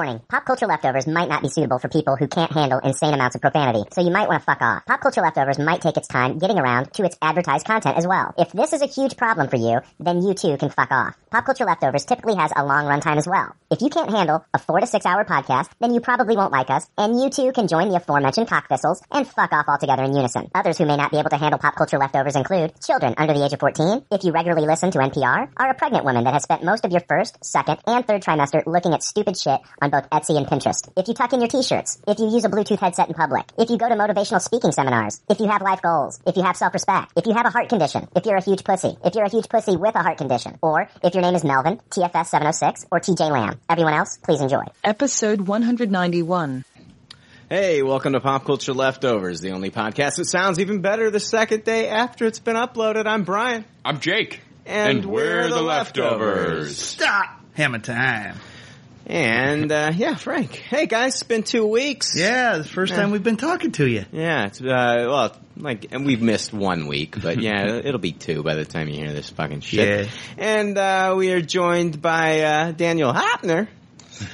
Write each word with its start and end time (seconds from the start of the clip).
Warning, 0.00 0.22
pop 0.30 0.46
culture 0.46 0.66
leftovers 0.66 1.06
might 1.06 1.28
not 1.28 1.42
be 1.42 1.50
suitable 1.50 1.78
for 1.78 1.88
people 1.88 2.16
who 2.16 2.26
can't 2.26 2.50
handle 2.50 2.78
insane 2.78 3.12
amounts 3.12 3.36
of 3.36 3.42
profanity, 3.42 3.84
so 3.92 4.00
you 4.00 4.10
might 4.10 4.28
want 4.28 4.40
to 4.40 4.46
fuck 4.46 4.62
off. 4.62 4.86
Pop 4.86 5.02
culture 5.02 5.20
leftovers 5.20 5.58
might 5.58 5.82
take 5.82 5.98
its 5.98 6.08
time 6.08 6.38
getting 6.38 6.58
around 6.58 6.94
to 6.94 7.04
its 7.04 7.18
advertised 7.20 7.66
content 7.66 7.98
as 7.98 8.06
well. 8.06 8.32
If 8.38 8.50
this 8.50 8.72
is 8.72 8.80
a 8.80 8.86
huge 8.86 9.18
problem 9.18 9.48
for 9.48 9.56
you, 9.56 9.80
then 9.98 10.22
you 10.22 10.32
too 10.32 10.56
can 10.56 10.70
fuck 10.70 10.90
off. 10.90 11.18
Pop 11.30 11.44
culture 11.44 11.66
leftovers 11.66 12.06
typically 12.06 12.34
has 12.36 12.50
a 12.56 12.64
long 12.64 12.86
runtime 12.86 13.18
as 13.18 13.28
well. 13.28 13.54
If 13.70 13.82
you 13.82 13.90
can't 13.90 14.10
handle 14.10 14.42
a 14.54 14.58
four 14.58 14.80
to 14.80 14.86
six 14.86 15.04
hour 15.04 15.22
podcast, 15.26 15.68
then 15.80 15.92
you 15.92 16.00
probably 16.00 16.34
won't 16.34 16.50
like 16.50 16.70
us, 16.70 16.88
and 16.96 17.20
you 17.20 17.28
too 17.28 17.52
can 17.52 17.68
join 17.68 17.90
the 17.90 17.96
aforementioned 17.96 18.48
cock 18.48 18.70
thistles 18.70 19.02
and 19.10 19.28
fuck 19.28 19.52
off 19.52 19.68
altogether 19.68 20.04
in 20.04 20.16
unison. 20.16 20.50
Others 20.54 20.78
who 20.78 20.86
may 20.86 20.96
not 20.96 21.10
be 21.10 21.18
able 21.18 21.28
to 21.28 21.36
handle 21.36 21.58
pop 21.58 21.76
culture 21.76 21.98
leftovers 21.98 22.36
include 22.36 22.72
children 22.80 23.16
under 23.18 23.34
the 23.34 23.44
age 23.44 23.52
of 23.52 23.60
14, 23.60 24.06
if 24.10 24.24
you 24.24 24.32
regularly 24.32 24.66
listen 24.66 24.90
to 24.92 24.98
NPR, 24.98 25.50
are 25.58 25.70
a 25.70 25.74
pregnant 25.74 26.06
woman 26.06 26.24
that 26.24 26.32
has 26.32 26.44
spent 26.44 26.64
most 26.64 26.86
of 26.86 26.90
your 26.90 27.02
first, 27.06 27.44
second, 27.44 27.80
and 27.86 28.06
third 28.06 28.22
trimester 28.22 28.64
looking 28.64 28.94
at 28.94 29.02
stupid 29.02 29.36
shit 29.36 29.60
on 29.82 29.89
both 29.90 30.08
Etsy 30.10 30.36
and 30.36 30.46
Pinterest. 30.46 30.90
If 30.96 31.08
you 31.08 31.14
tuck 31.14 31.32
in 31.32 31.40
your 31.40 31.48
t-shirts, 31.48 32.00
if 32.06 32.18
you 32.18 32.30
use 32.30 32.44
a 32.44 32.48
Bluetooth 32.48 32.78
headset 32.78 33.08
in 33.08 33.14
public, 33.14 33.44
if 33.58 33.70
you 33.70 33.76
go 33.76 33.88
to 33.88 33.94
motivational 33.94 34.40
speaking 34.40 34.72
seminars, 34.72 35.20
if 35.28 35.40
you 35.40 35.48
have 35.48 35.62
life 35.62 35.82
goals, 35.82 36.20
if 36.26 36.36
you 36.36 36.42
have 36.42 36.56
self-respect, 36.56 37.12
if 37.16 37.26
you 37.26 37.34
have 37.34 37.46
a 37.46 37.50
heart 37.50 37.68
condition, 37.68 38.08
if 38.16 38.24
you're 38.24 38.36
a 38.36 38.42
huge 38.42 38.64
pussy, 38.64 38.96
if 39.04 39.14
you're 39.14 39.24
a 39.24 39.30
huge 39.30 39.48
pussy 39.48 39.76
with 39.76 39.94
a 39.94 40.02
heart 40.02 40.18
condition, 40.18 40.58
or 40.62 40.88
if 41.02 41.14
your 41.14 41.22
name 41.22 41.34
is 41.34 41.44
Melvin, 41.44 41.78
TFS 41.90 42.26
706, 42.26 42.86
or 42.90 43.00
TJ 43.00 43.30
Lamb. 43.30 43.60
Everyone 43.68 43.94
else, 43.94 44.16
please 44.18 44.40
enjoy. 44.40 44.64
Episode 44.82 45.40
191. 45.40 46.64
Hey, 47.48 47.82
welcome 47.82 48.12
to 48.12 48.20
Pop 48.20 48.44
Culture 48.44 48.72
Leftovers, 48.72 49.40
the 49.40 49.50
only 49.50 49.72
podcast 49.72 50.16
that 50.16 50.26
sounds 50.26 50.60
even 50.60 50.82
better 50.82 51.10
the 51.10 51.18
second 51.18 51.64
day 51.64 51.88
after 51.88 52.26
it's 52.26 52.38
been 52.38 52.54
uploaded. 52.54 53.06
I'm 53.06 53.24
Brian. 53.24 53.64
I'm 53.84 53.98
Jake. 53.98 54.40
And 54.66 55.04
we're 55.04 55.48
the 55.48 55.60
leftovers. 55.60 56.78
Stop! 56.78 57.40
Hammer 57.54 57.80
time. 57.80 58.36
And, 59.06 59.72
uh, 59.72 59.92
yeah, 59.94 60.14
Frank. 60.14 60.54
Hey 60.54 60.86
guys, 60.86 61.14
it's 61.14 61.22
been 61.24 61.42
two 61.42 61.66
weeks. 61.66 62.12
Yeah, 62.16 62.58
the 62.58 62.64
first 62.64 62.94
time 62.94 63.10
we've 63.10 63.22
been 63.22 63.36
talking 63.36 63.72
to 63.72 63.86
you. 63.86 64.04
Yeah, 64.12 64.46
it's, 64.46 64.60
uh, 64.60 64.64
well, 65.08 65.36
like, 65.56 65.88
and 65.92 66.06
we've 66.06 66.22
missed 66.22 66.52
one 66.52 66.86
week, 66.86 67.20
but 67.20 67.40
yeah, 67.40 67.76
it'll 67.84 67.98
be 67.98 68.12
two 68.12 68.42
by 68.42 68.54
the 68.54 68.64
time 68.64 68.88
you 68.88 68.94
hear 68.94 69.12
this 69.12 69.30
fucking 69.30 69.60
shit. 69.60 70.06
Yeah. 70.06 70.12
And, 70.38 70.78
uh, 70.78 71.14
we 71.16 71.32
are 71.32 71.40
joined 71.40 72.00
by, 72.00 72.40
uh, 72.40 72.72
Daniel 72.72 73.12
Hopner. 73.12 73.68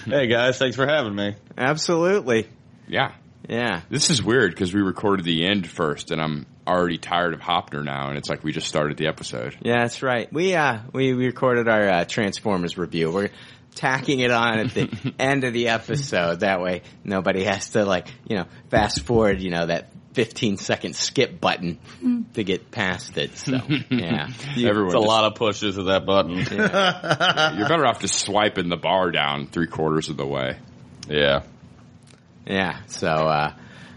Hey 0.04 0.26
guys, 0.26 0.58
thanks 0.58 0.76
for 0.76 0.86
having 0.86 1.14
me. 1.14 1.36
Absolutely. 1.56 2.48
Yeah. 2.88 3.12
Yeah. 3.48 3.82
This 3.88 4.10
is 4.10 4.20
weird 4.22 4.50
because 4.50 4.74
we 4.74 4.80
recorded 4.82 5.24
the 5.24 5.46
end 5.46 5.68
first 5.68 6.10
and 6.10 6.20
I'm 6.20 6.46
already 6.66 6.98
tired 6.98 7.32
of 7.32 7.40
Hopner 7.40 7.84
now 7.84 8.08
and 8.08 8.18
it's 8.18 8.28
like 8.28 8.42
we 8.42 8.50
just 8.50 8.66
started 8.66 8.96
the 8.96 9.06
episode. 9.06 9.56
Yeah, 9.62 9.82
that's 9.82 10.02
right. 10.02 10.32
We 10.32 10.54
uh 10.56 10.80
we, 10.92 11.14
we 11.14 11.26
recorded 11.26 11.68
our 11.68 11.88
uh, 11.88 12.04
Transformers 12.04 12.76
review. 12.76 13.12
We're 13.12 13.30
tacking 13.76 14.18
it 14.18 14.32
on 14.32 14.58
at 14.58 14.74
the 14.74 15.14
end 15.20 15.44
of 15.44 15.52
the 15.52 15.68
episode. 15.68 16.40
That 16.40 16.60
way 16.60 16.82
nobody 17.04 17.44
has 17.44 17.70
to 17.70 17.84
like, 17.84 18.08
you 18.28 18.36
know, 18.36 18.46
fast 18.70 19.02
forward, 19.04 19.40
you 19.40 19.50
know, 19.50 19.66
that 19.66 19.90
15 20.14 20.56
second 20.56 20.96
skip 20.96 21.40
button 21.40 21.78
to 22.34 22.42
get 22.42 22.70
past 22.70 23.16
it. 23.18 23.36
So, 23.36 23.52
yeah. 23.90 24.28
Everyone 24.56 24.86
It's 24.86 24.94
a 24.94 24.98
just- 24.98 25.06
lot 25.06 25.24
of 25.24 25.34
pushes 25.36 25.76
of 25.76 25.84
that 25.86 26.04
button. 26.06 26.36
You're 27.58 27.68
better 27.68 27.86
off 27.86 28.00
just 28.00 28.18
swiping 28.18 28.68
the 28.70 28.76
bar 28.78 29.10
down 29.10 29.46
three 29.46 29.66
quarters 29.68 30.08
of 30.08 30.16
the 30.16 30.26
way. 30.26 30.56
Yeah. 31.08 31.42
Yeah. 32.46 32.78
So 32.86 33.08
uh 33.08 33.52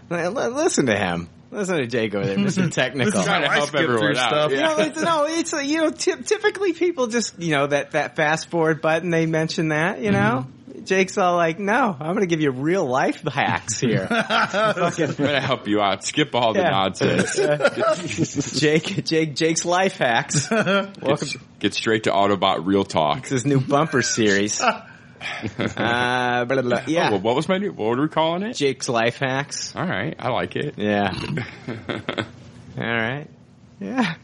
li- 0.09 0.27
li- 0.27 0.47
listen 0.47 0.87
to 0.87 0.97
him. 0.97 1.29
Listen 1.51 1.77
to 1.77 1.87
Jake 1.87 2.13
over 2.13 2.25
there, 2.25 2.37
Mr. 2.37 2.71
Technical. 2.73 3.23
Trying 3.23 3.41
to 3.43 3.49
help 3.49 3.69
skip 3.69 3.81
everyone 3.81 4.15
out. 4.17 4.29
stuff. 4.29 4.51
You 4.51 4.57
know, 4.57 4.77
it's, 4.79 5.01
no, 5.01 5.25
it's 5.25 5.53
uh, 5.53 5.57
you 5.59 5.77
know, 5.77 5.89
ty- 5.91 6.21
typically 6.21 6.73
people 6.73 7.07
just 7.07 7.39
you 7.39 7.51
know 7.55 7.65
that 7.67 7.91
that 7.91 8.15
fast 8.15 8.49
forward 8.49 8.81
button. 8.81 9.09
They 9.09 9.25
mention 9.25 9.69
that, 9.69 9.99
you 10.01 10.11
know. 10.11 10.45
Jake's 10.85 11.17
all 11.17 11.35
like, 11.35 11.59
"No, 11.59 11.95
I'm 11.99 12.07
going 12.15 12.21
to 12.21 12.25
give 12.27 12.39
you 12.41 12.51
real 12.51 12.85
life 12.85 13.21
hacks 13.21 13.79
here." 13.79 14.07
I'm 14.11 14.93
gonna 14.95 15.41
help 15.41 15.67
you 15.67 15.81
out. 15.81 16.03
Skip 16.05 16.33
all 16.33 16.53
the 16.53 16.59
Yeah. 16.61 16.69
nonsense. 16.69 17.35
Jake, 18.59 19.03
Jake, 19.03 19.35
Jake's 19.35 19.65
life 19.65 19.97
hacks. 19.97 20.49
Welcome 20.49 20.93
Get, 21.01 21.59
get 21.59 21.73
straight 21.73 22.03
to 22.05 22.11
Autobot 22.11 22.65
Real 22.65 22.85
Talk. 22.85 23.23
to 23.23 23.33
his 23.33 23.45
new 23.45 23.59
bumper 23.59 24.01
series. 24.01 24.61
Uh, 25.59 26.45
blah, 26.45 26.45
blah, 26.45 26.61
blah. 26.61 26.77
Oh, 26.79 26.83
Yeah, 26.89 27.09
well, 27.11 27.19
what 27.19 27.35
was 27.35 27.47
my 27.49 27.57
new? 27.57 27.71
What 27.71 27.97
were 27.97 28.01
we 28.03 28.07
calling 28.09 28.43
it? 28.43 28.53
Jake's 28.55 28.87
life 28.89 29.17
hacks. 29.19 29.75
All 29.75 29.85
right, 29.85 30.15
I 30.19 30.29
like 30.29 30.55
it. 30.55 30.75
Yeah. 30.77 31.13
All 32.77 32.83
right. 32.83 33.27
Yeah. 33.79 34.15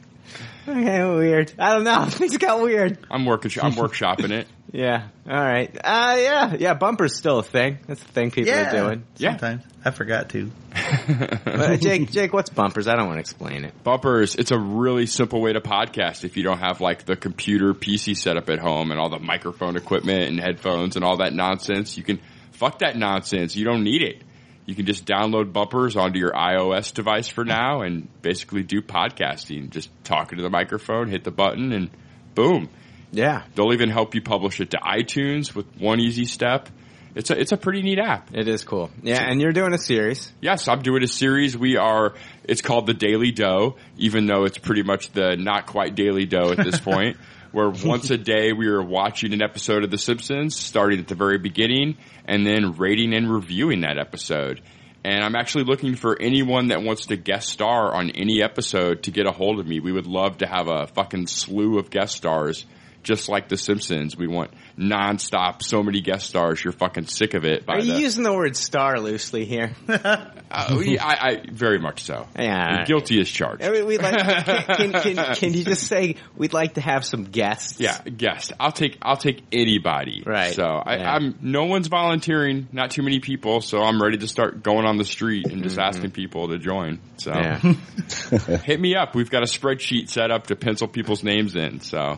Okay, 0.67 1.03
weird. 1.15 1.53
I 1.59 1.73
don't 1.73 1.83
know. 1.83 2.05
Things 2.09 2.37
got 2.37 2.61
weird. 2.61 2.99
I'm 3.11 3.25
working. 3.25 3.51
I'm 3.61 3.73
workshopping 3.73 4.31
it. 4.31 4.47
Yeah. 4.73 5.07
All 5.25 5.33
right. 5.33 5.73
Uh, 5.73 6.17
yeah. 6.19 6.55
Yeah. 6.59 6.73
Bumper's 6.73 7.15
still 7.15 7.39
a 7.39 7.43
thing. 7.43 7.77
That's 7.87 8.03
the 8.03 8.11
thing 8.11 8.29
people 8.31 8.51
Yeah. 8.51 8.67
are 8.67 8.71
doing. 8.89 9.05
Yeah. 9.15 9.29
Sometimes. 9.37 9.63
I 9.85 9.91
forgot 9.91 10.29
to. 10.31 10.51
But 11.45 11.79
Jake, 11.79 12.11
Jake, 12.11 12.33
what's 12.33 12.49
bumpers? 12.49 12.85
I 12.89 12.97
don't 12.97 13.05
want 13.05 13.15
to 13.17 13.21
explain 13.21 13.63
it. 13.63 13.73
Bumpers, 13.85 14.35
it's 14.35 14.51
a 14.51 14.59
really 14.59 15.05
simple 15.05 15.39
way 15.39 15.53
to 15.53 15.61
podcast 15.61 16.25
if 16.25 16.35
you 16.35 16.43
don't 16.43 16.57
have 16.59 16.81
like 16.81 17.05
the 17.05 17.15
computer 17.15 17.73
PC 17.73 18.17
setup 18.17 18.49
at 18.49 18.59
home 18.59 18.91
and 18.91 18.99
all 18.99 19.07
the 19.09 19.19
microphone 19.19 19.77
equipment 19.77 20.23
and 20.23 20.41
headphones 20.41 20.97
and 20.97 21.05
all 21.05 21.17
that 21.17 21.31
nonsense. 21.31 21.95
You 21.95 22.03
can 22.03 22.19
fuck 22.51 22.79
that 22.79 22.97
nonsense. 22.97 23.55
You 23.55 23.63
don't 23.63 23.83
need 23.83 24.01
it. 24.01 24.23
You 24.65 24.73
can 24.73 24.85
just 24.85 25.05
download 25.05 25.53
bumpers 25.53 25.95
onto 25.95 26.17
your 26.17 26.31
iOS 26.31 26.93
device 26.93 27.27
for 27.27 27.45
now 27.45 27.81
and 27.81 28.07
basically 28.21 28.63
do 28.63 28.81
podcasting. 28.81 29.69
Just 29.69 29.89
talk 30.03 30.31
into 30.31 30.41
the 30.41 30.49
microphone, 30.49 31.09
hit 31.09 31.23
the 31.23 31.31
button 31.31 31.71
and 31.71 31.91
boom. 32.33 32.69
Yeah. 33.11 33.43
They'll 33.53 33.73
even 33.73 33.89
help 33.89 34.15
you 34.15 34.21
publish 34.21 34.59
it 34.59 34.71
to 34.71 34.77
iTunes 34.77 35.53
with 35.53 35.67
one 35.79 35.99
easy 35.99 36.25
step. 36.25 36.69
It's 37.13 37.29
a, 37.29 37.39
it's 37.39 37.53
a 37.53 37.57
pretty 37.57 37.81
neat 37.81 37.99
app. 37.99 38.33
It 38.33 38.47
is 38.47 38.65
cool. 38.65 38.89
Yeah. 39.01 39.21
And 39.21 39.39
you're 39.39 39.53
doing 39.53 39.73
a 39.73 39.77
series. 39.77 40.33
Yes, 40.41 40.67
I'm 40.67 40.81
doing 40.81 41.01
a 41.01 41.07
series. 41.07 41.57
We 41.57 41.77
are, 41.77 42.15
it's 42.43 42.61
called 42.61 42.87
the 42.87 42.93
Daily 42.93 43.31
Dough, 43.31 43.77
even 43.97 44.25
though 44.25 44.43
it's 44.43 44.57
pretty 44.57 44.83
much 44.83 45.11
the 45.11 45.37
not 45.37 45.67
quite 45.67 45.95
Daily 45.95 46.25
Dough 46.25 46.51
at 46.51 46.57
this 46.57 46.79
point, 46.81 47.17
where 47.55 47.69
once 47.85 48.09
a 48.11 48.17
day 48.17 48.51
we 48.51 48.67
are 48.67 48.83
watching 48.83 49.31
an 49.31 49.41
episode 49.41 49.85
of 49.85 49.89
The 49.89 49.97
Simpsons, 49.97 50.57
starting 50.57 50.99
at 50.99 51.07
the 51.07 51.15
very 51.15 51.37
beginning, 51.37 51.97
and 52.25 52.45
then 52.45 52.73
rating 52.73 53.13
and 53.13 53.31
reviewing 53.31 53.81
that 53.81 53.97
episode. 53.97 54.61
And 55.05 55.23
I'm 55.23 55.35
actually 55.35 55.63
looking 55.63 55.95
for 55.95 56.21
anyone 56.21 56.67
that 56.67 56.83
wants 56.83 57.05
to 57.05 57.15
guest 57.15 57.47
star 57.47 57.93
on 57.93 58.09
any 58.09 58.43
episode 58.43 59.03
to 59.03 59.11
get 59.11 59.25
a 59.25 59.31
hold 59.31 59.59
of 59.61 59.67
me. 59.67 59.79
We 59.79 59.93
would 59.93 60.05
love 60.05 60.39
to 60.39 60.47
have 60.47 60.67
a 60.67 60.87
fucking 60.87 61.27
slew 61.27 61.79
of 61.79 61.89
guest 61.89 62.17
stars, 62.17 62.65
just 63.05 63.29
like 63.29 63.47
The 63.47 63.55
Simpsons. 63.55 64.17
We 64.17 64.27
want 64.27 64.51
nonstop, 64.77 65.61
so 65.63 65.81
many 65.81 66.01
guest 66.01 66.27
stars. 66.27 66.61
You're 66.63 66.73
fucking 66.73 67.05
sick 67.05 67.33
of 67.35 67.45
it. 67.45 67.65
By 67.65 67.75
Are 67.75 67.79
you 67.79 67.93
the- 67.93 67.99
using 67.99 68.23
the 68.23 68.33
word 68.33 68.57
star 68.57 68.99
loosely 68.99 69.45
here? 69.45 69.71
uh, 69.87 70.75
we- 70.77 70.99
I, 70.99 71.11
I 71.29 71.43
very 71.51 71.79
much 71.79 72.03
so. 72.03 72.27
Yeah. 72.37 72.83
Guilty 72.85 73.19
as 73.21 73.29
charged. 73.29 73.63
I 73.63 73.69
mean, 73.69 73.85
like, 74.01 74.17
can, 74.67 74.91
can, 74.91 75.15
can, 75.15 75.35
can 75.35 75.53
you 75.53 75.63
just 75.63 75.87
say 75.87 76.15
we'd 76.35 76.53
like 76.53 76.73
to 76.73 76.81
have 76.81 77.05
some 77.05 77.23
guests? 77.25 77.79
Yeah, 77.79 77.97
guest. 78.01 78.51
I'll 78.59 78.71
take 78.71 78.97
I'll 79.01 79.17
take 79.17 79.43
anybody. 79.51 80.23
Right. 80.25 80.53
So 80.53 80.63
I, 80.65 80.97
Yeah. 80.97 81.13
I'm 81.13 81.37
no 81.41 81.65
one's 81.65 81.87
volunteering. 81.87 82.67
Not 82.71 82.91
too 82.91 83.03
many 83.03 83.19
people. 83.19 83.61
So 83.61 83.81
I'm 83.81 84.01
ready 84.01 84.17
to 84.17 84.27
start 84.27 84.63
going 84.63 84.85
on 84.85 84.97
the 84.97 85.05
street 85.05 85.45
and 85.47 85.63
just 85.63 85.77
asking 85.79 86.11
people 86.11 86.49
to 86.49 86.57
join. 86.57 86.99
So 87.17 87.31
Mm-hmm. 87.31 88.45
Yeah. 88.51 88.57
hit 88.63 88.79
me 88.79 88.95
up. 88.95 89.13
We've 89.15 89.29
got 89.29 89.43
a 89.43 89.45
spreadsheet 89.45 90.09
set 90.09 90.31
up 90.31 90.47
to 90.47 90.55
pencil 90.55 90.87
people's 90.87 91.23
names 91.23 91.55
in. 91.55 91.81
So 91.81 92.17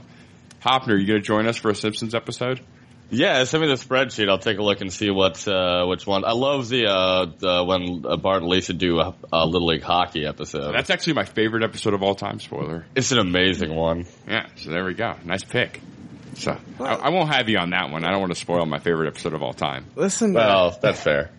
Hopner, 0.61 0.99
you 0.99 1.07
going 1.07 1.21
to 1.21 1.25
join 1.25 1.47
us 1.47 1.57
for 1.57 1.69
a 1.69 1.75
Simpsons 1.75 2.15
episode? 2.15 2.61
Yeah, 3.09 3.45
send 3.45 3.61
me 3.61 3.69
the 3.69 3.75
spreadsheet. 3.75 4.27
I'll 4.29 4.37
take 4.37 4.57
a 4.57 4.61
look 4.61 4.81
and 4.81 4.91
see 4.91 5.09
what 5.09 5.47
uh, 5.47 5.85
which 5.85 6.05
one. 6.05 6.25
I 6.25 6.33
love 6.33 6.67
the, 6.67 6.87
uh, 6.87 7.25
the 7.37 7.63
when 7.63 8.03
uh, 8.05 8.17
Bart 8.17 8.41
and 8.41 8.47
Lisa 8.51 8.73
do 8.73 8.99
a, 8.99 9.15
a 9.31 9.45
Little 9.45 9.67
League 9.67 9.81
hockey 9.83 10.25
episode. 10.25 10.73
That's 10.73 10.89
actually 10.89 11.13
my 11.13 11.23
favorite 11.23 11.63
episode 11.63 11.93
of 11.93 12.03
all 12.03 12.15
time. 12.15 12.39
Spoiler. 12.41 12.85
it's 12.95 13.13
an 13.13 13.19
amazing 13.19 13.73
one. 13.73 14.05
Yeah. 14.27 14.47
So 14.57 14.71
there 14.71 14.83
we 14.83 14.93
go. 14.93 15.15
Nice 15.23 15.45
pick. 15.45 15.79
So 16.35 16.57
I, 16.81 16.95
I 16.95 17.09
won't 17.09 17.33
have 17.33 17.47
you 17.47 17.57
on 17.59 17.69
that 17.69 17.91
one. 17.91 18.03
I 18.03 18.11
don't 18.11 18.19
want 18.19 18.33
to 18.33 18.39
spoil 18.39 18.65
my 18.65 18.79
favorite 18.79 19.07
episode 19.07 19.33
of 19.33 19.41
all 19.41 19.53
time. 19.53 19.85
Listen 19.95 20.33
to, 20.33 20.39
Well, 20.39 20.77
that's 20.81 21.01
fair. 21.01 21.31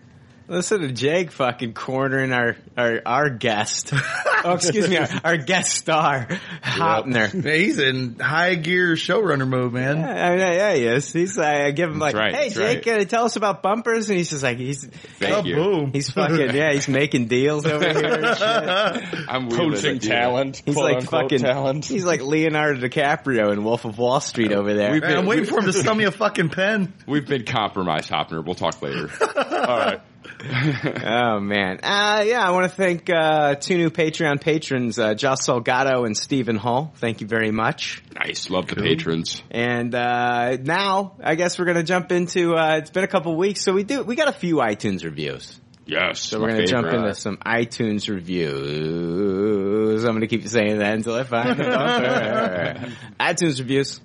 Listen 0.49 0.81
to 0.81 0.91
Jake 0.91 1.31
fucking 1.31 1.73
cornering 1.73 2.33
our, 2.33 2.57
our, 2.75 3.01
our 3.05 3.29
guest. 3.29 3.93
oh, 4.43 4.53
excuse 4.53 4.89
me, 4.89 4.97
our, 4.97 5.07
our 5.23 5.37
guest 5.37 5.75
star, 5.75 6.27
Hopner. 6.63 7.29
He's 7.29 7.79
in 7.79 8.19
high 8.19 8.55
gear 8.55 8.93
showrunner 8.93 9.47
mode, 9.47 9.73
man. 9.73 9.99
Yeah, 9.99 10.25
I 10.25 10.29
mean, 10.31 10.39
yeah, 10.39 10.73
he 10.73 10.85
is. 10.85 11.13
He's 11.13 11.37
like, 11.37 11.61
I 11.61 11.71
give 11.71 11.89
him 11.89 11.99
like, 11.99 12.15
right, 12.15 12.33
hey, 12.33 12.49
that's 12.49 12.55
Jake, 12.55 12.87
uh, 12.87 13.05
tell 13.05 13.25
us 13.25 13.35
about 13.35 13.61
bumpers, 13.61 14.09
and 14.09 14.17
he's 14.17 14.29
just 14.29 14.43
like, 14.43 14.57
he's, 14.57 14.85
Thank 14.85 15.45
you. 15.45 15.55
Boom. 15.55 15.91
he's 15.93 16.09
fucking, 16.09 16.37
yeah, 16.55 16.73
he's 16.73 16.87
making 16.87 17.27
deals 17.27 17.65
over 17.65 17.87
here. 17.87 18.25
And 18.25 18.37
shit. 18.37 19.29
I'm 19.29 19.49
wheeling 19.49 19.73
Poaching 19.73 19.99
talent. 19.99 20.61
He's 20.65 20.75
quote 20.75 20.93
like 20.93 21.03
fucking, 21.03 21.39
talent. 21.39 21.85
he's 21.85 22.05
like 22.05 22.21
Leonardo 22.21 22.79
DiCaprio 22.79 23.53
in 23.53 23.63
Wolf 23.63 23.85
of 23.85 23.97
Wall 23.97 24.19
Street 24.19 24.51
over 24.51 24.73
there. 24.73 24.91
We've 24.91 25.01
Man, 25.01 25.17
I'm 25.17 25.25
waiting 25.25 25.45
for 25.45 25.59
him 25.59 25.65
to 25.65 25.73
sell 25.73 25.95
me 25.95 26.05
a 26.05 26.11
fucking 26.11 26.49
pen. 26.49 26.93
We've 27.05 27.27
been 27.27 27.45
compromised, 27.45 28.09
Hopner. 28.09 28.43
We'll 28.43 28.55
talk 28.55 28.81
later. 28.81 29.09
All 29.35 29.77
right. 29.77 30.01
oh 31.05 31.39
man. 31.39 31.79
Uh, 31.83 32.23
yeah, 32.25 32.41
I 32.41 32.51
want 32.51 32.69
to 32.69 32.75
thank 32.75 33.09
uh, 33.09 33.55
two 33.55 33.77
new 33.77 33.89
Patreon 33.89 34.39
patrons, 34.41 34.97
uh, 34.97 35.13
Joss 35.13 35.45
Salgado 35.47 36.05
and 36.05 36.17
Stephen 36.17 36.55
Hall. 36.55 36.93
Thank 36.97 37.21
you 37.21 37.27
very 37.27 37.51
much. 37.51 38.01
Nice. 38.15 38.49
Love 38.49 38.67
the 38.67 38.75
patrons. 38.77 39.41
And 39.51 39.93
uh, 39.93 40.57
now, 40.61 41.15
I 41.21 41.35
guess 41.35 41.59
we're 41.59 41.65
gonna 41.65 41.83
jump 41.83 42.11
into. 42.11 42.55
Uh, 42.55 42.77
it's 42.77 42.89
been 42.89 43.03
a 43.03 43.07
couple 43.07 43.35
weeks, 43.35 43.61
so 43.61 43.73
we 43.73 43.83
do. 43.83 44.03
We 44.03 44.15
got 44.15 44.29
a 44.29 44.33
few 44.33 44.55
iTunes 44.57 45.03
reviews. 45.03 45.59
Yes. 45.85 46.21
So 46.21 46.39
we're 46.39 46.49
gonna 46.51 46.67
jump 46.67 46.87
into 46.87 47.13
some 47.15 47.37
iTunes 47.37 48.07
reviews. 48.09 50.03
I'm 50.05 50.13
gonna 50.13 50.27
keep 50.27 50.47
saying 50.47 50.77
that 50.79 50.93
until 50.93 51.15
I 51.15 51.23
find 51.23 51.57
the 51.59 51.63
bumper. 52.83 52.95
iTunes 53.19 53.59
reviews. 53.59 53.99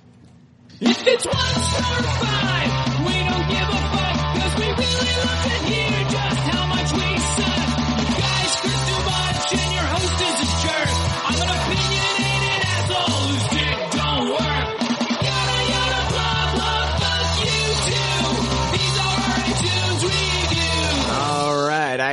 If 0.80 1.06
it's 1.06 1.26
one 1.26 1.36
star 1.36 2.02
five, 2.02 3.06
we 3.06 3.12
don't 3.12 3.48
give 3.48 3.68
a 3.68 3.78
fuck, 3.92 4.16
cause 4.34 4.54
we 4.58 4.66
really 4.66 5.14
love 5.22 5.44
to 5.44 5.73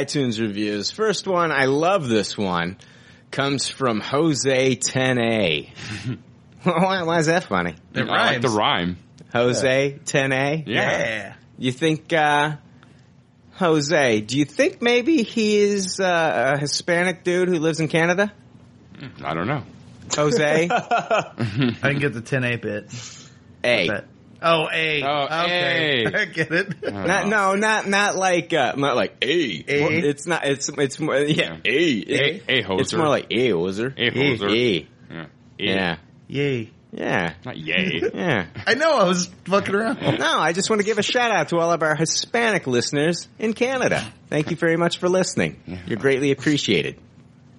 iTunes 0.02 0.40
reviews. 0.40 0.92
First 0.92 1.28
one, 1.28 1.52
I 1.52 1.66
love 1.66 2.08
this 2.08 2.38
one. 2.38 2.78
Comes 3.30 3.68
from 3.68 4.02
Jose 4.02 4.76
10A. 4.76 5.70
why, 6.64 7.04
why 7.04 7.20
is 7.20 7.28
that 7.28 7.46
funny? 7.46 7.76
It 7.94 8.02
I 8.02 8.34
like 8.34 8.42
the 8.42 8.50
rhyme. 8.50 8.98
Jose 9.34 10.00
10A. 10.04 10.68
Yeah. 10.68 10.74
Yeah. 10.76 11.34
You 11.58 11.72
think, 11.72 12.12
uh, 12.12 12.58
Jose, 13.54 14.22
do 14.22 14.38
you 14.38 14.46
think 14.46 14.82
maybe 14.82 15.24
he 15.24 15.58
is 15.58 16.00
uh, 16.00 16.54
a 16.56 16.58
Hispanic 16.58 17.24
dude 17.24 17.48
who 17.48 17.60
lives 17.60 17.80
in 17.80 17.88
Canada? 17.88 18.34
I 19.24 19.34
don't 19.34 19.48
know. 19.48 19.64
Jose 20.16 20.68
I 20.72 21.34
didn't 21.84 22.00
get 22.00 22.14
the 22.14 22.22
10A 22.22 22.62
bit. 22.62 22.92
A. 23.64 24.04
But, 24.42 24.48
oh, 24.50 24.68
A. 24.74 25.04
Oh, 25.04 25.44
okay. 25.46 26.06
A. 26.06 26.08
I 26.22 26.26
get 26.26 26.52
it. 26.52 26.84
Not, 26.92 27.28
no, 27.28 27.56
not 27.56 27.88
not 27.88 28.16
like 28.16 28.54
uh, 28.54 28.74
not 28.76 28.96
like 28.96 29.16
a. 29.22 29.26
A? 29.28 29.64
It's 30.10 30.26
not. 30.28 30.46
It's 30.46 30.70
it's 30.70 31.00
more 31.00 31.16
yeah. 31.18 31.58
A. 31.64 31.70
A- 31.70 32.42
a 32.50 32.64
hoser. 32.64 32.82
It's 32.82 32.94
more 32.94 33.08
like 33.08 33.28
a 33.30 33.50
hoser. 33.52 33.94
A 33.98 34.12
hoser. 34.12 34.50
A. 34.52 34.88
Yeah. 35.14 35.26
Yeah. 35.58 35.98
Yay. 36.28 36.72
Yeah. 36.94 37.34
Not 37.46 37.56
yay. 37.58 38.02
Yeah. 38.14 38.48
I 38.68 38.74
know, 38.74 38.98
I 38.98 39.04
was 39.06 39.28
fucking 39.46 39.74
around. 39.74 40.02
No, 40.20 40.40
I 40.40 40.52
just 40.52 40.70
want 40.70 40.82
to 40.82 40.86
give 40.86 40.98
a 40.98 41.04
shout 41.04 41.32
out 41.32 41.50
to 41.50 41.58
all 41.58 41.72
of 41.72 41.84
our 41.84 41.96
Hispanic 41.96 42.68
listeners 42.68 43.30
in 43.40 43.54
Canada. 43.54 44.04
Thank 44.30 44.50
you 44.52 44.58
very 44.58 44.76
much 44.76 44.98
for 44.98 45.08
listening. 45.08 45.62
You're 45.88 46.00
greatly 46.00 46.32
appreciated. 46.32 47.00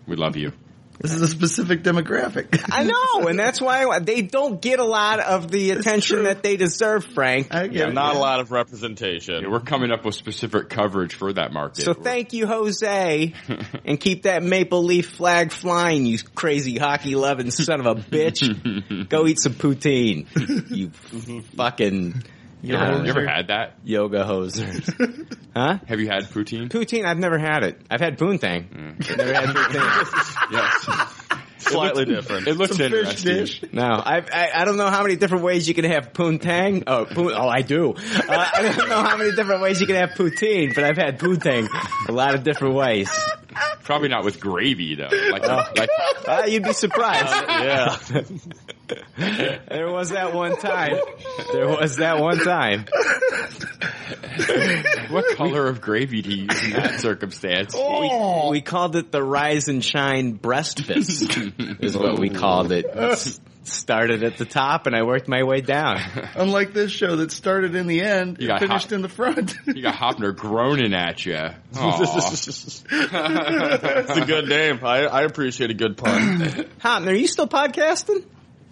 we 0.07 0.17
love 0.17 0.37
you. 0.37 0.53
This 1.01 1.15
is 1.15 1.23
a 1.23 1.27
specific 1.29 1.83
demographic. 1.83 2.65
I 2.71 2.85
know, 2.85 3.27
and 3.27 3.37
that's 3.39 3.61
why 3.61 3.99
they 3.99 4.23
don't 4.23 4.61
get 4.63 4.79
a 4.79 4.85
lot 4.85 5.19
of 5.19 5.51
the 5.51 5.71
attention 5.71 6.25
that 6.25 6.43
they 6.45 6.57
deserve, 6.57 7.05
Frank. 7.05 7.49
I 7.53 7.67
get 7.67 7.77
Yeah, 7.77 7.89
it. 7.89 7.95
not 7.95 8.15
a 8.15 8.19
lot 8.19 8.39
of 8.41 8.53
representation. 8.53 9.43
Yeah, 9.43 9.49
we're 9.49 9.61
coming 9.61 9.91
up 9.91 10.05
with 10.05 10.15
specific 10.15 10.69
coverage 10.69 11.15
for 11.15 11.33
that 11.33 11.53
market. 11.53 11.83
So 11.83 11.93
thank 11.95 12.33
you, 12.33 12.47
Jose, 12.47 13.33
and 13.85 14.01
keep 14.01 14.25
that 14.25 14.43
maple 14.45 14.85
leaf 14.85 15.11
flag 15.11 15.51
flying, 15.51 16.07
you 16.07 16.19
crazy 16.35 16.77
hockey 16.79 17.15
loving 17.17 17.51
son 17.51 17.81
of 17.81 17.87
a 17.87 17.95
bitch. 18.01 19.09
Go 19.09 19.27
eat 19.27 19.41
some 19.41 19.55
poutine, 19.55 20.27
you 20.71 20.91
fucking 21.57 22.23
You 22.63 22.77
ever, 22.77 23.05
you 23.05 23.11
ever 23.11 23.27
had 23.27 23.49
that? 23.49 23.75
yoga 23.85 24.25
hosers. 24.25 25.29
Huh? 25.55 25.77
Have 25.87 26.01
you 26.01 26.09
had 26.09 26.23
poutine? 26.23 26.71
Poutine, 26.71 27.05
I've 27.05 27.19
never 27.19 27.37
had 27.37 27.63
it. 27.63 27.79
I've 27.91 28.01
had 28.01 28.17
poontang. 28.17 28.97
I've 29.07 29.17
never 29.19 29.35
had 29.35 29.49
poutine. 29.51 30.51
yes. 30.51 31.33
Slightly 31.59 32.07
different. 32.07 32.49
It 32.49 32.57
looks 32.57 32.71
Some 32.79 32.89
fish 32.91 32.93
interesting. 33.25 33.35
dish. 33.35 33.63
No, 33.71 33.83
I, 33.85 34.23
I 34.33 34.51
I 34.55 34.65
don't 34.65 34.79
know 34.79 34.89
how 34.89 35.03
many 35.03 35.17
different 35.17 35.45
ways 35.45 35.69
you 35.69 35.75
can 35.75 35.85
have 35.85 36.15
poontang. 36.15 36.85
Oh, 36.87 37.05
poon, 37.05 37.33
oh, 37.37 37.49
I 37.49 37.61
do. 37.61 37.93
Uh, 37.93 38.23
I 38.29 38.73
don't 38.77 38.89
know 38.89 39.03
how 39.03 39.19
many 39.19 39.33
different 39.33 39.61
ways 39.61 39.79
you 39.79 39.87
can 39.87 39.97
have 39.97 40.11
poutine, 40.13 40.75
but 40.75 40.85
I've 40.85 40.97
had 40.97 41.19
poontang 41.19 41.69
a 42.09 42.13
lot 42.13 42.35
of 42.35 42.43
different 42.45 42.75
ways. 42.75 43.11
Probably 43.85 44.09
not 44.09 44.25
with 44.25 44.41
gravy 44.41 44.95
though. 44.95 45.11
Like, 45.13 45.47
like 45.47 45.91
Uh, 46.27 46.45
you'd 46.47 46.65
be 46.65 46.73
surprised. 46.73 47.29
yeah. 47.49 47.97
There 49.69 49.91
was 49.91 50.11
that 50.11 50.35
one 50.35 50.57
time. 50.59 50.99
There 51.53 51.67
was 51.69 51.97
that 51.97 52.19
one 52.21 52.39
time. 52.41 52.85
what 55.11 55.37
color 55.37 55.67
of 55.69 55.81
gravy 55.81 56.23
do 56.23 56.31
you 56.31 56.47
use 56.51 56.65
in 56.65 56.71
that 56.73 57.01
circumstance? 57.01 57.75
Oh. 57.77 58.51
We 58.51 58.61
called 58.61 58.97
it 58.97 59.11
the 59.13 59.23
rise 59.23 59.69
and 59.69 59.85
shine 59.85 60.33
breast 60.33 60.81
fist, 60.85 61.39
is 61.81 61.97
what 61.97 62.19
we 62.19 62.31
called 62.31 62.73
it. 62.73 62.87
S- 62.95 63.41
Started 63.65 64.25
at 64.25 64.39
the 64.39 64.45
top 64.45 64.89
and 64.89 64.97
I 64.97 65.05
worked 65.05 65.29
my 65.29 65.45
way 65.45 65.61
down. 65.61 66.01
Unlike 66.35 66.73
this 66.73 66.91
show 66.91 67.15
that 67.17 67.31
started 67.31 67.77
in 67.77 67.87
the 67.87 68.01
end, 68.03 68.39
You 68.41 68.47
it 68.47 68.49
got 68.49 68.59
finished 68.59 68.87
hot- 68.87 68.93
in 68.93 69.03
the 69.03 69.09
front. 69.09 69.55
You 69.69 69.83
got 69.83 69.95
Hopner 69.95 70.35
groaning 70.37 70.93
at 70.95 71.25
you. 71.25 71.39
It's 71.73 72.81
a 72.91 74.25
good 74.27 74.49
name. 74.49 74.81
I, 74.83 75.07
I 75.07 75.23
appreciate 75.23 75.71
a 75.71 75.75
good 75.75 75.97
pun. 75.97 76.67
Hop, 76.81 77.05
are 77.05 77.15
you 77.15 77.29
still 77.29 77.47
podcasting? 77.47 78.25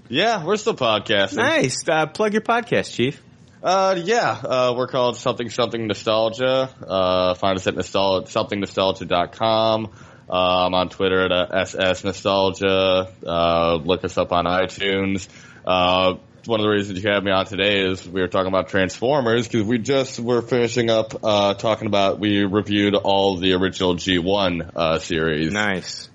yeah, 0.08 0.44
we're 0.44 0.56
still 0.56 0.75
podcasting. 0.75 1.36
Nice. 1.36 1.88
Uh, 1.88 2.06
plug 2.06 2.32
your 2.32 2.43
podcast, 2.43 2.93
Chief. 2.93 3.22
Uh, 3.62 4.00
yeah, 4.04 4.30
uh, 4.30 4.74
we're 4.76 4.86
called 4.86 5.16
Something 5.18 5.50
Something 5.50 5.86
Nostalgia. 5.86 6.70
Uh, 6.86 7.34
find 7.34 7.58
us 7.58 7.66
at 7.66 7.74
nostal- 7.74 8.24
somethingnostalgia.com. 8.24 9.90
Uh, 10.30 10.66
I'm 10.66 10.74
on 10.74 10.88
Twitter 10.88 11.24
at 11.24 11.32
uh, 11.32 11.46
SS 11.52 12.04
Nostalgia. 12.04 13.12
Uh, 13.26 13.74
look 13.84 14.04
us 14.04 14.16
up 14.16 14.32
on 14.32 14.46
iTunes. 14.46 15.28
Uh, 15.66 16.14
one 16.46 16.60
of 16.60 16.64
the 16.64 16.70
reasons 16.70 17.02
you 17.04 17.10
had 17.10 17.22
me 17.22 17.30
on 17.32 17.44
today 17.44 17.80
is 17.86 18.08
we 18.08 18.22
were 18.22 18.28
talking 18.28 18.48
about 18.48 18.68
Transformers 18.68 19.46
because 19.46 19.66
we 19.66 19.78
just 19.78 20.18
were 20.18 20.40
finishing 20.40 20.88
up 20.88 21.22
uh, 21.22 21.52
talking 21.52 21.86
about 21.86 22.18
we 22.18 22.44
reviewed 22.44 22.94
all 22.94 23.36
the 23.36 23.52
original 23.52 23.94
G1 23.96 24.70
uh, 24.74 24.98
series. 25.00 25.52
Nice. 25.52 26.08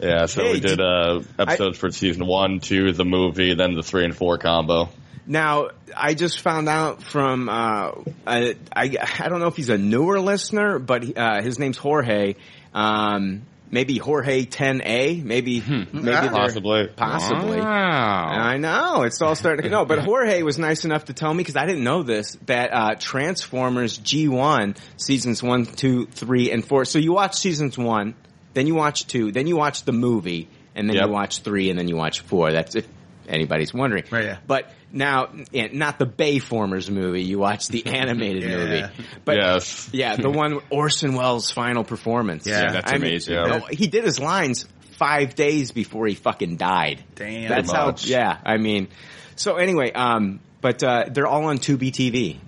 Yeah, 0.00 0.26
so 0.26 0.42
Hey, 0.44 0.52
we 0.54 0.60
did 0.60 0.78
did- 0.78 0.80
uh, 0.80 1.20
episodes 1.38 1.76
for 1.78 1.90
season 1.90 2.26
one, 2.26 2.60
two, 2.60 2.92
the 2.92 3.04
movie, 3.04 3.54
then 3.54 3.74
the 3.74 3.82
three 3.82 4.04
and 4.04 4.16
four 4.16 4.38
combo. 4.38 4.88
Now, 5.26 5.68
I 5.96 6.14
just 6.14 6.40
found 6.40 6.68
out 6.68 7.02
from, 7.02 7.48
uh, 7.48 7.90
I, 8.26 8.56
I, 8.74 8.96
I 9.20 9.28
don't 9.28 9.40
know 9.40 9.48
if 9.48 9.56
he's 9.56 9.70
a 9.70 9.78
newer 9.78 10.20
listener, 10.20 10.78
but, 10.78 11.16
uh, 11.18 11.42
his 11.42 11.58
name's 11.58 11.78
Jorge. 11.78 12.34
Um, 12.72 13.42
maybe 13.70 13.98
Jorge 13.98 14.44
10A, 14.44 15.24
maybe, 15.24 15.60
maybe 15.60 15.90
they're- 15.92 16.30
Possibly. 16.30 16.86
possibly. 16.94 17.58
Wow. 17.58 18.26
I 18.28 18.58
know 18.58 19.02
it's 19.02 19.20
all 19.20 19.34
starting 19.34 19.64
to 19.64 19.70
no, 19.70 19.84
but 19.84 19.98
Jorge 20.00 20.42
was 20.42 20.58
nice 20.58 20.84
enough 20.84 21.06
to 21.06 21.12
tell 21.12 21.32
me 21.34 21.38
because 21.38 21.56
I 21.56 21.66
didn't 21.66 21.82
know 21.84 22.02
this 22.04 22.36
that 22.46 22.72
uh, 22.72 22.94
Transformers 22.96 23.98
G1 23.98 24.76
seasons 24.96 25.42
one, 25.42 25.66
two, 25.66 26.06
three, 26.06 26.50
and 26.52 26.64
four. 26.64 26.84
So 26.84 26.98
you 26.98 27.12
watch 27.12 27.34
seasons 27.36 27.76
one, 27.76 28.14
then 28.54 28.66
you 28.66 28.74
watch 28.74 29.06
two, 29.06 29.32
then 29.32 29.46
you 29.46 29.56
watch 29.56 29.82
the 29.84 29.92
movie, 29.92 30.48
and 30.74 30.88
then 30.88 30.96
Yep. 30.96 31.06
you 31.06 31.12
watch 31.12 31.40
three, 31.40 31.70
and 31.70 31.78
then 31.78 31.88
you 31.88 31.96
watch 31.96 32.20
four. 32.20 32.52
That's 32.52 32.76
if 32.76 32.86
anybody's 33.28 33.72
wondering. 33.74 34.04
Right, 34.10 34.24
yeah. 34.24 34.38
But 34.46 34.70
now, 34.92 35.28
not 35.52 35.98
the 35.98 36.06
Bayformers 36.06 36.90
movie. 36.90 37.22
You 37.22 37.38
watch 37.38 37.68
the 37.68 37.86
animated 37.86 38.42
Yeah. 38.48 38.56
movie. 38.56 38.82
But 39.24 39.36
Yes. 39.36 39.90
yeah, 39.92 40.16
the 40.16 40.30
one 40.30 40.60
Orson 40.70 41.14
Welles' 41.14 41.50
final 41.50 41.84
performance. 41.84 42.46
Yeah, 42.46 42.72
that's 42.72 42.92
I 42.92 42.96
mean, 42.98 43.10
amazing. 43.10 43.34
Yeah. 43.34 43.44
no, 43.46 43.58
he 43.70 43.86
did 43.88 44.04
his 44.04 44.18
lines 44.20 44.66
five 44.98 45.34
days 45.34 45.72
before 45.72 46.06
he 46.06 46.14
fucking 46.14 46.56
died. 46.56 47.04
Damn. 47.16 47.48
That's 47.48 47.70
how. 47.72 47.86
much. 47.86 48.06
Yeah, 48.06 48.38
I 48.44 48.56
mean. 48.56 48.88
So 49.36 49.56
anyway, 49.56 49.92
um, 49.92 50.40
but 50.62 50.82
uh, 50.82 51.04
they're 51.10 51.26
all 51.26 51.44
on 51.44 51.58
Tubi 51.58 51.90
TV. 51.92 52.38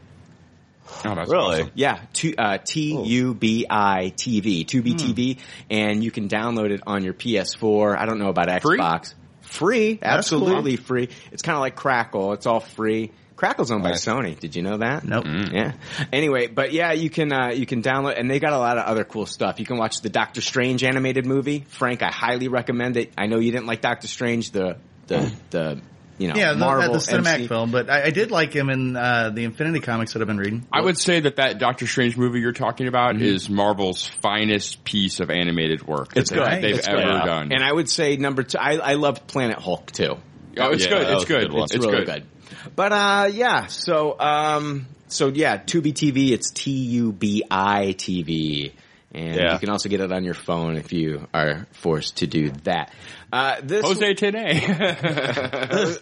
Oh, 1.04 1.14
that's 1.14 1.30
Really? 1.30 1.60
awesome. 1.60 1.70
Yeah, 1.74 2.00
tu- 2.14 2.34
uh, 2.38 2.56
T 2.64 2.98
U 3.04 3.34
B 3.34 3.66
I 3.68 4.10
TV, 4.16 4.64
Tubi 4.64 4.94
TV, 4.94 5.38
and 5.70 6.02
you 6.02 6.10
can 6.10 6.28
download 6.30 6.70
it 6.70 6.80
on 6.86 7.04
your 7.04 7.12
PS4. 7.12 7.96
I 7.98 8.06
don't 8.06 8.18
know 8.18 8.30
about 8.30 8.62
Free? 8.62 8.78
Xbox. 8.78 9.12
Free, 9.48 9.94
That's 9.94 10.30
cool. 10.30 10.42
absolutely 10.46 10.76
free. 10.76 11.08
It's 11.32 11.42
kind 11.42 11.56
of 11.56 11.60
like 11.60 11.74
Crackle. 11.76 12.32
It's 12.34 12.46
all 12.46 12.60
free. 12.60 13.10
Crackle's 13.36 13.70
owned 13.70 13.84
Nice. 13.84 14.04
by 14.04 14.12
Sony. 14.12 14.38
Did 14.38 14.56
you 14.56 14.62
know 14.62 14.78
that? 14.78 15.04
Nope. 15.04 15.24
Yeah. 15.26 15.72
Anyway, 16.12 16.48
but 16.48 16.72
yeah, 16.72 16.92
you 16.92 17.08
can 17.08 17.32
uh, 17.32 17.48
you 17.50 17.66
can 17.66 17.82
download, 17.82 18.18
and 18.18 18.28
they 18.28 18.40
got 18.40 18.52
a 18.52 18.58
lot 18.58 18.78
of 18.78 18.84
other 18.84 19.04
cool 19.04 19.26
stuff. 19.26 19.60
You 19.60 19.64
can 19.66 19.76
watch 19.78 20.00
the 20.02 20.08
Doctor 20.08 20.40
Strange 20.40 20.82
animated 20.82 21.24
movie. 21.24 21.64
Frank, 21.68 22.02
I 22.02 22.08
highly 22.10 22.48
recommend 22.48 22.96
it. 22.96 23.12
I 23.16 23.26
know 23.26 23.38
you 23.38 23.52
didn't 23.52 23.66
like 23.66 23.80
Doctor 23.80 24.08
Strange, 24.08 24.50
the 24.50 24.76
the 25.06 25.32
the 25.50 25.80
you 26.18 26.28
know 26.28 26.34
Yeah, 26.34 26.52
the, 26.52 26.58
Marvel 26.58 26.92
the 26.92 26.98
cinematic 26.98 27.34
MC. 27.34 27.46
film, 27.48 27.70
but 27.70 27.88
I, 27.88 28.04
I 28.04 28.10
did 28.10 28.30
like 28.30 28.52
him 28.52 28.68
in 28.70 28.96
uh, 28.96 29.30
the 29.30 29.44
Infinity 29.44 29.80
comics 29.80 30.12
that 30.12 30.20
I've 30.22 30.28
been 30.28 30.38
reading. 30.38 30.66
I 30.72 30.80
would 30.80 30.98
say 30.98 31.20
that 31.20 31.36
that 31.36 31.58
Doctor 31.58 31.86
Strange 31.86 32.16
movie 32.16 32.40
you're 32.40 32.52
talking 32.52 32.88
about 32.88 33.20
is 33.20 33.48
Marvel's 33.48 34.06
finest 34.06 34.84
piece 34.84 35.20
of 35.20 35.30
animated 35.30 35.86
work 35.86 36.14
that 36.14 36.20
It's 36.20 36.30
they- 36.30 36.36
good. 36.36 36.62
they've 36.62 36.76
It's 36.78 36.88
ever 36.88 37.00
good. 37.02 37.24
done. 37.24 37.52
And 37.52 37.62
I 37.64 37.72
would 37.72 37.88
say 37.88 38.16
number 38.16 38.42
two, 38.42 38.58
I, 38.58 38.74
I 38.76 38.94
loved 38.94 39.26
Planet 39.26 39.58
Hulk 39.58 39.90
too. 39.92 40.16
Oh, 40.60 40.70
it's 40.72 40.84
Yeah, 40.84 40.90
good. 40.90 41.08
It's 41.14 41.24
good. 41.24 41.50
good. 41.50 41.62
It's, 41.62 41.74
It's 41.74 41.86
really 41.86 42.04
good. 42.04 42.24
But 42.74 42.92
uh, 42.92 43.28
yeah. 43.32 43.66
So 43.66 44.18
um, 44.18 44.86
so 45.06 45.28
yeah, 45.28 45.58
Tubi 45.58 45.92
TV. 45.92 46.30
It's 46.32 46.50
T 46.50 46.70
U 46.72 47.12
B 47.12 47.44
I 47.50 47.94
TV, 47.96 48.72
and 49.12 49.36
Yeah. 49.36 49.52
you 49.54 49.58
can 49.60 49.70
also 49.70 49.88
get 49.88 50.00
it 50.00 50.10
on 50.12 50.24
your 50.24 50.34
phone 50.34 50.76
if 50.76 50.92
you 50.92 51.26
are 51.32 51.66
forced 51.72 52.18
to 52.18 52.26
do 52.26 52.50
that. 52.64 52.92
Uh, 53.32 53.56
this 53.62 53.84
Jose 53.84 54.14
Tene. 54.14 54.34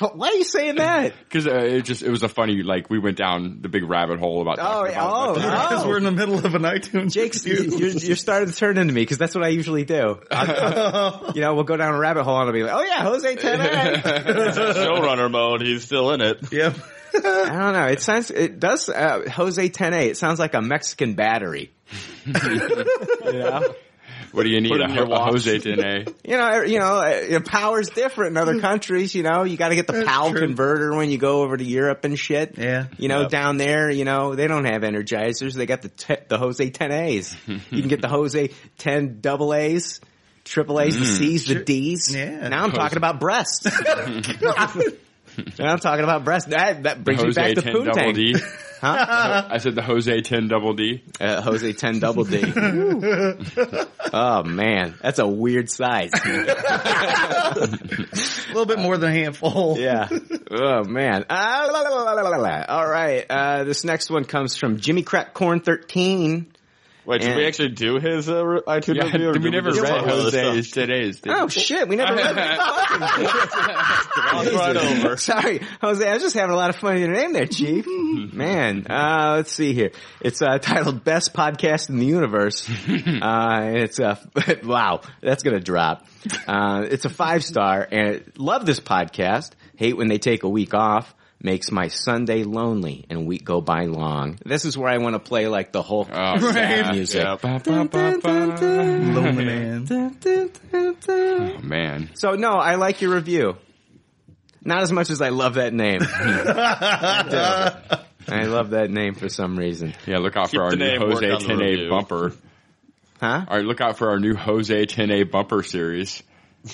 Why 0.00 0.28
are 0.28 0.32
you 0.34 0.42
saying 0.44 0.74
that? 0.76 1.12
Because 1.28 1.46
uh, 1.46 1.54
it 1.54 1.82
just 1.82 2.02
it 2.02 2.10
was 2.10 2.24
a 2.24 2.28
funny 2.28 2.62
like 2.64 2.90
we 2.90 2.98
went 2.98 3.16
down 3.16 3.58
the 3.62 3.68
big 3.68 3.84
rabbit 3.88 4.18
hole 4.18 4.42
about 4.42 4.58
Oh, 4.60 4.84
yeah. 4.84 4.90
about 4.90 5.28
Oh. 5.28 5.34
Because 5.34 5.84
Oh. 5.84 5.88
we're 5.88 5.98
in 5.98 6.02
the 6.04 6.10
middle 6.10 6.44
of 6.44 6.54
an 6.56 6.62
iTunes. 6.62 7.12
Jake's, 7.12 7.46
review. 7.46 7.78
you're, 7.78 7.90
you're 7.90 8.16
starting 8.16 8.50
to 8.50 8.54
turn 8.56 8.76
into 8.76 8.92
me 8.92 9.02
because 9.02 9.18
that's 9.18 9.36
what 9.36 9.44
I 9.44 9.48
usually 9.48 9.84
do. 9.84 10.18
I- 10.32 11.30
you 11.34 11.40
know, 11.42 11.54
we'll 11.54 11.62
go 11.64 11.76
down 11.76 11.94
a 11.94 11.98
rabbit 11.98 12.24
hole 12.24 12.38
and 12.40 12.48
I'll 12.48 12.52
be 12.52 12.64
like, 12.64 12.72
"Oh 12.74 12.82
yeah, 12.82 13.02
Jose 13.04 13.36
Tene." 13.36 13.58
Showrunner 13.60 15.30
mode. 15.30 15.62
He's 15.62 15.84
still 15.84 16.10
in 16.12 16.20
it. 16.20 16.52
Yep. 16.52 16.76
I 17.14 17.20
don't 17.20 17.72
know. 17.74 17.86
It 17.86 18.00
sounds. 18.02 18.32
It 18.32 18.58
does. 18.58 18.88
Uh, 18.88 19.30
Jose 19.30 19.68
Tene. 19.68 19.94
It 19.94 20.16
sounds 20.16 20.40
like 20.40 20.54
a 20.54 20.60
Mexican 20.60 21.14
battery. 21.14 21.70
you 22.26 22.32
know. 23.32 23.74
What 24.34 24.42
do 24.42 24.48
you 24.48 24.60
need? 24.60 24.70
Put 24.70 24.80
it 24.80 24.86
A, 24.86 24.88
in 24.90 24.94
your 24.96 25.04
a. 25.12 25.18
Jose 25.26 25.58
Tene. 25.60 26.06
You 26.24 26.36
know, 26.36 26.62
you 26.62 26.78
know, 26.80 26.96
uh, 26.96 27.40
power's 27.46 27.88
different 27.90 28.32
in 28.32 28.36
other 28.36 28.58
countries. 28.60 29.14
You 29.14 29.22
know, 29.22 29.44
you 29.44 29.56
got 29.56 29.68
to 29.68 29.76
get 29.76 29.86
the 29.86 29.92
That's 29.92 30.06
PAL 30.08 30.30
true. 30.32 30.40
converter 30.40 30.94
when 30.96 31.10
you 31.10 31.18
go 31.18 31.42
over 31.42 31.56
to 31.56 31.62
Europe 31.64 32.04
and 32.04 32.18
shit. 32.18 32.58
Yeah. 32.58 32.86
You 32.98 33.08
know, 33.08 33.20
Yep. 33.22 33.30
down 33.30 33.56
there, 33.58 33.90
you 33.90 34.04
know, 34.04 34.34
they 34.34 34.48
don't 34.48 34.64
have 34.64 34.82
energizers. 34.82 35.54
They 35.54 35.66
got 35.66 35.82
the 35.82 35.88
te- 35.90 36.16
the 36.28 36.36
Jose 36.38 36.68
10As. 36.70 37.36
you 37.70 37.80
can 37.80 37.88
get 37.88 38.00
the 38.02 38.08
Jose 38.08 38.50
10 38.78 39.20
double 39.20 39.54
A's, 39.54 40.00
triple 40.44 40.80
A's, 40.80 40.98
the 40.98 41.04
C's, 41.06 41.46
the 41.46 41.62
D's. 41.62 42.12
Yeah. 42.14 42.48
Now 42.48 42.64
I'm 42.64 42.72
talking 42.72 42.98
about 42.98 43.20
breasts. 43.20 43.64
now 45.58 45.72
I'm 45.72 45.78
talking 45.78 46.04
about 46.04 46.24
breasts. 46.24 46.48
That, 46.50 46.82
that 46.84 47.04
brings 47.04 47.22
me 47.22 47.32
back 47.32 47.54
to 47.54 47.62
10 47.62 47.72
Poontang. 47.72 48.42
D. 48.84 48.98
Huh? 48.98 49.46
I 49.50 49.58
said 49.58 49.74
the 49.74 49.82
Jose 49.82 50.20
10 50.20 50.48
double 50.48 50.74
D. 50.74 51.02
Uh, 51.20 51.40
Jose 51.42 51.72
10 51.72 52.00
double 52.00 52.24
D. 52.24 52.42
oh 54.12 54.42
man, 54.44 54.94
that's 55.00 55.18
a 55.18 55.26
weird 55.26 55.70
size. 55.70 56.10
A 56.14 56.18
little 58.48 58.66
bit 58.66 58.78
more 58.78 58.96
than 58.96 59.10
a 59.10 59.14
handful. 59.14 59.76
Yeah. 59.78 60.08
Oh 60.50 60.84
man. 60.84 61.24
Ah, 61.30 61.68
la, 61.70 61.80
la, 61.80 62.02
la, 62.02 62.12
la, 62.12 62.22
la, 62.22 62.36
la. 62.36 62.64
All 62.68 62.88
right. 62.88 63.24
Uh, 63.28 63.64
this 63.64 63.84
next 63.84 64.10
one 64.10 64.24
comes 64.24 64.56
from 64.56 64.78
Jimmy 64.78 65.02
Crack 65.02 65.34
Corn 65.34 65.60
13. 65.60 66.46
Wait, 67.06 67.20
did 67.20 67.30
And- 67.30 67.38
we 67.38 67.46
actually 67.46 67.68
do 67.70 67.98
his 67.98 68.28
uh, 68.30 68.44
re- 68.44 68.60
iTunes 68.66 68.94
Yeah, 68.96 69.04
review? 69.04 69.28
or 69.28 69.32
we 69.34 69.38
did 69.40 69.52
never 69.52 69.70
just 69.70 69.82
read 69.82 69.88
talk 69.90 70.04
about 70.04 70.18
other 70.18 70.30
Jose's 70.30 70.68
stuff? 70.68 70.84
today's. 70.86 71.20
did 71.20 71.32
Oh 71.32 71.44
we? 71.44 71.50
shit, 71.50 71.86
we 71.88 71.96
never 71.96 72.14
read 72.14 72.34
Gloss 72.34 72.54
right 74.52 74.76
over. 74.76 75.16
Sorry, 75.16 75.60
Jose. 75.80 76.08
I 76.08 76.12
was 76.14 76.22
just 76.22 76.34
having 76.36 76.52
a 76.54 76.56
lot 76.56 76.70
of 76.70 76.76
fun 76.76 76.94
with 76.94 77.02
your 77.02 77.12
name 77.12 77.32
there, 77.32 77.46
Chief. 77.46 77.86
Man, 77.86 78.86
uh, 78.88 79.34
let's 79.36 79.52
see 79.52 79.72
here. 79.74 79.90
It's 80.20 80.40
uh, 80.42 80.58
titled 80.58 81.04
"Best 81.04 81.34
Podcast 81.34 81.90
in 81.90 81.98
the 81.98 82.06
Universe." 82.06 82.68
uh, 82.88 82.92
and 82.92 83.76
it's 83.76 84.00
uh, 84.00 84.16
wow, 84.64 85.00
that's 85.20 85.42
gonna 85.42 85.60
drop. 85.60 86.06
Uh, 86.46 86.86
it's 86.90 87.04
a 87.04 87.10
five 87.10 87.44
star, 87.44 87.86
and 87.90 88.22
love 88.38 88.66
this 88.66 88.80
podcast. 88.80 89.50
Hate 89.76 89.96
when 89.96 90.08
they 90.08 90.18
take 90.18 90.42
a 90.44 90.48
week 90.48 90.74
off. 90.74 91.14
Makes 91.44 91.70
my 91.70 91.88
Sunday 91.88 92.42
lonely 92.42 93.04
and 93.10 93.26
week 93.26 93.44
go 93.44 93.60
by 93.60 93.84
long. 93.84 94.38
This 94.46 94.64
is 94.64 94.78
where 94.78 94.88
I 94.90 94.96
want 94.96 95.12
to 95.14 95.18
play 95.18 95.46
like 95.46 95.72
the 95.72 95.82
whole 95.82 96.08
Oh, 96.10 96.38
sad 96.52 96.94
music. 96.94 97.22
yeah. 97.22 97.36
Lonely 99.12 99.44
man. 99.44 99.86
Oh, 101.06 101.58
man. 101.62 102.10
So 102.14 102.30
no, 102.32 102.52
I 102.52 102.76
like 102.76 103.02
your 103.02 103.14
review. 103.14 103.56
Not 104.64 104.80
as 104.80 104.90
much 104.90 105.10
as 105.10 105.20
I 105.20 105.28
love 105.28 105.54
that 105.56 105.74
name. 105.74 106.00
I. 106.02 107.76
I 108.26 108.44
love 108.44 108.70
that 108.70 108.90
name 108.90 109.12
for 109.14 109.28
some 109.28 109.58
reason. 109.58 109.92
Yeah, 110.06 110.16
look 110.20 110.34
out 110.38 110.48
Keep 110.50 110.58
for 110.60 110.64
our 110.64 110.70
the 110.70 110.76
new 110.76 110.98
Jose 110.98 111.30
on 111.30 111.42
the 111.42 111.46
Tene 111.46 111.58
review. 111.58 111.90
bumper. 111.90 112.32
Huh? 113.20 113.44
All 113.46 113.56
right, 113.58 113.66
look 113.66 113.82
out 113.82 113.98
for 113.98 114.08
our 114.08 114.18
new 114.18 114.34
Jose 114.34 114.86
Tene 114.86 115.28
bumper 115.30 115.62
series. 115.62 116.22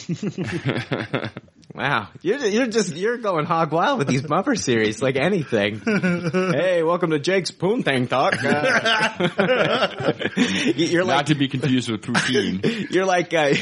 Wow. 1.74 2.08
You're, 2.22 2.44
you're 2.46 2.66
just, 2.66 2.96
you're 2.96 3.18
going 3.18 3.46
hog 3.46 3.72
wild 3.72 3.98
with 3.98 4.08
these 4.08 4.22
bumper 4.22 4.56
series, 4.56 5.00
like 5.00 5.16
anything. 5.16 5.80
hey, 5.84 6.82
welcome 6.82 7.10
to 7.10 7.20
Jake's 7.20 7.52
Poontang 7.52 8.08
Talk. 8.08 8.34
Uh, 8.42 10.12
you're 10.76 11.04
Not 11.04 11.16
like, 11.16 11.26
to 11.26 11.36
be 11.36 11.46
confused 11.46 11.88
with 11.88 12.02
poutine. 12.02 12.90
you're 12.90 13.06
like, 13.06 13.32
uh, 13.34 13.52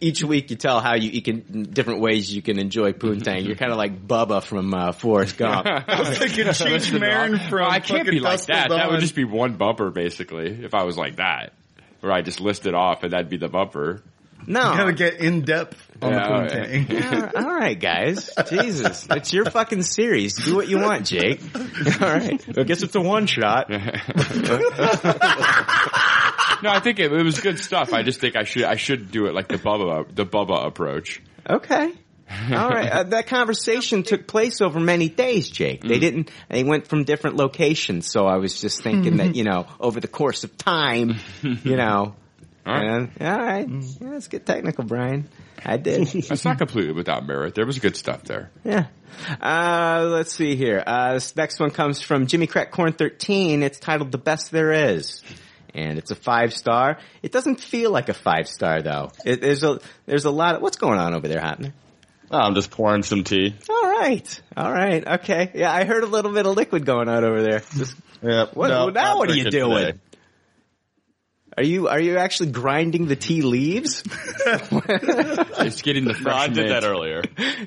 each 0.00 0.22
week 0.22 0.50
you 0.50 0.56
tell 0.56 0.80
how 0.80 0.94
you, 0.94 1.10
you 1.10 1.22
can, 1.22 1.64
different 1.64 2.00
ways 2.00 2.32
you 2.32 2.42
can 2.42 2.60
enjoy 2.60 2.92
Poontang. 2.92 3.44
You're 3.44 3.56
kind 3.56 3.72
of 3.72 3.78
like 3.78 4.06
Bubba 4.06 4.42
from, 4.42 4.72
uh, 4.72 4.92
Forrest 4.92 5.36
Gump. 5.36 5.66
Like 5.66 5.88
a 5.88 5.88
cheech 5.88 6.98
marin 6.98 7.38
from 7.38 7.60
Well, 7.60 7.70
I 7.70 7.80
can't 7.80 8.08
be 8.08 8.20
like 8.20 8.38
Dusk 8.38 8.46
Till 8.46 8.56
that. 8.56 8.68
That 8.68 8.90
would 8.90 9.00
just 9.00 9.16
be 9.16 9.24
one 9.24 9.54
bumper, 9.54 9.90
basically, 9.90 10.64
if 10.64 10.74
I 10.74 10.84
was 10.84 10.96
like 10.96 11.16
that. 11.16 11.54
Where 12.00 12.12
I 12.12 12.22
just 12.22 12.40
list 12.40 12.66
it 12.66 12.74
off 12.74 13.02
and 13.02 13.12
that'd 13.12 13.28
be 13.28 13.38
the 13.38 13.48
bumper. 13.48 14.02
No. 14.46 14.70
You 14.72 14.76
gotta 14.78 14.92
get 14.92 15.20
in 15.20 15.42
depth 15.42 15.76
on 16.00 16.12
Yeah, 16.12 16.18
the 16.18 16.28
poontang. 16.28 16.88
Yeah, 16.88 17.30
all 17.34 17.54
right, 17.54 17.78
guys. 17.78 18.30
Jesus, 18.48 19.06
it's 19.10 19.32
your 19.32 19.44
fucking 19.44 19.82
series. 19.82 20.34
Do 20.34 20.56
what 20.56 20.68
you 20.68 20.78
want, 20.78 21.06
Jake. 21.06 21.40
All 21.54 22.08
right. 22.08 22.58
I 22.58 22.62
guess 22.62 22.82
it's 22.82 22.94
a 22.94 23.00
one 23.00 23.26
shot. 23.26 23.70
No, 26.60 26.70
I 26.70 26.80
think 26.80 26.98
it, 26.98 27.12
it 27.12 27.22
was 27.22 27.38
good 27.40 27.60
stuff. 27.60 27.92
I 27.92 28.02
just 28.02 28.20
think 28.20 28.34
I 28.36 28.42
should 28.42 28.64
I 28.64 28.74
should 28.74 29.12
do 29.12 29.26
it 29.26 29.34
like 29.34 29.46
the 29.46 29.58
Bubba 29.58 30.12
the 30.12 30.26
Bubba 30.26 30.66
approach. 30.66 31.22
Okay. 31.48 31.92
All 32.50 32.68
right. 32.68 32.90
Uh, 32.90 33.02
that 33.04 33.28
conversation 33.28 34.02
took 34.02 34.26
place 34.26 34.60
over 34.60 34.80
many 34.80 35.08
days, 35.08 35.48
Jake. 35.48 35.82
They 35.82 35.98
didn't. 35.98 36.30
They 36.48 36.64
went 36.64 36.86
from 36.88 37.04
different 37.04 37.36
locations, 37.36 38.10
so 38.10 38.26
I 38.26 38.36
was 38.36 38.60
just 38.60 38.82
thinking 38.82 39.18
that 39.18 39.36
you 39.36 39.44
know, 39.44 39.66
over 39.80 40.00
the 40.00 40.08
course 40.08 40.42
of 40.44 40.56
time, 40.58 41.16
you 41.42 41.76
know. 41.76 42.16
All 42.68 42.74
right. 42.74 42.84
and- 42.86 43.10
all 43.20 43.38
right. 43.38 43.68
Yeah, 43.68 44.08
let's 44.10 44.28
get 44.28 44.44
technical, 44.46 44.84
Brian. 44.84 45.28
I 45.64 45.76
did. 45.76 46.06
That's 46.28 46.44
not 46.44 46.58
completely 46.58 46.92
without 46.92 47.26
merit. 47.26 47.54
There 47.54 47.66
was 47.66 47.78
good 47.78 47.96
stuff 47.96 48.22
there. 48.24 48.50
Yeah. 48.64 48.86
Uh, 49.40 50.06
let's 50.10 50.34
see 50.34 50.54
here. 50.56 50.82
Uh, 50.86 51.14
this 51.14 51.34
next 51.36 51.58
one 51.60 51.70
comes 51.70 52.00
from 52.00 52.26
Jimmy 52.26 52.46
Crack 52.46 52.70
Corn 52.70 52.92
13. 52.92 53.62
It's 53.62 53.78
titled 53.78 54.12
The 54.12 54.18
Best 54.18 54.50
There 54.50 54.72
Is. 54.72 55.22
And 55.74 55.98
it's 55.98 56.10
a 56.10 56.14
five 56.14 56.52
star. 56.54 56.98
It 57.22 57.32
doesn't 57.32 57.60
feel 57.60 57.90
like 57.90 58.08
a 58.08 58.14
five 58.14 58.48
star 58.48 58.82
though. 58.82 59.12
It, 59.24 59.40
there's 59.40 59.62
a, 59.64 59.80
there's 60.06 60.24
a 60.24 60.30
lot 60.30 60.54
of, 60.56 60.62
what's 60.62 60.76
going 60.76 60.98
on 60.98 61.14
over 61.14 61.28
there, 61.28 61.40
Hopner? 61.40 61.72
Oh, 62.30 62.38
I'm 62.38 62.54
just 62.54 62.70
pouring 62.70 63.02
some 63.02 63.24
tea. 63.24 63.54
All 63.70 63.90
right. 63.90 64.40
All 64.56 64.70
right. 64.72 65.06
Okay. 65.06 65.50
Yeah, 65.54 65.72
I 65.72 65.84
heard 65.84 66.04
a 66.04 66.06
little 66.06 66.32
bit 66.32 66.46
of 66.46 66.54
liquid 66.56 66.84
going 66.86 67.08
on 67.08 67.24
over 67.24 67.42
there. 67.42 67.60
Just, 67.60 67.96
Yeah. 68.22 68.46
What- 68.52 68.68
no, 68.68 68.88
now 68.90 69.16
what 69.18 69.30
are 69.30 69.34
you 69.34 69.50
doing? 69.50 69.86
today. 69.86 69.98
Are 71.58 71.62
you, 71.64 71.88
are 71.88 71.98
you 72.00 72.18
actually 72.18 72.52
grinding 72.52 73.06
the 73.06 73.16
tea 73.16 73.42
leaves? 73.42 74.02
It's 75.60 75.82
getting 75.82 76.04
the 76.04 76.12
No, 76.12 76.18
fresh 76.20 76.34
I 76.34 76.46
did 76.48 76.56
mint. 76.56 76.68
that 76.68 76.84
earlier. 76.84 77.22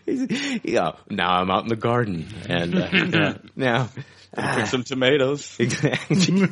yeah. 0.64 0.94
Now 1.10 1.32
I'm 1.42 1.52
out 1.52 1.64
in 1.64 1.70
the 1.70 1.76
garden 1.76 2.26
and, 2.48 2.74
uh, 2.76 2.88
yeah. 2.94 3.34
now, 3.56 3.90
Pick 4.34 4.68
some 4.68 4.84
tomatoes. 4.84 5.58
Exactly. 5.60 6.46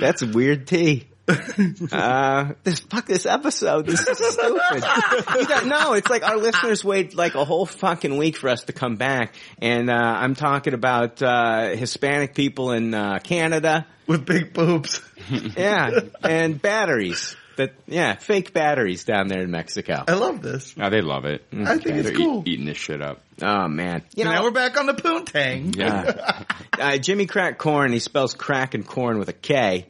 That's 0.00 0.22
weird 0.22 0.66
tea. 0.66 1.06
Uh, 1.28 2.52
this 2.62 2.80
fuck 2.80 3.06
this 3.06 3.26
episode. 3.26 3.86
This 3.86 4.06
is 4.06 4.18
stupid. 4.18 5.66
No, 5.66 5.94
it's 5.94 6.08
like 6.08 6.22
our 6.22 6.36
listeners 6.36 6.84
wait 6.84 7.14
like 7.16 7.34
a 7.34 7.44
whole 7.44 7.66
fucking 7.66 8.16
week 8.16 8.36
for 8.36 8.48
us 8.48 8.64
to 8.64 8.72
come 8.72 8.96
back, 8.96 9.34
and 9.60 9.90
uh, 9.90 9.94
I'm 9.94 10.34
talking 10.34 10.74
about 10.74 11.20
uh, 11.22 11.70
Hispanic 11.70 12.34
people 12.34 12.72
in 12.72 12.94
uh, 12.94 13.18
Canada. 13.18 13.86
With 14.06 14.24
big 14.24 14.52
boobs. 14.52 15.00
Yeah, 15.56 15.90
and 16.22 16.62
batteries. 16.62 17.34
That 17.56 17.72
yeah, 17.88 18.14
fake 18.14 18.52
batteries 18.52 19.04
down 19.04 19.26
there 19.26 19.42
in 19.42 19.50
Mexico. 19.50 20.04
I 20.06 20.12
love 20.12 20.40
this. 20.42 20.76
No, 20.76 20.88
they 20.90 21.00
love 21.00 21.24
it. 21.24 21.42
I 21.52 21.78
think 21.78 21.96
it's 21.96 22.08
They're 22.10 22.16
cool. 22.16 22.42
eat, 22.46 22.52
eating 22.52 22.66
this 22.66 22.76
shit 22.76 23.02
up. 23.02 23.22
Oh 23.42 23.66
man, 23.66 24.04
you 24.14 24.24
now 24.24 24.34
know, 24.34 24.42
we're 24.42 24.50
back 24.52 24.78
on 24.78 24.86
the 24.86 24.92
poontang. 24.94 25.74
Yeah. 25.76 26.44
uh, 26.78 26.98
Jimmy 26.98 27.26
Crack 27.26 27.58
Corn. 27.58 27.92
He 27.92 27.98
spells 27.98 28.34
crack 28.34 28.74
and 28.74 28.86
corn 28.86 29.18
with 29.18 29.28
a 29.30 29.32
K. 29.32 29.86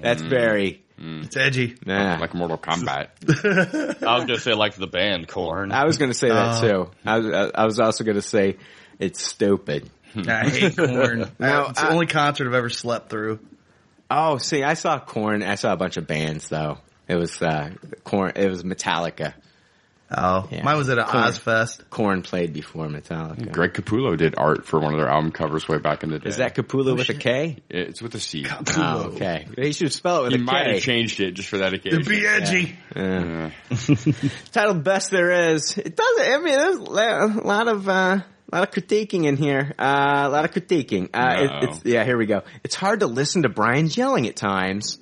That's 0.00 0.22
mm. 0.22 0.28
very. 0.28 0.82
Mm. 1.00 1.24
It's 1.26 1.36
edgy. 1.36 1.76
Nah. 1.86 2.18
Like 2.18 2.34
Mortal 2.34 2.58
Kombat. 2.58 3.08
I 4.04 4.16
was 4.16 4.24
gonna 4.24 4.38
say 4.40 4.54
like 4.54 4.74
the 4.74 4.86
band 4.88 5.28
Korn. 5.28 5.70
I 5.72 5.84
was 5.84 5.96
going 5.98 6.10
to 6.10 6.16
say 6.18 6.28
that 6.28 6.62
Oh. 6.62 6.68
too. 6.68 6.90
I 7.04 7.18
was, 7.18 7.52
I 7.54 7.64
was 7.64 7.80
also 7.80 8.04
going 8.04 8.16
to 8.16 8.22
say 8.22 8.56
it's 8.98 9.22
stupid. 9.22 9.88
Hmm. 10.12 10.22
I 10.28 10.48
hate 10.48 10.76
corn. 10.76 11.30
No, 11.38 11.66
it's 11.68 11.80
the 11.80 11.86
I- 11.86 11.92
only 11.92 12.06
concert 12.06 12.48
I've 12.48 12.54
ever 12.54 12.70
slept 12.70 13.10
through. 13.10 13.38
Oh, 14.10 14.38
see, 14.38 14.62
I 14.62 14.72
saw 14.74 14.98
Korn. 14.98 15.42
I 15.42 15.56
saw 15.56 15.72
a 15.72 15.76
bunch 15.76 15.98
of 15.98 16.06
bands 16.06 16.48
though. 16.48 16.78
It 17.06 17.16
was 17.16 17.40
uh, 17.42 17.70
Korn. 18.04 18.32
It 18.36 18.48
was 18.48 18.62
Metallica. 18.64 19.34
Oh, 20.10 20.48
Yeah. 20.50 20.62
mine 20.64 20.78
was 20.78 20.88
at 20.88 20.98
a 20.98 21.04
Korn. 21.04 21.24
Ozzfest. 21.24 21.90
Korn 21.90 22.22
played 22.22 22.52
before 22.54 22.86
Metallica. 22.88 23.52
Greg 23.52 23.74
Capullo 23.74 24.16
did 24.16 24.34
art 24.38 24.64
for 24.66 24.80
one 24.80 24.94
of 24.94 24.98
their 24.98 25.08
album 25.08 25.30
covers 25.32 25.68
way 25.68 25.76
back 25.78 26.02
in 26.02 26.10
the 26.10 26.18
day. 26.18 26.28
Is 26.30 26.38
that 26.38 26.54
Capullo 26.54 26.96
with 26.96 27.10
a 27.10 27.14
K? 27.14 27.58
It's 27.68 28.00
with 28.00 28.14
a 28.14 28.20
C. 28.20 28.46
Oh, 28.78 29.10
okay. 29.14 29.46
He 29.56 29.72
should 29.72 29.92
spell 29.92 30.20
it 30.20 30.22
with 30.24 30.32
He 30.32 30.38
a 30.38 30.42
might 30.42 30.66
have 30.66 30.80
changed 30.80 31.20
it 31.20 31.32
just 31.32 31.48
for 31.50 31.58
that 31.58 31.74
occasion. 31.74 32.04
Be 32.04 32.26
edgy. 32.26 32.78
Yeah. 32.96 33.50
Titled 34.52 34.82
"Best 34.84 35.10
There 35.10 35.52
Is." 35.52 35.76
It 35.76 35.94
does. 35.96 36.20
I 36.20 36.38
mean, 36.42 36.56
there's 36.58 36.76
a 36.76 37.40
lot 37.42 37.68
of. 37.68 37.88
Uh, 37.88 38.20
a 38.50 38.56
lot 38.56 38.66
of 38.66 38.70
critiquing 38.82 39.26
in 39.26 39.36
here. 39.36 39.74
Uh, 39.78 40.22
a 40.24 40.28
lot 40.30 40.46
of 40.46 40.52
critiquing. 40.52 41.10
Uh, 41.12 41.42
it, 41.42 41.46
No. 41.50 41.58
it's, 41.68 41.84
yeah, 41.84 42.02
here 42.04 42.16
we 42.16 42.24
go. 42.24 42.44
It's 42.64 42.74
hard 42.74 43.00
to 43.00 43.06
listen 43.06 43.42
to 43.42 43.50
Brian's 43.50 43.94
yelling 43.94 44.26
at 44.26 44.36
times. 44.36 44.98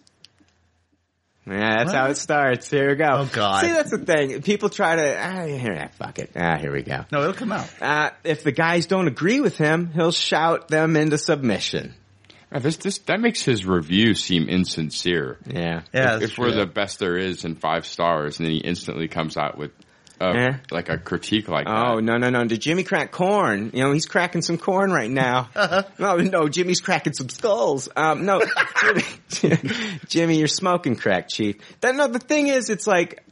Yeah, 1.49 1.77
that's 1.79 1.93
how 1.93 2.07
it 2.07 2.17
starts. 2.17 2.69
Here 2.69 2.89
we 2.89 2.97
go. 2.97 3.09
Oh, 3.09 3.31
God. 3.33 3.61
See, 3.61 3.73
that's 3.73 3.91
the 3.93 3.99
thing. 3.99 4.43
People 4.43 4.69
try 4.69 4.97
to, 4.97 5.17
ah, 5.17 5.47
here, 5.47 5.79
ah, 5.81 5.89
fuck 5.97 6.19
it. 6.19 6.33
Ah, 6.35 6.57
here 6.59 6.73
we 6.73 6.83
go. 6.83 7.05
No, 7.13 7.21
it'll 7.23 7.35
come 7.35 7.53
out. 7.53 7.69
Uh, 7.81 8.11
if 8.25 8.43
the 8.43 8.51
guys 8.51 8.87
don't 8.87 9.07
agree 9.07 9.41
with 9.41 9.57
him, 9.57 9.91
he'll 9.95 10.11
shout 10.11 10.69
them 10.69 10.97
into 10.97 11.19
submission. 11.19 11.95
Uh, 12.51 12.59
This, 12.59 12.77
this, 12.79 12.99
that 12.99 13.21
makes 13.21 13.45
his 13.45 13.65
review 13.65 14.15
seem 14.15 14.49
insincere. 14.49 15.39
Yeah. 15.47 15.83
Yeah, 15.93 16.17
if, 16.17 16.23
if 16.23 16.39
we're 16.39 16.53
the 16.53 16.67
best 16.67 16.99
there 16.99 17.17
is 17.17 17.45
in 17.45 17.55
five 17.55 17.87
stars, 17.87 18.39
and 18.39 18.47
then 18.47 18.55
he 18.55 18.61
instantly 18.61 19.07
comes 19.09 19.37
out 19.37 19.57
with 19.57 19.71
uh, 20.21 20.25
Eh? 20.35 20.57
like 20.71 20.89
a 20.89 20.99
critique 20.99 21.49
like 21.49 21.67
Oh 21.69 21.97
that. 21.97 22.03
no 22.03 22.17
no 22.17 22.31
no! 22.31 22.45
Did 22.45 22.61
Jimmy 22.61 22.85
crack 22.85 23.13
corn? 23.13 23.71
You 23.75 23.83
know 23.85 23.93
he's 23.93 24.07
cracking 24.07 24.43
some 24.43 24.59
corn 24.59 24.91
right 24.91 25.11
now. 25.11 25.49
no 25.99 26.17
no, 26.17 26.49
Jimmy's 26.49 26.81
cracking 26.81 27.13
some 27.13 27.29
skulls. 27.29 27.89
Um, 27.97 28.25
no, 28.25 28.43
Jimmy, 29.29 29.59
Jimmy, 30.09 30.39
you're 30.39 30.49
smoking 30.49 30.97
crack, 30.97 31.29
Chief. 31.29 31.57
That 31.81 31.95
no, 31.97 32.09
the 32.09 32.19
thing 32.19 32.49
is, 32.49 32.71
it's 32.71 32.87
like. 32.87 33.23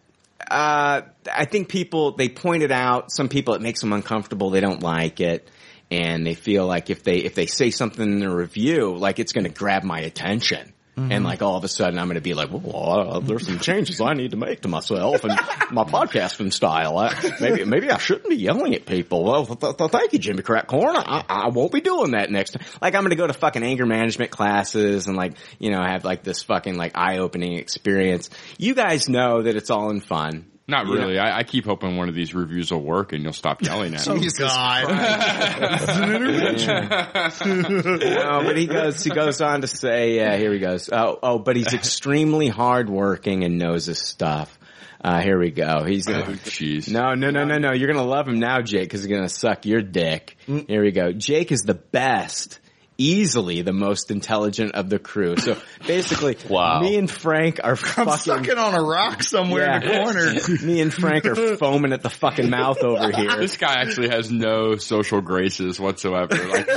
Uh, 0.50 1.00
I 1.32 1.46
think 1.46 1.70
people, 1.70 2.12
they 2.12 2.28
pointed 2.28 2.70
out, 2.70 3.10
some 3.10 3.30
people 3.30 3.54
it 3.54 3.62
makes 3.62 3.80
them 3.80 3.94
uncomfortable, 3.94 4.50
they 4.50 4.60
don't 4.60 4.82
like 4.82 5.18
it, 5.20 5.48
and 5.90 6.26
they 6.26 6.34
feel 6.34 6.66
like 6.66 6.90
if 6.90 7.02
they, 7.02 7.16
if 7.16 7.34
they 7.34 7.46
say 7.46 7.70
something 7.70 8.04
in 8.04 8.22
a 8.22 8.34
review, 8.34 8.94
like 8.94 9.18
it's 9.18 9.32
gonna 9.32 9.48
grab 9.48 9.84
my 9.84 10.00
attention. 10.00 10.73
And 10.96 11.24
like 11.24 11.42
all 11.42 11.56
of 11.56 11.64
a 11.64 11.68
sudden 11.68 11.98
I'm 11.98 12.06
going 12.06 12.14
to 12.14 12.20
be 12.20 12.34
like, 12.34 12.50
well, 12.52 13.14
uh, 13.16 13.18
there's 13.18 13.46
some 13.46 13.58
changes 13.58 14.00
I 14.00 14.14
need 14.14 14.30
to 14.30 14.36
make 14.36 14.60
to 14.60 14.68
myself 14.68 15.24
and 15.24 15.32
my 15.72 15.82
podcasting 15.82 16.52
style. 16.52 16.96
I, 16.98 17.14
maybe, 17.40 17.64
maybe 17.64 17.90
I 17.90 17.98
shouldn't 17.98 18.28
be 18.28 18.36
yelling 18.36 18.74
at 18.74 18.86
people. 18.86 19.24
Well, 19.24 19.44
th- 19.44 19.76
th- 19.76 19.90
thank 19.90 20.12
you, 20.12 20.20
Jimmy 20.20 20.42
Crackcorn. 20.42 20.94
I, 20.96 21.24
I 21.28 21.48
won't 21.48 21.72
be 21.72 21.80
doing 21.80 22.12
that 22.12 22.30
next 22.30 22.50
time. 22.52 22.64
Like 22.80 22.94
I'm 22.94 23.00
going 23.00 23.10
to 23.10 23.16
go 23.16 23.26
to 23.26 23.32
fucking 23.32 23.64
anger 23.64 23.86
management 23.86 24.30
classes 24.30 25.08
and 25.08 25.16
like, 25.16 25.34
you 25.58 25.70
know, 25.70 25.82
have 25.82 26.04
like 26.04 26.22
this 26.22 26.44
fucking 26.44 26.76
like 26.76 26.92
eye 26.96 27.18
opening 27.18 27.54
experience. 27.58 28.30
You 28.56 28.74
guys 28.76 29.08
know 29.08 29.42
that 29.42 29.56
it's 29.56 29.70
all 29.70 29.90
in 29.90 30.00
fun. 30.00 30.46
Not 30.66 30.86
You 30.86 30.94
know- 30.94 31.00
really. 31.00 31.18
I, 31.18 31.38
I 31.38 31.42
keep 31.42 31.66
hoping 31.66 31.96
one 31.98 32.08
of 32.08 32.14
these 32.14 32.34
reviews 32.34 32.70
will 32.72 32.80
work 32.82 33.12
and 33.12 33.22
you'll 33.22 33.34
stop 33.34 33.60
yelling 33.62 33.94
at 33.94 34.06
me. 34.08 34.26
Oh, 34.26 34.30
God. 34.38 34.88
no, 37.46 38.42
but 38.44 38.56
he 38.56 38.66
goes. 38.66 39.02
He 39.04 39.10
goes 39.10 39.40
on 39.40 39.60
to 39.62 39.66
say, 39.66 40.16
"Yeah, 40.16 40.36
here 40.36 40.52
he 40.52 40.58
goes. 40.58 40.88
Oh, 40.92 41.18
oh, 41.22 41.38
but 41.38 41.56
he's 41.56 41.72
extremely 41.74 42.48
hardworking 42.48 43.44
and 43.44 43.58
knows 43.58 43.86
his 43.86 43.98
stuff." 43.98 44.58
Uh, 45.02 45.20
here 45.20 45.38
we 45.38 45.50
go. 45.50 45.84
He's 45.84 46.08
Oh, 46.08 46.12
gonna, 46.12 46.32
jeez. 46.36 46.90
no, 46.90 47.14
no, 47.14 47.30
no, 47.30 47.44
no, 47.44 47.58
no. 47.58 47.72
You're 47.72 47.92
gonna 47.92 48.06
love 48.06 48.26
him 48.26 48.38
now, 48.38 48.62
Jake, 48.62 48.84
because 48.84 49.04
he's 49.04 49.14
gonna 49.14 49.28
suck 49.28 49.66
your 49.66 49.82
dick. 49.82 50.36
Mm. 50.48 50.68
Here 50.68 50.82
we 50.82 50.92
go. 50.92 51.12
Jake 51.12 51.52
is 51.52 51.62
the 51.62 51.74
best. 51.74 52.58
Easily 52.96 53.62
the 53.62 53.72
most 53.72 54.10
intelligent 54.12 54.76
of 54.76 54.88
the 54.88 54.98
crew. 55.00 55.36
So 55.36 55.56
basically, 55.86 56.36
Wow. 56.48 56.80
me 56.80 56.96
and 56.96 57.10
Frank 57.10 57.58
are 57.64 57.70
I'm 57.72 57.76
fucking. 57.76 58.16
sucking 58.18 58.56
on 58.58 58.74
a 58.74 58.82
rock 58.82 59.22
somewhere 59.24 59.74
in 59.76 59.80
the 59.80 59.86
corner. 59.88 60.62
Me 60.64 60.80
and 60.80 60.94
Frank 60.94 61.24
are 61.26 61.56
foaming 61.56 61.92
at 61.92 62.02
the 62.02 62.10
fucking 62.10 62.48
mouth 62.50 62.78
over 62.84 63.10
here. 63.10 63.36
This 63.36 63.56
guy 63.56 63.80
actually 63.80 64.10
has 64.10 64.30
no 64.30 64.76
social 64.76 65.20
graces 65.20 65.80
whatsoever. 65.80 66.36
Like, 66.36 66.68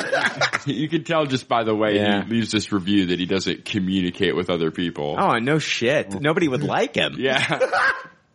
you 0.65 0.89
can 0.89 1.03
tell 1.03 1.25
just 1.25 1.47
by 1.47 1.63
the 1.63 1.75
way 1.75 1.95
Yeah. 1.97 2.23
he 2.23 2.29
leaves 2.31 2.51
this 2.51 2.71
review 2.71 3.07
that 3.07 3.19
he 3.19 3.25
doesn't 3.27 3.65
communicate 3.65 4.35
with 4.35 4.49
other 4.49 4.71
people. 4.71 5.15
Oh, 5.19 5.37
no 5.37 5.59
shit. 5.59 6.19
Nobody 6.19 6.47
would 6.47 6.63
like 6.63 6.95
him. 6.95 7.15
Yeah. 7.19 7.59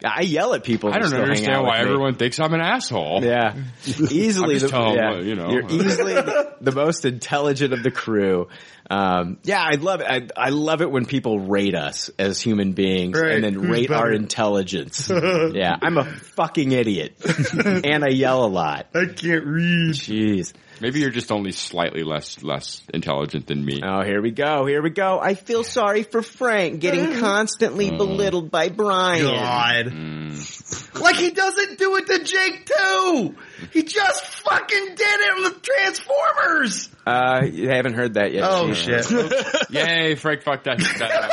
I 0.04 0.23
yell 0.23 0.54
at 0.54 0.64
people. 0.64 0.92
I 0.92 0.99
don't 0.99 1.12
understand 1.14 1.62
why 1.64 1.78
everyone 1.78 2.14
thinks 2.16 2.40
I'm 2.40 2.52
an 2.54 2.61
asshole. 2.61 3.21
Yeah, 3.23 3.54
easily 3.87 4.59
the 4.59 4.68
yeah, 4.68 5.11
what, 5.11 5.25
you 5.25 5.35
know. 5.35 5.50
you're 5.50 5.66
easily 5.68 6.14
the, 6.14 6.56
the 6.61 6.73
most 6.73 7.04
intelligent 7.04 7.73
of 7.73 7.82
the 7.82 7.90
crew. 7.90 8.49
Um, 8.90 9.38
yeah, 9.44 9.62
I 9.62 9.76
love 9.76 10.00
it. 10.00 10.06
I, 10.09 10.28
I 10.37 10.50
love 10.50 10.82
it 10.82 10.90
when 10.90 11.06
people 11.06 11.40
rate 11.40 11.75
us 11.75 12.11
as 12.18 12.40
human 12.40 12.73
beings 12.73 13.18
Right. 13.18 13.32
and 13.37 13.44
then 13.44 13.54
Who's 13.54 13.68
rate 13.68 13.90
our 13.90 14.11
intelligence. 14.12 15.09
yeah, 15.54 15.76
I'm 15.80 15.99
a 15.99 16.04
fucking 16.04 16.73
idiot, 16.73 17.14
and 17.64 18.04
I 18.04 18.09
yell 18.09 18.44
a 18.44 18.49
lot. 18.49 18.88
I 18.94 19.06
can't 19.06 19.44
read. 19.46 19.94
Jeez. 19.94 20.53
Maybe 20.83 20.99
you're 20.99 21.11
just 21.11 21.31
only 21.31 21.53
slightly 21.53 22.03
less 22.03 22.42
less 22.42 22.83
intelligent 22.92 23.47
than 23.47 23.64
me. 23.64 23.83
Oh, 23.85 24.03
here 24.03 24.21
we 24.21 24.33
go. 24.33 24.66
Here 24.66 24.83
we 24.83 24.90
go. 24.90 25.21
I 25.21 25.35
feel 25.35 25.62
sorry 25.62 26.03
for 26.03 26.23
Frank 26.23 26.81
getting 26.81 27.07
mm. 27.07 27.21
constantly 27.21 27.88
mm. 27.88 27.99
belittled 27.99 28.51
by 28.51 28.68
Brian. 28.68 29.27
God. 29.27 29.87
Mm. 29.87 31.01
Like 31.01 31.14
he 31.14 31.31
doesn't 31.31 31.79
do 31.79 31.95
it 31.99 32.07
to 32.09 32.25
Jake 32.25 32.66
too. 32.66 33.37
He 33.73 33.85
just 33.85 34.25
fucking 34.25 34.87
did 34.97 35.21
it 35.21 35.35
with 35.45 35.62
Transformers. 35.62 36.88
Uh, 37.07 37.42
you 37.45 37.68
haven't 37.68 37.95
heard 37.95 38.14
that 38.14 38.33
yet. 38.33 38.42
Oh 38.45 38.75
Chief. 38.75 39.07
shit. 39.07 39.71
Yay, 39.71 40.16
Frank 40.16 40.42
fucked 40.42 40.64
that, 40.64 40.79
that 40.79 41.12
up. 41.12 41.31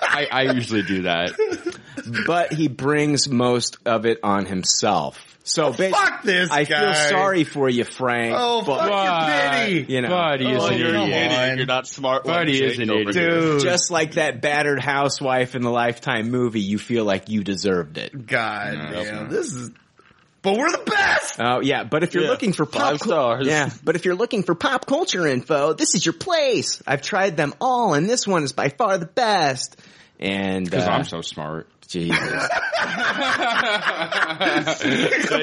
I, 0.00 0.26
I 0.32 0.42
usually 0.54 0.84
do 0.84 1.02
that. 1.02 1.32
but 2.26 2.54
he 2.54 2.68
brings 2.68 3.28
most 3.28 3.76
of 3.84 4.06
it 4.06 4.20
on 4.22 4.46
himself. 4.46 5.27
So 5.48 5.72
ba- 5.72 5.90
Fuck 5.90 6.22
this 6.24 6.50
I 6.50 6.64
guy. 6.64 6.92
feel 6.92 6.94
sorry 6.94 7.44
for 7.44 7.68
you, 7.68 7.84
Frank. 7.84 8.34
Oh 8.36 8.62
but 8.64 8.78
fuck 8.80 8.90
Why? 8.90 9.66
your 9.66 9.80
pity. 9.80 9.92
you 9.94 10.02
know, 10.02 10.08
But 10.10 10.40
he 10.40 10.50
is 10.50 10.62
Oh, 10.62 10.66
an 10.66 10.78
you're 10.78 10.88
idiot. 10.88 11.02
an 11.08 11.30
idiot. 11.32 11.56
You're 11.58 11.66
not 11.66 11.86
smart. 11.86 12.24
But 12.24 12.32
like 12.32 12.48
he 12.48 12.58
Jake 12.58 12.72
is 12.72 12.78
an 12.80 12.90
idiot. 12.90 13.12
Dude. 13.14 13.62
just 13.62 13.90
like 13.90 14.14
that 14.14 14.42
battered 14.42 14.78
housewife 14.80 15.54
in 15.54 15.62
the 15.62 15.70
Lifetime 15.70 16.30
movie, 16.30 16.60
you 16.60 16.78
feel 16.78 17.04
like 17.04 17.28
you 17.30 17.42
deserved 17.44 17.96
it. 17.98 18.26
God 18.26 18.74
No, 18.74 19.02
damn. 19.04 19.28
This 19.30 19.52
is 19.54 19.70
but 20.40 20.56
we're 20.56 20.70
the 20.70 20.84
best. 20.84 21.40
Oh 21.40 21.60
yeah, 21.60 21.82
but 21.84 22.02
if 22.04 22.14
you're 22.14 22.24
Yeah, 22.24 22.30
looking 22.30 22.52
for 22.52 22.64
pop 22.66 22.82
five 22.82 23.00
cul- 23.00 23.10
stars. 23.12 23.46
yeah, 23.46 23.70
but 23.82 23.96
if 23.96 24.04
you're 24.04 24.14
looking 24.14 24.42
for 24.44 24.54
pop 24.54 24.86
culture 24.86 25.26
info, 25.26 25.72
this 25.72 25.94
is 25.96 26.06
your 26.06 26.12
place. 26.12 26.80
I've 26.86 27.02
tried 27.02 27.36
them 27.36 27.54
all, 27.60 27.94
and 27.94 28.08
this 28.08 28.26
one 28.26 28.44
is 28.44 28.52
by 28.52 28.68
far 28.68 28.98
the 28.98 29.06
best. 29.06 29.76
And 30.20 30.64
Because 30.64 30.86
uh, 30.86 30.90
I'm 30.90 31.04
so 31.04 31.22
smart. 31.22 31.68
Jesus, 31.88 32.18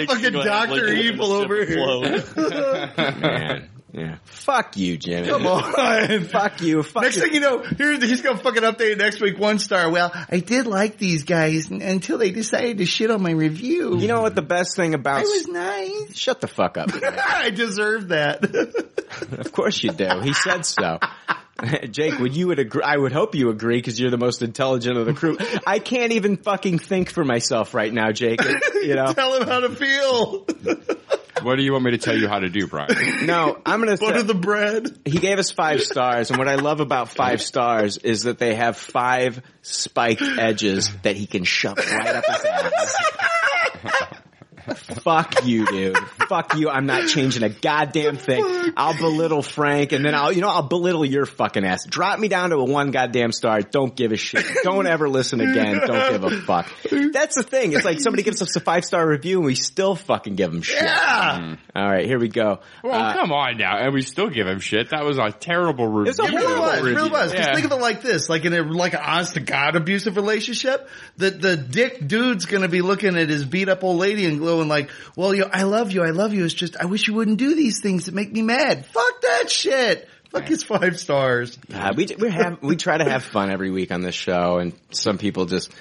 fucking 0.06 0.34
Dr. 0.34 0.88
Evil 0.94 1.32
over 1.32 1.66
here. 1.66 2.24
man, 3.20 3.70
yeah, 3.92 4.18
fuck 4.26 4.76
you, 4.78 4.98
Jimmy. 4.98 5.28
Come 5.28 5.48
on. 5.48 6.24
Fuck 6.26 6.62
you. 6.62 6.84
Fuck 6.84 7.04
Next 7.04 7.16
you. 7.16 7.22
thing 7.24 7.34
you 7.34 7.40
know, 7.40 7.64
here 7.64 7.98
he's 7.98 8.22
gonna 8.22 8.38
fucking 8.38 8.64
update 8.64 8.98
next 8.98 9.22
week 9.22 9.40
one 9.40 9.58
star. 9.58 9.90
Well, 9.90 10.12
I 10.30 10.40
did 10.40 10.68
like 10.68 10.98
these 10.98 11.24
guys 11.24 11.72
n- 11.72 11.82
until 11.82 12.18
they 12.18 12.32
decided 12.32 12.80
to 12.80 12.86
shit 12.86 13.10
on 13.10 13.22
my 13.22 13.32
review. 13.32 13.98
You 13.98 14.08
know 14.10 14.22
what 14.22 14.36
the 14.36 14.42
best 14.42 14.76
thing 14.76 14.94
about 14.96 15.20
I 15.20 15.22
was 15.22 15.48
nice. 15.48 16.18
Shut 16.18 16.42
the 16.42 16.48
fuck 16.48 16.78
up. 16.78 16.90
I 17.04 17.52
deserve 17.52 18.10
that. 18.10 18.44
of 19.40 19.52
course 19.54 19.82
you 19.82 19.92
do. 19.92 20.20
He 20.22 20.34
said 20.34 20.66
so. 20.66 21.00
Jake, 21.92 22.20
would 22.20 22.36
you 22.36 22.48
would 22.48 22.60
agree? 22.60 22.82
I 22.84 22.98
would 22.98 23.12
hope 23.14 23.34
you 23.36 23.50
agree 23.50 23.78
because 23.78 24.00
you're 24.00 24.12
the 24.12 24.18
most 24.18 24.42
intelligent 24.42 24.98
of 24.98 25.06
the 25.06 25.14
crew. 25.14 25.38
I 25.66 25.80
can't 25.80 26.12
even 26.12 26.38
fucking 26.38 26.80
think 26.80 27.10
for 27.10 27.24
myself 27.24 27.74
right 27.74 27.92
now, 27.94 28.12
Jake. 28.12 28.42
You 28.76 28.96
know, 28.96 29.14
Tell 29.14 29.40
him 29.40 29.48
how 29.48 29.62
to 29.62 29.70
feel. 29.70 30.46
What 31.44 31.58
do 31.58 31.64
you 31.64 31.74
want 31.74 31.84
me 31.84 31.92
to 31.92 31.98
tell 31.98 32.18
you 32.18 32.28
how 32.28 32.40
to 32.40 32.50
do, 32.50 32.66
Brian? 32.68 33.26
no, 33.26 33.58
I'm 33.66 33.80
gonna. 33.80 33.98
Butter 33.98 34.20
Say, 34.22 34.26
the 34.26 34.34
bread. 34.34 34.98
he 35.06 35.20
gave 35.20 35.38
us 35.38 35.52
five 35.52 35.82
stars, 35.82 36.30
and 36.30 36.40
what 36.40 36.48
I 36.48 36.56
love 36.56 36.80
about 36.80 37.10
five 37.10 37.42
stars 37.42 37.98
is 37.98 38.24
that 38.24 38.40
they 38.40 38.56
have 38.56 38.78
five 38.78 39.42
spiked 39.62 40.24
edges 40.24 40.92
that 41.04 41.16
he 41.16 41.28
can 41.28 41.44
shove 41.44 41.78
right 41.78 42.16
up 42.16 42.26
his 42.26 42.46
ass. 42.46 42.96
Fuck 44.66 45.46
you, 45.46 45.66
dude. 45.66 45.98
Fuck 46.28 46.56
you. 46.58 46.70
I'm 46.70 46.86
not 46.86 47.08
changing 47.08 47.44
a 47.44 47.50
goddamn 47.50 48.18
thing. 48.18 48.44
I'll 48.76 48.98
belittle 48.98 49.42
Frank 49.42 49.92
and 49.92 50.04
then 50.04 50.16
I'll, 50.16 50.32
you 50.32 50.42
know, 50.42 50.50
I'll 50.50 50.68
belittle 50.68 51.06
your 51.06 51.26
fucking 51.26 51.64
ass. 51.66 51.86
Drop 51.86 52.20
me 52.20 52.28
down 52.28 52.50
to 52.50 52.58
a 52.58 52.64
one 52.66 52.92
goddamn 52.92 53.32
star. 53.32 53.62
Don't 53.62 53.96
give 53.96 54.12
a 54.12 54.18
shit. 54.18 54.46
Don't 54.64 54.88
ever 54.88 55.08
listen 55.10 55.40
again. 55.42 55.82
Don't 55.86 56.12
give 56.12 56.24
a 56.24 56.42
fuck. 56.42 56.70
That's 57.12 57.36
the 57.36 57.44
thing. 57.44 57.74
It's 57.74 57.86
like 57.86 58.00
somebody 58.00 58.24
gives 58.24 58.42
us 58.42 58.56
a 58.56 58.60
five 58.60 58.84
star 58.86 59.08
review 59.08 59.38
and 59.38 59.46
we 59.46 59.56
still 59.56 59.96
fucking 59.96 60.36
give 60.36 60.52
them 60.52 60.62
shit. 60.62 60.82
Yeah. 60.82 61.56
All 61.76 61.88
right, 61.90 62.06
here 62.06 62.20
we 62.20 62.28
go. 62.30 62.60
Well, 62.84 62.94
Uh, 62.94 63.14
come 63.14 63.32
on 63.32 63.58
now. 63.58 63.78
And 63.78 63.94
we 63.94 64.02
still 64.02 64.30
give 64.30 64.48
him 64.48 64.60
shit. 64.60 64.90
That 64.90 65.04
was 65.06 65.18
a 65.18 65.32
terrible 65.32 65.88
review. 65.88 66.10
It's 66.10 66.20
a 66.20 66.24
It 66.24 66.32
really 66.34 66.46
horrible 66.56 66.64
was. 66.66 66.80
It 66.80 66.84
really 66.84 67.10
was. 67.10 67.12
was. 67.12 67.32
'Cause 67.34 67.46
Yeah. 67.48 67.54
think 67.54 67.66
of 67.66 67.72
it 67.72 67.82
like 67.82 68.02
this: 68.02 68.30
like 68.30 68.46
in 68.46 68.54
a 68.54 68.62
like 68.64 68.94
an 68.94 69.02
honest 69.04 69.34
to 69.36 69.40
god 69.42 69.76
abusive 69.76 70.16
relationship, 70.16 70.88
the 71.18 71.30
the 71.32 71.58
dick 71.58 72.06
dude's 72.08 72.46
gonna 72.46 72.68
be 72.68 72.82
looking 72.82 73.18
at 73.18 73.30
his 73.30 73.46
beat 73.46 73.70
up 73.70 73.84
old 73.84 73.98
lady 73.98 74.26
and 74.26 74.42
glowing 74.56 74.70
like, 74.70 74.90
"Well, 75.16 75.34
you, 75.36 75.46
I 75.52 75.64
love 75.64 75.92
you, 75.92 76.04
I 76.04 76.12
love 76.12 76.34
you. 76.34 76.46
It's 76.46 76.54
just 76.54 76.78
I 76.78 76.86
wish 76.86 77.08
you 77.08 77.14
wouldn't 77.14 77.38
do 77.38 77.56
these 77.56 77.82
things 77.82 78.06
that 78.06 78.16
make 78.16 78.32
me 78.32 78.42
mad. 78.42 78.86
Fuck 78.86 79.22
that 79.22 79.50
shit. 79.52 80.08
Fuck 80.32 80.46
his 80.46 80.64
five 80.64 81.00
stars. 81.00 81.58
Uh, 81.74 81.94
we 81.96 82.08
we 82.20 82.30
have 82.30 82.62
we 82.62 82.76
try 82.76 82.98
to 82.98 83.06
have 83.06 83.24
fun 83.24 83.52
every 83.52 83.72
week 83.72 83.92
on 83.92 84.02
this 84.02 84.16
show, 84.16 84.58
and 84.58 84.74
some 84.92 85.18
people 85.18 85.46
just 85.46 85.72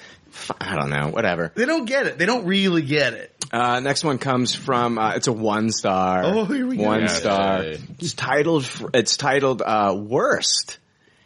I 0.61 0.75
don't 0.75 0.89
know, 0.89 1.09
whatever. 1.09 1.51
They 1.55 1.65
don't 1.65 1.85
get 1.85 2.07
it. 2.07 2.17
They 2.17 2.25
don't 2.25 2.45
really 2.45 2.81
get 2.81 3.13
it. 3.13 3.31
Uh, 3.51 3.79
next 3.79 4.03
one 4.03 4.17
comes 4.17 4.53
from, 4.53 4.97
uh, 4.97 5.13
it's 5.15 5.27
a 5.27 5.31
one 5.31 5.71
star. 5.71 6.23
Oh, 6.25 6.43
here 6.45 6.65
we 6.67 6.75
go. 6.77 6.83
One 6.83 7.01
Yeah, 7.01 7.07
star. 7.07 7.63
yeah. 7.63 7.77
It's 7.99 8.13
titled, 8.13 8.69
it's 8.93 9.15
titled, 9.17 9.61
uh, 9.61 9.95
Worst. 9.97 10.79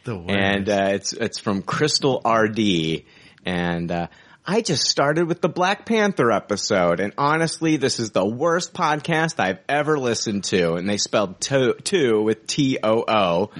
The 0.04 0.16
worst. 0.16 0.30
and 0.30 0.68
uh, 0.68 0.88
it's 0.92 1.12
it's 1.12 1.38
from 1.40 1.62
Crystal 1.62 2.20
RD, 2.24 3.04
and 3.44 3.90
uh, 3.90 4.06
I 4.50 4.62
just 4.62 4.88
started 4.88 5.28
with 5.28 5.40
the 5.40 5.48
Black 5.48 5.86
Panther 5.86 6.32
episode, 6.32 6.98
and 6.98 7.12
honestly, 7.16 7.76
this 7.76 8.00
is 8.00 8.10
the 8.10 8.26
worst 8.26 8.74
podcast 8.74 9.38
I've 9.38 9.60
ever 9.68 9.96
listened 9.96 10.42
to, 10.46 10.74
and 10.74 10.88
they 10.88 10.96
spelled 10.96 11.40
to, 11.42 11.74
two 11.74 12.20
with 12.22 12.48
T 12.48 12.76
O 12.82 13.04
O. 13.06 13.50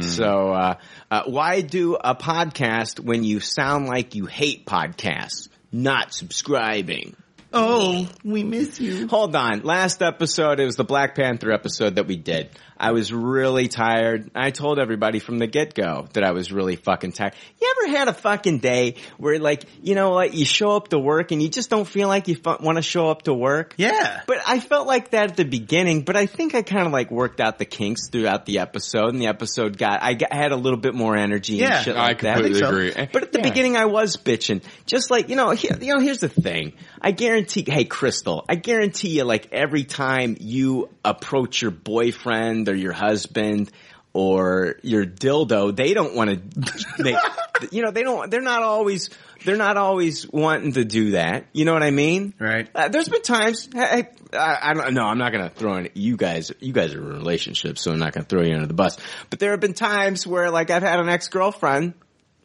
So, 0.00 0.50
uh, 0.52 0.76
uh, 1.10 1.24
why 1.26 1.60
do 1.60 1.96
a 1.96 2.14
podcast 2.14 2.98
when 2.98 3.24
you 3.24 3.40
sound 3.40 3.88
like 3.88 4.14
you 4.14 4.24
hate 4.24 4.64
podcasts? 4.64 5.50
Not 5.70 6.14
subscribing. 6.14 7.14
oh, 7.52 8.08
we 8.24 8.42
miss 8.42 8.80
you. 8.80 9.06
Hold 9.08 9.36
on. 9.36 9.64
Last 9.64 10.00
episode, 10.00 10.60
it 10.60 10.64
was 10.64 10.76
the 10.76 10.84
Black 10.84 11.14
Panther 11.14 11.52
episode 11.52 11.96
that 11.96 12.06
we 12.06 12.16
did. 12.16 12.48
I 12.78 12.92
was 12.92 13.12
really 13.12 13.68
tired. 13.68 14.30
I 14.34 14.50
told 14.50 14.78
everybody 14.78 15.18
from 15.18 15.38
the 15.38 15.46
get-go 15.46 16.06
that 16.12 16.22
I 16.24 16.30
was 16.30 16.52
really 16.52 16.76
fucking 16.76 17.12
tired. 17.12 17.34
You 17.60 17.74
ever 17.82 17.96
had 17.98 18.08
a 18.08 18.12
fucking 18.12 18.58
day 18.58 18.94
where 19.16 19.38
like, 19.38 19.64
you 19.82 19.94
know, 19.94 20.12
like 20.12 20.34
you 20.34 20.44
show 20.44 20.76
up 20.76 20.88
to 20.88 20.98
work 20.98 21.32
and 21.32 21.42
you 21.42 21.48
just 21.48 21.70
don't 21.70 21.86
feel 21.86 22.08
like 22.08 22.28
you 22.28 22.36
fu- 22.36 22.56
want 22.60 22.76
to 22.76 22.82
show 22.82 23.10
up 23.10 23.22
to 23.22 23.34
work? 23.34 23.74
Yeah. 23.76 24.22
But 24.26 24.38
I 24.46 24.60
felt 24.60 24.86
like 24.86 25.10
that 25.10 25.30
at 25.30 25.36
the 25.36 25.44
beginning, 25.44 26.02
but 26.02 26.16
I 26.16 26.26
think 26.26 26.54
I 26.54 26.62
kind 26.62 26.86
of 26.86 26.92
like 26.92 27.10
worked 27.10 27.40
out 27.40 27.58
the 27.58 27.64
kinks 27.64 28.08
throughout 28.08 28.46
the 28.46 28.60
episode 28.60 29.08
and 29.12 29.20
the 29.20 29.26
episode 29.26 29.76
got, 29.76 30.02
I 30.02 30.14
got, 30.14 30.32
had 30.32 30.52
a 30.52 30.56
little 30.56 30.78
bit 30.78 30.94
more 30.94 31.16
energy 31.16 31.54
Yeah, 31.56 31.76
and 31.76 31.84
shit 31.84 31.96
I 31.96 32.02
like 32.08 32.20
that. 32.22 32.34
completely 32.34 32.60
so. 32.60 32.68
agree. 32.68 32.92
But 33.12 33.22
at 33.24 33.32
the 33.32 33.38
Yeah. 33.40 33.48
beginning, 33.48 33.76
I 33.76 33.86
was 33.86 34.16
bitching. 34.16 34.62
Just 34.86 35.10
like 35.10 35.28
you 35.28 35.36
know, 35.36 35.50
here, 35.50 35.76
you 35.80 35.94
know. 35.94 36.00
Here's 36.00 36.18
the 36.20 36.28
thing. 36.28 36.74
I 37.00 37.10
guarantee. 37.10 37.64
Hey, 37.66 37.84
Crystal. 37.84 38.44
I 38.48 38.54
guarantee 38.54 39.08
you. 39.16 39.24
Like 39.24 39.48
every 39.52 39.84
time 39.84 40.36
you 40.40 40.90
approach 41.04 41.60
your 41.62 41.70
boyfriend 41.70 42.67
or 42.68 42.74
your 42.74 42.92
husband 42.92 43.70
or 44.12 44.76
your 44.82 45.04
dildo, 45.04 45.74
they 45.74 45.94
don't 45.94 46.14
want 46.14 46.30
to. 46.30 47.02
They, 47.02 47.16
you 47.70 47.82
know, 47.82 47.90
they 47.90 48.02
don't. 48.02 48.30
They're 48.30 48.40
not 48.40 48.62
always. 48.62 49.10
They're 49.44 49.56
not 49.56 49.76
always 49.76 50.28
wanting 50.28 50.72
to 50.72 50.84
do 50.84 51.12
that. 51.12 51.46
You 51.52 51.64
know 51.64 51.72
what 51.72 51.84
I 51.84 51.92
mean? 51.92 52.34
Right. 52.40 52.68
Uh, 52.74 52.88
there's 52.88 53.08
been 53.08 53.22
times. 53.22 53.68
Hey, 53.72 54.08
I, 54.32 54.58
I 54.62 54.74
don't 54.74 54.94
know. 54.94 55.04
I'm 55.04 55.18
not 55.18 55.30
going 55.32 55.48
to 55.48 55.54
throw 55.54 55.76
in 55.76 55.90
you 55.94 56.16
guys. 56.16 56.50
You 56.58 56.72
guys 56.72 56.92
are 56.94 56.98
in 56.98 57.08
relationships, 57.08 57.80
so 57.80 57.92
I'm 57.92 58.00
not 58.00 58.12
going 58.12 58.24
to 58.24 58.28
throw 58.28 58.42
you 58.42 58.54
under 58.54 58.66
the 58.66 58.74
bus. 58.74 58.98
But 59.30 59.38
there 59.38 59.52
have 59.52 59.60
been 59.60 59.74
times 59.74 60.26
where, 60.26 60.50
like, 60.50 60.70
I've 60.70 60.82
had 60.82 60.98
an 60.98 61.08
ex 61.08 61.28
girlfriend 61.28 61.94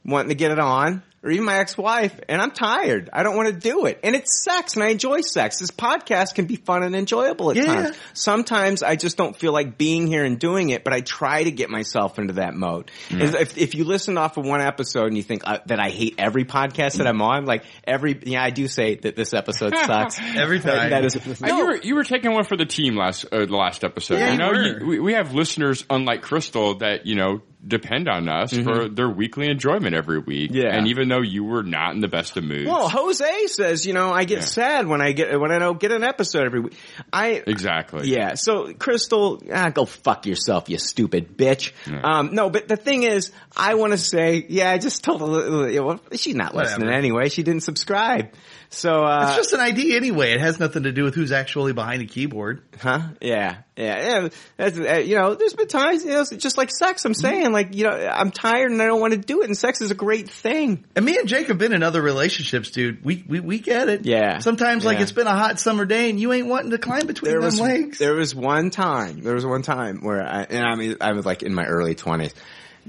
wanting 0.06 0.30
to 0.30 0.36
get 0.36 0.52
it 0.52 0.60
on, 0.60 1.02
or 1.24 1.32
even 1.32 1.46
my 1.46 1.58
ex-wife, 1.60 2.20
and 2.28 2.42
I'm 2.42 2.52
tired. 2.52 3.10
I 3.14 3.24
don't 3.24 3.36
want 3.38 3.48
to 3.48 3.58
do 3.58 3.86
it. 3.86 4.00
And 4.04 4.16
it's 4.16 4.44
sex, 4.44 4.76
and 4.76 4.84
I 4.84 4.90
enjoy 4.90 5.22
sex. 5.22 5.60
This 5.60 5.72
podcast 5.72 6.36
can 6.36 6.46
be 6.46 6.58
fun 6.58 6.84
and 6.84 6.96
enjoyable 6.96 7.52
at 7.52 7.56
Yeah. 7.58 7.64
times. 7.66 7.98
Sometimes 8.14 8.84
I 8.84 8.96
just 8.96 9.16
don't 9.18 9.36
feel 9.36 9.54
like 9.54 9.78
being 9.78 10.08
here 10.08 10.24
and 10.26 10.38
doing 10.40 10.70
it, 10.70 10.84
but 10.84 10.94
I 10.94 11.02
try 11.02 11.44
to 11.44 11.52
get 11.52 11.70
myself 11.70 12.20
into 12.20 12.34
that 12.34 12.54
mode. 12.56 12.92
And 13.10 13.22
If, 13.22 13.58
if 13.58 13.76
you 13.76 13.84
listen 13.86 14.18
off 14.18 14.38
of 14.38 14.46
one 14.46 14.62
episode 14.62 15.08
and 15.08 15.18
you 15.18 15.24
think 15.24 15.44
uh, 15.46 15.60
that 15.68 15.80
I 15.80 15.90
hate 15.90 16.16
every 16.18 16.46
podcast 16.46 16.98
that 16.98 17.08
I'm 17.08 17.22
on, 17.22 17.46
like 17.46 17.64
every, 17.86 18.20
yeah, 18.26 18.44
I 18.44 18.50
do 18.50 18.68
say 18.68 18.96
that 18.96 19.16
this 19.16 19.34
episode 19.34 19.74
sucks. 19.86 20.20
Every 20.20 20.60
time. 20.60 20.90
That 20.90 21.06
is, 21.06 21.16
Uh, 21.16 21.48
you 21.48 21.66
were 21.66 21.76
you 21.78 21.96
were 21.96 22.04
taking 22.04 22.32
one 22.34 22.44
for 22.44 22.58
the 22.58 22.66
team 22.66 22.96
last 22.96 23.26
uh, 23.32 23.46
the 23.46 23.56
last 23.56 23.84
episode. 23.84 24.16
Yeah, 24.16 24.26
you 24.28 24.32
you 24.34 24.38
know, 24.38 24.52
you- 24.52 24.86
we, 24.86 25.00
we 25.00 25.14
have 25.14 25.34
listeners 25.34 25.86
unlike 25.90 26.22
Crystal 26.22 26.76
that 26.80 27.06
you 27.06 27.16
know 27.16 27.42
depend 27.66 28.10
on 28.10 28.28
us 28.28 28.52
for 28.52 28.90
their 28.90 29.10
weekly 29.10 29.48
enjoyment 29.50 29.96
every 29.96 30.20
week. 30.20 30.52
Mm-hmm. 30.52 30.62
Yeah. 30.62 30.76
and 30.78 30.88
even 30.88 31.08
though 31.08 31.22
you 31.22 31.44
were 31.46 31.64
not 31.64 31.94
in 31.96 32.02
the 32.02 32.08
best 32.10 32.36
of 32.36 32.44
moods, 32.44 32.68
Well, 32.70 32.90
Jose 32.90 33.48
says, 33.48 33.86
you 33.86 33.94
know, 33.94 34.12
I 34.12 34.26
get 34.26 34.40
Yeah. 34.40 34.44
sad 34.46 34.88
when 34.88 35.02
I 35.02 35.14
get 35.14 35.40
when 35.40 35.52
I 35.52 35.60
don't 35.60 35.80
get 35.80 35.92
an 35.92 36.04
episode 36.04 36.46
every 36.46 36.60
week. 36.60 36.78
I 37.12 37.42
exactly. 37.48 38.10
Yeah. 38.10 38.34
So, 38.34 38.74
Crystal, 38.74 39.42
ah, 39.54 39.70
go 39.70 39.86
fuck 39.86 40.26
yourself, 40.26 40.70
you 40.70 40.78
stupid 40.78 41.38
bitch. 41.38 41.72
Um, 42.04 42.34
no, 42.36 42.50
but 42.50 42.68
the 42.68 42.76
thing 42.78 43.04
is, 43.04 43.32
I 43.56 43.76
want 43.76 43.94
to 43.94 43.98
say, 43.98 44.46
yeah, 44.50 44.70
I 44.70 44.78
just 44.78 45.04
told 45.04 45.22
her, 45.22 45.82
well, 45.84 46.00
she's 46.14 46.36
not 46.36 46.54
Whatever. 46.54 46.76
listening 46.80 46.94
anyway. 46.94 47.30
She 47.30 47.44
didn't 47.44 47.64
subscribe. 47.64 48.32
So, 48.74 49.04
uh, 49.04 49.26
It's 49.28 49.36
just 49.36 49.54
an 49.54 49.60
ID 49.60 49.96
anyway. 49.96 50.34
It 50.34 50.40
has 50.42 50.60
nothing 50.60 50.84
to 50.84 50.92
do 50.92 51.04
with 51.04 51.14
who's 51.16 51.32
actually 51.32 51.74
behind 51.74 52.02
the 52.02 52.06
keyboard. 52.06 52.62
huh? 52.80 53.00
Yeah. 53.22 53.58
Yeah. 53.78 54.22
yeah. 54.24 54.30
That's, 54.58 54.78
uh, 54.78 54.96
you 55.06 55.16
know, 55.16 55.36
there's 55.36 55.54
been 55.54 55.68
times, 55.68 56.04
you 56.04 56.12
know, 56.12 56.22
it's 56.22 56.32
just 56.32 56.58
like 56.58 56.70
sex. 56.72 57.06
I'm 57.06 57.14
saying, 57.14 57.52
like, 57.52 57.76
you 57.76 57.84
know, 57.86 57.92
I'm 57.92 58.32
tired 58.32 58.72
and 58.72 58.82
I 58.82 58.86
don't 58.86 59.00
want 59.00 59.14
to 59.14 59.20
do 59.20 59.42
it. 59.42 59.46
And 59.46 59.58
sex 59.58 59.82
is 59.82 59.92
a 59.92 59.96
great 59.96 60.30
thing. 60.30 60.86
And 60.96 61.06
me 61.06 61.18
and 61.18 61.28
Jake 61.28 61.48
have 61.48 61.58
been 61.58 61.74
in 61.74 61.84
other 61.84 62.02
relationships, 62.02 62.72
dude. 62.72 63.04
We 63.06 63.24
we, 63.28 63.40
we 63.40 63.60
get 63.60 63.90
it. 63.90 64.06
Yeah. 64.06 64.40
Sometimes 64.40 64.86
like 64.86 65.00
it's 65.00 65.12
been 65.12 65.28
a 65.28 65.36
hot 65.36 65.60
summer 65.60 65.86
day 65.86 66.10
and 66.10 66.20
you 66.20 66.34
ain't 66.34 66.48
wanting 66.48 66.72
to 66.72 66.78
climb 66.78 67.08
between 67.08 67.32
there 67.32 67.40
them 67.42 67.46
was 67.46 67.60
legs. 67.60 67.98
there 68.00 68.14
was 68.16 68.34
one 68.36 68.70
time 68.70 69.22
there 69.22 69.36
was 69.36 69.46
one 69.46 69.62
time 69.62 70.02
where 70.02 70.22
I 70.24 70.44
and 70.44 70.66
I 70.66 70.76
mean 70.76 70.98
I 71.02 71.14
was 71.14 71.26
like 71.26 71.44
in 71.44 71.54
my 71.54 71.66
early 71.66 71.96
twenties 71.96 72.34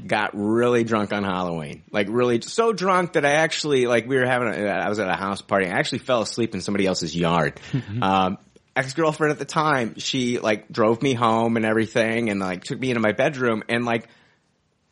got 0.06 0.30
really 0.34 0.84
drunk 0.84 1.12
on 1.12 1.24
Halloween. 1.24 1.82
Like 1.90 2.08
really 2.10 2.40
so 2.40 2.72
drunk 2.72 3.14
that 3.14 3.24
I 3.24 3.32
actually 3.32 3.86
like 3.86 4.06
we 4.06 4.16
were 4.16 4.26
having 4.26 4.48
a, 4.48 4.66
I 4.66 4.88
was 4.88 4.98
at 4.98 5.08
a 5.08 5.14
house 5.14 5.42
party. 5.42 5.66
I 5.66 5.78
actually 5.78 5.98
fell 5.98 6.22
asleep 6.22 6.54
in 6.54 6.60
somebody 6.60 6.86
else's 6.86 7.14
yard. 7.14 7.60
Um 8.00 8.38
ex-girlfriend 8.76 9.30
at 9.30 9.38
the 9.38 9.44
time 9.44 9.94
she 9.98 10.38
like 10.40 10.68
drove 10.68 11.00
me 11.00 11.14
home 11.14 11.56
and 11.56 11.64
everything 11.64 12.28
and 12.30 12.40
like 12.40 12.64
took 12.64 12.78
me 12.78 12.90
into 12.90 13.00
my 13.00 13.12
bedroom 13.12 13.62
and 13.68 13.84
like 13.84 14.08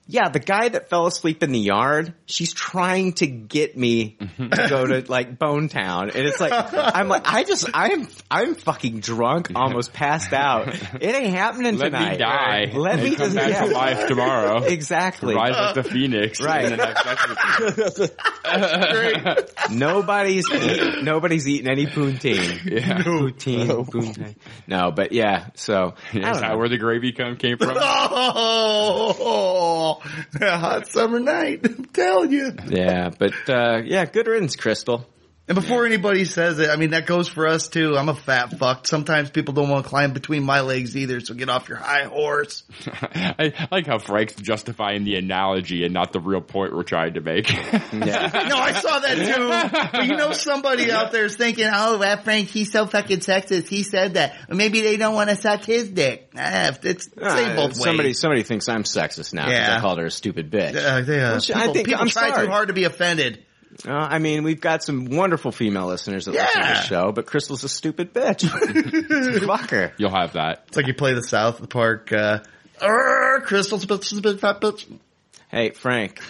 yeah, 0.06 0.28
the 0.30 0.40
guy 0.40 0.68
that 0.68 0.90
fell 0.90 1.06
asleep 1.06 1.44
in 1.44 1.52
the 1.52 1.60
yard, 1.60 2.12
she's 2.26 2.52
trying 2.52 3.12
to 3.14 3.26
get 3.26 3.74
me 3.76 4.18
to 4.18 4.66
go 4.68 4.86
to 4.86 4.94
mm-hmm. 4.94 5.10
like 5.10 5.38
Bone 5.38 5.68
Town. 5.68 6.10
And 6.10 6.26
it's 6.26 6.40
like, 6.40 6.52
I'm 6.52 7.06
like, 7.08 7.22
I 7.26 7.44
just, 7.44 7.70
I'm, 7.72 8.08
I'm 8.30 8.56
fucking 8.56 8.98
drunk, 8.98 9.52
almost 9.54 9.92
passed 9.92 10.32
out. 10.32 10.66
It 11.00 11.14
ain't 11.14 11.34
happening 11.34 11.76
Let 11.76 11.92
tonight. 11.92 12.12
me 12.12 12.16
die. 12.18 12.72
Let 12.74 12.94
and 12.94 13.02
me 13.04 13.14
come 13.14 13.32
just, 13.32 13.36
back 13.36 13.50
yeah. 13.50 13.64
to 13.64 13.72
life 13.72 14.08
tomorrow. 14.08 14.64
Exactly. 14.64 15.36
Rise 15.36 15.54
like 15.54 15.76
the 15.76 15.84
phoenix. 15.84 16.42
Right. 16.42 16.64
And 16.64 16.80
then 16.80 16.88
have 16.88 16.98
sex 16.98 17.28
with 17.28 17.38
you. 19.70 19.76
Nobody's, 19.76 20.50
eat, 20.50 21.04
nobody's 21.04 21.46
eating 21.46 21.70
any 21.70 21.86
poutine. 21.86 22.64
Yeah. 22.64 23.02
Poutine, 23.02 23.86
poutine. 23.86 24.34
No, 24.66 24.90
but 24.90 25.12
yeah, 25.12 25.50
so. 25.54 25.94
I 26.12 26.16
Is 26.16 26.40
that 26.40 26.50
know. 26.50 26.58
where 26.58 26.68
the 26.68 26.78
gravy 26.78 27.12
come 27.12 27.36
came 27.36 27.58
from? 27.58 27.76
Oh, 27.80 29.90
a 30.40 30.58
hot 30.58 30.86
summer 30.86 31.20
night. 31.20 31.60
I'm 31.64 31.84
telling 31.86 32.32
you. 32.32 32.52
Yeah, 32.68 33.10
but, 33.16 33.34
uh, 33.48 33.82
yeah, 33.84 34.04
good 34.04 34.26
riddance, 34.26 34.56
Crystal. 34.56 35.06
And 35.52 35.60
before 35.60 35.84
anybody 35.84 36.24
says 36.24 36.58
it, 36.60 36.70
I 36.70 36.76
mean, 36.76 36.92
that 36.92 37.04
goes 37.04 37.28
for 37.28 37.46
us 37.46 37.68
too. 37.68 37.94
I'm 37.94 38.08
a 38.08 38.14
fat 38.14 38.58
fuck. 38.58 38.86
Sometimes 38.86 39.28
people 39.30 39.52
don't 39.52 39.68
want 39.68 39.84
to 39.84 39.88
climb 39.90 40.14
between 40.14 40.44
my 40.44 40.60
legs 40.62 40.96
either, 40.96 41.20
so 41.20 41.34
get 41.34 41.50
off 41.50 41.68
your 41.68 41.76
high 41.76 42.04
horse. 42.04 42.62
I 43.02 43.52
I 43.60 43.68
like 43.70 43.86
how 43.86 43.98
Frank's 43.98 44.34
justifying 44.36 45.04
the 45.04 45.16
analogy 45.16 45.84
and 45.84 45.92
not 45.92 46.14
the 46.14 46.20
real 46.20 46.40
point 46.40 46.74
we're 46.74 46.84
trying 46.84 47.14
to 47.14 47.20
make. 47.20 47.50
Yeah. 47.92 48.30
No, 48.48 48.56
I 48.56 48.72
saw 48.72 48.98
that 49.00 49.16
too. 49.16 49.88
But 49.98 50.06
you 50.06 50.16
know 50.16 50.32
somebody 50.32 50.90
out 50.90 51.12
there 51.12 51.26
is 51.26 51.36
thinking, 51.36 51.68
oh, 51.70 51.98
that 51.98 52.24
Frank, 52.24 52.48
he's 52.48 52.72
so 52.72 52.86
fucking 52.86 53.18
sexist. 53.18 53.68
He 53.68 53.82
said 53.82 54.14
that. 54.14 54.34
Or 54.48 54.54
maybe 54.54 54.80
they 54.80 54.96
don't 54.96 55.14
want 55.14 55.28
to 55.28 55.36
suck 55.36 55.64
his 55.64 55.90
dick. 55.90 56.30
Ah, 56.34 56.74
it's, 56.82 57.04
say 57.14 57.52
Uh, 57.52 57.56
both 57.56 57.76
somebody, 57.76 58.08
ways. 58.10 58.18
somebody 58.18 58.42
thinks 58.42 58.70
I'm 58.70 58.84
sexist 58.84 59.34
now 59.34 59.44
because 59.44 59.58
Yeah. 59.68 59.76
I 59.76 59.80
called 59.80 59.98
her 59.98 60.06
a 60.06 60.10
stupid 60.10 60.50
bitch. 60.50 60.76
Uh, 60.76 61.02
they, 61.02 61.20
uh, 61.20 61.32
Well, 61.32 61.36
I 61.36 61.40
people, 61.40 61.74
think- 61.74 61.86
people 61.88 62.00
I'm 62.00 62.08
try 62.08 62.30
sorry. 62.30 62.46
too 62.46 62.50
hard 62.52 62.68
to 62.68 62.74
be 62.74 62.84
offended. 62.84 63.44
Uh, 63.86 63.92
I 63.92 64.18
mean, 64.18 64.42
we've 64.44 64.60
got 64.60 64.82
some 64.82 65.06
wonderful 65.06 65.52
female 65.52 65.86
listeners 65.86 66.26
that 66.26 66.32
listen 66.32 66.60
to 66.62 66.68
the 66.68 66.82
show, 66.82 67.12
but 67.12 67.26
Crystal's 67.26 67.64
a 67.64 67.68
stupid 67.68 68.12
bitch. 68.12 68.48
Fuck 69.46 69.70
her. 69.70 69.92
You'll 69.98 70.14
have 70.14 70.34
that. 70.34 70.64
It's 70.68 70.76
like 70.76 70.86
you 70.86 70.94
play 70.94 71.14
the 71.14 71.22
South 71.22 71.68
Park, 71.68 72.12
uh, 72.12 72.40
"Arr, 72.80 73.40
Crystal's 73.40 73.84
a 73.84 73.86
bitch, 73.86 74.04
she's 74.04 74.18
a 74.18 74.22
big 74.22 74.38
fat 74.40 74.60
bitch. 74.60 74.86
Hey, 75.50 75.70
Frank. 75.70 76.20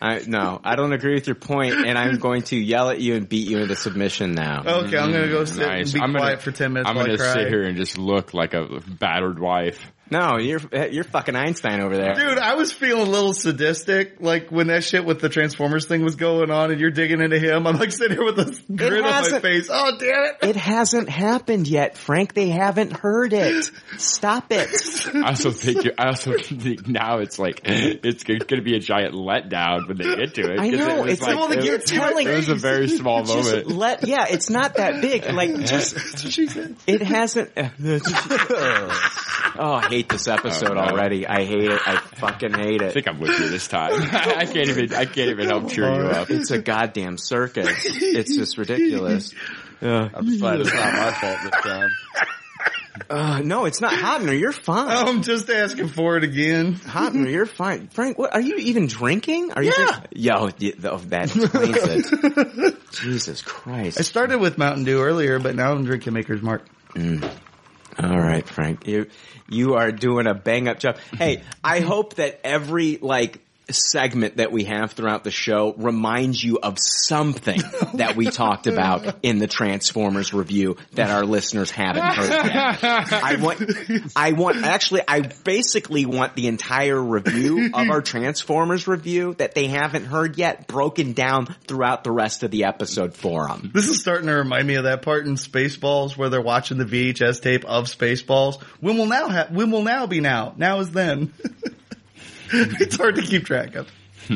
I, 0.00 0.20
no, 0.26 0.60
I 0.62 0.76
don't 0.76 0.92
agree 0.92 1.14
with 1.14 1.26
your 1.26 1.36
point, 1.36 1.74
and 1.86 1.96
I'm 1.96 2.18
going 2.18 2.42
to 2.44 2.56
yell 2.56 2.90
at 2.90 3.00
you 3.00 3.14
and 3.14 3.28
beat 3.28 3.48
you 3.48 3.58
into 3.58 3.76
submission 3.76 4.32
now. 4.32 4.62
Okay, 4.66 4.98
I'm 4.98 5.12
gonna 5.12 5.28
go 5.28 5.44
sit 5.44 5.66
Nice. 5.66 5.92
and 5.92 5.94
be 5.94 6.00
I'm 6.00 6.12
quiet 6.12 6.30
gonna, 6.32 6.40
for 6.42 6.50
10 6.52 6.72
minutes 6.72 6.90
I'm 6.90 6.96
gonna 6.96 7.16
sit 7.16 7.48
here 7.48 7.62
and 7.62 7.76
just 7.76 7.96
look 7.96 8.34
like 8.34 8.54
a 8.54 8.80
battered 8.86 9.38
wife. 9.38 9.80
No, 10.10 10.36
you're 10.38 10.60
you're 10.90 11.04
fucking 11.04 11.34
Einstein 11.34 11.80
over 11.80 11.96
there. 11.96 12.14
Dude, 12.14 12.38
I 12.38 12.54
was 12.56 12.72
feeling 12.72 13.06
a 13.08 13.10
little 13.10 13.32
sadistic, 13.32 14.16
like 14.20 14.50
when 14.50 14.66
that 14.66 14.84
shit 14.84 15.04
with 15.04 15.20
the 15.20 15.28
Transformers 15.30 15.86
thing 15.86 16.02
was 16.04 16.16
going 16.16 16.50
on 16.50 16.70
and 16.70 16.78
you're 16.80 16.90
digging 16.90 17.20
into 17.22 17.38
him. 17.38 17.66
I'm 17.66 17.76
like 17.78 17.90
sitting 17.90 18.16
here 18.18 18.24
with 18.24 18.38
a 18.38 18.62
grin 18.76 19.02
on 19.04 19.30
my 19.30 19.40
face. 19.40 19.68
Oh, 19.72 19.96
damn 19.98 20.24
it. 20.24 20.36
It 20.42 20.56
hasn't 20.56 21.08
happened 21.08 21.66
yet, 21.66 21.96
Frank. 21.96 22.34
They 22.34 22.48
haven't 22.48 22.92
heard 22.92 23.32
it. 23.32 23.70
Stop 23.96 24.48
it. 24.50 24.68
I 25.14 25.28
also 25.30 25.50
think 25.50 25.86
I 25.98 26.08
also 26.08 26.34
think 26.38 26.86
now 26.86 27.18
it's 27.20 27.38
like 27.38 27.62
it's 27.64 28.24
going 28.24 28.40
to 28.46 28.60
be 28.62 28.76
a 28.76 28.80
giant 28.80 29.14
letdown 29.14 29.88
when 29.88 29.96
they 29.96 30.04
get 30.16 30.34
to 30.34 30.52
it. 30.52 30.60
I 30.60 30.68
'cause 30.70 30.78
know, 30.78 31.04
It 31.04 31.10
it's 31.12 31.22
like, 31.22 31.36
well, 31.36 31.50
it, 31.50 31.64
you're 31.64 31.76
was- 31.76 31.84
telling- 31.84 32.28
it 32.28 32.36
was 32.36 32.48
a 32.50 32.54
very 32.56 32.88
small 32.98 33.24
Just 33.24 33.34
moment. 33.50 33.68
let, 33.68 34.06
yeah, 34.06 34.26
it's 34.28 34.50
not 34.50 34.74
that 34.76 35.00
big. 35.00 35.24
Like, 35.32 35.56
just, 35.64 35.96
it 36.86 37.00
hasn't. 37.02 37.52
Oh, 39.56 39.74
I 39.74 39.93
hate 39.94 40.08
this 40.08 40.28
episode 40.28 40.70
Oh, 40.70 40.74
no. 40.74 40.80
already. 40.80 41.26
I 41.26 41.44
hate 41.44 41.70
it. 41.70 41.80
I 41.86 41.96
fucking 41.96 42.52
hate 42.54 42.82
it. 42.82 42.88
I 42.88 42.90
think 42.92 43.08
I'm 43.08 43.18
with 43.20 43.38
you 43.38 43.48
this 43.48 43.68
time. 43.68 43.92
I 44.12 44.44
can't 44.46 44.68
even. 44.68 44.92
I 44.94 45.04
can't 45.04 45.30
even 45.30 45.46
help 45.48 45.70
cheer 45.70 45.92
you 45.92 46.08
up. 46.08 46.30
It's 46.30 46.50
a 46.50 46.58
goddamn 46.58 47.16
circus. 47.18 47.68
It's 47.84 48.36
just 48.36 48.58
ridiculous. 48.58 49.32
I'm 49.80 50.26
just 50.26 50.40
glad 50.40 50.60
it's 50.60 50.72
not 50.74 50.92
my 50.92 51.10
fault 51.12 51.38
this 51.42 51.62
time. 51.62 51.90
uh, 53.10 53.40
no, 53.44 53.64
it's 53.66 53.80
not 53.80 53.92
Hopner. 53.92 54.38
You're 54.38 54.52
fine. 54.52 54.88
I'm 54.88 55.22
just 55.22 55.50
asking 55.50 55.88
for 55.88 56.16
it 56.16 56.24
again. 56.24 56.74
Hopner, 56.76 57.30
you're 57.30 57.44
fine. 57.44 57.88
Frank, 57.88 58.18
what 58.18 58.32
are 58.34 58.40
you 58.40 58.56
even 58.56 58.86
drinking? 58.86 59.50
Are 59.52 59.62
you? 59.62 59.72
Yeah. 59.76 59.86
Drink- 59.86 60.06
Yo, 60.12 60.50
y- 60.60 60.72
oh, 60.84 60.98
that 61.08 61.34
explains 61.36 62.12
it. 62.12 62.76
Jesus 62.92 63.42
Christ! 63.42 63.98
I 63.98 64.02
started 64.02 64.38
with 64.40 64.56
Mountain 64.58 64.84
Dew 64.84 65.02
earlier, 65.02 65.38
but 65.40 65.54
now 65.56 65.72
I'm 65.72 65.84
drinking 65.84 66.12
Maker's 66.14 66.40
Mark. 66.40 66.64
All 67.98 68.18
right, 68.18 68.46
Frank, 68.46 68.86
you 68.88 69.06
you 69.48 69.74
are 69.74 69.92
doing 69.92 70.26
a 70.26 70.34
bang 70.34 70.66
up 70.68 70.78
job. 70.80 70.98
Hey, 71.16 71.42
I 71.62 71.80
hope 71.80 72.14
that 72.14 72.40
every 72.42 72.98
like 72.98 73.40
segment 73.72 74.36
that 74.36 74.52
we 74.52 74.64
have 74.64 74.92
throughout 74.92 75.24
the 75.24 75.30
show 75.30 75.72
reminds 75.74 76.42
you 76.42 76.58
of 76.62 76.78
something 76.78 77.60
that 77.94 78.14
we 78.16 78.26
talked 78.26 78.66
about 78.66 79.16
in 79.22 79.38
the 79.38 79.46
Transformers 79.46 80.34
review 80.34 80.76
that 80.92 81.10
our 81.10 81.24
listeners 81.24 81.70
haven't 81.70 82.04
heard 82.04 82.30
yet. 82.30 82.84
I 83.12 83.36
want, 83.36 83.62
I 84.14 84.32
want, 84.32 84.64
actually, 84.64 85.02
I 85.06 85.20
basically 85.44 86.04
want 86.04 86.34
the 86.34 86.48
entire 86.48 87.00
review 87.00 87.70
of 87.72 87.90
our 87.90 88.02
Transformers 88.02 88.86
review 88.86 89.34
that 89.34 89.54
they 89.54 89.66
haven't 89.66 90.04
heard 90.04 90.36
yet 90.36 90.66
broken 90.66 91.12
down 91.12 91.46
throughout 91.66 92.04
the 92.04 92.12
rest 92.12 92.42
of 92.42 92.50
the 92.50 92.64
episode 92.64 93.14
for 93.14 93.48
them. 93.48 93.70
This 93.72 93.88
is 93.88 94.00
starting 94.00 94.26
to 94.26 94.34
remind 94.34 94.66
me 94.66 94.74
of 94.74 94.84
that 94.84 95.02
part 95.02 95.26
in 95.26 95.36
Spaceballs 95.36 96.16
where 96.16 96.28
they're 96.28 96.42
watching 96.42 96.78
the 96.78 96.84
VHS 96.84 97.40
tape 97.40 97.64
of 97.64 97.86
Spaceballs. 97.86 98.62
When 98.80 98.98
will 98.98 99.06
now 99.06 99.28
ha- 99.28 99.48
when 99.50 99.70
will 99.70 99.82
now 99.82 100.06
be 100.06 100.20
now? 100.20 100.54
Now 100.56 100.80
is 100.80 100.90
then. 100.90 101.32
it's 102.80 102.96
hard 102.96 103.16
to 103.16 103.22
keep 103.22 103.44
track 103.46 103.74
of. 103.76 103.88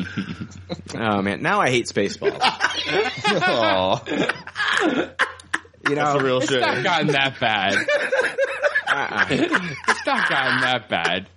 Oh 0.95 1.21
man, 1.21 1.41
now 1.41 1.59
I 1.61 1.69
hate 1.69 1.85
Spaceballs. 1.87 2.39
Aw, 2.41 4.03
You 5.87 5.95
know, 5.95 6.03
that's 6.03 6.21
a 6.21 6.23
real 6.23 6.37
It's 6.39 6.49
shit. 6.49 6.61
not 6.61 6.83
gotten 6.83 7.07
that 7.07 7.39
bad. 7.39 7.75
uh-uh. 8.87 9.25
It's 9.29 10.05
not 10.05 10.29
gotten 10.29 10.61
that 10.61 10.89
bad. 10.89 11.27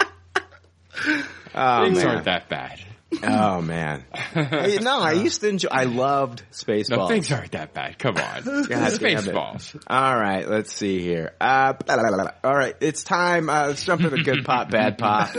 oh, 1.55 1.85
Things 1.85 1.99
man. 1.99 2.07
aren't 2.07 2.25
that 2.25 2.49
bad. 2.49 2.81
Oh 3.23 3.61
man. 3.61 4.05
Hey, 4.33 4.79
no, 4.81 5.01
I 5.01 5.13
used 5.13 5.43
to 5.43 5.49
enjoy. 5.49 5.69
I 5.71 5.85
loved 5.85 6.43
Spaceballs. 6.53 6.89
No, 6.89 7.09
things 7.09 7.31
aren't 7.31 7.53
that 7.53 7.75
bad. 7.75 7.99
Come 7.99 8.17
on. 8.17 8.43
God. 8.45 8.93
Spaceballs. 8.93 9.77
All 9.87 10.17
right, 10.19 10.49
let's 10.49 10.73
see 10.73 11.01
here. 11.01 11.33
Uh, 11.41 11.75
blah, 11.75 11.97
blah, 11.97 12.09
blah, 12.09 12.17
blah. 12.25 12.31
all 12.43 12.57
right, 12.57 12.75
it's 12.81 13.05
time. 13.05 13.51
Uh, 13.51 13.67
let's 13.69 13.85
jump 13.85 14.01
into 14.03 14.23
good 14.23 14.45
pop, 14.47 14.71
bad 14.71 14.97
pop. 14.99 15.31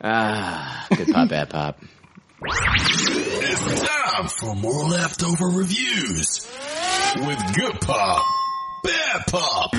Ah, 0.00 0.86
good 0.96 1.08
pop, 1.08 1.28
bad 1.28 1.50
pop. 1.50 1.78
It's 2.42 3.88
time 3.88 4.28
for 4.28 4.54
more 4.54 4.84
leftover 4.84 5.46
reviews 5.46 6.46
with 7.16 7.54
Good 7.56 7.80
Pop, 7.80 8.24
Bad 8.84 9.22
Pop. 9.26 9.74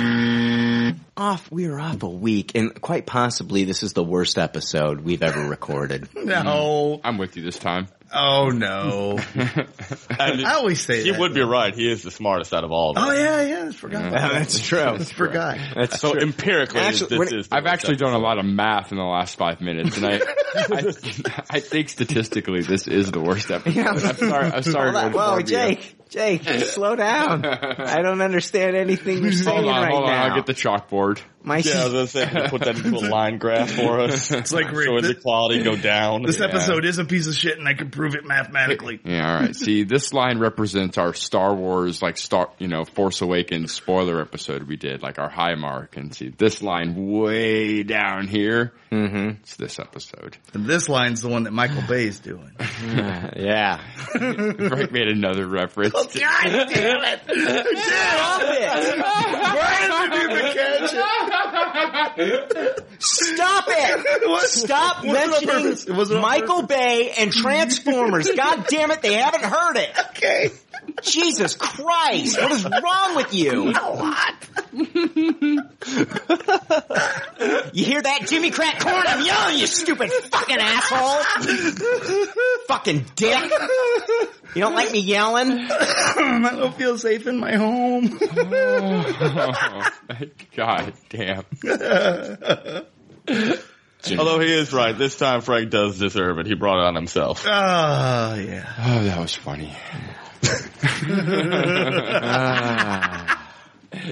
Off, 1.16 1.50
we 1.52 1.68
are 1.68 1.80
off 1.80 2.04
a 2.04 2.10
week, 2.10 2.52
and 2.56 2.80
quite 2.82 3.06
possibly 3.06 3.64
this 3.64 3.82
is 3.82 3.94
the 3.94 4.04
worst 4.04 4.38
episode 4.38 5.02
we've 5.02 5.24
ever 5.24 5.48
recorded. 5.48 6.10
No. 6.30 7.00
I'm 7.04 7.18
with 7.18 7.38
you 7.38 7.44
this 7.44 7.58
time. 7.58 7.88
Oh 8.14 8.50
no. 8.50 9.20
And 10.22 10.46
I 10.46 10.56
always 10.56 10.82
say 10.82 11.04
he 11.04 11.12
that. 11.12 11.20
would 11.20 11.34
be 11.34 11.42
right. 11.42 11.74
He 11.74 11.90
is 11.90 12.04
the 12.04 12.12
smartest 12.12 12.54
out 12.54 12.64
of 12.66 12.72
all 12.72 12.92
of 12.92 12.98
oh, 12.98 13.02
us. 13.02 13.08
Oh 13.10 13.14
yeah, 13.14 13.42
yeah. 13.42 13.66
I 13.70 13.72
forgot. 13.72 14.02
about 14.08 14.12
that. 14.20 14.34
That's 14.34 14.60
true. 14.60 14.82
I 14.82 14.98
forgot. 14.98 15.58
That's 15.76 16.02
So 16.02 16.12
true. 16.12 16.22
empirically, 16.22 16.82
Actually, 16.82 17.10
this 17.10 17.20
when- 17.20 17.40
is. 17.40 17.48
the 17.48 17.56
I've 17.56 17.66
actually 17.68 17.96
done 17.96 18.14
a 18.14 18.18
lot 18.20 18.38
of 18.38 18.46
math 18.46 18.92
in 18.92 18.98
the 18.98 19.04
last 19.04 19.38
five 19.38 19.62
minutes, 19.62 19.96
and 19.98 20.06
I, 20.06 20.20
I, 20.56 20.94
I 21.52 21.60
think 21.62 21.90
statistically 21.90 22.62
this 22.62 22.88
is 22.88 23.12
the 23.12 23.22
worst 23.22 23.50
episode. 23.52 23.86
I'm 23.88 24.00
sorry. 24.00 24.52
I'm 24.52 24.64
sorry. 24.64 24.92
Hold 24.92 25.14
Whoa, 25.14 25.20
inform 25.38 25.40
you. 25.40 25.46
Jake, 25.46 25.96
Jake, 26.10 26.44
slow 26.66 26.96
down. 26.96 27.46
I 27.46 28.02
don't 28.02 28.22
understand 28.22 28.76
anything 28.76 29.22
you're 29.24 29.32
saying 29.32 29.56
Hold 29.58 29.70
on, 29.70 29.82
right 29.84 29.92
hold 29.92 30.04
on. 30.04 30.10
now. 30.10 30.24
I'll 30.26 30.36
get 30.36 30.48
the 30.48 30.54
chalkboard. 30.54 31.22
My 31.42 31.58
Yeah, 31.58 31.82
I 31.82 31.84
was 31.86 31.94
gonna 31.94 32.08
say, 32.08 32.50
put 32.50 32.62
that 32.62 32.78
into 32.78 32.98
a 32.98 33.08
line 33.10 33.38
graph 33.38 33.72
for 33.72 34.00
us. 34.02 34.30
It's 34.32 34.52
like 34.52 34.72
Rick, 34.72 34.88
Showing 34.88 35.04
the 35.04 35.16
quality 35.16 35.64
go 35.64 35.76
down. 35.76 36.24
this 36.24 36.40
Yeah. 36.40 36.48
episode 36.48 36.84
is 36.86 36.98
a 36.98 37.06
piece 37.06 37.28
of 37.28 37.36
shit, 37.36 37.58
and 37.58 37.68
I 37.68 37.74
can 37.74 37.90
prove 37.92 38.16
it 38.16 38.26
mathematically. 38.26 39.00
Yeah, 39.10 39.28
all 39.28 39.42
right. 39.42 39.56
See, 39.56 39.84
this 39.84 40.14
line 40.14 40.40
represents 40.40 40.98
our 40.98 41.14
Star 41.14 41.56
Wars, 41.56 42.02
like 42.02 42.18
Star, 42.18 42.50
you 42.60 42.68
know, 42.68 42.86
Force 42.86 43.22
Awakens 43.22 43.72
spoiler 43.72 44.22
episode 44.22 44.64
we 44.64 44.76
did, 44.76 45.02
like 45.02 45.18
our 45.18 45.30
high 45.30 45.56
mark. 45.56 45.98
And 45.98 46.14
see, 46.14 46.30
this 46.30 46.62
line 46.62 46.96
way 47.10 47.82
down 47.84 48.28
here, 48.28 48.74
mm-hmm. 48.92 49.40
it's 49.42 49.56
this 49.56 49.80
episode. 49.80 50.38
And 50.54 50.66
this 50.66 50.90
line's 50.90 51.22
the 51.22 51.30
one 51.30 51.44
that 51.44 51.52
Michael 51.54 51.82
Bay's 51.88 52.20
doing. 52.20 52.52
yeah. 52.86 53.80
Frank 54.12 54.92
made 54.92 55.08
another 55.08 55.48
reference. 55.48 55.94
God 55.94 56.10
damn 56.14 57.04
it! 57.04 57.22
Stop 57.24 58.42
it! 58.44 59.00
Brian 59.00 60.12
didn't 60.12 60.32
even 60.32 60.54
catch 60.54 60.94
it. 60.94 61.29
Stop 63.00 63.66
it! 63.70 64.44
Stop 64.50 65.04
wasn't 65.04 65.08
on 65.08 65.14
mentioning 65.14 65.64
purpose. 65.64 65.86
It 65.86 65.94
wasn't 65.94 66.18
on 66.18 66.22
Michael 66.22 66.62
Bay 66.64 67.14
and 67.18 67.32
Transformers. 67.32 68.30
God 68.30 68.66
damn 68.68 68.92
it, 68.92 69.02
they 69.02 69.14
haven't 69.14 69.44
heard 69.44 69.78
it. 69.78 69.90
Okay. 70.12 70.52
Jesus 71.04 71.56
Christ, 71.56 72.40
what 72.42 72.52
is 72.52 72.66
wrong 72.66 73.16
with 73.16 73.34
you? 73.34 73.74
You 77.72 77.86
hear 77.86 78.02
that, 78.02 78.28
Jimmy 78.28 78.52
Crack 78.52 78.80
Corn? 78.80 79.04
I'm 79.08 79.26
yelling, 79.26 79.58
you 79.60 79.68
stupid 79.68 80.12
fucking 80.12 80.58
asshole! 80.60 81.22
fucking 82.68 83.06
dick! 83.16 83.52
You 84.56 84.62
don't 84.62 84.76
like 84.76 84.92
me 84.92 85.00
yelling? 85.00 85.68
I 85.70 86.56
don't 86.56 86.76
feel 86.76 86.98
safe 86.98 87.28
in 87.28 87.40
my 87.40 87.56
home. 87.56 88.20
oh, 88.32 89.92
God 90.56 90.94
damn. 91.10 91.46
Although 94.18 94.40
he 94.40 94.52
is 94.52 94.74
right, 94.74 94.98
this 94.98 95.16
time 95.18 95.42
Frank 95.42 95.70
does 95.70 96.00
deserve 96.00 96.40
it. 96.40 96.48
He 96.48 96.56
brought 96.56 96.80
it 96.80 96.88
on 96.88 96.96
himself. 96.96 97.46
Ah, 97.48 98.36
yeah. 98.36 98.74
Oh, 98.80 99.04
that 99.04 99.20
was 99.20 99.36
funny. 99.36 99.76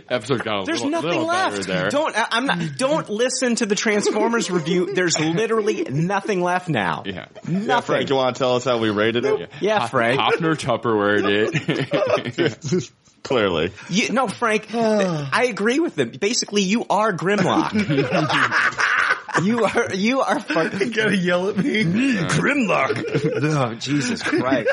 Episode 0.10 0.44
got 0.44 0.64
a 0.64 0.66
There's 0.66 0.84
little, 0.84 0.90
nothing 0.90 1.10
little 1.10 1.26
left. 1.28 1.68
there. 1.68 1.90
Don't 1.90 2.18
I- 2.18 2.28
I'm 2.32 2.46
not. 2.48 2.60
Don't 2.78 3.10
listen 3.10 3.56
to 3.58 3.66
the 3.68 3.76
Transformers 3.76 4.50
review. 4.50 4.92
There's 4.94 5.20
literally 5.20 5.84
nothing 5.84 6.42
left 6.42 6.68
now. 6.68 7.04
Yeah. 7.06 7.28
Yeah, 7.48 7.60
Frank, 7.62 7.68
Nothing. 7.68 8.08
you 8.08 8.16
want 8.16 8.36
to 8.36 8.40
tell 8.40 8.56
us 8.56 8.66
how 8.66 8.80
we 8.80 8.90
rated 8.90 9.24
it? 9.26 9.40
Yeah, 9.40 9.46
yeah 9.62 9.88
Frank. 9.88 10.20
Hopner 10.20 10.56
Tupperware 10.56 11.22
it. 11.24 12.92
Clearly. 13.28 13.72
You, 13.90 14.12
no, 14.14 14.28
Frank. 14.28 14.68
Oh. 14.74 15.30
I 15.32 15.46
agree 15.46 15.80
with 15.80 15.96
them. 15.96 16.12
Basically, 16.12 16.62
you 16.62 16.86
are 16.90 17.12
Grimlock. 17.12 17.74
you 19.44 19.64
are. 19.66 19.94
You 19.94 20.22
are. 20.22 20.40
Fucking, 20.40 20.80
You 20.80 20.94
gotta 20.94 21.16
yell 21.18 21.50
at 21.50 21.58
me. 21.58 21.84
Mm, 21.84 22.28
Grimlock. 22.30 23.44
oh, 23.44 23.76
Jesus 23.76 24.24
Christ. 24.24 24.70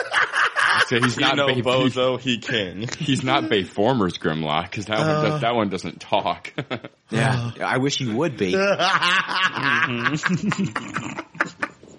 so 0.86 1.00
he's 1.00 1.16
You 1.16 1.22
not 1.22 1.36
know 1.36 1.46
Bay, 1.48 1.62
Bozo, 1.62 2.18
he 2.20 2.38
king. 2.38 2.88
he's 2.98 3.24
not 3.24 3.44
Bayformers 3.50 4.18
Grimlock 4.20 4.70
because 4.70 4.86
that 4.86 4.98
one 4.98 5.08
does, 5.08 5.32
uh. 5.32 5.38
that 5.38 5.54
one 5.54 5.68
doesn't 5.68 6.00
talk. 6.00 6.52
Yeah, 7.10 7.50
I 7.60 7.78
wish 7.78 7.96
he 7.98 8.06
would 8.12 8.36
be. 8.36 8.54
Mm-hmm. 9.84 11.44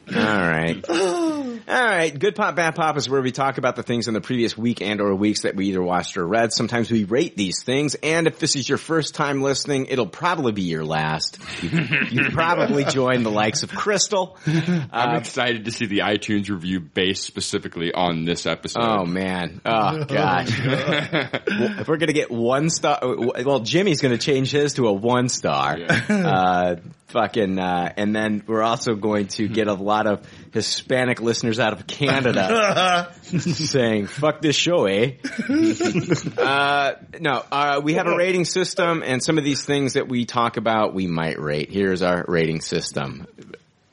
All 0.08 0.22
right. 0.22 0.84
All 0.90 1.56
right. 1.68 2.18
Good 2.18 2.36
Pop, 2.36 2.56
Bad 2.56 2.76
Pop 2.76 2.98
is 2.98 3.10
where 3.10 3.22
we 3.22 3.32
talk 3.32 3.58
about 3.58 3.76
the 3.76 3.84
things 3.84 4.08
in 4.08 4.14
the 4.14 4.22
previous 4.22 4.56
week 4.58 4.82
and 4.82 5.02
or 5.02 5.16
weeks 5.16 5.42
that 5.42 5.56
we 5.56 5.68
either 5.68 5.82
watched 5.82 6.18
or 6.18 6.26
read. 6.26 6.54
Sometimes 6.54 6.92
we 6.92 7.06
rate 7.06 7.36
these 7.36 7.64
things. 7.64 7.96
And 7.96 8.28
if 8.28 8.38
this 8.38 8.56
is 8.56 8.70
your 8.70 8.78
first 8.78 9.16
time 9.16 9.42
listening, 9.42 9.88
it'll 9.88 10.06
probably 10.08 10.52
be 10.52 10.64
your 10.64 10.86
last. 10.86 11.40
You, 11.66 11.88
you 12.12 12.30
probably 12.32 12.84
joined 12.84 13.26
the 13.26 13.32
likes 13.32 13.64
of 13.64 13.72
Crystal. 13.72 14.38
I'm 14.46 15.16
excited 15.16 15.66
to 15.66 15.72
see 15.72 15.88
the 15.88 16.00
iTunes 16.00 16.50
review 16.50 16.80
based 16.80 17.24
specifically 17.24 17.92
on 17.92 18.26
this 18.26 18.46
episode. 18.46 18.84
Oh 18.84 19.06
man. 19.06 19.62
Oh 19.66 20.04
god. 20.04 20.50
Well, 21.56 21.80
if 21.80 21.88
we're 21.88 21.98
gonna 21.98 22.14
get 22.14 22.30
one 22.30 22.70
star, 22.70 23.00
well, 23.04 23.62
Jimmy's 23.62 24.02
gonna 24.02 24.18
change 24.18 24.52
his 24.52 24.74
to 24.74 24.88
a 24.88 24.94
one 24.94 25.30
star. 25.30 25.78
Uh, 25.80 26.76
fucking, 27.16 27.58
uh, 27.58 27.94
and 27.96 28.14
then 28.14 28.44
we're 28.46 28.62
also 28.62 28.96
going 28.96 29.28
to 29.28 29.48
get 29.48 29.68
a 29.68 29.74
lot 29.74 29.95
of 30.08 30.26
Hispanic 30.54 31.22
listeners 31.22 31.60
out 31.60 31.74
of 31.74 31.88
Canada 31.88 33.12
saying, 33.24 34.08
fuck 34.08 34.42
this 34.42 34.56
show, 34.56 34.86
eh? 34.86 35.14
uh, 36.38 36.94
no, 37.20 37.44
uh, 37.52 37.82
we 37.84 37.94
have 37.96 38.08
a 38.08 38.16
rating 38.16 38.46
system 38.46 39.04
and 39.06 39.24
some 39.24 39.38
of 39.38 39.44
these 39.44 39.66
things 39.66 39.94
that 39.94 40.08
we 40.08 40.26
talk 40.26 40.58
about, 40.58 40.94
we 40.94 41.08
might 41.08 41.40
rate. 41.40 41.72
Here's 41.72 42.02
our 42.02 42.26
rating 42.28 42.62
system. 42.62 43.28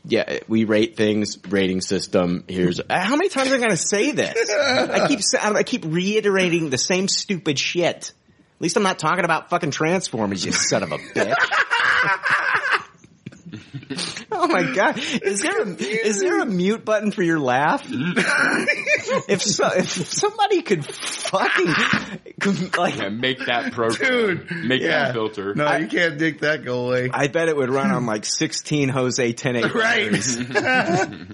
Yeah, 0.04 0.40
we 0.48 0.64
rate 0.64 0.96
things. 0.96 1.38
Rating 1.48 1.80
system. 1.80 2.44
Here's 2.48 2.80
uh, 2.80 2.84
how 2.90 3.14
many 3.14 3.28
times 3.28 3.48
am 3.50 3.54
I 3.54 3.58
going 3.58 3.70
to 3.70 3.76
say 3.76 4.10
this? 4.10 4.50
I 4.50 5.06
keep 5.06 5.20
I 5.40 5.62
keep 5.62 5.84
reiterating 5.86 6.70
the 6.70 6.78
same 6.78 7.06
stupid 7.06 7.58
shit. 7.58 8.12
At 8.56 8.60
least 8.60 8.76
I'm 8.76 8.82
not 8.82 8.98
talking 8.98 9.24
about 9.24 9.50
fucking 9.50 9.70
Transformers, 9.70 10.44
you 10.44 10.52
son 10.52 10.82
of 10.82 10.92
a 10.92 10.98
bitch. 10.98 11.34
Oh 14.42 14.48
my 14.48 14.72
god! 14.74 14.98
Is 15.22 15.40
there 15.42 15.62
a, 15.62 15.68
is 15.78 16.20
there 16.20 16.40
a 16.40 16.46
mute 16.46 16.84
button 16.84 17.12
for 17.12 17.22
your 17.22 17.38
laugh? 17.38 17.86
if 19.28 19.42
so, 19.42 19.68
if 19.68 19.88
somebody 19.90 20.62
could 20.62 20.84
fucking 20.84 21.74
could, 22.40 22.76
like, 22.76 22.96
Yeah, 22.96 23.10
make 23.10 23.38
that 23.46 23.72
program. 23.72 24.10
Dude, 24.10 24.50
Make 24.66 24.82
yeah. 24.82 25.04
that 25.04 25.12
filter. 25.12 25.54
No, 25.54 25.76
you 25.76 25.86
can't 25.86 26.18
make 26.18 26.40
that 26.40 26.64
go 26.64 26.86
away. 26.86 27.10
I 27.12 27.28
bet 27.28 27.48
it 27.48 27.56
would 27.56 27.70
run 27.70 27.90
on 27.90 28.06
like 28.06 28.24
sixteen 28.24 28.88
Jose 28.88 29.32
10 29.32 29.54
Right. 29.72 30.14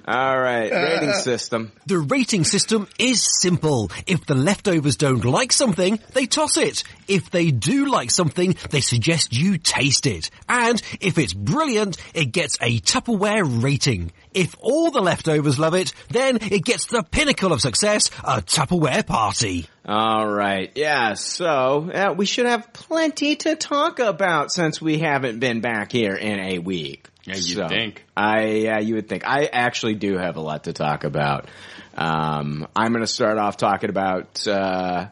All 0.06 0.38
right, 0.40 0.70
rating 0.72 1.11
uh. 1.11 1.18
system. 1.18 1.72
The 1.87 1.98
rating 1.98 2.44
system 2.44 2.88
is 2.98 3.22
simple. 3.40 3.90
If 4.06 4.26
the 4.26 4.34
leftovers 4.34 4.96
don't 4.96 5.24
like 5.24 5.52
something, 5.52 5.98
they 6.12 6.26
toss 6.26 6.56
it. 6.56 6.84
If 7.06 7.30
they 7.30 7.50
do 7.50 7.87
like 7.87 8.11
something, 8.11 8.56
they 8.70 8.80
suggest 8.80 9.32
you 9.32 9.56
taste 9.58 10.06
it. 10.06 10.30
And 10.48 10.80
if 11.00 11.16
it's 11.18 11.32
brilliant, 11.32 11.96
it 12.14 12.32
gets 12.32 12.58
a 12.61 12.78
Tupperware 12.88 13.62
rating. 13.62 14.12
If 14.33 14.57
all 14.61 14.90
the 14.90 15.01
leftovers 15.03 15.59
love 15.59 15.74
it, 15.74 15.92
then 16.09 16.38
it 16.40 16.64
gets 16.64 16.87
the 16.87 17.03
pinnacle 17.03 17.53
of 17.53 17.61
success, 17.61 18.09
a 18.24 18.40
Tupperware 18.40 19.07
party. 19.07 19.66
All 19.87 20.27
right, 20.27 20.72
yeah. 20.74 21.12
So 21.14 21.90
yeah, 21.92 22.12
we 22.12 22.24
should 22.24 22.46
have 22.46 22.72
plenty 22.72 23.37
to 23.37 23.57
talk 23.57 23.98
about 23.98 24.53
since 24.53 24.81
we 24.81 24.98
haven't 24.98 25.38
been 25.38 25.61
back 25.61 25.92
here 25.92 26.14
in 26.14 26.40
a 26.40 26.59
week. 26.61 27.07
Yeah, 27.24 27.35
you'd 27.35 27.57
So, 27.57 27.68
think. 27.68 28.05
I 28.16 28.44
yeah, 28.46 28.79
you 28.79 28.94
would 28.94 29.07
think. 29.09 29.27
I 29.27 29.44
actually 29.46 29.94
do 29.94 30.16
have 30.16 30.37
a 30.37 30.40
lot 30.40 30.64
to 30.64 30.72
talk 30.72 31.05
about. 31.05 31.46
Um, 31.94 32.66
I'm 32.74 32.92
going 32.92 33.03
to 33.05 33.07
start 33.07 33.37
off 33.37 33.57
talking 33.59 33.90
about 33.90 34.46
uh, 34.48 35.09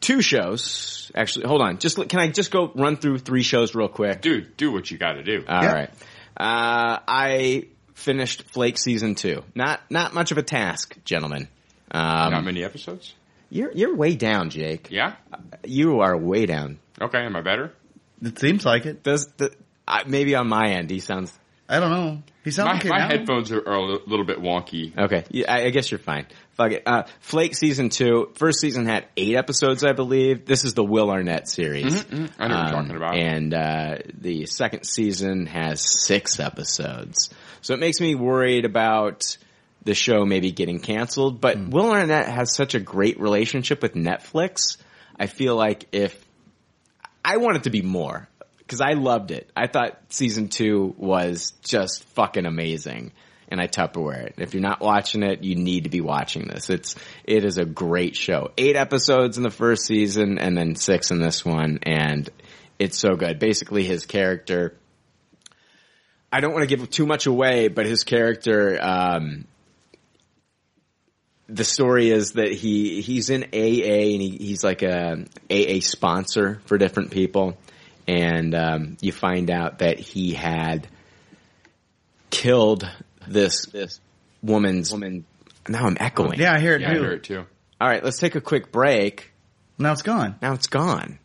two 0.00 0.20
shows. 0.22 1.10
Actually, 1.14 1.46
hold 1.48 1.62
on. 1.62 1.78
Just 1.78 1.96
can 2.08 2.20
I 2.20 2.28
just 2.28 2.50
go 2.52 2.70
run 2.74 2.96
through 2.96 3.18
three 3.18 3.42
shows 3.42 3.74
real 3.74 3.88
quick? 3.88 4.20
Dude, 4.20 4.56
do 4.56 4.70
what 4.70 4.88
you 4.90 4.98
gotta 4.98 5.22
do. 5.22 5.44
All 5.48 5.62
Yeah. 5.62 5.72
right. 5.72 5.90
Uh, 6.36 6.98
I 7.08 7.68
finished 7.94 8.42
Flake 8.50 8.78
season 8.78 9.14
two. 9.14 9.42
Not 9.54 9.80
not 9.90 10.12
much 10.14 10.32
of 10.32 10.38
a 10.38 10.42
task, 10.42 10.96
gentlemen. 11.04 11.48
Um, 11.90 12.32
Not 12.32 12.44
many 12.44 12.62
episodes? 12.64 13.14
you're 13.48 13.72
you're 13.72 13.94
way 13.94 14.16
down, 14.16 14.50
Jake. 14.50 14.88
Yeah? 14.90 15.14
You 15.64 16.00
are 16.00 16.16
way 16.16 16.46
down. 16.46 16.78
Okay, 17.00 17.18
am 17.24 17.36
I 17.36 17.40
better? 17.42 17.72
It 18.22 18.38
seems 18.38 18.64
like 18.66 18.86
it. 18.86 19.02
Does 19.02 19.26
the 19.36 19.52
uh, 19.88 20.02
maybe 20.06 20.34
on 20.34 20.48
my 20.48 20.70
end 20.72 20.90
he 20.90 21.00
sounds 21.00 21.32
I 21.68 21.80
don't 21.80 21.90
know. 21.90 22.22
He 22.44 22.50
sounds 22.50 22.68
My, 22.68 22.76
okay 22.78 22.88
my 22.90 22.98
now. 22.98 23.08
headphones 23.08 23.50
are, 23.50 23.60
are 23.66 23.74
a 23.74 23.82
little 24.06 24.24
bit 24.24 24.38
wonky. 24.40 24.96
okay? 24.96 25.24
Yeah, 25.30 25.52
I, 25.52 25.64
I 25.66 25.70
guess 25.70 25.90
you're 25.90 25.98
fine. 25.98 26.26
Fuck 26.56 26.72
it. 26.72 26.82
Uh, 26.86 27.02
Flake 27.20 27.54
season 27.54 27.90
two. 27.90 28.30
First 28.36 28.60
season 28.60 28.86
had 28.86 29.06
eight 29.16 29.36
episodes, 29.36 29.84
I 29.84 29.92
believe. 29.92 30.46
This 30.46 30.64
is 30.64 30.72
the 30.74 30.84
Will 30.84 31.10
Arnett 31.10 31.48
series. 31.48 32.04
I 32.10 32.14
know 32.16 32.22
what 32.24 32.38
you're 32.38 32.50
Um, 32.58 32.70
talking 32.72 32.96
about. 32.96 33.14
And 33.14 33.52
uh, 33.54 33.98
the 34.18 34.46
second 34.46 34.84
season 34.84 35.46
has 35.46 35.82
six 36.06 36.40
episodes. 36.40 37.28
So 37.60 37.74
it 37.74 37.80
makes 37.80 38.00
me 38.00 38.14
worried 38.14 38.64
about 38.64 39.36
the 39.84 39.94
show 39.94 40.24
maybe 40.24 40.50
getting 40.50 40.80
canceled. 40.80 41.40
But 41.42 41.58
Hmm. 41.58 41.70
Will 41.70 41.90
Arnett 41.92 42.26
has 42.28 42.54
such 42.54 42.74
a 42.74 42.80
great 42.80 43.20
relationship 43.20 43.82
with 43.82 43.92
Netflix. 43.94 44.78
I 45.20 45.26
feel 45.26 45.56
like 45.56 45.86
if 45.92 46.18
I 47.24 47.36
want 47.36 47.56
it 47.58 47.62
to 47.64 47.70
be 47.70 47.82
more 47.82 48.28
because 48.58 48.80
I 48.80 48.94
loved 48.94 49.30
it. 49.30 49.50
I 49.54 49.66
thought 49.66 49.98
season 50.08 50.48
two 50.48 50.94
was 50.96 51.52
just 51.62 52.04
fucking 52.14 52.46
amazing. 52.46 53.12
And 53.48 53.60
I 53.60 53.68
Tupperware 53.68 54.26
it. 54.26 54.34
If 54.38 54.54
you're 54.54 54.62
not 54.62 54.80
watching 54.80 55.22
it, 55.22 55.44
you 55.44 55.54
need 55.54 55.84
to 55.84 55.90
be 55.90 56.00
watching 56.00 56.48
this. 56.48 56.68
It's, 56.68 56.96
it 57.24 57.44
is 57.44 57.58
a 57.58 57.64
great 57.64 58.16
show. 58.16 58.50
Eight 58.58 58.76
episodes 58.76 59.36
in 59.36 59.44
the 59.44 59.50
first 59.50 59.86
season 59.86 60.38
and 60.38 60.56
then 60.56 60.74
six 60.74 61.10
in 61.10 61.20
this 61.20 61.44
one. 61.44 61.78
And 61.84 62.28
it's 62.78 62.98
so 62.98 63.14
good. 63.14 63.38
Basically 63.38 63.84
his 63.84 64.04
character, 64.04 64.76
I 66.32 66.40
don't 66.40 66.52
want 66.52 66.68
to 66.68 66.76
give 66.76 66.90
too 66.90 67.06
much 67.06 67.26
away, 67.26 67.68
but 67.68 67.86
his 67.86 68.02
character, 68.02 68.78
um, 68.82 69.46
the 71.48 71.64
story 71.64 72.10
is 72.10 72.32
that 72.32 72.52
he 72.52 73.00
he's 73.00 73.30
in 73.30 73.44
AA 73.44 74.12
and 74.14 74.22
he, 74.22 74.36
he's 74.38 74.64
like 74.64 74.82
a 74.82 75.24
AA 75.50 75.80
sponsor 75.80 76.60
for 76.66 76.76
different 76.76 77.10
people, 77.10 77.56
and 78.06 78.54
um, 78.54 78.96
you 79.00 79.12
find 79.12 79.50
out 79.50 79.78
that 79.78 79.98
he 79.98 80.32
had 80.32 80.88
killed 82.30 82.88
this 83.28 83.66
this 83.66 84.00
woman's 84.42 84.92
woman. 84.92 85.24
Now 85.68 85.86
I'm 85.86 85.96
echoing. 85.98 86.38
Yeah, 86.38 86.52
I 86.54 86.60
hear 86.60 86.74
it 86.76 86.82
yeah, 86.82 86.90
I 86.90 86.94
too. 86.94 87.02
heard 87.02 87.12
it 87.14 87.22
too. 87.24 87.44
All 87.80 87.88
right, 87.88 88.02
let's 88.02 88.18
take 88.18 88.34
a 88.34 88.40
quick 88.40 88.72
break. 88.72 89.32
Now 89.78 89.92
it's 89.92 90.02
gone. 90.02 90.36
Now 90.40 90.54
it's 90.54 90.68
gone. 90.68 91.18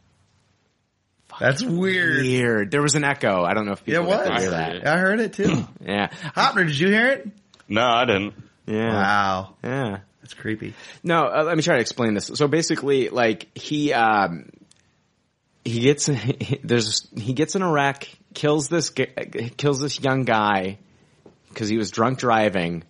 That's 1.40 1.64
weird. 1.64 2.22
Weird. 2.22 2.72
There 2.72 2.82
was 2.82 2.96
an 2.96 3.04
echo. 3.04 3.44
I 3.44 3.54
don't 3.54 3.66
know 3.66 3.72
if 3.72 3.84
people 3.84 4.06
what? 4.06 4.26
got 4.26 4.38
to 4.38 4.42
hear 4.42 4.52
I 4.52 4.64
heard 4.64 4.74
that. 4.74 4.76
it. 4.76 4.88
I 4.88 4.98
heard 4.98 5.20
it 5.22 5.34
too. 5.34 5.68
Yeah. 5.86 6.08
Hopner, 6.36 6.68
did 6.68 6.78
you 6.78 6.88
hear 6.90 7.08
it? 7.08 7.30
No, 7.68 7.84
I 7.84 8.06
didn't. 8.06 8.34
Yeah. 8.68 8.94
Wow. 8.94 9.56
Yeah. 9.64 9.98
That's 10.22 10.34
creepy. 10.36 10.76
No, 11.04 11.26
uh, 11.26 11.44
let 11.46 11.58
me 11.58 11.64
try 11.64 11.76
to 11.76 11.82
explain 11.82 12.14
this. 12.14 12.30
So 12.36 12.48
basically, 12.48 13.10
like 13.10 13.48
he 13.58 13.92
um, 13.94 14.50
he 15.66 15.80
gets 15.80 16.10
there's 16.64 17.08
he 17.16 17.34
gets 17.34 17.56
in 17.56 17.62
a 17.64 17.72
wreck, 17.72 18.08
kills 18.34 18.68
this 18.70 18.92
g- 18.92 19.08
kills 19.58 19.80
this 19.80 20.00
young 20.00 20.24
guy 20.26 20.78
because 21.54 21.70
he 21.70 21.78
was 21.78 21.92
drunk 21.92 22.20
driving, 22.20 22.84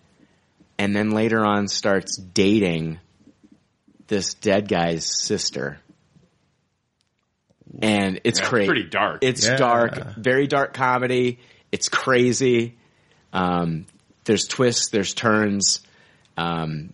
and 0.78 0.94
then 0.94 1.10
later 1.10 1.44
on 1.44 1.68
starts 1.68 2.16
dating 2.16 2.98
this 4.08 4.34
dead 4.34 4.68
guy's 4.68 5.06
sister. 5.06 5.78
And 7.80 8.20
it's 8.24 8.40
Yeah, 8.40 8.48
crazy. 8.48 8.66
pretty 8.66 8.88
dark. 8.88 9.18
It's 9.22 9.46
Yeah. 9.46 9.56
dark, 9.56 10.16
very 10.16 10.46
dark 10.46 10.74
comedy. 10.74 11.38
It's 11.70 11.88
crazy. 11.88 12.76
Um, 13.32 13.86
there's 14.24 14.46
twists, 14.46 14.90
there's 14.90 15.14
turns. 15.14 15.80
Um, 16.36 16.92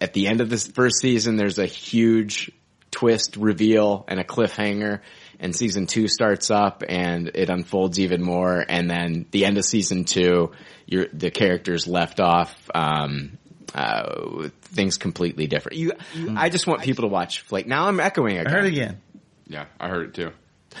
at 0.00 0.14
the 0.14 0.28
end 0.28 0.40
of 0.40 0.48
this 0.48 0.66
first 0.66 1.00
season, 1.00 1.36
there's 1.36 1.58
a 1.58 1.66
huge 1.66 2.50
twist 2.90 3.36
reveal 3.36 4.04
and 4.08 4.18
a 4.18 4.24
cliffhanger. 4.24 5.00
And 5.40 5.54
season 5.54 5.86
two 5.86 6.08
starts 6.08 6.50
up 6.50 6.82
and 6.88 7.30
it 7.34 7.48
unfolds 7.48 8.00
even 8.00 8.22
more. 8.22 8.64
And 8.68 8.90
then 8.90 9.26
the 9.30 9.44
end 9.44 9.56
of 9.56 9.64
season 9.64 10.04
two, 10.04 10.52
you're, 10.86 11.06
the 11.12 11.30
characters 11.30 11.86
left 11.86 12.18
off, 12.18 12.54
um, 12.74 13.38
uh, 13.74 14.48
things 14.62 14.98
completely 14.98 15.46
different. 15.46 15.78
You, 15.78 15.92
I 16.36 16.48
just 16.48 16.66
want 16.66 16.82
people 16.82 17.02
to 17.02 17.08
watch 17.08 17.42
Flake. 17.42 17.66
Now 17.66 17.86
I'm 17.86 18.00
echoing 18.00 18.38
I 18.38 18.50
heard 18.50 18.64
it 18.64 18.72
again. 18.72 19.00
Yeah, 19.46 19.66
I 19.78 19.88
heard 19.88 20.08
it 20.08 20.14
too. 20.14 20.32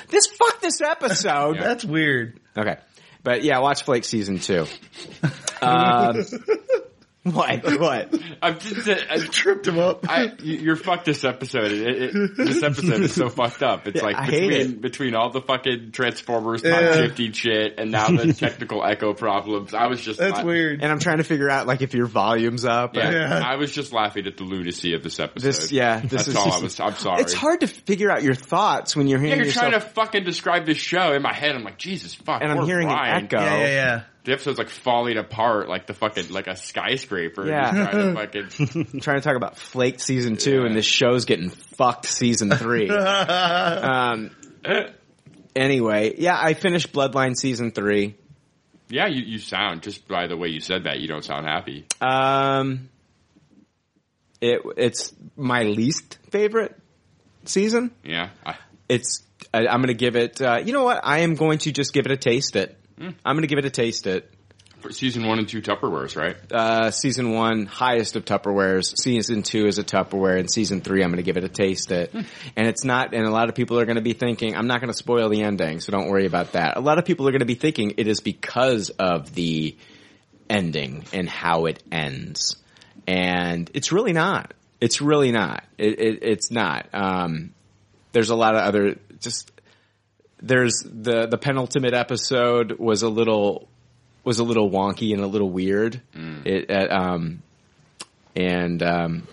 This 0.08 0.26
fuck 0.26 0.60
this 0.60 0.80
episode. 0.80 1.56
Yeah. 1.56 1.62
That's 1.62 1.84
weird. 1.84 2.40
Okay. 2.56 2.76
But 3.22 3.44
yeah, 3.44 3.58
watch 3.58 3.82
Flake 3.84 4.04
season 4.04 4.38
two. 4.38 4.66
Um, 5.60 6.24
what? 7.34 7.80
What? 7.80 8.14
I'm 8.42 8.58
just, 8.58 8.88
uh, 8.88 8.96
I, 9.10 9.18
Tripped 9.30 9.66
him 9.66 9.78
up. 9.78 10.08
I, 10.08 10.32
you- 10.42 10.58
you're 10.58 10.76
fucked 10.76 11.04
this 11.04 11.24
episode. 11.24 11.70
It, 11.72 12.14
it, 12.14 12.36
this 12.36 12.62
episode 12.62 13.00
is 13.02 13.14
so 13.14 13.28
fucked 13.28 13.62
up. 13.62 13.86
It's 13.86 13.96
Yeah, 13.96 14.02
like 14.06 14.16
I 14.16 14.24
hate 14.24 14.48
between 14.48 14.70
it. 14.70 14.80
between 14.80 15.14
all 15.14 15.30
the 15.30 15.40
fucking 15.42 15.92
Transformers 15.92 16.62
Yeah. 16.64 16.80
time 16.80 16.92
shifting 16.94 17.32
shit 17.32 17.74
and 17.78 17.90
now 17.90 18.08
the 18.08 18.32
technical 18.32 18.84
echo 18.84 19.14
problems. 19.14 19.74
I 19.74 19.86
was 19.86 20.00
just 20.00 20.18
That's 20.18 20.38
la- 20.38 20.44
weird. 20.44 20.82
And 20.82 20.90
I'm 20.90 20.98
trying 20.98 21.18
to 21.18 21.24
figure 21.24 21.50
out 21.50 21.66
like 21.66 21.82
if 21.82 21.94
your 21.94 22.06
volume's 22.06 22.64
up. 22.64 22.96
Yeah, 22.96 23.10
Yeah. 23.10 23.42
I 23.44 23.56
was 23.56 23.72
just 23.72 23.92
laughing 23.92 24.26
at 24.26 24.36
the 24.36 24.44
lunacy 24.44 24.94
of 24.94 25.02
this 25.02 25.20
episode. 25.20 25.46
This, 25.46 25.72
yeah, 25.72 26.00
this 26.00 26.10
that's 26.10 26.28
is 26.28 26.36
all 26.36 26.44
just- 26.46 26.58
I 26.58 26.62
was. 26.62 26.80
I'm 26.80 26.94
sorry. 26.96 27.22
It's 27.22 27.34
hard 27.34 27.60
to 27.60 27.66
figure 27.66 28.10
out 28.10 28.22
your 28.22 28.34
thoughts 28.34 28.96
when 28.96 29.06
you're 29.06 29.18
hearing. 29.18 29.30
Yeah, 29.30 29.34
hearing 29.36 29.38
you're 29.38 29.54
yourself. 29.54 29.70
trying 29.70 29.80
to 29.82 29.88
fucking 29.94 30.24
describe 30.24 30.66
this 30.66 30.78
show 30.78 31.12
in 31.12 31.22
my 31.22 31.34
head. 31.34 31.54
I'm 31.54 31.64
like, 31.64 31.78
Jesus 31.78 32.14
fuck. 32.14 32.42
and 32.42 32.50
I'm 32.50 32.64
hearing 32.66 32.88
Brian. 32.88 33.16
an 33.18 33.24
echo. 33.24 33.38
Yeah, 33.40 33.56
yeah, 33.58 33.66
yeah. 33.66 34.02
The 34.28 34.34
episode's 34.34 34.58
like 34.58 34.68
falling 34.68 35.16
apart, 35.16 35.70
like 35.70 35.86
the 35.86 35.94
fucking 35.94 36.28
like 36.28 36.48
a 36.48 36.54
skyscraper. 36.54 37.46
Yeah. 37.46 37.70
trying 37.70 38.14
to 38.14 38.14
fucking. 38.60 38.86
I'm 38.92 39.00
trying 39.00 39.20
to 39.20 39.24
talk 39.24 39.36
about 39.36 39.56
Flake 39.56 40.00
season 40.00 40.36
two, 40.36 40.60
Yeah. 40.60 40.66
and 40.66 40.76
this 40.76 40.84
show's 40.84 41.24
getting 41.24 41.48
fucked 41.48 42.04
season 42.04 42.50
three. 42.50 42.90
um, 42.90 44.30
anyway, 45.56 46.14
yeah, 46.18 46.38
I 46.38 46.52
finished 46.52 46.92
Bloodline 46.92 47.36
season 47.36 47.70
three. 47.70 48.16
Yeah, 48.90 49.06
you, 49.06 49.22
you 49.22 49.38
sound 49.38 49.82
just 49.82 50.06
by 50.06 50.26
the 50.26 50.36
way 50.36 50.48
you 50.48 50.60
said 50.60 50.84
that. 50.84 51.00
You 51.00 51.08
don't 51.08 51.24
sound 51.24 51.46
happy. 51.46 51.86
Um, 52.02 52.90
it 54.42 54.60
it's 54.76 55.14
my 55.36 55.62
least 55.62 56.18
favorite 56.30 56.76
season. 57.46 57.92
Yeah, 58.04 58.28
I, 58.44 58.56
It's 58.90 59.22
I, 59.54 59.60
I'm 59.66 59.78
going 59.80 59.86
to 59.88 59.94
give 59.94 60.16
it. 60.16 60.42
Uh, 60.42 60.58
you 60.62 60.74
know 60.74 60.84
what? 60.84 61.00
I 61.02 61.20
am 61.20 61.34
going 61.34 61.58
to 61.60 61.72
just 61.72 61.94
give 61.94 62.04
it 62.04 62.12
a 62.12 62.16
taste. 62.18 62.56
It. 62.56 62.77
I'm 63.00 63.36
going 63.36 63.42
to 63.42 63.48
give 63.48 63.58
it 63.58 63.64
a 63.64 63.70
taste. 63.70 64.06
It. 64.06 64.30
for 64.80 64.92
season 64.92 65.26
one 65.26 65.38
and 65.38 65.48
two 65.48 65.60
Tupperwares, 65.60 66.16
right? 66.16 66.36
Uh, 66.52 66.90
season 66.90 67.32
one, 67.32 67.66
highest 67.66 68.16
of 68.16 68.24
Tupperwares. 68.24 68.94
Season 69.00 69.42
two 69.42 69.66
is 69.66 69.78
a 69.78 69.84
Tupperware, 69.84 70.38
and 70.38 70.50
season 70.50 70.80
three, 70.80 71.02
I'm 71.02 71.10
going 71.10 71.18
to 71.18 71.22
give 71.22 71.36
it 71.36 71.44
a 71.44 71.48
taste. 71.48 71.90
It, 71.90 72.12
and 72.14 72.66
it's 72.66 72.84
not. 72.84 73.14
And 73.14 73.24
a 73.24 73.30
lot 73.30 73.48
of 73.48 73.54
people 73.54 73.78
are 73.78 73.84
going 73.84 73.96
to 73.96 74.02
be 74.02 74.12
thinking, 74.12 74.56
I'm 74.56 74.66
not 74.66 74.80
going 74.80 74.92
to 74.92 74.96
spoil 74.96 75.28
the 75.28 75.42
ending, 75.42 75.80
so 75.80 75.92
don't 75.92 76.08
worry 76.08 76.26
about 76.26 76.52
that. 76.52 76.76
A 76.76 76.80
lot 76.80 76.98
of 76.98 77.04
people 77.04 77.26
are 77.28 77.32
going 77.32 77.40
to 77.40 77.46
be 77.46 77.54
thinking 77.54 77.94
it 77.98 78.06
is 78.06 78.20
because 78.20 78.90
of 78.90 79.34
the 79.34 79.76
ending 80.48 81.04
and 81.12 81.28
how 81.28 81.66
it 81.66 81.82
ends, 81.92 82.56
and 83.06 83.70
it's 83.74 83.92
really 83.92 84.12
not. 84.12 84.54
It's 84.80 85.00
really 85.00 85.32
not. 85.32 85.64
It, 85.76 85.98
it, 85.98 86.18
it's 86.22 86.50
not. 86.50 86.88
Um, 86.92 87.52
there's 88.12 88.30
a 88.30 88.36
lot 88.36 88.54
of 88.54 88.62
other 88.62 88.96
just 89.18 89.50
there's 90.40 90.82
the 90.84 91.26
the 91.26 91.38
penultimate 91.38 91.94
episode 91.94 92.78
was 92.78 93.02
a 93.02 93.08
little 93.08 93.68
was 94.24 94.38
a 94.38 94.44
little 94.44 94.70
wonky 94.70 95.12
and 95.12 95.22
a 95.22 95.26
little 95.26 95.50
weird. 95.50 96.00
It, 96.44 96.70
uh, 96.70 96.88
um, 96.94 97.42
and 98.36 98.82
um, 98.82 99.28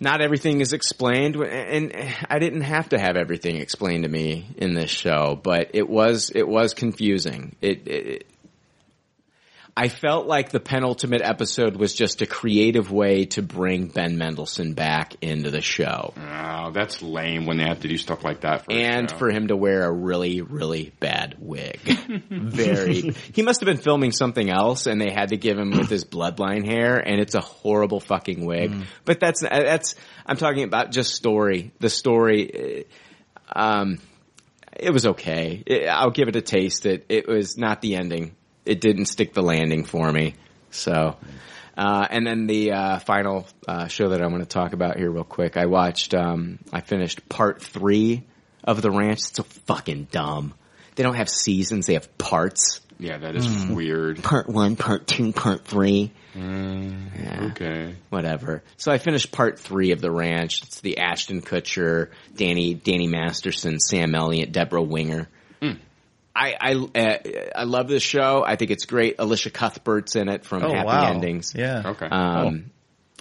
not 0.00 0.20
everything 0.20 0.60
is 0.60 0.72
explained, 0.72 1.36
and 1.36 1.92
I 2.28 2.38
didn't 2.38 2.62
have 2.62 2.90
to 2.90 2.98
have 2.98 3.16
everything 3.16 3.56
explained 3.56 4.04
to 4.04 4.08
me 4.08 4.46
in 4.56 4.74
this 4.74 4.90
show, 4.90 5.38
but 5.42 5.70
it 5.74 5.88
was 5.88 6.30
it 6.34 6.46
was 6.46 6.74
confusing. 6.74 7.56
It, 7.60 7.88
it 7.88 8.26
I 9.76 9.88
felt 9.88 10.28
like 10.28 10.50
the 10.50 10.60
penultimate 10.60 11.22
episode 11.22 11.76
was 11.76 11.94
just 11.94 12.22
a 12.22 12.26
creative 12.26 12.92
way 12.92 13.24
to 13.26 13.42
bring 13.42 13.88
Ben 13.88 14.16
Mendelsohn 14.16 14.74
back 14.74 15.16
into 15.20 15.50
the 15.50 15.60
show. 15.60 16.14
Oh, 16.16 16.70
that's 16.70 17.02
lame 17.02 17.44
when 17.46 17.56
they 17.56 17.64
have 17.64 17.80
to 17.80 17.88
do 17.88 17.96
stuff 17.96 18.22
like 18.22 18.42
that. 18.42 18.66
For 18.66 18.72
and 18.72 19.10
for 19.10 19.30
him 19.30 19.48
to 19.48 19.56
wear 19.56 19.82
a 19.82 19.92
really, 19.92 20.42
really 20.42 20.92
bad 21.00 21.36
wig. 21.40 21.80
Very. 22.30 23.14
He 23.32 23.42
must 23.42 23.60
have 23.60 23.66
been 23.66 23.78
filming 23.78 24.12
something 24.12 24.48
else 24.48 24.86
and 24.86 25.00
they 25.00 25.10
had 25.10 25.30
to 25.30 25.36
give 25.36 25.58
him 25.58 25.72
with 25.72 25.90
his 25.90 26.04
bloodline 26.04 26.64
hair 26.64 26.98
and 26.98 27.20
it's 27.20 27.34
a 27.34 27.40
horrible 27.40 27.98
fucking 27.98 28.46
wig. 28.46 28.72
But 29.04 29.18
that's, 29.18 29.40
that's, 29.40 29.96
I'm 30.24 30.36
talking 30.36 30.62
about 30.62 30.92
just 30.92 31.14
story. 31.14 31.72
The 31.80 31.90
story, 31.90 32.86
um, 33.50 33.98
it 34.72 34.90
was 34.90 35.04
okay. 35.04 35.64
It, 35.66 35.88
I'll 35.88 36.10
give 36.10 36.28
it 36.28 36.36
a 36.36 36.42
taste. 36.42 36.86
It, 36.86 37.06
it 37.08 37.26
was 37.26 37.58
not 37.58 37.80
the 37.80 37.96
ending. 37.96 38.36
It 38.64 38.80
didn't 38.80 39.06
stick 39.06 39.34
the 39.34 39.42
landing 39.42 39.84
for 39.84 40.10
me. 40.10 40.34
So, 40.70 41.16
uh, 41.76 42.06
and 42.10 42.26
then 42.26 42.46
the 42.46 42.72
uh, 42.72 42.98
final 43.00 43.46
uh, 43.68 43.86
show 43.88 44.08
that 44.10 44.22
I 44.22 44.26
want 44.26 44.42
to 44.42 44.48
talk 44.48 44.72
about 44.72 44.96
here, 44.96 45.10
real 45.10 45.24
quick. 45.24 45.56
I 45.56 45.66
watched. 45.66 46.14
Um, 46.14 46.58
I 46.72 46.80
finished 46.80 47.28
part 47.28 47.62
three 47.62 48.22
of 48.64 48.80
The 48.82 48.90
Ranch. 48.90 49.18
It's 49.18 49.36
so 49.36 49.42
fucking 49.42 50.08
dumb. 50.10 50.54
They 50.96 51.02
don't 51.02 51.16
have 51.16 51.28
seasons; 51.28 51.86
they 51.86 51.94
have 51.94 52.16
parts. 52.18 52.80
yeah, 52.98 53.18
that 53.18 53.34
is 53.36 53.46
Hmm. 53.46 53.74
weird. 53.74 54.22
Part 54.22 54.48
one, 54.48 54.76
part 54.76 55.06
two, 55.06 55.32
part 55.32 55.64
three. 55.64 56.12
Yeah, 56.36 57.48
Okay. 57.50 57.94
whatever. 58.10 58.62
So 58.76 58.90
I 58.92 58.98
finished 58.98 59.30
part 59.32 59.58
three 59.58 59.90
of 59.92 60.00
The 60.00 60.10
Ranch. 60.10 60.62
It's 60.62 60.80
the 60.80 60.98
Ashton 60.98 61.42
Kutcher, 61.42 62.10
Danny 62.34 62.74
Danny 62.74 63.06
Masterson, 63.08 63.78
Sam 63.80 64.14
Elliott, 64.14 64.52
Debra 64.52 64.82
Winger. 64.82 65.28
I 66.34 66.54
I 66.60 66.72
uh, 66.74 67.18
I 67.54 67.64
love 67.64 67.88
this 67.88 68.02
show. 68.02 68.42
I 68.44 68.56
think 68.56 68.70
it's 68.70 68.86
great. 68.86 69.16
Elisha 69.18 69.50
Cuthbert's 69.50 70.16
in 70.16 70.28
it 70.28 70.44
from 70.44 70.64
Oh, 70.64 70.72
Happy 70.72 70.86
wow. 70.86 71.12
Endings. 71.12 71.52
Yeah. 71.54 71.82
Okay. 71.86 72.06
Um, 72.06 72.70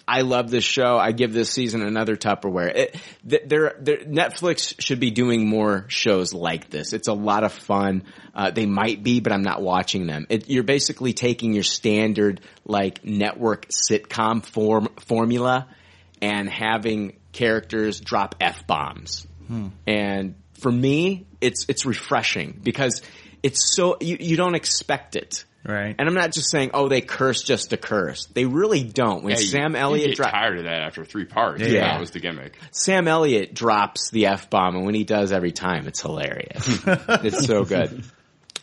I 0.06 0.22
love 0.22 0.52
this 0.52 0.66
show. 0.66 0.98
I 0.98 1.14
give 1.14 1.32
this 1.32 1.50
season 1.50 1.82
another 1.82 2.18
Tupperware. 2.18 2.76
It, 2.76 2.96
th- 3.30 3.44
they're, 3.46 3.74
they're, 3.80 3.98
Netflix 4.00 4.76
should 4.82 5.00
be 5.00 5.12
doing 5.12 5.48
more 5.48 5.86
shows 5.88 6.34
like 6.34 6.70
this. 6.70 6.92
It's 6.92 7.08
a 7.08 7.14
lot 7.14 7.46
of 7.46 7.54
fun. 7.54 8.04
Uh, 8.36 8.52
they 8.52 8.66
might 8.66 9.02
be, 9.02 9.22
but 9.22 9.32
I'm 9.32 9.44
not 9.44 9.62
watching 9.62 10.06
them. 10.06 10.26
It, 10.28 10.50
you're 10.50 10.64
basically 10.64 11.14
taking 11.14 11.54
your 11.54 11.64
standard 11.64 12.42
like 12.66 13.06
network 13.06 13.68
sitcom 13.70 14.46
form 14.46 14.90
formula 15.06 15.68
and 16.22 16.50
having 16.50 17.18
characters 17.32 18.02
drop 18.02 18.36
f 18.42 18.68
bombs. 18.68 19.26
And 19.88 20.36
for 20.60 20.72
me, 20.72 21.26
it's 21.42 21.66
it's 21.68 21.86
refreshing 21.86 22.60
because 22.64 23.02
it's 23.42 23.76
so 23.76 23.98
you, 24.00 24.18
you 24.20 24.38
don't 24.38 24.56
expect 24.56 25.16
it. 25.16 25.46
Right. 25.66 25.96
And 25.98 26.10
I'm 26.10 26.14
not 26.14 26.34
just 26.34 26.52
saying, 26.52 26.72
oh, 26.74 26.90
they 26.90 27.00
curse 27.00 27.42
just 27.42 27.70
to 27.70 27.78
curse. 27.78 28.26
They 28.26 28.46
really 28.46 28.84
don't. 28.84 29.24
When 29.24 29.32
Yeah, 29.32 29.40
Sam 29.40 29.74
you 29.74 29.78
Elliott 29.80 30.10
get 30.10 30.18
dro- 30.18 30.30
tired 30.30 30.58
of 30.58 30.66
that 30.66 30.82
after 30.82 31.06
three 31.06 31.24
parts. 31.24 31.62
Yeah. 31.62 31.68
Yeah, 31.70 31.94
that 31.94 32.02
was 32.02 32.12
the 32.12 32.20
gimmick. 32.20 32.58
Sam 32.72 33.08
Elliott 33.08 33.54
drops 33.54 34.10
the 34.12 34.26
f 34.26 34.50
bomb, 34.50 34.76
and 34.76 34.86
when 34.86 34.96
he 34.96 35.06
does 35.06 35.32
every 35.32 35.54
time, 35.54 35.88
it's 35.88 36.02
hilarious. 36.02 36.82
it's 36.86 37.46
so 37.46 37.64
good. 37.64 38.04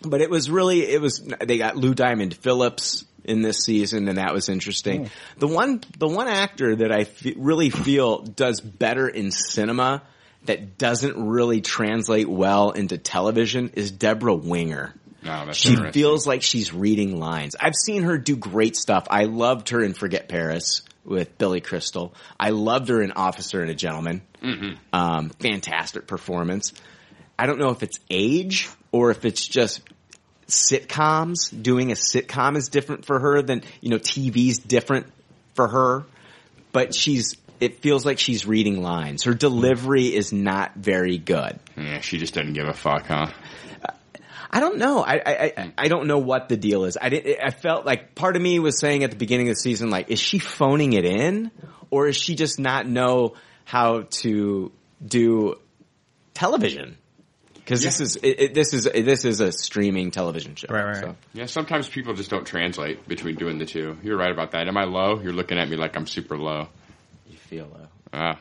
But 0.03 0.21
it 0.21 0.31
was 0.31 0.51
really, 0.51 0.83
it 0.83 1.01
was. 1.01 1.27
They 1.43 1.59
got 1.59 1.77
Lou 1.77 1.95
Diamond 1.95 2.35
Phillips 2.35 3.05
in 3.25 3.43
this 3.43 3.65
season, 3.65 4.09
and 4.09 4.19
that 4.19 4.33
was 4.33 4.49
interesting. 4.49 5.07
Hmm. 5.07 5.39
The 5.39 5.47
one, 5.47 5.83
the 5.99 6.09
one 6.09 6.29
actor 6.29 6.77
that 6.77 6.93
I 6.93 7.07
really 7.37 7.71
feel 7.71 8.19
does 8.23 8.61
better 8.61 9.09
in 9.09 9.31
cinema 9.31 10.03
that 10.45 10.79
doesn't 10.79 11.29
really 11.29 11.61
translate 11.61 12.29
well 12.29 12.71
into 12.71 12.99
television 12.99 13.71
is 13.75 13.91
Debra 13.91 14.35
Winger. 14.35 14.95
No, 15.23 15.47
that's 15.47 15.59
She 15.59 15.77
feels 15.93 16.27
like 16.27 16.43
she's 16.43 16.73
reading 16.73 17.19
lines. 17.19 17.55
I've 17.61 17.75
seen 17.75 18.05
her 18.05 18.17
do 18.17 18.37
great 18.37 18.75
stuff. 18.77 19.07
I 19.11 19.25
loved 19.25 19.69
her 19.71 19.83
in 19.83 19.93
Forget 19.93 20.29
Paris 20.29 20.83
with 21.05 21.37
Billy 21.37 21.61
Crystal. 21.61 22.15
I 22.39 22.51
loved 22.51 22.89
her 22.89 23.03
in 23.03 23.13
Officer 23.13 23.61
and 23.61 23.71
a 23.71 23.75
Gentleman. 23.75 24.23
Um, 24.93 25.31
fantastic 25.31 26.07
performance. 26.07 26.73
I 27.39 27.47
don't 27.47 27.59
know 27.59 27.71
if 27.71 27.83
it's 27.83 27.99
age 28.09 28.69
or 28.93 29.11
if 29.11 29.25
it's 29.25 29.47
just 29.47 29.83
sitcoms. 30.47 31.51
Doing 31.63 31.91
a 31.91 31.95
sitcom 31.95 32.57
is 32.57 32.69
different 32.69 33.05
for 33.05 33.19
her 33.19 33.43
than, 33.43 33.63
you 33.81 33.91
know, 33.91 33.99
TV's 33.99 34.59
different 34.59 35.07
for 35.55 35.69
her. 35.69 36.05
But 36.73 36.95
she's, 36.95 37.37
it 37.61 37.81
feels 37.81 38.05
like 38.07 38.19
she's 38.19 38.47
reading 38.47 38.83
lines. 38.83 39.25
Her 39.25 39.35
delivery 39.35 40.15
is 40.15 40.33
not 40.33 40.75
very 40.75 41.19
good. 41.19 41.59
Yeah, 41.77 42.01
she 42.01 42.19
just 42.19 42.35
doesn't 42.35 42.55
give 42.55 42.67
a 42.67 42.73
fuck, 42.73 43.07
huh? 43.07 43.31
I 44.53 44.59
don't 44.59 44.79
know. 44.79 45.01
I, 45.01 45.15
I 45.15 45.21
I 45.27 45.63
hmm. 45.63 45.71
I 45.79 45.89
don't 45.89 46.09
know 46.09 46.19
what 46.19 46.49
the 46.49 46.57
deal 46.57 46.85
is. 46.85 46.99
I 47.01 47.09
did, 47.09 47.39
I 47.41 47.51
felt 47.51 47.87
like 47.87 48.15
part 48.15 48.35
of 48.35 48.43
me 48.43 48.59
was 48.59 48.81
saying 48.81 49.05
at 49.05 49.11
the 49.11 49.17
beginning 49.17 49.49
of 49.49 49.55
the 49.55 49.61
season, 49.61 49.91
like, 49.91 50.11
is 50.11 50.19
she 50.19 50.39
phoning 50.39 50.93
it 50.95 51.05
in, 51.05 51.53
or 51.91 52.09
is 52.09 52.17
she 52.17 52.35
just 52.35 52.59
not 52.59 52.87
know 52.87 53.35
how 53.65 54.03
to 54.23 54.73
do 55.05 55.57
television? 56.35 56.97
Because 57.55 57.85
this 57.85 58.01
is 58.01 58.17
it, 58.17 58.41
it, 58.41 58.55
this 58.55 58.73
is 58.73 58.85
this 58.85 59.25
is 59.25 59.39
a 59.39 59.53
streaming 59.53 60.11
television 60.11 60.57
show. 60.57 60.67
Right, 60.69 60.85
right. 60.85 60.97
So. 60.97 61.17
Yeah, 61.35 61.47
sometimes 61.47 61.89
people 61.89 62.15
just 62.15 62.31
don't 62.31 62.45
translate 62.45 63.07
between 63.07 63.37
doing 63.37 63.59
the 63.59 63.67
two. 63.67 63.97
You're 64.03 64.17
right 64.17 64.33
about 64.33 64.51
that. 64.53 64.67
Am 64.67 64.77
I 64.77 64.85
low? 64.85 65.21
You're 65.21 65.33
looking 65.33 65.59
at 65.59 65.69
me 65.69 65.77
like 65.77 65.97
I'm 65.97 66.09
super 66.09 66.37
low. 66.37 66.67
You 67.51 67.59
feel 67.59 67.67
low. 67.67 67.87
Ah, 68.13 68.41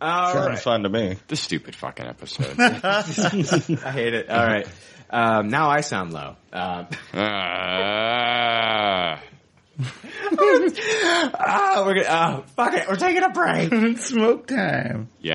All 0.00 0.32
Sounds 0.32 0.48
right. 0.48 0.58
fun 0.58 0.82
to 0.82 0.88
me. 0.88 1.16
this 1.28 1.40
stupid 1.40 1.74
fucking 1.74 2.06
episode. 2.06 2.54
I 2.60 3.02
hate 3.90 4.14
it. 4.14 4.30
All 4.30 4.44
right. 4.44 4.66
Um, 5.10 5.48
now 5.48 5.70
I 5.70 5.80
sound 5.80 6.12
low. 6.12 6.36
Um, 6.52 6.86
ah. 7.14 9.20
oh, 9.80 10.32
we're 11.86 11.94
gonna. 11.94 12.06
Oh, 12.08 12.44
fuck 12.54 12.74
it. 12.74 12.86
We're 12.88 12.96
taking 12.96 13.22
a 13.22 13.30
break. 13.30 13.98
Smoke 13.98 14.46
time. 14.46 15.08
Yeah. 15.22 15.34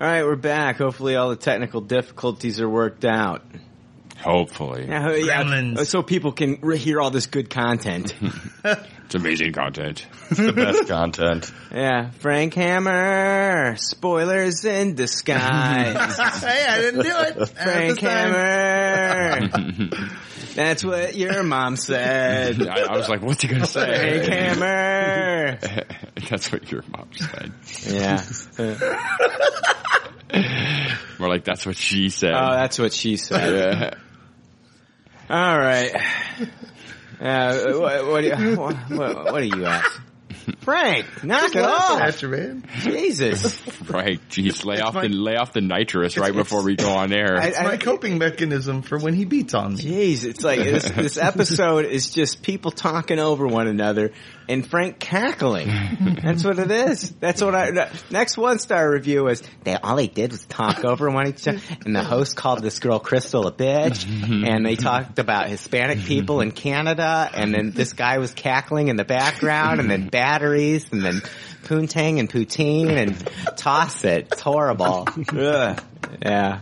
All 0.00 0.06
right, 0.06 0.24
we're 0.24 0.36
back. 0.36 0.78
Hopefully, 0.78 1.16
all 1.16 1.30
the 1.30 1.36
technical 1.36 1.80
difficulties 1.80 2.60
are 2.60 2.68
worked 2.68 3.04
out. 3.04 3.44
Hopefully. 4.24 4.86
Yeah, 4.88 5.06
oh, 5.10 5.14
yeah, 5.14 5.42
Gremlins. 5.44 5.86
so 5.86 6.02
people 6.02 6.32
can 6.32 6.58
re- 6.62 6.78
hear 6.78 7.00
all 7.00 7.10
this 7.10 7.26
good 7.26 7.50
content. 7.50 8.14
It's 9.04 9.14
amazing 9.16 9.52
content. 9.52 10.06
The 10.30 10.52
best 10.54 10.88
content. 10.88 11.52
yeah, 11.70 12.08
Frank 12.20 12.54
Hammer, 12.54 13.76
spoilers 13.76 14.64
in 14.64 14.94
disguise. 14.94 16.16
hey, 16.40 16.64
I 16.66 16.80
didn't 16.80 17.02
do 17.02 17.12
it. 17.14 17.48
Frank. 17.50 18.00
Hammer. 18.00 19.48
That's 20.54 20.82
what 20.82 21.14
your 21.14 21.42
mom 21.42 21.76
said. 21.76 22.66
I, 22.66 22.80
I 22.94 22.96
was 22.96 23.10
like, 23.10 23.20
what's 23.20 23.42
he 23.42 23.48
gonna 23.48 23.66
say? 23.66 24.24
Frank? 24.24 24.32
Hammer. 24.32 25.58
That's 26.30 26.50
what 26.50 26.72
your 26.72 26.82
mom 26.90 27.10
said. 27.12 27.52
Yeah. 27.86 28.22
More 31.18 31.28
like 31.28 31.44
that's 31.44 31.66
what 31.66 31.76
she 31.76 32.08
said. 32.08 32.32
Oh, 32.32 32.52
that's 32.52 32.78
what 32.78 32.92
she 32.94 33.16
said. 33.18 33.96
All 35.30 35.58
right. 35.58 35.92
Uh, 37.20 37.72
what, 37.78 38.06
what, 38.08 38.20
do 38.22 38.26
you, 38.26 38.56
what, 38.58 38.74
what, 38.90 39.24
what 39.32 39.40
are 39.40 39.44
you 39.44 39.64
at? 39.64 39.84
Frank, 40.58 41.06
knock 41.24 41.54
it 41.54 41.62
off. 41.62 42.00
Faster, 42.00 42.28
man. 42.28 42.64
Jesus. 42.80 43.56
right. 43.88 44.20
Jeez, 44.28 44.64
lay 44.66 44.80
off 44.80 44.94
my- 44.94 45.02
the 45.02 45.08
lay 45.10 45.36
off 45.36 45.52
the 45.52 45.60
nitrous 45.62 46.18
right 46.18 46.34
before 46.34 46.62
we 46.64 46.74
go 46.76 46.90
on 46.90 47.12
air. 47.14 47.38
I- 47.40 47.46
It's 47.46 47.62
my 47.62 47.76
coping 47.78 48.18
mechanism 48.18 48.82
for 48.82 48.98
when 48.98 49.14
he 49.14 49.24
beats 49.24 49.54
on 49.54 49.74
me. 49.74 49.80
Jeez, 49.80 50.24
it's 50.24 50.42
like 50.42 50.58
this, 50.58 50.90
this 50.90 51.16
episode 51.16 51.86
is 51.86 52.10
just 52.10 52.42
people 52.42 52.72
talking 52.72 53.18
over 53.20 53.46
one 53.46 53.68
another 53.68 54.10
and 54.48 54.66
Frank 54.66 54.98
cackling. 54.98 55.68
That's 56.22 56.44
what 56.44 56.58
it 56.58 56.70
is. 56.70 57.10
That's 57.12 57.42
what 57.42 57.54
I. 57.54 57.90
Next 58.10 58.36
one 58.36 58.58
star 58.58 58.90
review 58.90 59.24
was 59.24 59.42
they 59.64 59.74
all 59.74 59.96
they 59.96 60.06
did 60.06 60.32
was 60.32 60.44
talk 60.46 60.84
over 60.84 61.10
one 61.10 61.28
each 61.28 61.46
other, 61.48 61.60
and 61.84 61.94
the 61.94 62.04
host 62.04 62.36
called 62.36 62.62
this 62.62 62.78
girl 62.78 62.98
Crystal 62.98 63.46
a 63.46 63.52
bitch, 63.52 64.04
and 64.46 64.64
they 64.64 64.76
talked 64.76 65.18
about 65.18 65.48
Hispanic 65.48 66.00
people 66.00 66.40
in 66.40 66.50
Canada, 66.50 67.30
and 67.32 67.54
then 67.54 67.70
this 67.70 67.92
guy 67.92 68.18
was 68.18 68.34
cackling 68.34 68.88
in 68.88 68.96
the 68.96 69.04
background, 69.04 69.80
and 69.80 69.90
then 69.90 70.08
batteries, 70.08 70.86
and 70.92 71.02
then 71.02 71.22
poontang 71.64 72.18
and 72.18 72.30
poutine, 72.30 72.90
and 72.90 73.56
toss 73.56 74.04
it. 74.04 74.28
It's 74.32 74.40
horrible. 74.40 75.08
Ugh. 75.32 75.82
Yeah. 76.22 76.60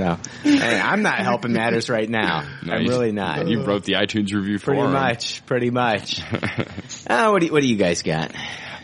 So, 0.00 0.18
hey, 0.42 0.80
I'm 0.80 1.02
not 1.02 1.18
helping 1.18 1.52
matters 1.52 1.90
right 1.90 2.08
now. 2.08 2.48
No, 2.62 2.74
I'm 2.74 2.86
really 2.86 3.12
not. 3.12 3.48
You 3.48 3.64
wrote 3.64 3.84
the 3.84 3.94
iTunes 3.94 4.32
review 4.32 4.58
for 4.58 4.66
pretty 4.66 4.80
him. 4.82 4.92
much, 4.92 5.44
pretty 5.46 5.70
much. 5.70 6.20
uh, 7.06 7.28
what 7.30 7.40
do 7.40 7.46
you, 7.46 7.52
what 7.52 7.60
do 7.62 7.68
you 7.68 7.76
guys 7.76 8.02
got? 8.02 8.32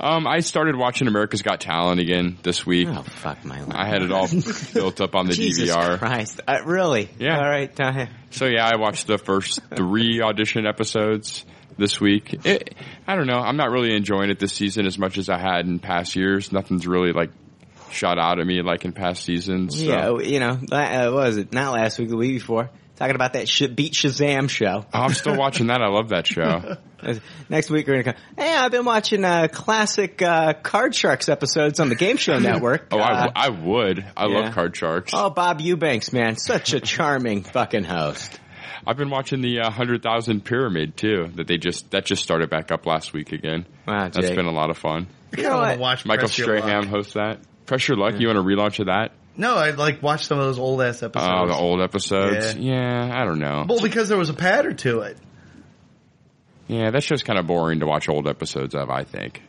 Um, 0.01 0.27
I 0.27 0.41
started 0.41 0.77
watching 0.77 1.09
America's 1.09 1.43
Got 1.43 1.61
Talent 1.61 2.01
again 2.01 2.37
this 2.43 2.67
week. 2.67 2.89
Oh 2.91 3.03
fuck 3.03 3.45
my 3.45 3.61
life. 3.63 3.75
I 3.75 3.87
had 3.89 4.03
it 4.03 4.13
all 4.13 4.29
built 4.75 5.01
up 5.01 5.15
on 5.15 5.27
the 5.27 5.33
Jesus 5.35 5.71
DVR. 5.75 5.99
Christ. 5.99 6.41
Uh, 6.47 6.59
really? 6.67 7.09
Yeah. 7.19 7.39
All 7.39 7.49
right. 7.49 7.81
Uh, 7.81 8.07
So 8.31 8.45
yeah, 8.47 8.67
I 8.67 8.77
watched 8.77 9.07
the 9.07 9.17
first 9.19 9.61
three 9.75 10.21
audition 10.23 10.67
episodes 10.67 11.45
this 11.79 11.99
week. 12.01 12.45
It, 12.45 12.75
I 13.07 13.17
don't 13.17 13.27
know. 13.27 13.39
I'm 13.39 13.57
not 13.57 13.71
really 13.71 13.95
enjoying 13.95 14.31
it 14.31 14.39
this 14.39 14.53
season 14.53 14.87
as 14.87 14.99
much 14.99 15.17
as 15.19 15.29
I 15.31 15.39
had 15.39 15.67
in 15.67 15.79
past 15.79 16.15
years. 16.17 16.53
Nothing's 16.53 16.87
really 16.87 17.13
like 17.13 17.31
shot 17.91 18.19
out 18.19 18.39
at 18.39 18.47
me 18.47 18.63
like 18.63 18.85
in 18.85 18.93
past 18.93 19.25
seasons. 19.25 19.79
So. 19.79 19.85
yeah. 19.85 20.19
You 20.19 20.41
know, 20.41 20.59
la- 20.71 20.79
uh, 20.79 21.05
what 21.13 21.25
was 21.25 21.37
it? 21.39 21.53
Not 21.53 21.73
last 21.75 21.99
week, 21.99 22.09
the 22.09 22.17
week 22.17 22.35
before. 22.35 22.71
Talking 22.97 23.15
about 23.15 23.35
that 23.35 23.47
sh- 23.47 23.67
Beat 23.67 23.93
Shazam 23.93 24.49
show. 24.49 24.87
I'm 24.91 25.13
still 25.13 25.37
watching 25.37 25.67
that. 25.67 25.83
I 25.83 25.89
love 25.89 26.09
that 26.11 26.27
show. 26.27 26.77
Next 27.51 27.69
week 27.71 27.87
we're 27.87 28.03
gonna 28.03 28.15
come. 28.15 28.23
Hey, 28.39 28.55
I've 28.57 28.71
been 28.71 28.87
watching 28.87 29.23
uh, 29.23 29.49
classic 29.53 30.23
uh, 30.23 30.55
Card 30.55 30.95
Sharks 30.95 31.29
episodes 31.29 31.79
on 31.79 31.91
the 31.91 31.95
Game 31.95 32.17
Show 32.17 32.39
Network. 32.39 32.89
Oh, 32.93 32.99
I, 32.99 33.11
Uh, 33.11 33.27
w- 33.27 33.33
I 33.37 33.49
would. 33.51 34.05
I 34.17 34.27
yeah. 34.27 34.39
love 34.41 34.55
Card 34.55 34.75
Sharks. 34.75 35.13
oh, 35.15 35.29
Bob 35.29 35.61
Eubanks, 35.61 36.13
man, 36.15 36.37
such 36.37 36.73
a 36.73 36.81
charming 36.81 37.43
fucking 37.43 37.85
host. 37.85 38.41
I've 38.87 38.97
been 38.97 39.11
watching 39.11 39.43
the 39.43 39.61
uh, 39.61 39.71
Hundred 39.71 40.03
Thousand 40.03 40.45
Pyramid 40.47 40.97
too. 40.97 41.29
That 41.35 41.47
they 41.49 41.59
just 41.59 41.91
that 41.91 42.07
just 42.07 42.23
started 42.23 42.49
back 42.49 42.71
up 42.73 42.87
last 42.87 43.13
week 43.13 43.33
again. 43.33 43.67
Wow, 43.87 44.05
That's 44.09 44.19
Jake. 44.29 44.37
been 44.37 44.47
a 44.47 44.53
lot 44.53 44.71
of 44.71 44.79
fun. 44.79 45.09
I 45.37 45.43
know 45.43 45.51
want 45.51 45.61
what? 45.61 45.75
to 45.75 45.81
watch 45.81 46.07
Michael 46.07 46.29
Strahan 46.29 46.83
Luck. 46.83 46.87
hosts 46.87 47.13
that. 47.15 47.41
Press 47.67 47.87
Your 47.89 47.97
Luck. 47.97 48.19
You 48.19 48.29
want 48.29 48.39
a 48.39 48.43
relaunch 48.43 48.79
of 48.81 48.87
that? 48.87 49.13
No, 49.37 49.57
I 49.57 49.71
like 49.73 50.03
watched 50.03 50.27
some 50.27 50.39
of 50.39 50.45
those 50.47 50.59
old 50.59 50.81
ass 50.81 51.03
episodes. 51.03 51.31
Oh, 51.31 51.47
the 51.47 51.55
old 51.55 51.81
episodes. 51.83 52.55
Yeah. 52.57 53.11
I 53.13 53.25
don't 53.25 53.39
know. 53.39 53.67
Well, 53.69 53.83
because 53.83 54.09
there 54.09 54.17
was 54.19 54.31
a 54.31 54.35
pattern 54.35 54.77
to 54.79 55.01
it. 55.01 55.19
Yeah, 56.69 56.91
that 56.91 57.03
show's 57.03 57.23
kind 57.23 57.39
of 57.39 57.47
boring 57.47 57.81
to 57.81 57.87
watch 57.87 58.09
old 58.09 58.27
episodes 58.27 58.75
of. 58.75 58.91
I 58.91 59.05
think. 59.05 59.43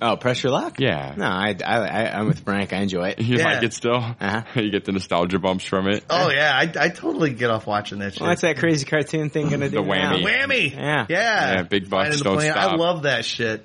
Oh, 0.00 0.16
Press 0.16 0.42
Your 0.44 0.52
Luck? 0.52 0.78
Yeah. 0.78 1.14
No, 1.16 1.26
I, 1.26 1.56
I, 1.64 1.76
I, 1.78 2.18
I'm 2.20 2.26
with 2.26 2.40
Frank. 2.44 2.72
I 2.72 2.78
enjoy 2.82 3.08
it. 3.08 3.18
You 3.22 3.38
Yeah. 3.38 3.44
like 3.54 3.62
it 3.64 3.72
still? 3.72 3.96
Uh-huh. 3.96 4.42
you 4.60 4.70
get 4.70 4.84
the 4.84 4.92
nostalgia 4.92 5.38
bumps 5.40 5.64
from 5.64 5.88
it. 5.88 6.04
Oh 6.08 6.30
yeah, 6.30 6.52
I, 6.54 6.70
I 6.84 6.88
totally 6.90 7.32
get 7.32 7.50
off 7.50 7.66
watching 7.66 7.98
that 7.98 8.12
shit. 8.14 8.22
What's 8.22 8.42
that 8.42 8.58
crazy 8.58 8.86
cartoon 8.86 9.30
thing 9.30 9.48
gonna 9.48 9.68
do? 9.70 9.76
The 9.76 9.82
whammy. 9.82 10.22
now? 10.22 10.28
Whammy. 10.28 10.72
Yeah. 10.72 11.06
Yeah. 11.08 11.52
Yeah, 11.54 11.62
big 11.62 11.90
bucks 11.90 12.20
don't 12.20 12.36
plan. 12.36 12.56
I 12.56 12.74
love 12.76 13.02
that 13.04 13.24
shit. 13.24 13.64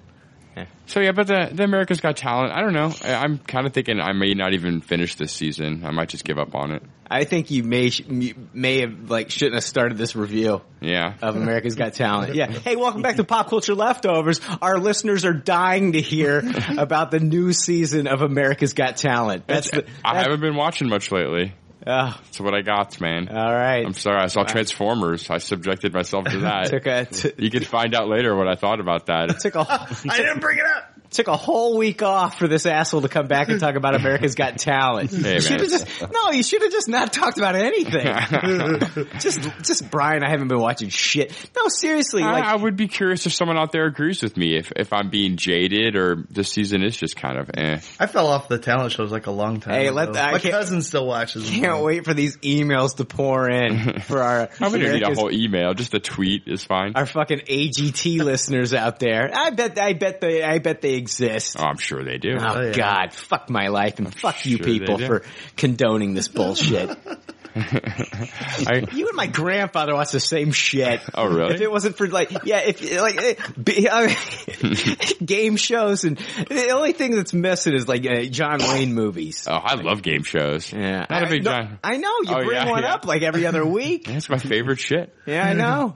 Eh. 0.56 0.66
So 0.86 1.00
yeah, 1.00 1.12
but 1.14 1.28
the 1.28 1.50
the 1.52 1.64
America's 1.64 2.00
Got 2.02 2.18
Talent. 2.18 2.54
I 2.54 2.62
don't 2.62 2.74
know. 2.74 2.94
I, 3.04 3.16
I'm 3.16 3.38
kind 3.40 3.66
of 3.66 3.74
thinking 3.74 4.00
I 4.00 4.14
may 4.14 4.34
not 4.34 4.54
even 4.54 4.82
finish 4.82 5.16
this 5.16 5.32
season. 5.32 5.84
I 5.86 5.92
might 5.92 6.10
just 6.10 6.24
give 6.26 6.38
up 6.38 6.54
on 6.56 6.72
it. 6.72 6.84
I 7.10 7.24
think 7.26 7.50
you 7.52 7.64
may 7.64 7.92
you 8.08 8.36
may 8.54 8.82
have 8.82 9.10
like 9.10 9.30
shouldn't 9.32 9.56
have 9.56 9.64
started 9.64 9.98
this 9.98 10.16
review 10.16 10.62
Yeah. 10.82 11.14
of 11.22 11.36
America's 11.36 11.76
Got 11.76 11.94
Talent. 11.94 12.36
Yeah. 12.44 12.48
Hey, 12.52 12.76
welcome 12.76 13.02
back 13.02 13.16
to 13.18 13.24
Pop 13.24 13.50
Culture 13.50 13.76
Leftovers. 13.76 14.42
Our 14.62 14.78
listeners 14.80 15.26
are 15.26 15.34
dying 15.34 15.94
to 15.94 16.02
hear 16.02 16.44
about 16.78 17.12
the 17.12 17.20
new 17.20 17.54
season 17.54 18.08
of 18.08 18.22
America's 18.22 18.74
Got 18.74 18.98
Talent. 18.98 19.48
That's 19.48 19.72
the. 19.72 19.86
I 20.04 20.22
haven't 20.22 20.42
been 20.42 20.56
watching 20.56 20.90
much 20.90 21.12
lately. 21.12 21.54
Oh, 21.86 22.18
That's 22.26 22.40
what 22.40 22.54
I 22.54 22.62
got, 22.62 23.00
man. 23.02 23.28
all 23.30 23.54
right. 23.54 23.86
I'm 23.86 23.94
sorry. 23.94 24.22
I 24.22 24.28
saw 24.28 24.44
Transformers. 24.44 25.30
I 25.30 25.38
subjected 25.40 25.94
myself 25.94 26.26
to 26.26 26.38
that. 26.40 26.68
took 26.70 26.86
a 26.86 27.06
t- 27.06 27.32
you 27.38 27.50
can 27.52 27.64
find 27.64 27.94
out 27.96 28.08
later 28.08 28.36
what 28.36 28.48
I 28.48 28.56
thought 28.56 28.80
about 28.80 29.08
that. 29.08 29.40
took 29.40 29.56
a 29.56 29.60
I 30.10 30.18
didn't 30.18 30.40
bring 30.40 30.60
it 30.60 30.66
up. 30.66 31.03
Took 31.14 31.28
a 31.28 31.38
whole 31.38 31.78
week 31.78 32.02
off 32.02 32.38
for 32.38 32.48
this 32.48 32.66
asshole 32.66 33.02
to 33.02 33.10
come 33.10 33.28
back 33.28 33.50
and 33.50 33.60
talk 33.60 33.76
about 33.76 33.96
America's 33.96 34.36
Got 34.36 34.58
Talent. 34.58 35.12
Hey, 35.12 35.36
you 35.36 35.42
should 35.42 35.52
man. 35.52 35.60
have 35.62 35.70
just 35.70 36.02
no. 36.02 36.32
You 36.32 36.44
should 36.44 36.62
have 36.62 36.72
just 36.72 36.88
not 36.90 37.14
talked 37.14 37.38
about 37.38 37.56
anything. 37.56 38.06
just, 39.20 39.40
just 39.64 39.90
Brian. 39.92 40.24
I 40.24 40.30
haven't 40.30 40.48
been 40.48 40.60
watching 40.60 40.90
shit. 40.90 41.32
No, 41.56 41.68
seriously. 41.70 42.24
I, 42.24 42.32
Like, 42.34 42.44
I 42.46 42.56
would 42.56 42.76
be 42.76 42.88
curious 42.88 43.26
if 43.26 43.34
someone 43.34 43.58
out 43.58 43.72
there 43.72 43.86
agrees 43.86 44.22
with 44.22 44.38
me 44.38 44.58
if 44.58 44.72
if 44.76 44.92
I'm 44.94 45.10
being 45.10 45.38
jaded 45.38 45.96
or 45.96 46.26
this 46.30 46.50
season 46.52 46.84
is 46.84 46.96
just 46.98 47.16
kind 47.16 47.38
of 47.38 47.50
eh. 47.56 47.80
I 48.00 48.06
fell 48.08 48.28
off 48.28 48.48
the 48.48 48.58
talent 48.58 48.92
shows 48.92 49.12
like 49.12 49.28
a 49.28 49.32
long 49.32 49.60
time 49.60 49.74
Hey, 49.76 49.88
ago. 49.88 49.96
let- 49.96 50.18
I 50.18 50.32
My 50.34 50.40
cousin 50.40 50.82
still 50.82 51.06
watches. 51.08 51.50
them. 51.50 51.62
can't 51.62 51.84
wait 51.84 52.06
for 52.06 52.14
these 52.14 52.38
emails 52.38 52.96
to 52.98 53.06
pour 53.06 53.50
in 53.50 54.00
for 54.02 54.22
our 54.22 54.50
I 54.60 54.68
wouldn't 54.68 54.94
need 54.94 55.04
a 55.04 55.14
whole 55.14 55.32
email. 55.32 55.74
Just 55.74 55.94
a 55.94 56.00
tweet 56.00 56.44
is 56.48 56.64
fine. 56.64 56.94
our 56.96 57.06
fucking 57.06 57.40
AGT 57.40 58.20
listeners 58.24 58.74
out 58.74 59.00
there. 59.00 59.30
I 59.34 59.50
bet, 59.52 59.80
I 59.80 59.94
bet 59.94 60.22
they, 60.22 60.44
I 60.44 60.60
bet 60.60 60.82
they 60.82 60.96
exist. 61.04 61.58
Oh, 61.60 61.64
I'm 61.64 61.78
sure 61.78 62.04
they 62.04 62.18
do. 62.18 62.38
Oh, 62.40 62.62
yeah. 62.62 62.72
God, 62.72 63.14
fuck 63.14 63.50
my 63.50 63.68
life 63.68 64.00
and 64.00 64.14
fuck 64.14 64.46
you 64.46 64.58
sure 64.58 64.66
they 64.66 64.80
people 64.80 64.98
for 64.98 65.24
condoning 65.58 66.14
this 66.14 66.28
bullshit. 66.28 66.90
I, 67.56 68.84
you 68.94 69.08
and 69.10 69.16
my 69.16 69.28
grandfather 69.28 69.94
watch 69.94 70.12
the 70.12 70.20
same 70.20 70.52
shit. 70.52 71.02
Oh, 71.16 71.28
really? 71.28 71.54
If 71.54 71.62
it 71.62 71.70
wasn't 71.72 71.98
for 71.98 72.08
like, 72.08 72.32
yeah, 72.46 72.62
if 72.66 72.82
like 73.00 73.22
eh, 73.22 73.36
be- 73.64 73.88
I 73.92 74.08
mean, 74.08 74.96
game 75.24 75.56
shows 75.58 76.04
and 76.04 76.18
the 76.18 76.72
only 76.72 76.94
thing 76.94 77.16
that's 77.16 77.34
missing 77.34 77.76
is 77.76 77.88
like 77.88 78.08
uh, 78.10 78.24
John 78.24 78.58
Wayne 78.60 78.96
movies. 78.96 79.46
oh, 79.48 79.54
I 79.54 79.76
love 79.76 80.02
game 80.02 80.24
shows. 80.24 80.74
Yeah, 80.74 81.06
Not 81.08 81.12
a 81.12 81.28
I, 81.28 81.30
big 81.30 81.44
no, 81.44 81.52
John. 81.52 81.80
I 81.84 81.98
know 81.98 82.10
you 82.24 82.30
Oh, 82.36 82.44
bring 82.44 82.52
yeah, 82.54 82.72
one 82.72 82.82
yeah. 82.82 82.96
up 82.96 83.06
like 83.06 83.22
every 83.22 83.46
other 83.46 83.64
week. 83.64 84.08
That's 84.08 84.30
my 84.30 84.40
favorite 84.40 84.80
shit. 84.80 85.16
Yeah, 85.28 85.46
I 85.46 85.54
know. 85.54 85.94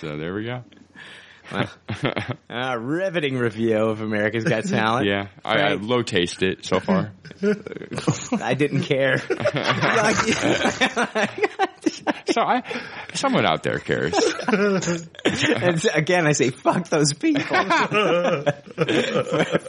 So 0.00 0.16
there 0.16 0.32
we 0.34 0.44
go. 0.44 0.64
Uh, 2.52 2.76
riveting 2.78 3.36
review 3.38 3.76
of 3.76 4.00
America's 4.02 4.44
Got 4.44 4.64
Talent. 4.64 5.06
Yeah, 5.06 5.28
I, 5.44 5.52
I 5.54 5.62
Right. 5.62 5.80
low 5.80 6.02
taste 6.02 6.42
it 6.42 6.64
so 6.66 6.80
far. 6.80 7.12
I 8.42 8.52
didn't 8.54 8.82
care. 8.82 9.18
so 12.30 12.40
I, 12.40 12.62
someone 13.14 13.46
out 13.46 13.62
there 13.62 13.78
cares. 13.78 14.14
And 14.46 15.84
again, 15.94 16.26
I 16.26 16.32
say, 16.32 16.50
fuck 16.50 16.88
those 16.88 17.14
people. 17.14 17.42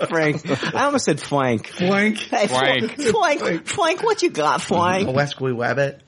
Frank. 0.07 0.41
I 0.75 0.85
almost 0.85 1.05
said 1.05 1.19
flank. 1.21 1.67
Flank. 1.67 2.17
Hey, 2.17 2.47
Flank. 2.47 2.99
Flank. 2.99 3.65
Flank, 3.67 4.03
what 4.03 4.21
you 4.21 4.29
got, 4.29 4.61
A 4.61 4.65
Flank? 4.65 5.07
Wesquy 5.09 5.53
Wabbit. 5.55 5.99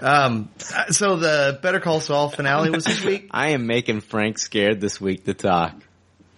Um, 0.00 0.50
so 0.90 1.16
the 1.16 1.58
Better 1.62 1.80
Call 1.80 2.00
Saul 2.00 2.28
finale 2.30 2.70
was 2.70 2.84
this 2.84 3.04
week. 3.04 3.28
I 3.32 3.50
am 3.50 3.66
making 3.66 4.00
Frank 4.00 4.38
scared 4.38 4.80
this 4.80 5.00
week 5.00 5.24
to 5.26 5.34
talk. 5.34 5.74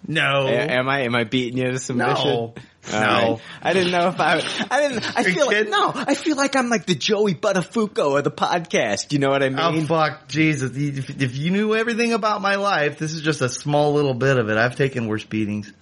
No, 0.08 0.46
A- 0.46 0.50
Am 0.52 0.88
I? 0.88 1.00
Am 1.02 1.14
I 1.14 1.24
beating 1.24 1.58
you 1.58 1.72
to 1.72 1.78
submission? 1.78 2.24
no, 2.24 2.30
All 2.32 2.54
no. 2.92 2.98
right. 3.32 3.40
I 3.60 3.72
didn't 3.72 3.90
know 3.90 4.08
if 4.08 4.20
I. 4.20 4.34
I 4.70 4.88
didn't. 4.88 5.16
I 5.18 5.20
Are 5.20 5.24
feel 5.24 5.46
like 5.46 5.68
no. 5.68 5.92
I 5.94 6.14
feel 6.14 6.36
like 6.36 6.54
I'm 6.54 6.68
like 6.70 6.86
the 6.86 6.94
Joey 6.94 7.34
Buttafuoco 7.34 8.16
of 8.16 8.22
the 8.22 8.30
podcast. 8.30 9.12
You 9.12 9.18
know 9.18 9.30
what 9.30 9.42
I 9.42 9.48
mean? 9.48 9.58
Oh 9.58 9.86
fuck, 9.86 10.28
Jesus! 10.28 10.76
If, 10.76 11.20
if 11.20 11.36
you 11.36 11.50
knew 11.50 11.74
everything 11.74 12.12
about 12.12 12.40
my 12.40 12.54
life, 12.54 12.98
this 12.98 13.12
is 13.14 13.22
just 13.22 13.40
a 13.40 13.48
small 13.48 13.94
little 13.94 14.14
bit 14.14 14.36
of 14.38 14.48
it. 14.48 14.56
I've 14.56 14.76
taken 14.76 15.08
worse 15.08 15.24
beatings. 15.24 15.72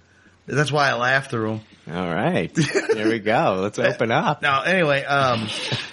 That's 0.46 0.72
why 0.72 0.88
I 0.88 0.94
laugh 0.94 1.28
through 1.30 1.48
them. 1.48 1.60
All 1.90 2.08
right. 2.08 2.50
There 2.54 3.08
we 3.08 3.18
go. 3.18 3.58
Let's 3.60 3.78
open 3.78 4.10
up. 4.10 4.40
Now, 4.40 4.62
anyway, 4.62 5.04
um, 5.04 5.48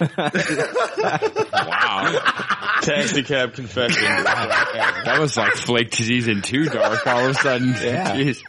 Wow, 1.52 2.78
Taxi 2.82 3.22
cab 3.22 3.54
confession. 3.54 4.02
that 4.02 5.16
was 5.20 5.36
like 5.36 5.52
flake 5.54 5.94
season 5.94 6.42
two 6.42 6.64
dark. 6.66 7.06
All 7.06 7.24
of 7.26 7.30
a 7.30 7.34
sudden, 7.34 7.68
Yeah. 7.82 8.16
Jeez. 8.16 8.42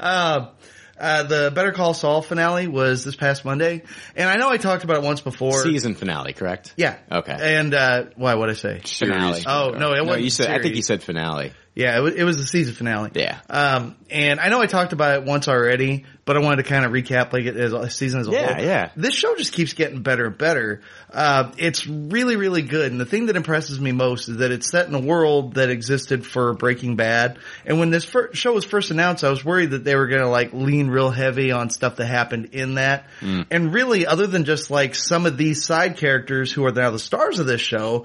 uh, 0.00 0.48
uh, 0.98 1.22
the 1.24 1.50
Better 1.52 1.72
Call 1.72 1.94
Saul 1.94 2.22
finale 2.22 2.68
was 2.68 3.04
this 3.04 3.16
past 3.16 3.44
Monday, 3.44 3.82
and 4.14 4.28
I 4.28 4.36
know 4.36 4.48
I 4.50 4.56
talked 4.56 4.84
about 4.84 4.98
it 4.98 5.02
once 5.02 5.20
before. 5.20 5.62
Season 5.64 5.94
finale, 5.94 6.32
correct? 6.32 6.74
Yeah. 6.76 6.96
Okay. 7.10 7.36
And 7.58 7.74
uh, 7.74 8.04
why? 8.16 8.34
What 8.36 8.50
I 8.50 8.54
say? 8.54 8.80
Finale. 8.84 9.42
Oh 9.46 9.70
no, 9.70 9.92
it 9.94 9.96
No, 9.98 10.04
wasn't. 10.04 10.22
you 10.24 10.30
said. 10.30 10.50
I 10.50 10.62
think 10.62 10.76
you 10.76 10.82
said 10.82 11.02
finale. 11.02 11.52
Yeah, 11.74 11.96
it 11.96 12.00
was, 12.00 12.14
it 12.14 12.24
was 12.24 12.36
the 12.36 12.44
season 12.44 12.74
finale. 12.74 13.10
Yeah. 13.14 13.38
Um, 13.48 13.96
and 14.10 14.38
I 14.40 14.50
know 14.50 14.60
I 14.60 14.66
talked 14.66 14.92
about 14.92 15.14
it 15.22 15.24
once 15.26 15.48
already, 15.48 16.04
but 16.26 16.36
I 16.36 16.40
wanted 16.40 16.56
to 16.64 16.68
kind 16.68 16.84
of 16.84 16.92
recap 16.92 17.32
like 17.32 17.46
it 17.46 17.56
as 17.56 17.72
a 17.72 17.88
season 17.88 18.20
as 18.20 18.28
a 18.28 18.30
Yeah, 18.30 18.54
whole. 18.54 18.62
yeah. 18.64 18.90
This 18.94 19.14
show 19.14 19.34
just 19.36 19.54
keeps 19.54 19.72
getting 19.72 20.02
better 20.02 20.26
and 20.26 20.36
better. 20.36 20.82
Uh, 21.10 21.50
it's 21.56 21.86
really, 21.86 22.36
really 22.36 22.60
good. 22.60 22.92
And 22.92 23.00
the 23.00 23.06
thing 23.06 23.24
that 23.26 23.36
impresses 23.36 23.80
me 23.80 23.90
most 23.90 24.28
is 24.28 24.36
that 24.36 24.52
it's 24.52 24.70
set 24.70 24.86
in 24.86 24.94
a 24.94 25.00
world 25.00 25.54
that 25.54 25.70
existed 25.70 26.26
for 26.26 26.52
Breaking 26.52 26.96
Bad. 26.96 27.38
And 27.64 27.78
when 27.78 27.88
this 27.88 28.04
fir- 28.04 28.34
show 28.34 28.52
was 28.52 28.66
first 28.66 28.90
announced, 28.90 29.24
I 29.24 29.30
was 29.30 29.42
worried 29.42 29.70
that 29.70 29.82
they 29.82 29.96
were 29.96 30.08
going 30.08 30.20
to 30.22 30.28
like 30.28 30.52
lean 30.52 30.88
real 30.88 31.08
heavy 31.10 31.52
on 31.52 31.70
stuff 31.70 31.96
that 31.96 32.06
happened 32.06 32.50
in 32.52 32.74
that. 32.74 33.06
And 33.22 33.72
really, 33.72 34.06
other 34.06 34.26
than 34.26 34.44
just 34.44 34.70
like 34.70 34.94
some 34.94 35.24
of 35.24 35.38
these 35.38 35.64
side 35.64 35.96
characters 35.96 36.52
who 36.52 36.66
are 36.66 36.72
now 36.72 36.90
the 36.90 36.98
stars 36.98 37.38
of 37.38 37.46
this 37.46 37.62
show, 37.62 38.04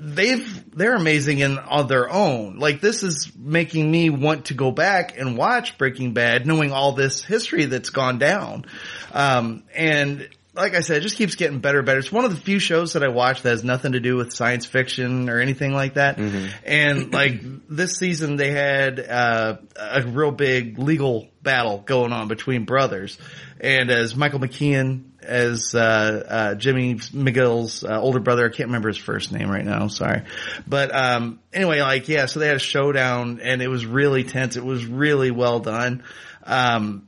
they've 0.00 0.76
they're 0.76 0.96
amazing 0.96 1.38
in 1.40 1.58
on 1.58 1.86
their 1.86 2.10
own. 2.10 2.58
Like 2.58 2.80
this 2.80 3.02
is 3.02 3.30
making 3.36 3.90
me 3.90 4.10
want 4.10 4.46
to 4.46 4.54
go 4.54 4.70
back 4.70 5.18
and 5.18 5.36
watch 5.36 5.76
Breaking 5.78 6.14
Bad, 6.14 6.46
knowing 6.46 6.72
all 6.72 6.92
this 6.92 7.22
history 7.22 7.66
that's 7.66 7.90
gone 7.90 8.18
down. 8.18 8.64
Um, 9.12 9.64
and 9.74 10.28
like 10.54 10.74
I 10.74 10.80
said, 10.80 10.96
it 10.98 11.00
just 11.00 11.16
keeps 11.16 11.36
getting 11.36 11.60
better 11.60 11.78
and 11.78 11.86
better. 11.86 12.00
It's 12.00 12.10
one 12.10 12.24
of 12.24 12.34
the 12.34 12.40
few 12.40 12.58
shows 12.58 12.94
that 12.94 13.04
I 13.04 13.08
watch 13.08 13.42
that 13.42 13.50
has 13.50 13.62
nothing 13.62 13.92
to 13.92 14.00
do 14.00 14.16
with 14.16 14.32
science 14.32 14.66
fiction 14.66 15.28
or 15.28 15.38
anything 15.38 15.72
like 15.72 15.94
that. 15.94 16.18
And 16.64 17.12
like 17.12 17.40
this 17.68 17.96
season, 17.98 18.36
they 18.36 18.50
had 18.50 18.98
uh, 18.98 19.58
a 19.78 20.02
real 20.02 20.32
big 20.32 20.78
legal 20.78 21.28
battle 21.42 21.78
going 21.78 22.12
on 22.12 22.28
between 22.28 22.64
brothers. 22.64 23.16
And 23.60 23.90
as 23.90 24.16
Michael 24.16 24.40
McKean 24.40 25.09
as 25.22 25.74
uh, 25.74 26.24
uh, 26.28 26.54
Jimmy 26.54 26.94
McGill's 26.94 27.84
uh, 27.84 28.00
older 28.00 28.20
brother. 28.20 28.46
I 28.46 28.48
can't 28.48 28.68
remember 28.68 28.88
his 28.88 28.98
first 28.98 29.32
name 29.32 29.50
right 29.50 29.64
now. 29.64 29.88
Sorry, 29.88 30.22
but 30.66 30.94
um, 30.94 31.40
anyway, 31.52 31.80
like 31.80 32.08
yeah, 32.08 32.26
so 32.26 32.40
they 32.40 32.46
had 32.46 32.56
a 32.56 32.60
showdown 32.60 33.40
and 33.42 33.62
it 33.62 33.68
was 33.68 33.86
really 33.86 34.24
tense. 34.24 34.56
It 34.56 34.64
was 34.64 34.84
really 34.84 35.30
well 35.30 35.60
done. 35.60 36.02
Um, 36.44 37.06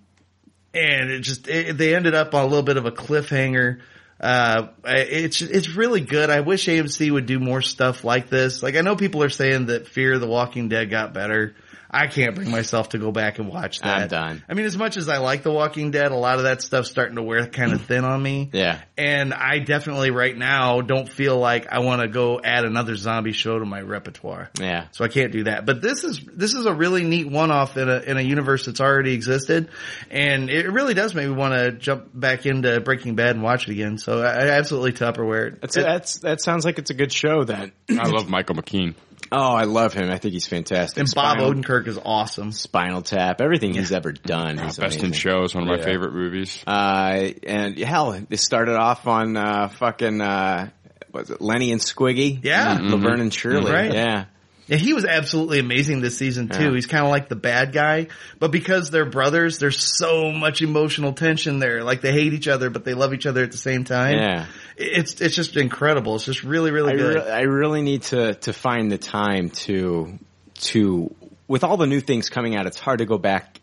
and 0.75 1.11
it 1.11 1.21
just 1.21 1.49
it, 1.49 1.77
they 1.77 1.95
ended 1.95 2.15
up 2.15 2.35
on 2.35 2.45
a 2.45 2.47
little 2.47 2.63
bit 2.63 2.77
of 2.77 2.87
a 2.87 2.93
cliffhanger. 2.93 3.81
Uh, 4.21 4.69
it's 4.85 5.43
it's 5.43 5.71
really 5.71 6.01
good. 6.01 6.31
I 6.31 6.41
wish 6.41 6.67
AMC 6.67 7.11
would 7.11 7.27
do 7.27 7.41
more 7.41 7.61
stuff 7.61 8.05
like 8.05 8.29
this. 8.29 8.63
Like 8.63 8.77
I 8.77 8.81
know 8.81 8.95
people 8.97 9.23
are 9.23 9.31
saying 9.31 9.67
that 9.67 9.89
Fear 9.89 10.15
of 10.15 10.21
the 10.21 10.29
Walking 10.29 10.69
Dead 10.69 10.91
got 10.91 11.13
better. 11.13 11.57
I 11.93 12.07
can't 12.07 12.35
bring 12.35 12.51
myself 12.51 12.91
to 12.91 12.99
go 12.99 13.13
back 13.13 13.39
and 13.39 13.49
watch 13.49 13.81
that. 13.81 14.03
I'm 14.03 14.09
done. 14.09 14.45
I 14.49 14.55
mean, 14.55 14.65
as 14.65 14.79
much 14.79 14.97
as 14.97 15.11
I 15.11 15.19
like 15.19 15.43
The 15.43 15.53
Walking 15.53 15.91
Dead, 15.91 16.11
a 16.11 16.17
lot 16.17 16.39
of 16.39 16.45
that 16.45 16.63
stuff's 16.63 16.91
starting 16.91 17.17
to 17.17 17.23
wear 17.23 17.47
kind 17.47 17.73
of 17.73 17.83
mm. 17.83 17.85
thin 17.85 18.05
on 18.05 18.23
me. 18.23 18.49
Yeah. 18.53 18.81
And 18.97 19.35
I 19.35 19.59
definitely 19.59 20.11
right 20.11 20.35
now 20.35 20.81
don't 20.81 21.07
feel 21.07 21.39
like 21.39 21.67
I 21.71 21.81
want 21.81 22.01
to 22.01 22.09
go 22.09 22.41
add 22.43 22.65
another 22.65 22.97
zombie 22.97 23.33
show 23.33 23.59
to 23.59 23.67
my 23.67 23.83
repertoire. 23.83 24.49
Yeah. 24.59 24.87
So 24.93 25.05
I 25.05 25.09
can't 25.09 25.33
do 25.33 25.45
that. 25.45 25.67
But 25.67 25.83
this 25.83 26.03
is 26.03 26.21
this 26.33 26.55
is 26.55 26.65
a 26.65 26.73
really 26.73 27.05
neat 27.05 27.31
one-off 27.31 27.77
in 27.77 27.91
a 27.91 27.99
in 27.99 28.17
a 28.17 28.23
universe 28.23 28.65
that's 28.65 28.81
already 28.81 29.13
existed, 29.13 29.69
and 30.11 30.49
it 30.49 30.71
really 30.71 30.95
does 30.95 31.15
make 31.15 31.29
me 31.29 31.35
want 31.35 31.53
to 31.53 31.73
jump 31.73 32.09
back 32.15 32.47
into 32.47 32.81
Breaking 32.81 33.17
Bad 33.17 33.37
and 33.37 33.43
watch 33.43 33.69
it 33.69 33.73
again. 33.73 33.99
So 33.99 34.23
I, 34.23 34.31
I 34.31 34.49
absolutely 34.53 34.93
Tupperware. 34.93 35.61
That's, 35.61 35.75
that's 35.75 36.19
that 36.21 36.41
sounds 36.41 36.65
like 36.65 36.79
it's 36.79 36.91
a 36.91 36.95
good 36.95 37.13
show 37.13 37.45
then. 37.45 37.73
I 37.91 38.09
love 38.09 38.31
Michael 38.31 38.55
McKean. 38.55 38.95
Oh, 39.33 39.53
I 39.55 39.65
love 39.65 39.95
him. 39.95 40.11
I 40.11 40.19
think 40.19 40.35
he's 40.35 40.47
fantastic. 40.47 40.99
and 40.99 41.09
Bob 41.15 41.39
Spinal, 41.39 41.55
Odenkirk 41.55 41.87
is 41.89 41.99
awesome. 42.05 42.53
Spinal 42.53 43.03
Tap, 43.03 43.41
everything 43.41 43.73
he's 43.75 43.91
ever 43.93 44.13
done. 44.13 44.59
He's 44.59 44.77
Best 44.79 44.97
in 44.99 45.07
amazing. 45.07 45.13
Show 45.13 45.43
is 45.45 45.55
one 45.55 45.65
of 45.65 45.69
my 45.69 45.79
Yeah. 45.79 45.85
favorite 45.85 46.13
movies. 46.13 46.63
Uh, 46.67 47.31
and 47.47 47.79
hell, 47.79 48.13
it 48.13 48.37
started 48.39 48.77
off 48.77 49.07
on 49.07 49.37
uh, 49.37 49.69
fucking 49.69 50.21
uh, 50.21 50.69
was 51.13 51.31
it 51.31 51.41
Lenny 51.41 51.73
and 51.73 51.81
Squiggy? 51.81 52.41
Yeah. 52.43 52.79
Laverne 52.81 53.21
and 53.21 53.33
Shirley. 53.35 53.73
Right. 53.73 53.93
Yeah. 53.93 54.25
Yeah, 54.69 54.77
he 54.77 54.93
was 54.93 55.05
absolutely 55.05 55.59
amazing 55.59 56.01
this 56.01 56.17
season 56.17 56.49
too. 56.49 56.67
Yeah. 56.67 56.75
He's 56.75 56.87
kind 56.87 57.05
of 57.05 57.11
like 57.11 57.29
the 57.29 57.37
bad 57.37 57.73
guy, 57.73 58.09
but 58.39 58.53
because 58.53 58.91
they're 58.91 59.05
brothers, 59.05 59.59
there's 59.59 59.83
so 59.83 60.31
much 60.31 60.63
emotional 60.63 61.13
tension 61.13 61.59
there. 61.59 61.83
Like 61.83 62.01
they 62.01 62.13
hate 62.13 62.33
each 62.33 62.49
other, 62.49 62.71
but 62.71 62.85
they 62.85 62.95
love 62.95 63.13
each 63.13 63.27
other 63.27 63.43
at 63.43 63.51
the 63.51 63.59
same 63.59 63.85
time. 63.85 64.19
Yeah. 64.19 64.47
It's 64.77 65.21
it's 65.21 65.35
just 65.35 65.57
incredible. 65.57 66.15
It's 66.17 66.25
just 66.25 66.45
really 66.45 66.71
really 66.71 66.93
I, 66.93 66.97
good. 66.97 67.15
re- 67.17 67.31
I 67.31 67.41
really 67.43 67.83
need 67.83 68.03
to 68.05 68.35
to 68.35 68.53
find 68.53 68.91
the 68.91 68.99
time 68.99 69.51
to 69.51 70.19
to 70.61 71.15
with 71.49 71.65
all 71.65 71.77
the 71.77 71.87
new 71.87 72.01
things 72.01 72.31
coming 72.31 72.55
out. 72.55 72.67
It's 72.67 72.79
hard 72.79 72.99
to 72.99 73.05
go 73.05 73.19
back 73.19 73.61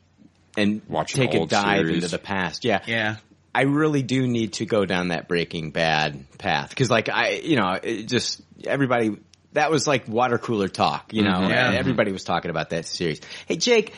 and 0.57 0.81
Watch 0.87 1.13
take 1.13 1.33
a 1.33 1.45
dive 1.45 1.85
series. 1.85 1.95
into 2.03 2.07
the 2.09 2.19
past. 2.19 2.65
Yeah, 2.65 2.81
yeah. 2.85 3.15
I 3.55 3.63
really 3.63 4.03
do 4.03 4.27
need 4.27 4.53
to 4.53 4.65
go 4.65 4.85
down 4.85 5.07
that 5.07 5.27
Breaking 5.27 5.71
Bad 5.71 6.25
path 6.37 6.69
because, 6.69 6.89
like, 6.89 7.09
I 7.09 7.41
you 7.43 7.55
know, 7.55 7.79
it 7.81 8.03
just 8.03 8.41
everybody 8.65 9.17
that 9.53 9.71
was 9.71 9.87
like 9.87 10.07
water 10.07 10.37
cooler 10.37 10.67
talk. 10.67 11.13
You 11.13 11.23
know, 11.23 11.31
Mhm. 11.39 11.49
Yeah. 11.49 11.71
everybody 11.73 12.11
was 12.11 12.23
talking 12.23 12.51
about 12.51 12.69
that 12.71 12.85
series. 12.85 13.21
Hey, 13.47 13.55
Jake, 13.57 13.93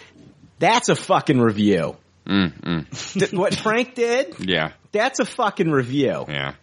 that's 0.60 0.90
a 0.90 0.96
fucking 0.96 1.40
review. 1.40 1.98
Th- 2.26 3.32
what 3.34 3.56
Frank 3.56 3.96
did, 3.96 4.36
Yeah, 4.40 4.72
that's 4.92 5.20
a 5.20 5.26
fucking 5.26 5.70
review. 5.70 6.26
yeah. 6.30 6.54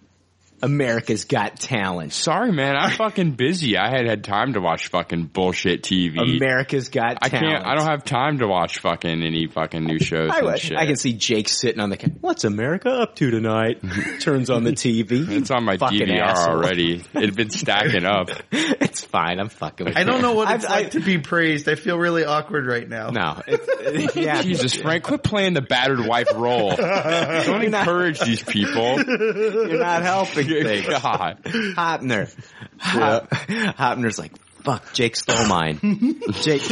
America's 0.63 1.25
Got 1.25 1.61
Talent. 1.61 2.13
Sorry, 2.13 2.51
man. 2.53 2.77
I'm 2.77 2.91
fucking 2.91 3.33
busy. 3.33 3.77
I 3.77 3.91
had 3.91 4.07
had 4.07 4.25
time 4.25 4.55
to 4.55 4.61
watch 4.61 4.89
fucking 4.89 5.27
bullshit 5.27 5.83
TV. 5.83 6.19
America's 6.37 6.89
Got 6.89 7.19
I 7.23 7.29
Talent. 7.29 7.47
I 7.47 7.51
can't. 7.53 7.67
I 7.67 7.75
don't 7.77 7.87
have 7.87 8.05
time 8.05 8.39
to 8.39 8.47
watch 8.49 8.79
fucking 8.81 9.23
any 9.23 9.47
fucking 9.47 9.85
new 9.85 9.99
shows 9.99 10.31
I, 10.33 10.41
and 10.41 10.59
shit. 10.59 10.77
I 10.77 10.87
can 10.87 10.97
see 10.97 11.13
Jake 11.13 11.49
sitting 11.49 11.81
on 11.81 11.91
the. 11.91 11.97
ca- 11.97 12.09
What's 12.21 12.45
America 12.45 12.91
up 12.91 13.15
to 13.17 13.31
tonight? 13.31 13.81
Turns 14.21 14.51
on 14.51 14.65
the 14.65 14.73
TV. 14.73 15.29
It's 15.29 15.51
on 15.51 15.65
my 15.65 15.77
Fucking 15.77 16.01
DVR 16.01 16.21
asshole. 16.21 16.57
already. 16.57 17.05
It's 17.15 17.37
been 17.37 17.51
stacking 17.51 18.05
up. 18.05 18.29
it's 18.51 19.05
fine. 19.05 19.39
I'm 19.39 19.49
fucking. 19.51 19.87
With 19.87 19.97
I 19.97 20.03
don't 20.05 20.17
you. 20.17 20.23
know 20.23 20.35
what 20.35 20.53
it's 20.55 20.65
I've- 20.65 20.83
like 20.85 20.91
to 20.93 21.01
be 21.01 21.19
praised. 21.19 21.69
I 21.69 21.77
feel 21.77 21.97
really 21.99 22.25
awkward 22.25 22.67
right 22.67 22.89
now. 22.89 23.11
No, 23.11 23.41
it's, 23.47 24.17
yeah. 24.17 24.43
Jesus, 24.43 24.75
Frank, 24.75 25.05
quit 25.05 25.23
playing 25.23 25.55
the 25.55 25.63
battered 25.63 26.05
wife 26.05 26.29
role. 26.35 26.75
Don't 26.75 27.63
encourage 27.63 28.21
these 28.21 28.43
people. 28.43 28.97
You're 29.03 29.79
not 29.79 30.03
helping 30.03 30.48
things. 30.65 30.87
God. 30.87 31.41
Hopner. 31.45 32.35
Hop- 32.79 33.31
Hopner's 33.31 34.19
like, 34.19 34.33
fuck, 34.63 34.93
Jake 34.93 35.17
stole 35.17 35.47
mine. 35.47 35.81
Jake, 36.43 36.63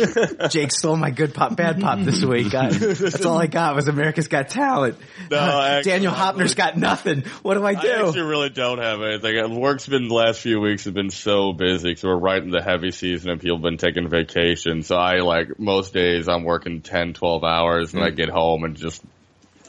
Jake 0.50 0.70
stole 0.70 0.96
my 0.96 1.10
good 1.10 1.32
pop, 1.34 1.56
bad 1.56 1.80
pop 1.80 1.98
this 2.00 2.22
week. 2.22 2.54
I, 2.54 2.68
that's 2.70 3.24
all 3.24 3.38
I 3.38 3.46
got 3.46 3.74
was 3.74 3.88
America's 3.88 4.28
Got 4.28 4.50
Talent. 4.50 4.98
No, 5.30 5.38
actually, 5.38 5.92
Daniel 5.92 6.12
Hopner's 6.12 6.54
got 6.54 6.76
nothing. 6.76 7.22
What 7.42 7.54
do 7.54 7.64
I 7.64 7.74
do? 7.74 7.88
I 7.88 8.06
actually 8.06 8.22
really 8.22 8.50
don't 8.50 8.78
have 8.78 9.00
anything. 9.00 9.38
Uh, 9.38 9.48
Work's 9.48 9.86
been 9.86 10.08
the 10.08 10.14
last 10.14 10.40
few 10.40 10.60
weeks 10.60 10.84
have 10.84 10.94
been 10.94 11.10
so 11.10 11.52
busy 11.52 11.90
because 11.90 12.04
we're 12.04 12.18
right 12.18 12.42
in 12.42 12.50
the 12.50 12.62
heavy 12.62 12.90
season 12.90 13.30
and 13.30 13.40
people 13.40 13.56
have 13.56 13.62
been 13.64 13.78
taking 13.78 14.08
vacation. 14.08 14.82
So 14.82 14.96
I 14.96 15.20
like 15.20 15.58
most 15.58 15.94
days 15.94 16.28
I'm 16.28 16.44
working 16.44 16.82
10, 16.82 17.14
12 17.14 17.44
hours 17.44 17.94
and 17.94 18.02
I 18.02 18.10
get 18.10 18.28
home 18.28 18.64
and 18.64 18.76
just 18.76 19.02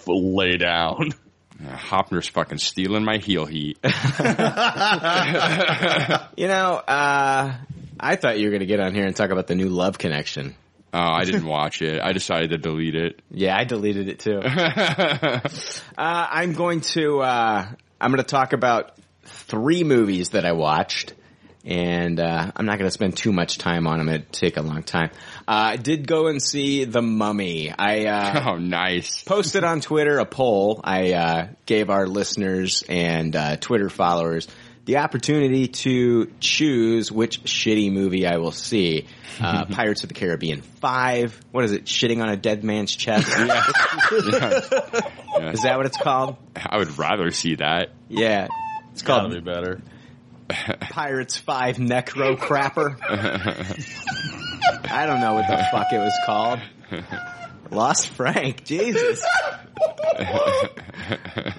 lay 0.05 0.58
down. 0.58 1.12
Uh, 1.60 1.76
Hopner's 1.76 2.28
fucking 2.28 2.60
stealing 2.60 3.03
my 3.03 3.18
heel 3.18 3.45
heat. 3.45 3.80
You 6.38 6.47
know, 6.47 6.76
uh, 6.76 7.55
I 7.99 8.16
thought 8.16 8.38
you 8.38 8.45
were 8.45 8.51
going 8.51 8.60
to 8.60 8.68
get 8.68 8.80
on 8.80 8.93
here 8.93 9.05
and 9.05 9.16
talk 9.16 9.32
about 9.32 9.47
the 9.47 9.55
new 9.55 9.70
Love 9.70 9.97
Connection. 9.97 10.55
Oh, 10.93 10.99
I 10.99 11.26
didn't 11.26 11.45
watch 11.47 11.82
it. 11.82 11.99
I 12.01 12.14
decided 12.14 12.51
to 12.51 12.58
delete 12.58 12.95
it. 12.95 13.22
Yeah, 13.32 13.58
I 13.58 13.64
deleted 13.66 14.08
it 14.08 14.20
too. 14.20 14.39
uh, 14.39 15.39
I'm 15.97 16.53
going 16.53 16.82
to 16.82 17.20
uh, 17.22 17.66
I'm 17.99 18.12
going 18.12 18.24
to 18.24 18.30
talk 18.30 18.53
about 18.53 18.97
three 19.24 19.84
movies 19.84 20.30
that 20.30 20.45
I 20.45 20.53
watched, 20.53 21.14
and 21.66 22.20
uh, 22.20 22.51
I'm 22.55 22.66
not 22.66 22.78
going 22.78 22.88
to 22.88 22.93
spend 22.93 23.18
too 23.18 23.34
much 23.34 23.58
time 23.58 23.88
on 23.88 23.97
them. 23.99 24.10
It'd 24.10 24.32
take 24.32 24.58
a 24.58 24.62
long 24.62 24.84
time. 24.84 25.10
Uh, 25.47 25.51
I 25.73 25.75
did 25.77 26.07
go 26.07 26.27
and 26.27 26.41
see 26.43 26.83
The 26.83 27.01
Mummy. 27.01 27.71
I 27.71 28.05
uh, 28.07 28.43
Oh, 28.51 28.57
nice. 28.57 29.23
posted 29.23 29.63
on 29.63 29.79
Twitter 29.81 30.19
a 30.19 30.25
poll. 30.25 30.81
I 30.83 31.13
uh, 31.13 31.47
gave 31.65 31.89
our 31.89 32.05
listeners 32.05 32.83
and 32.89 33.33
uh, 33.35 33.55
Twitter 33.55 33.89
followers 33.89 34.47
the 34.83 34.97
opportunity 34.97 35.67
to 35.67 36.31
choose 36.39 37.11
which 37.11 37.43
shitty 37.43 37.91
movie 37.91 38.25
I 38.25 38.37
will 38.37 38.51
see. 38.53 39.05
Uh, 39.39 39.65
Pirates 39.69 40.03
of 40.03 40.09
the 40.09 40.15
Caribbean 40.15 40.61
5. 40.61 41.39
What 41.51 41.63
is 41.65 41.71
it? 41.73 41.85
Shitting 41.85 42.21
on 42.21 42.29
a 42.29 42.37
dead 42.37 42.63
man's 42.63 42.95
chest? 42.95 43.27
Yeah. 45.39 45.51
Is 45.51 45.61
that 45.61 45.77
what 45.77 45.85
it's 45.85 45.97
called? 45.97 46.37
I 46.55 46.77
would 46.77 46.97
rather 46.97 47.29
see 47.31 47.55
that. 47.55 47.89
Yeah. 48.09 48.47
It's 48.91 49.03
Gotta 49.03 49.21
called 49.29 49.33
be 49.33 49.39
better. 49.39 49.81
Pirates 50.79 51.37
5 51.37 51.77
Necro 51.77 52.37
Crapper. 52.37 52.95
I 54.89 55.05
don't 55.05 55.21
know 55.21 55.33
what 55.35 55.47
the 55.47 55.67
fuck 55.71 55.87
it 55.91 55.97
was 55.99 56.13
called. 56.25 56.59
Lost 57.71 58.09
Frank. 58.09 58.63
Jesus. 58.63 59.21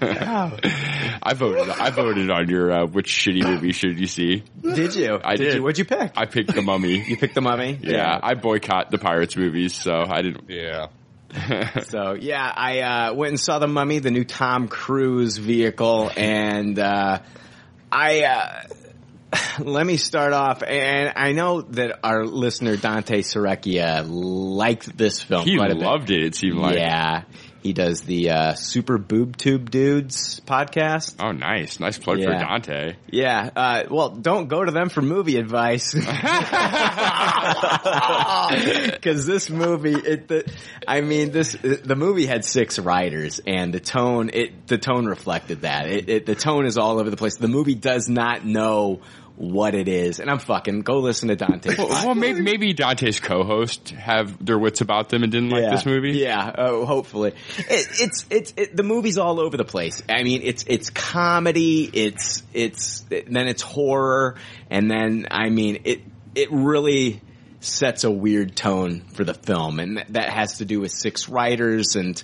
I 0.01 1.35
voted. 1.35 1.69
I 1.69 1.91
voted 1.91 2.31
on 2.31 2.49
your 2.49 2.73
uh, 2.73 2.87
which 2.87 3.09
shitty 3.09 3.43
movie 3.45 3.73
should 3.73 3.99
you 3.99 4.07
see? 4.07 4.43
Did 4.63 4.95
you? 4.95 5.19
I 5.23 5.37
did. 5.37 5.55
You, 5.57 5.63
what'd 5.63 5.79
you 5.79 5.85
pick? 5.85 6.13
I 6.17 6.25
picked 6.27 6.55
The 6.55 6.63
Mummy. 6.63 7.03
you 7.07 7.17
picked 7.17 7.35
the 7.35 7.41
mummy? 7.41 7.79
Yeah, 7.83 8.19
I 8.23 8.35
boycott 8.35 8.91
the 8.91 8.99
Pirates 8.99 9.37
movies, 9.37 9.75
so 9.75 9.93
I 10.09 10.23
didn't. 10.23 10.49
Yeah. 10.49 10.87
So 11.85 12.15
yeah, 12.15 12.51
I 12.57 12.81
uh, 12.81 13.13
went 13.15 13.31
and 13.33 13.41
saw 13.41 13.59
the 13.59 13.67
Mummy, 13.67 13.99
the 13.99 14.11
new 14.11 14.25
Tom 14.25 14.67
Cruise 14.69 15.37
vehicle, 15.37 16.11
and 16.17 16.79
uh, 16.79 17.19
I 17.91 18.23
uh, 18.23 18.63
let 19.61 19.87
me 19.87 19.97
start 19.97 20.33
off. 20.33 20.63
And 20.63 21.13
I 21.17 21.33
know 21.33 21.63
that 21.63 22.01
our 22.03 22.25
listener 22.25 22.77
Dante 22.77 23.23
Serecchia 23.23 24.05
liked 24.09 24.97
this 24.97 25.23
film. 25.23 25.45
He 25.45 25.57
quite 25.57 25.71
a 25.71 25.75
bit. 25.75 25.85
loved 25.85 26.11
it. 26.11 26.23
It 26.25 26.35
seemed 26.35 26.59
like. 26.59 26.77
yeah, 26.77 27.25
he 27.69 27.75
does 27.75 28.01
the 28.01 28.31
uh, 28.31 28.55
Super 28.55 28.97
Boob 28.97 29.37
Tube 29.37 29.71
Dudes 29.71 30.41
podcast. 30.41 31.17
Oh, 31.21 31.33
nice, 31.33 31.79
nice 31.79 31.99
plug 31.99 32.23
for 32.23 32.31
Dante. 32.31 32.95
Yeah, 33.11 33.51
uh, 33.55 33.83
well, 33.91 34.09
don't 34.09 34.49
go 34.49 34.65
to 34.65 34.73
them 34.73 34.89
for 34.89 35.03
movie 35.03 35.37
advice. 35.37 35.93
Cause 39.03 39.27
this 39.27 39.51
movie, 39.51 39.93
it, 39.93 40.29
the, 40.29 40.51
I 40.87 41.03
mean, 41.03 41.31
this, 41.31 41.53
the 41.53 41.95
movie 41.95 42.25
had 42.25 42.43
six 42.43 42.79
writers 42.79 43.39
and 43.47 43.75
the 43.75 43.81
tone, 43.81 44.31
it, 44.33 44.67
the 44.67 44.79
tone 44.79 45.05
reflected 45.05 45.61
that. 45.61 45.89
It, 45.89 46.09
it, 46.09 46.25
the 46.25 46.37
tone 46.37 46.65
is 46.65 46.79
all 46.79 46.99
over 46.99 47.11
the 47.11 47.19
place. 47.19 47.37
The 47.37 47.49
movie 47.49 47.75
does 47.75 48.09
not 48.09 48.47
know 48.47 49.03
what 49.39 49.77
it 49.77 49.87
is. 49.87 50.19
And 50.19 50.29
I'm 50.29 50.41
fucking, 50.41 50.81
go 50.81 50.99
listen 50.99 51.29
to 51.29 51.37
Dante. 51.37 51.77
Well, 51.79 51.89
well 51.89 52.15
maybe, 52.17 52.41
maybe 52.41 52.73
Dante's 52.73 53.21
co-host 53.21 53.91
have 53.91 54.45
their 54.45 54.59
wits 54.59 54.81
about 54.81 55.11
them 55.11 55.23
and 55.23 55.31
didn't 55.31 55.51
like 55.51 55.63
yeah. 55.63 55.71
this 55.71 55.87
movie. 55.87 56.19
Yeah, 56.19 56.53
oh, 56.59 56.85
hopefully. 56.85 57.35
It, 57.57 57.89
it's 58.01 58.27
it's 58.31 58.55
it, 58.57 58.77
the 58.77 58.83
movie's 58.83 59.17
all 59.17 59.39
over 59.39 59.57
the 59.57 59.65
place. 59.65 60.03
I 60.09 60.25
mean, 60.25 60.43
it's 60.43 60.65
it's 60.67 60.91
comedy, 60.91 61.89
it's 61.93 62.43
it's 62.53 63.05
then 63.09 63.47
it's 63.47 63.63
horror, 63.63 64.35
and 64.71 64.91
then 64.91 65.29
I 65.31 65.51
mean 65.51 65.83
it 65.85 66.01
it 66.35 66.51
really 66.51 67.21
sets 67.61 68.03
a 68.03 68.11
weird 68.11 68.57
tone 68.57 69.03
for 69.13 69.23
the 69.23 69.35
film, 69.35 69.79
and 69.79 70.05
that 70.09 70.31
has 70.31 70.59
to 70.59 70.65
do 70.65 70.81
with 70.81 70.91
six 70.91 71.29
writers 71.29 71.95
and. 71.95 72.21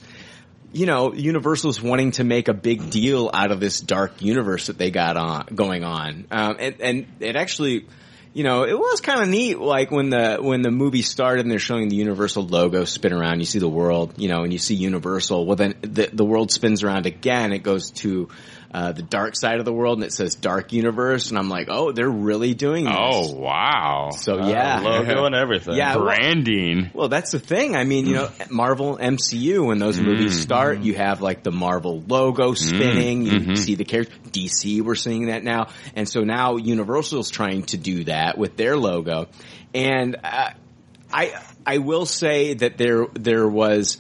You 0.75 0.87
know, 0.87 1.15
Universal's 1.15 1.81
wanting 1.81 2.11
to 2.13 2.25
make 2.25 2.49
a 2.49 2.55
big 2.55 2.91
deal 2.91 3.31
out 3.33 3.53
of 3.53 3.61
this 3.61 3.81
dark 3.81 4.21
universe 4.21 4.67
that 4.67 4.77
they 4.77 4.91
got 4.91 5.17
on 5.17 5.47
going 5.55 5.85
on, 5.85 6.27
um, 6.31 6.57
and 6.59 6.81
and 6.81 7.07
it 7.21 7.37
actually 7.37 7.87
you 8.35 8.43
know, 8.43 8.65
it 8.65 8.77
was 8.77 9.01
kind 9.01 9.23
of 9.23 9.29
neat. 9.29 9.61
Like 9.61 9.93
when 9.93 10.11
the 10.11 10.39
when 10.41 10.63
the 10.63 10.73
movie 10.73 11.03
started 11.03 11.43
and 11.43 11.51
they're 11.51 11.61
showing 11.61 11.89
the 11.89 11.95
Universal 11.95 12.49
logo 12.49 12.85
spin 12.85 13.13
around, 13.13 13.39
you 13.39 13.47
see 13.47 13.61
the 13.61 13.69
world, 13.69 14.15
you 14.17 14.29
know, 14.29 14.43
and 14.43 14.53
you 14.53 14.59
see 14.59 14.75
Universal. 14.75 15.47
Well, 15.47 15.55
then 15.57 15.77
the 15.83 16.11
the 16.13 16.25
world 16.25 16.51
spins 16.51 16.83
around 16.83 17.07
again. 17.07 17.53
It 17.53 17.63
goes 17.63 17.93
to 18.03 18.29
uh, 18.75 18.91
the 18.91 19.03
dark 19.03 19.37
side 19.37 19.61
of 19.61 19.65
the 19.65 19.73
world, 19.73 19.99
and 19.99 20.05
it 20.05 20.13
says 20.13 20.35
Dark 20.35 20.73
Universe, 20.73 21.29
and 21.31 21.39
I'm 21.39 21.49
like, 21.49 21.69
oh, 21.71 21.93
they're 21.93 22.11
really 22.11 22.55
doing 22.55 22.87
this. 22.87 22.95
Oh 22.97 23.33
wow! 23.37 24.11
So 24.11 24.41
uh, 24.41 24.49
yeah, 24.49 24.81
logo 24.81 25.27
and 25.27 25.35
everything. 25.37 25.77
Yeah, 25.77 25.97
branding. 25.97 26.91
Well, 26.93 27.07
that's 27.07 27.31
the 27.31 27.39
thing. 27.39 27.77
I 27.77 27.85
mean, 27.85 28.07
you 28.07 28.15
know, 28.15 28.27
mm. 28.27 28.51
Marvel 28.51 28.99
MCU 28.99 29.65
when 29.65 29.79
those 29.79 30.01
movies 30.01 30.33
mm-hmm. 30.33 30.43
start, 30.43 30.81
you 30.81 30.95
have 30.95 31.23
like 31.23 31.45
the 31.45 31.53
Marvel 31.53 32.03
logo 32.09 32.51
mm-hmm. 32.51 32.77
spinning. 32.77 33.23
You 33.23 33.39
mm-hmm. 33.39 33.55
see 33.55 33.77
the 33.77 33.85
character. 33.85 34.13
DC, 34.33 34.83
we're 34.83 34.97
seeing 34.97 35.27
that 35.27 35.45
now, 35.45 35.69
and 35.95 36.09
so 36.09 36.25
now 36.25 36.57
Universal's 36.57 37.31
trying 37.31 37.63
to 37.67 37.77
do 37.77 38.03
that 38.05 38.37
with 38.37 38.57
their 38.57 38.77
logo. 38.77 39.29
And 39.73 40.17
uh, 40.25 40.51
I, 41.13 41.41
I 41.65 41.79
will 41.79 42.07
say 42.07 42.55
that 42.55 42.77
there 42.77 43.07
there 43.15 43.47
was. 43.47 43.99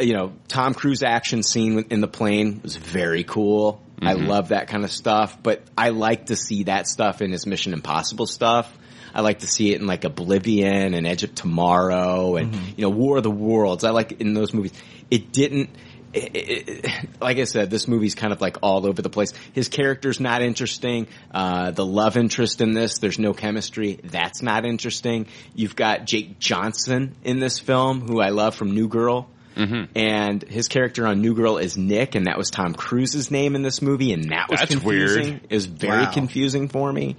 You 0.00 0.12
know, 0.14 0.32
Tom 0.48 0.74
Cruise 0.74 1.02
action 1.02 1.42
scene 1.42 1.86
in 1.90 2.00
the 2.00 2.08
plane 2.08 2.60
was 2.62 2.76
very 2.76 3.24
cool. 3.24 3.80
I 4.02 4.14
love 4.14 4.48
that 4.48 4.66
kind 4.68 4.82
of 4.84 4.90
stuff, 4.90 5.40
but 5.42 5.62
I 5.78 5.90
like 5.90 6.26
to 6.26 6.36
see 6.36 6.64
that 6.64 6.88
stuff 6.88 7.22
in 7.22 7.30
his 7.30 7.46
Mission 7.46 7.72
Impossible 7.72 8.26
stuff. 8.26 8.70
I 9.14 9.20
like 9.20 9.38
to 9.40 9.46
see 9.46 9.72
it 9.72 9.80
in 9.80 9.86
like 9.86 10.02
Oblivion 10.04 10.94
and 10.94 11.06
Edge 11.06 11.22
of 11.22 11.34
Tomorrow 11.36 12.36
and 12.36 12.54
you 12.76 12.82
know 12.82 12.90
War 12.90 13.18
of 13.18 13.22
the 13.22 13.30
Worlds. 13.30 13.84
I 13.84 13.90
like 13.90 14.12
it 14.12 14.20
in 14.20 14.34
those 14.34 14.52
movies. 14.52 14.72
It 15.10 15.32
didn't. 15.32 15.70
It, 16.12 16.36
it, 16.36 16.68
it- 16.68 17.08
like 17.20 17.38
I 17.38 17.44
said, 17.44 17.70
this 17.70 17.86
movie's 17.86 18.14
kind 18.16 18.32
of 18.32 18.40
like 18.40 18.56
all 18.62 18.86
over 18.86 19.00
the 19.00 19.08
place. 19.08 19.32
His 19.52 19.68
character's 19.68 20.18
not 20.18 20.42
interesting. 20.42 21.06
Uh, 21.32 21.70
the 21.70 21.86
love 21.86 22.16
interest 22.16 22.60
in 22.60 22.72
this, 22.74 22.98
there's 22.98 23.18
no 23.20 23.32
chemistry. 23.32 24.00
That's 24.02 24.42
not 24.42 24.66
interesting. 24.66 25.26
You've 25.54 25.76
got 25.76 26.04
Jake 26.06 26.38
Johnson 26.40 27.14
in 27.22 27.38
this 27.38 27.58
film, 27.60 28.00
who 28.00 28.20
I 28.20 28.30
love 28.30 28.54
from 28.56 28.72
New 28.74 28.88
Girl. 28.88 29.28
And 29.56 30.42
his 30.42 30.68
character 30.68 31.06
on 31.06 31.20
New 31.20 31.34
Girl 31.34 31.58
is 31.58 31.76
Nick, 31.76 32.14
and 32.14 32.26
that 32.26 32.38
was 32.38 32.50
Tom 32.50 32.74
Cruise's 32.74 33.30
name 33.30 33.54
in 33.54 33.62
this 33.62 33.82
movie, 33.82 34.12
and 34.12 34.30
that 34.30 34.48
was 34.50 34.60
That's 34.60 34.72
confusing. 34.72 35.24
weird. 35.24 35.40
It 35.50 35.54
was 35.54 35.66
very 35.66 36.04
Wow. 36.04 36.12
confusing 36.12 36.68
for 36.68 36.92
me. 36.92 37.16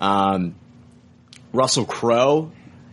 Um, 0.00 0.54
Russell 1.52 1.84
Crowe 1.84 2.50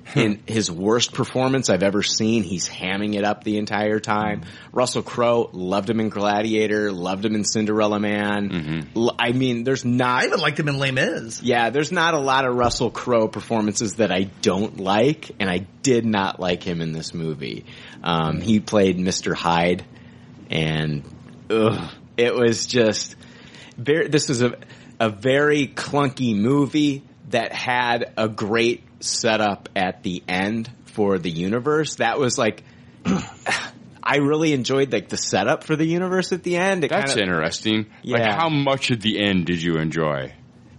in 0.16 0.42
his 0.46 0.72
worst 0.72 1.14
performance 1.14 1.70
I've 1.70 1.84
ever 1.84 2.04
seen. 2.04 2.44
He's 2.44 2.68
hamming 2.68 3.16
it 3.16 3.24
up 3.24 3.44
the 3.44 3.58
entire 3.58 4.00
time. 4.00 4.44
Russell 4.72 5.04
Crowe 5.04 5.50
loved 5.54 5.90
him 5.90 6.00
in 6.00 6.10
Gladiator, 6.10 6.92
loved 6.92 7.26
him 7.26 7.36
in 7.36 7.44
Cinderella 7.44 8.00
Man. 8.00 8.88
I 9.20 9.32
mean, 9.32 9.64
there's 9.64 9.86
not. 9.86 10.10
I 10.10 10.20
not. 10.20 10.26
even 10.26 10.40
liked 10.40 10.60
him 10.60 10.68
in 10.68 10.78
Les 10.78 10.92
Mis. 10.92 11.42
Yeah, 11.42 11.70
there's 11.70 11.92
not 11.92 12.14
a 12.14 12.20
lot 12.20 12.46
of 12.46 12.56
Russell 12.56 12.90
Crowe 12.90 13.28
performances 13.28 13.96
that 13.96 14.12
I 14.12 14.24
don't 14.42 14.80
like, 14.80 15.32
and 15.40 15.50
I 15.50 15.68
did 15.84 16.06
not 16.06 16.40
like 16.40 16.64
him 16.64 16.82
in 16.82 16.92
this 16.92 17.14
movie. 17.14 17.66
Um, 18.04 18.42
he 18.42 18.60
played 18.60 18.98
Mr. 18.98 19.36
Hyde, 19.36 19.84
and 20.50 21.04
ugh, 21.50 21.90
it 22.18 22.34
was 22.34 22.66
just. 22.66 23.16
This 23.78 24.28
was 24.28 24.42
a 24.42 24.58
a 25.00 25.10
very 25.10 25.68
clunky 25.68 26.36
movie 26.36 27.04
that 27.30 27.52
had 27.54 28.14
a 28.18 28.28
great 28.30 28.84
setup 29.00 29.70
at 29.76 30.04
the 30.04 30.24
end 30.28 30.70
for 30.86 31.18
the 31.20 31.30
universe. 31.32 31.96
That 31.96 32.20
was 32.20 32.38
like. 32.38 32.64
I 34.02 34.18
really 34.18 34.54
enjoyed 34.54 34.92
like 34.92 35.10
the 35.10 35.18
setup 35.18 35.64
for 35.64 35.76
the 35.76 35.86
universe 35.86 36.32
at 36.32 36.42
the 36.42 36.58
end. 36.58 36.84
It 36.84 36.90
That's 36.90 37.14
kinda, 37.14 37.32
interesting. 37.32 37.86
Like, 38.04 38.22
Yeah. 38.24 38.36
how 38.36 38.50
much 38.50 38.90
at 38.92 39.02
the 39.02 39.20
end 39.24 39.46
did 39.46 39.62
you 39.62 39.78
enjoy? 39.78 40.34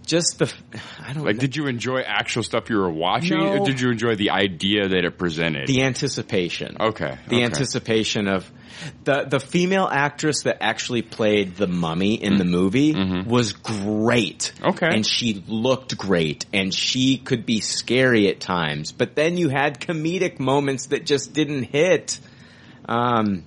just 0.05 0.39
the. 0.39 0.51
I 0.99 1.13
don't 1.13 1.23
Like, 1.23 1.35
know. 1.35 1.39
did 1.41 1.55
you 1.55 1.67
enjoy 1.67 2.01
actual 2.01 2.43
stuff 2.43 2.69
you 2.69 2.77
were 2.77 2.91
watching, 2.91 3.37
No. 3.39 3.59
or 3.59 3.65
did 3.65 3.79
you 3.79 3.89
enjoy 3.91 4.15
the 4.15 4.31
idea 4.31 4.89
that 4.89 5.05
it 5.05 5.17
presented? 5.17 5.67
the 5.67 5.83
anticipation. 5.83 6.75
Okay, 6.79 7.17
The 7.29 7.35
okay. 7.37 7.45
anticipation 7.45 8.27
of 8.27 8.51
the 9.03 9.23
the 9.23 9.39
female 9.39 9.87
actress 9.91 10.43
that 10.43 10.57
actually 10.61 11.01
played 11.01 11.55
the 11.55 11.67
mummy 11.67 12.15
in 12.15 12.37
the 12.37 12.45
movie 12.45 12.93
was 13.23 13.53
great. 13.53 14.53
Mm. 14.55 14.61
Mm-hmm. 14.61 14.69
Okay. 14.69 14.95
And 14.95 15.05
she 15.05 15.43
looked 15.47 15.97
great 15.97 16.45
and 16.53 16.73
she 16.73 17.17
could 17.17 17.45
be 17.45 17.59
scary 17.61 18.27
at 18.29 18.39
times, 18.39 18.91
but 18.91 19.15
then 19.15 19.37
you 19.37 19.49
had 19.49 19.79
comedic 19.79 20.39
moments 20.39 20.87
that 20.87 21.05
just 21.05 21.33
didn't 21.33 21.63
hit. 21.63 22.19
Um 22.87 23.43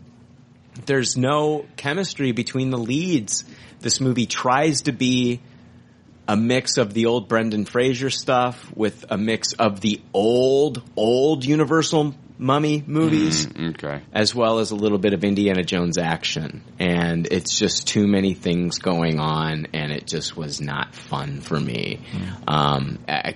there's 0.87 1.17
no 1.17 1.67
chemistry 1.77 2.33
between 2.33 2.71
the 2.71 2.79
leads. 2.79 3.45
This 3.81 4.01
movie 4.01 4.27
tries 4.27 4.83
to 4.83 4.93
be 4.93 5.41
a 6.27 6.37
mix 6.37 6.79
of 6.79 6.95
the 6.95 7.07
old 7.07 7.29
Brendan 7.29 7.65
Fraser 7.65 8.11
stuff 8.11 8.73
with 8.75 9.05
a 9.11 9.19
mix 9.19 9.53
of 9.53 9.81
the 9.81 10.01
old, 10.13 10.83
old 10.97 11.45
Universal 11.45 12.15
mummy 12.39 12.83
movies, 12.87 13.47
okay. 13.57 14.03
as 14.13 14.35
well 14.35 14.59
as 14.59 14.71
a 14.71 14.77
little 14.77 14.99
bit 14.99 15.13
of 15.15 15.25
Indiana 15.25 15.63
Jones 15.63 15.99
action. 15.99 16.63
And 16.79 17.27
it's 17.31 17.59
just 17.59 17.87
too 17.89 18.07
many 18.07 18.35
things 18.35 18.79
going 18.79 19.19
on, 19.21 19.69
and 19.73 19.93
it 19.93 20.07
just 20.07 20.37
was 20.37 20.61
not 20.61 20.95
fun 20.95 21.41
for 21.41 21.59
me. 21.59 22.01
Um, 22.49 22.99
I, 23.09 23.35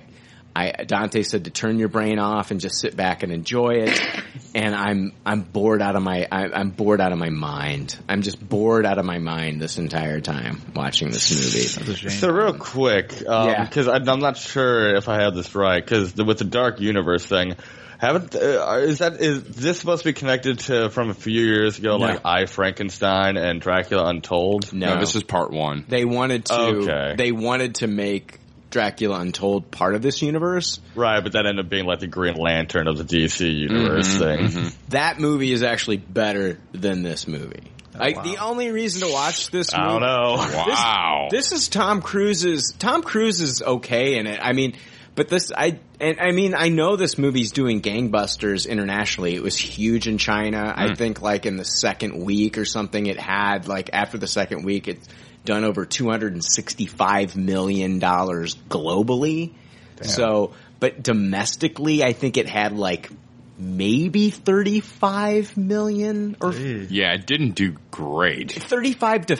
I, 0.55 0.83
Dante 0.83 1.23
said 1.23 1.45
to 1.45 1.51
turn 1.51 1.79
your 1.79 1.87
brain 1.87 2.19
off 2.19 2.51
and 2.51 2.59
just 2.59 2.79
sit 2.79 2.95
back 2.95 3.23
and 3.23 3.31
enjoy 3.31 3.83
it. 3.85 4.01
And 4.55 4.73
I'm 4.73 5.11
I'm 5.27 5.41
bored 5.41 5.79
out 5.79 5.95
of 5.95 6.01
my 6.01 6.27
I, 6.31 6.45
I'm 6.49 6.71
bored 6.71 6.99
out 6.99 7.11
of 7.11 7.19
my 7.19 7.29
mind. 7.29 7.95
I'm 8.09 8.23
just 8.23 8.39
bored 8.43 8.83
out 8.83 8.97
of 8.97 9.05
my 9.05 9.19
mind 9.19 9.61
this 9.61 9.77
entire 9.77 10.21
time 10.21 10.59
watching 10.75 11.11
this 11.11 11.29
movie. 11.29 12.09
So 12.09 12.31
real 12.31 12.53
quick, 12.55 13.13
um, 13.27 13.49
Yeah. 13.49 13.63
because 13.63 13.87
I'm 13.87 14.19
not 14.19 14.37
sure 14.37 14.95
if 14.95 15.07
I 15.07 15.21
have 15.21 15.35
this 15.35 15.53
right, 15.53 15.83
because 15.85 16.15
with 16.15 16.39
the 16.39 16.45
Dark 16.45 16.79
Universe 16.79 17.27
thing, 17.27 17.57
haven't 17.99 18.33
uh, 18.35 18.77
is 18.81 18.99
that 18.99 19.19
is 19.21 19.43
this 19.43 19.79
supposed 19.79 20.03
to 20.03 20.09
be 20.09 20.13
connected 20.13 20.59
to 20.59 20.89
from 20.89 21.09
a 21.09 21.13
few 21.13 21.43
years 21.43 21.77
ago, 21.79 21.97
No. 21.97 22.05
like 22.05 22.21
I 22.25 22.45
Frankenstein 22.45 23.37
and 23.37 23.61
Dracula 23.61 24.07
Untold? 24.09 24.71
No. 24.73 24.95
No, 24.95 24.99
this 24.99 25.15
is 25.15 25.23
part 25.23 25.51
one. 25.51 25.85
They 25.87 26.05
wanted 26.05 26.45
to. 26.45 26.55
Okay. 26.55 27.15
They 27.17 27.31
wanted 27.31 27.75
to 27.75 27.87
make 27.87 28.39
Dracula 28.71 29.19
Untold 29.19 29.69
part 29.71 29.95
of 29.95 30.01
this 30.01 30.21
universe. 30.21 30.79
Right, 30.95 31.21
but 31.21 31.33
that 31.33 31.45
ended 31.45 31.65
up 31.65 31.69
being 31.69 31.85
like 31.85 31.99
the 31.99 32.07
Green 32.07 32.35
Lantern 32.35 32.87
of 32.87 32.97
the 32.97 33.03
DC 33.03 33.53
universe 33.53 34.17
thing. 34.17 34.71
That 34.89 35.19
movie 35.19 35.51
is 35.51 35.63
actually 35.63 35.97
better 35.97 36.57
than 36.71 37.03
this 37.03 37.27
movie. 37.27 37.71
Like 37.97 38.23
the 38.23 38.37
only 38.37 38.71
reason 38.71 39.05
to 39.07 39.13
watch 39.13 39.51
this, 39.51 39.73
I 39.73 39.83
don't 39.85 40.01
movie, 40.01 40.05
know. 40.05 40.35
Wow. 40.67 41.27
This 41.31 41.51
is 41.51 41.67
Tom 41.67 42.01
Cruise's. 42.01 42.73
Tom 42.79 43.01
Cruise 43.03 43.41
is 43.41 43.61
okay 43.61 44.17
in 44.17 44.25
it. 44.25 44.39
I 44.41 44.53
mean, 44.53 44.77
but 45.19 45.27
this 45.27 45.51
I 45.51 45.81
and 45.99 46.17
I 46.21 46.31
mean 46.31 46.55
I 46.55 46.69
know 46.69 46.95
this 46.95 47.17
movie's 47.17 47.51
doing 47.51 47.81
gangbusters 47.81 48.65
internationally. 48.65 49.35
It 49.35 49.43
was 49.43 49.57
huge 49.57 50.07
in 50.07 50.17
China. 50.17 50.73
I 50.73 50.87
hmm. 50.87 50.93
think 50.93 51.21
like 51.21 51.45
in 51.45 51.57
the 51.57 51.65
second 51.65 52.23
week 52.23 52.57
or 52.57 52.63
something, 52.63 53.05
it 53.05 53.19
had 53.19 53.67
like 53.67 53.89
after 53.91 54.17
the 54.17 54.27
second 54.27 54.63
week, 54.63 54.87
it's 54.87 55.05
done 55.43 55.65
over 55.65 55.85
two 55.85 56.09
hundred 56.09 56.31
and 56.35 56.45
sixty-five 56.45 57.35
million 57.35 57.99
dollars 57.99 58.55
globally. 58.69 59.55
So, 60.03 60.53
but 60.79 61.03
domestically, 61.03 62.01
I 62.01 62.13
think 62.13 62.37
it 62.37 62.47
had 62.47 62.71
like 62.71 63.09
maybe 63.57 64.29
thirty-five 64.29 65.57
million 65.57 66.37
or 66.39 66.53
yeah, 66.53 67.11
it 67.15 67.25
didn't 67.25 67.55
do 67.55 67.75
great. 67.91 68.53
35 68.53 69.25
to 69.25 69.35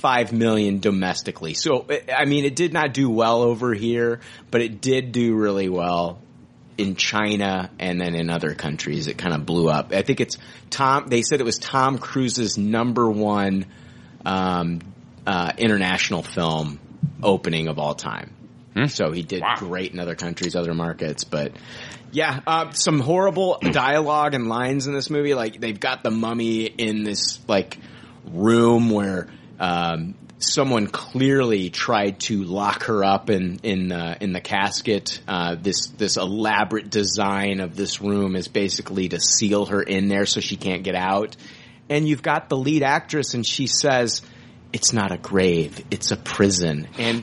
55 0.00 0.32
million 0.32 0.78
domestically. 0.80 1.54
So, 1.54 1.86
I 2.14 2.24
mean, 2.24 2.44
it 2.44 2.56
did 2.56 2.72
not 2.72 2.94
do 2.94 3.10
well 3.10 3.42
over 3.42 3.74
here, 3.74 4.20
but 4.50 4.60
it 4.62 4.80
did 4.80 5.12
do 5.12 5.34
really 5.34 5.68
well 5.68 6.18
in 6.78 6.96
China 6.96 7.70
and 7.78 8.00
then 8.00 8.14
in 8.14 8.30
other 8.30 8.54
countries. 8.54 9.06
It 9.06 9.18
kind 9.18 9.34
of 9.34 9.44
blew 9.44 9.68
up. 9.68 9.92
I 9.92 10.02
think 10.02 10.20
it's 10.20 10.38
Tom, 10.70 11.08
they 11.08 11.22
said 11.22 11.40
it 11.40 11.44
was 11.44 11.58
Tom 11.58 11.98
Cruise's 11.98 12.56
number 12.56 13.10
one, 13.10 13.66
um, 14.24 14.80
uh, 15.26 15.52
international 15.58 16.22
film 16.22 16.80
opening 17.22 17.68
of 17.68 17.78
all 17.78 17.94
time. 17.94 18.34
So 18.86 19.10
he 19.12 19.22
did 19.22 19.42
Wow. 19.42 19.56
great 19.58 19.92
in 19.92 19.98
other 19.98 20.14
countries, 20.14 20.56
other 20.56 20.72
markets, 20.72 21.24
but 21.24 21.52
yeah, 22.12 22.40
uh, 22.46 22.70
some 22.70 22.98
horrible 23.00 23.58
dialogue 23.72 24.32
and 24.32 24.48
lines 24.48 24.86
in 24.86 24.94
this 24.94 25.10
movie. 25.10 25.34
Like 25.34 25.60
they've 25.60 25.78
got 25.78 26.02
the 26.02 26.10
mummy 26.10 26.64
in 26.64 27.02
this 27.02 27.40
like 27.46 27.76
room 28.32 28.88
where 28.90 29.28
um, 29.60 30.14
someone 30.38 30.86
clearly 30.86 31.68
tried 31.68 32.18
to 32.20 32.42
lock 32.42 32.84
her 32.84 33.04
up 33.04 33.28
in 33.28 33.60
in 33.62 33.92
uh, 33.92 34.16
in 34.20 34.32
the 34.32 34.40
casket. 34.40 35.20
Uh, 35.28 35.54
this 35.60 35.88
this 35.88 36.16
elaborate 36.16 36.90
design 36.90 37.60
of 37.60 37.76
this 37.76 38.00
room 38.00 38.34
is 38.34 38.48
basically 38.48 39.10
to 39.10 39.20
seal 39.20 39.66
her 39.66 39.82
in 39.82 40.08
there 40.08 40.26
so 40.26 40.40
she 40.40 40.56
can't 40.56 40.82
get 40.82 40.94
out. 40.94 41.36
And 41.90 42.08
you've 42.08 42.22
got 42.22 42.48
the 42.48 42.56
lead 42.56 42.82
actress, 42.82 43.34
and 43.34 43.46
she 43.46 43.66
says, 43.66 44.22
"It's 44.72 44.92
not 44.92 45.12
a 45.12 45.18
grave; 45.18 45.84
it's 45.90 46.10
a 46.10 46.16
prison." 46.16 46.88
And 46.98 47.22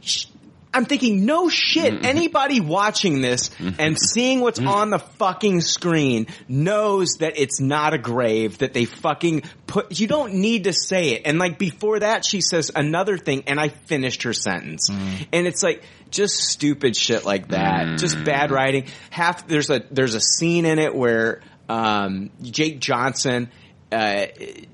sh 0.00 0.26
I'm 0.72 0.84
thinking, 0.84 1.26
no 1.26 1.48
shit, 1.48 1.94
mm-hmm. 1.94 2.04
anybody 2.04 2.60
watching 2.60 3.20
this 3.20 3.48
mm-hmm. 3.48 3.80
and 3.80 3.98
seeing 3.98 4.40
what's 4.40 4.60
mm-hmm. 4.60 4.68
on 4.68 4.90
the 4.90 5.00
fucking 5.00 5.62
screen 5.62 6.28
knows 6.48 7.16
that 7.18 7.32
it's 7.36 7.60
not 7.60 7.92
a 7.92 7.98
grave, 7.98 8.58
that 8.58 8.72
they 8.72 8.84
fucking 8.84 9.42
put, 9.66 9.98
you 9.98 10.06
don't 10.06 10.34
need 10.34 10.64
to 10.64 10.72
say 10.72 11.10
it. 11.10 11.22
And 11.24 11.38
like 11.38 11.58
before 11.58 11.98
that, 12.00 12.24
she 12.24 12.40
says 12.40 12.70
another 12.74 13.18
thing 13.18 13.44
and 13.48 13.58
I 13.58 13.68
finished 13.68 14.22
her 14.22 14.32
sentence. 14.32 14.88
Mm. 14.90 15.26
And 15.32 15.46
it's 15.46 15.62
like, 15.62 15.82
just 16.10 16.36
stupid 16.36 16.96
shit 16.96 17.24
like 17.24 17.48
that. 17.48 17.98
Just 17.98 18.22
bad 18.24 18.50
mm. 18.50 18.54
writing. 18.54 18.86
Half, 19.10 19.48
there's 19.48 19.70
a, 19.70 19.82
there's 19.90 20.14
a 20.14 20.20
scene 20.20 20.66
in 20.66 20.78
it 20.78 20.94
where, 20.94 21.40
um, 21.68 22.30
Jake 22.42 22.80
Johnson, 22.80 23.48
uh, 23.92 24.26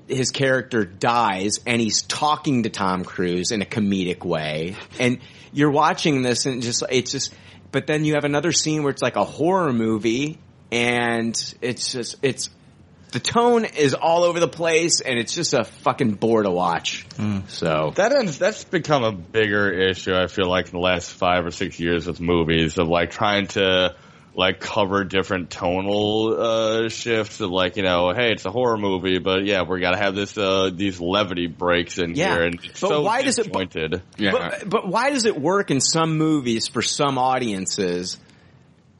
his 0.07 0.29
character 0.29 0.85
dies 0.85 1.59
and 1.65 1.81
he's 1.81 2.03
talking 2.03 2.63
to 2.63 2.69
Tom 2.69 3.03
Cruise 3.03 3.51
in 3.51 3.61
a 3.61 3.65
comedic 3.65 4.23
way. 4.23 4.75
And 4.99 5.19
you're 5.53 5.71
watching 5.71 6.21
this 6.21 6.45
and 6.45 6.61
just, 6.61 6.83
it's 6.89 7.11
just, 7.11 7.33
but 7.71 7.87
then 7.87 8.05
you 8.05 8.13
have 8.13 8.23
another 8.23 8.51
scene 8.51 8.83
where 8.83 8.91
it's 8.91 9.01
like 9.01 9.15
a 9.15 9.23
horror 9.23 9.73
movie 9.73 10.39
and 10.71 11.35
it's 11.61 11.91
just, 11.91 12.17
it's, 12.21 12.49
the 13.11 13.19
tone 13.19 13.63
is 13.63 13.93
all 13.93 14.23
over 14.23 14.39
the 14.39 14.49
place 14.49 14.99
and 14.99 15.17
it's 15.17 15.33
just 15.33 15.53
a 15.53 15.63
fucking 15.63 16.15
bore 16.15 16.43
to 16.43 16.51
watch. 16.51 17.05
Hmm. 17.15 17.39
So. 17.47 17.93
That 17.95 18.11
ends, 18.11 18.37
that's 18.37 18.65
become 18.65 19.03
a 19.03 19.13
bigger 19.13 19.71
issue. 19.71 20.13
I 20.13 20.27
feel 20.27 20.49
like 20.49 20.65
in 20.65 20.73
the 20.73 20.79
last 20.79 21.11
five 21.11 21.45
or 21.45 21.51
six 21.51 21.79
years 21.79 22.05
with 22.05 22.19
movies 22.19 22.77
of 22.77 22.89
like 22.89 23.11
trying 23.11 23.47
to 23.47 23.95
like 24.37 24.59
cover 24.59 25.03
different 25.03 25.49
tonal 25.49 26.35
uh, 26.39 26.89
shifts 26.89 27.41
of 27.41 27.49
like 27.49 27.75
you 27.75 27.81
know, 27.83 28.13
hey, 28.13 28.31
it's 28.31 28.45
a 28.45 28.51
horror 28.51 28.77
movie, 28.77 29.17
but 29.17 29.43
yeah, 29.45 29.63
we 29.63 29.79
got 29.81 29.91
to 29.91 29.97
have 29.97 30.13
this 30.13 30.37
uh, 30.37 30.69
these 30.71 30.99
levity 31.01 31.47
breaks 31.47 31.97
in 31.97 32.13
Yeah. 32.15 32.33
here, 32.35 32.43
and 32.43 32.59
But 32.61 32.77
so 32.77 33.01
why 33.01 33.23
does 33.23 33.39
it- 33.39 33.45
disjointed. 33.47 34.03
Yeah. 34.17 34.31
But, 34.33 34.69
but 34.69 34.87
why 34.87 35.09
does 35.09 35.25
it 35.25 35.41
work 35.41 35.71
in 35.71 35.81
some 35.81 36.17
movies 36.19 36.67
for 36.67 36.83
some 36.83 37.17
audiences? 37.17 38.17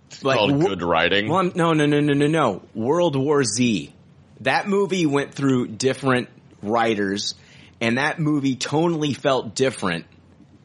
It's 0.07 0.23
Like 0.23 0.39
called 0.39 0.59
good 0.59 0.81
writing. 0.81 1.29
Well, 1.29 1.51
no, 1.53 1.73
no, 1.73 1.85
no, 1.85 1.99
no, 1.99 2.13
no, 2.13 2.27
no. 2.27 2.61
World 2.73 3.15
War 3.15 3.43
Z. 3.43 3.93
That 4.41 4.67
movie 4.67 5.05
went 5.05 5.33
through 5.33 5.67
different 5.67 6.29
writers, 6.63 7.35
and 7.79 7.97
that 7.99 8.17
movie 8.19 8.55
tonally 8.55 9.15
felt 9.15 9.53
different 9.53 10.05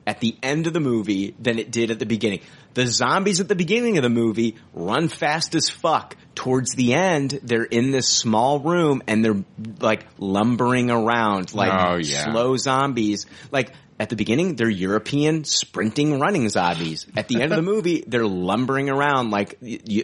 at 0.07 0.21
the 0.21 0.37
end 0.43 0.67
of 0.67 0.73
the 0.73 0.81
movie 0.81 1.35
than 1.39 1.59
it 1.59 1.71
did 1.71 1.91
at 1.91 1.99
the 1.99 2.07
beginning. 2.07 2.41
The 2.75 2.87
zombies 2.87 3.41
at 3.41 3.49
the 3.49 3.55
beginning 3.55 3.97
of 3.99 4.03
the 4.03 4.09
movie 4.11 4.57
run 4.73 5.09
fast 5.09 5.55
as 5.55 5.69
fuck. 5.69 6.17
Towards 6.35 6.75
the 6.75 6.95
end, 6.95 7.39
they're 7.43 7.65
in 7.65 7.91
this 7.91 8.09
small 8.09 8.61
room 8.61 9.03
and 9.07 9.25
they're 9.25 9.45
like 9.81 10.07
lumbering 10.19 10.91
around 10.91 11.55
like 11.55 11.73
Oh, 11.73 11.97
yeah. 11.97 12.31
slow 12.33 12.57
zombies. 12.57 13.27
Like 13.51 13.73
at 14.01 14.09
the 14.09 14.17
beginning, 14.17 14.57
they're 14.57 14.71
European 14.71 15.45
sprinting 15.45 16.19
running 16.19 16.49
zombies. 16.49 17.07
At 17.15 17.29
the 17.29 17.43
end 17.43 17.53
of 17.53 17.57
the 17.57 17.63
movie, 17.71 18.03
they're 18.07 18.27
lumbering 18.27 18.89
around 18.89 19.31
like 19.31 19.59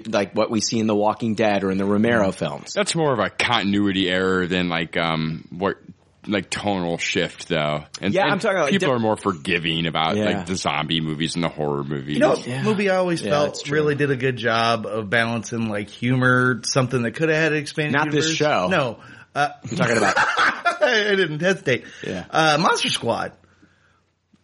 like 0.07 0.35
what 0.37 0.51
we 0.51 0.61
see 0.61 0.79
in 0.79 0.87
The 0.87 0.95
Walking 0.95 1.35
Dead 1.35 1.65
or 1.65 1.71
in 1.71 1.79
the 1.79 1.87
Romero 1.87 2.31
films. 2.31 2.75
That's 2.75 2.95
more 2.95 3.13
of 3.15 3.19
a 3.19 3.31
continuity 3.31 4.09
error 4.11 4.47
than 4.47 4.69
like 4.69 4.97
um 4.99 5.49
what 5.51 5.79
like 6.27 6.51
tonal 6.51 6.99
shift 6.99 7.49
though. 7.49 7.85
And, 8.01 8.13
Yeah, 8.13 8.23
and 8.25 8.33
I'm 8.33 8.39
talking 8.39 8.59
about 8.59 8.71
people 8.71 8.89
diff- 8.89 8.97
are 8.97 8.99
more 8.99 9.17
forgiving 9.17 9.87
about 9.87 10.17
Yeah. 10.17 10.25
like 10.25 10.47
the 10.47 10.57
zombie 10.57 11.01
movies 11.01 11.35
and 11.37 11.45
the 11.45 11.49
horror 11.49 11.85
movies. 11.85 12.15
You 12.15 12.21
know, 12.21 12.31
what 12.37 12.63
movie 12.65 12.91
I 12.91 12.97
always 12.97 13.23
Yeah, 13.23 13.31
felt 13.31 13.69
really 13.71 13.95
did 13.95 14.11
a 14.11 14.17
good 14.17 14.37
job 14.37 14.85
of 14.87 15.09
balancing 15.09 15.69
like 15.69 15.89
humor, 15.89 16.61
something 16.65 17.03
that 17.03 17.13
could 17.13 17.29
have 17.29 17.39
had 17.39 17.53
an 17.53 17.59
expanded 17.59 17.95
Not 17.95 18.11
this 18.11 18.31
show. 18.35 18.69
No. 18.69 18.99
Uh, 19.35 19.51
I'm 19.71 19.77
talking 19.77 19.97
about 19.97 20.15
I 20.83 21.15
didn't 21.17 21.41
hesitate. 21.41 21.85
Yeah. 22.07 22.25
Uh, 22.31 22.59
Monster 22.61 22.89
Squad. 22.89 23.33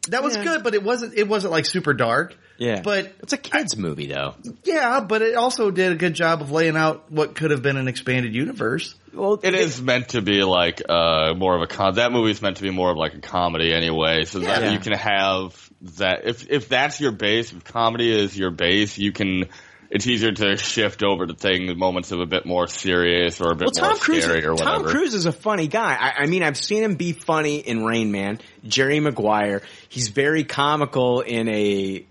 That 0.09 0.23
was 0.23 0.37
Yeah. 0.37 0.45
good, 0.45 0.63
but 0.65 0.75
it 0.75 0.83
wasn't, 0.83 1.15
it 1.17 1.27
wasn't 1.29 1.53
like 1.53 1.65
super 1.67 1.95
dark. 1.95 2.37
yeah, 2.59 2.83
But 2.83 3.13
it's 3.21 3.33
a 3.33 3.37
kids 3.39 3.77
movie 3.77 4.07
though. 4.07 4.35
yeah, 4.65 5.01
but 5.01 5.23
it 5.23 5.35
also 5.35 5.71
did 5.71 5.93
a 5.93 5.95
good 5.97 6.15
job 6.15 6.41
of 6.43 6.51
laying 6.51 6.77
out 6.77 7.11
what 7.11 7.35
could 7.35 7.51
have 7.51 7.63
been 7.63 7.77
an 7.77 7.89
expanded 7.89 8.35
universe. 8.35 8.95
Well, 9.13 9.41
It 9.43 9.55
is 9.55 9.81
meant 9.81 10.11
to 10.11 10.21
be 10.23 10.43
like 10.45 10.83
uh, 10.89 11.35
more 11.35 11.57
of 11.57 11.63
a 11.63 11.67
con. 11.67 11.95
That 11.95 12.13
movie 12.13 12.31
is 12.33 12.43
meant 12.43 12.59
to 12.59 12.63
be 12.63 12.71
more 12.71 12.91
of 12.91 12.97
like 12.97 13.15
a 13.15 13.21
comedy 13.21 13.73
anyway, 13.73 14.25
so 14.25 14.41
that 14.41 14.73
you 14.73 14.79
can 14.79 14.93
have 14.93 15.71
that. 15.99 16.27
If 16.27 16.51
if 16.51 16.69
that's 16.69 17.01
your 17.01 17.13
base, 17.13 17.53
if 17.53 17.65
comedy 17.65 18.11
is 18.11 18.37
your 18.37 18.51
base, 18.51 18.99
you 18.99 19.13
can. 19.13 19.47
It's 19.95 20.09
easier 20.09 20.33
to 20.33 20.57
shift 20.57 21.05
over 21.05 21.25
to 21.25 21.35
things, 21.35 21.75
moments 21.77 22.11
of 22.11 22.19
a 22.19 22.27
bit 22.27 22.45
more 22.45 22.67
serious 22.67 23.41
or 23.41 23.53
a 23.53 23.55
bit 23.55 23.71
Well, 23.73 23.85
more 23.85 23.91
Tom 23.93 24.01
Cruise. 24.01 24.25
scary 24.25 24.45
or 24.45 24.55
whatever. 24.55 24.71
Tom 24.71 24.85
Cruise 24.85 25.15
is 25.15 25.25
a 25.27 25.33
funny 25.33 25.69
guy. 25.69 25.95
I, 25.95 26.25
I 26.25 26.27
mean, 26.27 26.43
I've 26.43 26.57
seen 26.57 26.83
him 26.83 26.97
be 26.97 27.13
funny 27.13 27.59
in 27.59 27.85
Rain 27.85 28.11
Man, 28.11 28.41
Jerry 28.67 28.99
Maguire. 28.99 29.63
He's 29.89 30.09
very 30.09 30.43
comical 30.43 31.21
in 31.21 31.49
a 31.49 32.05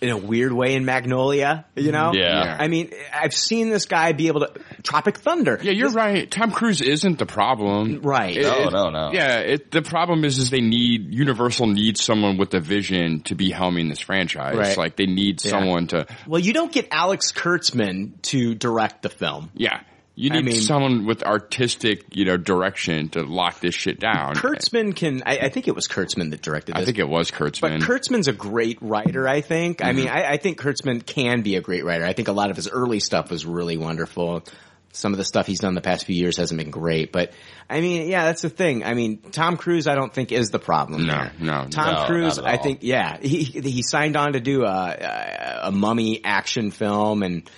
in 0.00 0.10
a 0.10 0.16
weird 0.16 0.52
way 0.52 0.74
in 0.74 0.84
Magnolia. 0.84 1.64
You 1.74 1.92
know? 1.92 2.12
Yeah. 2.12 2.56
I 2.58 2.68
mean, 2.68 2.90
I've 3.14 3.32
seen 3.34 3.70
this 3.70 3.86
guy 3.86 4.12
be 4.12 4.28
able 4.28 4.40
to 4.40 4.52
Tropic 4.82 5.18
Thunder. 5.18 5.58
Yeah, 5.62 5.72
you're 5.72 5.90
right. 5.90 6.30
Tom 6.30 6.52
Cruise 6.52 6.80
isn't 6.82 7.18
the 7.18 7.26
problem. 7.26 8.00
Right. 8.02 8.36
It- 8.36 8.42
No, 8.42 8.66
it- 8.68 8.72
no, 8.72 8.90
no. 8.90 9.12
Yeah, 9.12 9.38
it, 9.38 9.70
the 9.70 9.82
problem 9.82 10.24
is, 10.24 10.38
is 10.38 10.50
they 10.50 10.60
need 10.60 11.12
Universal 11.14 11.68
needs 11.68 12.02
someone 12.02 12.36
with 12.36 12.52
a 12.54 12.60
vision 12.60 13.20
to 13.22 13.34
be 13.34 13.50
helming 13.50 13.88
this 13.88 14.00
franchise. 14.00 14.56
Right. 14.56 14.76
Like 14.76 14.96
they 14.96 15.06
need 15.06 15.42
Yeah. 15.44 15.50
someone 15.50 15.86
to. 15.88 16.06
Well, 16.26 16.40
you 16.40 16.52
don't 16.52 16.72
get 16.72 16.88
Alex 16.90 17.32
Kurtzman 17.32 18.20
to 18.22 18.54
direct 18.54 19.02
the 19.02 19.08
film. 19.08 19.50
Yeah, 19.54 19.80
you 20.18 20.30
I 20.32 20.36
need 20.36 20.44
mean- 20.46 20.60
someone 20.62 21.04
with 21.04 21.22
artistic, 21.22 22.04
you 22.16 22.24
know, 22.24 22.38
direction 22.38 23.10
to 23.10 23.22
lock 23.22 23.60
this 23.60 23.74
shit 23.74 24.00
down. 24.00 24.34
Kurtzman 24.34 24.96
can. 24.96 25.22
I, 25.26 25.38
I 25.38 25.48
think 25.50 25.68
it 25.68 25.74
was 25.74 25.86
Kurtzman 25.86 26.30
that 26.30 26.40
directed 26.40 26.74
this. 26.74 26.82
I 26.82 26.84
think 26.86 26.98
it 26.98 27.08
was 27.08 27.30
Kurtzman. 27.30 27.60
But 27.60 27.80
Kurtzman's 27.82 28.26
a 28.26 28.32
great 28.32 28.78
writer, 28.80 29.28
I 29.28 29.42
think. 29.42 29.84
I 29.84 29.88
mm-hmm. 29.88 29.96
mean, 29.96 30.08
I, 30.08 30.32
I 30.32 30.36
think 30.38 30.58
Kurtzman 30.58 31.04
can 31.04 31.42
be 31.42 31.56
a 31.56 31.60
great 31.60 31.84
writer. 31.84 32.06
I 32.06 32.14
think 32.14 32.28
a 32.28 32.32
lot 32.32 32.50
of 32.50 32.56
his 32.56 32.66
early 32.66 32.98
stuff 32.98 33.30
was 33.30 33.44
really 33.44 33.76
wonderful. 33.76 34.42
Some 34.96 35.12
of 35.12 35.18
the 35.18 35.24
stuff 35.24 35.46
he's 35.46 35.60
done 35.60 35.74
the 35.74 35.80
past 35.82 36.06
few 36.06 36.16
years 36.16 36.38
hasn't 36.38 36.58
been 36.58 36.70
great, 36.70 37.12
but 37.12 37.32
I 37.68 37.80
mean, 37.80 38.08
yeah, 38.08 38.24
that's 38.24 38.42
the 38.42 38.48
thing. 38.48 38.82
I 38.82 38.94
mean, 38.94 39.18
Tom 39.30 39.56
Cruise, 39.58 39.86
I 39.86 39.94
don't 39.94 40.12
think 40.12 40.32
is 40.32 40.48
the 40.48 40.58
problem. 40.58 41.06
No, 41.06 41.12
there. 41.12 41.32
no, 41.38 41.66
Tom 41.68 41.94
no, 41.94 42.06
Cruise, 42.06 42.38
I 42.38 42.56
think, 42.56 42.78
yeah, 42.82 43.18
he 43.20 43.44
he 43.44 43.82
signed 43.82 44.16
on 44.16 44.32
to 44.32 44.40
do 44.40 44.64
a 44.64 44.68
a, 44.68 45.60
a 45.64 45.70
mummy 45.72 46.24
action 46.24 46.70
film, 46.70 47.22
and 47.22 47.48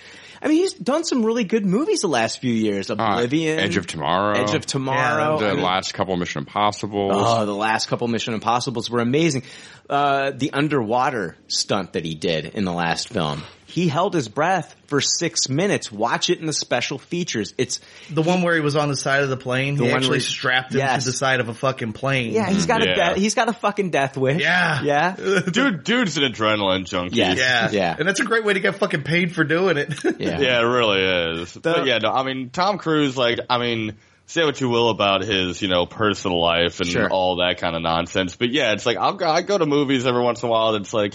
I 0.41 0.47
mean, 0.47 0.57
he's 0.57 0.73
done 0.73 1.03
some 1.03 1.25
really 1.25 1.43
good 1.43 1.65
movies 1.65 2.01
the 2.01 2.07
last 2.07 2.39
few 2.39 2.53
years. 2.53 2.89
Uh, 2.89 2.95
Oblivion, 2.95 3.59
Edge 3.59 3.77
of 3.77 3.87
Tomorrow, 3.87 4.41
Edge 4.41 4.53
of 4.53 4.65
Tomorrow, 4.65 5.39
the 5.39 5.49
I 5.49 5.53
mean- 5.53 5.63
last 5.63 5.93
couple 5.93 6.13
of 6.13 6.19
Mission 6.19 6.39
Impossible. 6.39 7.09
Oh, 7.13 7.45
the 7.45 7.55
last 7.55 7.87
couple 7.87 8.07
Mission 8.07 8.33
Impossibles 8.33 8.89
were 8.89 8.99
amazing. 8.99 9.43
Uh, 9.89 10.31
the 10.31 10.51
underwater 10.53 11.35
stunt 11.47 11.93
that 11.93 12.05
he 12.05 12.15
did 12.15 12.45
in 12.45 12.63
the 12.63 12.73
last 12.73 13.09
film. 13.09 13.43
He 13.69 13.87
held 13.87 14.13
his 14.13 14.27
breath 14.27 14.75
for 14.87 14.99
six 15.01 15.47
minutes. 15.47 15.91
Watch 15.91 16.29
it 16.29 16.39
in 16.39 16.45
the 16.47 16.53
special 16.53 16.97
features. 16.97 17.53
It's, 17.57 17.79
The 18.09 18.21
one 18.21 18.41
where 18.41 18.55
he 18.55 18.61
was 18.61 18.75
on 18.75 18.89
the 18.89 18.95
side 18.97 19.23
of 19.23 19.29
the 19.29 19.37
plane, 19.37 19.75
The 19.75 19.83
he 19.85 19.89
one 19.91 19.97
actually 19.97 20.09
where- 20.15 20.19
strapped 20.21 20.73
him 20.73 20.79
Yes. 20.79 21.03
to 21.03 21.11
the 21.11 21.17
side 21.17 21.39
of 21.39 21.49
a 21.49 21.53
fucking 21.53 21.93
plane. 21.93 22.33
yeah, 22.33 22.49
he's 22.49 22.65
got 22.65 22.81
a, 22.81 22.85
Yeah. 22.87 22.95
death, 22.95 23.17
he's 23.17 23.35
got 23.35 23.47
a 23.47 23.53
fucking 23.53 23.91
death 23.91 24.17
wish. 24.17 24.41
Yeah. 24.41 24.81
Yeah. 24.81 25.15
Dude, 25.51 25.83
dude's 25.83 26.17
an 26.17 26.23
adrenaline 26.23 26.85
junkie. 26.85 27.17
Yeah. 27.17 27.33
Yeah. 27.35 27.69
Yeah. 27.71 27.95
And 27.99 28.07
that's 28.07 28.19
a 28.19 28.25
great 28.25 28.43
way 28.43 28.53
to 28.53 28.59
get 28.59 28.75
fucking 28.75 29.03
paid 29.03 29.33
for 29.35 29.43
doing 29.43 29.77
it. 29.77 29.93
Yeah. 30.19 30.39
Yeah, 30.39 30.59
it 30.61 30.63
really 30.65 31.41
is. 31.41 31.55
but 31.55 31.85
yeah, 31.85 31.99
no, 31.99 32.11
I 32.11 32.23
mean, 32.23 32.49
Tom 32.49 32.77
Cruise, 32.77 33.15
like, 33.15 33.39
I 33.49 33.57
mean, 33.57 33.95
say 34.25 34.43
what 34.43 34.59
you 34.59 34.69
will 34.69 34.89
about 34.89 35.21
his, 35.21 35.61
you 35.61 35.67
know, 35.69 35.85
personal 35.85 36.41
life 36.41 36.79
and 36.79 36.89
Sure. 36.89 37.09
all 37.09 37.37
that 37.37 37.57
kind 37.59 37.75
of 37.75 37.81
nonsense, 37.81 38.35
but 38.35 38.49
yeah, 38.51 38.73
it's 38.73 38.85
like, 38.85 38.97
I'll 38.97 39.13
go, 39.13 39.27
I 39.29 39.41
go 39.41 39.57
to 39.57 39.65
movies 39.65 40.05
every 40.05 40.21
once 40.21 40.43
in 40.43 40.49
a 40.49 40.51
while, 40.51 40.75
and 40.75 40.83
it's 40.83 40.93
like, 40.93 41.13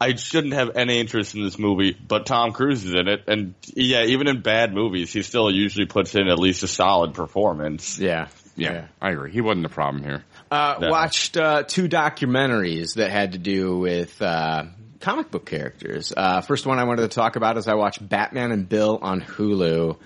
I 0.00 0.14
shouldn't 0.14 0.52
have 0.52 0.76
any 0.76 1.00
interest 1.00 1.34
in 1.34 1.42
this 1.42 1.58
movie, 1.58 1.92
but 1.92 2.26
Tom 2.26 2.52
Cruise 2.52 2.84
is 2.84 2.92
in 2.92 3.08
it, 3.08 3.24
and 3.28 3.54
yeah, 3.74 4.04
even 4.04 4.28
in 4.28 4.42
bad 4.42 4.74
movies, 4.74 5.12
he 5.12 5.22
still 5.22 5.50
usually 5.50 5.86
puts 5.86 6.14
in 6.14 6.28
at 6.28 6.38
least 6.38 6.62
a 6.62 6.68
solid 6.68 7.14
performance. 7.14 7.98
Yeah. 7.98 8.28
yeah, 8.56 8.88
I 9.00 9.10
agree. 9.12 9.32
He 9.32 9.40
wasn't 9.40 9.62
the 9.62 9.70
problem 9.74 10.04
here. 10.04 10.22
Uh, 10.50 10.76
No. 10.80 10.90
watched 10.90 11.36
uh, 11.38 11.62
two 11.62 11.88
documentaries 11.88 12.94
that 12.96 13.10
had 13.10 13.32
to 13.32 13.38
do 13.38 13.78
with 13.78 14.20
uh, 14.20 14.64
comic 15.00 15.30
book 15.30 15.46
characters. 15.46 16.12
Uh, 16.14 16.42
first 16.42 16.66
one 16.66 16.78
I 16.78 16.84
wanted 16.84 17.02
to 17.02 17.14
talk 17.14 17.36
about 17.36 17.56
is 17.56 17.66
I 17.66 17.74
watched 17.74 18.06
Batman 18.06 18.52
and 18.52 18.68
Bill 18.68 18.98
on 19.00 19.22
Hulu, 19.22 19.96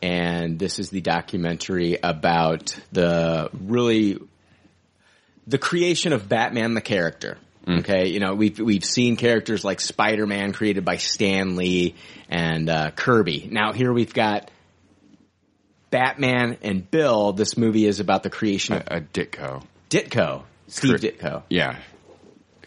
and 0.00 0.56
this 0.58 0.78
is 0.78 0.90
the 0.90 1.00
documentary 1.00 1.98
about 2.00 2.78
the 2.92 3.50
really 3.52 4.18
the 5.48 5.58
creation 5.58 6.12
of 6.12 6.28
Batman 6.28 6.74
the 6.74 6.80
character. 6.80 7.38
Okay, 7.68 8.08
you 8.08 8.18
know 8.18 8.34
we've 8.34 8.58
we've 8.58 8.84
seen 8.84 9.16
characters 9.16 9.64
like 9.64 9.80
Spider 9.80 10.26
Man 10.26 10.52
created 10.52 10.84
by 10.84 10.96
Stan 10.96 11.54
Lee 11.56 11.94
and 12.28 12.68
uh, 12.68 12.90
Kirby. 12.90 13.48
Now 13.50 13.72
here 13.72 13.92
we've 13.92 14.12
got 14.12 14.50
Batman 15.90 16.58
and 16.62 16.90
Bill. 16.90 17.32
This 17.32 17.56
movie 17.56 17.86
is 17.86 18.00
about 18.00 18.22
the 18.22 18.30
creation 18.30 18.74
of 18.76 18.82
A 18.88 19.00
Ditko. 19.00 19.62
Ditko, 19.90 20.42
Steve 20.68 20.90
Cor- 20.90 20.98
Ditko. 20.98 21.42
Yeah, 21.50 21.78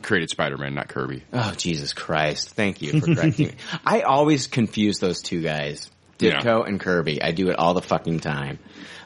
created 0.01 0.29
Spider-Man, 0.29 0.75
not 0.75 0.87
Kirby. 0.87 1.23
Oh 1.33 1.53
Jesus 1.57 1.93
Christ! 1.93 2.51
Thank 2.51 2.81
you 2.81 2.99
for 3.01 3.15
correcting 3.15 3.47
me. 3.47 3.53
I 3.85 4.01
always 4.01 4.47
confuse 4.47 4.99
those 4.99 5.21
two 5.21 5.41
guys, 5.41 5.89
Ditko 6.19 6.43
Yeah. 6.45 6.63
and 6.67 6.79
Kirby. 6.79 7.21
I 7.21 7.31
do 7.31 7.49
it 7.49 7.57
all 7.57 7.73
the 7.73 7.81
fucking 7.81 8.19
time. 8.21 8.59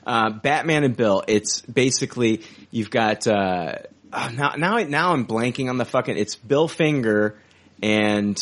Uh, 0.06 0.32
Batman 0.32 0.84
and 0.84 0.96
Bill. 0.98 1.24
It's 1.28 1.62
basically 1.62 2.42
you've 2.72 2.90
got 2.90 3.28
uh, 4.14 4.32
now 4.36 4.54
now 4.58 4.78
I- 4.78 4.84
now 4.84 5.14
I'm 5.14 5.26
blanking 5.26 5.70
on 5.70 5.78
the 5.78 5.86
fucking. 5.86 6.18
It's 6.18 6.36
Bill 6.36 6.68
Finger 6.68 7.38
and 7.82 8.38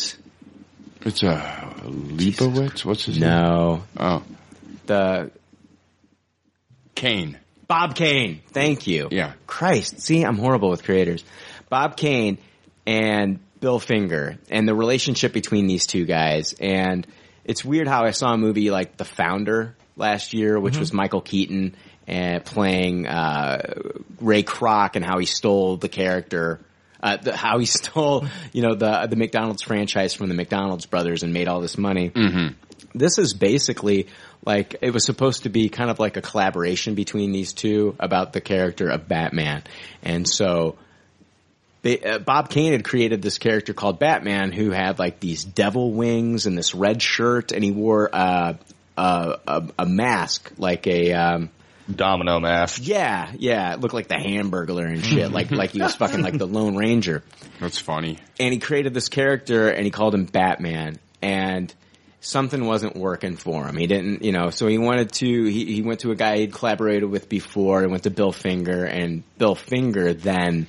It's 1.02 1.22
a 1.22 1.74
Leibowitz. 1.84 2.84
What's 2.84 3.04
his 3.04 3.18
name? 3.18 3.28
no, 3.30 3.82
Oh, 3.96 4.22
the 4.86 5.30
Kane. 6.94 7.38
Bob 7.66 7.94
Kane. 7.94 8.40
Thank 8.50 8.86
you. 8.86 9.08
Yeah. 9.10 9.32
Christ, 9.46 10.00
see, 10.00 10.22
I'm 10.24 10.38
horrible 10.38 10.70
with 10.70 10.84
creators. 10.84 11.22
Bob 11.68 11.96
Kane 11.96 12.38
and 12.86 13.38
Bill 13.60 13.78
Finger 13.78 14.38
and 14.50 14.66
the 14.66 14.74
relationship 14.74 15.32
between 15.32 15.66
these 15.66 15.86
two 15.86 16.06
guys. 16.06 16.54
And 16.58 17.06
it's 17.44 17.64
weird 17.64 17.86
how 17.86 18.04
I 18.04 18.12
saw 18.12 18.32
a 18.32 18.38
movie 18.38 18.70
like 18.70 18.96
The 18.96 19.04
Founder 19.04 19.76
last 19.96 20.32
year, 20.32 20.58
which 20.58 20.78
was 20.78 20.92
Michael 20.94 21.20
Keaton 21.20 21.76
and 22.08 22.42
playing 22.42 23.06
uh, 23.06 23.74
Ray 24.20 24.42
Kroc 24.42 24.96
and 24.96 25.04
how 25.04 25.18
he 25.18 25.26
stole 25.26 25.76
the 25.76 25.90
character. 25.90 26.58
Uh, 27.00 27.16
the, 27.18 27.36
how 27.36 27.58
he 27.58 27.66
stole, 27.66 28.26
you 28.52 28.62
know, 28.62 28.74
the 28.74 29.06
the 29.08 29.14
McDonald's 29.14 29.62
franchise 29.62 30.14
from 30.14 30.28
the 30.28 30.34
McDonald's 30.34 30.86
brothers 30.86 31.22
and 31.22 31.32
made 31.32 31.46
all 31.46 31.60
this 31.60 31.78
money. 31.78 32.10
This 32.94 33.18
is 33.18 33.34
basically 33.34 34.08
like 34.44 34.76
it 34.80 34.92
was 34.92 35.04
supposed 35.04 35.42
to 35.42 35.50
be 35.50 35.68
kind 35.68 35.90
of 35.90 36.00
like 36.00 36.16
a 36.16 36.22
collaboration 36.22 36.94
between 36.94 37.30
these 37.30 37.52
two 37.52 37.94
about 38.00 38.32
the 38.32 38.40
character 38.40 38.88
of 38.88 39.06
Batman, 39.06 39.62
and 40.02 40.26
so 40.26 40.78
they, 41.82 42.00
uh, 42.00 42.18
Bob 42.18 42.48
Kane 42.50 42.72
had 42.72 42.84
created 42.84 43.22
this 43.22 43.38
character 43.38 43.74
called 43.74 43.98
Batman 43.98 44.50
who 44.50 44.70
had 44.70 44.98
like 44.98 45.20
these 45.20 45.44
devil 45.44 45.92
wings 45.92 46.46
and 46.46 46.56
this 46.58 46.74
red 46.74 47.00
shirt, 47.02 47.52
and 47.52 47.62
he 47.62 47.70
wore 47.70 48.08
uh, 48.12 48.54
a, 48.96 49.38
a 49.46 49.68
a 49.80 49.86
mask 49.86 50.50
like 50.56 50.86
a 50.88 51.12
um, 51.12 51.50
Domino 51.94 52.38
mask. 52.40 52.82
yeah 52.84 53.32
yeah 53.38 53.72
it 53.74 53.80
looked 53.80 53.94
like 53.94 54.08
the 54.08 54.14
Hamburglar 54.16 54.86
and 54.86 55.04
shit 55.04 55.30
like 55.32 55.50
like 55.52 55.70
he 55.70 55.80
was 55.80 55.94
fucking 55.94 56.22
like 56.22 56.36
the 56.38 56.46
Lone 56.46 56.76
Ranger 56.76 57.22
That's 57.60 57.78
funny. 57.78 58.18
and 58.38 58.52
he 58.52 58.58
created 58.60 58.92
this 58.94 59.08
character 59.08 59.68
and 59.70 59.84
he 59.84 59.90
called 59.90 60.14
him 60.14 60.26
Batman 60.26 60.98
and 61.22 61.72
something 62.20 62.64
wasn't 62.66 62.96
working 62.96 63.36
for 63.36 63.64
him. 63.66 63.76
He 63.76 63.86
didn't, 63.86 64.22
you 64.24 64.32
know, 64.32 64.50
so 64.50 64.66
he 64.66 64.76
wanted 64.76 65.12
to, 65.12 65.44
he, 65.44 65.66
he 65.76 65.82
went 65.82 66.00
to 66.00 66.10
a 66.10 66.16
guy 66.16 66.38
he'd 66.38 66.52
collaborated 66.52 67.08
with 67.08 67.28
before 67.28 67.82
and 67.82 67.90
went 67.92 68.02
to 68.02 68.10
Bill 68.10 68.32
Finger 68.32 68.84
and 68.84 69.22
Bill 69.38 69.54
Finger 69.54 70.12
then 70.14 70.66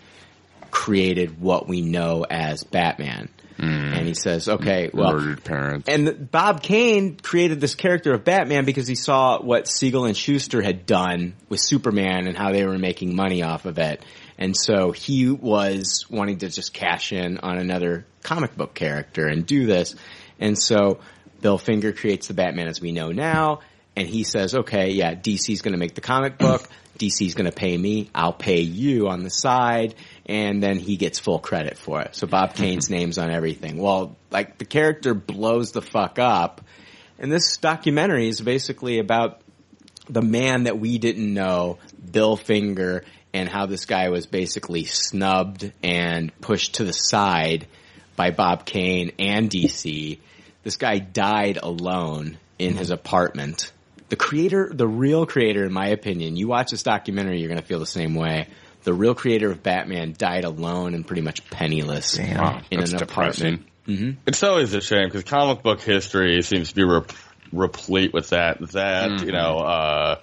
created 0.72 1.42
what 1.42 1.68
we 1.68 1.82
know 1.82 2.26
as 2.30 2.64
Batman. 2.64 3.30
Mm. 3.60 3.98
And 3.98 4.08
he 4.08 4.14
says, 4.14 4.48
okay, 4.48 4.90
well, 4.94 5.14
Murdered 5.14 5.44
parents. 5.44 5.90
and 5.90 6.32
Bob 6.32 6.64
Kane 6.64 7.18
created 7.18 7.60
this 7.60 7.76
character 7.76 8.14
of 8.14 8.24
Batman 8.24 8.64
because 8.64 8.88
he 8.88 8.96
saw 8.96 9.42
what 9.42 9.68
Siegel 9.68 10.06
and 10.06 10.16
Shuster 10.16 10.62
had 10.62 10.86
done 10.86 11.36
with 11.50 11.60
Superman 11.60 12.28
and 12.28 12.38
how 12.38 12.54
they 12.54 12.66
were 12.66 12.78
making 12.78 13.16
money 13.16 13.44
off 13.44 13.66
of 13.66 13.78
it. 13.78 14.04
And 14.38 14.56
so 14.56 14.92
he 14.94 15.30
was 15.30 16.06
wanting 16.10 16.38
to 16.38 16.50
just 16.50 16.74
cash 16.74 17.12
in 17.12 17.40
on 17.40 17.58
another 17.58 18.06
comic 18.24 18.56
book 18.56 18.74
character 18.74 19.28
and 19.28 19.46
do 19.46 19.66
this. 19.66 19.96
And 20.40 20.58
so 20.58 21.00
Bill 21.42 21.58
Finger 21.58 21.92
creates 21.92 22.28
the 22.28 22.34
Batman 22.34 22.68
as 22.70 22.80
we 22.80 22.94
know 22.94 23.12
now. 23.12 23.60
And 23.96 24.08
he 24.08 24.24
says, 24.24 24.56
okay, 24.56 24.92
yeah, 24.92 25.14
DC's 25.14 25.62
going 25.62 25.74
to 25.74 25.78
make 25.78 25.96
the 25.96 26.02
comic 26.02 26.38
book. 26.38 26.66
DC's 26.98 27.34
going 27.34 27.50
to 27.50 27.56
pay 27.56 27.78
me. 27.78 28.10
I'll 28.16 28.32
pay 28.32 28.62
you 28.62 29.10
on 29.10 29.24
the 29.24 29.30
side. 29.30 29.96
And 30.30 30.62
then 30.62 30.78
he 30.78 30.96
gets 30.96 31.18
full 31.18 31.40
credit 31.40 31.76
for 31.76 32.02
it. 32.02 32.16
So 32.16 32.28
Bob 32.28 32.54
Kane's 32.54 32.90
name's 32.92 33.18
on 33.18 33.32
everything. 33.32 33.78
Well, 33.78 34.16
like 34.30 34.60
the 34.60 34.66
character 34.66 35.16
blows 35.16 35.72
the 35.72 35.82
fuck 35.82 36.20
up. 36.20 36.62
And 37.18 37.32
this 37.32 37.58
documentary 37.58 38.30
is 38.30 38.40
basically 38.40 39.00
about 39.00 39.42
the 40.08 40.22
man 40.22 40.64
that 40.64 40.80
we 40.80 41.00
didn't 41.00 41.34
know, 41.34 41.80
Bill 42.12 42.38
Finger, 42.38 43.04
and 43.34 43.50
how 43.50 43.66
this 43.66 43.86
guy 43.86 44.10
was 44.10 44.28
basically 44.28 44.86
snubbed 44.86 45.72
and 45.84 46.32
pushed 46.42 46.76
to 46.76 46.84
the 46.84 46.94
side 46.94 47.68
by 48.16 48.30
Bob 48.32 48.66
Kane 48.66 49.12
and 49.18 49.50
DC. 49.50 50.20
This 50.64 50.78
guy 50.78 51.00
died 51.00 51.58
alone 51.62 52.38
in 52.60 52.76
his 52.76 52.92
apartment. 52.92 53.72
The 54.10 54.16
creator, 54.16 54.70
the 54.74 54.88
real 54.88 55.26
creator, 55.26 55.66
in 55.66 55.74
my 55.74 55.88
opinion, 55.88 56.36
you 56.36 56.48
watch 56.48 56.72
this 56.72 56.84
documentary, 56.84 57.40
you're 57.40 57.48
going 57.48 57.62
to 57.62 57.66
feel 57.66 57.80
the 57.80 57.86
same 57.86 58.16
way. 58.16 58.48
The 58.90 58.96
real 58.96 59.14
creator 59.14 59.52
of 59.52 59.62
Batman 59.62 60.16
died 60.18 60.46
alone 60.46 60.96
and 60.96 61.06
pretty 61.06 61.22
much 61.22 61.48
penniless 61.52 62.18
Wow, 62.18 62.62
in 62.72 62.80
that's 62.80 62.92
an 62.92 62.98
depressing. 62.98 63.64
apartment. 63.86 64.18
It's 64.26 64.42
always 64.42 64.74
a 64.74 64.82
shame 64.82 65.06
because 65.08 65.24
comic 65.24 65.62
book 65.62 65.80
history 65.82 66.42
seems 66.42 66.70
to 66.70 66.76
be 66.76 66.84
rep- 66.84 67.12
replete 67.52 68.14
with 68.14 68.30
that. 68.30 68.58
That 68.72 69.24
you 69.24 69.32
know, 69.32 69.60
uh, 69.60 70.16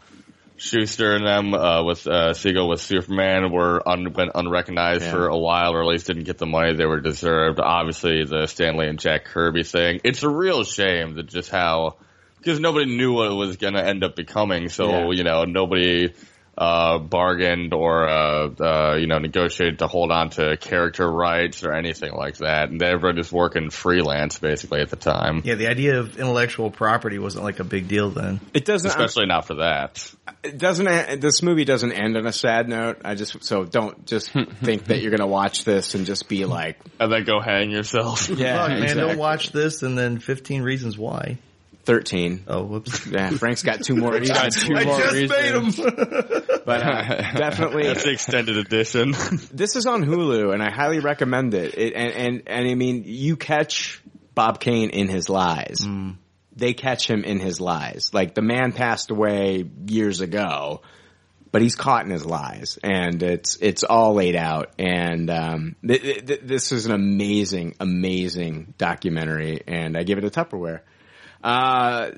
Shuster 0.57 1.15
and 1.15 1.25
them 1.25 1.55
uh, 1.55 1.85
with 1.85 2.09
uh, 2.09 2.33
Siegel 2.35 2.69
with 2.69 2.81
Superman 2.81 3.53
were 3.53 3.89
un- 3.89 4.13
went 4.13 4.33
unrecognized 4.35 5.05
Yeah. 5.05 5.13
for 5.13 5.29
a 5.29 5.39
while, 5.39 5.73
or 5.73 5.83
at 5.83 5.87
least 5.87 6.09
didn't 6.09 6.25
get 6.25 6.39
the 6.39 6.47
money 6.47 6.75
they 6.75 6.87
were 6.87 7.01
deserved. 7.01 7.61
Obviously, 7.61 8.25
the 8.25 8.47
Stan 8.49 8.77
Lee 8.77 8.89
and 8.89 8.99
Jack 8.99 9.27
Kirby 9.27 9.63
thing. 9.63 10.01
It's 10.03 10.25
a 10.25 10.29
real 10.29 10.65
shame 10.65 11.15
that 11.15 11.27
just 11.29 11.51
how 11.51 11.99
because 12.39 12.59
nobody 12.59 12.97
knew 12.97 13.13
what 13.13 13.31
it 13.31 13.35
was 13.35 13.59
going 13.59 13.75
to 13.75 13.85
end 13.87 14.03
up 14.03 14.17
becoming. 14.17 14.69
So 14.71 14.89
Yeah. 14.91 15.11
you 15.13 15.23
know, 15.23 15.45
nobody 15.45 16.13
uh, 16.59 16.99
bargained 16.99 17.75
or 17.75 18.09
uh, 18.09 18.49
uh, 18.61 18.97
you 18.97 19.07
know 19.07 19.19
negotiated 19.19 19.81
to 19.81 19.87
hold 19.87 20.11
on 20.11 20.31
to 20.31 20.57
character 20.57 21.11
rights 21.11 21.63
or 21.65 21.73
anything 21.73 22.13
like 22.15 22.39
that. 22.39 22.71
And 22.71 22.83
everyone 22.83 23.17
was 23.17 23.31
working 23.31 23.71
freelance 23.71 24.39
basically 24.39 24.81
at 24.81 24.89
the 24.91 24.97
time, 24.97 25.43
Yeah, 25.45 25.57
the 25.57 25.67
idea 25.69 25.99
of 26.01 26.19
intellectual 26.19 26.71
property 26.71 27.19
wasn't 27.19 27.45
like 27.45 27.59
a 27.61 27.65
big 27.65 27.89
deal 27.89 28.11
then. 28.11 28.41
It 28.55 28.65
doesn't, 28.65 28.89
especially 28.89 29.27
not 29.27 29.47
for 29.47 29.57
that. 29.57 30.11
it 30.43 30.57
doesn't 30.59 31.21
this 31.21 31.43
movie 31.43 31.65
doesn't 31.65 31.93
end 31.93 32.17
on 32.17 32.27
a 32.27 32.33
sad 32.33 32.69
note. 32.69 33.03
I 33.05 33.15
just 33.17 33.45
so 33.45 33.65
don't 33.65 34.07
just 34.07 34.31
think 34.31 34.85
that 34.87 35.01
you're 35.01 35.11
gonna 35.11 35.27
watch 35.27 35.65
this 35.65 35.95
and 35.95 36.07
just 36.07 36.29
be 36.29 36.45
like, 36.47 36.79
And 36.99 37.13
then 37.13 37.25
go 37.25 37.41
hang 37.41 37.71
yourself. 37.71 38.29
yeah, 38.31 38.61
Fuck, 38.61 38.69
man, 38.71 38.83
exactly. 38.83 39.07
don't 39.09 39.19
watch 39.19 39.53
this 39.53 39.83
and 39.83 39.97
then 39.99 40.19
15 40.19 40.63
Reasons 40.63 40.97
Why. 40.97 41.39
Thirteen. 41.87 42.45
Oh, 42.47 42.65
whoops. 42.65 43.07
Yeah, 43.07 43.31
Frank's 43.31 43.63
got 43.63 43.83
two 43.83 43.97
more. 43.97 44.17
He's 44.19 44.29
got 44.31 44.53
two 44.53 44.75
I 44.77 44.85
more 44.85 44.99
just 44.99 45.13
reasons. 45.15 45.79
made 45.79 45.89
them. 45.89 46.43
But 46.67 46.83
uh, 46.83 47.33
definitely, 47.39 47.85
That's 47.85 48.03
the 48.03 48.11
extended 48.11 48.57
edition. 48.57 49.13
this 49.53 49.77
is 49.77 49.87
on 49.87 50.03
Hulu, 50.05 50.53
and 50.53 50.61
I 50.61 50.71
highly 50.73 50.99
recommend 50.99 51.55
it. 51.55 51.79
it 51.79 51.95
and, 51.95 52.13
and 52.13 52.43
and 52.49 52.69
I 52.69 52.75
mean, 52.75 53.05
you 53.07 53.37
catch 53.37 54.03
Bob 54.35 54.59
Kane 54.59 54.91
in 54.91 55.09
his 55.09 55.29
lies. 55.29 55.87
They 56.57 56.75
catch 56.75 57.09
him 57.09 57.23
in 57.23 57.39
his 57.39 57.61
lies. 57.61 58.11
Like 58.13 58.35
the 58.35 58.43
man 58.43 58.73
passed 58.73 59.13
away 59.13 59.65
years 59.87 60.21
ago, 60.21 60.83
but 61.53 61.63
he's 61.63 61.77
caught 61.77 62.05
in 62.05 62.11
his 62.11 62.27
lies, 62.27 62.81
and 62.83 63.23
it's 63.23 63.59
it's 63.61 63.85
all 63.85 64.15
laid 64.15 64.35
out. 64.35 64.73
And 64.77 65.31
um, 65.31 65.77
th- 65.87 66.27
th- 66.27 66.41
this 66.43 66.73
is 66.73 66.87
an 66.87 66.93
amazing, 66.93 67.77
amazing 67.79 68.75
documentary, 68.77 69.63
and 69.69 69.97
I 69.97 70.03
give 70.03 70.19
it 70.19 70.25
a 70.25 70.31
Tupperware. 70.31 70.81
Uh, 71.47 72.11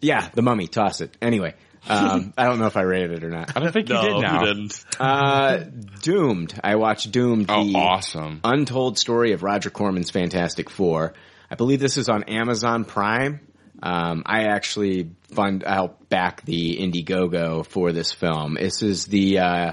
yeah, 0.00 0.28
The 0.32 0.42
Mummy, 0.42 0.68
toss 0.68 1.00
it. 1.00 1.16
Anyway. 1.20 1.54
Um, 1.88 2.32
I 2.38 2.44
don't 2.44 2.58
know 2.58 2.66
if 2.66 2.76
I 2.76 2.82
rated 2.82 3.12
it 3.12 3.24
or 3.24 3.30
not. 3.30 3.56
I 3.56 3.60
don't 3.60 3.72
think 3.72 3.88
you 3.88 4.00
did 4.00 4.20
now. 4.20 4.40
you 4.40 4.46
didn't. 4.46 4.84
Uh, 4.98 5.58
Doomed. 6.02 6.58
I 6.62 6.76
watched 6.76 7.10
Doomed. 7.10 7.46
Oh, 7.48 7.64
the 7.64 7.74
awesome. 7.74 8.40
Untold 8.44 8.98
story 8.98 9.32
of 9.32 9.42
Roger 9.42 9.70
Corman's 9.70 10.10
Fantastic 10.10 10.70
Four. 10.70 11.14
I 11.50 11.54
believe 11.56 11.80
this 11.80 11.96
is 11.96 12.08
on 12.08 12.24
Amazon 12.24 12.84
Prime. 12.84 13.40
Um, 13.82 14.22
I 14.24 14.44
actually 14.44 15.10
fund, 15.34 15.64
I 15.64 15.74
helped 15.74 16.08
back 16.08 16.42
the 16.44 16.78
Indiegogo 16.78 17.66
for 17.66 17.92
this 17.92 18.12
film. 18.12 18.54
This 18.54 18.82
is 18.82 19.06
the, 19.06 19.38
uh, 19.40 19.72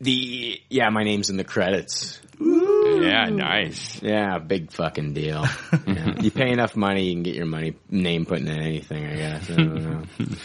the, 0.00 0.60
yeah, 0.68 0.88
my 0.90 1.02
name's 1.02 1.30
in 1.30 1.36
the 1.36 1.44
credits. 1.44 2.20
Yeah, 2.40 3.26
nice. 3.30 4.00
Yeah, 4.02 4.38
big 4.38 4.72
fucking 4.72 5.12
deal. 5.14 5.44
Yeah. 5.86 6.14
You 6.20 6.30
pay 6.30 6.50
enough 6.50 6.76
money, 6.76 7.04
you 7.06 7.14
can 7.14 7.22
get 7.22 7.34
your 7.34 7.46
money 7.46 7.76
name 7.90 8.24
put 8.26 8.38
in 8.40 8.48
anything. 8.48 9.06
I 9.06 9.14
guess. 9.16 9.50
I 9.50 9.54
don't 9.56 9.74
know. 9.74 10.02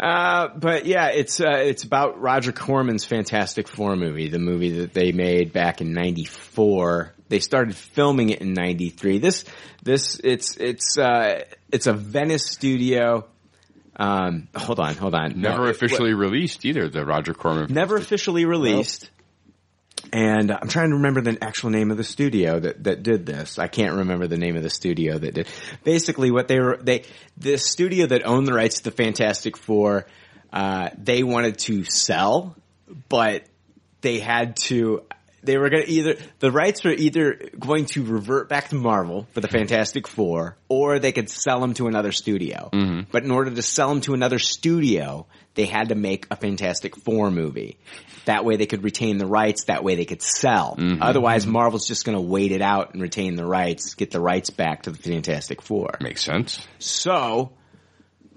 Uh, 0.00 0.48
but 0.58 0.86
yeah, 0.86 1.10
it's 1.10 1.40
uh, 1.40 1.50
it's 1.64 1.84
about 1.84 2.20
Roger 2.20 2.50
Corman's 2.50 3.04
Fantastic 3.04 3.68
Four 3.68 3.94
movie, 3.94 4.28
the 4.28 4.40
movie 4.40 4.80
that 4.80 4.92
they 4.92 5.12
made 5.12 5.52
back 5.52 5.80
in 5.80 5.92
'94. 5.92 7.14
They 7.28 7.38
started 7.38 7.76
filming 7.76 8.30
it 8.30 8.40
in 8.40 8.54
'93. 8.54 9.18
This 9.18 9.44
this 9.84 10.20
it's 10.22 10.56
it's 10.56 10.98
uh, 10.98 11.44
it's 11.70 11.86
a 11.86 11.92
Venice 11.92 12.44
studio. 12.44 13.24
Um, 13.96 14.48
hold 14.54 14.80
on, 14.80 14.94
hold 14.96 15.14
on. 15.14 15.40
Never 15.40 15.58
No, 15.58 15.64
it- 15.66 15.70
officially 15.70 16.12
released 16.12 16.64
either, 16.64 16.88
the 16.88 17.04
Roger 17.06 17.32
Corman. 17.32 17.72
never 17.72 17.96
officially 17.96 18.44
released. 18.46 19.10
And 20.12 20.50
I'm 20.52 20.68
trying 20.68 20.90
to 20.90 20.96
remember 20.96 21.20
the 21.20 21.42
actual 21.42 21.70
name 21.70 21.90
of 21.90 21.96
the 21.96 22.04
studio 22.04 22.60
that, 22.60 22.84
that 22.84 23.02
did 23.02 23.26
this. 23.26 23.58
I 23.58 23.68
can't 23.68 23.94
remember 23.94 24.26
the 24.26 24.38
name 24.38 24.56
of 24.56 24.62
the 24.62 24.70
studio 24.70 25.18
that 25.18 25.34
did. 25.34 25.48
Basically, 25.82 26.30
what 26.30 26.48
they 26.48 26.60
were 26.60 26.78
they 26.80 27.04
the 27.36 27.56
studio 27.58 28.06
that 28.06 28.26
owned 28.26 28.46
the 28.46 28.52
rights 28.52 28.76
to 28.78 28.84
the 28.84 28.90
Fantastic 28.90 29.56
Four, 29.56 30.06
uh, 30.52 30.90
they 30.96 31.22
wanted 31.22 31.58
to 31.60 31.84
sell, 31.84 32.56
but 33.08 33.44
they 34.00 34.18
had 34.20 34.56
to. 34.56 35.02
They 35.44 35.58
were 35.58 35.70
going 35.70 35.84
to 35.84 35.90
either 35.90 36.16
the 36.38 36.50
rights 36.50 36.82
were 36.84 36.92
either 36.92 37.38
going 37.58 37.86
to 37.86 38.04
revert 38.04 38.48
back 38.48 38.68
to 38.68 38.74
Marvel 38.74 39.26
for 39.32 39.40
the 39.40 39.48
Fantastic 39.48 40.08
Four, 40.08 40.56
or 40.68 40.98
they 40.98 41.12
could 41.12 41.28
sell 41.30 41.60
them 41.60 41.74
to 41.74 41.86
another 41.86 42.12
studio. 42.12 42.70
But 43.10 43.24
in 43.24 43.30
order 43.30 43.50
to 43.50 43.62
sell 43.62 43.88
them 43.88 44.00
to 44.02 44.14
another 44.14 44.38
studio, 44.38 45.26
they 45.54 45.66
had 45.66 45.90
to 45.90 45.94
make 45.94 46.26
a 46.30 46.36
Fantastic 46.36 46.96
Four 46.96 47.30
movie. 47.30 47.78
That 48.24 48.44
way 48.44 48.56
they 48.56 48.66
could 48.66 48.82
retain 48.84 49.18
the 49.18 49.26
rights. 49.26 49.64
That 49.64 49.84
way 49.84 49.96
they 49.96 50.06
could 50.06 50.22
sell. 50.22 50.76
Otherwise, 51.00 51.46
Marvel's 51.46 51.86
just 51.86 52.04
going 52.04 52.16
to 52.16 52.22
wait 52.22 52.52
it 52.52 52.62
out 52.62 52.94
and 52.94 53.02
retain 53.02 53.34
the 53.36 53.44
rights, 53.46 53.94
get 53.94 54.10
the 54.10 54.20
rights 54.20 54.50
back 54.50 54.82
to 54.84 54.90
the 54.90 54.98
Fantastic 54.98 55.60
Four. 55.62 55.98
Makes 56.00 56.24
sense. 56.24 56.66
So, 56.78 57.52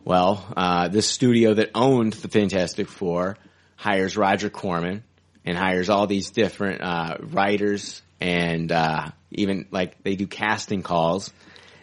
well, 0.03 0.45
uh, 0.55 0.89
this 0.89 1.07
studio 1.07 1.53
that 1.53 1.71
owned 1.73 2.13
the 2.13 2.27
Fantastic 2.27 2.89
Four 2.89 3.37
hires 3.77 4.17
Roger 4.17 4.49
Corman 4.49 5.03
and 5.47 5.57
hires 5.57 5.89
all 5.89 6.05
these 6.07 6.31
different 6.31 6.81
uh, 6.81 7.15
writers 7.21 8.01
and 8.19 8.69
uh, 8.71 9.07
even 9.31 9.65
like 9.71 10.03
they 10.03 10.15
do 10.15 10.27
casting 10.27 10.83
calls. 10.83 11.31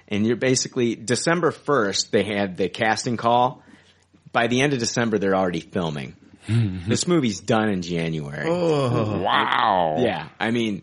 And 0.06 0.26
you're 0.26 0.36
basically 0.36 0.94
December 0.96 1.50
first 1.50 2.12
they 2.12 2.24
had 2.24 2.56
the 2.58 2.68
casting 2.68 3.16
call. 3.16 3.62
By 4.32 4.48
the 4.48 4.60
end 4.60 4.72
of 4.74 4.78
December, 4.80 5.18
they're 5.18 5.34
already 5.34 5.60
filming. 5.60 6.14
this 6.46 7.08
movie's 7.08 7.40
done 7.40 7.70
in 7.70 7.80
January. 7.80 8.48
Wow. 8.50 9.96
Yeah, 9.98 10.28
I 10.38 10.50
mean, 10.50 10.82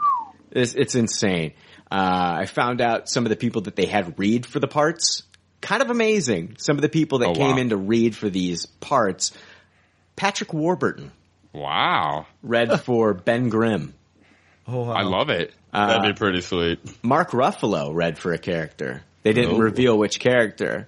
it's, 0.50 0.74
it's 0.74 0.96
insane. 0.96 1.54
Uh, 1.92 2.38
I 2.40 2.46
found 2.48 2.82
out 2.82 3.10
some 3.10 3.26
of 3.26 3.30
the 3.30 3.36
people 3.36 3.62
that 3.64 3.76
they 3.76 3.86
had 3.86 4.18
read 4.18 4.46
for 4.46 4.60
the 4.60 4.68
parts. 4.68 5.24
Kind 5.60 5.84
of 5.84 5.92
amazing. 5.92 6.56
Some 6.58 6.78
of 6.78 6.82
the 6.82 6.90
people 6.90 7.20
that 7.20 7.28
Oh, 7.30 7.34
came 7.36 7.52
wow. 7.52 7.58
in 7.58 7.70
to 7.70 7.78
read 7.78 8.16
for 8.16 8.30
these 8.30 8.66
parts. 8.66 9.34
Patrick 10.16 10.54
Warburton 10.54 11.12
Wow. 11.54 12.28
read 12.44 12.82
for 12.82 13.14
Ben 13.14 13.50
Grimm. 13.50 13.94
Oh, 14.68 14.84
wow. 14.86 14.94
I 14.94 15.02
love 15.04 15.30
it. 15.30 15.54
Uh, 15.74 15.88
That'd 15.88 16.16
be 16.16 16.18
pretty 16.18 16.42
sweet. 16.42 16.80
Mark 17.04 17.32
Ruffalo 17.32 17.94
read 17.94 18.18
for 18.18 18.34
a 18.34 18.38
character. 18.38 19.04
They 19.24 19.34
didn't 19.34 19.58
reveal 19.58 19.98
which 19.98 20.20
character. 20.20 20.88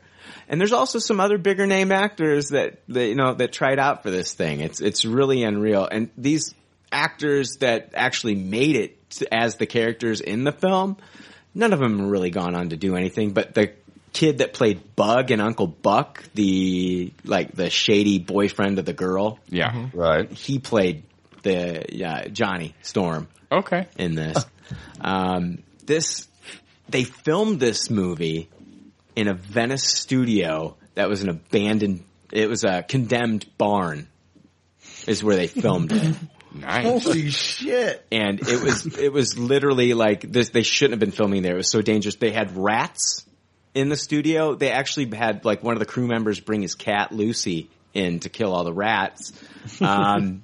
And 0.49 0.59
there's 0.59 0.73
also 0.73 0.99
some 0.99 1.19
other 1.19 1.37
bigger 1.37 1.65
name 1.67 1.91
actors 1.91 2.49
that, 2.49 2.79
that 2.89 3.05
you 3.07 3.15
know 3.15 3.33
that 3.33 3.51
tried 3.51 3.79
out 3.79 4.03
for 4.03 4.11
this 4.11 4.33
thing. 4.33 4.59
It's 4.59 4.81
it's 4.81 5.05
really 5.05 5.43
unreal. 5.43 5.87
And 5.89 6.09
these 6.17 6.53
actors 6.91 7.57
that 7.59 7.91
actually 7.95 8.35
made 8.35 8.75
it 8.75 9.09
to- 9.11 9.33
as 9.33 9.55
the 9.55 9.65
characters 9.65 10.21
in 10.21 10.43
the 10.43 10.51
film, 10.51 10.97
none 11.55 11.73
of 11.73 11.79
them 11.79 11.99
have 11.99 12.07
really 12.09 12.29
gone 12.29 12.55
on 12.55 12.69
to 12.69 12.77
do 12.77 12.95
anything. 12.95 13.31
But 13.31 13.53
the 13.53 13.71
kid 14.13 14.37
that 14.37 14.53
played 14.53 14.95
Bug 14.95 15.31
and 15.31 15.41
Uncle 15.41 15.67
Buck, 15.67 16.23
the 16.35 17.11
like 17.25 17.53
the 17.53 17.69
shady 17.69 18.19
boyfriend 18.19 18.79
of 18.79 18.85
the 18.85 18.93
girl, 18.93 19.39
Yeah. 19.49 19.89
Right. 19.93 20.31
he 20.31 20.59
played 20.59 21.03
the 21.41 22.05
uh, 22.05 22.27
Johnny 22.29 22.73
Storm 22.81 23.27
Okay. 23.51 23.87
in 23.97 24.15
this. 24.15 24.45
um, 25.01 25.59
this 25.85 26.27
they 26.89 27.03
filmed 27.03 27.59
this 27.59 27.89
movie 27.89 28.49
in 29.15 29.27
a 29.27 29.33
Venice 29.33 29.83
studio 29.83 30.75
that 30.95 31.09
was 31.09 31.21
an 31.23 31.29
abandoned. 31.29 32.03
It 32.31 32.49
was 32.49 32.63
a 32.63 32.83
condemned 32.83 33.45
barn. 33.57 34.07
Is 35.07 35.23
where 35.23 35.35
they 35.35 35.47
filmed 35.47 35.91
it, 35.91 36.15
Nice. 36.55 37.03
Holy 37.03 37.29
shit. 37.29 38.05
and 38.11 38.39
it 38.47 38.61
was 38.63 38.85
it 38.97 39.11
was 39.11 39.37
literally 39.37 39.93
like 39.93 40.21
this. 40.31 40.49
They 40.49 40.63
shouldn't 40.63 40.93
have 40.93 40.99
been 40.99 41.11
filming 41.11 41.41
there. 41.41 41.53
It 41.55 41.57
was 41.57 41.71
so 41.71 41.81
dangerous. 41.81 42.15
They 42.15 42.31
had 42.31 42.55
rats 42.55 43.25
in 43.73 43.89
the 43.89 43.97
studio. 43.97 44.55
They 44.55 44.71
actually 44.71 45.15
had 45.15 45.45
like 45.45 45.63
one 45.63 45.73
of 45.73 45.79
the 45.79 45.85
crew 45.85 46.07
members 46.07 46.39
bring 46.39 46.61
his 46.61 46.75
cat 46.75 47.11
Lucy 47.11 47.69
in 47.93 48.19
to 48.21 48.29
kill 48.29 48.53
all 48.53 48.63
the 48.63 48.73
rats. 48.73 49.31
Um, 49.81 50.43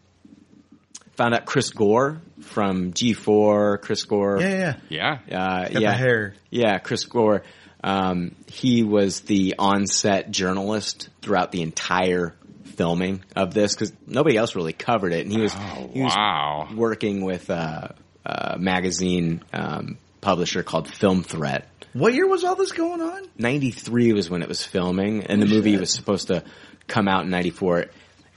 found 1.18 1.34
out 1.34 1.46
Chris 1.46 1.72
Gore 1.72 2.22
from 2.42 2.94
G4. 2.94 3.82
Chris 3.82 4.04
Gore. 4.06 4.40
Yeah, 4.40 4.78
yeah. 4.90 5.20
Yeah. 5.28 5.44
Uh, 5.44 5.62
Got 5.70 5.82
yeah, 5.82 5.92
the 5.92 5.98
hair. 5.98 6.34
yeah, 6.50 6.78
Chris 6.80 7.04
Gore. 7.04 7.44
Um, 7.84 8.36
he 8.48 8.84
was 8.84 9.22
the 9.22 9.56
on-set 9.60 10.32
journalist 10.32 11.10
throughout 11.22 11.52
the 11.52 11.62
entire 11.62 12.34
filming 12.76 13.24
of 13.36 13.54
this 13.54 13.74
because 13.76 13.92
nobody 14.08 14.38
else 14.38 14.56
really 14.56 14.72
covered 14.74 15.12
it, 15.14 15.26
and 15.26 15.32
he 15.34 15.40
was 15.42 15.54
he 15.94 16.02
was 16.02 16.14
Wow. 16.16 16.70
working 16.76 17.24
with 17.26 17.50
a, 17.50 17.96
a 18.26 18.58
magazine 18.58 19.44
um, 19.54 19.98
publisher 20.22 20.64
called 20.64 20.88
Film 20.90 21.24
Threat. 21.24 21.68
What 22.00 22.14
year 22.14 22.28
was 22.28 22.46
all 22.46 22.56
this 22.56 22.72
going 22.72 23.02
on? 23.02 23.28
93 23.38 24.14
was 24.14 24.30
when 24.30 24.42
it 24.42 24.48
was 24.48 24.64
filming, 24.66 25.26
and 25.26 25.42
the 25.42 25.46
movie 25.46 25.76
was 25.76 25.92
supposed 25.92 26.28
to 26.28 26.46
come 26.88 27.10
out 27.10 27.26
in 27.26 27.30
94. 27.30 27.88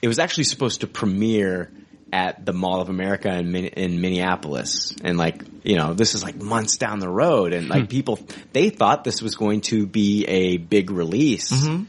It 0.02 0.08
was 0.08 0.18
actually 0.18 0.44
supposed 0.44 0.80
to 0.80 0.88
premiere 0.88 1.70
at 2.12 2.44
the 2.44 2.52
Mall 2.52 2.80
of 2.80 2.88
America 2.88 3.32
in, 3.32 3.54
in 3.54 4.00
Minneapolis. 4.00 4.92
And 5.04 5.16
like, 5.16 5.44
you 5.62 5.76
know, 5.76 5.94
this 5.94 6.16
is 6.16 6.24
like 6.24 6.34
months 6.34 6.76
down 6.76 6.98
the 6.98 7.08
road, 7.08 7.52
and 7.52 7.68
like 7.68 7.82
hmm. 7.82 7.86
people, 7.86 8.18
they 8.52 8.70
thought 8.70 9.04
this 9.04 9.22
was 9.22 9.36
going 9.36 9.60
to 9.62 9.86
be 9.86 10.24
a 10.24 10.56
big 10.56 10.90
release, 10.90 11.52
mm-hmm. 11.52 11.84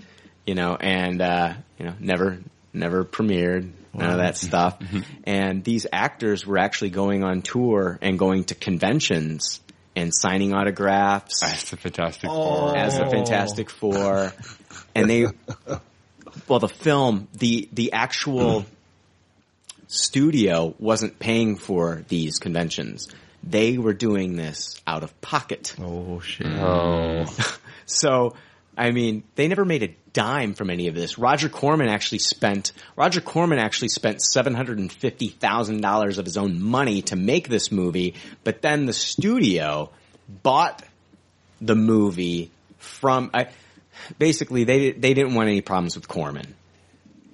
you 0.45 0.53
know, 0.53 0.75
and, 0.79 1.21
uh, 1.23 1.55
you 1.79 1.85
know, 1.85 1.95
never, 1.99 2.39
never 2.71 3.03
premiered. 3.03 3.71
None 3.95 4.09
of 4.09 4.17
that 4.17 4.37
stuff. 4.37 4.79
Mm-hmm. 4.83 5.01
And 5.25 5.63
these 5.63 5.85
actors 5.91 6.45
were 6.47 6.57
actually 6.57 6.89
going 6.89 7.23
on 7.23 7.41
tour 7.41 7.99
and 8.01 8.17
going 8.17 8.45
to 8.45 8.55
conventions 8.55 9.59
and 9.95 10.13
signing 10.13 10.53
autographs 10.53 11.43
as 11.43 11.69
the 11.69 11.77
fantastic. 11.77 12.29
Oh. 12.29 12.69
Four. 12.69 12.77
as 12.77 12.97
the 12.97 13.05
Fantastic 13.05 13.69
Four, 13.69 14.33
and 14.95 15.09
they, 15.09 15.27
well, 16.47 16.59
the 16.59 16.67
film, 16.69 17.27
the 17.33 17.69
the 17.71 17.93
actual 17.93 18.65
studio 19.87 20.73
wasn't 20.79 21.19
paying 21.19 21.55
for 21.55 22.03
these 22.07 22.39
conventions. 22.39 23.09
They 23.43 23.77
were 23.77 23.93
doing 23.93 24.35
this 24.35 24.81
out 24.87 25.03
of 25.03 25.19
pocket. 25.21 25.75
Oh 25.79 26.19
shit. 26.19 26.47
Oh. 26.47 27.25
So, 27.85 28.33
I 28.77 28.91
mean, 28.91 29.23
they 29.35 29.47
never 29.47 29.65
made 29.65 29.83
a 29.83 29.95
dime 30.13 30.53
from 30.53 30.69
any 30.69 30.87
of 30.87 30.95
this. 30.95 31.17
Roger 31.17 31.49
Corman 31.49 31.89
actually 31.89 32.19
spent 32.19 32.71
Roger 32.95 33.21
Corman 33.21 33.59
actually 33.59 33.89
spent 33.89 34.21
seven 34.21 34.53
hundred 34.53 34.79
and 34.79 34.91
fifty 34.91 35.27
thousand 35.27 35.81
dollars 35.81 36.17
of 36.17 36.25
his 36.25 36.37
own 36.37 36.61
money 36.61 37.01
to 37.03 37.15
make 37.15 37.47
this 37.47 37.71
movie, 37.71 38.15
but 38.43 38.61
then 38.61 38.85
the 38.85 38.93
studio 38.93 39.89
bought 40.41 40.83
the 41.61 41.75
movie 41.75 42.51
from. 42.77 43.29
I, 43.33 43.49
basically, 44.17 44.63
they 44.63 44.91
they 44.91 45.13
didn't 45.13 45.35
want 45.35 45.49
any 45.49 45.61
problems 45.61 45.95
with 45.95 46.07
Corman. 46.07 46.55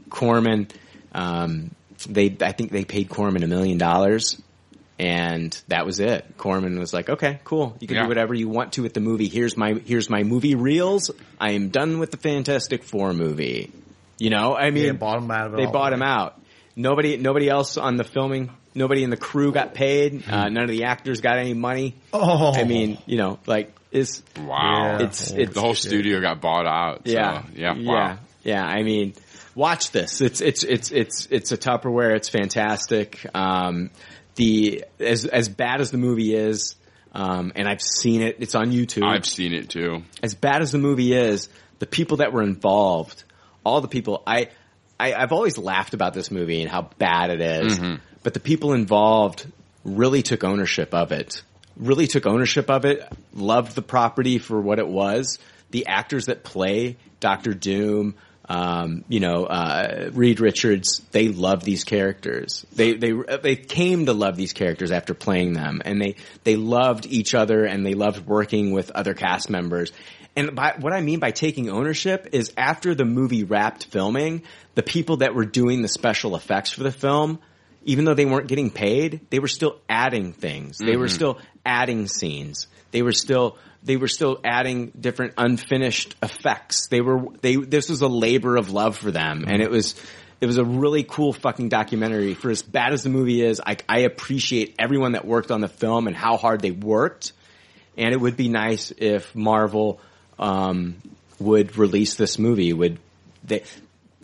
Corman, 0.10 0.68
um, 1.14 1.72
they 2.08 2.36
I 2.42 2.52
think 2.52 2.72
they 2.72 2.86
paid 2.86 3.10
Corman 3.10 3.44
a 3.44 3.48
million 3.48 3.78
dollars. 3.78 4.42
And 5.00 5.58
that 5.70 5.86
was 5.86 6.02
it. 6.02 6.26
Corman 6.38 6.78
was 6.78 6.93
like, 6.93 7.10
"Okay, 7.10 7.39
cool. 7.45 7.78
You 7.80 7.88
can 7.88 7.95
Yeah. 7.95 8.04
do 8.04 8.10
whatever 8.10 8.34
you 8.34 8.50
want 8.50 8.74
to 8.74 8.84
with 8.84 8.93
the 8.93 9.00
movie. 9.00 9.30
Here's 9.30 9.56
my 9.56 9.76
here's 9.86 10.10
my 10.10 10.24
movie 10.24 10.56
reels. 10.56 11.10
I 11.39 11.52
am 11.52 11.70
done 11.70 12.00
with 12.00 12.12
the 12.12 12.18
Fantastic 12.18 12.84
Four 12.84 13.14
movie. 13.14 13.72
You 14.18 14.30
know, 14.30 14.56
I 14.58 14.72
mean, 14.72 14.86
Yeah, 14.88 14.91
bought 14.91 15.20
him 15.20 15.32
out 15.32 15.47
of 15.47 15.54
they 15.56 15.66
all. 15.66 15.72
bought 15.72 15.93
him 15.93 16.02
out. 16.02 16.38
Nobody 16.76 17.16
nobody 17.16 17.47
else 17.47 17.78
on 17.78 17.95
the 17.95 18.04
filming, 18.04 18.50
nobody 18.76 19.04
in 19.04 19.10
the 19.10 19.16
crew 19.18 19.54
got 19.54 19.74
paid. 19.74 20.24
Uh, 20.30 20.50
none 20.50 20.64
of 20.66 20.70
the 20.70 20.84
actors 20.84 21.22
got 21.22 21.38
any 21.38 21.54
money. 21.54 21.95
Oh. 22.12 22.52
I 22.54 22.66
mean, 22.66 22.97
you 23.06 23.16
know, 23.18 23.39
like 23.47 23.72
it's 23.93 24.22
Wow. 24.38 24.97
Yeah. 25.00 25.06
it's 25.06 25.32
it's 25.32 25.54
the 25.54 25.62
whole 25.62 25.76
studio 25.76 26.20
got 26.20 26.41
bought 26.41 26.68
out. 26.68 27.08
so, 27.08 27.14
yeah, 27.14 27.43
yeah. 27.56 27.74
yeah, 27.76 28.18
yeah. 28.43 28.66
I 28.66 28.84
mean, 28.84 29.14
watch 29.56 29.91
this. 29.91 30.20
It's 30.20 30.41
it's 30.41 30.64
it's 30.66 30.91
it's 30.91 31.28
it's 31.32 31.52
a 31.54 31.58
Tupperware. 31.58 32.18
It's 32.18 32.28
fantastic. 32.28 33.26
Um, 33.34 33.91
the 34.40 34.86
as 35.00 35.26
as 35.26 35.50
bad 35.50 35.82
as 35.82 35.92
the 35.92 35.98
movie 35.98 36.34
is, 36.34 36.76
um, 37.14 37.52
and 37.56 37.68
I've 37.68 37.82
seen 37.82 38.22
it. 38.22 38.38
It's 38.40 38.56
on 38.56 38.72
YouTube. 38.72 39.04
I've 39.04 39.26
seen 39.26 39.54
it 39.54 39.70
too. 39.70 40.04
as 40.24 40.34
bad 40.34 40.62
as 40.62 40.72
the 40.72 40.78
movie 40.78 41.14
is, 41.14 41.50
the 41.80 41.86
people 41.86 42.18
that 42.18 42.32
were 42.32 42.42
involved, 42.42 43.26
all 43.66 43.82
the 43.82 43.90
people, 43.90 44.24
I, 44.26 44.48
I 44.98 45.14
I've 45.14 45.34
always 45.34 45.58
laughed 45.58 45.94
about 45.94 46.14
this 46.14 46.32
movie 46.32 46.62
and 46.62 46.72
how 46.72 46.84
bad 46.98 47.32
it 47.32 47.42
is, 47.42 47.80
but 48.24 48.34
the 48.34 48.40
people 48.40 48.72
involved 48.74 49.46
really 49.84 50.24
took 50.24 50.44
ownership 50.46 50.94
of 50.94 51.12
it. 51.12 51.42
Really 51.76 52.08
took 52.08 52.26
ownership 52.26 52.70
of 52.70 52.86
it. 52.86 53.02
Loved 53.34 53.76
the 53.76 53.82
property 53.82 54.38
for 54.38 54.60
what 54.62 54.80
it 54.80 54.88
was. 54.88 55.38
The 55.72 55.86
actors 55.88 56.28
that 56.28 56.44
play 56.44 56.96
Doctor 57.20 57.54
Doom, 57.54 58.16
um, 58.50 59.06
you 59.08 59.20
know, 59.20 59.45
uh, 59.45 60.10
Reed 60.12 60.39
Richards, 60.39 61.04
they 61.12 61.28
love 61.28 61.64
these 61.64 61.84
characters. 61.84 62.66
They, 62.74 62.93
they, 62.93 63.14
they 63.43 63.56
came 63.56 64.08
to 64.08 64.14
love 64.14 64.36
these 64.36 64.54
characters 64.54 64.91
after 64.91 65.14
playing 65.14 65.54
them 65.54 65.84
and 65.86 66.02
they, 66.02 66.16
they 66.43 66.56
loved 66.56 67.06
each 67.06 67.36
other 67.36 67.66
and 67.66 67.86
they 67.86 67.93
loved 67.93 68.26
working 68.26 68.72
with 68.72 68.89
other 68.89 69.14
cast 69.14 69.52
members. 69.52 69.91
And 70.36 70.56
by, 70.56 70.74
what 70.80 70.93
I 70.93 71.02
mean 71.02 71.20
by 71.20 71.30
taking 71.30 71.70
ownership 71.70 72.30
is 72.32 72.52
after 72.58 72.95
the 72.95 73.06
movie 73.06 73.43
wrapped 73.43 73.86
filming, 73.86 74.41
the 74.74 74.84
people 74.84 75.18
that 75.18 75.36
were 75.36 75.45
doing 75.45 75.84
the 75.84 75.88
special 75.88 76.36
effects 76.36 76.72
for 76.72 76.82
the 76.82 76.91
film, 76.91 77.39
even 77.84 78.04
though 78.04 78.16
they 78.16 78.26
weren't 78.26 78.47
getting 78.47 78.72
paid, 78.72 79.28
they 79.30 79.39
were 79.39 79.47
still 79.47 79.80
adding 79.88 80.34
things. 80.34 80.80
They 80.80 80.98
were 80.98 81.07
still 81.07 81.40
adding 81.64 82.07
scenes. 82.07 82.68
They 82.91 83.03
were 83.03 83.11
still 83.11 83.57
they 83.84 83.97
were 83.97 84.07
still 84.07 84.39
adding 84.43 84.91
different 84.99 85.34
unfinished 85.38 86.15
effects. 86.22 86.88
They 86.88 87.01
were 87.01 87.26
they 87.41 87.56
this 87.56 87.89
was 87.89 88.01
a 88.01 88.07
labor 88.07 88.57
of 88.57 88.72
love 88.72 88.97
for 88.97 89.11
them, 89.11 89.45
and 89.47 89.61
it 89.61 89.69
was 89.69 89.95
it 90.41 90.45
was 90.45 90.57
a 90.57 90.64
really 90.64 91.03
cool 91.03 91.34
fucking 91.34 91.69
documentary. 91.69 92.34
For 92.34 92.49
as 92.49 92.61
bad 92.61 92.93
as 92.93 93.03
the 93.03 93.10
movie 93.10 93.41
is, 93.41 93.61
I, 93.65 93.77
I 93.88 93.99
appreciate 93.99 94.76
everyone 94.80 95.14
that 95.14 95.26
worked 95.26 95.51
on 95.51 95.61
the 95.61 95.68
film 95.68 96.07
and 96.07 96.15
how 96.15 96.38
hard 96.38 96.61
they 96.61 96.72
worked. 96.72 97.34
And 97.97 98.14
it 98.14 98.18
would 98.18 98.38
be 98.38 98.47
nice 98.47 98.93
if 98.97 99.35
Marvel 99.35 99.99
um, 100.38 100.95
would 101.39 101.77
release 101.77 102.15
this 102.15 102.39
movie. 102.39 102.72
Would 102.72 102.99
they? 103.43 103.64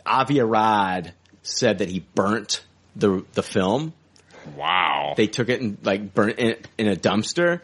Avi 0.05 0.39
Arad 0.39 1.13
said 1.43 1.79
that 1.79 1.89
he 1.89 1.99
burnt 1.99 2.63
the 2.95 3.25
the 3.33 3.43
film. 3.43 3.93
Wow. 4.55 5.15
They 5.17 5.27
took 5.27 5.49
it 5.49 5.59
and 5.59 5.77
like 5.83 6.13
burnt 6.13 6.39
it 6.39 6.67
in 6.77 6.87
a 6.87 6.95
dumpster. 6.95 7.61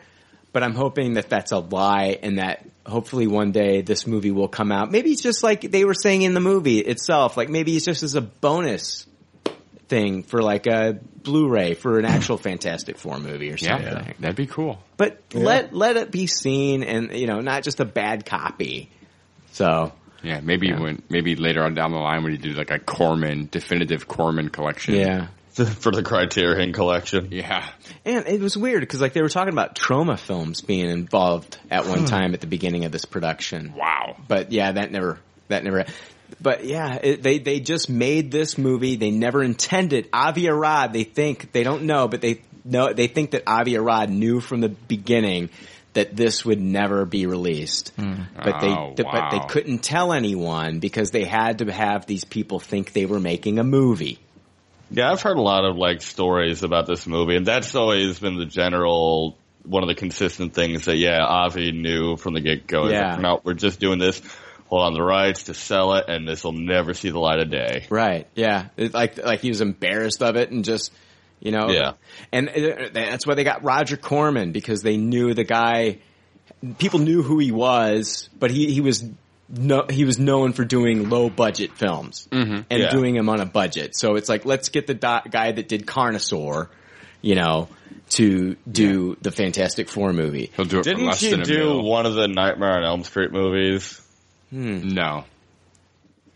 But 0.54 0.64
I'm 0.64 0.76
hoping 0.76 1.14
that 1.14 1.30
that's 1.30 1.52
a 1.52 1.60
lie 1.60 2.20
and 2.22 2.38
that 2.40 2.66
hopefully 2.86 3.26
one 3.28 3.52
day 3.54 3.82
this 3.82 4.06
movie 4.06 4.32
will 4.32 4.50
come 4.50 4.72
out. 4.72 4.92
Maybe 4.92 5.12
it's 5.12 5.22
just 5.22 5.44
like 5.44 5.62
they 5.62 5.86
were 5.86 5.94
saying 5.94 6.24
in 6.24 6.34
the 6.34 6.42
movie 6.42 6.80
itself. 6.80 7.38
Like 7.38 7.48
maybe 7.50 7.76
it's 7.76 7.86
just 7.86 8.04
as 8.04 8.16
a 8.16 8.22
bonus 8.22 9.08
thing 9.88 10.24
for 10.24 10.42
like 10.42 10.68
a 10.68 11.00
Blu-ray 11.24 11.76
for 11.76 12.00
an 12.00 12.06
actual 12.06 12.38
Fantastic 12.50 12.98
Four 12.98 13.20
movie 13.20 13.52
or 13.52 13.58
something. 13.58 13.86
yeah, 13.86 14.14
that'd 14.20 14.36
be 14.36 14.48
cool. 14.48 14.80
But 14.98 15.22
let 15.34 15.74
let 15.74 15.96
it 15.98 16.12
be 16.12 16.28
seen 16.28 16.84
and 16.84 17.12
you 17.14 17.28
know 17.28 17.40
not 17.42 17.64
just 17.64 17.80
a 17.80 17.86
bad 17.86 18.26
copy. 18.26 18.90
So 19.52 19.92
Yeah, 20.24 20.40
maybe 20.42 20.68
Yeah. 20.68 20.80
when 20.82 21.02
maybe 21.10 21.36
later 21.36 21.64
on 21.64 21.76
down 21.76 21.92
the 21.92 21.98
line 22.00 22.24
when 22.24 22.32
you 22.34 22.38
do 22.40 22.54
like 22.54 22.72
a 22.72 22.80
Corman 22.80 23.48
definitive 23.52 24.08
Corman 24.08 24.50
collection. 24.50 24.96
yeah. 24.96 25.28
for 25.80 25.92
the 25.92 26.02
Criterion 26.04 26.72
collection. 26.74 27.30
Yeah. 27.32 27.68
And 28.06 28.26
it 28.28 28.40
was 28.40 28.56
weird 28.56 28.82
because 28.82 29.02
like 29.02 29.14
they 29.14 29.22
were 29.22 29.30
talking 29.30 29.54
about 29.54 29.76
Troma 29.76 30.18
films 30.18 30.62
being 30.62 30.90
involved 30.90 31.58
at 31.70 31.86
one 31.86 32.00
hmm. 32.00 32.06
time 32.06 32.34
at 32.34 32.42
the 32.42 32.48
beginning 32.48 32.86
of 32.86 32.92
this 32.92 33.06
production. 33.06 33.74
Wow. 33.76 34.16
But 34.28 34.52
yeah, 34.52 34.72
that 34.72 34.92
never, 34.92 35.20
that 35.50 35.64
never, 35.64 35.86
but 36.42 36.64
yeah, 36.64 36.98
it, 37.02 37.22
they, 37.22 37.40
they 37.40 37.60
just 37.60 37.90
made 37.90 38.32
this 38.32 38.58
movie. 38.58 38.96
They 38.96 39.12
never 39.12 39.44
intended 39.44 40.08
Avi 40.14 40.48
Arad. 40.48 40.94
They 40.94 41.04
think, 41.04 41.52
they 41.52 41.64
don't 41.64 41.84
know, 41.84 42.08
but 42.08 42.22
they 42.22 42.42
know, 42.64 42.94
they 42.94 43.08
think 43.08 43.32
that 43.32 43.44
Avi 43.46 43.76
Arad 43.76 44.10
knew 44.10 44.40
from 44.40 44.62
the 44.62 44.70
beginning 44.70 45.50
that 45.94 46.16
this 46.16 46.46
would 46.46 46.62
never 46.62 47.06
be 47.06 47.26
released. 47.26 47.90
Hmm. 47.98 48.22
But 48.36 48.62
they, 48.62 48.70
Oh, 48.70 48.94
th- 48.96 49.08
but 49.12 49.32
they 49.32 49.40
couldn't 49.50 49.80
tell 49.80 50.14
anyone 50.14 50.80
because 50.80 51.12
they 51.12 51.26
had 51.26 51.60
to 51.60 51.72
have 51.72 52.06
these 52.06 52.24
people 52.24 52.62
think 52.62 52.94
they 52.94 53.06
were 53.06 53.20
making 53.20 53.60
a 53.60 53.64
movie. 53.66 54.20
Yeah, 54.92 55.12
I've 55.12 55.22
heard 55.22 55.38
a 55.38 55.42
lot 55.42 55.66
of 55.66 55.78
like 55.78 56.02
stories 56.02 56.64
about 56.64 56.86
this 56.86 57.08
movie, 57.08 57.36
and 57.36 57.46
that's 57.46 57.76
always 57.76 58.20
been 58.20 58.38
the 58.38 58.46
general 58.46 59.38
one 59.64 59.84
of 59.84 59.88
the 59.88 59.96
consistent 59.96 60.54
things 60.54 60.86
that 60.86 60.98
yeah, 60.98 61.24
Avi 61.24 61.72
knew 61.72 62.18
from 62.18 62.34
the 62.34 62.42
get 62.42 62.68
go. 62.68 62.88
Yeah. 62.90 63.18
no, 63.18 63.42
we're 63.44 63.54
just 63.54 63.80
doing 63.80 64.00
this. 64.00 64.22
Hold 64.68 64.84
on 64.84 64.94
the 64.94 65.04
rights 65.04 65.44
to 65.44 65.54
sell 65.54 65.96
it, 65.96 66.06
and 66.08 66.28
this 66.28 66.44
will 66.44 66.54
never 66.54 66.94
see 66.94 67.10
the 67.10 67.20
light 67.20 67.40
of 67.40 67.50
day. 67.50 67.88
Right. 67.90 68.28
Yeah. 68.36 68.68
It, 68.78 68.94
like 68.94 69.18
like 69.18 69.42
he 69.42 69.50
was 69.50 69.62
embarrassed 69.62 70.24
of 70.24 70.36
it 70.36 70.52
and 70.52 70.64
just 70.64 70.92
you 71.40 71.52
know. 71.52 71.70
Yeah. 71.70 71.94
And 72.32 72.50
uh, 72.50 72.90
that's 72.94 73.28
why 73.28 73.36
they 73.36 73.44
got 73.44 73.64
Roger 73.64 73.98
Corman 73.98 74.52
because 74.52 74.82
they 74.82 74.98
knew 74.98 75.34
the 75.34 75.44
guy. 75.44 76.00
People 76.78 77.00
knew 77.00 77.22
who 77.22 77.40
he 77.40 77.52
was, 77.52 78.30
but 78.38 78.52
he 78.52 78.72
he 78.72 78.82
was 78.82 79.04
no 79.52 79.86
he 79.90 80.06
was 80.06 80.18
known 80.18 80.54
for 80.54 80.64
doing 80.66 81.10
low 81.10 81.30
budget 81.30 81.74
films 81.78 82.28
and 82.32 82.66
Yeah. 82.70 82.90
doing 82.92 83.16
them 83.16 83.30
on 83.30 83.40
a 83.42 83.46
budget. 83.46 83.96
So 83.96 84.16
it's 84.16 84.30
like 84.30 84.46
let's 84.46 84.70
get 84.70 84.88
the 84.88 84.94
do- 84.94 85.30
guy 85.30 85.52
that 85.52 85.68
did 85.68 85.86
Carnosaur, 85.86 86.70
you 87.22 87.36
know, 87.36 87.68
to 88.12 88.56
do 88.70 89.16
the 89.22 89.32
Fantastic 89.32 89.90
Four 89.90 90.14
movie. 90.14 90.52
He'll 90.56 90.66
do 90.66 90.80
it 90.80 90.84
Didn't 90.84 91.06
less 91.06 91.20
he 91.22 91.32
than 91.32 91.42
a 91.42 91.46
do 91.46 91.58
mil. 91.58 91.84
one 91.84 92.06
of 92.06 92.16
the 92.16 92.28
Nightmare 92.28 92.78
on 92.78 92.84
Elm 92.84 93.04
Street 93.04 93.32
movies? 93.32 94.00
No. 94.52 95.26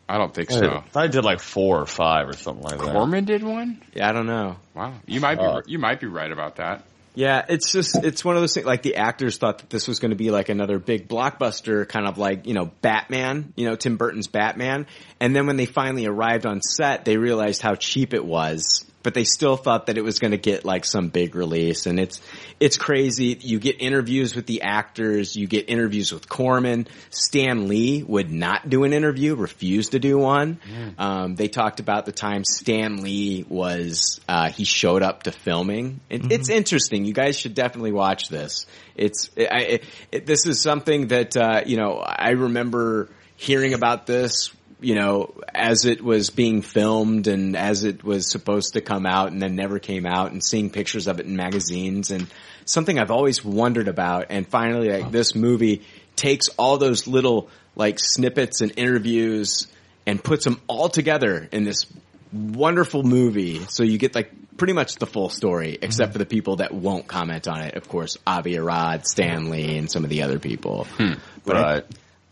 I 0.07 0.17
don't 0.19 0.33
think 0.33 0.51
so. 0.51 0.83
I 0.95 1.07
did 1.07 1.25
like 1.25 1.39
four 1.39 1.81
or 1.81 1.85
five 1.87 2.29
or 2.29 2.33
something 2.33 2.63
like 2.63 2.77
that. 2.79 2.91
Corman 2.93 3.25
did 3.25 3.43
one? 3.43 3.81
Yeah, 3.95 4.07
I 4.07 4.13
don't 4.13 4.27
know. 4.27 4.57
Wow. 4.75 4.93
You 5.07 5.19
might 5.19 5.35
be 5.39 5.43
Uh, 5.43 5.61
you 5.65 5.79
might 5.79 5.99
be 5.99 6.05
right 6.07 6.31
about 6.31 6.57
that. 6.57 6.83
Yeah, 7.15 7.45
it's 7.47 7.71
just 7.71 8.03
it's 8.03 8.23
one 8.23 8.35
of 8.35 8.41
those 8.41 8.53
things. 8.53 8.65
Like 8.65 8.81
the 8.81 8.95
actors 8.95 9.37
thought 9.37 9.59
that 9.59 9.69
this 9.69 9.87
was 9.87 9.99
going 9.99 10.11
to 10.11 10.17
be 10.17 10.31
like 10.31 10.49
another 10.49 10.79
big 10.79 11.07
blockbuster, 11.07 11.87
kind 11.87 12.07
of 12.07 12.17
like 12.17 12.45
you 12.45 12.53
know 12.53 12.71
Batman, 12.81 13.53
you 13.55 13.65
know 13.65 13.75
Tim 13.75 13.97
Burton's 13.97 14.27
Batman. 14.27 14.85
And 15.19 15.35
then 15.35 15.47
when 15.47 15.55
they 15.57 15.65
finally 15.65 16.05
arrived 16.05 16.45
on 16.45 16.61
set, 16.61 17.05
they 17.05 17.17
realized 17.17 17.61
how 17.61 17.75
cheap 17.75 18.13
it 18.13 18.23
was. 18.23 18.85
But 19.05 19.13
they 19.13 19.23
still 19.23 19.55
thought 19.55 19.85
that 19.85 19.99
it 19.99 20.03
was 20.03 20.17
going 20.17 20.31
to 20.31 20.37
get 20.37 20.65
like 20.65 20.83
some 20.83 21.09
big 21.09 21.35
release, 21.35 21.85
and 21.85 21.99
it's 21.99 22.19
it's 22.59 22.75
crazy. 22.75 23.37
You 23.39 23.59
get 23.59 23.79
interviews 23.79 24.35
with 24.35 24.47
the 24.47 24.63
actors, 24.63 25.35
you 25.35 25.45
get 25.45 25.69
interviews 25.69 26.11
with 26.11 26.27
Corman. 26.27 26.87
Stan 27.11 27.67
Lee 27.67 28.01
would 28.01 28.31
not 28.31 28.67
do 28.67 28.83
an 28.83 28.93
interview, 28.93 29.35
refused 29.35 29.91
to 29.91 29.99
do 29.99 30.17
one. 30.17 30.59
Um, 30.97 31.35
they 31.35 31.47
talked 31.47 31.79
about 31.79 32.07
the 32.07 32.11
time 32.11 32.43
Stan 32.43 33.03
Lee 33.03 33.45
was 33.47 34.19
uh, 34.27 34.49
he 34.49 34.63
showed 34.63 35.03
up 35.03 35.23
to 35.23 35.31
filming. 35.31 35.99
It, 36.09 36.31
It's 36.31 36.49
interesting. 36.49 37.05
You 37.05 37.13
guys 37.13 37.37
should 37.37 37.53
definitely 37.53 37.91
watch 37.91 38.29
this. 38.29 38.65
It's 38.95 39.29
I, 39.37 39.59
it, 39.59 39.83
it, 40.11 40.25
this 40.25 40.47
is 40.47 40.61
something 40.61 41.09
that 41.09 41.37
uh, 41.37 41.61
you 41.67 41.77
know 41.77 41.99
I 41.99 42.31
remember 42.31 43.09
hearing 43.35 43.75
about 43.75 44.07
this. 44.07 44.51
You 44.81 44.95
know, 44.95 45.33
as 45.53 45.85
it 45.85 46.03
was 46.03 46.29
being 46.29 46.61
filmed 46.61 47.27
and 47.27 47.55
as 47.55 47.83
it 47.83 48.03
was 48.03 48.29
supposed 48.29 48.73
to 48.73 48.81
come 48.81 49.05
out 49.05 49.31
and 49.31 49.41
then 49.41 49.55
never 49.55 49.79
came 49.79 50.05
out 50.05 50.31
and 50.31 50.43
seeing 50.43 50.69
pictures 50.69 51.07
of 51.07 51.19
it 51.19 51.25
in 51.25 51.35
magazines 51.35 52.11
and 52.11 52.27
something 52.65 52.99
I've 52.99 53.11
always 53.11 53.43
wondered 53.43 53.87
about. 53.87 54.27
And 54.29 54.47
finally, 54.47 54.89
like 54.89 55.11
this 55.11 55.33
movie 55.33 55.83
takes 56.15 56.49
all 56.57 56.77
those 56.77 57.07
little 57.07 57.49
like 57.75 57.99
snippets 57.99 58.61
and 58.61 58.73
interviews 58.77 59.67
and 60.05 60.23
puts 60.23 60.43
them 60.43 60.61
all 60.67 60.89
together 60.89 61.47
in 61.51 61.63
this 61.63 61.85
wonderful 62.31 63.03
movie. 63.03 63.65
So 63.69 63.83
you 63.83 63.97
get 63.97 64.13
like 64.13 64.31
pretty 64.57 64.73
much 64.73 64.95
the 64.95 65.07
full 65.07 65.29
story, 65.29 65.77
except 65.81 66.11
for 66.13 66.17
the 66.17 66.25
people 66.25 66.57
that 66.57 66.73
won't 66.73 67.07
comment 67.07 67.47
on 67.47 67.61
it. 67.61 67.75
Of 67.75 67.87
course, 67.87 68.17
Avi 68.25 68.57
Arad, 68.57 69.07
Stan 69.07 69.49
Lee, 69.49 69.77
and 69.77 69.91
some 69.91 70.03
of 70.03 70.09
the 70.09 70.23
other 70.23 70.39
people. 70.39 70.85
Hmm. 70.97 71.13
But 71.43 71.57
I, 71.57 71.73
Right. 71.73 71.85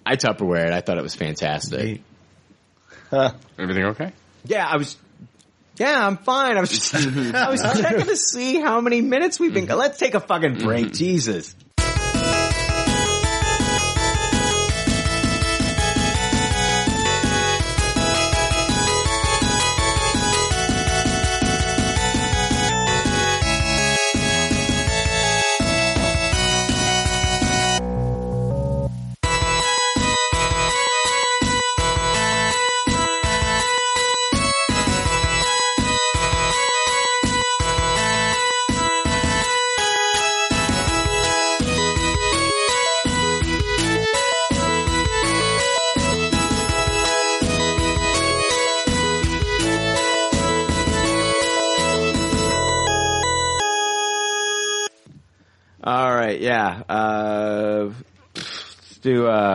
I 0.05 0.15
Tupperware 0.15 0.67
it. 0.67 0.73
I 0.73 0.81
thought 0.81 0.97
it 0.97 1.03
was 1.03 1.15
fantastic. 1.15 2.01
Everything 3.59 3.83
okay? 3.85 4.11
Yeah, 4.45 4.67
I 4.67 4.77
was. 4.77 4.97
Yeah, 5.77 6.05
I'm 6.05 6.17
fine. 6.17 6.57
I 6.57 6.61
was 6.61 6.69
just, 6.69 6.93
I 7.35 7.49
was 7.49 7.61
checking 7.81 8.05
to 8.05 8.15
see 8.15 8.59
how 8.59 8.79
many 8.81 9.01
minutes 9.01 9.39
we've 9.39 9.53
been. 9.53 9.65
Let's 9.65 9.97
take 9.97 10.13
a 10.13 10.19
fucking 10.19 10.59
break. 10.59 10.87
Mm-hmm. 10.87 10.93
Jesus. 10.93 11.55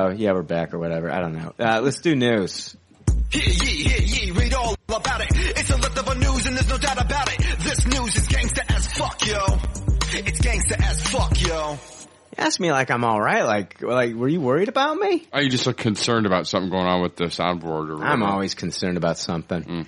Do. 0.09 0.14
Uh, 0.14 0.18
yeah, 0.18 0.32
we're 0.32 0.43
back 0.43 0.74
or 0.74 0.78
whatever. 0.78 1.10
I 1.10 1.20
don't 1.20 1.35
know. 1.35 1.55
Uh, 1.59 1.80
let's 1.80 2.01
do 2.01 2.14
news. 2.14 2.76
Hear 3.30 3.43
ye, 3.43 3.85
hear 3.85 4.01
ye, 4.01 4.30
read 4.30 4.55
all 4.55 4.74
about 4.89 5.20
it. 5.20 5.28
It's 5.30 5.70
a 5.70 5.76
leftover 5.76 6.14
news 6.14 6.47
and 6.47 6.56
there's 6.56 6.68
no 6.68 6.78
doubt 6.78 7.01
about 7.01 7.32
it. 7.32 7.39
This 7.60 7.86
news 7.86 8.16
is 8.16 8.28
gangsta 8.28 8.74
as 8.74 8.86
fuck, 8.86 9.26
yo. 9.26 9.44
It's 10.10 10.40
gangsta 10.40 10.80
as 10.80 11.02
fuck, 11.09 11.40
yo. 11.40 11.78
Ask 12.39 12.60
me 12.60 12.70
like 12.70 12.90
I'm 12.90 13.05
all 13.05 13.20
right. 13.20 13.44
Like, 13.44 13.82
like, 13.82 14.14
were 14.14 14.28
you 14.28 14.40
worried 14.40 14.68
about 14.68 14.97
me? 14.97 15.26
Are 15.32 15.43
you 15.43 15.51
just 15.51 15.66
look 15.66 15.76
concerned 15.76 16.24
about 16.24 16.47
something 16.47 16.70
going 16.70 16.86
on 16.86 17.02
with 17.02 17.16
the 17.16 17.24
soundboard 17.24 17.90
or 17.90 17.97
whatever. 17.97 18.05
I'm 18.05 18.22
always 18.22 18.55
concerned 18.55 18.97
about 18.97 19.18
something. 19.18 19.86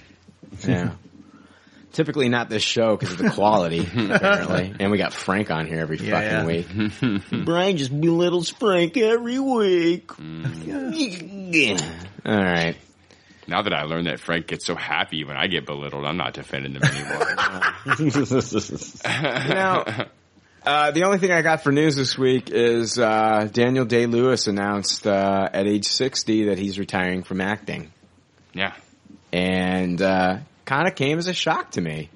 Yeah. 0.67 0.93
Typically 1.93 2.29
not 2.29 2.49
this 2.49 2.63
show 2.63 2.97
because 2.97 3.13
of 3.13 3.19
the 3.19 3.31
quality, 3.31 3.81
apparently. 4.11 4.75
And 4.79 4.93
we 4.93 4.99
got 4.99 5.13
Frank 5.13 5.51
on 5.51 5.67
here 5.67 5.81
every 5.81 5.99
Yeah, 5.99 6.45
fucking 6.45 6.47
week. 6.47 7.23
Brian 7.45 7.77
just 7.77 7.91
belittles 8.01 8.49
Frank 8.51 8.97
every 8.97 9.39
week. 9.41 10.11
All 12.25 12.37
right. 12.37 12.77
Now 13.49 13.63
that 13.63 13.73
I 13.73 13.83
learned 13.83 14.07
that 14.07 14.21
Frank 14.21 14.47
gets 14.47 14.65
so 14.67 14.77
happy 14.77 15.25
when 15.25 15.37
I 15.37 15.49
get 15.49 15.67
belittled, 15.67 16.05
I'm 16.05 16.17
not 16.17 16.35
defending 16.35 16.75
him 16.75 16.83
anymore. 16.85 17.27
Now, 19.05 20.07
uh, 20.65 20.91
the 20.93 21.03
only 21.05 21.19
thing 21.19 21.33
I 21.33 21.43
got 21.43 21.63
for 21.65 21.73
news 21.73 21.97
this 21.97 22.17
week 22.19 22.51
is 22.51 22.99
uh, 22.99 23.49
Daniel 23.51 23.85
Day 23.87 24.07
Lewis 24.07 24.47
announced 24.47 25.07
uh, 25.07 25.49
at 25.53 25.67
age 25.67 25.87
60 25.87 26.45
that 26.47 26.59
he's 26.59 26.79
retiring 26.79 27.23
from 27.25 27.41
acting. 27.41 27.91
yeah. 28.55 28.75
and 29.33 30.01
uh, 30.01 30.39
kind 30.71 30.87
of 30.87 30.95
came 30.95 31.19
as 31.19 31.27
a 31.27 31.35
shock 31.35 31.73
to 31.73 31.81
me. 31.81 32.09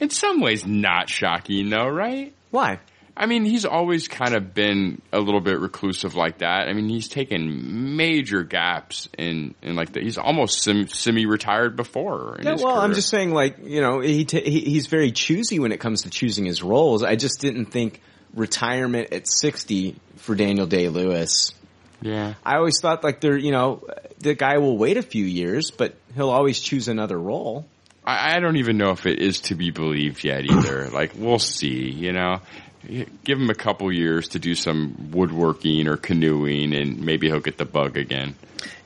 In 0.00 0.10
some 0.10 0.40
ways, 0.40 0.66
not 0.66 1.08
shocking 1.08 1.70
though, 1.70 1.86
right? 1.86 2.34
Why? 2.50 2.80
I 3.16 3.26
mean, 3.26 3.44
he's 3.44 3.64
always 3.64 4.08
kind 4.08 4.34
of 4.34 4.54
been 4.54 5.00
a 5.12 5.20
little 5.20 5.40
bit 5.40 5.60
reclusive 5.60 6.16
like 6.16 6.38
that. 6.38 6.66
I 6.68 6.72
mean, 6.72 6.88
he's 6.88 7.08
taken 7.08 7.96
major 7.96 8.42
gaps 8.42 9.08
in, 9.16 9.54
in 9.62 9.76
like 9.76 9.92
the, 9.92 10.00
he's 10.00 10.18
almost 10.18 10.64
sim, 10.64 10.88
semi-retired 10.88 11.76
before. 11.76 12.40
Yeah, 12.42 12.56
well, 12.56 12.76
I'm 12.76 12.94
just 12.94 13.08
saying, 13.08 13.32
like 13.32 13.58
you 13.62 13.80
know, 13.80 14.00
he, 14.00 14.24
t- 14.24 14.50
he 14.50 14.60
he's 14.62 14.88
very 14.88 15.12
choosy 15.12 15.60
when 15.60 15.70
it 15.70 15.78
comes 15.78 16.02
to 16.02 16.10
choosing 16.10 16.44
his 16.44 16.60
roles. 16.60 17.04
I 17.04 17.14
just 17.14 17.40
didn't 17.40 17.66
think 17.66 18.00
retirement 18.34 19.12
at 19.12 19.28
60 19.28 19.94
for 20.16 20.34
Daniel 20.34 20.66
Day 20.66 20.88
Lewis. 20.88 21.52
yeah. 22.00 22.34
I 22.44 22.56
always 22.56 22.80
thought 22.80 23.04
like 23.04 23.20
there, 23.20 23.36
you 23.36 23.52
know, 23.52 23.84
the 24.18 24.34
guy 24.34 24.58
will 24.58 24.76
wait 24.76 24.96
a 24.96 25.02
few 25.02 25.24
years, 25.24 25.70
but 25.70 25.94
he'll 26.16 26.30
always 26.30 26.58
choose 26.58 26.88
another 26.88 27.16
role. 27.16 27.68
I, 28.04 28.36
I 28.36 28.40
don't 28.40 28.56
even 28.56 28.78
know 28.78 28.90
if 28.90 29.06
it 29.06 29.20
is 29.20 29.40
to 29.42 29.54
be 29.54 29.70
believed 29.70 30.24
yet 30.24 30.44
either. 30.44 30.88
like, 30.92 31.12
we'll 31.16 31.38
see, 31.38 31.90
you 31.90 32.12
know. 32.12 32.40
Give 32.84 33.38
him 33.38 33.48
a 33.48 33.54
couple 33.54 33.92
years 33.92 34.28
to 34.30 34.40
do 34.40 34.56
some 34.56 35.10
woodworking 35.12 35.86
or 35.86 35.96
canoeing 35.96 36.74
and 36.74 37.00
maybe 37.04 37.28
he'll 37.28 37.38
get 37.38 37.56
the 37.56 37.64
bug 37.64 37.96
again. 37.96 38.34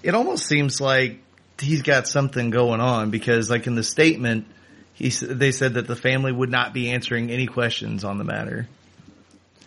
It 0.02 0.14
almost 0.14 0.44
seems 0.46 0.82
like 0.82 1.20
he's 1.58 1.80
got 1.80 2.06
something 2.06 2.50
going 2.50 2.80
on 2.80 3.10
because, 3.10 3.48
like 3.48 3.66
in 3.66 3.74
the 3.74 3.82
statement, 3.82 4.46
he 4.92 5.08
they 5.08 5.50
said 5.50 5.74
that 5.74 5.86
the 5.86 5.96
family 5.96 6.30
would 6.30 6.50
not 6.50 6.74
be 6.74 6.90
answering 6.90 7.30
any 7.30 7.46
questions 7.46 8.04
on 8.04 8.18
the 8.18 8.24
matter. 8.24 8.68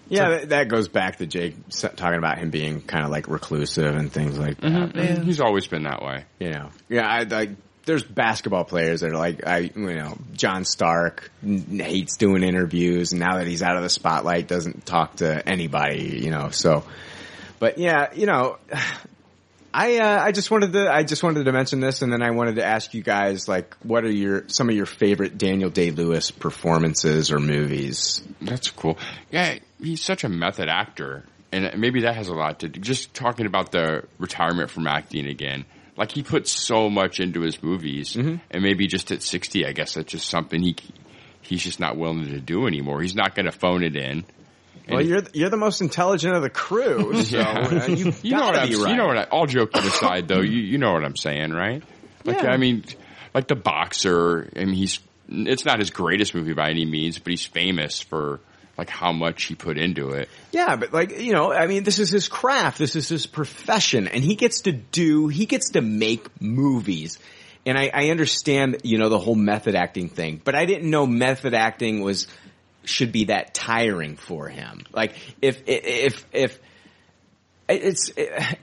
Yeah, 0.10 0.30
that, 0.30 0.50
that 0.50 0.68
goes 0.70 0.88
back 0.88 1.18
to 1.18 1.28
Jake 1.28 1.56
talking 1.70 2.18
about 2.18 2.40
him 2.40 2.50
being 2.50 2.82
kind 2.82 3.06
of 3.06 3.12
like 3.12 3.28
reclusive 3.28 3.96
and 3.96 4.12
things 4.12 4.40
like 4.40 4.60
that. 4.62 4.94
Mhm. 4.94 5.24
He's 5.24 5.40
always 5.40 5.68
been 5.68 5.84
that 5.84 6.02
way. 6.04 6.26
You 6.40 6.52
know, 6.52 6.70
yeah, 6.90 7.08
I 7.08 7.24
like. 7.24 7.52
There's 7.90 8.04
basketball 8.04 8.66
players 8.66 9.02
that 9.02 9.10
are 9.10 9.18
like, 9.18 9.48
I, 9.48 9.72
you 9.76 9.96
know, 9.96 10.16
John 10.34 10.64
Stark 10.64 11.32
hates 11.42 12.18
doing 12.18 12.44
interviews, 12.44 13.14
and 13.14 13.20
now 13.20 13.38
that 13.38 13.48
he's 13.48 13.64
out 13.64 13.78
of 13.78 13.82
the 13.82 13.90
spotlight, 13.90 14.48
doesn't 14.48 14.86
talk 14.86 15.16
to 15.18 15.50
anybody, 15.50 16.20
you 16.24 16.30
know. 16.30 16.52
So, 16.52 16.84
but 17.58 17.80
yeah, 17.80 18.14
you 18.14 18.28
know, 18.28 18.58
I 19.74 19.98
uh, 19.98 20.24
I 20.24 20.32
just 20.32 20.52
wanted 20.52 20.74
to 20.74 20.92
I 20.92 21.02
just 21.02 21.24
wanted 21.24 21.46
to 21.46 21.52
mention 21.52 21.80
this, 21.80 22.04
and 22.04 22.14
then 22.14 22.22
I 22.22 22.32
wanted 22.32 22.58
to 22.58 22.64
ask 22.64 22.94
you 22.94 23.02
guys 23.02 23.48
like, 23.48 23.76
what 23.82 24.04
are 24.04 24.12
your 24.12 24.48
some 24.50 24.70
of 24.70 24.76
your 24.76 24.86
favorite 24.86 25.38
Daniel 25.38 25.70
Day 25.70 25.92
Lewis 25.92 26.32
performances 26.32 27.32
or 27.32 27.40
movies? 27.40 28.24
That's 28.40 28.70
cool. 28.72 29.00
Yeah, 29.32 29.58
he's 29.82 30.04
such 30.04 30.24
a 30.24 30.30
method 30.30 30.70
actor, 30.70 31.24
and 31.52 31.80
maybe 31.80 32.02
that 32.02 32.16
has 32.16 32.30
a 32.30 32.36
lot 32.36 32.60
to 32.60 32.70
do. 32.70 32.80
Just 32.80 33.14
talking 33.14 33.46
about 33.48 33.72
the 33.72 34.06
retirement 34.20 34.70
from 34.70 34.88
acting 34.88 35.28
again, 35.28 35.66
like 36.00 36.12
he 36.14 36.24
puts 36.24 36.50
so 36.52 36.90
much 36.90 37.20
into 37.20 37.42
his 37.42 37.62
movies, 37.62 38.16
and 38.16 38.64
maybe 38.64 38.88
just 38.88 39.12
at 39.12 39.22
sixty, 39.22 39.66
I 39.66 39.74
guess 39.74 39.94
that's 39.96 40.12
just 40.12 40.28
something 40.30 40.62
he 40.62 40.76
he's 41.42 41.62
just 41.62 41.80
not 41.80 41.98
willing 41.98 42.26
to 42.26 42.40
do 42.40 42.66
anymore. 42.68 43.02
He's 43.02 43.16
not 43.16 43.36
going 43.36 43.46
to 43.46 43.52
phone 43.52 43.84
it 43.84 43.96
in. 43.96 44.26
Well, 44.90 45.06
you're 45.06 45.24
you're 45.34 45.50
the 45.50 45.58
most 45.58 45.82
intelligent 45.82 46.36
of 46.36 46.42
the 46.42 46.50
crew, 46.50 47.22
so 47.24 47.40
uh, 47.40 47.86
you 47.88 48.14
You 48.24 48.32
know 48.32 48.46
what 48.46 48.56
I'm, 48.56 48.82
right. 48.82 48.92
you 48.92 48.96
know 48.96 49.06
what 49.08 49.18
I, 49.18 49.24
all 49.26 49.46
joking 49.46 49.84
aside 49.84 50.28
though, 50.28 50.42
you, 50.42 50.62
you 50.62 50.78
know 50.78 50.94
what 50.94 51.04
I'm 51.04 51.18
saying, 51.18 51.52
right? 51.52 51.84
Like, 52.24 52.44
Yeah. 52.44 52.50
I 52.50 52.58
mean, 52.58 52.86
like 53.34 53.48
the 53.48 53.56
boxer, 53.56 54.50
I 54.56 54.66
mean, 54.66 54.74
he's, 54.74 55.00
it's 55.28 55.66
not 55.66 55.80
his 55.80 55.92
greatest 55.92 56.34
movie 56.34 56.54
by 56.54 56.70
any 56.70 56.86
means, 56.86 57.20
but 57.20 57.30
he's 57.32 57.46
famous 57.46 58.00
for 58.00 58.40
like 58.80 58.90
how 58.90 59.12
much 59.12 59.44
he 59.44 59.56
put 59.56 59.78
into 59.78 60.12
it. 60.12 60.30
Yeah, 60.52 60.78
but 60.78 60.94
like, 60.94 61.20
you 61.20 61.34
know, 61.34 61.52
I 61.52 61.68
mean, 61.68 61.84
this 61.84 62.00
is 62.00 62.10
his 62.10 62.28
craft. 62.28 62.78
This 62.78 62.96
is 62.96 63.08
his 63.10 63.28
profession 63.28 64.08
and 64.08 64.24
he 64.24 64.36
gets 64.36 64.62
to 64.62 64.72
do, 64.72 65.28
he 65.28 65.46
gets 65.46 65.72
to 65.72 65.82
make 65.82 66.42
movies. 66.42 67.20
And 67.66 67.78
I, 67.78 67.92
I 67.94 68.10
understand, 68.10 68.78
you 68.84 68.98
know, 68.98 69.10
the 69.10 69.20
whole 69.20 69.36
method 69.36 69.76
acting 69.76 70.10
thing, 70.10 70.42
but 70.44 70.56
I 70.56 70.66
didn't 70.66 70.90
know 70.90 71.06
method 71.06 71.54
acting 71.54 72.02
was, 72.02 72.28
should 72.86 73.12
be 73.12 73.26
that 73.26 73.54
tiring 73.54 74.16
for 74.16 74.48
him. 74.48 74.84
Like, 74.94 75.14
if, 75.42 75.62
if, 75.68 76.26
if, 76.32 76.60
it's 77.70 78.12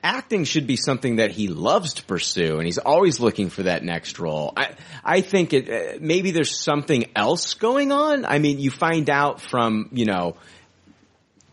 acting 0.02 0.44
should 0.44 0.66
be 0.66 0.76
something 0.76 1.16
that 1.16 1.30
he 1.30 1.48
loves 1.48 1.94
to 1.94 2.04
pursue, 2.04 2.56
and 2.56 2.64
he's 2.66 2.78
always 2.78 3.20
looking 3.20 3.48
for 3.50 3.62
that 3.64 3.82
next 3.84 4.18
role. 4.18 4.52
I 4.56 4.70
I 5.04 5.20
think 5.20 5.52
it 5.52 5.68
uh, 5.70 5.98
maybe 6.00 6.32
there's 6.32 6.54
something 6.58 7.06
else 7.16 7.54
going 7.54 7.92
on. 7.92 8.24
I 8.24 8.38
mean, 8.38 8.58
you 8.58 8.70
find 8.70 9.08
out 9.08 9.40
from 9.40 9.88
you 9.92 10.04
know. 10.06 10.36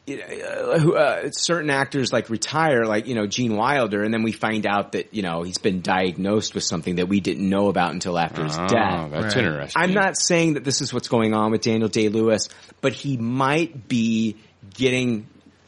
Uh, 0.05 0.11
uh, 0.13 1.29
certain 1.31 1.69
actors 1.69 2.11
like 2.11 2.29
retire, 2.29 2.83
like 2.85 3.07
you 3.07 3.15
know 3.15 3.25
Gene 3.25 3.55
Wilder, 3.55 4.03
and 4.03 4.13
then 4.13 4.21
we 4.23 4.33
find 4.33 4.65
out 4.65 4.91
that 4.91 5.13
you 5.13 5.21
know 5.21 5.43
he's 5.43 5.59
been 5.59 5.79
diagnosed 5.79 6.53
with 6.55 6.65
something 6.65 6.97
that 6.97 7.07
we 7.07 7.21
didn't 7.21 7.47
know 7.47 7.69
about 7.69 7.93
until 7.93 8.19
after 8.19 8.43
his 8.43 8.57
Oh, 8.57 8.67
death. 8.67 9.11
that's 9.11 9.35
Right. 9.35 9.45
interesting. 9.45 9.81
I'm 9.81 9.93
not 9.93 10.17
saying 10.17 10.55
that 10.55 10.65
this 10.65 10.81
is 10.81 10.93
what's 10.93 11.07
going 11.07 11.33
on 11.33 11.51
with 11.51 11.61
Daniel 11.61 11.87
Day 11.87 12.09
Lewis, 12.09 12.49
but 12.81 12.91
he 12.91 13.15
might 13.15 13.87
be 13.87 14.35
getting. 14.73 15.25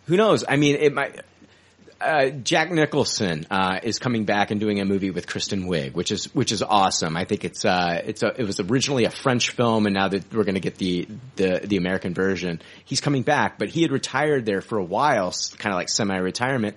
Who 0.07 0.17
knows? 0.17 0.43
I 0.45 0.57
mean, 0.57 0.75
it 0.81 0.93
might. 0.93 1.21
Uh, 2.01 2.29
Jack 2.29 2.71
Nicholson 2.71 3.47
uh, 3.49 3.79
is 3.81 3.99
coming 3.99 4.25
back 4.25 4.51
and 4.51 4.59
doing 4.59 4.81
a 4.81 4.85
movie 4.85 5.11
with 5.11 5.27
Kristen 5.27 5.67
Wiig, 5.67 5.93
which 5.93 6.11
is 6.11 6.25
which 6.35 6.51
is 6.51 6.61
awesome. 6.61 7.15
I 7.15 7.23
think 7.23 7.45
it's 7.45 7.63
uh, 7.63 8.01
it's 8.03 8.21
a, 8.21 8.27
it 8.39 8.45
was 8.45 8.59
originally 8.59 9.05
a 9.05 9.09
French 9.09 9.51
film, 9.51 9.85
and 9.85 9.93
now 9.95 10.09
that 10.09 10.33
we're 10.33 10.43
going 10.43 10.55
to 10.55 10.61
get 10.61 10.75
the, 10.75 11.07
the 11.37 11.61
the 11.63 11.77
American 11.77 12.13
version, 12.13 12.61
he's 12.83 12.99
coming 12.99 13.23
back. 13.23 13.57
But 13.57 13.69
he 13.69 13.81
had 13.81 13.91
retired 13.91 14.45
there 14.45 14.61
for 14.61 14.77
a 14.77 14.83
while, 14.83 15.33
kind 15.57 15.73
of 15.73 15.77
like 15.77 15.89
semi-retirement. 15.89 16.75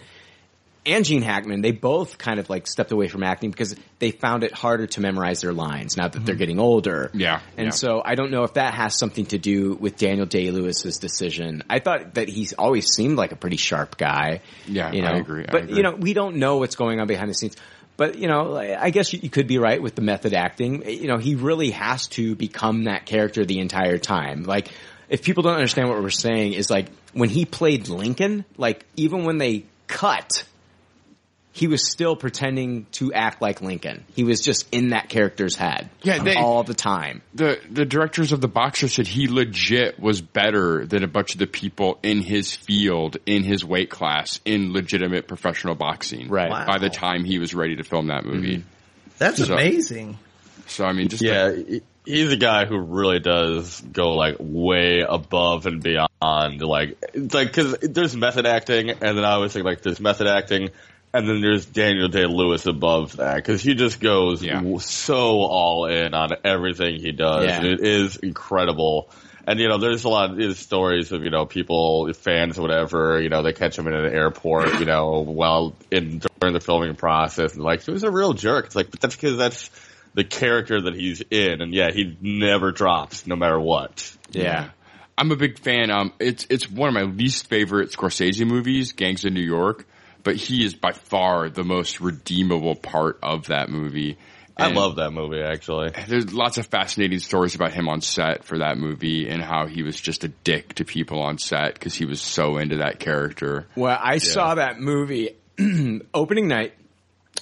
And 0.88 1.04
Gene 1.04 1.22
Hackman, 1.22 1.60
they 1.60 1.72
both 1.72 2.16
kind 2.16 2.40
of 2.40 2.48
like 2.48 2.66
stepped 2.66 2.92
away 2.92 3.08
from 3.08 3.22
acting 3.22 3.50
because 3.50 3.76
they 3.98 4.10
found 4.10 4.42
it 4.42 4.52
harder 4.52 4.86
to 4.86 5.00
memorize 5.00 5.42
their 5.42 5.52
lines 5.52 5.96
now 5.96 6.08
that 6.08 6.24
they're 6.24 6.34
mm-hmm. 6.34 6.38
getting 6.38 6.58
older. 6.58 7.10
Yeah, 7.12 7.40
And 7.56 7.66
yeah. 7.66 7.70
so 7.70 8.02
I 8.04 8.14
don't 8.14 8.30
know 8.30 8.44
if 8.44 8.54
that 8.54 8.74
has 8.74 8.96
something 8.96 9.26
to 9.26 9.38
do 9.38 9.74
with 9.74 9.96
Daniel 9.96 10.26
Day 10.26 10.50
Lewis's 10.50 10.98
decision. 10.98 11.62
I 11.68 11.78
thought 11.78 12.14
that 12.14 12.28
he's 12.28 12.54
always 12.54 12.86
seemed 12.86 13.18
like 13.18 13.32
a 13.32 13.36
pretty 13.36 13.58
sharp 13.58 13.98
guy. 13.98 14.40
Yeah, 14.66 14.92
you 14.92 15.02
know? 15.02 15.08
I 15.08 15.16
agree, 15.18 15.44
I 15.46 15.52
but 15.52 15.62
agree. 15.64 15.76
you 15.76 15.82
know, 15.82 15.92
we 15.92 16.14
don't 16.14 16.36
know 16.36 16.56
what's 16.56 16.76
going 16.76 17.00
on 17.00 17.06
behind 17.06 17.28
the 17.28 17.34
scenes. 17.34 17.56
But 17.98 18.16
you 18.16 18.28
know, 18.28 18.56
I 18.56 18.90
guess 18.90 19.12
you, 19.12 19.18
you 19.20 19.28
could 19.28 19.48
be 19.48 19.58
right 19.58 19.82
with 19.82 19.96
the 19.96 20.02
method 20.02 20.32
acting. 20.32 20.88
You 20.88 21.08
know, 21.08 21.18
he 21.18 21.34
really 21.34 21.72
has 21.72 22.06
to 22.08 22.36
become 22.36 22.84
that 22.84 23.06
character 23.06 23.44
the 23.44 23.58
entire 23.58 23.98
time. 23.98 24.44
Like, 24.44 24.68
if 25.08 25.22
people 25.22 25.42
don't 25.42 25.56
understand 25.56 25.88
what 25.88 26.00
we're 26.00 26.10
saying, 26.10 26.52
is 26.52 26.70
like 26.70 26.86
when 27.12 27.28
he 27.28 27.44
played 27.44 27.88
Lincoln, 27.88 28.44
like 28.56 28.86
even 28.96 29.24
when 29.24 29.38
they 29.38 29.64
cut, 29.88 30.44
he 31.52 31.66
was 31.66 31.90
still 31.90 32.14
pretending 32.14 32.86
to 32.92 33.12
act 33.12 33.42
like 33.42 33.60
Lincoln. 33.62 34.04
He 34.14 34.22
was 34.22 34.40
just 34.42 34.66
in 34.70 34.90
that 34.90 35.08
character's 35.08 35.56
head, 35.56 35.90
Yeah, 36.02 36.22
they- 36.22 36.36
all 36.36 36.62
the 36.62 36.74
time. 36.74 37.22
The 37.34 37.58
the 37.70 37.84
directors 37.84 38.32
of 38.32 38.40
the 38.40 38.48
boxer 38.48 38.86
said 38.88 39.06
he 39.06 39.26
legit 39.28 39.98
was 39.98 40.20
better 40.20 40.86
than 40.86 41.02
a 41.02 41.08
bunch 41.08 41.32
of 41.32 41.38
the 41.38 41.46
people 41.46 41.98
in 42.02 42.20
his 42.20 42.54
field, 42.54 43.16
in 43.26 43.42
his 43.42 43.64
weight 43.64 43.90
class, 43.90 44.40
in 44.44 44.72
legitimate 44.72 45.26
professional 45.26 45.74
boxing. 45.74 46.28
Right. 46.28 46.50
Wow. 46.50 46.66
By 46.66 46.78
the 46.78 46.90
time 46.90 47.24
he 47.24 47.38
was 47.38 47.54
ready 47.54 47.76
to 47.76 47.82
film 47.84 48.08
that 48.08 48.24
movie. 48.24 48.58
Mm-hmm. 48.58 48.68
That's 49.18 49.44
So- 49.44 49.52
amazing. 49.54 50.18
So 50.66 50.84
I 50.84 50.92
mean, 50.92 51.08
just 51.08 51.22
Yeah, 51.22 51.44
like- 51.46 51.82
he's 52.04 52.30
a 52.30 52.36
guy 52.36 52.66
who 52.66 52.78
really 52.78 53.20
does 53.20 53.80
go 53.80 54.12
like 54.14 54.36
way 54.38 55.00
above 55.08 55.66
and 55.66 55.82
beyond. 55.82 56.08
Like, 56.60 56.98
it's 57.14 57.34
like 57.34 57.48
because 57.48 57.76
there's 57.82 58.14
method 58.14 58.44
acting, 58.46 58.90
and 58.90 59.00
then 59.00 59.24
I 59.24 59.32
always 59.32 59.52
think 59.52 59.64
like 59.64 59.80
there's 59.82 59.98
method 59.98 60.26
acting, 60.26 60.68
and 61.14 61.28
then 61.28 61.40
there's 61.40 61.66
Daniel 61.66 62.08
Day 62.08 62.26
Lewis 62.26 62.66
above 62.66 63.16
that 63.16 63.36
because 63.36 63.62
he 63.62 63.74
just 63.74 64.00
goes 64.00 64.42
Yeah. 64.42 64.62
so 64.78 65.16
all 65.42 65.86
in 65.86 66.14
on 66.14 66.30
everything 66.44 67.00
he 67.00 67.12
does. 67.12 67.46
Yeah. 67.46 67.62
It 67.64 67.80
is 67.80 68.16
incredible. 68.16 69.10
And 69.46 69.58
you 69.58 69.68
know, 69.68 69.78
there's 69.78 70.04
a 70.04 70.10
lot 70.10 70.30
of 70.30 70.36
these 70.36 70.58
stories 70.58 71.10
of 71.10 71.22
you 71.24 71.30
know 71.30 71.46
people, 71.46 72.12
fans, 72.12 72.58
or 72.58 72.62
whatever. 72.62 73.18
You 73.20 73.30
know, 73.30 73.42
they 73.42 73.54
catch 73.54 73.78
him 73.78 73.86
in 73.86 73.94
an 73.94 74.12
airport. 74.12 74.78
You 74.78 74.84
know, 74.84 75.20
while 75.20 75.74
in 75.90 76.20
during 76.40 76.52
the 76.52 76.60
filming 76.60 76.94
process, 76.96 77.54
and 77.54 77.62
like 77.64 77.82
he 77.82 77.90
was 77.90 78.02
a 78.02 78.10
real 78.10 78.34
jerk. 78.34 78.66
It's 78.66 78.76
like, 78.76 78.90
but 78.90 79.00
that's 79.00 79.16
because 79.16 79.38
that's 79.38 79.70
the 80.12 80.24
character 80.24 80.82
that 80.82 80.94
he's 80.94 81.22
in, 81.30 81.62
and 81.62 81.72
yeah, 81.72 81.90
he 81.90 82.14
never 82.20 82.72
drops 82.72 83.26
no 83.26 83.36
matter 83.36 83.58
what. 83.58 84.14
Yeah. 84.32 84.68
I'm 85.16 85.32
a 85.32 85.36
big 85.36 85.58
fan. 85.58 85.90
Um, 85.90 86.12
it's 86.20 86.46
it's 86.50 86.70
one 86.70 86.88
of 86.88 86.94
my 86.94 87.02
least 87.02 87.48
favorite 87.48 87.90
Scorsese 87.90 88.46
movies, 88.46 88.92
Gangs 88.92 89.24
of 89.24 89.32
New 89.32 89.40
York. 89.40 89.86
But 90.28 90.36
he 90.36 90.62
is 90.62 90.74
by 90.74 90.92
far 90.92 91.48
the 91.48 91.64
most 91.64 92.02
redeemable 92.02 92.74
part 92.74 93.18
of 93.22 93.46
that 93.46 93.70
movie. 93.70 94.18
I 94.58 94.68
love 94.68 94.96
that 94.96 95.10
movie 95.10 95.40
actually. 95.40 95.90
There's 96.06 96.34
lots 96.34 96.58
of 96.58 96.66
fascinating 96.66 97.20
stories 97.20 97.54
about 97.54 97.72
him 97.72 97.88
on 97.88 98.02
set 98.02 98.44
for 98.44 98.58
that 98.58 98.76
movie 98.76 99.26
and 99.30 99.42
how 99.42 99.68
he 99.68 99.82
was 99.82 99.98
just 99.98 100.24
a 100.24 100.28
dick 100.28 100.74
to 100.74 100.84
people 100.84 101.22
on 101.22 101.38
set 101.38 101.72
because 101.72 101.94
he 101.94 102.04
was 102.04 102.20
so 102.20 102.58
into 102.58 102.76
that 102.76 103.00
character. 103.00 103.68
Well, 103.74 103.98
I 103.98 104.18
saw 104.18 104.56
that 104.56 104.78
movie 104.78 105.30
opening 106.12 106.46
night 106.46 106.74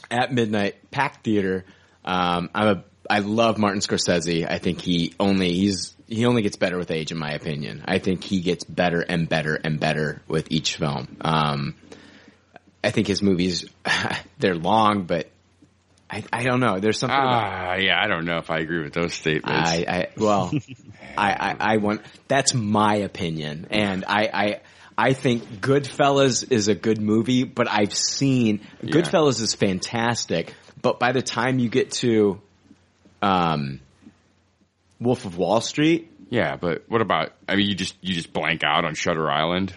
at 0.09 0.33
midnight, 0.33 0.89
packed 0.93 1.25
theater. 1.25 1.65
Um, 2.05 2.51
I'm 2.55 2.69
a, 2.69 2.85
I 3.11 3.19
love 3.19 3.59
Martin 3.59 3.81
Scorsese. 3.81 4.49
I 4.49 4.59
think 4.59 4.81
he 4.81 5.13
only, 5.19 5.53
he's, 5.55 5.97
he 6.07 6.25
only 6.25 6.43
gets 6.43 6.57
better 6.57 6.79
with 6.79 6.93
age 6.93 7.11
in 7.11 7.19
my 7.19 7.33
opinion. 7.33 7.83
I 7.85 7.99
think 7.99 8.23
he 8.23 8.43
gets 8.43 8.63
better 8.63 9.01
and 9.01 9.29
better 9.29 9.57
and 9.57 9.81
better 9.81 10.23
with 10.29 10.53
each 10.53 10.77
film. 10.77 11.17
Um, 11.21 11.75
I 12.83 12.91
think 12.91 13.07
his 13.07 13.23
movies, 13.23 13.65
they're 14.39 14.55
long, 14.55 15.05
but 15.05 15.29
I, 16.09 16.23
I 16.33 16.45
don't 16.45 16.61
know. 16.61 16.79
There's 16.79 16.99
something. 16.99 17.17
about, 17.17 17.45
Ah, 17.45 17.75
yeah, 17.77 18.01
I 18.01 18.07
don't 18.07 18.25
know 18.25 18.39
if 18.39 18.51
I 18.51 18.59
agree 18.59 18.83
with 18.83 18.93
those 18.93 19.13
statements. 19.13 19.69
I, 19.69 19.85
I 19.89 20.09
well, 20.17 20.53
I, 21.19 21.33
I, 21.33 21.57
I 21.59 21.77
want. 21.79 22.03
That's 22.29 22.55
my 22.55 22.97
opinion, 22.97 23.67
and 23.71 24.05
I, 24.07 24.31
I, 24.33 24.61
I 24.97 25.13
think 25.15 25.45
Goodfellas 25.61 26.53
is 26.53 26.69
a 26.69 26.75
good 26.75 27.01
movie, 27.01 27.45
but 27.45 27.69
I've 27.69 27.95
seen 27.95 28.61
Goodfellas 28.83 29.41
is 29.41 29.55
fantastic. 29.55 30.55
But 30.81 31.01
by 31.01 31.13
the 31.13 31.23
time 31.23 31.59
you 31.59 31.69
get 31.69 31.91
to, 31.93 32.41
um, 33.21 33.81
Wolf 35.01 35.25
of 35.25 35.37
Wall 35.37 35.61
Street, 35.61 36.13
yeah, 36.31 36.57
but 36.57 36.85
what 36.89 37.01
about? 37.01 37.33
I 37.49 37.57
mean, 37.57 37.69
you 37.69 37.75
just 37.75 37.97
you 38.01 38.15
just 38.15 38.33
blank 38.33 38.63
out 38.65 38.85
on 38.85 38.95
Shutter 38.95 39.31
Island. 39.31 39.75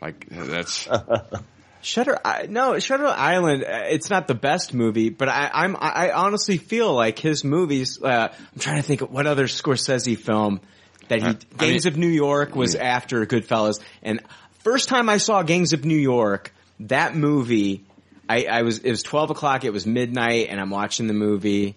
Like 0.00 0.26
that's 0.28 0.88
Shutter, 1.84 2.18
I, 2.24 2.46
no, 2.48 2.78
Shutter 2.78 3.06
Island. 3.06 3.62
uh, 3.64 3.82
It's 3.90 4.08
not 4.10 4.26
the 4.26 4.34
best 4.34 4.72
movie, 4.74 5.10
but 5.10 5.28
I, 5.28 5.50
I'm, 5.52 5.76
I 5.76 6.08
I 6.08 6.12
honestly 6.12 6.56
feel 6.56 6.92
like 6.94 7.18
his 7.18 7.44
movies. 7.44 8.02
Uh, 8.02 8.28
I'm 8.32 8.58
trying 8.58 8.76
to 8.76 8.82
think 8.82 9.02
of 9.02 9.10
what 9.10 9.26
other 9.26 9.46
Scorsese 9.46 10.16
film 10.18 10.60
that 11.08 11.20
he. 11.20 11.26
Uh, 11.28 11.34
I 11.34 11.56
Gangs 11.58 11.84
mean- 11.84 11.92
of 11.92 11.98
New 11.98 12.08
York 12.08 12.56
was 12.56 12.74
after 12.74 13.24
Goodfellas, 13.26 13.80
and 14.02 14.20
first 14.64 14.88
time 14.88 15.08
I 15.08 15.18
saw 15.18 15.42
Gangs 15.42 15.72
of 15.74 15.84
New 15.84 15.98
York, 15.98 16.52
that 16.80 17.14
movie, 17.14 17.84
I, 18.28 18.44
I 18.46 18.62
was 18.62 18.78
it 18.78 18.90
was 18.90 19.02
12 19.02 19.30
o'clock, 19.30 19.64
it 19.64 19.70
was 19.72 19.86
midnight, 19.86 20.48
and 20.50 20.58
I'm 20.60 20.70
watching 20.70 21.06
the 21.06 21.14
movie, 21.14 21.76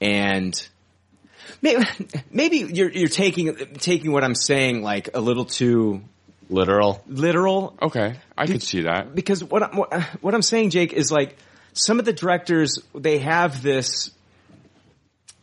and. 0.00 0.54
Maybe, 1.62 1.84
maybe 2.30 2.58
you're 2.58 2.90
you're 2.90 3.08
taking 3.08 3.54
taking 3.78 4.12
what 4.12 4.22
I'm 4.24 4.34
saying 4.34 4.82
like 4.82 5.10
a 5.14 5.20
little 5.20 5.44
too 5.46 6.02
Literal. 6.50 7.02
literal 7.08 7.76
okay. 7.80 8.16
I 8.36 8.46
could 8.46 8.62
see 8.62 8.82
that. 8.82 9.14
because 9.14 9.42
what 9.42 9.62
I'm, 9.62 9.76
what, 10.20 10.34
I'm 10.34 10.42
saying, 10.42 10.70
Jake, 10.70 10.92
is 10.92 11.10
like 11.10 11.36
some 11.72 11.98
of 11.98 12.04
the 12.04 12.12
directors 12.12 12.78
they 12.94 13.18
have 13.18 13.62
this, 13.62 14.10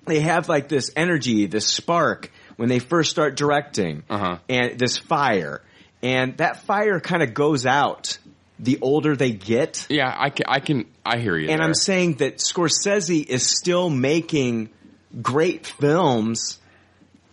they 0.05 0.19
have 0.19 0.49
like 0.49 0.67
this 0.69 0.91
energy, 0.95 1.45
this 1.47 1.67
spark 1.67 2.31
when 2.57 2.69
they 2.69 2.79
first 2.79 3.09
start 3.09 3.35
directing, 3.35 4.03
Uh-huh. 4.09 4.37
and 4.49 4.77
this 4.77 4.97
fire, 4.97 5.61
and 6.01 6.37
that 6.37 6.63
fire 6.63 6.99
kind 6.99 7.23
of 7.23 7.33
goes 7.33 7.65
out 7.65 8.17
the 8.59 8.77
older 8.81 9.15
they 9.15 9.31
get. 9.31 9.87
Yeah, 9.89 10.13
I 10.15 10.29
can. 10.29 10.45
I 10.47 10.59
can. 10.59 10.85
I 11.05 11.17
hear 11.17 11.35
you. 11.37 11.49
And 11.49 11.59
there. 11.59 11.67
I'm 11.67 11.73
saying 11.73 12.15
that 12.17 12.37
Scorsese 12.37 13.25
is 13.25 13.45
still 13.45 13.89
making 13.89 14.69
great 15.21 15.65
films 15.65 16.59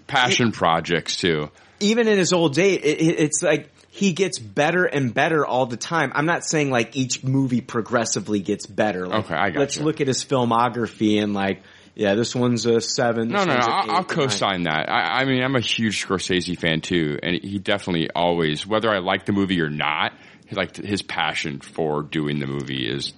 passion 0.06 0.50
projects 0.52 1.16
too. 1.16 1.50
even 1.78 2.08
in 2.08 2.18
his 2.18 2.32
old 2.32 2.58
age, 2.58 2.80
it, 2.82 3.00
it, 3.00 3.20
it's 3.20 3.42
like 3.42 3.70
he 4.00 4.12
gets 4.14 4.38
better 4.38 4.84
and 4.86 5.12
better 5.12 5.44
all 5.44 5.66
the 5.66 5.76
time. 5.76 6.10
I'm 6.14 6.24
not 6.26 6.44
saying 6.44 6.70
like 6.70 6.96
each 6.96 7.22
movie 7.22 7.60
progressively 7.60 8.40
gets 8.40 8.66
better. 8.66 9.06
Like, 9.06 9.26
Okay, 9.26 9.34
I 9.34 9.50
got 9.50 9.60
Let's 9.60 9.76
you. 9.76 9.84
look 9.84 10.00
at 10.00 10.06
his 10.06 10.24
filmography 10.24 11.22
and 11.22 11.34
like, 11.34 11.62
yeah, 11.94 12.14
this 12.14 12.34
one's 12.34 12.64
a 12.64 12.80
seven. 12.80 13.28
No, 13.28 13.44
no, 13.44 13.52
no. 13.54 13.60
I'll, 13.60 13.90
I'll 13.90 14.04
co-sign 14.04 14.62
that. 14.62 14.88
I, 14.88 15.20
I 15.20 15.24
mean, 15.26 15.42
I'm 15.42 15.54
a 15.54 15.60
huge 15.60 16.04
Scorsese 16.06 16.58
fan 16.58 16.80
too, 16.80 17.18
and 17.22 17.34
he 17.42 17.58
definitely 17.58 18.08
always, 18.14 18.66
whether 18.66 18.88
I 18.90 19.00
like 19.00 19.26
the 19.26 19.32
movie 19.32 19.60
or 19.60 19.68
not, 19.68 20.12
like 20.50 20.76
his 20.76 21.02
passion 21.02 21.60
for 21.60 22.02
doing 22.02 22.38
the 22.38 22.46
movie 22.46 22.88
is 22.88 23.12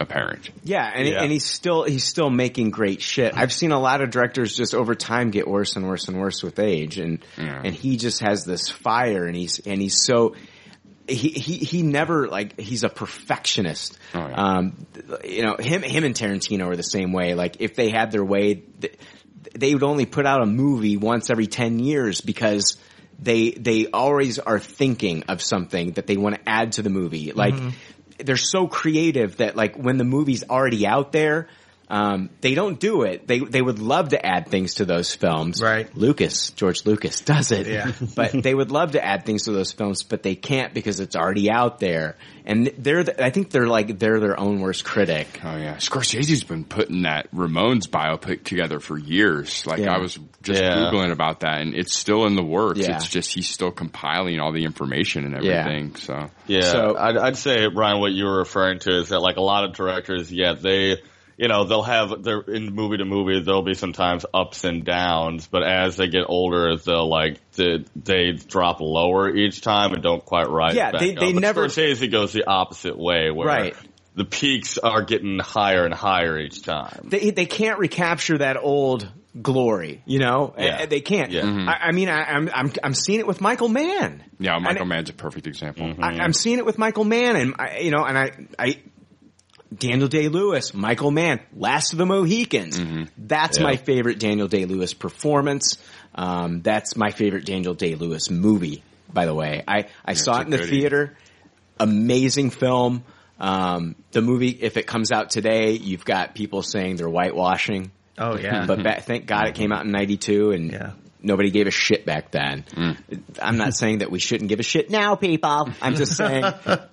apparent. 0.00 0.50
Yeah, 0.64 0.90
and, 0.94 1.08
Yeah. 1.08 1.22
and 1.22 1.32
he's 1.32 1.44
still 1.44 1.84
he's 1.84 2.04
still 2.04 2.30
making 2.30 2.70
great 2.70 3.00
shit. 3.02 3.34
I've 3.36 3.52
seen 3.52 3.72
a 3.72 3.78
lot 3.80 4.00
of 4.00 4.10
directors 4.10 4.56
just 4.56 4.74
over 4.74 4.94
time 4.94 5.30
get 5.30 5.48
worse 5.48 5.76
and 5.76 5.86
worse 5.86 6.08
and 6.08 6.18
worse 6.18 6.42
with 6.42 6.58
age, 6.58 6.98
and 6.98 7.18
Yeah. 7.38 7.62
and 7.64 7.74
he 7.74 7.96
just 7.96 8.20
has 8.20 8.44
this 8.44 8.68
fire, 8.68 9.24
and 9.26 9.36
he's 9.36 9.58
and 9.66 9.80
he's 9.80 10.04
so 10.04 10.34
he 11.08 11.28
he 11.30 11.58
he 11.58 11.82
never 11.82 12.28
like 12.28 12.58
he's 12.60 12.82
a 12.84 12.88
perfectionist. 12.88 13.98
Oh, 14.14 14.18
yeah. 14.18 14.34
Um, 14.34 14.86
you 15.24 15.42
know 15.42 15.56
him 15.58 15.82
him 15.82 16.04
and 16.04 16.14
Tarantino 16.14 16.66
are 16.66 16.76
the 16.76 16.82
same 16.82 17.12
way. 17.12 17.34
Like 17.34 17.56
if 17.60 17.74
they 17.76 17.90
had 17.90 18.10
their 18.10 18.24
way, 18.24 18.62
they 19.54 19.72
would 19.74 19.82
only 19.84 20.06
put 20.06 20.26
out 20.26 20.42
a 20.42 20.46
movie 20.46 20.96
once 20.96 21.30
every 21.30 21.46
ten 21.46 21.78
years 21.78 22.20
because. 22.20 22.76
They 23.18 23.52
they 23.52 23.86
always 23.86 24.38
are 24.38 24.58
thinking 24.58 25.22
of 25.28 25.40
something 25.40 25.92
that 25.92 26.06
they 26.06 26.18
want 26.18 26.34
to 26.34 26.46
add 26.46 26.72
to 26.72 26.82
the 26.82 26.90
movie. 26.90 27.32
Like 27.32 27.54
they're 28.18 28.36
so 28.36 28.66
creative 28.66 29.38
that 29.38 29.56
like 29.56 29.76
when 29.76 29.98
the 29.98 30.04
movie's 30.04 30.44
already 30.48 30.86
out 30.86 31.12
there, 31.12 31.48
um, 31.88 32.30
they 32.40 32.54
don't 32.54 32.80
do 32.80 33.02
it. 33.02 33.26
They 33.28 33.38
they 33.38 33.62
would 33.62 33.78
love 33.78 34.08
to 34.08 34.24
add 34.26 34.48
things 34.48 34.74
to 34.74 34.84
those 34.84 35.14
films. 35.14 35.62
Right. 35.62 35.94
Lucas, 35.96 36.50
George 36.50 36.84
Lucas 36.84 37.20
does 37.20 37.52
it. 37.52 37.66
Yeah. 37.68 37.92
but 38.16 38.32
they 38.32 38.54
would 38.54 38.70
love 38.72 38.92
to 38.92 39.04
add 39.04 39.24
things 39.24 39.44
to 39.44 39.52
those 39.52 39.72
films, 39.72 40.02
but 40.02 40.22
they 40.22 40.34
can't 40.34 40.74
because 40.74 40.98
it's 41.00 41.14
already 41.14 41.50
out 41.50 41.78
there. 41.78 42.16
And 42.44 42.68
they're 42.78 43.02
the, 43.04 43.24
I 43.24 43.30
think 43.30 43.50
they're 43.50 43.66
like 43.66 43.98
they're 43.98 44.20
their 44.20 44.38
own 44.38 44.60
worst 44.60 44.84
critic. 44.84 45.40
Oh 45.44 45.56
yeah, 45.56 45.76
Scorsese's 45.76 46.44
been 46.44 46.64
putting 46.64 47.02
that 47.02 47.30
Ramones 47.32 47.88
biopic 47.88 48.44
together 48.44 48.80
for 48.80 48.96
years. 48.98 49.66
Like 49.66 49.80
Yeah. 49.80 49.94
I 49.94 49.98
was 49.98 50.18
just 50.42 50.62
Yeah. 50.62 50.76
googling 50.76 51.12
about 51.12 51.40
that, 51.40 51.60
and 51.60 51.74
it's 51.74 51.94
still 51.96 52.24
in 52.26 52.34
the 52.36 52.44
works. 52.44 52.80
Yeah. 52.80 52.96
It's 52.96 53.08
just 53.08 53.32
he's 53.32 53.48
still 53.48 53.70
compiling 53.72 54.38
all 54.40 54.52
the 54.52 54.64
information 54.64 55.24
and 55.24 55.44
Yeah. 55.44 55.52
everything. 55.60 55.96
So 55.96 56.30
Yeah, 56.46 56.60
So- 56.62 56.96
I'd, 56.96 57.16
I'd 57.16 57.36
say, 57.36 57.66
Brian, 57.68 58.00
what 58.00 58.12
you 58.12 58.24
were 58.24 58.38
referring 58.38 58.78
to 58.80 58.98
is 58.98 59.08
that 59.10 59.20
like 59.20 59.36
a 59.36 59.42
lot 59.42 59.64
of 59.64 59.72
directors, 59.74 60.32
yeah, 60.32 60.54
they, 60.54 60.98
you 61.36 61.48
know, 61.48 61.64
they'll 61.64 61.82
have 61.82 62.22
their 62.22 62.40
in 62.40 62.74
movie 62.74 62.96
to 62.98 63.04
movie, 63.04 63.40
there'll 63.42 63.62
be 63.62 63.74
sometimes 63.74 64.24
ups 64.32 64.64
and 64.64 64.84
downs, 64.84 65.46
but 65.46 65.62
as 65.62 65.96
they 65.96 66.08
get 66.08 66.24
older, 66.26 66.76
they'll 66.76 67.08
like 67.08 67.38
they, 67.52 67.84
they 67.94 68.32
drop 68.32 68.80
lower 68.80 69.34
each 69.34 69.60
time 69.60 69.92
and 69.92 70.02
don't 70.02 70.24
quite 70.24 70.48
rise. 70.48 70.74
Yeah, 70.74 70.92
back 70.92 71.00
they- 71.00 71.14
they 71.14 71.32
But 71.32 71.40
never- 71.40 71.66
Scorsese 71.66 72.10
goes 72.10 72.32
the 72.32 72.46
opposite 72.46 72.98
way, 72.98 73.30
where 73.30 73.46
Right. 73.46 73.76
the 74.14 74.24
peaks 74.24 74.78
are 74.78 75.02
getting 75.02 75.38
higher 75.38 75.84
and 75.84 75.92
higher 75.92 76.38
each 76.38 76.62
time. 76.62 77.00
They 77.10 77.30
they 77.30 77.44
can't 77.46 77.78
recapture 77.78 78.38
that 78.38 78.56
old 78.56 79.06
glory, 79.42 80.00
you 80.06 80.18
know. 80.18 80.54
Yeah. 80.58 80.86
They 80.86 81.02
can't. 81.02 81.30
Yeah. 81.30 81.42
Mhm. 81.42 81.68
I, 81.68 81.88
I 81.88 81.92
mean, 81.92 82.08
I, 82.08 82.22
I'm 82.24 82.48
I'm 82.54 82.72
I'm 82.82 82.94
seeing 82.94 83.20
it 83.20 83.26
with 83.26 83.42
Michael 83.42 83.68
Mann. 83.68 84.24
yeah, 84.38 84.58
Michael 84.58 84.80
And- 84.82 84.88
Mann's 84.88 85.10
a 85.10 85.12
perfect 85.12 85.46
example. 85.46 85.92
I, 86.00 86.12
I'm 86.20 86.32
seeing 86.32 86.56
it 86.56 86.64
with 86.64 86.78
Michael 86.78 87.04
Mann, 87.04 87.36
and 87.36 87.54
I, 87.58 87.80
you 87.80 87.90
know, 87.90 88.04
and 88.04 88.16
I, 88.16 88.30
I, 88.58 88.78
Daniel 89.76 90.08
Day 90.08 90.28
Lewis, 90.28 90.72
Michael 90.74 91.10
Mann, 91.10 91.40
Last 91.56 91.92
of 91.92 91.98
the 91.98 92.06
Mohicans. 92.06 92.78
That's 93.18 93.58
Yeah. 93.58 93.64
my 93.64 93.76
favorite 93.76 94.18
Daniel 94.18 94.48
Day 94.48 94.64
Lewis 94.64 94.94
performance. 94.94 95.78
Um, 96.14 96.62
that's 96.62 96.96
my 96.96 97.10
favorite 97.10 97.44
Daniel 97.44 97.74
Day 97.74 97.94
Lewis 97.94 98.30
movie. 98.30 98.82
By 99.12 99.26
the 99.26 99.34
way, 99.34 99.62
I 99.66 99.86
I 100.04 100.14
saw 100.14 100.40
it 100.40 100.44
in 100.44 100.50
the 100.50 100.58
goodie. 100.58 100.70
theater. 100.80 101.16
Amazing 101.78 102.50
film. 102.50 103.04
Um, 103.38 103.96
the 104.12 104.22
movie, 104.22 104.48
if 104.48 104.76
it 104.76 104.86
comes 104.86 105.12
out 105.12 105.30
today, 105.30 105.72
you've 105.72 106.04
got 106.04 106.34
people 106.34 106.62
saying 106.62 106.96
they're 106.96 107.08
whitewashing. 107.08 107.90
Oh 108.18 108.38
yeah. 108.38 108.64
But 108.66 108.82
ba- 108.82 109.00
thank 109.02 109.26
God 109.26 109.48
it 109.48 109.54
came 109.54 109.72
out 109.72 109.84
in 109.84 109.90
'92, 109.92 110.52
and 110.52 110.72
Yeah. 110.72 110.92
Nobody 111.22 111.50
gave 111.50 111.66
a 111.66 111.70
shit 111.70 112.04
back 112.04 112.30
then. 112.30 112.64
I'm 113.40 113.56
not 113.56 113.74
saying 113.74 113.98
that 113.98 114.10
we 114.10 114.18
shouldn't 114.18 114.48
give 114.48 114.60
a 114.60 114.64
shit 114.64 114.90
now, 114.90 115.14
people. 115.14 115.70
I'm 115.80 115.94
just 115.94 116.16
saying 116.16 116.44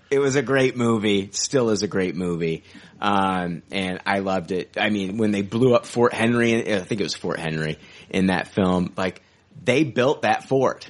it 0.10 0.20
was 0.20 0.36
a 0.36 0.41
great 0.41 0.76
movie. 0.76 1.30
Still 1.32 1.70
is 1.70 1.84
a 1.84 1.88
great 1.88 2.16
movie, 2.16 2.64
um, 3.02 3.64
and 3.72 4.00
I 4.06 4.20
loved 4.20 4.52
it. 4.52 4.78
I 4.78 4.90
mean, 4.90 5.18
when 5.18 5.32
they 5.32 5.41
blew 5.41 5.74
up 5.76 5.86
Fort 5.86 6.14
Henry, 6.14 6.74
I 6.74 6.80
think 6.80 7.02
it 7.02 7.04
was 7.04 7.16
Fort 7.16 7.40
Henry 7.40 7.78
in 8.10 8.28
that 8.28 8.50
film. 8.50 8.94
Like 8.98 9.22
they 9.64 9.84
built 9.84 10.24
that 10.24 10.48
fort, 10.48 10.90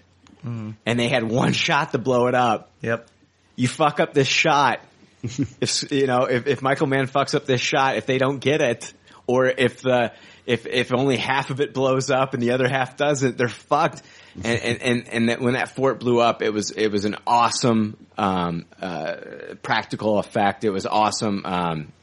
and 0.85 0.99
they 0.99 1.07
had 1.07 1.23
one 1.23 1.53
shot 1.53 1.91
to 1.91 1.97
blow 1.97 2.27
it 2.27 2.35
up. 2.35 2.71
yep. 2.81 3.07
You 3.55 3.67
fuck 3.67 3.99
up 3.99 4.13
this 4.13 4.27
shot. 4.27 4.79
if 5.23 5.91
you 5.91 6.07
know 6.07 6.23
if, 6.25 6.47
if 6.47 6.61
Michael 6.61 6.87
Mann 6.87 7.07
fucks 7.07 7.33
up 7.35 7.45
this 7.45 7.61
shot, 7.61 7.97
if 7.97 8.05
they 8.05 8.17
don't 8.17 8.39
get 8.39 8.61
it, 8.61 8.93
or 9.27 9.45
if 9.45 9.81
the 9.81 10.11
if 10.45 10.65
if 10.65 10.93
only 10.93 11.17
half 11.17 11.49
of 11.49 11.61
it 11.61 11.73
blows 11.73 12.09
up 12.09 12.33
and 12.33 12.43
the 12.43 12.51
other 12.51 12.67
half 12.67 12.97
doesn't, 12.97 13.37
they're 13.37 13.47
fucked. 13.47 14.01
And 14.43 14.59
and 14.59 14.81
and, 14.81 15.09
and 15.09 15.29
that 15.29 15.41
when 15.41 15.53
that 15.53 15.75
fort 15.75 15.99
blew 15.99 16.19
up, 16.19 16.41
it 16.41 16.51
was 16.51 16.71
it 16.71 16.89
was 16.89 17.05
an 17.05 17.15
awesome 17.25 17.97
um, 18.17 18.65
uh, 18.81 19.15
practical 19.61 20.19
effect. 20.19 20.63
It 20.63 20.71
was 20.71 20.85
awesome. 20.85 21.45
Um, 21.45 21.93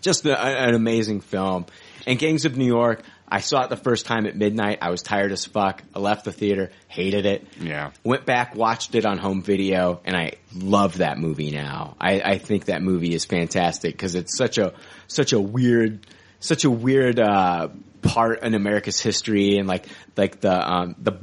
just 0.00 0.24
a, 0.26 0.38
an 0.38 0.74
amazing 0.74 1.20
film. 1.20 1.66
And 2.06 2.18
Gangs 2.18 2.44
of 2.44 2.56
New 2.56 2.66
York, 2.66 3.02
I 3.28 3.40
saw 3.40 3.64
it 3.64 3.70
the 3.70 3.76
first 3.76 4.06
time 4.06 4.26
at 4.26 4.36
midnight. 4.36 4.78
I 4.80 4.90
was 4.90 5.02
tired 5.02 5.32
as 5.32 5.44
fuck. 5.44 5.82
I 5.94 5.98
left 5.98 6.24
the 6.24 6.32
theater, 6.32 6.70
hated 6.86 7.26
it. 7.26 7.46
Yeah. 7.58 7.90
Went 8.04 8.24
back, 8.24 8.54
watched 8.54 8.94
it 8.94 9.04
on 9.04 9.18
home 9.18 9.42
video, 9.42 10.00
and 10.04 10.16
I 10.16 10.34
love 10.54 10.98
that 10.98 11.18
movie 11.18 11.50
now. 11.50 11.96
I, 12.00 12.20
I 12.20 12.38
think 12.38 12.66
that 12.66 12.82
movie 12.82 13.14
is 13.14 13.24
fantastic 13.24 13.94
because 13.94 14.14
it's 14.14 14.36
such 14.36 14.58
a 14.58 14.74
such 15.08 15.32
a 15.32 15.40
weird 15.40 16.06
such 16.46 16.64
a 16.64 16.70
weird 16.70 17.18
uh, 17.18 17.68
part 18.02 18.42
in 18.44 18.54
America's 18.54 19.00
history, 19.00 19.58
and 19.58 19.66
like 19.66 19.86
like 20.16 20.40
the 20.40 20.52
um, 20.52 20.94
the 20.98 21.14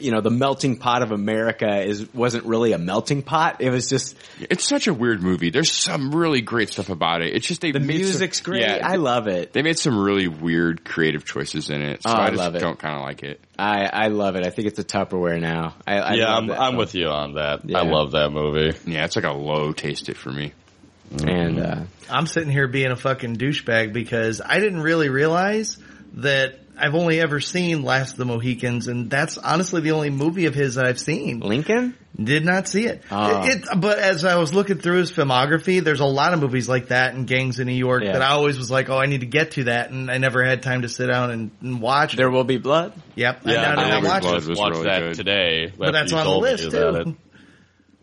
you 0.00 0.10
know 0.10 0.20
the 0.20 0.30
melting 0.30 0.76
pot 0.78 1.02
of 1.02 1.12
America 1.12 1.82
is 1.82 2.12
wasn't 2.12 2.44
really 2.46 2.72
a 2.72 2.78
melting 2.78 3.22
pot. 3.22 3.60
It 3.60 3.70
was 3.70 3.88
just 3.88 4.16
It's 4.40 4.64
such 4.64 4.88
a 4.88 4.94
weird 4.94 5.22
movie. 5.22 5.50
There's 5.50 5.70
some 5.70 6.12
really 6.14 6.40
great 6.40 6.70
stuff 6.70 6.88
about 6.88 7.22
it. 7.22 7.34
It's 7.34 7.46
just 7.46 7.60
they 7.60 7.70
the 7.70 7.78
made 7.80 7.92
some- 7.98 8.02
music's 8.02 8.40
great. 8.40 8.62
Yeah, 8.62 8.80
I 8.82 8.96
love 8.96 9.28
it. 9.28 9.52
They 9.52 9.62
made 9.62 9.78
some 9.78 9.96
really 9.98 10.26
weird 10.28 10.84
creative 10.84 11.24
choices 11.24 11.70
in 11.70 11.80
it. 11.80 12.02
So 12.02 12.10
Oh, 12.10 12.14
I 12.14 12.26
I, 12.26 12.30
just 12.30 12.38
love 12.38 12.54
it. 12.56 12.60
don't 12.60 12.78
kind 12.78 12.96
of 12.96 13.02
like 13.02 13.22
it. 13.22 13.40
I, 13.58 13.84
I 13.86 14.06
love 14.08 14.34
it. 14.34 14.44
I 14.44 14.50
think 14.50 14.66
it's 14.66 14.78
a 14.80 14.84
Tupperware 14.84 15.40
now. 15.40 15.76
I, 15.86 15.98
I 15.98 16.14
yeah, 16.14 16.34
I'm, 16.34 16.50
I'm 16.50 16.76
with 16.76 16.94
you 16.96 17.08
on 17.08 17.34
that. 17.34 17.64
Yeah. 17.68 17.78
I 17.78 17.82
love 17.82 18.12
that 18.12 18.30
movie. 18.30 18.76
Yeah, 18.90 19.04
it's 19.04 19.14
like 19.14 19.24
a 19.26 19.30
low 19.30 19.72
taste 19.72 20.08
it 20.08 20.16
for 20.16 20.30
me. 20.32 20.52
And 21.26 21.58
uh, 21.60 21.80
I'm 22.10 22.26
sitting 22.26 22.50
here 22.50 22.68
being 22.68 22.90
a 22.90 22.96
fucking 22.96 23.36
douchebag 23.36 23.92
because 23.92 24.40
I 24.44 24.58
didn't 24.60 24.80
really 24.80 25.08
realize 25.08 25.78
that 26.14 26.58
I've 26.78 26.94
only 26.94 27.20
ever 27.20 27.38
seen 27.38 27.82
Last 27.82 28.12
of 28.12 28.16
the 28.16 28.24
Mohicans, 28.24 28.88
and 28.88 29.10
that's 29.10 29.36
honestly 29.38 29.82
the 29.82 29.92
only 29.92 30.08
movie 30.10 30.46
of 30.46 30.54
his 30.54 30.76
that 30.76 30.86
I've 30.86 30.98
seen. 30.98 31.40
Lincoln? 31.40 31.96
Did 32.22 32.44
not 32.44 32.66
see 32.66 32.86
it. 32.86 33.02
Oh. 33.10 33.46
It, 33.46 33.62
it- 33.62 33.68
But 33.80 33.98
as 33.98 34.24
I 34.24 34.36
was 34.36 34.52
looking 34.54 34.78
through 34.78 34.98
his 34.98 35.12
filmography, 35.12 35.82
there's 35.84 36.00
a 36.00 36.06
lot 36.06 36.32
of 36.34 36.40
movies 36.40 36.68
like 36.68 36.88
that 36.88 37.14
and 37.14 37.26
Gangs 37.26 37.58
in 37.60 37.66
New 37.66 37.72
York 37.74 38.02
Yeah. 38.04 38.12
that 38.12 38.22
I 38.22 38.30
always 38.30 38.58
was 38.58 38.70
like, 38.70 38.88
oh, 38.88 38.98
I 38.98 39.06
need 39.06 39.20
to 39.20 39.26
get 39.26 39.52
to 39.52 39.64
that, 39.64 39.90
and 39.90 40.10
I 40.10 40.16
never 40.18 40.42
had 40.42 40.62
time 40.62 40.82
to 40.82 40.88
sit 40.88 41.06
down 41.08 41.30
and, 41.30 41.50
and 41.60 41.80
watch. 41.80 42.16
There 42.16 42.30
Will 42.30 42.44
Be 42.44 42.56
Blood? 42.58 42.94
Yep. 43.16 43.42
Yeah, 43.44 43.52
I, 43.52 43.64
I, 43.64 43.74
I 43.74 43.84
I 43.84 43.88
never 43.90 44.06
watched 44.08 44.22
Blood 44.24 44.42
it. 44.42 44.48
was 44.48 44.58
Watch 44.58 44.72
really 44.72 44.84
that 44.84 45.00
good. 45.00 45.14
today. 45.14 45.72
But 45.76 45.92
that's 45.92 46.12
on 46.12 46.24
the 46.26 46.36
list 46.38 46.70
too. 46.70 47.16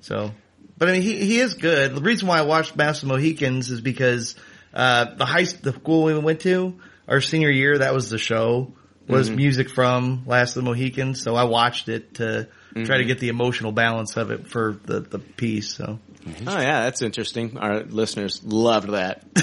So, 0.02 0.32
but 0.80 0.90
I 0.90 0.94
mean, 0.94 1.02
he 1.02 1.18
he 1.18 1.40
is 1.40 1.54
good. 1.54 1.94
The 1.96 2.02
reason 2.02 2.28
why 2.28 2.40
I 2.40 2.44
watched 2.44 2.76
Master 2.76 3.06
of 3.06 3.10
the 3.10 3.16
Mohicans 3.18 3.70
is 3.70 3.82
because 3.82 4.36
uh, 4.74 5.14
the 5.16 5.26
high 5.26 5.44
the 5.44 5.74
school 5.74 6.06
we 6.06 6.18
went 6.18 6.40
to 6.42 6.80
our 7.08 7.22
senior 7.22 7.50
year 7.52 7.78
that 7.80 7.94
was 7.94 8.10
the 8.10 8.18
show 8.18 8.74
was 9.08 9.28
Mm-hmm. 9.28 9.36
music 9.38 9.70
from 9.70 10.24
Last 10.26 10.56
of 10.56 10.64
the 10.64 10.70
Mohicans. 10.70 11.22
So 11.22 11.36
I 11.36 11.44
watched 11.44 11.90
it 11.90 12.16
to 12.16 12.48
try 12.74 12.82
Mm-hmm. 12.84 12.94
to 12.94 13.04
get 13.06 13.20
the 13.20 13.30
emotional 13.30 13.72
balance 13.72 14.16
of 14.18 14.32
it 14.32 14.48
for 14.48 14.78
the 14.86 15.00
the 15.02 15.20
piece. 15.20 15.74
So 15.76 16.00
Oh 16.28 16.60
yeah, 16.60 16.82
that's 16.84 17.02
interesting. 17.02 17.58
Our 17.58 17.84
listeners 17.84 18.44
loved 18.44 18.90
that. 18.92 19.24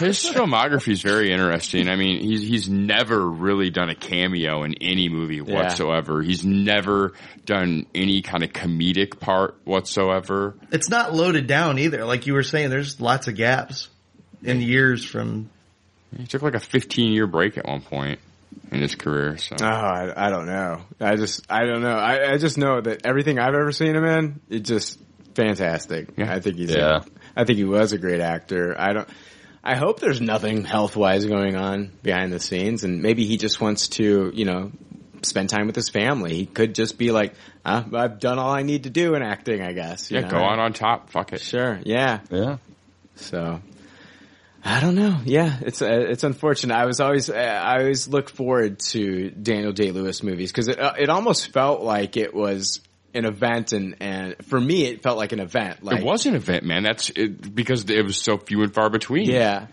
His 0.00 0.18
filmography 0.24 0.92
is 0.92 1.02
very 1.02 1.30
interesting. 1.30 1.88
I 1.88 1.96
mean, 1.96 2.20
he's 2.20 2.42
he's 2.42 2.68
never 2.68 3.20
really 3.28 3.70
done 3.70 3.90
a 3.90 3.94
cameo 3.94 4.62
in 4.64 4.74
any 4.80 5.08
movie 5.08 5.36
Yeah. 5.36 5.54
whatsoever. 5.54 6.22
He's 6.22 6.44
never 6.44 7.12
done 7.44 7.86
any 7.94 8.22
kind 8.22 8.42
of 8.42 8.50
comedic 8.50 9.20
part 9.20 9.56
whatsoever. 9.64 10.54
it's 10.72 10.88
not 10.88 11.14
loaded 11.14 11.46
down 11.46 11.78
either. 11.78 12.04
Like 12.04 12.26
you 12.26 12.32
were 12.34 12.42
saying, 12.42 12.70
there's 12.70 13.00
lots 13.00 13.28
of 13.28 13.34
gaps 13.36 13.88
in 14.42 14.60
years 14.60 15.04
from. 15.04 15.50
He 16.16 16.26
took 16.26 16.40
like 16.42 16.54
a 16.54 16.60
15 16.60 17.12
year 17.12 17.26
break 17.26 17.58
at 17.58 17.66
one 17.66 17.82
point 17.82 18.18
in 18.72 18.80
his 18.80 18.94
career. 18.94 19.36
So 19.36 19.56
Oh, 19.60 19.66
I, 19.66 20.26
I 20.26 20.30
don't 20.30 20.46
know. 20.46 20.80
I 21.00 21.16
just, 21.16 21.44
I 21.50 21.66
don't 21.66 21.82
know. 21.82 21.94
I, 21.96 22.32
I 22.32 22.38
just 22.38 22.56
know 22.56 22.80
that 22.80 23.04
everything 23.04 23.38
I've 23.38 23.54
ever 23.54 23.72
seen 23.72 23.94
him 23.94 24.04
in, 24.04 24.40
it 24.48 24.60
just 24.60 24.98
fantastic. 25.38 26.08
Yeah. 26.16 26.32
I 26.32 26.40
think 26.40 26.56
he's, 26.56 26.74
Yeah. 26.74 27.00
I 27.36 27.44
think 27.44 27.58
he 27.58 27.64
was 27.64 27.92
a 27.92 27.98
great 27.98 28.20
actor. 28.20 28.74
I 28.78 28.92
don't, 28.92 29.08
I 29.62 29.76
hope 29.76 30.00
there's 30.00 30.20
nothing 30.20 30.64
health 30.64 30.96
wise 30.96 31.24
going 31.26 31.56
on 31.56 31.92
behind 32.02 32.32
the 32.32 32.40
scenes 32.40 32.84
and 32.84 33.02
maybe 33.02 33.24
he 33.24 33.36
just 33.36 33.60
wants 33.60 33.88
to, 33.88 34.32
you 34.34 34.44
know, 34.44 34.72
spend 35.22 35.48
time 35.48 35.66
with 35.66 35.76
his 35.76 35.88
family. 35.88 36.34
He 36.34 36.46
could 36.46 36.74
just 36.74 36.98
be 36.98 37.10
like, 37.12 37.34
uh, 37.64 37.84
I've 37.92 38.18
done 38.18 38.38
all 38.38 38.50
I 38.50 38.62
need 38.62 38.84
to 38.84 38.90
do 38.90 39.14
in 39.14 39.22
acting, 39.22 39.62
I 39.62 39.72
guess. 39.72 40.10
you 40.10 40.18
yeah, 40.18 40.24
know? 40.24 40.30
go 40.30 40.38
on 40.38 40.58
on 40.58 40.72
top. 40.72 41.10
Fuck 41.10 41.32
it. 41.32 41.40
Sure. 41.40 41.80
Yeah. 41.84 42.20
Yeah. 42.30 42.58
So 43.16 43.60
I 44.64 44.80
don't 44.80 44.94
know. 44.94 45.20
Yeah, 45.24 45.56
it's 45.62 45.82
uh, 45.82 45.86
it's 46.08 46.24
unfortunate. 46.24 46.74
I 46.74 46.84
was 46.86 47.00
always 47.00 47.30
uh, 47.30 47.34
I 47.34 47.78
always 47.78 48.08
look 48.08 48.28
forward 48.28 48.80
to 48.90 49.30
Daniel 49.30 49.72
Day 49.72 49.92
Lewis 49.92 50.22
movies 50.22 50.50
because 50.50 50.68
it 50.68 50.78
uh, 50.80 50.94
it 50.98 51.08
almost 51.08 51.52
felt 51.52 51.82
like 51.82 52.16
it 52.16 52.34
was 52.34 52.80
an 53.14 53.24
event, 53.24 53.72
and 53.72 53.96
and 54.00 54.36
for 54.44 54.60
me 54.60 54.84
it 54.84 55.02
felt 55.02 55.18
like 55.18 55.32
an 55.32 55.40
event. 55.40 55.82
Like 55.82 56.00
it 56.00 56.04
was 56.04 56.26
an 56.26 56.34
event, 56.34 56.64
man. 56.64 56.82
That's 56.82 57.10
it, 57.10 57.54
because 57.54 57.88
it 57.88 58.04
was 58.04 58.16
so 58.16 58.38
few 58.38 58.62
and 58.62 58.72
far 58.72 58.90
between. 58.90 59.28
yeah. 59.28 59.66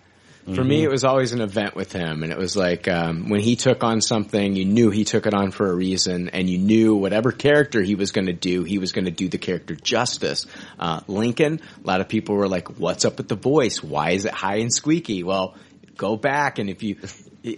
For 0.53 0.63
me, 0.63 0.83
it 0.83 0.91
was 0.91 1.03
always 1.03 1.31
an 1.31 1.41
event 1.41 1.75
with 1.75 1.91
him, 1.91 2.21
and 2.21 2.31
it 2.31 2.37
was 2.37 2.55
like 2.55 2.87
um, 2.87 3.29
when 3.29 3.39
he 3.39 3.55
took 3.55 3.83
on 3.83 3.99
something, 3.99 4.55
you 4.55 4.63
knew 4.63 4.91
he 4.91 5.03
took 5.03 5.25
it 5.25 5.33
on 5.33 5.49
for 5.49 5.71
a 5.71 5.73
reason, 5.73 6.29
and 6.29 6.47
you 6.47 6.59
knew 6.59 6.95
whatever 6.95 7.31
character 7.31 7.81
he 7.81 7.95
was 7.95 8.11
going 8.11 8.27
to 8.27 8.33
do, 8.33 8.63
he 8.63 8.77
was 8.77 8.91
going 8.91 9.05
to 9.05 9.11
do 9.11 9.27
the 9.27 9.39
character 9.39 9.73
justice. 9.73 10.45
Uh, 10.77 11.01
Lincoln, 11.07 11.61
a 11.83 11.87
lot 11.87 11.99
of 11.99 12.09
people 12.09 12.35
were 12.35 12.47
like, 12.47 12.77
"What's 12.77 13.05
up 13.05 13.17
with 13.17 13.27
the 13.27 13.35
voice? 13.35 13.81
Why 13.81 14.11
is 14.11 14.25
it 14.25 14.33
high 14.33 14.57
and 14.57 14.71
squeaky?" 14.71 15.23
Well, 15.23 15.55
go 15.97 16.15
back 16.15 16.59
and 16.59 16.69
if 16.69 16.83
you. 16.83 16.97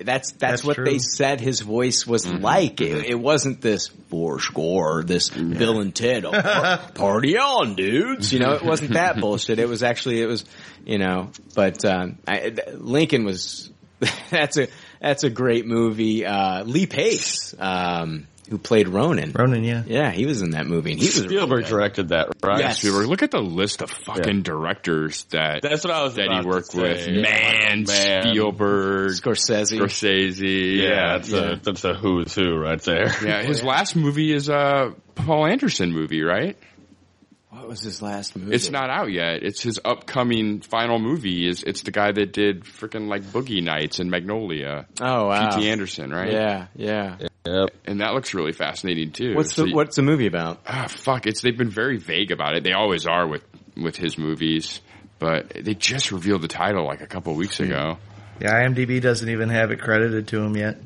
That's, 0.02 0.32
that's 0.32 0.38
That's 0.40 0.64
what 0.66 0.76
true. 0.76 0.86
they 0.86 1.00
said 1.00 1.40
his 1.40 1.62
voice 1.62 2.06
was 2.06 2.26
Mm-hmm. 2.26 2.44
like. 2.44 2.82
It, 2.82 3.06
it 3.06 3.16
wasn't 3.20 3.62
this 3.62 3.88
four 4.10 4.40
score, 4.42 5.04
this 5.04 5.30
Bill 5.30 5.80
and 5.80 5.96
Ted, 5.96 6.26
oh, 6.26 6.32
par- 6.32 6.80
party 6.94 7.38
on, 7.38 7.76
dudes. 7.76 8.34
You 8.34 8.40
know, 8.40 8.54
it 8.54 8.64
wasn't 8.64 8.94
that 8.94 9.18
bullshit. 9.22 9.60
It 9.60 9.70
was 9.70 9.84
actually, 9.84 10.22
it 10.22 10.26
was, 10.26 10.44
you 10.86 10.98
know, 10.98 11.32
but, 11.56 11.86
um, 11.86 12.18
I, 12.28 12.54
Lincoln 12.74 13.24
was, 13.24 13.72
that's 14.30 14.58
a, 14.58 14.68
that's 15.00 15.24
a 15.24 15.30
great 15.30 15.66
movie. 15.66 16.26
Uh, 16.26 16.64
Lee 16.66 16.86
Pace, 16.88 17.56
um, 17.58 18.28
who 18.50 18.58
played 18.58 18.88
Ronan. 18.88 19.32
Ronan, 19.34 19.64
yeah. 19.64 19.84
Yeah, 19.86 20.12
he 20.12 20.26
was 20.26 20.42
in 20.42 20.52
that 20.52 20.66
movie 20.66 20.92
and 20.92 21.00
he 21.00 21.06
was 21.06 21.18
really 21.22 21.28
Spielberg 21.36 21.64
good. 21.66 21.70
directed 21.70 22.10
that, 22.10 22.30
right? 22.44 22.60
Yes. 22.60 22.80
Spielberg. 22.80 23.08
Look 23.08 23.24
at 23.24 23.32
the 23.32 23.42
list 23.42 23.82
of 23.82 23.90
fucking 23.92 24.38
Yeah. 24.38 24.44
directors 24.44 25.24
that 25.32 25.62
That's 25.62 25.84
what 25.84 25.94
I 25.94 26.04
was 26.04 26.16
that 26.16 26.32
he 26.32 26.48
worked 26.48 26.74
with. 26.74 27.08
Yeah. 27.08 27.22
Man, 27.22 27.84
Man. 27.88 28.22
Spielberg, 28.24 29.12
Scorsese. 29.12 29.80
Scorsese. 29.80 30.78
Yeah, 30.82 31.18
that's 31.18 31.30
yeah. 31.30 31.40
a 31.52 31.56
that's 31.58 31.84
a 31.84 31.94
who's 31.94 32.34
who 32.36 32.56
right 32.56 32.82
there. 32.82 33.14
Yeah, 33.24 33.44
his 33.44 33.64
last 33.64 33.96
movie 33.96 34.32
is 34.34 34.50
a 34.50 34.94
Paul 35.16 35.46
Anderson 35.46 35.92
movie, 35.92 36.22
right? 36.24 36.58
What 37.50 37.68
was 37.70 37.82
his 37.82 38.02
last 38.02 38.36
movie? 38.36 38.54
It's 38.54 38.70
not 38.70 38.90
out 38.90 39.12
yet. 39.12 39.42
It's 39.42 39.62
his 39.62 39.80
upcoming 39.84 40.62
final 40.62 41.00
movie. 41.00 41.48
Is 41.48 41.64
it's 41.64 41.82
the 41.82 41.92
guy 41.92 42.12
that 42.12 42.32
did 42.32 42.64
freaking 42.66 43.08
like 43.08 43.24
Boogie 43.24 43.64
Nights 43.64 44.00
and 44.00 44.12
Magnolia. 44.12 44.86
Oh 45.02 45.28
wow. 45.28 45.56
P.T. 45.56 45.70
Anderson, 45.70 46.12
right? 46.12 46.32
Yeah, 46.32 46.68
yeah. 46.76 47.18
Yep. 47.48 47.70
and 47.86 48.02
that 48.02 48.14
looks 48.14 48.34
really 48.34 48.52
fascinating 48.52 49.12
too. 49.12 49.36
What's 49.36 49.56
the 49.56 49.68
you- 49.70 49.76
What's 49.76 49.96
the 49.96 50.02
movie 50.02 50.28
about? 50.28 50.60
Ah, 50.68 50.88
fuck! 50.88 51.26
It's 51.28 51.42
they've 51.42 51.58
been 51.58 51.70
very 51.70 51.98
vague 51.98 52.32
about 52.32 52.56
it. 52.56 52.64
They 52.64 52.74
always 52.74 53.06
are 53.06 53.28
with 53.28 53.44
with 53.76 53.96
his 53.96 54.18
movies, 54.18 54.82
but 55.20 55.50
they 55.50 55.74
just 55.76 56.12
revealed 56.12 56.42
the 56.42 56.48
title 56.48 56.86
like 56.86 57.02
a 57.02 57.08
couple 57.08 57.34
weeks 57.36 57.60
ago. 57.60 57.98
Yeah, 58.42 58.54
IMDb 58.68 59.02
doesn't 59.02 59.30
even 59.30 59.50
have 59.50 59.72
it 59.72 59.80
credited 59.80 60.28
to 60.30 60.42
him 60.42 60.56
yet. 60.56 60.78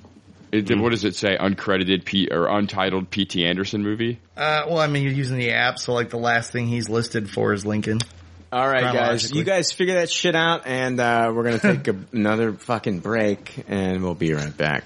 It, 0.53 0.69
What 0.77 0.89
does 0.91 1.05
it 1.05 1.15
say? 1.15 1.37
Uncredited 1.37 2.03
P 2.03 2.27
or 2.29 2.47
untitled 2.47 3.09
P.T. 3.09 3.45
Anderson 3.45 3.83
movie? 3.83 4.19
Uh, 4.35 4.63
well, 4.67 4.79
I 4.79 4.87
mean, 4.87 5.03
you're 5.03 5.13
using 5.13 5.37
the 5.37 5.51
app, 5.51 5.79
so 5.79 5.93
like 5.93 6.09
the 6.09 6.17
last 6.17 6.51
thing 6.51 6.67
he's 6.67 6.89
listed 6.89 7.29
for 7.29 7.53
is 7.53 7.65
Lincoln. 7.65 7.99
All 8.51 8.67
right, 8.67 8.83
guys. 8.93 9.31
You 9.31 9.45
guys 9.45 9.71
figure 9.71 9.93
that 9.95 10.09
shit 10.09 10.35
out, 10.35 10.67
and 10.67 10.99
uh, 10.99 11.31
we're 11.33 11.43
gonna 11.43 11.59
take 11.59 11.87
a, 11.87 11.95
another 12.11 12.51
fucking 12.51 12.99
break, 12.99 13.63
and 13.69 14.03
we'll 14.03 14.13
be 14.13 14.33
right 14.33 14.55
back. 14.55 14.83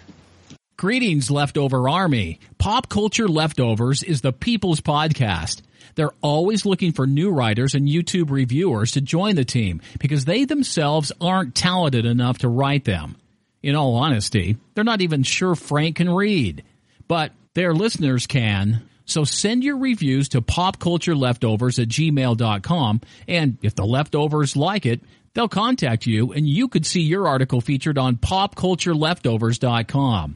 Greetings, 0.77 1.31
Leftover 1.31 1.87
Army. 1.87 2.37
Pop 2.57 2.89
Culture 2.89 3.29
Leftovers 3.29 4.03
is 4.03 4.19
the 4.19 4.33
people's 4.33 4.81
podcast. 4.81 5.61
They're 5.95 6.11
always 6.21 6.65
looking 6.65 6.91
for 6.91 7.07
new 7.07 7.31
writers 7.31 7.75
and 7.75 7.87
YouTube 7.87 8.29
reviewers 8.29 8.91
to 8.91 8.99
join 8.99 9.37
the 9.37 9.45
team 9.45 9.79
because 9.99 10.25
they 10.25 10.43
themselves 10.43 11.13
aren't 11.21 11.55
talented 11.55 12.05
enough 12.05 12.39
to 12.39 12.49
write 12.49 12.83
them. 12.83 13.15
In 13.63 13.73
all 13.73 13.95
honesty, 13.95 14.57
they're 14.73 14.83
not 14.83 14.99
even 14.99 15.23
sure 15.23 15.55
Frank 15.55 15.95
can 15.95 16.09
read. 16.09 16.65
But 17.07 17.31
their 17.53 17.73
listeners 17.73 18.27
can. 18.27 18.81
So 19.05 19.23
send 19.23 19.63
your 19.63 19.77
reviews 19.77 20.27
to 20.29 20.41
popcultureleftovers 20.41 21.81
at 21.81 21.87
gmail.com 21.87 23.01
and 23.29 23.57
if 23.61 23.75
the 23.75 23.85
leftovers 23.85 24.57
like 24.57 24.85
it, 24.85 24.99
they'll 25.35 25.47
contact 25.47 26.05
you 26.05 26.33
and 26.33 26.45
you 26.45 26.67
could 26.67 26.85
see 26.85 26.99
your 26.99 27.29
article 27.29 27.61
featured 27.61 27.97
on 27.97 28.17
popcultureleftovers.com. 28.17 30.35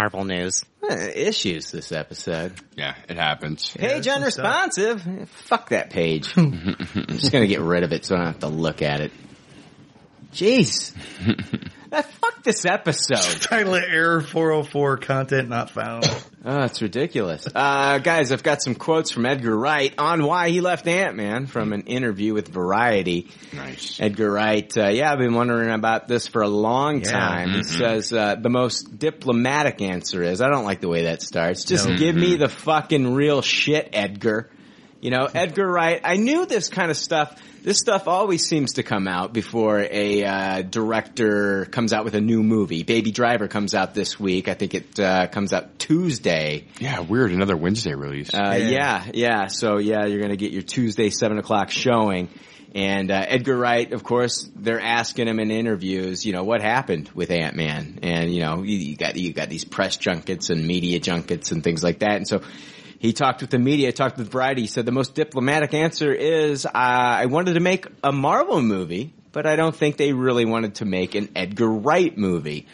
Marvel 0.03 0.25
news. 0.25 0.65
Eh, 0.89 1.11
issues 1.15 1.71
this 1.71 1.93
episode. 1.93 2.51
Yeah, 2.75 2.93
it 3.07 3.15
happens. 3.15 3.71
Page 3.71 4.03
some 4.03 4.15
unresponsive. 4.15 5.07
Eh, 5.07 5.25
Fuck 5.45 5.69
that 5.69 5.91
page. 5.91 6.34
I'm 6.38 6.75
just 7.07 7.31
gonna 7.31 7.47
get 7.47 7.61
rid 7.61 7.84
of 7.84 7.93
it 7.93 8.03
so 8.03 8.15
I 8.15 8.17
don't 8.17 8.27
have 8.27 8.39
to 8.39 8.47
look 8.49 8.81
at 8.81 8.99
it. 8.99 9.11
Jeez. 10.34 10.93
Fuck 12.02 12.44
this 12.44 12.65
episode. 12.65 13.18
Title 13.41 13.76
it 13.76 13.84
Error 13.88 14.22
404 14.22 14.98
Content 14.98 15.49
Not 15.49 15.70
Found. 15.72 16.06
Oh, 16.44 16.64
it's 16.64 16.82
ridiculous. 16.82 17.48
Uh, 17.53 17.99
guys, 17.99 18.32
I've 18.32 18.41
got 18.44 18.61
some 18.61 18.74
quotes 18.76 19.11
from 19.11 19.26
Edgar 19.26 19.56
Wright 19.57 19.94
on 19.98 20.26
why 20.26 20.49
he 20.49 20.60
left 20.60 20.88
Ant-Man 20.88 21.45
from 21.45 21.72
an 21.72 21.82
interview 21.84 22.34
with 22.34 22.48
Variety. 22.48 23.30
Nice. 23.53 23.99
Edgar 24.02 24.32
Wright, 24.32 24.76
uh, 24.78 24.90
yeah, 24.90 25.11
I've 25.11 25.20
been 25.20 25.36
wondering 25.36 25.70
about 25.70 26.07
this 26.07 26.28
for 26.28 26.41
a 26.41 26.49
long 26.49 27.02
Yeah. 27.02 27.11
time. 27.11 27.49
He 27.52 27.60
Mm-hmm. 27.60 27.78
says, 27.78 28.11
uh, 28.11 28.36
the 28.36 28.49
most 28.49 28.98
diplomatic 28.98 29.82
answer 29.82 30.24
is, 30.24 30.41
I 30.41 30.49
don't 30.49 30.65
like 30.65 30.82
the 30.82 30.90
way 30.90 31.03
that 31.03 31.22
starts. 31.22 31.64
Just 31.64 31.88
No. 31.88 31.95
give 31.98 32.15
me 32.15 32.36
the 32.36 32.49
fucking 32.49 33.14
real 33.14 33.41
shit, 33.41 33.90
Edgar. 33.94 34.49
You 35.03 35.09
know, 35.09 35.25
Edgar 35.25 35.69
Wright, 35.69 35.99
I 36.01 36.15
knew 36.15 36.45
this 36.45 36.69
kind 36.69 36.89
of 36.89 36.95
stuff, 36.95 37.38
this 37.61 37.77
stuff 37.77 38.07
always 38.07 38.47
seems 38.47 38.75
to 38.75 38.84
come 38.84 39.05
out 39.05 39.34
before 39.34 39.80
a, 39.80 40.23
uh, 40.23 40.61
director 40.61 41.65
comes 41.65 41.91
out 41.91 42.05
with 42.05 42.15
a 42.15 42.21
new 42.21 42.41
movie. 42.41 42.84
Baby 42.84 43.11
Driver 43.11 43.49
comes 43.49 43.75
out 43.75 43.93
this 43.93 44.17
week. 44.17 44.47
I 44.47 44.53
think 44.53 44.73
it, 44.73 44.97
uh, 44.97 45.27
comes 45.27 45.51
out 45.51 45.77
Tuesday. 45.77 46.67
Yeah, 46.80 47.01
weird. 47.01 47.34
Another 47.34 47.57
Wednesday 47.57 47.93
release. 47.95 48.34
Uh, 48.34 48.57
yeah, 48.57 49.03
yeah. 49.13 49.47
So 49.47 49.75
yeah, 49.77 50.05
you're 50.05 50.21
gonna 50.21 50.38
get 50.38 50.53
your 50.53 50.61
Tuesday 50.61 51.09
seven 51.09 51.38
o'clock 51.38 51.69
showing. 51.69 52.30
And 52.73 53.11
uh, 53.11 53.25
Edgar 53.27 53.57
Wright, 53.57 53.91
of 53.91 54.05
course, 54.05 54.49
they're 54.55 54.80
asking 54.80 55.27
him 55.27 55.41
in 55.41 55.51
interviews, 55.51 56.25
you 56.25 56.31
know, 56.31 56.45
what 56.45 56.61
happened 56.61 57.09
with 57.13 57.30
Ant 57.30 57.57
Man, 57.57 57.99
and 58.03 58.34
you 58.34 58.39
know, 58.39 58.63
you, 58.63 58.77
you 58.77 58.95
got 58.95 59.17
you 59.17 59.34
got 59.34 59.49
these 59.49 59.65
press 59.65 59.97
junkets 59.97 60.49
and 60.49 60.65
media 60.65 61.01
junkets 61.01 61.51
and 61.51 61.61
things 61.61 61.84
like 61.84 61.99
that. 61.99 62.15
And 62.15 62.25
so 62.25 62.41
he 63.03 63.11
talked 63.11 63.41
with 63.41 63.49
the 63.49 63.59
media, 63.59 63.91
talked 63.91 64.17
with 64.17 64.31
Variety. 64.31 64.61
He 64.61 64.67
said 64.67 64.85
the 64.85 64.93
most 64.93 65.13
diplomatic 65.13 65.73
answer 65.73 66.13
is, 66.13 66.65
uh, 66.65 66.69
I 66.73 67.25
wanted 67.25 67.55
to 67.55 67.59
make 67.59 67.85
a 68.01 68.13
Marvel 68.13 68.61
movie, 68.61 69.13
but 69.34 69.45
I 69.45 69.57
don't 69.57 69.75
think 69.75 69.97
they 69.97 70.13
really 70.13 70.45
wanted 70.45 70.75
to 70.75 70.85
make 70.85 71.13
an 71.13 71.27
Edgar 71.35 71.67
Wright 71.67 72.17
movie. 72.17 72.65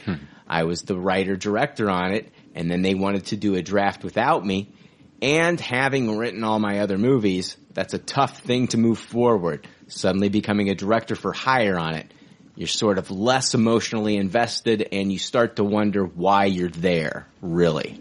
I 0.47 0.65
was 0.65 0.83
the 0.83 0.95
writer 0.95 1.35
director 1.35 1.89
on 1.89 2.13
it, 2.13 2.31
and 2.53 2.69
then 2.69 2.83
they 2.83 2.93
wanted 2.93 3.25
to 3.27 3.37
do 3.37 3.55
a 3.55 3.63
draft 3.63 4.03
without 4.03 4.45
me. 4.45 4.71
And 5.19 5.59
having 5.59 6.15
written 6.15 6.43
all 6.43 6.59
my 6.59 6.81
other 6.81 6.99
movies, 6.99 7.57
that's 7.73 7.95
a 7.95 7.99
tough 7.99 8.41
thing 8.41 8.67
to 8.67 8.77
move 8.77 8.99
forward. 8.99 9.67
Suddenly 9.87 10.29
becoming 10.29 10.69
a 10.69 10.75
director 10.75 11.15
for 11.15 11.33
hire 11.33 11.79
on 11.79 11.95
it. 11.95 12.13
You're 12.55 12.67
sort 12.67 12.99
of 12.99 13.09
less 13.09 13.55
emotionally 13.55 14.15
invested 14.15 14.89
and 14.91 15.11
you 15.11 15.17
start 15.17 15.55
to 15.55 15.63
wonder 15.63 16.03
why 16.03 16.45
you're 16.45 16.69
there, 16.69 17.25
really. 17.41 17.99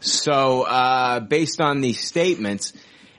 So, 0.00 0.62
uh, 0.62 1.20
based 1.20 1.60
on 1.60 1.80
these 1.80 2.00
statements, 2.00 2.72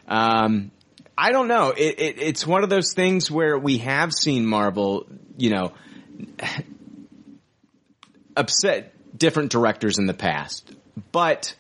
um, 0.08 0.72
I 1.18 1.32
don't 1.32 1.48
know. 1.48 1.72
It, 1.72 2.00
it, 2.00 2.20
it's 2.20 2.48
one 2.48 2.64
of 2.64 2.70
those 2.70 2.94
things 2.94 3.30
where 3.30 3.58
we 3.58 3.80
have 3.80 4.14
seen 4.14 4.46
Marvel, 4.46 5.06
you 5.38 5.50
know, 5.50 5.74
upset 8.38 8.94
different 9.18 9.52
directors 9.52 9.98
in 9.98 10.06
the 10.06 10.14
past, 10.14 10.74
but 11.12 11.56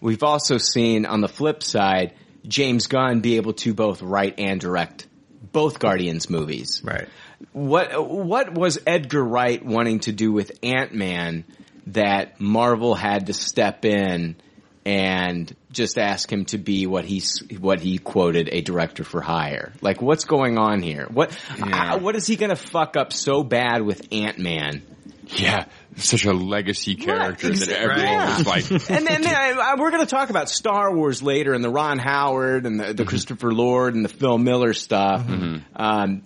we've 0.00 0.22
also 0.22 0.56
seen 0.56 1.04
on 1.04 1.20
the 1.20 1.28
flip 1.28 1.62
side 1.62 2.14
James 2.46 2.86
Gunn 2.86 3.20
be 3.20 3.36
able 3.36 3.52
to 3.54 3.74
both 3.74 4.02
write 4.02 4.38
and 4.38 4.60
direct 4.60 5.06
both 5.52 5.78
Guardians 5.78 6.30
movies. 6.30 6.80
Right. 6.82 7.08
What 7.52 8.08
what 8.08 8.54
was 8.54 8.78
Edgar 8.86 9.22
Wright 9.22 9.64
wanting 9.64 10.00
to 10.00 10.12
do 10.12 10.32
with 10.32 10.58
Ant 10.62 10.94
Man 10.94 11.44
that 11.88 12.40
Marvel 12.40 12.94
had 12.94 13.26
to 13.26 13.34
step 13.34 13.84
in 13.84 14.36
and 14.84 15.54
just 15.70 15.98
ask 15.98 16.30
him 16.30 16.44
to 16.46 16.58
be 16.58 16.86
what 16.86 17.04
he 17.04 17.22
what 17.58 17.80
he 17.80 17.98
quoted 17.98 18.48
a 18.52 18.60
director 18.60 19.04
for 19.04 19.20
hire? 19.20 19.72
Like 19.80 20.02
what's 20.02 20.24
going 20.24 20.58
on 20.58 20.82
here? 20.82 21.06
What 21.10 21.36
uh, 21.60 21.98
what 21.98 22.16
is 22.16 22.26
he 22.26 22.36
going 22.36 22.50
to 22.50 22.56
fuck 22.56 22.96
up 22.96 23.12
so 23.12 23.42
bad 23.42 23.82
with 23.82 24.08
Ant 24.12 24.38
Man? 24.38 24.82
yeah, 25.28 25.64
such 25.96 26.26
a 26.26 26.32
legacy 26.32 26.96
character 26.96 27.48
Right, 27.48 27.58
that 27.58 27.68
exa- 27.68 27.72
everyone 27.72 28.04
yeah. 28.04 28.36
was 28.36 28.46
like, 28.46 28.70
and 28.90 29.06
then, 29.06 29.22
then 29.22 29.34
I, 29.34 29.74
we're 29.78 29.90
going 29.90 30.04
to 30.04 30.10
talk 30.10 30.28
about 30.30 30.50
Star 30.50 30.94
Wars 30.94 31.22
later 31.22 31.54
and 31.54 31.64
the 31.64 31.70
Ron 31.70 31.98
Howard 31.98 32.66
and 32.66 32.78
the, 32.78 32.92
the 32.92 33.04
Christopher 33.04 33.52
Lord 33.52 33.94
and 33.94 34.04
the 34.04 34.10
Phil 34.10 34.36
Miller 34.36 34.74
stuff. 34.74 35.26
Um, 35.26 36.22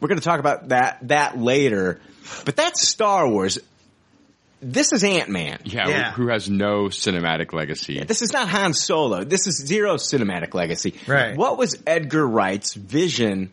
we're 0.00 0.08
going 0.08 0.18
to 0.18 0.24
talk 0.24 0.40
about 0.40 0.68
that 0.68 1.08
that 1.08 1.38
later, 1.38 2.00
but 2.44 2.56
that's 2.56 2.86
Star 2.88 3.28
Wars. 3.28 3.58
This 4.60 4.92
is 4.92 5.04
Ant 5.04 5.28
Man. 5.28 5.60
yeah, 5.64 5.88
Yeah. 5.88 6.12
who 6.12 6.28
has 6.28 6.50
no 6.50 6.84
cinematic 6.86 7.52
legacy. 7.52 8.02
This 8.02 8.22
is 8.22 8.32
not 8.32 8.48
Han 8.48 8.74
Solo. 8.74 9.22
This 9.24 9.46
is 9.46 9.56
zero 9.56 9.94
cinematic 9.94 10.52
legacy. 10.54 10.94
Right. 11.06 11.36
What 11.36 11.58
was 11.58 11.80
Edgar 11.86 12.26
Wright's 12.26 12.74
vision 12.74 13.52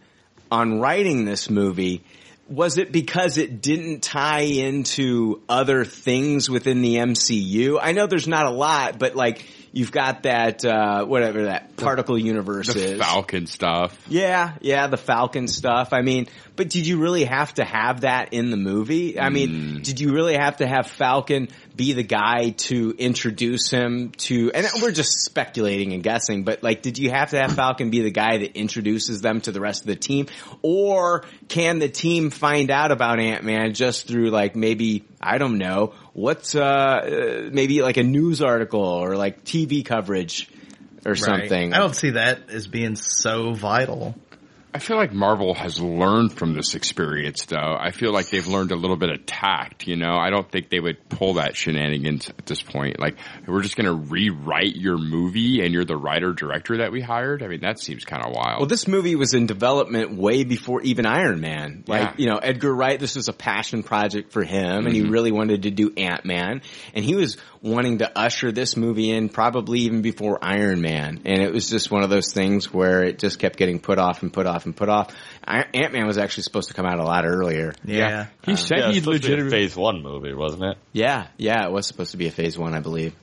on 0.52 0.80
writing 0.80 1.26
this 1.26 1.49
movie? 1.49 2.03
Was 2.49 2.77
it 2.77 2.91
because 2.91 3.38
it 3.38 3.61
didn't 3.61 4.02
tie 4.03 4.41
into 4.41 5.41
other 5.49 5.86
things 5.86 6.49
within 6.49 6.82
the 6.82 6.95
MCU? 6.95 7.80
I 7.82 7.91
know 7.91 8.07
there's 8.07 8.27
not 8.27 8.45
a 8.45 8.52
lot, 8.52 8.98
but 8.99 9.15
like 9.15 9.45
you've 9.76 9.91
got 9.91 10.23
that 10.23 10.64
uh, 10.65 11.06
whatever 11.06 11.43
that 11.43 11.76
particle 11.76 12.18
universe 12.18 12.73
the 12.73 12.93
is. 12.93 12.99
Falcon 12.99 13.45
stuff. 13.45 13.95
Yeah, 14.07 14.53
yeah, 14.61 14.88
the 14.88 14.97
Falcon 14.97 15.47
stuff. 15.47 15.89
I 15.91 16.02
mean, 16.02 16.27
but 16.56 16.69
did 16.69 16.88
you 16.88 16.97
really 16.97 17.26
have 17.26 17.53
to 17.56 17.65
have 17.65 18.02
that 18.02 18.34
in 18.34 18.49
the 18.49 18.57
movie? 18.57 19.19
I 19.19 19.30
mean, 19.30 19.81
did 19.84 19.99
you 19.99 20.14
really 20.14 20.35
have 20.35 20.57
to 20.57 20.68
have 20.68 20.88
Falcon 20.88 21.49
be 21.76 21.93
the 21.93 22.03
guy 22.03 22.52
to 22.52 22.95
introduce 22.97 23.69
him 23.69 24.11
to, 24.18 24.52
and 24.53 24.68
we're 24.81 24.91
just 24.91 25.26
speculating 25.26 25.93
and 25.93 26.03
guessing, 26.03 26.43
but 26.43 26.64
like, 26.64 26.81
did 26.81 26.97
you 26.97 27.10
have 27.10 27.31
to 27.31 27.38
have 27.38 27.53
Falcon 27.53 27.89
be 27.89 28.02
the 28.02 28.11
guy 28.11 28.38
that 28.38 28.57
introduces 28.57 29.22
them 29.22 29.41
to 29.41 29.52
the 29.52 29.60
rest 29.60 29.81
of 29.81 29.88
the 29.88 29.95
team? 29.95 30.27
Or 30.61 31.26
can 31.47 31.80
the 31.80 31.89
team 31.89 32.30
find 32.30 32.72
out 32.72 32.91
about 32.91 33.19
Ant-Man 33.19 33.73
just 33.73 34.07
through 34.07 34.30
like 34.30 34.56
maybe, 34.56 35.03
I 35.19 35.38
don't 35.38 35.57
know, 35.57 35.93
what's, 36.14 36.56
uh, 36.56 36.61
uh 36.61 37.49
maybe 37.52 37.81
like 37.81 37.97
a 37.97 38.03
news 38.03 38.41
article 38.41 38.81
or 38.81 39.15
like 39.15 39.43
TV 39.43 39.84
coverage 39.84 40.49
or 41.06 41.11
Right. 41.11 41.19
something? 41.19 41.73
I 41.73 41.77
don't 41.77 41.95
see 41.95 42.11
that 42.11 42.49
as 42.49 42.68
being 42.68 42.95
so 42.95 43.53
vital. 43.53 44.15
I 44.76 44.80
feel 44.80 44.97
like 44.97 45.14
Marvel 45.14 45.53
has 45.53 45.80
learned 45.80 46.34
from 46.34 46.53
this 46.53 46.76
experience, 46.76 47.45
though. 47.45 47.77
I 47.80 47.91
feel 47.91 48.11
like 48.11 48.27
they've 48.30 48.45
learned 48.45 48.73
a 48.73 48.76
little 48.76 48.97
bit 48.97 49.10
of 49.10 49.26
tact. 49.26 49.88
You 49.88 49.95
know, 49.95 50.18
I 50.18 50.30
don't 50.30 50.52
think 50.52 50.69
they 50.69 50.81
would 50.81 51.07
pull 51.07 51.35
that 51.35 51.56
shenanigans 51.56 52.27
at 52.27 52.45
this 52.45 52.61
point. 52.61 52.99
Like, 52.99 53.15
we're 53.47 53.61
just 53.61 53.77
going 53.77 53.85
to 53.85 53.93
rewrite 53.93 54.76
your 54.76 54.97
movie, 54.97 55.61
and 55.64 55.73
you're 55.73 55.85
the 55.85 55.95
writer 55.95 56.34
director 56.34 56.80
that 56.80 56.91
we 56.91 56.99
hired. 56.99 57.41
I 57.41 57.47
mean, 57.47 57.61
that 57.61 57.80
seems 57.80 58.03
kind 58.03 58.22
of 58.26 58.34
wild. 58.34 58.60
Well, 58.60 58.68
this 58.68 58.85
movie 58.85 59.15
was 59.15 59.34
in 59.34 59.45
development 59.45 60.18
way 60.18 60.43
before 60.43 60.81
even 60.81 61.06
Iron 61.06 61.39
Man. 61.39 61.85
Like, 61.88 62.02
Yeah. 62.02 62.14
you 62.18 62.26
know, 62.27 62.35
Edgar 62.35 62.76
Wright, 62.76 62.99
this 62.99 63.15
was 63.15 63.30
a 63.30 63.34
passion 63.34 63.81
project 63.81 64.34
for 64.34 64.43
him 64.43 64.85
and 64.85 64.93
he 64.93 65.03
mm-hmm. 65.03 65.11
really 65.11 65.31
wanted 65.31 65.64
to 65.64 65.72
do 65.72 65.93
Ant-Man 65.95 66.61
and 66.93 67.06
he 67.06 67.15
was 67.15 67.38
wanting 67.66 67.98
to 67.98 68.18
usher 68.18 68.52
this 68.52 68.78
movie 68.78 69.10
in 69.10 69.28
probably 69.28 69.80
even 69.82 70.02
before 70.04 70.38
Iron 70.42 70.82
Man. 70.82 71.22
And 71.26 71.42
it 71.42 71.52
was 71.52 71.68
just 71.70 71.90
one 71.90 72.04
of 72.04 72.10
those 72.12 72.32
things 72.32 72.72
where 72.72 73.04
it 73.04 73.18
just 73.20 73.40
kept 73.40 73.58
getting 73.58 73.80
put 73.80 73.98
off 73.98 74.22
and 74.22 74.32
put 74.32 74.46
off 74.46 74.66
and 74.66 74.76
put 74.76 74.88
off. 74.88 75.16
Ant-Man 75.46 76.06
was 76.06 76.18
actually 76.20 76.44
supposed 76.44 76.68
to 76.68 76.74
come 76.76 76.86
out 76.86 77.00
a 77.00 77.04
lot 77.04 77.26
earlier. 77.26 77.74
Yeah. 77.84 78.28
he 78.46 78.56
said 78.56 78.78
Yeah, 78.78 78.84
he 78.92 78.98
it's 78.98 79.06
supposed 79.06 79.24
to 79.24 79.28
be 79.30 79.34
a 79.34 79.36
legitimately 79.38 79.68
phase 79.68 79.76
one 79.76 80.04
movie, 80.04 80.34
wasn't 80.34 80.64
it? 80.64 80.78
Yeah, 80.94 81.28
yeah, 81.38 81.66
it 81.66 81.72
was 81.72 81.88
supposed 81.88 82.12
to 82.12 82.18
be 82.18 82.28
a 82.28 82.32
phase 82.32 82.58
one, 82.58 82.74
I 82.76 82.80
believe. 82.82 83.14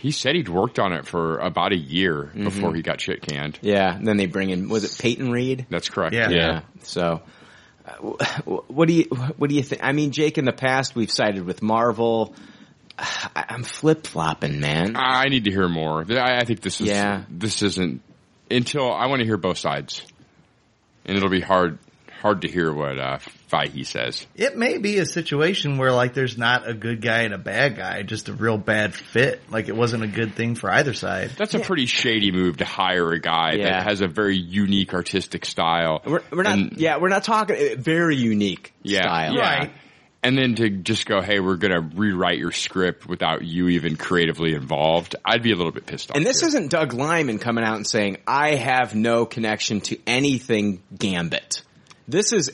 he 0.00 0.12
said 0.12 0.36
he'd 0.36 0.48
worked 0.48 0.78
on 0.78 0.92
it 0.92 1.04
for 1.06 1.38
about 1.38 1.72
a 1.72 1.76
year 1.78 2.14
Mm-hmm. 2.28 2.44
before 2.44 2.74
he 2.74 2.82
got 2.82 3.00
shit 3.00 3.20
canned. 3.20 3.58
Yeah, 3.62 3.96
and 3.96 4.06
then 4.06 4.16
they 4.16 4.26
bring 4.26 4.50
in, 4.50 4.68
was 4.68 4.84
it 4.84 4.96
Peyton 5.02 5.30
Reed? 5.32 5.66
That's 5.70 5.88
correct. 5.88 6.14
Yeah. 6.14 6.30
Yeah. 6.30 6.60
So, 6.84 7.22
uh, 7.84 7.90
what 8.68 8.86
do 8.86 8.94
you 8.94 9.04
what 9.38 9.50
do 9.50 9.56
you 9.56 9.62
think? 9.64 9.82
I 9.82 9.90
mean, 9.92 10.12
Jake, 10.12 10.38
in 10.38 10.44
the 10.44 10.52
past 10.52 10.94
we've 10.94 11.10
sided 11.10 11.44
with 11.44 11.62
Marvel. 11.62 12.34
I- 12.98 13.44
I'm 13.50 13.62
flip 13.62 14.06
flopping, 14.06 14.60
man. 14.60 14.94
I 14.96 15.28
need 15.28 15.44
to 15.44 15.50
hear 15.50 15.68
more. 15.68 16.04
I, 16.10 16.38
I 16.38 16.44
think 16.44 16.60
this 16.60 16.80
is 16.80 16.88
Yeah. 16.88 17.22
this 17.30 17.62
isn't 17.62 18.02
until 18.50 18.92
I 18.92 19.06
want 19.06 19.20
to 19.20 19.26
hear 19.26 19.36
both 19.36 19.58
sides, 19.58 20.02
and 21.04 21.16
it'll 21.16 21.30
be 21.30 21.40
hard 21.40 21.78
hard 22.22 22.42
to 22.42 22.48
hear 22.48 22.72
what 22.72 22.98
uh, 22.98 23.18
Feige 23.48 23.86
says. 23.86 24.26
It 24.34 24.56
may 24.56 24.78
be 24.78 24.98
a 24.98 25.06
situation 25.06 25.78
where 25.78 25.92
like 25.92 26.14
there's 26.14 26.36
not 26.36 26.68
a 26.68 26.74
good 26.74 27.00
guy 27.00 27.20
and 27.22 27.32
a 27.32 27.38
bad 27.38 27.76
guy, 27.76 28.02
just 28.02 28.28
a 28.28 28.32
real 28.32 28.58
bad 28.58 28.92
fit. 28.92 29.40
Like 29.50 29.68
it 29.68 29.76
wasn't 29.76 30.02
a 30.02 30.08
good 30.08 30.34
thing 30.34 30.56
for 30.56 30.68
either 30.68 30.94
side. 30.94 31.30
That's 31.36 31.54
a 31.54 31.60
pretty 31.60 31.86
shady 31.86 32.32
move 32.32 32.56
to 32.56 32.64
hire 32.64 33.12
a 33.12 33.20
guy 33.20 33.52
Yeah. 33.52 33.64
that 33.70 33.84
has 33.84 34.00
a 34.00 34.08
very 34.08 34.36
unique 34.36 34.94
artistic 34.94 35.44
style. 35.46 36.02
We're, 36.04 36.22
we're 36.32 36.42
not. 36.42 36.58
And- 36.58 36.72
yeah, 36.76 36.98
we're 36.98 37.08
not 37.08 37.22
talking 37.22 37.54
uh, 37.56 37.80
very 37.80 38.16
unique 38.16 38.72
yeah, 38.82 39.02
style. 39.02 39.34
yeah. 39.34 39.40
Right. 39.58 39.70
And 40.22 40.36
then 40.36 40.56
to 40.56 40.68
just 40.68 41.06
go, 41.06 41.20
hey, 41.20 41.38
we're 41.38 41.56
going 41.56 41.72
to 41.72 41.80
rewrite 41.80 42.38
your 42.38 42.50
script 42.50 43.06
without 43.06 43.44
you 43.44 43.68
even 43.68 43.96
creatively 43.96 44.52
involved. 44.52 45.14
I'd 45.24 45.42
be 45.42 45.52
a 45.52 45.56
little 45.56 45.70
bit 45.70 45.86
pissed 45.86 46.10
off. 46.10 46.16
And 46.16 46.26
this 46.26 46.42
isn't 46.42 46.70
Doug 46.70 46.92
Liman 46.92 47.38
coming 47.38 47.62
out 47.62 47.76
and 47.76 47.86
saying, 47.86 48.18
I 48.26 48.56
have 48.56 48.96
no 48.96 49.26
connection 49.26 49.80
to 49.82 49.98
anything 50.08 50.82
Gambit. 50.96 51.62
This 52.08 52.32
is 52.32 52.50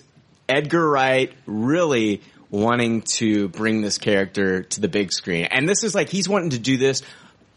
Edgar 0.47 0.91
Wright 0.91 1.33
really 1.47 2.21
wanting 2.51 3.03
to 3.03 3.49
bring 3.49 3.81
this 3.81 3.99
character 3.99 4.63
to 4.63 4.81
the 4.81 4.89
big 4.89 5.11
screen. 5.11 5.47
And 5.51 5.69
this 5.69 5.85
is 5.85 5.95
like, 5.95 6.11
he's 6.11 6.29
wanting 6.29 6.51
to 6.51 6.59
do 6.59 6.77
this, 6.77 7.03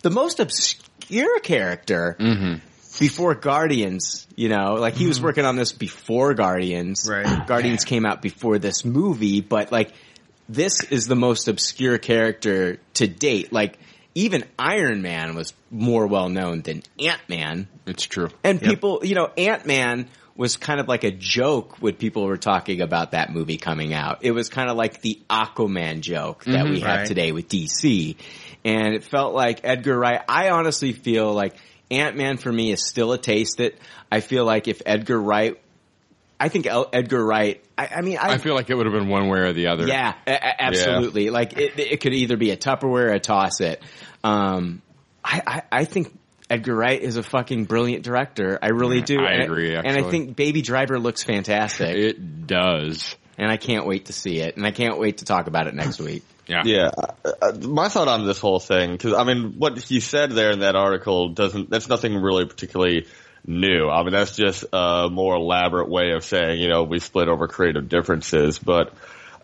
the 0.04 0.10
most 0.10 0.40
obscure 0.40 1.40
character 1.42 2.16
mm-hmm. 2.20 2.67
Before 3.00 3.36
Guardians, 3.36 4.28
you 4.36 4.50
know, 4.50 4.76
like 4.76 4.96
he 4.96 5.08
was 5.08 5.18
mm-hmm. 5.18 5.26
working 5.26 5.46
on 5.46 5.56
this 5.56 5.72
before 5.72 6.34
Guardians. 6.34 7.08
Right. 7.10 7.48
Guardians 7.48 7.86
came 7.86 8.06
out 8.06 8.22
before 8.22 8.60
this 8.60 8.86
movie, 8.86 9.42
but 9.42 9.72
like 9.72 9.94
this 10.50 10.84
is 10.84 11.08
the 11.08 11.16
most 11.16 11.48
obscure 11.48 11.98
character 11.98 12.80
to 12.96 13.08
date. 13.08 13.52
Like 13.52 13.78
even 14.16 14.46
Iron 14.58 15.02
Man 15.02 15.36
was 15.36 15.54
more 15.70 16.08
well 16.08 16.30
known 16.30 16.62
than 16.62 16.84
Ant 17.00 17.22
Man. 17.28 17.68
It's 17.86 18.04
true. 18.04 18.30
And 18.44 18.62
people, 18.62 19.02
you 19.04 19.16
know, 19.16 19.30
Ant 19.38 19.66
Man 19.66 20.08
was 20.36 20.56
kind 20.56 20.80
of 20.80 20.88
like 20.88 21.04
a 21.04 21.12
joke 21.12 21.78
when 21.82 21.96
people 21.96 22.26
were 22.26 22.38
talking 22.38 22.82
about 22.82 23.12
that 23.12 23.32
movie 23.32 23.58
coming 23.58 23.94
out. 23.94 24.20
It 24.22 24.32
was 24.32 24.50
kind 24.50 24.70
of 24.70 24.78
like 24.78 25.02
the 25.02 25.20
Aquaman 25.30 26.02
joke 26.02 26.46
that 26.46 26.66
we 26.66 26.78
mm-hmm. 26.78 26.86
have 26.86 26.98
Right. 27.00 27.08
today 27.08 27.32
with 27.32 27.50
DC. 27.50 28.16
And 28.64 28.94
it 28.94 29.04
felt 29.04 29.34
like 29.34 29.62
Edgar 29.64 29.98
Wright, 29.98 30.22
I 30.30 30.50
honestly 30.50 30.94
feel 30.94 31.34
like 31.34 31.56
Ant-Man 31.90 32.38
for 32.38 32.52
me 32.52 32.72
is 32.72 32.86
still 32.86 33.14
a 33.14 33.18
taste 33.18 33.60
it. 33.60 33.80
I 34.12 34.20
feel 34.20 34.46
like 34.46 34.68
if 34.68 34.82
Edgar 34.86 35.22
Wright, 35.22 35.60
I 36.40 36.50
think 36.50 36.68
El- 36.68 36.90
Edgar 36.92 37.26
Wright, 37.26 37.64
I, 37.78 37.88
I 37.98 38.02
mean, 38.02 38.18
I, 38.18 38.34
I 38.34 38.38
feel 38.38 38.56
like 38.56 38.70
it 38.70 38.76
would 38.76 38.86
have 38.86 38.94
been 38.94 39.10
one 39.10 39.28
way 39.30 39.40
or 39.40 39.54
the 39.54 39.68
other. 39.68 39.88
yeah, 39.88 40.14
a- 40.26 40.62
absolutely. 40.62 41.30
Like 41.30 41.58
it, 41.58 41.80
it 41.80 42.02
could 42.02 42.14
either 42.14 42.38
be 42.38 42.52
a 42.52 42.58
Tupperware 42.58 43.10
or 43.10 43.14
a 43.14 43.20
toss 43.20 43.62
it. 43.62 43.82
Um, 44.24 44.82
I, 45.24 45.42
I, 45.46 45.64
I 45.72 45.86
think 45.86 46.18
Edgar 46.50 46.76
Wright 46.76 47.02
is 47.02 47.18
a 47.18 47.24
fucking 47.24 47.66
brilliant 47.66 48.04
director. 48.04 48.58
I 48.62 48.70
really 48.70 49.02
do. 49.02 49.20
I 49.20 49.32
And 49.34 49.44
agree, 49.44 49.76
And 49.76 49.88
I 49.88 50.04
think 50.10 50.36
Baby 50.36 50.62
Driver 50.62 51.00
looks 51.00 51.24
fantastic. 51.24 51.96
It 51.96 52.48
does. 52.48 53.16
And 53.38 53.52
I 53.52 53.58
can't 53.58 53.86
wait 53.86 54.06
to 54.06 54.14
see 54.14 54.40
it. 54.40 54.58
And 54.58 54.66
I 54.66 54.72
can't 54.72 54.98
wait 54.98 55.20
to 55.20 55.26
talk 55.26 55.48
about 55.48 55.68
it 55.68 55.76
next 55.76 56.00
week. 56.00 56.24
Yeah. 56.50 56.62
Yeah, 56.64 56.92
uh, 56.98 57.32
uh, 57.42 57.52
my 57.68 57.90
thought 57.90 58.08
on 58.08 58.26
this 58.26 58.40
whole 58.40 58.62
thing, 58.62 58.94
because 58.94 59.12
I 59.12 59.26
mean, 59.26 59.56
what 59.58 59.78
he 59.78 60.00
said 60.00 60.32
there 60.32 60.52
in 60.52 60.60
that 60.62 60.78
article 60.78 61.28
doesn't, 61.28 61.70
that's 61.70 61.90
nothing 61.90 62.16
really 62.16 62.46
particularly 62.46 63.06
new. 63.46 63.90
I 63.90 64.02
mean, 64.04 64.14
that's 64.14 64.34
just 64.34 64.64
a 64.72 65.10
more 65.12 65.36
elaborate 65.36 65.90
way 65.90 66.12
of 66.12 66.24
saying, 66.24 66.62
you 66.62 66.70
know, 66.70 66.84
we 66.84 67.00
split 67.00 67.28
over 67.28 67.50
creative 67.50 67.90
differences, 67.90 68.60
but, 68.60 68.94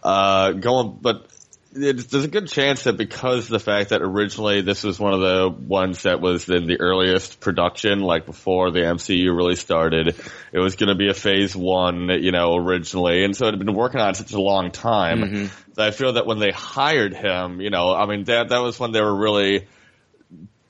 uh, 0.02 0.53
going, 0.53 0.98
but 1.02 1.26
it's, 1.26 1.43
there's 1.74 2.26
a 2.26 2.28
good 2.28 2.48
chance 2.48 2.84
that 2.84 2.98
because 2.98 3.48
the 3.48 3.60
fact 3.60 3.90
that 3.90 4.02
originally 4.02 4.62
this 4.62 4.84
was 4.84 5.00
one 5.00 5.14
of 5.14 5.22
the 5.22 5.50
ones 5.50 6.04
that 6.04 6.22
was 6.22 6.48
in 6.48 6.68
the 6.68 6.80
earliest 6.80 7.40
production, 7.40 8.00
like 8.00 8.26
before 8.26 8.72
the 8.72 8.80
MCU 8.80 9.36
really 9.36 9.56
started, 9.56 10.16
it 10.52 10.60
was 10.60 10.76
going 10.76 10.90
to 10.90 10.95
be 10.95 11.10
a 11.10 11.14
phase 11.14 11.56
one, 11.56 12.10
you 12.10 12.32
know, 12.32 12.56
originally, 12.56 13.24
and 13.24 13.36
so 13.36 13.48
it 13.48 13.52
had 13.52 13.60
been 13.60 13.74
working 13.74 14.00
on 14.00 14.12
it 14.12 14.18
such 14.18 14.34
a 14.34 14.41
long 14.41 14.72
time. 14.72 15.22
Mm-hmm. 15.22 15.74
that 15.74 15.88
I 15.88 15.91
feel 15.91 16.14
that 16.14 16.28
when 16.28 16.40
they 16.40 16.52
hired 16.52 17.14
him, 17.14 17.60
you 17.60 17.72
know, 17.72 17.94
I 17.94 18.06
mean 18.06 18.26
that 18.26 18.50
that 18.50 18.60
was 18.60 18.80
when 18.80 18.91
they 18.91 19.02
were 19.02 19.16
really 19.16 19.68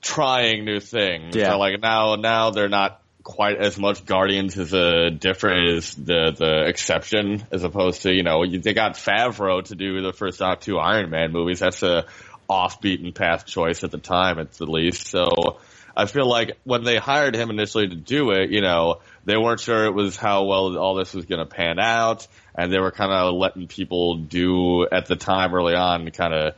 trying 0.00 0.64
new 0.64 0.80
things. 0.80 1.34
Yeah. 1.34 1.50
So, 1.50 1.58
like 1.58 1.80
now, 1.80 2.16
now 2.16 2.50
they're 2.50 2.68
not 2.68 3.02
quite 3.24 3.56
as 3.56 3.78
much 3.78 4.04
Guardians 4.04 4.56
as 4.58 4.72
a 4.74 5.10
different 5.10 5.70
is 5.70 5.94
the 5.94 6.32
the 6.36 6.68
exception 6.68 7.44
as 7.50 7.64
opposed 7.64 8.02
to 8.02 8.12
you 8.12 8.22
know 8.22 8.46
they 8.46 8.74
got 8.74 8.94
Favreau 8.94 9.64
to 9.64 9.74
do 9.74 10.00
the 10.02 10.12
first 10.12 10.40
two 10.60 10.78
Iron 10.78 11.10
Man 11.10 11.32
movies. 11.32 11.58
That's 11.58 11.82
a 11.82 12.06
off 12.48 12.80
beaten 12.82 13.12
path 13.12 13.46
choice 13.46 13.82
at 13.82 13.90
the 13.90 13.98
time, 13.98 14.38
at 14.38 14.52
the 14.52 14.66
least. 14.66 15.08
So. 15.08 15.58
I 15.96 16.06
feel 16.06 16.26
like 16.26 16.58
when 16.64 16.82
they 16.82 16.96
hired 16.96 17.36
him 17.36 17.50
initially 17.50 17.86
to 17.86 17.94
do 17.94 18.32
it, 18.32 18.50
you 18.50 18.60
know, 18.62 18.98
they 19.24 19.36
weren't 19.36 19.60
sure 19.60 19.84
it 19.84 19.94
was 19.94 20.16
how 20.16 20.42
well 20.42 20.76
all 20.76 20.96
this 20.96 21.14
was 21.14 21.24
going 21.24 21.38
to 21.38 21.46
pan 21.46 21.78
out, 21.78 22.26
and 22.52 22.72
they 22.72 22.80
were 22.80 22.90
kind 22.90 23.12
of 23.12 23.34
letting 23.34 23.68
people 23.68 24.16
do 24.16 24.88
at 24.90 25.06
the 25.06 25.14
time 25.14 25.54
early 25.54 25.76
on, 25.76 26.10
kind 26.10 26.34
of 26.34 26.54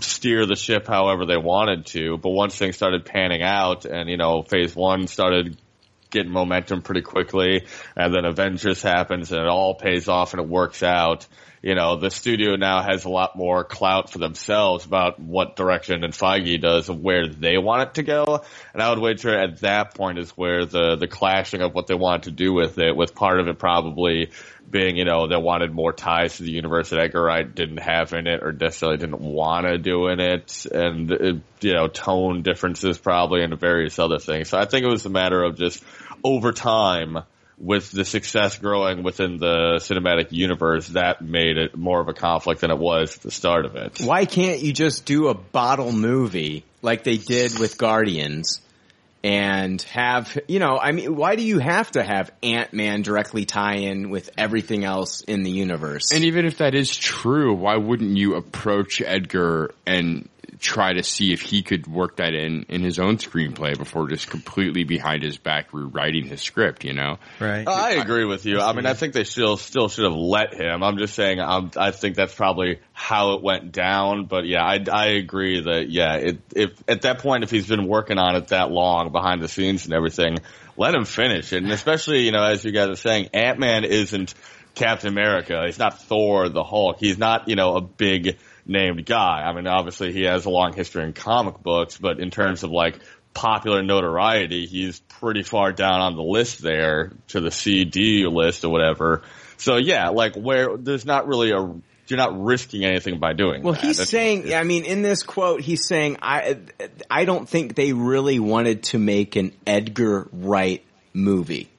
steer 0.00 0.44
the 0.44 0.56
ship 0.56 0.88
however 0.88 1.24
they 1.24 1.36
wanted 1.36 1.86
to. 1.86 2.16
But 2.18 2.30
once 2.30 2.58
things 2.58 2.74
started 2.74 3.04
panning 3.04 3.42
out, 3.42 3.84
and 3.84 4.10
you 4.10 4.16
know, 4.16 4.42
Phase 4.42 4.74
One 4.74 5.06
started 5.06 5.56
getting 6.14 6.32
momentum 6.32 6.80
pretty 6.80 7.02
quickly, 7.02 7.66
and 7.94 8.14
then 8.14 8.24
Avengers 8.24 8.82
happens, 8.82 9.30
and 9.30 9.40
it 9.42 9.46
all 9.46 9.74
pays 9.74 10.08
off 10.08 10.32
and 10.32 10.40
it 10.40 10.48
works 10.48 10.82
out. 10.82 11.26
You 11.64 11.74
know, 11.74 11.96
the 11.96 12.10
studio 12.10 12.56
now 12.56 12.82
has 12.82 13.06
a 13.06 13.08
lot 13.08 13.36
more 13.36 13.64
clout 13.64 14.10
for 14.10 14.18
themselves 14.18 14.84
about 14.84 15.18
what 15.18 15.56
direction 15.56 16.04
and 16.04 16.12
Feige 16.12 16.60
does 16.60 16.90
and 16.90 17.02
where 17.02 17.26
they 17.26 17.56
want 17.56 17.88
it 17.88 17.94
to 17.94 18.02
go. 18.02 18.42
And 18.74 18.82
I 18.82 18.90
would 18.90 18.98
wager 18.98 19.34
at 19.34 19.60
that 19.60 19.94
point 19.94 20.18
is 20.18 20.30
where 20.32 20.66
the, 20.66 20.96
the 20.96 21.08
clashing 21.08 21.62
of 21.62 21.72
what 21.72 21.86
they 21.86 21.94
want 21.94 22.24
to 22.24 22.30
do 22.30 22.52
with 22.52 22.76
it, 22.78 22.94
with 22.94 23.14
part 23.14 23.40
of 23.40 23.48
it 23.48 23.58
probably 23.58 24.30
being, 24.70 24.98
you 24.98 25.06
know, 25.06 25.26
they 25.26 25.38
wanted 25.38 25.72
more 25.72 25.94
ties 25.94 26.36
to 26.36 26.42
the 26.42 26.50
universe 26.50 26.90
that 26.90 27.00
Edgar 27.00 27.22
Wright 27.22 27.54
didn't 27.54 27.78
have 27.78 28.12
in 28.12 28.26
it 28.26 28.42
or 28.42 28.52
necessarily 28.52 28.98
didn't 28.98 29.20
want 29.20 29.66
to 29.66 29.78
do 29.78 30.08
in 30.08 30.20
it. 30.20 30.66
And, 30.70 31.10
uh, 31.10 31.16
you 31.62 31.72
know, 31.72 31.88
tone 31.88 32.42
differences 32.42 32.98
probably 32.98 33.42
and 33.42 33.58
various 33.58 33.98
other 33.98 34.18
things. 34.18 34.50
So 34.50 34.58
I 34.58 34.66
think 34.66 34.84
it 34.84 34.90
was 34.90 35.06
a 35.06 35.10
matter 35.10 35.42
of 35.42 35.56
just 35.56 35.82
over 36.24 36.52
time, 36.52 37.18
with 37.56 37.92
the 37.92 38.04
success 38.04 38.58
growing 38.58 39.04
within 39.04 39.38
the 39.38 39.76
cinematic 39.76 40.32
universe, 40.32 40.88
that 40.88 41.22
made 41.22 41.56
it 41.56 41.76
more 41.76 42.00
of 42.00 42.08
a 42.08 42.14
conflict 42.14 42.62
than 42.62 42.70
it 42.72 42.78
was 42.78 43.16
at 43.16 43.22
the 43.22 43.30
start 43.30 43.64
of 43.64 43.76
it. 43.76 44.00
Why 44.00 44.24
can't 44.24 44.60
you 44.60 44.72
just 44.72 45.04
do 45.04 45.28
a 45.28 45.34
bottle 45.34 45.92
movie 45.92 46.64
like 46.82 47.04
they 47.04 47.16
did 47.16 47.58
with 47.58 47.78
Guardians 47.78 48.60
and 49.22 49.80
have, 49.82 50.36
you 50.48 50.58
know, 50.58 50.78
I 50.78 50.92
mean, 50.92 51.16
why 51.16 51.36
do 51.36 51.42
you 51.42 51.58
have 51.58 51.90
to 51.92 52.02
have 52.02 52.30
Ant-Man 52.42 53.02
directly 53.02 53.44
tie 53.46 53.76
in 53.76 54.10
with 54.10 54.30
everything 54.36 54.84
else 54.84 55.22
in 55.22 55.44
the 55.44 55.50
universe? 55.50 56.12
And 56.12 56.24
even 56.24 56.44
if 56.44 56.58
that 56.58 56.74
is 56.74 56.94
true, 56.94 57.54
why 57.54 57.76
wouldn't 57.76 58.18
you 58.18 58.34
approach 58.34 59.00
Edgar 59.00 59.70
and 59.86 60.28
try 60.64 60.94
to 60.94 61.02
see 61.02 61.32
if 61.32 61.42
he 61.42 61.62
could 61.62 61.86
work 61.86 62.16
that 62.16 62.32
in 62.32 62.64
in 62.68 62.82
his 62.82 62.98
own 62.98 63.18
screenplay 63.18 63.76
before 63.76 64.08
just 64.08 64.30
completely 64.30 64.82
behind 64.84 65.22
his 65.22 65.36
back 65.36 65.72
rewriting 65.72 66.26
his 66.26 66.40
script? 66.40 66.84
You 66.84 66.94
know, 66.94 67.18
Right. 67.38 67.68
I 67.68 67.92
agree 67.92 68.24
with 68.24 68.46
you. 68.46 68.60
I 68.60 68.72
mean, 68.72 68.86
I 68.86 68.94
think 68.94 69.12
they 69.12 69.24
still 69.24 69.56
still 69.56 69.88
should 69.88 70.04
have 70.04 70.14
let 70.14 70.54
him. 70.54 70.82
I'm 70.82 70.96
just 70.96 71.14
saying. 71.14 71.38
I'm, 71.40 71.70
I 71.76 71.90
think 71.90 72.16
that's 72.16 72.34
probably 72.34 72.80
how 72.92 73.34
it 73.34 73.42
went 73.42 73.72
down. 73.72 74.24
But 74.24 74.46
yeah, 74.46 74.64
I, 74.64 74.82
I 74.90 75.06
agree 75.08 75.60
that 75.60 75.90
yeah, 75.90 76.16
it, 76.16 76.38
if 76.56 76.82
at 76.88 77.02
that 77.02 77.18
point, 77.18 77.44
if 77.44 77.50
he's 77.50 77.68
been 77.68 77.86
working 77.86 78.18
on 78.18 78.34
it 78.34 78.48
that 78.48 78.70
long 78.70 79.12
behind 79.12 79.42
the 79.42 79.48
scenes 79.48 79.84
and 79.84 79.94
everything, 79.94 80.38
let 80.76 80.94
him 80.94 81.04
finish 81.04 81.52
it. 81.52 81.62
And 81.62 81.70
especially, 81.72 82.20
you 82.20 82.32
know, 82.32 82.42
as 82.42 82.64
you 82.64 82.72
guys 82.72 82.88
are 82.88 82.96
saying, 82.96 83.28
Ant 83.34 83.58
Man 83.58 83.84
isn't 83.84 84.34
Captain 84.74 85.08
America. 85.08 85.62
He's 85.66 85.78
not 85.78 86.02
Thor, 86.02 86.48
the 86.48 86.64
Hulk. 86.64 86.96
He's 86.98 87.18
not 87.18 87.48
you 87.48 87.56
know 87.56 87.76
a 87.76 87.80
big 87.80 88.38
named 88.66 89.04
guy. 89.06 89.42
I 89.44 89.52
mean, 89.54 89.66
obviously 89.66 90.12
he 90.12 90.22
has 90.24 90.44
a 90.46 90.50
long 90.50 90.72
history 90.72 91.04
in 91.04 91.12
comic 91.12 91.62
books, 91.62 91.98
but 91.98 92.20
in 92.20 92.30
terms 92.30 92.62
of 92.62 92.70
like 92.70 92.98
popular 93.34 93.82
notoriety, 93.82 94.66
he's 94.66 95.00
pretty 95.00 95.42
far 95.42 95.72
down 95.72 96.00
on 96.00 96.16
the 96.16 96.22
list 96.22 96.62
there 96.62 97.12
to 97.28 97.40
the 97.40 97.50
CD 97.50 98.26
list 98.26 98.64
or 98.64 98.70
whatever. 98.70 99.22
So 99.56 99.76
yeah, 99.76 100.08
like 100.10 100.34
where 100.36 100.76
there's 100.76 101.04
not 101.04 101.26
really 101.26 101.50
a 101.50 101.74
you're 102.06 102.18
not 102.18 102.38
risking 102.44 102.84
anything 102.84 103.18
by 103.18 103.32
doing. 103.32 103.62
Well, 103.62 103.72
that. 103.72 103.82
he's 103.82 103.96
That's- 103.96 104.10
saying, 104.10 104.52
I 104.52 104.62
mean, 104.62 104.84
in 104.84 105.00
this 105.00 105.22
quote, 105.22 105.62
he's 105.62 105.86
saying, 105.88 106.18
I, 106.20 106.58
I 107.10 107.24
don't 107.24 107.48
think 107.48 107.74
they 107.76 107.94
really 107.94 108.38
wanted 108.38 108.82
to 108.84 108.98
make 108.98 109.36
an 109.36 109.52
Edgar 109.66 110.28
Wright 110.30 110.84
movie. 111.14 111.70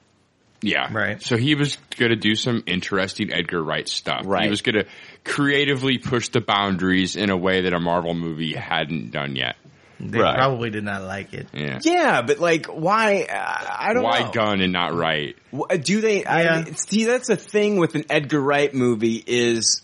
yeah, 0.62 0.92
Right. 0.92 1.22
So 1.22 1.36
he 1.36 1.54
was 1.54 1.78
going 1.96 2.10
to 2.10 2.16
do 2.16 2.34
some 2.34 2.64
interesting 2.66 3.32
Edgar 3.32 3.62
Wright 3.62 3.88
stuff. 3.88 4.22
Right. 4.24 4.42
He 4.44 4.50
was 4.50 4.62
going 4.62 4.74
to 4.84 4.86
creatively 5.26 5.98
push 5.98 6.28
the 6.30 6.40
boundaries 6.40 7.16
in 7.16 7.30
a 7.30 7.36
way 7.36 7.62
that 7.62 7.72
a 7.74 7.80
Marvel 7.80 8.14
movie 8.14 8.54
hadn't 8.54 9.10
done 9.10 9.36
yet. 9.36 9.56
They 9.98 10.18
Right. 10.18 10.36
probably 10.36 10.68
did 10.70 10.84
not 10.84 11.02
like 11.04 11.32
it. 11.32 11.48
Yeah. 11.54 11.78
Yeah, 11.82 12.22
but 12.22 12.38
like, 12.38 12.66
why? 12.66 13.26
I 13.30 13.88
I 13.88 13.92
don't 13.94 14.02
know. 14.02 14.08
Why 14.08 14.20
know. 14.24 14.30
Gunn 14.30 14.60
and 14.60 14.72
not 14.72 14.94
Wright? 14.94 15.36
Uh, 15.52 15.76
do 15.78 16.00
they? 16.02 16.24
I 16.24 16.42
Yeah. 16.42 16.62
mean, 16.64 16.74
see, 16.76 17.04
that's 17.04 17.28
the 17.28 17.36
thing 17.36 17.78
with 17.78 17.94
an 17.94 18.04
Edgar 18.10 18.40
Wright 18.40 18.72
movie 18.74 19.22
is 19.26 19.82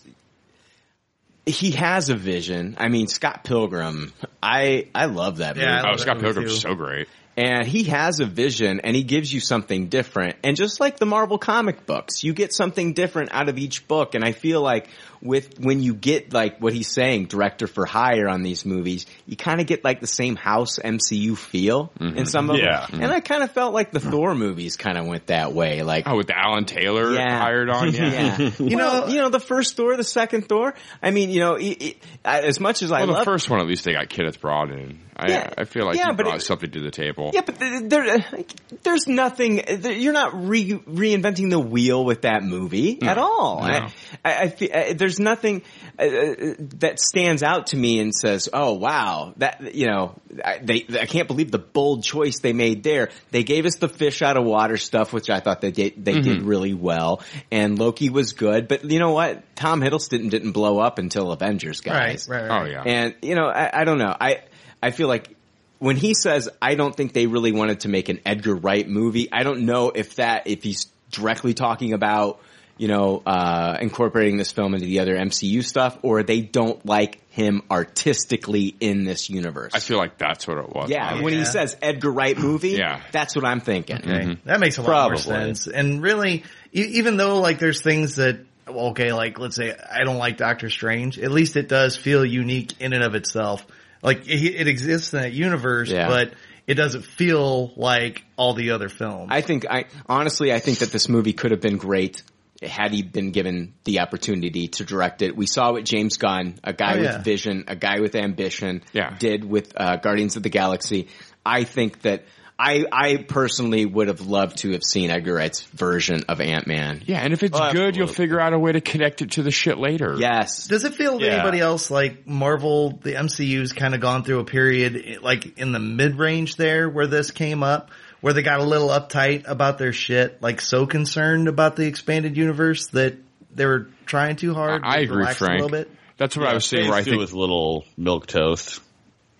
he 1.45 1.71
has 1.71 2.09
a 2.09 2.15
vision. 2.15 2.75
I 2.79 2.87
mean, 2.89 3.07
Scott 3.07 3.43
Pilgrim. 3.43 4.13
I 4.41 4.87
I 4.95 5.05
love 5.05 5.37
that 5.37 5.55
movie. 5.55 5.65
Yeah, 5.67 5.81
I 5.83 5.91
Oh, 5.93 5.97
Scott 5.97 6.17
that 6.17 6.21
movie 6.23 6.33
Pilgrim's 6.35 6.53
too. 6.61 6.69
so 6.69 6.75
great. 6.75 7.07
and 7.35 7.65
he 7.65 7.85
has 7.85 8.19
a 8.19 8.25
vision 8.25 8.79
and 8.81 8.95
he 8.95 9.01
gives 9.01 9.33
you 9.33 9.39
something 9.39 9.87
different 9.87 10.35
and 10.43 10.55
just 10.55 10.79
like 10.79 10.97
the 10.97 11.05
marvel 11.07 11.39
comic 11.39 11.83
books 11.87 12.23
you 12.23 12.31
get 12.31 12.53
something 12.53 12.93
different 12.93 13.29
out 13.33 13.49
of 13.49 13.57
each 13.57 13.87
book 13.87 14.13
and 14.13 14.23
i 14.23 14.31
feel 14.33 14.61
like 14.61 14.87
with 15.23 15.59
when 15.59 15.81
you 15.81 15.93
get 15.95 16.33
like 16.33 16.59
what 16.59 16.73
he's 16.73 16.91
saying 16.91 17.25
director 17.25 17.65
for 17.65 17.85
hire 17.85 18.27
on 18.27 18.43
these 18.43 18.65
movies 18.65 19.05
you 19.25 19.35
kind 19.35 19.61
of 19.61 19.67
get 19.67 19.83
like 19.83 20.01
the 20.01 20.07
same 20.07 20.35
house 20.35 20.79
mcu 20.79 21.37
feel 21.37 21.91
in 21.99 22.07
mm-hmm. 22.13 22.23
some 22.25 22.49
of 22.49 22.57
Yeah. 22.57 22.85
them 22.87 23.01
and 23.01 23.11
i 23.11 23.19
kind 23.21 23.41
of 23.41 23.51
felt 23.51 23.73
like 23.73 23.91
the 23.91 23.99
thor 23.99 24.35
movies 24.35 24.77
kind 24.77 24.97
of 24.97 25.07
went 25.07 25.27
that 25.27 25.53
way 25.53 25.81
like 25.81 26.03
Oh, 26.05 26.17
with 26.17 26.29
Alan 26.29 26.65
Taylor 26.65 27.13
Yeah. 27.13 27.39
hired 27.39 27.69
on. 27.69 27.93
Yeah. 27.93 28.37
yeah. 28.37 28.51
you 28.59 28.75
know, 28.75 29.07
you 29.07 29.15
know 29.19 29.29
the 29.29 29.39
first 29.39 29.75
Thor, 29.77 29.95
the 29.95 30.03
second 30.03 30.49
Thor. 30.49 30.73
I 31.01 31.11
mean, 31.11 31.29
you 31.29 31.39
know, 31.39 31.55
it, 31.55 31.81
it, 31.81 31.97
as 32.25 32.59
much 32.59 32.81
as 32.81 32.91
I 32.91 32.99
Well, 32.99 33.07
the 33.07 33.13
love 33.13 33.25
first 33.25 33.49
one, 33.49 33.59
at 33.59 33.67
least 33.67 33.83
they 33.85 33.93
got 33.93 34.09
Kenneth 34.09 34.41
Branagh 34.41 34.71
in. 34.77 34.99
I, 35.15 35.29
Yeah. 35.29 35.49
I 35.57 35.63
feel 35.65 35.85
like 35.85 35.97
Yeah, 35.97 36.09
he 36.09 36.15
brought 36.15 36.35
it- 36.37 36.41
something 36.41 36.71
to 36.71 36.81
the 36.81 36.91
table. 36.91 37.31
Yeah, 37.33 37.41
but 37.45 37.59
th- 37.59 37.83
there, 37.85 38.03
uh, 38.03 38.19
like, 38.31 38.51
there's 38.83 39.07
nothing. 39.07 39.61
You're 39.83 40.13
not 40.13 40.47
re- 40.47 40.73
reinventing 40.73 41.49
the 41.51 41.59
wheel 41.59 42.03
with 42.03 42.21
that 42.23 42.43
movie 42.43 43.01
at 43.01 43.17
mm. 43.17 43.21
all. 43.21 43.61
no. 43.61 43.67
I, 43.67 43.91
I, 44.25 44.53
I 44.73 44.89
uh, 44.89 44.93
there's 45.13 45.19
nothing 45.23 45.61
uh, 45.99 46.03
uh, 46.03 46.53
that 46.79 46.99
stands 46.99 47.43
out 47.43 47.67
to 47.67 47.77
me 47.77 47.99
and 47.99 48.13
says, 48.13 48.49
"Oh, 48.51 48.73
wow, 48.73 49.33
that 49.37 49.75
you 49.75 49.87
know." 49.87 50.15
I, 50.43 50.57
they, 50.57 50.85
I 50.99 51.05
can't 51.05 51.27
believe 51.27 51.51
the 51.51 51.59
bold 51.59 52.03
choice 52.03 52.39
they 52.39 52.53
made 52.53 52.81
there. 52.81 53.11
They 53.29 53.43
gave 53.43 53.67
us 53.67 53.75
the 53.75 53.87
fish 53.87 54.23
out 54.23 54.35
of 54.35 54.43
water 54.45 54.77
stuff, 54.77 55.13
which 55.13 55.29
I 55.29 55.39
thought 55.39 55.61
they 55.61 55.69
did, 55.69 56.03
they 56.03 56.21
did 56.21 56.41
really 56.41 56.73
well, 56.73 57.21
and 57.51 57.77
Loki 57.77 58.09
was 58.09 58.33
good. 58.33 58.67
But 58.67 58.83
you 58.83 58.97
know 58.97 59.11
what? 59.11 59.55
Tom 59.55 59.81
Hiddleston 59.81 60.31
didn't 60.31 60.53
blow 60.53 60.79
up 60.79 60.97
until 60.97 61.31
Avengers, 61.31 61.81
guys. 61.81 62.27
Right, 62.27 62.41
right, 62.41 62.49
right. 62.49 62.61
Oh 62.61 62.65
yeah. 62.65 62.83
And 62.83 63.15
you 63.21 63.35
know, 63.35 63.45
I, 63.45 63.81
I 63.81 63.83
don't 63.83 63.99
know. 63.99 64.15
I 64.19 64.41
I 64.81 64.89
feel 64.89 65.07
like 65.07 65.35
when 65.77 65.97
he 65.97 66.15
says 66.15 66.49
I 66.61 66.73
don't 66.73 66.95
think 66.95 67.13
they 67.13 67.27
really 67.27 67.51
wanted 67.51 67.81
to 67.81 67.89
make 67.89 68.09
an 68.09 68.19
Edgar 68.25 68.55
Wright 68.55 68.87
movie, 68.87 69.29
I 69.31 69.43
don't 69.43 69.65
know 69.67 69.91
if 69.91 70.15
that 70.15 70.47
if 70.47 70.63
he's 70.63 70.87
directly 71.11 71.53
talking 71.53 71.93
about 71.93 72.39
you 72.83 72.89
know 72.89 73.21
uh, 73.25 73.77
incorporating 73.79 74.35
this 74.35 74.51
film 74.51 74.73
into 74.73 74.85
the 74.85 74.99
other 74.99 75.15
MCU 75.15 75.63
stuff, 75.63 75.97
or 76.01 76.21
they 76.21 76.41
don't 76.41 76.85
like 76.85 77.21
him 77.29 77.61
artistically 77.71 78.75
in 78.81 79.05
this 79.05 79.29
universe. 79.29 79.71
I 79.73 79.79
feel 79.79 79.97
like 79.97 80.17
that's 80.17 80.45
what 80.47 80.57
it 80.57 80.69
was. 80.69 80.89
yeah, 80.89 81.21
when 81.21 81.31
he 81.33 81.45
says 81.45 81.77
Edgar 81.81 82.11
Wright 82.11 82.37
movie, 82.37 82.71
Yeah. 82.71 82.99
that's 83.13 83.35
what 83.37 83.45
I'm 83.45 83.61
thinking. 83.61 83.95
Okay. 83.97 84.37
That 84.43 84.59
makes 84.59 84.77
a 84.77 84.81
lot 84.81 85.11
more 85.11 85.17
sense. 85.17 85.67
And 85.67 86.01
really, 86.01 86.43
e- 86.75 86.81
even 86.99 87.15
though 87.15 87.39
like 87.39 87.57
there's 87.59 87.81
things 87.81 88.17
that, 88.17 88.39
okay, 88.67 89.13
like 89.13 89.39
let's 89.39 89.55
say 89.55 89.73
I 89.89 90.03
don't 90.03 90.17
like 90.17 90.35
Doctor 90.35 90.69
Strange, 90.69 91.17
at 91.19 91.31
least 91.31 91.55
it 91.55 91.69
does 91.69 91.95
feel 91.95 92.25
unique 92.25 92.73
in 92.81 92.91
and 92.91 93.03
of 93.03 93.15
itself. 93.15 93.65
Like 94.01 94.27
it, 94.27 94.43
it 94.61 94.67
exists 94.67 95.13
in 95.13 95.21
that 95.21 95.31
universe, 95.31 95.89
Yeah. 95.89 96.09
but 96.09 96.33
it 96.67 96.73
doesn't 96.75 97.03
feel 97.05 97.71
like 97.77 98.23
all 98.37 98.53
the 98.53 98.71
other 98.71 98.89
films. 98.89 99.29
I 99.31 99.41
think 99.41 99.65
I 99.69 99.85
honestly 100.07 100.53
I 100.53 100.59
think 100.59 100.79
that 100.79 100.91
this 100.91 101.07
movie 101.09 101.33
could 101.33 101.51
have 101.51 101.61
been 101.61 101.77
great 101.77 102.21
had 102.65 102.91
he 102.91 103.01
been 103.03 103.31
given 103.31 103.73
the 103.83 103.99
opportunity 103.99 104.67
to 104.69 104.85
direct 104.85 105.21
it. 105.21 105.35
We 105.35 105.45
saw 105.47 105.71
what 105.73 105.85
James 105.85 106.17
Gunn, 106.17 106.55
a 106.63 106.73
guy 106.73 106.93
Oh, 106.93 106.97
with 106.97 107.05
yeah. 107.05 107.21
vision, 107.21 107.65
a 107.67 107.75
guy 107.75 107.99
with 107.99 108.15
ambition, 108.15 108.81
Yeah. 108.93 109.15
did 109.17 109.43
with 109.43 109.73
uh, 109.75 109.97
Guardians 109.97 110.35
of 110.35 110.43
the 110.43 110.49
Galaxy. 110.49 111.07
I 111.45 111.63
think 111.63 112.01
that 112.01 112.23
I 112.57 112.85
I 112.91 113.17
personally 113.17 113.85
would 113.85 114.07
have 114.09 114.21
loved 114.21 114.57
to 114.59 114.71
have 114.73 114.83
seen 114.83 115.09
Edgar 115.09 115.33
Wright's 115.33 115.63
version 115.63 116.21
of 116.29 116.39
Ant 116.39 116.67
Man. 116.67 117.01
Yeah, 117.07 117.19
and 117.19 117.33
if 117.33 117.41
it's 117.41 117.57
Oh, 117.57 117.59
good, 117.59 117.67
absolutely. 117.67 117.97
you'll 117.97 118.07
figure 118.07 118.39
out 118.39 118.53
a 118.53 118.59
way 118.59 118.71
to 118.71 118.79
connect 118.79 119.23
it 119.23 119.31
to 119.31 119.43
the 119.43 119.49
shit 119.51 119.79
later. 119.79 120.15
Yes. 120.19 120.67
Does 120.67 120.83
it 120.85 120.93
feel 120.93 121.19
to 121.19 121.25
Yeah. 121.25 121.33
anybody 121.33 121.59
else 121.59 121.89
like 121.89 122.27
Marvel, 122.27 122.91
the 123.01 123.15
MCU's 123.15 123.73
kind 123.73 123.95
of 123.95 124.01
gone 124.01 124.23
through 124.23 124.39
a 124.39 124.45
period 124.45 125.17
like 125.23 125.57
in 125.57 125.71
the 125.71 125.79
mid 125.79 126.15
range 126.19 126.55
there 126.55 126.87
where 126.89 127.07
this 127.07 127.31
came 127.31 127.63
up, 127.63 127.89
where 128.23 128.31
they 128.33 128.41
got 128.41 128.61
a 128.61 128.63
little 128.63 128.87
uptight 128.87 129.43
about 129.49 129.77
their 129.77 129.91
shit, 129.91 130.41
like 130.41 130.61
so 130.61 130.85
concerned 130.85 131.49
about 131.49 131.75
the 131.75 131.85
expanded 131.85 132.37
universe 132.37 132.87
that 132.87 133.15
they 133.53 133.65
were 133.65 133.87
trying 134.05 134.37
too 134.37 134.53
hard. 134.53 134.81
I 134.85 134.99
to 134.99 135.03
agree, 135.03 135.17
relax 135.17 135.37
Frank. 135.39 135.59
A 135.59 135.63
little 135.65 135.69
bit. 135.77 135.91
That's 136.17 136.37
what 136.37 136.47
I 136.47 136.53
was 136.53 136.63
saying. 136.65 136.83
Phase 136.83 136.89
Where 136.89 136.99
I 136.99 137.03
think, 137.03 137.17
was 137.19 137.33
little 137.33 137.83
milk 137.97 138.27
toast. 138.27 138.79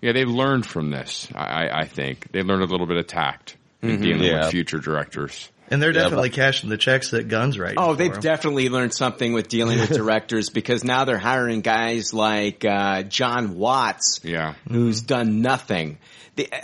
yeah, 0.02 0.12
they've 0.12 0.28
learned 0.28 0.66
from 0.66 0.90
this. 0.90 1.28
I, 1.34 1.44
I- 1.64 1.80
I 1.80 1.84
think 1.86 2.30
they 2.30 2.42
learned 2.42 2.62
a 2.62 2.66
little 2.66 2.86
bit 2.86 2.98
of 2.98 3.06
tact 3.06 3.56
in 3.80 4.02
dealing 4.02 4.22
Yeah. 4.22 4.40
with 4.42 4.50
future 4.50 4.78
directors. 4.78 5.48
And 5.70 5.80
they're 5.80 5.92
Yeah, 5.94 6.02
definitely 6.02 6.28
but- 6.28 6.36
cashing 6.36 6.68
the 6.68 6.76
checks 6.76 7.12
that 7.12 7.28
Guns 7.28 7.58
right. 7.58 7.72
Oh, 7.78 7.94
they've 7.94 8.20
definitely 8.20 8.68
learned 8.68 8.92
something 8.92 9.32
with 9.32 9.48
dealing 9.48 9.78
with 9.80 9.88
directors 9.96 10.50
because 10.50 10.84
now 10.84 11.06
they're 11.06 11.16
hiring 11.16 11.62
guys 11.62 12.12
like 12.12 12.66
uh, 12.66 13.02
Jon 13.04 13.56
Watts, 13.56 14.20
Yeah. 14.22 14.54
who's 14.70 15.00
done 15.00 15.40
nothing. 15.40 15.96
The, 16.36 16.50
uh, 16.52 16.58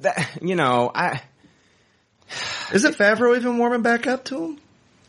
that, 0.00 0.38
you 0.42 0.56
know, 0.56 0.90
I 0.92 1.22
Isn't 2.72 2.96
Favreau 2.96 3.36
even 3.36 3.58
warming 3.58 3.82
back 3.82 4.06
up 4.06 4.24
to 4.26 4.44
him? 4.44 4.58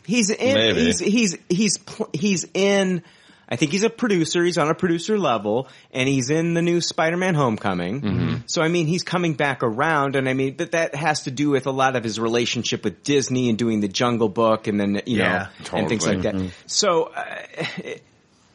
He's 0.06 0.30
in. 0.30 0.54
Maybe. 0.56 0.82
He's 0.86 1.00
he's 1.00 1.38
he's 1.50 1.80
he's 2.14 2.46
in. 2.54 3.04
I 3.48 3.56
think 3.56 3.72
he's 3.72 3.84
a 3.84 3.90
producer. 3.90 4.44
He's 4.44 4.58
on 4.58 4.70
a 4.70 4.74
producer 4.74 5.18
level, 5.18 5.68
and 5.92 6.10
he's 6.10 6.30
in 6.30 6.54
the 6.56 6.62
new 6.62 6.82
Spider-Man: 6.82 7.36
Homecoming. 7.36 8.44
So 8.48 8.62
I 8.62 8.68
mean, 8.68 8.88
he's 8.88 9.04
coming 9.04 9.34
back 9.36 9.64
around, 9.64 10.16
and 10.16 10.28
I 10.28 10.34
mean, 10.34 10.56
but 10.58 10.72
that 10.72 10.96
has 10.96 11.24
to 11.24 11.32
do 11.32 11.50
with 11.52 11.68
a 11.68 11.72
lot 11.72 11.96
of 11.96 12.04
his 12.04 12.20
relationship 12.20 12.84
with 12.84 13.04
Disney 13.04 13.50
and 13.50 13.58
doing 13.58 13.80
the 13.80 13.88
Jungle 13.88 14.30
Book, 14.30 14.68
and 14.68 14.80
then 14.80 15.02
you 15.06 15.20
Yeah, 15.20 15.48
know, 15.72 15.78
and 15.78 15.88
things 15.88 16.06
like 16.06 16.22
totally. 16.24 16.48
that. 16.48 16.54
So 16.66 17.04
uh, 17.16 17.36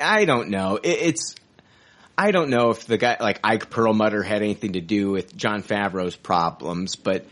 I 0.01 0.25
don't 0.25 0.51
know. 0.51 0.77
It, 0.77 0.89
it's. 1.01 1.35
I 2.17 2.33
don't 2.33 2.51
know 2.51 2.71
if 2.71 2.85
the 2.85 2.99
guy 2.99 3.17
like 3.21 3.39
Ike 3.45 3.71
Perlmutter 3.71 4.23
had 4.25 4.43
anything 4.43 4.73
to 4.73 4.81
do 4.81 5.11
with 5.13 5.37
Jon 5.37 5.63
Favreau's 5.63 6.17
problems, 6.17 6.97
but 6.97 7.25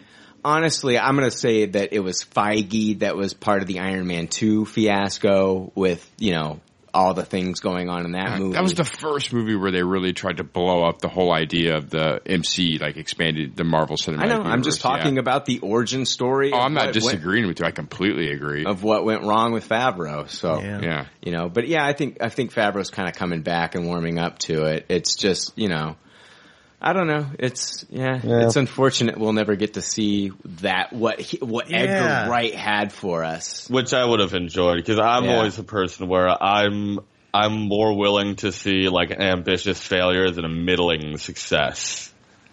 honestly, 0.47 0.99
I'm 0.99 1.17
going 1.17 1.29
to 1.29 1.37
say 1.37 1.67
that 1.67 1.93
it 1.93 2.01
was 2.01 2.25
Feige 2.25 3.01
that 3.01 3.17
was 3.17 3.35
part 3.35 3.63
of 3.63 3.69
the 3.69 3.81
Iron 3.81 4.07
Man 4.07 4.29
2 4.29 4.65
fiasco 4.65 5.73
with, 5.75 6.09
you 6.19 6.33
know, 6.33 6.61
all 6.95 7.13
the 7.13 7.25
things 7.25 7.61
going 7.61 7.91
on 7.91 8.07
in 8.07 8.13
that 8.13 8.39
movie. 8.39 8.55
That 8.55 8.63
was 8.63 8.73
the 8.73 8.85
first 8.85 9.33
movie 9.33 9.55
where 9.55 9.71
they 9.71 9.83
really 9.83 10.15
tried 10.15 10.39
to 10.39 10.45
blow 10.45 10.83
up 10.85 11.01
the 11.01 11.09
whole 11.09 11.31
idea 11.31 11.77
of 11.77 11.91
the 11.91 12.21
MC, 12.25 12.79
like 12.79 12.97
expanded 12.97 13.55
the 13.55 13.65
Marvel 13.65 13.97
Cinematic 13.97 14.23
I 14.23 14.27
know. 14.29 14.43
I'm 14.43 14.63
just 14.63 14.81
talking 14.81 15.17
yeah. 15.17 15.21
about 15.21 15.45
the 15.45 15.59
origin 15.59 16.07
story. 16.07 16.53
Oh, 16.53 16.59
I'm 16.59 16.73
not 16.73 16.87
what 16.87 16.95
disagreeing 16.95 17.49
with 17.49 17.61
you. 17.61 17.67
I 17.67 17.71
completely 17.73 18.31
agree. 18.31 18.65
Of 18.65 18.83
what 18.83 19.05
went 19.05 19.25
wrong 19.25 19.53
with 19.53 19.69
Favreau. 19.69 20.31
So, 20.31 20.63
Yeah. 20.63 20.81
yeah. 20.81 21.07
you 21.21 21.33
know, 21.33 21.51
but 21.51 21.69
yeah, 21.69 21.85
I 21.85 21.93
think 21.93 22.23
I 22.23 22.31
think 22.31 22.55
Favreau's 22.55 22.91
kind 22.91 23.09
of 23.09 23.15
coming 23.15 23.43
back 23.43 23.75
and 23.75 23.87
warming 23.87 24.19
up 24.19 24.39
to 24.41 24.65
it. 24.65 24.87
It's 24.89 25.17
just, 25.17 25.53
you 25.59 25.69
know, 25.69 25.97
I 26.81 26.93
don't 26.93 27.07
know. 27.07 27.27
It's 27.39 27.85
yeah, 27.89 28.21
Yeah. 28.23 28.45
it's 28.47 28.57
unfortunate 28.57 29.17
we'll 29.19 29.33
never 29.33 29.57
get 29.57 29.75
to 29.75 29.83
see 29.83 30.33
that 30.63 30.93
what 30.93 31.21
he, 31.21 31.39
what 31.39 31.71
Yeah. 31.71 31.79
Edgar 31.79 32.31
Wright 32.31 32.55
had 32.55 32.93
for 32.93 33.25
us. 33.25 33.69
which 33.71 33.95
I 33.95 34.05
would 34.05 34.21
have 34.21 34.35
enjoyed 34.35 34.77
because 34.77 34.99
I'm 34.99 35.25
Yeah. 35.25 35.37
always 35.37 35.59
a 35.59 35.65
person 35.65 36.09
where 36.09 36.29
I'm 36.43 37.01
I'm 37.33 37.53
more 37.69 37.97
willing 37.97 38.37
to 38.37 38.53
see 38.53 38.89
like 38.89 39.11
an 39.11 39.21
ambitious 39.21 39.79
failure 39.83 40.31
than 40.31 40.45
a 40.45 40.49
middling 40.49 41.19
success. 41.19 42.13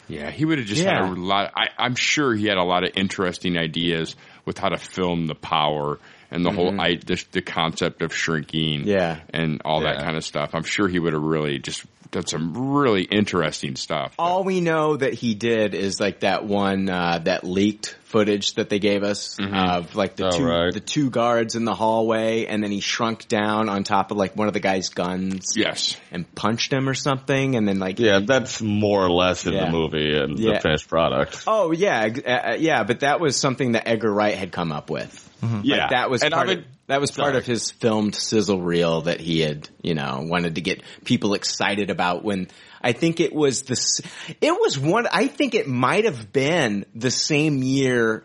Yeah, 0.09 0.29
he 0.31 0.43
would 0.43 0.57
have 0.57 0.67
just 0.67 0.83
Yeah. 0.83 1.05
had 1.05 1.17
a 1.17 1.19
lot. 1.19 1.51
I, 1.55 1.67
I'm 1.77 1.95
sure 1.95 2.33
he 2.35 2.47
had 2.47 2.57
a 2.57 2.63
lot 2.63 2.83
of 2.83 2.91
interesting 2.95 3.57
ideas 3.57 4.15
with 4.45 4.57
how 4.57 4.69
to 4.69 4.77
film 4.77 5.27
the 5.27 5.35
power 5.35 5.99
and 6.29 6.45
the 6.45 6.51
whole 6.51 6.79
I, 6.81 6.95
the, 6.95 7.23
the 7.31 7.41
concept 7.41 8.01
of 8.01 8.13
shrinking, 8.13 8.81
Mm-hmm. 8.81 8.89
Yeah. 8.89 9.19
and 9.29 9.61
all 9.63 9.81
that 9.81 9.99
kind 9.99 10.17
of 10.17 10.25
stuff. 10.25 10.49
I'm 10.53 10.63
sure 10.63 10.87
he 10.89 10.99
would 10.99 11.13
have 11.13 11.21
really 11.21 11.59
just 11.59 11.85
done 12.14 12.26
some 12.26 12.72
really 12.73 13.03
interesting 13.03 13.76
stuff. 13.76 14.14
All 14.18 14.44
we 14.44 14.61
know 14.61 14.95
that 14.98 15.14
he 15.14 15.35
did 15.35 15.73
is 15.73 15.99
like 15.99 16.22
that 16.22 16.45
one 16.45 16.90
uh, 16.90 17.19
that 17.26 17.44
leaked 17.44 17.98
footage 18.06 18.53
that 18.53 18.69
they 18.69 18.77
gave 18.80 19.03
us 19.03 19.38
of 19.40 19.95
like 19.95 20.15
the 20.15 20.27
Oh, 20.27 20.38
two 20.38 20.45
right. 20.45 20.73
the 20.73 20.80
two 20.80 21.10
guards 21.10 21.56
in 21.56 21.65
the 21.65 21.73
hallway, 21.73 22.45
and 22.45 22.64
then 22.64 22.72
he 22.72 22.80
shrunk 22.80 23.27
down 23.27 23.69
on 23.69 23.84
top 23.84 24.11
of 24.11 24.18
like 24.18 24.35
one 24.35 24.48
of 24.48 24.53
the 24.53 24.60
guy's 24.60 24.90
guns 24.90 25.53
Yes, 25.57 25.98
and 26.11 26.34
punched 26.35 26.72
him 26.72 26.88
or 26.88 26.94
something, 26.94 27.56
and 27.56 27.68
then 27.68 27.80
like 27.80 27.99
Yeah, 27.99 28.19
that's 28.26 28.61
more 28.61 29.03
or 29.03 29.10
less 29.10 29.45
in 29.48 29.53
Yeah. 29.53 29.65
the 29.65 29.72
movie 29.72 30.15
and 30.18 30.38
Yeah. 30.40 30.53
the 30.53 30.60
finished 30.61 30.88
product. 30.88 31.44
Oh 31.48 31.72
yeah, 31.72 32.07
uh, 32.26 32.30
uh, 32.30 32.56
yeah, 32.60 32.84
but 32.84 32.99
that 33.02 33.19
was 33.19 33.35
something 33.35 33.73
that 33.73 33.88
Edgar 33.88 34.14
Wright 34.14 34.35
had 34.35 34.52
come 34.52 34.72
up 34.72 34.90
with. 34.90 35.19
Mm-hmm. 35.43 35.61
Yeah, 35.63 35.77
Like, 35.77 35.89
that 35.89 36.09
was 36.09 36.23
and 36.23 36.33
part 36.33 36.49
I 36.49 36.53
of, 36.53 36.65
that 36.87 37.01
was 37.01 37.11
part 37.11 37.29
sorry. 37.29 37.37
of 37.37 37.45
his 37.45 37.71
filmed 37.71 38.15
sizzle 38.15 38.61
reel 38.61 39.01
that 39.01 39.19
he 39.19 39.41
had, 39.41 39.67
you 39.81 39.93
know, 39.93 40.19
wanted 40.23 40.55
to 40.55 40.61
get 40.61 40.81
people 41.03 41.33
excited 41.33 41.89
about 41.89 42.23
when 42.23 42.47
I 42.81 42.93
think 42.93 43.19
it 43.19 43.33
was 43.33 43.63
the 43.63 44.09
it 44.41 44.51
was 44.51 44.79
one 44.79 45.07
I 45.11 45.27
think 45.27 45.53
it 45.53 45.67
might 45.67 46.05
have 46.05 46.31
been 46.31 46.85
the 46.95 47.11
same 47.11 47.61
year 47.63 48.23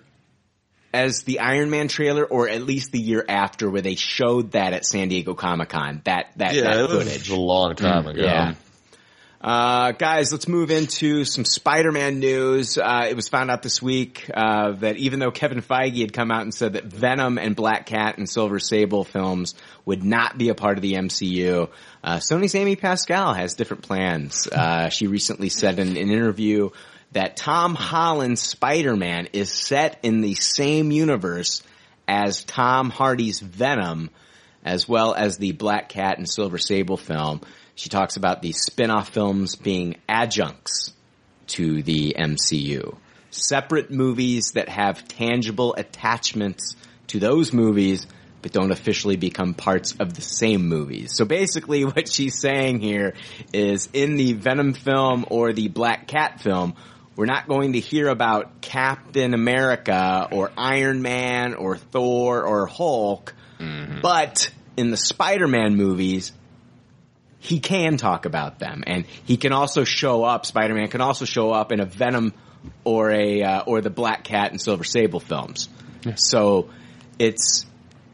as 0.93 1.23
the 1.23 1.41
Iron 1.41 1.71
Man 1.71 1.89
trailer 1.89 2.25
or 2.25 2.49
at 2.49 2.63
least 2.63 2.93
the 2.93 3.01
year 3.01 3.25
after 3.29 3.69
where 3.71 3.83
they 3.83 3.95
showed 3.95 4.53
that 4.53 4.73
at 4.73 4.87
San 4.87 5.09
Diego 5.09 5.35
Comic-Con 5.35 6.03
that 6.05 6.33
that, 6.37 6.55
yeah, 6.55 6.63
that 6.63 6.79
it 6.79 6.89
was 6.89 7.05
footage. 7.05 7.31
a 7.31 7.37
long 7.37 7.75
time 7.75 8.05
mm. 8.05 8.11
ago. 8.11 8.23
Yeah. 8.23 8.55
Uh, 9.41 9.93
guys, 9.93 10.33
let's 10.33 10.49
move 10.49 10.73
into 10.73 11.25
some 11.25 11.45
Spider-Man 11.45 12.19
news. 12.19 12.77
Uh, 12.77 13.07
it 13.09 13.15
was 13.15 13.29
found 13.29 13.53
out 13.53 13.63
this 13.63 13.81
week, 13.81 14.29
uh, 14.35 14.73
that 14.73 14.97
even 14.97 15.21
though 15.21 15.31
Kevin 15.31 15.63
Feige 15.63 16.01
had 16.01 16.13
come 16.13 16.33
out 16.33 16.43
and 16.43 16.53
said 16.53 16.73
that 16.73 16.85
Venom 16.85 17.39
and 17.39 17.55
Black 17.55 17.87
Cat 17.87 18.19
and 18.19 18.29
Silver 18.29 18.59
Sable 18.59 19.05
films 19.05 19.55
would 19.85 20.03
not 20.03 20.37
be 20.37 20.49
a 20.49 20.57
part 20.57 20.77
of 20.77 20.83
the 20.83 20.95
MCU, 20.95 21.71
uh, 22.03 22.17
Sony's 22.17 22.57
Amy 22.57 22.75
Pascal 22.75 23.33
has 23.33 23.55
different 23.55 23.85
plans. 23.85 24.49
Uh, 24.49 24.89
she 24.89 25.07
recently 25.07 25.51
said 25.51 25.79
in 25.79 25.89
an 25.89 25.97
interview 25.97 26.71
that 27.13 27.37
Tom 27.37 27.77
Holland's 27.77 28.43
Spider-Man 28.43 29.29
is 29.33 29.53
set 29.53 30.01
in 30.03 30.21
the 30.21 30.35
same 30.35 30.91
universe 30.91 31.63
as 32.09 32.43
Tom 32.43 32.91
Hardy's 32.91 33.39
Venom, 33.39 34.11
as 34.65 34.89
well 34.89 35.15
as 35.15 35.39
the 35.39 35.53
Black 35.53 35.89
Cat 35.91 36.19
and 36.19 36.29
Silver 36.29 36.59
Sable 36.59 36.97
film. 36.97 37.41
She 37.79 37.89
talks 37.89 38.17
about 38.17 38.43
the 38.43 38.51
spin-off 38.51 39.11
films 39.11 39.55
being 39.55 39.99
adjuncts 40.09 40.93
to 41.47 41.81
the 41.81 42.17
MCU. 42.19 42.97
Separate 43.31 43.89
movies 43.89 44.51
that 44.55 44.69
have 44.69 45.07
tangible 45.07 45.77
attachments 45.77 46.75
to 47.07 47.21
those 47.21 47.53
movies, 47.53 48.09
but 48.43 48.51
don't 48.51 48.73
officially 48.73 49.15
become 49.15 49.55
parts 49.55 49.95
of 50.01 50.15
the 50.15 50.23
same 50.23 50.67
movies. 50.69 51.15
So 51.15 51.25
basically 51.25 51.85
what 51.85 52.09
she's 52.09 52.41
saying 52.41 52.81
here 52.81 53.15
is 53.53 53.89
in 53.93 54.17
the 54.17 54.33
Venom 54.33 54.73
film 54.73 55.25
or 55.31 55.53
the 55.53 55.69
Black 55.69 56.09
Cat 56.09 56.41
film, 56.41 56.75
we're 57.15 57.27
not 57.27 57.47
going 57.47 57.75
to 57.75 57.81
hear 57.81 58.09
about 58.09 58.61
Captain 58.61 59.35
America 59.35 60.27
or 60.33 60.51
Iron 60.59 61.01
Man 61.01 61.55
or 61.55 61.77
Thor 61.77 62.43
or 62.43 62.67
Hulk, 62.67 63.35
mm-hmm. 63.61 64.01
but 64.01 64.51
in 64.77 64.91
the 64.91 64.97
Spider-Man 64.97 65.77
movies, 65.77 66.33
he 67.41 67.61
can 67.61 67.97
talk 67.97 68.25
about 68.27 68.59
them, 68.59 68.83
and 68.87 69.05
he 69.25 69.37
can 69.37 69.53
also 69.53 69.85
show 69.85 70.25
up. 70.25 70.45
Spider-Man 70.47 70.89
can 70.89 71.01
also 71.01 71.25
show 71.25 71.51
up 71.53 71.71
in 71.73 71.81
a 71.81 71.85
Venom 71.87 72.33
or 72.85 73.11
a 73.11 73.43
uh, 73.43 73.63
or 73.63 73.81
the 73.81 73.91
Black 73.91 74.25
Cat 74.25 74.51
and 74.51 74.61
Silver 74.61 74.85
Sable 74.85 75.21
films. 75.21 75.69
So 76.17 76.71
it's 77.19 77.67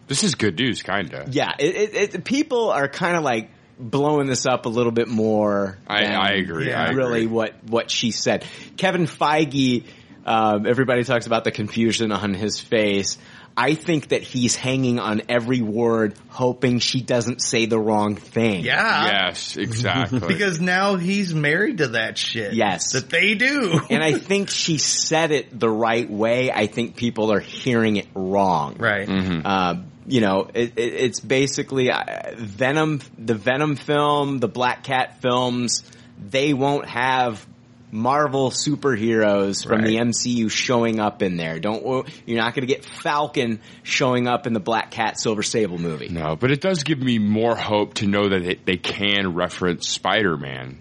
This 0.09 0.25
is 0.25 0.35
good 0.35 0.59
news, 0.59 0.83
kinda. 0.83 1.27
yeah, 1.31 1.53
it, 1.59 1.75
it, 1.95 2.15
it, 2.15 2.25
people 2.25 2.71
are 2.71 2.89
kind 2.89 3.17
of 3.17 3.23
like 3.23 3.51
blowing 3.79 4.27
this 4.27 4.47
up 4.47 4.67
a 4.67 4.69
little 4.69 4.93
bit 4.93 5.09
more. 5.09 5.79
I- 5.87 6.05
than 6.05 6.15
I 6.15 6.33
agree, 6.35 6.73
I 6.73 6.91
really, 6.91 7.23
agree. 7.25 7.27
what 7.35 7.65
what 7.65 7.91
she 7.91 8.11
said. 8.11 8.45
Kevin 8.77 9.07
Feige. 9.07 9.85
Um, 10.27 10.67
everybody 10.67 11.05
talks 11.05 11.27
about 11.27 11.45
the 11.45 11.51
confusion 11.51 12.11
on 12.11 12.33
his 12.33 12.59
face. 12.59 13.19
I 13.57 13.75
think 13.75 14.09
that 14.09 14.23
he's 14.23 14.57
hanging 14.57 14.99
on 14.99 15.23
every 15.29 15.61
word, 15.61 16.15
hoping 16.29 16.81
she 16.81 17.01
doesn't 17.01 17.41
say 17.41 17.67
the 17.67 17.79
wrong 17.79 18.17
thing. 18.17 18.65
Yeah. 18.65 19.07
Yes, 19.27 19.57
exactly. 19.57 20.21
Because 20.35 20.61
now 20.61 20.97
he's 20.97 21.33
married 21.35 21.79
to 21.79 21.89
that 21.89 22.19
shit. 22.19 22.55
Yes. 22.55 22.93
That 22.93 23.11
they 23.11 23.35
do. 23.35 23.81
and 23.91 24.03
I 24.03 24.15
think 24.19 24.51
she 24.51 24.79
said 24.79 25.31
it 25.31 25.59
the 25.59 25.71
right 25.71 26.11
way. 26.11 26.51
I 26.51 26.67
think 26.67 26.97
people 26.97 27.33
are 27.33 27.41
hearing 27.41 27.97
it 27.97 28.09
wrong. 28.15 28.77
Right. 28.79 29.09
Uh, 29.09 29.77
you 30.07 30.21
know, 30.21 30.49
it, 30.53 30.73
it, 30.77 30.95
it's 30.95 31.21
basically 31.21 31.91
uh, 31.91 32.35
Venom, 32.37 33.01
the 33.17 33.35
Venom 33.35 33.77
film, 33.77 34.39
the 34.39 34.49
Black 34.49 34.83
Cat 34.85 35.21
films. 35.21 35.85
They 36.19 36.55
won't 36.55 36.87
have 36.87 37.47
Marvel 37.95 38.51
superheroes 38.51 39.65
from 39.65 39.83
the 39.83 39.97
MCU 39.97 40.51
showing 40.51 40.99
up 40.99 41.23
in 41.23 41.37
there. 41.37 41.61
Don't 41.61 42.09
you're 42.27 42.39
not 42.39 42.53
going 42.53 42.67
to 42.67 42.75
get 42.75 42.85
Falcon 42.85 43.61
showing 43.85 44.27
up 44.27 44.49
in 44.49 44.53
the 44.53 44.59
Black 44.59 44.91
Cat 44.91 45.19
Silver 45.19 45.45
Sable 45.45 45.79
movie. 45.79 46.09
No, 46.09 46.35
but 46.35 46.51
it 46.51 46.61
does 46.61 46.83
give 46.83 46.99
me 46.99 47.21
more 47.21 47.55
hope 47.55 47.95
to 47.95 48.09
know 48.09 48.29
that 48.31 48.43
they, 48.43 48.55
they 48.65 48.77
can 48.77 49.35
reference 49.35 49.89
Spider-Man. 49.89 50.81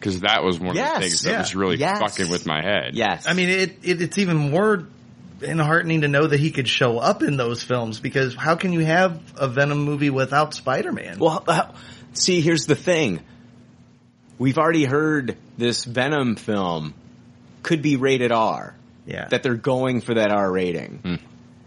Because 0.00 0.20
that 0.20 0.42
was 0.42 0.58
one 0.58 0.70
of 0.70 0.74
the 0.76 1.00
things 1.00 1.22
that 1.22 1.30
yeah. 1.30 1.38
was 1.38 1.54
really 1.54 1.76
Yes. 1.76 2.00
fucking 2.00 2.28
with 2.28 2.44
my 2.44 2.60
head. 2.60 2.94
Yes, 2.94 3.26
I 3.28 3.34
mean, 3.34 3.48
it, 3.48 3.78
it 3.84 4.02
it's 4.02 4.18
even 4.18 4.36
more 4.36 4.84
enheartening 5.40 6.00
to 6.00 6.08
know 6.08 6.26
that 6.26 6.40
he 6.40 6.50
could 6.50 6.68
show 6.68 6.98
up 6.98 7.22
in 7.22 7.36
those 7.36 7.62
films 7.62 8.00
because 8.00 8.34
how 8.34 8.56
can 8.56 8.72
you 8.72 8.84
have 8.84 9.20
a 9.36 9.46
Venom 9.46 9.78
movie 9.78 10.10
without 10.10 10.54
Spider-Man? 10.54 11.20
Well, 11.20 11.44
uh, 11.46 11.68
see, 12.14 12.40
here's 12.40 12.66
the 12.66 12.74
thing. 12.74 13.20
We've 14.38 14.58
already 14.58 14.84
heard 14.84 15.36
this 15.56 15.84
Venom 15.84 16.36
film 16.36 16.94
could 17.62 17.82
be 17.82 17.96
rated 17.96 18.32
R. 18.32 18.74
Yeah. 19.06 19.28
That 19.28 19.42
they're 19.42 19.54
going 19.54 20.00
for 20.00 20.14
that 20.14 20.30
R 20.30 20.50
rating. 20.50 21.00
Hmm. 21.02 21.14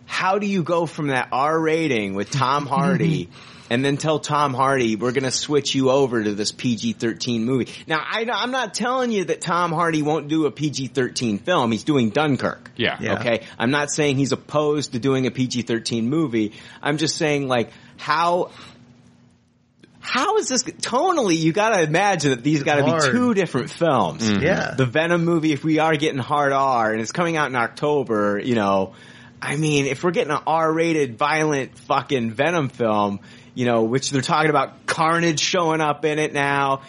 How 0.05 0.39
do 0.39 0.45
you 0.45 0.63
go 0.63 0.85
from 0.85 1.07
that 1.07 1.29
R 1.31 1.59
rating 1.59 2.13
with 2.13 2.29
Tom 2.29 2.65
Hardy 2.65 3.29
and 3.69 3.83
then 3.83 3.97
tell 3.97 4.19
Tom 4.19 4.53
Hardy 4.53 4.95
we're 4.95 5.13
going 5.13 5.23
to 5.23 5.31
switch 5.31 5.73
you 5.73 5.89
over 5.89 6.23
to 6.23 6.35
this 6.35 6.51
PG-13 6.51 7.41
movie? 7.41 7.71
Now, 7.87 7.99
I, 7.99 8.27
I'm 8.31 8.51
not 8.51 8.73
telling 8.73 9.11
you 9.11 9.25
that 9.25 9.41
Tom 9.41 9.71
Hardy 9.71 10.01
won't 10.01 10.27
do 10.27 10.45
a 10.45 10.51
PG-13 10.51 11.41
film. 11.41 11.71
He's 11.71 11.83
doing 11.83 12.09
Dunkirk. 12.09 12.71
Yeah. 12.75 12.97
Yeah. 12.99 13.19
Okay. 13.19 13.45
I'm 13.57 13.71
not 13.71 13.89
saying 13.89 14.17
he's 14.17 14.33
opposed 14.33 14.91
to 14.91 14.99
doing 14.99 15.25
a 15.25 15.31
PG-13 15.31 16.03
movie. 16.03 16.53
I'm 16.81 16.97
just 16.97 17.15
saying 17.15 17.47
like 17.47 17.71
how 17.97 18.51
how 20.01 20.37
is 20.37 20.49
this 20.49 20.63
tonally? 20.63 21.37
You 21.37 21.53
got 21.53 21.69
to 21.75 21.83
imagine 21.83 22.31
that 22.31 22.43
these 22.43 22.63
got 22.63 22.77
to 22.77 22.83
be 22.83 23.11
two 23.11 23.33
different 23.33 23.69
films. 23.69 24.29
Yeah. 24.29 24.73
The 24.75 24.85
Venom 24.85 25.23
movie, 25.23 25.53
if 25.53 25.63
we 25.63 25.79
are 25.79 25.95
getting 25.95 26.19
hard 26.19 26.51
R 26.51 26.91
and 26.91 26.99
it's 26.99 27.11
coming 27.11 27.37
out 27.37 27.49
in 27.49 27.55
October, 27.55 28.41
you 28.43 28.55
know, 28.55 28.93
I 29.41 29.55
mean, 29.55 29.85
if 29.85 30.03
we're 30.03 30.11
getting 30.11 30.33
an 30.33 30.41
R-rated, 30.45 31.17
violent, 31.17 31.77
fucking 31.79 32.31
Venom 32.31 32.69
film, 32.69 33.19
you 33.53 33.65
know, 33.65 33.83
which 33.83 34.09
they're 34.09 34.21
talking 34.21 34.49
about 34.49 34.85
Carnage 34.85 35.39
showing 35.39 35.81
up 35.81 36.03
in 36.03 36.19
it 36.19 36.33
now. 36.33 36.81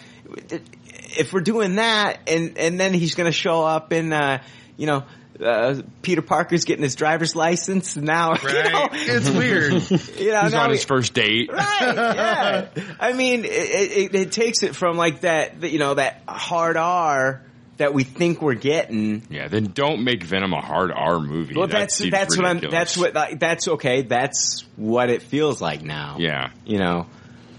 If 1.15 1.31
we're 1.33 1.41
doing 1.41 1.75
that, 1.75 2.19
and 2.27 2.57
and 2.57 2.79
then 2.79 2.93
he's 2.93 3.15
going 3.15 3.27
to 3.27 3.37
show 3.37 3.63
up 3.63 3.93
in, 3.93 4.11
uh, 4.11 4.41
you 4.75 4.87
know. 4.87 5.03
Uh, 5.41 5.81
Peter 6.01 6.21
Parker's 6.21 6.63
getting 6.63 6.83
his 6.83 6.95
driver's 6.95 7.35
license 7.35 7.95
now. 7.95 8.33
you 8.43 8.53
know, 8.53 8.89
It's 8.91 9.29
weird. 9.29 9.73
You 10.19 10.31
know, 10.31 10.41
He's 10.43 10.51
now 10.53 10.63
on 10.63 10.69
we- 10.69 10.75
his 10.75 10.85
first 10.85 11.13
date. 11.13 11.51
Right, 11.51 11.79
yeah. 11.81 12.67
I 12.99 13.13
mean, 13.13 13.43
it, 13.45 13.47
it, 13.47 14.15
it 14.15 14.31
takes 14.31 14.61
it 14.63 14.75
from 14.75 14.95
like 14.97 15.21
that, 15.21 15.63
you 15.63 15.79
know, 15.79 15.95
that 15.95 16.21
hard 16.27 16.77
R 16.77 17.41
that 17.77 17.93
we 17.93 18.03
think 18.03 18.41
we're 18.41 18.53
getting. 18.53 19.23
Yeah, 19.31 19.47
then 19.47 19.71
don't 19.73 20.03
make 20.03 20.23
Venom 20.23 20.53
a 20.53 20.61
hard 20.61 20.91
R 20.91 21.19
movie. 21.19 21.55
Well, 21.55 21.65
That 21.67 21.79
that's 21.79 21.95
seems 21.95 22.11
that's 22.11 22.37
what 22.37 22.45
I'm. 22.45 22.59
That's 22.59 22.95
what 22.95 23.15
like, 23.15 23.39
that's 23.39 23.67
okay. 23.67 24.03
That's 24.03 24.63
what 24.75 25.09
it 25.09 25.23
feels 25.23 25.59
like 25.61 25.81
now. 25.81 26.17
Yeah. 26.19 26.51
you 26.65 26.77
know, 26.77 27.07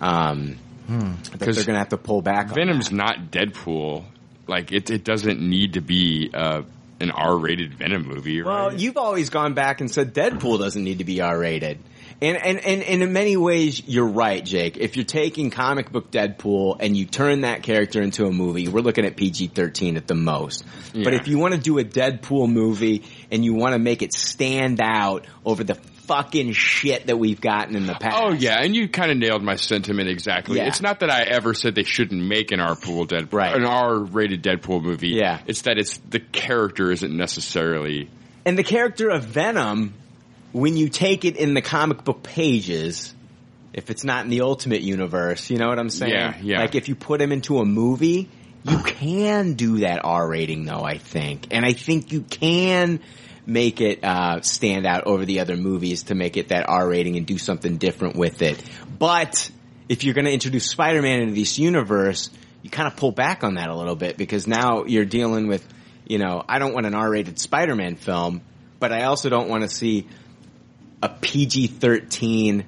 um, 0.01 0.57
that 0.89 1.39
they're 1.41 1.65
gonna 1.65 1.79
have 1.79 1.89
to 1.89 1.97
pull 1.99 2.23
back. 2.23 2.49
Venom's 2.49 2.91
that. 2.91 2.95
not 2.95 3.31
Deadpool. 3.33 4.05
Like 4.47 4.71
it, 4.71 4.91
it 4.91 5.03
doesn't 5.03 5.41
need 5.41 5.73
to 5.75 5.81
be 5.81 6.31
uh, 6.33 6.63
an 7.05 7.13
R-rated 7.13 7.75
Venom 7.75 8.09
movie. 8.09 8.43
Well, 8.43 8.71
right? 8.71 8.79
you've 8.79 8.97
always 8.97 9.31
gone 9.31 9.55
back 9.55 9.81
and 9.81 9.91
said 9.91 10.13
Deadpool 10.13 10.59
doesn't 10.59 10.83
need 10.83 10.99
to 10.99 11.05
be 11.05 11.21
R 11.21 11.39
rated. 11.39 11.79
And, 12.21 12.37
and, 12.37 12.59
and, 12.65 12.83
and 12.83 13.03
in 13.03 13.13
many 13.13 13.37
ways, 13.37 13.83
you're 13.87 14.09
right, 14.09 14.45
Jake. 14.45 14.77
If 14.77 14.97
you're 14.97 15.05
taking 15.05 15.51
comic 15.51 15.93
book 15.93 16.11
Deadpool 16.11 16.77
and 16.81 16.97
you 16.97 17.07
turn 17.07 17.43
that 17.43 17.63
character 17.63 18.01
into 18.01 18.25
a 18.27 18.33
movie, 18.33 18.69
we're 18.69 18.81
looking 18.81 19.05
at 19.05 19.17
PG-13 19.17 19.97
at 19.97 20.07
the 20.07 20.15
most. 20.15 20.65
But 20.93 21.13
if 21.15 21.29
you 21.29 21.39
want 21.39 21.55
to 21.55 21.61
do 21.61 21.79
a 21.79 21.85
Deadpool 21.85 22.51
movie 22.51 23.05
and 23.31 23.45
you 23.45 23.55
want 23.55 23.75
to 23.75 23.79
make 23.79 24.03
it 24.03 24.13
stand 24.15 24.81
out 24.81 25.27
over 25.45 25.65
the 25.65 25.79
fucking 26.07 26.53
shit 26.53 27.07
that 27.07 27.19
we've 27.19 27.41
gotten 27.41 27.77
in 27.77 27.87
the 27.87 27.95
past. 27.95 28.17
Oh 28.21 28.33
yeah, 28.33 28.61
and 28.63 28.75
you 28.75 28.89
kind 28.89 29.11
of 29.11 29.17
nailed 29.17 29.43
my 29.43 29.57
sentiment 29.57 30.09
exactly. 30.09 30.59
Yeah. 30.59 30.67
It's 30.69 30.81
not 30.81 31.01
that 31.01 31.11
I 31.11 31.23
ever 31.23 31.55
said 31.55 31.75
they 31.75 31.85
shouldn't 31.85 32.23
make 32.23 32.53
an 32.53 32.61
R-pool 32.61 33.07
Deadpool, 33.07 33.33
Right. 33.33 33.55
an 33.57 33.65
R-rated 33.65 34.43
Deadpool 34.43 34.83
movie. 34.83 35.09
Yeah. 35.09 35.41
it's 35.47 35.63
that 35.63 35.79
it's 35.79 35.99
the 36.09 36.21
character 36.21 36.91
isn't 36.91 37.17
necessarily. 37.17 38.09
And 38.45 38.59
the 38.59 38.65
character 38.65 39.09
of 39.11 39.25
Venom, 39.25 39.95
when 40.53 40.77
you 40.77 40.89
take 40.89 41.25
it 41.25 41.37
in 41.37 41.55
the 41.55 41.63
comic 41.63 42.05
book 42.05 42.23
pages, 42.23 43.15
if 43.73 43.91
it's 43.91 44.05
not 44.05 44.25
in 44.25 44.31
the 44.31 44.43
Ultimate 44.43 44.83
Universe, 44.83 45.51
you 45.51 45.59
know 45.59 45.69
what 45.69 45.79
I'm 45.79 45.91
saying? 45.91 46.13
Yeah, 46.13 46.37
yeah. 46.43 46.61
Like 46.61 46.75
if 46.75 46.89
you 46.89 46.95
put 46.95 47.21
him 47.21 47.33
into 47.33 47.59
a 47.59 47.65
movie, 47.65 48.29
you 48.63 48.79
can 48.79 49.55
do 49.55 49.79
that 49.81 50.05
R 50.05 50.29
rating 50.29 50.65
though, 50.65 50.83
I 50.83 50.99
think. 50.99 51.49
And 51.51 51.65
I 51.67 51.73
think 51.73 52.13
you 52.13 52.21
can 52.23 53.01
make 53.47 53.81
it 53.81 54.03
uh, 54.03 54.41
stand 54.41 54.87
out 54.87 55.05
over 55.05 55.25
the 55.25 55.41
other 55.41 55.57
movies 55.57 56.05
to 56.05 56.15
make 56.15 56.37
it 56.37 56.49
that 56.49 56.69
R 56.69 56.89
rating 56.89 57.17
and 57.17 57.27
do 57.27 57.39
something 57.39 57.77
different 57.77 58.17
with 58.17 58.41
it. 58.43 58.63
But 58.99 59.51
if 59.89 60.05
you're 60.05 60.15
going 60.15 60.25
to 60.25 60.33
introduce 60.33 60.67
Spider-Man 60.71 61.21
into 61.21 61.35
this 61.35 61.59
universe, 61.59 62.31
you 62.63 62.71
kind 62.71 62.87
of 62.87 62.97
pull 62.97 63.13
back 63.13 63.45
on 63.45 63.55
that 63.55 63.69
a 63.69 63.75
little 63.75 63.97
bit 63.97 64.17
because 64.17 64.47
now 64.47 64.85
you're 64.85 65.05
dealing 65.05 65.47
with, 65.49 65.67
you 66.07 66.19
know, 66.19 66.43
I 66.49 66.59
don't 66.59 66.73
want 66.73 66.87
an 66.87 66.95
R-rated 66.95 67.39
Spider-Man 67.39 67.97
film, 67.97 68.41
but 68.81 68.93
I 68.93 69.05
also 69.05 69.29
don't 69.29 69.49
want 69.51 69.63
to 69.63 69.69
see 69.69 70.07
a 71.03 71.09
PG-13. 71.11 72.65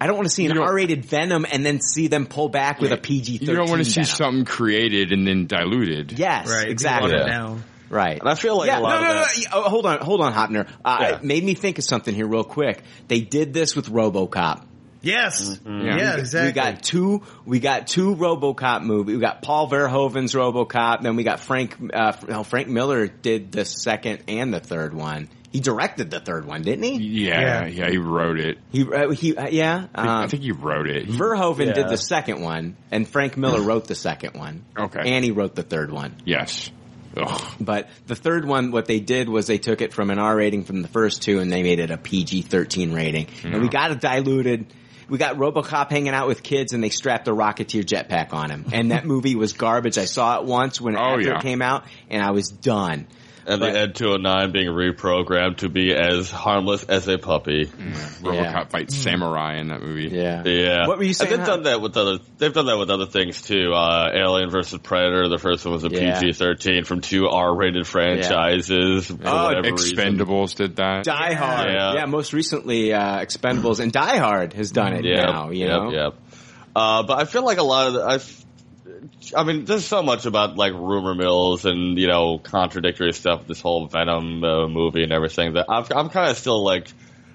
I 0.00 0.06
don't 0.06 0.16
want 0.16 0.28
to 0.28 0.34
see 0.34 0.46
an 0.46 0.56
R-rated 0.58 1.04
Venom 1.04 1.44
and 1.50 1.64
then 1.64 1.80
see 1.80 2.06
them 2.08 2.26
pull 2.26 2.48
back 2.48 2.80
with 2.80 2.92
a 2.92 2.96
PG-13. 2.96 3.40
You 3.48 3.54
don't 3.56 3.68
want 3.68 3.84
to 3.84 3.84
see 3.84 4.00
Venom. 4.00 4.06
something 4.06 4.44
created 4.44 5.12
and 5.12 5.26
then 5.26 5.46
diluted. 5.46 6.18
Yes, 6.18 6.48
Right. 6.48 6.68
exactly. 6.68 7.12
Watered 7.12 7.28
Yeah. 7.28 7.56
Down. 7.90 7.96
Right. 7.98 8.18
And 8.20 8.28
I 8.28 8.34
feel 8.34 8.56
like 8.58 8.68
yeah, 8.68 8.78
a 8.78 8.80
lot 8.80 8.88
no, 8.90 8.96
of 8.96 9.02
no, 9.02 9.08
no, 9.08 9.14
that- 9.14 9.36
no. 9.38 9.46
Oh, 9.52 9.68
hold 9.68 9.86
on, 9.86 9.98
hold 10.00 10.20
on, 10.20 10.32
Hopner. 10.32 10.68
Uh, 10.84 10.98
Yeah. 11.00 11.14
It 11.16 11.24
made 11.24 11.44
me 11.44 11.54
think 11.54 11.78
of 11.78 11.84
something 11.84 12.14
here 12.14 12.26
real 12.26 12.44
quick. 12.44 12.82
They 13.08 13.20
did 13.20 13.52
this 13.52 13.74
with 13.76 13.90
RoboCop. 13.90 14.64
Yes. 15.00 15.60
Yeah. 15.64 15.72
Yeah, 15.96 16.16
exactly. 16.16 16.48
We 16.48 16.52
got 16.52 16.82
two. 16.82 17.22
We 17.46 17.60
got 17.60 17.86
two 17.86 18.16
RoboCop 18.16 18.82
movies. 18.82 19.14
We 19.14 19.20
got 19.20 19.42
Paul 19.42 19.70
Verhoeven's 19.70 20.34
RoboCop. 20.34 21.02
Then 21.02 21.14
we 21.14 21.22
got 21.22 21.38
Frank. 21.38 21.76
Uh, 21.94 22.12
no, 22.26 22.42
Frank 22.42 22.66
Miller 22.68 23.06
did 23.06 23.52
the 23.52 23.64
second 23.64 24.24
and 24.26 24.52
the 24.52 24.58
third 24.60 24.92
one. 24.94 25.28
He 25.52 25.60
directed 25.60 26.10
the 26.10 26.18
third 26.20 26.44
one, 26.46 26.62
didn't 26.62 26.82
he? 26.82 26.96
Yeah, 27.28 27.40
Yeah. 27.40 27.66
yeah, 27.68 27.90
he 27.90 27.96
wrote 27.96 28.38
it. 28.40 28.58
He 28.70 28.82
uh, 28.92 29.10
he 29.10 29.36
uh, 29.36 29.46
yeah. 29.48 29.86
I 29.94 30.02
think- 30.02 30.08
I 30.10 30.22
Um, 30.24 30.28
think 30.30 30.42
he 30.42 30.52
wrote 30.52 30.88
it. 30.88 31.06
He- 31.06 31.16
Verhoeven 31.16 31.72
did 31.74 31.88
the 31.88 31.96
second 31.96 32.42
one, 32.42 32.76
and 32.90 33.08
Frank 33.08 33.36
Miller 33.36 33.60
wrote 33.62 33.86
the 33.86 33.94
second 33.94 34.34
one. 34.34 34.64
Okay. 34.76 35.00
and 35.04 35.24
he 35.24 35.30
wrote 35.30 35.54
the 35.54 35.62
third 35.62 35.90
one. 35.92 36.16
yes. 36.24 36.70
Ugh. 37.18 37.42
But 37.60 37.88
the 38.06 38.14
third 38.16 38.44
one, 38.44 38.70
what 38.70 38.86
they 38.86 39.00
did 39.00 39.28
was 39.28 39.46
they 39.46 39.58
took 39.58 39.80
it 39.82 39.92
from 39.92 40.10
an 40.10 40.18
R 40.18 40.34
rating 40.36 40.64
from 40.64 40.82
the 40.82 40.88
first 40.88 41.22
two 41.22 41.40
and 41.40 41.50
they 41.52 41.62
made 41.62 41.78
it 41.80 41.90
a 41.90 41.96
PG 41.96 42.42
thirteen 42.42 42.92
rating. 42.92 43.26
And 43.44 43.60
we 43.62 43.68
got 43.68 43.90
it 43.90 44.00
diluted. 44.00 44.66
We 45.08 45.16
got 45.18 45.36
RoboCop 45.36 45.90
hanging 45.90 46.12
out 46.12 46.28
with 46.28 46.42
kids 46.42 46.74
and 46.74 46.84
they 46.84 46.90
strapped 46.90 47.28
a 47.28 47.30
Rocketeer 47.32 47.82
jetpack 47.82 48.32
on 48.34 48.50
him. 48.50 48.66
And 48.72 48.90
that 48.92 49.06
movie 49.12 49.34
was 49.36 49.54
garbage. 49.54 49.96
I 49.96 50.04
saw 50.04 50.38
it 50.40 50.44
once 50.44 50.80
when 50.80 50.96
Oh, 50.96 51.00
after 51.14 51.22
yeah. 51.22 51.38
it 51.38 51.42
came 51.42 51.62
out 51.62 51.84
and 52.10 52.22
I 52.22 52.30
was 52.32 52.48
done. 52.50 53.06
And 53.48 53.60
But- 53.60 53.72
the 53.72 53.78
Ed 53.78 53.94
209 53.94 54.52
being 54.52 54.68
reprogrammed 54.68 55.56
to 55.58 55.70
be 55.70 55.94
as 55.94 56.30
harmless 56.30 56.84
as 56.84 57.08
a 57.08 57.16
puppy. 57.16 57.64
RoboCop 58.20 58.34
Yeah. 58.34 58.64
fights 58.64 58.94
Samurai 58.94 59.56
in 59.58 59.68
that 59.68 59.80
movie. 59.82 60.14
Yeah. 60.14 60.42
Yeah. 60.44 60.86
What 60.86 60.98
were 60.98 61.04
you 61.04 61.14
saying, 61.14 61.32
And 61.32 61.40
they've 61.40 61.46
Hal? 61.46 61.56
done 61.56 61.64
that 61.64 61.80
with 61.80 61.96
other. 61.96 62.18
They've 62.36 62.52
done 62.52 62.66
that 62.66 62.76
with 62.78 62.90
other 62.90 63.06
things 63.06 63.40
too. 63.40 63.72
Uh, 63.72 64.10
Alien 64.14 64.50
versus 64.50 64.78
Predator. 64.82 65.28
The 65.28 65.38
first 65.38 65.64
one 65.64 65.72
was 65.72 65.84
a 65.84 65.88
Yeah. 65.88 66.20
PG-13 66.20 66.84
from 66.84 67.00
two 67.00 67.26
R-rated 67.28 67.86
franchises. 67.86 69.06
For 69.06 69.16
Oh, 69.24 69.44
whatever 69.46 69.70
reason. 69.72 69.96
Expendables 69.96 70.54
did 70.54 70.76
that. 70.76 71.04
Die 71.04 71.32
Hard. 71.34 71.70
Yeah. 71.70 71.94
Yeah. 71.94 72.04
most 72.06 72.32
recently, 72.32 72.92
uh, 72.92 73.18
Expendables 73.20 73.80
and 73.80 73.90
Die 73.92 74.16
Hard 74.18 74.52
has 74.52 74.70
done 74.70 74.92
it 74.92 75.04
Yep, 75.04 75.26
now, 75.26 75.50
you 75.50 75.60
yep, 75.66 75.68
know? 75.70 75.90
Yep. 75.90 76.14
Uh, 76.76 77.02
but 77.02 77.18
I 77.18 77.24
feel 77.24 77.44
like 77.44 77.58
a 77.58 77.62
lot 77.64 77.88
of 77.88 77.92
the, 77.94 78.00
I, 78.02 78.14
f- 78.16 78.44
I 79.36 79.44
mean, 79.44 79.64
there's 79.64 79.84
so 79.84 80.02
much 80.02 80.26
about 80.26 80.56
like 80.56 80.72
rumor 80.72 81.14
mills 81.14 81.64
and 81.64 81.98
you 81.98 82.06
know 82.06 82.38
contradictory 82.38 83.12
stuff. 83.12 83.46
This 83.46 83.60
whole 83.60 83.86
Venom 83.86 84.42
uh, 84.44 84.68
movie 84.68 85.02
and 85.02 85.12
everything 85.12 85.54
that 85.54 85.66
I'm, 85.68 85.84
I'm 85.94 86.08
kind 86.08 86.30
of 86.30 86.36
still 86.36 86.64
like, 86.64 86.88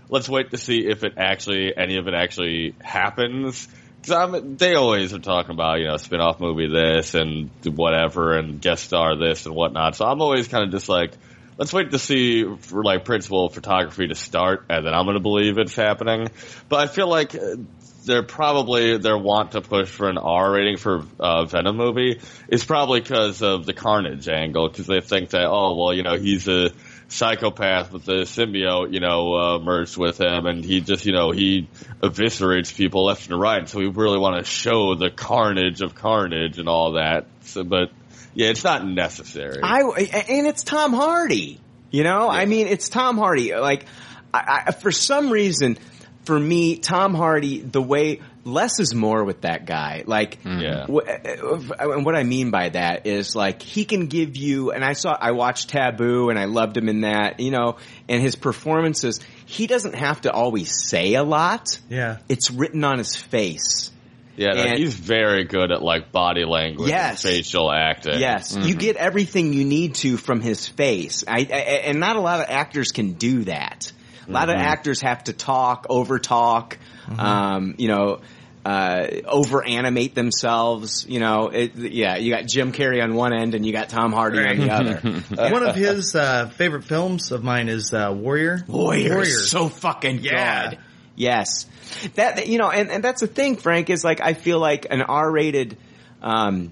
let's 0.10 0.30
wait 0.30 0.52
to 0.52 0.58
see 0.58 0.88
if 0.88 1.04
it 1.04 1.14
actually 1.18 1.76
any 1.76 1.98
of 1.98 2.08
it 2.08 2.14
actually 2.14 2.76
happens. 2.82 3.68
Because 4.02 4.44
they 4.58 4.76
always 4.76 5.14
are 5.14 5.20
talking 5.20 5.52
about 5.52 5.80
you 5.80 5.88
know 5.88 5.98
spin-off 5.98 6.40
movie 6.40 6.68
this 6.68 7.16
and 7.16 7.50
whatever 7.64 8.38
and 8.38 8.60
guest 8.62 8.84
star 8.84 9.18
this 9.18 9.46
and 9.46 9.56
whatnot. 9.56 9.96
So 9.96 10.06
I'm 10.06 10.22
always 10.22 10.48
kind 10.48 10.66
of 10.66 10.72
just 10.72 10.90
like. 10.90 11.14
Let's 11.56 11.72
wait 11.72 11.92
to 11.92 12.00
see 12.00 12.46
for 12.62 12.84
like 12.84 13.06
principal 13.06 13.48
photography 13.48 14.08
to 14.08 14.16
start, 14.16 14.66
and 14.72 14.84
then 14.84 14.92
I'm 14.92 15.06
going 15.06 15.18
to 15.18 15.22
believe 15.22 15.60
it's 15.60 15.76
happening. 15.76 16.30
But 16.68 16.80
I 16.80 16.88
feel 16.92 17.08
like 17.08 17.36
uh, 17.36 17.58
they're 18.06 18.24
probably 18.24 18.98
their 18.98 19.18
want 19.18 19.52
to 19.52 19.62
push 19.62 19.90
for 19.90 20.10
an 20.10 20.18
R 20.18 20.52
rating 20.52 20.78
for 20.78 21.04
uh, 21.20 21.46
Venom 21.46 21.78
movie 21.78 22.20
is 22.48 22.64
probably 22.64 23.02
because 23.02 23.42
of 23.42 23.66
the 23.66 23.74
Carnage 23.74 24.28
angle, 24.28 24.70
because 24.70 24.88
they 24.88 25.02
think 25.02 25.30
that 25.32 25.46
oh 25.46 25.76
well 25.76 25.94
you 25.94 26.04
know 26.04 26.16
he's 26.16 26.48
a 26.48 26.72
psychopath 27.08 27.92
with 27.92 28.06
the 28.06 28.24
symbiote 28.24 28.94
you 28.94 29.00
know 29.00 29.34
uh, 29.36 29.60
merged 29.60 29.98
with 29.98 30.20
him, 30.20 30.46
and 30.46 30.64
he 30.64 30.82
just 30.82 31.06
you 31.06 31.14
know 31.14 31.32
he 31.32 31.68
eviscerates 32.02 32.76
people 32.76 33.06
left 33.06 33.30
and 33.30 33.40
right, 33.40 33.68
so 33.68 33.80
we 33.80 33.88
really 33.88 34.18
want 34.18 34.44
to 34.44 34.50
show 34.50 34.96
the 34.96 35.10
carnage 35.10 35.82
of 35.82 35.96
Carnage 35.96 36.60
and 36.60 36.68
all 36.68 36.94
that. 36.94 37.26
So, 37.42 37.64
but 37.64 37.92
yeah, 38.34 38.50
it's 38.50 38.64
not 38.64 38.86
necessary. 38.86 39.62
I 39.62 39.82
and 39.82 40.48
it's 40.48 40.64
Tom 40.64 40.94
Hardy. 40.94 41.60
You 41.92 42.04
know, 42.04 42.28
I 42.28 42.46
mean, 42.46 42.68
it's 42.68 42.90
Tom 42.90 43.20
Hardy. 43.20 43.56
Like, 43.56 43.86
I, 44.34 44.64
I, 44.66 44.72
for 44.72 44.92
some 44.92 45.30
reason, 45.30 45.78
for 46.26 46.40
me, 46.40 46.78
Tom 46.78 47.14
Hardy, 47.14 47.60
the 47.62 47.82
way 47.82 48.22
less 48.46 48.80
is 48.80 48.94
more 48.94 49.24
with 49.24 49.42
that 49.42 49.66
guy. 49.66 50.04
Like, 50.06 50.42
mm. 50.44 50.62
Yeah. 50.62 50.86
wh- 50.88 51.96
and 51.96 52.06
what 52.06 52.16
I 52.16 52.24
mean 52.24 52.52
by 52.52 52.70
that 52.70 53.08
is 53.08 53.36
like 53.36 53.62
he 53.62 53.86
can 53.86 54.08
give 54.08 54.36
you. 54.36 54.72
And 54.72 54.84
I 54.84 54.94
saw, 54.94 55.18
I 55.20 55.32
watched 55.32 55.70
Taboo, 55.70 56.30
and 56.30 56.38
I 56.40 56.46
loved 56.46 56.78
him 56.78 56.90
in 56.90 57.02
that. 57.02 57.40
You 57.40 57.52
know, 57.52 57.78
and 58.10 58.22
his 58.22 58.36
performances. 58.36 59.20
He 59.46 59.68
doesn't 59.68 59.96
have 59.96 60.22
to 60.22 60.32
always 60.32 60.74
say 60.90 61.14
a 61.16 61.24
lot. 61.24 61.80
Yeah. 61.90 62.18
It's 62.30 62.50
written 62.50 62.84
on 62.84 62.98
his 62.98 63.16
face. 63.16 63.92
yeah, 64.36 64.54
and- 64.56 64.80
he's 64.80 64.96
very 64.96 65.44
good 65.44 65.72
at 65.72 65.84
like 65.84 66.12
body 66.12 66.44
language, 66.44 66.90
Yes. 66.90 67.24
and 67.24 67.34
facial 67.36 67.72
acting. 67.72 68.20
Yes, 68.20 68.56
you 68.56 68.62
mm-hmm. 68.62 68.80
get 68.80 68.96
everything 68.96 69.54
you 69.54 69.64
need 69.64 69.96
to 69.96 70.18
from 70.18 70.42
his 70.42 70.68
face, 70.68 71.24
I, 71.28 71.40
I, 71.42 71.58
and 71.86 72.00
not 72.00 72.16
a 72.16 72.20
lot 72.20 72.40
of 72.40 72.48
actors 72.50 72.92
can 72.92 73.14
do 73.14 73.44
that. 73.44 73.92
A 74.28 74.32
lot 74.32 74.50
of 74.50 74.56
actors 74.56 75.02
have 75.02 75.24
to 75.26 75.34
talk, 75.34 75.86
over 75.90 76.20
talk, 76.20 76.78
um, 77.18 77.76
you 77.78 77.88
know, 77.88 78.22
uh, 78.66 79.08
over 79.26 79.62
animate 79.68 80.16
themselves. 80.16 81.06
You 81.08 81.20
know, 81.20 81.50
it, 81.50 81.76
yeah, 81.76 82.16
you 82.18 82.34
got 82.34 82.46
Jim 82.46 82.72
Carrey 82.72 83.04
on 83.04 83.14
one 83.16 83.34
end 83.34 83.56
and 83.56 83.66
you 83.66 83.74
got 83.74 83.90
Tom 83.90 84.14
Hardy 84.14 84.40
on 84.40 84.58
the 84.58 84.70
other. 84.72 85.50
One 85.52 85.64
of 85.68 85.76
his 85.76 86.16
uh, 86.16 86.48
favorite 86.50 86.86
films 86.86 87.32
of 87.34 87.44
mine 87.44 87.68
is 87.68 87.94
uh, 87.94 88.12
Warrior. 88.16 88.64
Warrior, 88.68 89.10
Warrior. 89.16 89.22
is 89.24 89.50
so 89.50 89.68
fucking 89.68 90.20
Yeah. 90.20 90.70
good. 90.70 90.80
Yes, 91.16 91.68
that 92.16 92.48
you 92.48 92.58
know, 92.58 92.72
and, 92.72 92.90
and 92.90 93.04
that's 93.04 93.22
the 93.22 93.28
thing, 93.28 93.56
Frank. 93.58 93.92
Is 93.92 94.04
like 94.04 94.20
I 94.20 94.34
feel 94.34 94.58
like 94.60 94.88
an 94.90 95.04
R-rated, 95.04 95.78
um, 96.24 96.72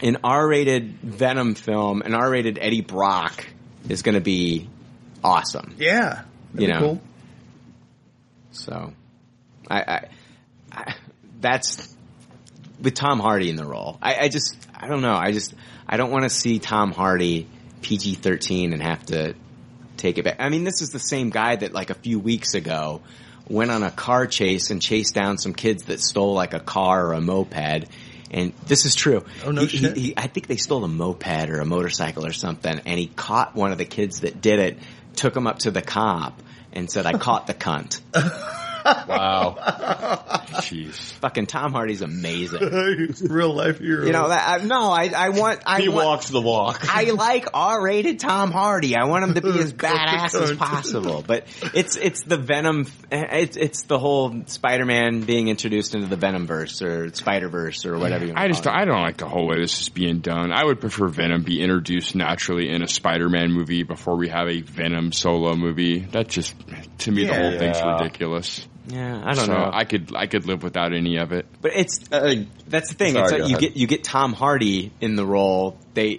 an 0.00 0.18
R-rated 0.22 0.92
Venom 1.00 1.54
film, 1.56 2.02
an 2.02 2.14
R-rated 2.14 2.58
Eddie 2.60 2.82
Brock 2.82 3.44
is 3.88 4.02
going 4.02 4.14
to 4.14 4.20
be 4.20 4.68
awesome. 5.24 5.74
Yeah. 5.76 6.22
That'd 6.52 6.68
You 6.68 6.74
know. 6.74 6.80
cool. 6.80 7.00
So, 8.52 8.92
I, 9.70 9.80
I, 9.80 10.08
I 10.72 10.94
that's 11.40 11.94
with 12.82 12.94
Tom 12.94 13.20
Hardy 13.20 13.50
in 13.50 13.56
the 13.56 13.64
role. 13.64 13.98
I, 14.02 14.16
I 14.24 14.28
just, 14.28 14.56
I 14.74 14.88
don't 14.88 15.02
know. 15.02 15.14
I 15.14 15.32
just, 15.32 15.54
I 15.88 15.96
don't 15.96 16.10
want 16.10 16.24
to 16.24 16.30
see 16.30 16.58
Tom 16.58 16.92
Hardy 16.92 17.46
PG 17.82 18.16
thirteen 18.16 18.72
and 18.72 18.82
have 18.82 19.04
to 19.06 19.34
take 19.96 20.18
it 20.18 20.24
back. 20.24 20.36
I 20.38 20.48
mean, 20.48 20.64
this 20.64 20.80
is 20.82 20.90
the 20.90 20.98
same 20.98 21.30
guy 21.30 21.56
that 21.56 21.72
like 21.72 21.90
a 21.90 21.94
few 21.94 22.18
weeks 22.18 22.54
ago 22.54 23.02
went 23.48 23.70
on 23.70 23.82
a 23.82 23.90
car 23.90 24.26
chase 24.26 24.70
and 24.70 24.80
chased 24.82 25.14
down 25.14 25.38
some 25.38 25.54
kids 25.54 25.84
that 25.84 26.00
stole 26.00 26.34
like 26.34 26.54
a 26.54 26.60
car 26.60 27.06
or 27.06 27.12
a 27.14 27.20
moped. 27.20 27.86
And 28.30 28.52
this 28.66 28.84
is 28.84 28.94
true. 28.94 29.24
Oh, 29.44 29.50
no 29.52 29.64
He- 29.64 29.78
he- 29.78 30.00
he- 30.00 30.14
I 30.16 30.26
think 30.26 30.48
they 30.48 30.56
stole 30.58 30.84
a 30.84 30.88
moped 30.88 31.48
or 31.48 31.60
a 31.60 31.64
motorcycle 31.64 32.26
or 32.26 32.32
something, 32.32 32.80
and 32.84 32.98
he 32.98 33.06
caught 33.06 33.54
one 33.54 33.72
of 33.72 33.78
the 33.78 33.86
kids 33.86 34.20
that 34.20 34.40
did 34.42 34.58
it, 34.58 34.78
took 35.18 35.36
him 35.36 35.46
up 35.46 35.58
to 35.60 35.70
the 35.70 35.82
cop, 35.82 36.40
and 36.72 36.90
said, 36.90 37.04
"I 37.04 37.12
caught 37.18 37.46
the 37.46 37.54
cunt." 37.54 38.00
Wow. 38.84 39.56
Jeez. 40.58 40.94
Fucking 41.20 41.46
Tom 41.46 41.72
Hardy's 41.72 42.02
amazing. 42.02 42.60
Real 43.28 43.54
life 43.54 43.78
hero. 43.78 44.04
You 44.06 44.12
know 44.12 44.28
that? 44.28 44.60
I, 44.60 44.64
no, 44.64 44.90
I, 44.90 45.10
I 45.14 45.28
want. 45.30 45.60
I 45.66 45.80
he 45.80 45.88
want, 45.88 46.06
walks 46.06 46.28
the 46.28 46.40
walk. 46.40 46.84
I 46.88 47.04
like 47.10 47.46
R-rated 47.54 48.20
Tom 48.20 48.50
Hardy. 48.50 48.96
I 48.96 49.04
want 49.04 49.24
him 49.24 49.34
to 49.34 49.40
be 49.40 49.58
as 49.60 49.72
badass 49.72 50.40
as 50.40 50.56
possible. 50.56 51.22
But 51.26 51.46
it's 51.74 51.96
it's 51.96 52.22
the 52.22 52.36
Venom. 52.36 52.86
It's 53.10 53.56
it's 53.56 53.82
the 53.82 53.98
whole 53.98 54.42
Spider-Man 54.46 55.22
being 55.22 55.48
introduced 55.48 55.94
into 55.94 56.06
the 56.06 56.16
Venomverse 56.16 56.82
or 56.82 57.14
Spider-Verse 57.14 57.86
or 57.86 57.98
whatever. 57.98 58.24
You 58.24 58.32
want 58.32 58.44
I 58.44 58.48
just 58.48 58.66
I 58.66 58.84
don't 58.84 59.02
like 59.02 59.18
the 59.18 59.28
whole 59.28 59.46
way 59.46 59.60
this 59.60 59.80
is 59.80 59.88
being 59.88 60.20
done. 60.20 60.52
I 60.52 60.64
would 60.64 60.80
prefer 60.80 61.08
Venom 61.08 61.42
be 61.42 61.60
introduced 61.62 62.14
naturally 62.14 62.68
in 62.70 62.82
a 62.82 62.88
Spider-Man 62.88 63.52
movie 63.52 63.82
before 63.82 64.16
we 64.16 64.28
have 64.28 64.48
a 64.48 64.60
Venom 64.62 65.12
solo 65.12 65.54
movie. 65.54 66.00
That 66.00 66.28
just 66.28 66.54
to 66.98 67.12
me 67.12 67.24
the 67.24 67.32
Yeah. 67.32 67.50
whole 67.50 67.58
thing's 67.58 67.80
ridiculous. 67.82 68.66
Yeah, 68.88 69.20
I 69.24 69.34
don't 69.34 69.46
so 69.46 69.52
know. 69.52 69.70
I 69.72 69.84
could 69.84 70.14
I 70.16 70.26
could 70.26 70.46
live 70.46 70.62
without 70.62 70.92
any 70.92 71.16
of 71.18 71.32
it. 71.32 71.46
but 71.60 71.72
it's 71.74 72.00
Uh, 72.10 72.44
that's 72.66 72.88
the 72.88 72.94
thing. 72.94 73.12
Sorry, 73.14 73.24
it's 73.24 73.32
like 73.32 73.40
you 73.50 73.56
ahead. 73.56 73.60
get 73.60 73.76
you 73.76 73.86
get 73.86 74.04
Tom 74.04 74.32
Hardy 74.32 74.92
in 75.00 75.14
the 75.16 75.26
role. 75.26 75.78
They 75.94 76.18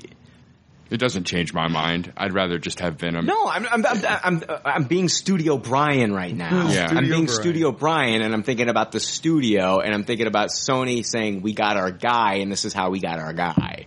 It 0.89 0.97
doesn't 0.97 1.25
change 1.25 1.53
my 1.53 1.67
mind. 1.67 2.11
I'd 2.17 2.33
rather 2.33 2.57
just 2.59 2.79
have 2.79 2.95
Venom. 2.99 3.25
No, 3.25 3.47
I'm 3.47 3.65
I'm 3.71 3.85
I'm, 3.85 4.01
I'm, 4.23 4.43
I'm 4.65 4.83
being 4.85 5.09
Studio 5.09 5.57
Brian 5.57 6.13
right 6.13 6.35
now. 6.35 6.69
Yeah. 6.69 6.87
I'm 6.89 7.07
being 7.09 7.25
Brian. 7.25 7.41
Studio 7.41 7.71
Brian, 7.71 8.21
and 8.21 8.33
I'm 8.33 8.43
thinking 8.43 8.69
about 8.69 8.91
the 8.91 8.99
studio, 8.99 9.79
and 9.79 9.93
I'm 9.93 10.03
thinking 10.03 10.27
about 10.27 10.49
Sony 10.49 11.05
saying 11.05 11.41
we 11.41 11.53
got 11.53 11.75
our 11.77 11.91
guy, 11.91 12.35
and 12.35 12.51
this 12.51 12.65
is 12.65 12.73
how 12.73 12.89
we 12.91 12.99
got 12.99 13.19
our 13.19 13.33
guy. 13.33 13.85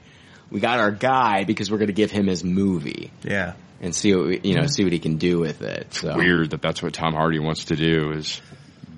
We 0.50 0.60
got 0.60 0.80
our 0.80 0.90
guy 0.90 1.44
because 1.44 1.70
we're 1.70 1.78
going 1.78 1.86
to 1.86 1.94
give 1.94 2.10
him 2.10 2.26
his 2.26 2.44
movie 2.44 3.10
Yeah. 3.24 3.54
and 3.80 3.94
see 3.94 4.14
what 4.14 4.26
we, 4.26 4.40
you 4.44 4.54
know 4.54 4.66
see 4.66 4.84
what 4.84 4.92
he 4.92 4.98
can 4.98 5.16
do 5.16 5.38
with 5.38 5.62
it. 5.62 5.94
So 5.94 6.14
Weird 6.14 6.50
that 6.50 6.60
that's 6.60 6.82
what 6.82 6.92
Tom 6.92 7.14
Hardy 7.14 7.38
wants 7.38 7.64
to 7.66 7.76
do 7.76 8.12
is 8.12 8.38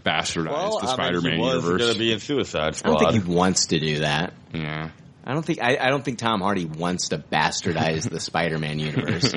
bastardize 0.04 0.50
well, 0.50 0.80
the 0.80 0.86
Spider-Man 0.86 1.32
mean, 1.32 1.40
he 1.40 1.46
universe. 1.46 1.78
going 1.80 1.92
to 1.92 1.98
be 1.98 2.12
in 2.12 2.20
Suicide 2.20 2.76
I 2.84 2.88
don't 2.88 2.98
think 2.98 3.24
he 3.24 3.32
wants 3.32 3.66
to 3.66 3.80
do 3.80 4.00
that. 4.00 4.34
yeah. 4.52 4.90
I 5.26 5.32
don't 5.32 5.42
think 5.42 5.62
I, 5.62 5.78
I 5.80 5.88
don't 5.88 6.04
think 6.04 6.18
Tom 6.18 6.42
Hardy 6.42 6.66
wants 6.66 7.08
to 7.08 7.18
bastardize 7.18 8.08
the 8.08 8.20
Spider-Man 8.20 8.78
universe. 8.78 9.32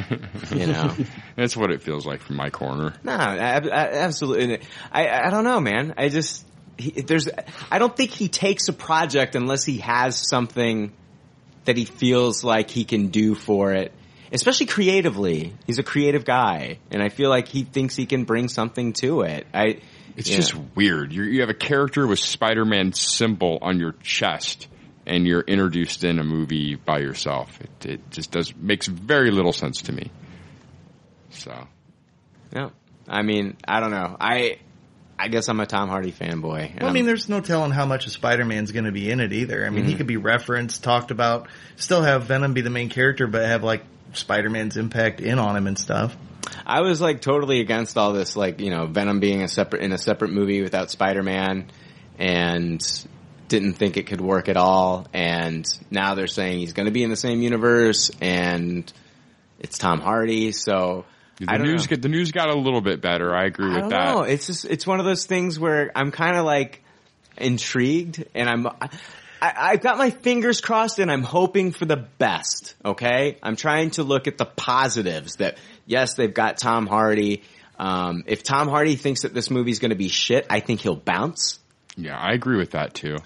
You 0.54 0.68
know. 0.68 0.94
That's 1.38 1.56
what 1.56 1.72
it 1.72 1.82
feels 1.82 2.06
like 2.06 2.20
from 2.20 2.36
my 2.36 2.50
corner. 2.50 2.94
No, 3.06 3.14
ab- 3.14 3.66
ab- 3.66 3.94
absolutely. 3.94 4.60
I, 4.92 5.08
I 5.08 5.30
don't 5.30 5.46
know, 5.46 5.62
man. 5.62 5.94
I 5.98 6.10
just 6.10 6.46
he, 6.78 6.92
there's. 6.92 7.30
I 7.72 7.80
don't 7.80 7.96
think 7.96 8.12
he 8.12 8.28
takes 8.28 8.68
a 8.68 8.74
project 8.74 9.36
unless 9.36 9.64
he 9.64 9.78
has 9.78 10.18
something 10.18 10.92
that 11.64 11.78
he 11.78 11.86
feels 11.86 12.44
like 12.44 12.70
he 12.70 12.84
can 12.84 13.08
do 13.08 13.34
for 13.34 13.72
it, 13.72 13.94
especially 14.34 14.66
creatively. 14.66 15.54
He's 15.68 15.80
a 15.80 15.84
creative 15.84 16.26
guy, 16.26 16.80
and 16.92 17.02
I 17.02 17.08
feel 17.08 17.30
like 17.30 17.48
he 17.48 17.64
thinks 17.64 17.96
he 17.96 18.06
can 18.06 18.26
bring 18.26 18.50
something 18.50 18.92
to 18.94 19.22
it. 19.22 19.48
I. 19.54 19.80
It's 20.18 20.30
yeah. 20.30 20.38
just 20.38 20.56
weird. 20.76 21.14
you 21.14 21.24
you 21.24 21.42
have 21.42 21.50
a 21.50 21.54
character 21.54 22.08
with 22.08 22.18
Spider-Man 22.18 22.92
symbol 22.94 23.60
on 23.62 23.80
your 23.80 23.94
chest, 24.02 24.68
and 25.06 25.28
you're 25.28 25.42
introduced 25.42 26.04
in 26.04 26.18
a 26.18 26.24
movie 26.24 26.74
by 26.74 27.00
yourself. 27.00 27.62
It, 27.62 27.86
it 27.86 28.12
just 28.12 28.32
does 28.32 28.54
makes 28.56 28.88
very 28.88 29.30
little 29.30 29.54
sense 29.54 29.84
to 29.84 29.94
me. 29.94 30.12
So 31.30 31.68
No, 32.52 32.72
I 33.08 33.22
mean, 33.22 33.56
I 33.66 33.80
don't 33.80 33.92
know. 33.92 34.18
I. 34.20 34.58
I 35.20 35.30
guess 35.30 35.50
I'm 35.50 35.60
a 35.60 35.66
Tom 35.66 35.90
Hardy 35.90 36.12
fanboy. 36.12 36.80
Well, 36.80 36.92
I 36.92 36.94
mean, 36.94 37.08
there's 37.08 37.28
no 37.28 37.42
telling 37.42 37.72
how 37.72 37.88
much 37.88 38.06
of 38.06 38.12
Spider-Man's 38.12 38.72
going 38.72 38.86
to 38.86 38.92
be 38.92 39.10
in 39.10 39.20
it 39.20 39.34
either. 39.34 39.66
I 39.66 39.72
mean, 39.72 39.86
he 39.86 39.90
mm-hmm. 39.90 39.98
could 39.98 40.06
be 40.06 40.18
referenced, 40.18 40.84
talked 40.84 41.10
about, 41.10 41.48
still 41.76 42.04
have 42.04 42.26
Venom 42.26 42.54
be 42.54 42.62
the 42.62 42.70
main 42.70 42.90
character, 42.90 43.26
but 43.26 43.44
have 43.44 43.64
like 43.64 43.84
Spider-Man's 44.14 44.78
impact 44.78 45.20
in 45.22 45.40
on 45.40 45.56
him 45.56 45.68
and 45.68 45.78
stuff. 45.78 46.16
I 46.66 46.82
was 46.82 47.02
like 47.02 47.22
totally 47.22 47.60
against 47.60 47.98
all 47.98 48.14
this, 48.14 48.36
like 48.36 48.60
you 48.62 48.70
know, 48.72 48.86
Venom 48.86 49.20
being 49.20 49.42
a 49.44 49.48
separate 49.48 49.82
in 49.82 49.92
a 49.92 49.98
separate 49.98 50.32
movie 50.32 50.62
without 50.62 50.90
Spider-Man, 50.92 51.70
and 52.18 53.08
didn't 53.48 53.74
think 53.74 53.98
it 53.98 54.08
could 54.08 54.22
work 54.22 54.50
at 54.50 54.58
all. 54.58 55.08
And 55.14 55.66
now 55.92 56.16
they're 56.16 56.28
saying 56.28 56.60
he's 56.60 56.74
going 56.74 56.86
to 56.88 56.92
be 56.92 57.04
in 57.04 57.10
the 57.10 57.16
same 57.16 57.42
universe, 57.42 58.12
and 58.22 58.92
it's 59.60 59.78
Tom 59.78 60.00
Hardy. 60.02 60.52
So 60.52 61.06
The 61.40 61.46
I 61.50 61.58
don't 61.58 61.68
news 61.68 61.84
know. 61.86 61.90
get 61.90 62.02
the 62.02 62.10
news 62.10 62.32
got 62.32 62.50
a 62.50 62.56
little 62.58 62.82
bit 62.82 63.02
better. 63.02 63.36
I 63.36 63.46
agree 63.46 63.70
I 63.72 63.74
with 63.74 63.80
don't 63.82 63.90
that. 63.90 64.06
know. 64.16 64.22
It's 64.24 64.48
just 64.48 64.66
it's 64.66 64.88
one 64.88 65.00
of 65.00 65.06
those 65.06 65.26
things 65.26 65.60
where 65.60 65.92
I'm 65.96 66.12
kind 66.12 66.36
of 66.38 66.46
like 66.46 66.82
intrigued, 67.38 68.26
and 68.34 68.50
I'm 68.50 68.68
I, 69.42 69.54
I've 69.72 69.82
got 69.82 69.98
my 69.98 70.10
fingers 70.10 70.62
crossed, 70.62 71.00
and 71.00 71.12
I'm 71.12 71.24
hoping 71.24 71.72
for 71.72 71.86
the 71.86 72.08
best. 72.18 72.76
Okay, 72.84 73.38
I'm 73.42 73.56
trying 73.56 73.92
to 73.92 74.04
look 74.04 74.28
at 74.28 74.38
the 74.38 74.46
positives. 74.46 75.38
That 75.38 75.58
yes, 75.86 76.16
they've 76.16 76.34
got 76.34 76.58
Tom 76.58 76.88
Hardy. 76.88 77.44
Um, 77.80 78.24
if 78.28 78.44
Tom 78.44 78.68
Hardy 78.68 78.96
thinks 78.96 79.22
that 79.22 79.34
this 79.34 79.50
movie's 79.52 79.80
going 79.80 79.92
to 79.92 79.96
be 79.98 80.08
shit, 80.08 80.48
I 80.50 80.60
think 80.60 80.82
he'll 80.82 80.96
bounce. 80.96 81.60
Yeah, 81.96 82.18
I 82.18 82.34
agree 82.34 82.58
with 82.58 82.72
that 82.72 82.94
too. 82.94 83.18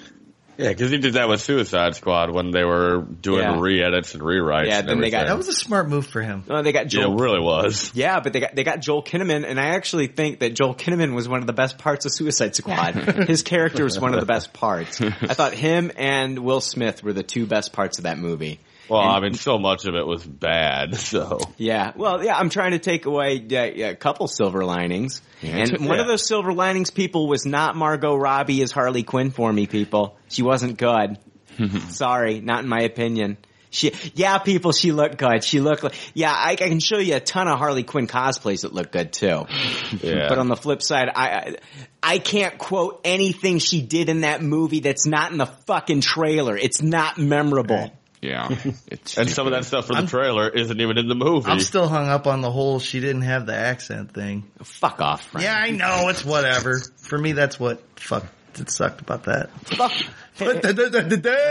Yeah, 0.61 0.69
because 0.69 0.91
he 0.91 0.97
did 0.99 1.13
that 1.15 1.27
with 1.27 1.41
Suicide 1.41 1.95
Squad 1.95 2.31
when 2.31 2.51
they 2.51 2.63
were 2.63 3.01
doing 3.01 3.39
Yeah. 3.41 3.59
re-edits 3.59 4.13
and 4.13 4.21
rewrites. 4.23 4.67
Yeah, 4.67 4.79
and 4.79 4.87
then 4.89 4.99
they 5.01 5.09
got- 5.09 5.25
That 5.25 5.31
everything. 5.31 5.37
was 5.37 5.47
a 5.49 5.53
smart 5.53 5.89
move 5.89 6.05
for 6.07 6.21
him. 6.21 6.43
They 6.47 6.71
got 6.71 6.83
Yeah, 6.93 7.01
Joel. 7.01 7.17
it 7.17 7.21
really 7.21 7.39
was. 7.39 7.91
Yeah, 7.95 8.19
but 8.19 8.33
they 8.33 8.39
got 8.41 8.55
they 8.55 8.63
got 8.63 8.79
Joel 8.79 9.03
Kinnaman, 9.03 9.43
and 9.47 9.59
I 9.59 9.69
actually 9.75 10.07
think 10.07 10.39
that 10.39 10.53
Joel 10.53 10.75
Kinnaman 10.75 11.15
was 11.15 11.27
one 11.27 11.39
of 11.41 11.47
the 11.47 11.53
best 11.53 11.77
parts 11.77 12.05
of 12.05 12.11
Suicide 12.13 12.55
Squad. 12.55 12.93
His 13.27 13.41
character 13.43 13.83
was 13.83 13.99
one 13.99 14.13
of 14.13 14.19
the 14.19 14.25
best 14.25 14.53
parts. 14.53 15.01
I 15.01 15.33
thought 15.33 15.53
him 15.53 15.91
and 15.97 16.39
Will 16.39 16.61
Smith 16.61 17.03
were 17.03 17.13
the 17.13 17.23
two 17.23 17.45
best 17.45 17.73
parts 17.73 17.97
of 17.97 18.03
that 18.03 18.17
movie. 18.19 18.59
Well, 18.91 19.01
And- 19.01 19.11
I 19.11 19.19
mean, 19.21 19.33
so 19.35 19.57
much 19.57 19.85
of 19.85 19.95
it 19.95 20.05
was 20.05 20.23
bad. 20.25 20.95
So 21.11 21.39
Yeah, 21.57 21.93
well, 21.95 22.23
yeah, 22.23 22.37
I'm 22.37 22.49
trying 22.49 22.71
to 22.71 22.79
take 22.79 23.05
away 23.05 23.41
yeah, 23.47 23.65
yeah, 23.65 23.87
a 23.89 23.95
couple 23.95 24.27
silver 24.27 24.63
linings, 24.65 25.21
and 25.41 25.59
it's- 25.61 25.79
one 25.79 25.95
yeah. 25.97 26.01
of 26.01 26.07
those 26.07 26.27
silver 26.27 26.53
linings, 26.53 26.89
people, 26.91 27.27
was 27.27 27.45
not 27.45 27.75
Margot 27.75 28.15
Robbie 28.15 28.61
as 28.61 28.71
Harley 28.71 29.03
Quinn 29.03 29.31
for 29.31 29.51
me. 29.51 29.65
People, 29.67 30.17
she 30.27 30.43
wasn't 30.43 30.77
good. 30.77 31.17
Sorry, 31.89 32.41
not 32.41 32.63
in 32.63 32.69
my 32.69 32.81
opinion. 32.81 33.37
She, 33.73 33.93
yeah, 34.15 34.37
people, 34.39 34.73
she 34.73 34.91
looked 34.91 35.17
good. 35.17 35.45
She 35.45 35.61
looked 35.61 35.83
like, 35.83 35.93
yeah, 36.13 36.33
I, 36.33 36.51
I 36.51 36.55
can 36.55 36.81
show 36.81 36.97
you 36.97 37.15
a 37.15 37.21
ton 37.21 37.47
of 37.47 37.57
Harley 37.57 37.83
Quinn 37.83 38.05
cosplays 38.05 38.63
that 38.63 38.73
look 38.73 38.91
good 38.91 39.13
too. 39.13 39.45
yeah. 40.01 40.27
But 40.27 40.37
on 40.39 40.49
the 40.49 40.57
flip 40.57 40.81
side, 40.81 41.07
I, 41.15 41.27
I 41.29 41.55
I 42.03 42.19
can't 42.19 42.57
quote 42.57 42.99
anything 43.05 43.59
she 43.59 43.81
did 43.81 44.09
in 44.09 44.21
that 44.21 44.41
movie 44.41 44.81
that's 44.81 45.07
not 45.07 45.31
in 45.31 45.37
the 45.37 45.45
fucking 45.45 46.01
trailer. 46.01 46.57
It's 46.57 46.81
not 46.81 47.17
memorable. 47.17 47.91
Yeah, 48.21 48.49
it's 48.87 49.17
and 49.17 49.29
some 49.29 49.47
of 49.47 49.53
that 49.53 49.65
stuff 49.65 49.87
from 49.87 50.01
the 50.01 50.07
trailer 50.07 50.47
isn't 50.47 50.79
even 50.79 50.97
in 50.97 51.07
the 51.07 51.15
movie. 51.15 51.49
I'm 51.49 51.59
still 51.59 51.87
hung 51.87 52.07
up 52.07 52.27
on 52.27 52.41
the 52.41 52.51
whole 52.51 52.79
she 52.79 52.99
didn't 52.99 53.23
have 53.23 53.47
the 53.47 53.55
accent 53.55 54.13
thing. 54.13 54.43
Fuck 54.63 55.01
off, 55.01 55.23
Frank. 55.25 55.43
Yeah, 55.43 55.55
I 55.55 55.71
know. 55.71 56.07
It's 56.09 56.23
whatever. 56.23 56.79
For 56.97 57.17
me, 57.17 57.31
that's 57.31 57.59
what 57.59 57.81
fuck 57.99 58.25
it 58.59 58.69
sucked 58.69 59.01
about 59.01 59.23
that. 59.23 59.49
Fuck. 59.65 59.91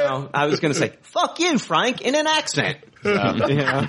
No, 0.08 0.30
I 0.34 0.46
was 0.46 0.60
gonna 0.60 0.74
say, 0.74 0.92
fuck 1.02 1.38
you, 1.40 1.58
Frank, 1.58 2.00
in 2.02 2.14
an 2.14 2.26
accent. 2.26 2.78
So, 3.02 3.10
you 3.48 3.54
know, 3.54 3.86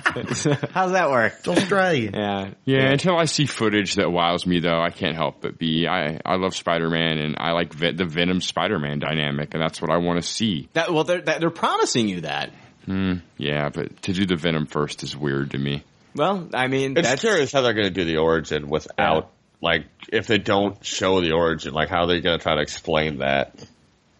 how's 0.72 0.92
that 0.92 1.10
work? 1.10 1.34
It's 1.40 1.48
Australian. 1.48 2.14
Yeah. 2.14 2.50
Yeah, 2.64 2.90
until 2.92 3.16
I 3.18 3.26
see 3.26 3.44
footage 3.44 3.96
that 3.96 4.10
wows 4.10 4.46
me, 4.46 4.60
though, 4.60 4.80
I 4.80 4.88
can't 4.90 5.14
help 5.16 5.42
but 5.42 5.58
be. 5.58 5.86
I 5.86 6.18
I 6.24 6.36
love 6.36 6.54
Spider 6.56 6.88
Man, 6.88 7.18
and 7.18 7.36
I 7.38 7.52
like 7.52 7.74
Ve- 7.74 7.92
the 7.92 8.06
Venom 8.06 8.40
Spider 8.40 8.78
Man 8.78 9.00
dynamic, 9.00 9.52
and 9.52 9.62
that's 9.62 9.82
what 9.82 9.90
I 9.90 9.98
want 9.98 10.22
to 10.22 10.26
see. 10.26 10.68
That, 10.72 10.92
well, 10.94 11.04
they're, 11.04 11.20
that, 11.20 11.40
they're 11.40 11.50
promising 11.50 12.08
you 12.08 12.22
that. 12.22 12.52
Hmm. 12.86 13.14
Yeah, 13.38 13.68
but 13.68 14.02
to 14.02 14.12
do 14.12 14.26
the 14.26 14.36
Venom 14.36 14.66
first 14.66 15.02
is 15.02 15.16
weird 15.16 15.52
to 15.52 15.58
me. 15.58 15.84
Well, 16.14 16.48
I 16.52 16.66
mean, 16.66 16.96
It's 16.96 17.08
that's, 17.08 17.20
curious 17.22 17.52
how 17.52 17.62
they're 17.62 17.72
going 17.74 17.86
to 17.88 17.94
do 17.94 18.04
the 18.04 18.18
origin 18.18 18.68
without, 18.68 19.30
like, 19.60 19.86
if 20.12 20.26
they 20.26 20.38
don't 20.38 20.84
show 20.84 21.20
the 21.20 21.32
origin, 21.32 21.72
like, 21.72 21.88
how 21.88 22.06
they're 22.06 22.16
they 22.16 22.22
going 22.22 22.38
to 22.38 22.42
try 22.42 22.56
to 22.56 22.60
explain 22.60 23.18
that? 23.18 23.54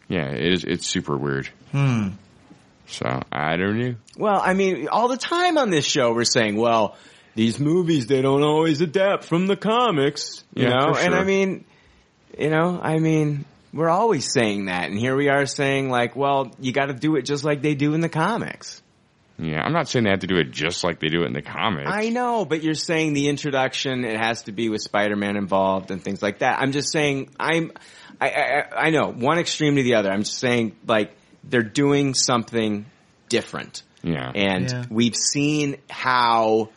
Yeah, 0.08 0.28
it 0.30 0.52
is. 0.52 0.64
It's 0.64 0.86
super 0.86 1.16
weird. 1.16 1.48
Hmm. 1.72 2.08
So 2.86 3.22
I 3.32 3.56
don't 3.56 3.78
know. 3.78 3.94
well, 4.16 4.40
I 4.42 4.54
mean, 4.54 4.88
all 4.88 5.08
the 5.08 5.16
time 5.16 5.56
on 5.58 5.70
this 5.70 5.84
show, 5.86 6.12
we're 6.12 6.24
saying, 6.24 6.56
well, 6.56 6.96
these 7.34 7.58
movies, 7.58 8.06
they 8.06 8.20
don't 8.20 8.42
always 8.42 8.80
adapt 8.82 9.24
from 9.24 9.46
the 9.46 9.56
comics, 9.56 10.44
you 10.54 10.64
Yeah, 10.64 10.70
know? 10.70 10.94
for 10.94 11.00
And 11.00 11.14
I 11.14 11.24
mean, 11.24 11.64
you 12.38 12.50
know, 12.50 12.78
I 12.82 12.98
mean, 12.98 13.44
we're 13.72 13.88
always 13.88 14.30
saying 14.32 14.66
that. 14.66 14.90
And 14.90 14.98
here 14.98 15.16
we 15.16 15.28
are 15.28 15.46
saying 15.46 15.88
like, 15.88 16.14
well, 16.16 16.52
you 16.60 16.72
gotta 16.72 16.94
do 16.94 17.16
it 17.16 17.22
just 17.22 17.44
like 17.44 17.62
they 17.62 17.74
do 17.74 17.94
in 17.94 18.00
the 18.00 18.08
comics. 18.08 18.82
Yeah, 19.38 19.60
I'm 19.62 19.72
not 19.72 19.88
saying 19.88 20.04
they 20.04 20.10
have 20.10 20.20
to 20.20 20.26
do 20.26 20.36
it 20.36 20.50
just 20.52 20.84
like 20.84 21.00
they 21.00 21.08
do 21.08 21.22
it 21.22 21.26
in 21.26 21.32
the 21.32 21.42
comics. 21.42 21.90
I 21.90 22.10
know, 22.10 22.44
but 22.44 22.62
you're 22.62 22.74
saying 22.74 23.14
the 23.14 23.28
introduction, 23.28 24.04
it 24.04 24.16
has 24.20 24.42
to 24.42 24.52
be 24.52 24.68
with 24.68 24.82
Spider-Man 24.82 25.36
involved 25.36 25.90
and 25.90 26.02
things 26.04 26.22
like 26.22 26.40
that. 26.40 26.60
I'm 26.60 26.70
just 26.70 26.92
saying, 26.92 27.30
I'm, 27.40 27.72
I, 28.20 28.28
I, 28.30 28.64
I 28.86 28.90
know, 28.90 29.10
one 29.10 29.38
extreme 29.38 29.76
to 29.76 29.82
the 29.82 29.94
other. 29.94 30.10
I'm 30.12 30.22
just 30.22 30.38
saying, 30.38 30.76
like, 30.86 31.12
they're 31.42 31.62
doing 31.62 32.14
something 32.14 32.84
different. 33.28 33.82
yeah. 34.02 34.30
And 34.32 34.70
Yeah. 34.70 34.84
we've 34.90 35.16
seen 35.16 35.76
how 35.90 36.68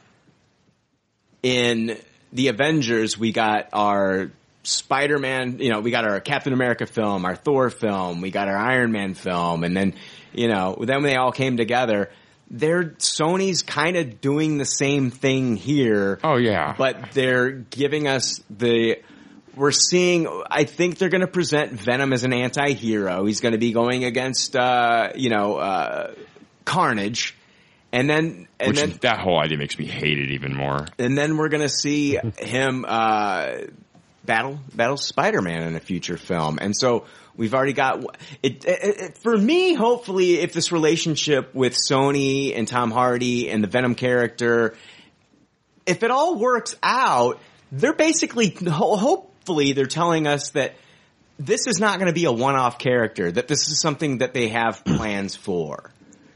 in 1.43 1.97
the 2.33 2.47
Avengers 2.47 3.17
we 3.19 3.31
got 3.31 3.69
our 3.73 4.31
Spider-Man, 4.65 5.59
you 5.59 5.69
know, 5.69 5.79
we 5.79 5.91
got 5.91 6.05
our 6.05 6.19
Captain 6.19 6.53
America 6.53 6.85
film, 6.85 7.25
our 7.25 7.35
Thor 7.35 7.69
film, 7.69 8.21
we 8.21 8.31
got 8.31 8.47
our 8.47 8.57
Iron 8.57 8.91
Man 8.91 9.13
film, 9.13 9.63
and 9.63 9.75
then, 9.75 9.93
you 10.33 10.47
know, 10.47 10.75
then 10.79 11.03
when 11.03 11.11
they 11.11 11.15
all 11.15 11.31
came 11.31 11.57
together, 11.57 12.09
they're 12.49 12.83
Sony's 12.83 13.63
kind 13.63 13.97
of 13.97 14.21
doing 14.21 14.57
the 14.57 14.65
same 14.65 15.11
thing 15.11 15.55
here, 15.55 16.19
oh 16.23 16.37
yeah. 16.37 16.75
but 16.77 17.11
they're 17.13 17.51
giving 17.51 18.07
us 18.07 18.41
the 18.49 18.97
we're 19.55 19.71
seeing 19.71 20.27
I 20.49 20.65
think 20.65 20.97
they're 20.97 21.09
going 21.09 21.21
to 21.21 21.27
present 21.27 21.71
Venom 21.71 22.13
as 22.13 22.23
an 22.23 22.33
anti-hero. 22.33 23.25
He's 23.25 23.41
going 23.41 23.53
to 23.53 23.57
be 23.57 23.71
going 23.71 24.03
against 24.03 24.55
uh, 24.55 25.13
you 25.15 25.29
know, 25.29 25.55
uh, 25.55 26.13
Carnage. 26.65 27.35
And 27.91 28.09
then 28.09 28.47
and 28.59 28.69
Which 28.69 28.77
then 28.77 28.97
that 29.01 29.19
whole 29.19 29.39
idea 29.39 29.57
makes 29.57 29.79
me 29.79 29.85
hate 29.85 30.19
it 30.19 30.31
even 30.31 30.53
more. 30.53 30.85
and 30.99 31.17
then 31.17 31.37
we're 31.37 31.47
gonna 31.47 31.69
see 31.69 32.19
him 32.37 32.85
uh, 32.85 33.53
battle 34.25 34.59
battle 34.73 34.97
Spider 34.97 35.41
Man 35.41 35.63
in 35.63 35.75
a 35.75 35.79
future 35.79 36.17
film, 36.17 36.57
and 36.61 36.75
so 36.75 37.05
we've 37.35 37.53
already 37.53 37.73
got 37.73 38.03
it, 38.41 38.65
it, 38.65 38.67
it. 38.67 39.17
For 39.17 39.35
me, 39.37 39.73
hopefully, 39.73 40.39
if 40.39 40.53
this 40.53 40.71
relationship 40.71 41.53
with 41.53 41.73
Sony 41.73 42.57
and 42.57 42.67
Tom 42.67 42.91
Hardy 42.91 43.49
and 43.49 43.63
the 43.63 43.67
Venom 43.67 43.95
character, 43.95 44.75
if 45.85 46.03
it 46.03 46.11
all 46.11 46.35
works 46.35 46.75
out, 46.81 47.39
they're 47.71 47.93
basically 47.93 48.49
hopefully 48.49 49.73
they're 49.73 49.85
telling 49.85 50.27
us 50.27 50.51
that 50.51 50.75
this 51.37 51.67
is 51.67 51.79
not 51.79 51.99
going 51.99 52.07
to 52.07 52.13
be 52.13 52.25
a 52.25 52.31
one-off 52.31 52.79
character. 52.79 53.31
That 53.31 53.47
this 53.47 53.67
is 53.67 53.79
something 53.79 54.19
that 54.19 54.33
they 54.33 54.49
have 54.49 54.83
plans 54.85 55.35
for. 55.35 55.91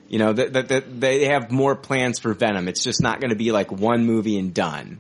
You 0.10 0.18
know, 0.18 0.34
that, 0.34 0.54
that, 0.54 0.68
that 0.70 1.00
they 1.00 1.26
have 1.26 1.52
more 1.52 1.76
plans 1.76 2.18
for 2.18 2.34
Venom. 2.34 2.68
It's 2.68 2.84
just 2.84 3.02
not 3.02 3.22
going 3.22 3.30
to 3.30 3.36
be 3.36 3.52
like 3.52 3.72
one 3.72 4.08
movie 4.08 4.40
and 4.40 4.54
done. 4.54 5.00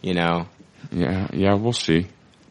You 0.00 0.14
know, 0.14 0.48
Yeah, 0.90 1.28
yeah, 1.32 1.54
we'll 1.54 1.72
see. 1.72 2.06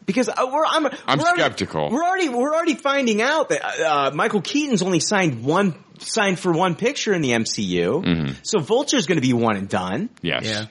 Because 0.08 0.28
uh, 0.30 0.34
we're 0.50 0.64
I'm 0.64 0.86
I'm 1.06 1.18
we're 1.18 1.24
already- 1.26 1.42
skeptical. 1.42 1.90
we're 1.90 2.02
already 2.02 2.30
we're 2.30 2.54
already 2.54 2.74
finding 2.74 3.20
out 3.22 3.50
that 3.50 3.62
uh, 3.80 4.10
Michael 4.14 4.40
Keaton's 4.40 4.82
only 4.82 5.00
signed 5.00 5.44
one 5.44 5.74
signed 5.98 6.38
for 6.40 6.50
one 6.50 6.74
picture 6.74 7.12
in 7.12 7.20
the 7.20 7.30
MCU. 7.32 8.02
Mm-hmm. 8.04 8.32
So 8.42 8.58
Vulture's 8.58 9.06
going 9.06 9.18
to 9.18 9.22
be 9.26 9.34
one 9.34 9.56
and 9.56 9.68
done. 9.68 10.08
Yes. 10.22 10.44
Yeah. 10.46 10.64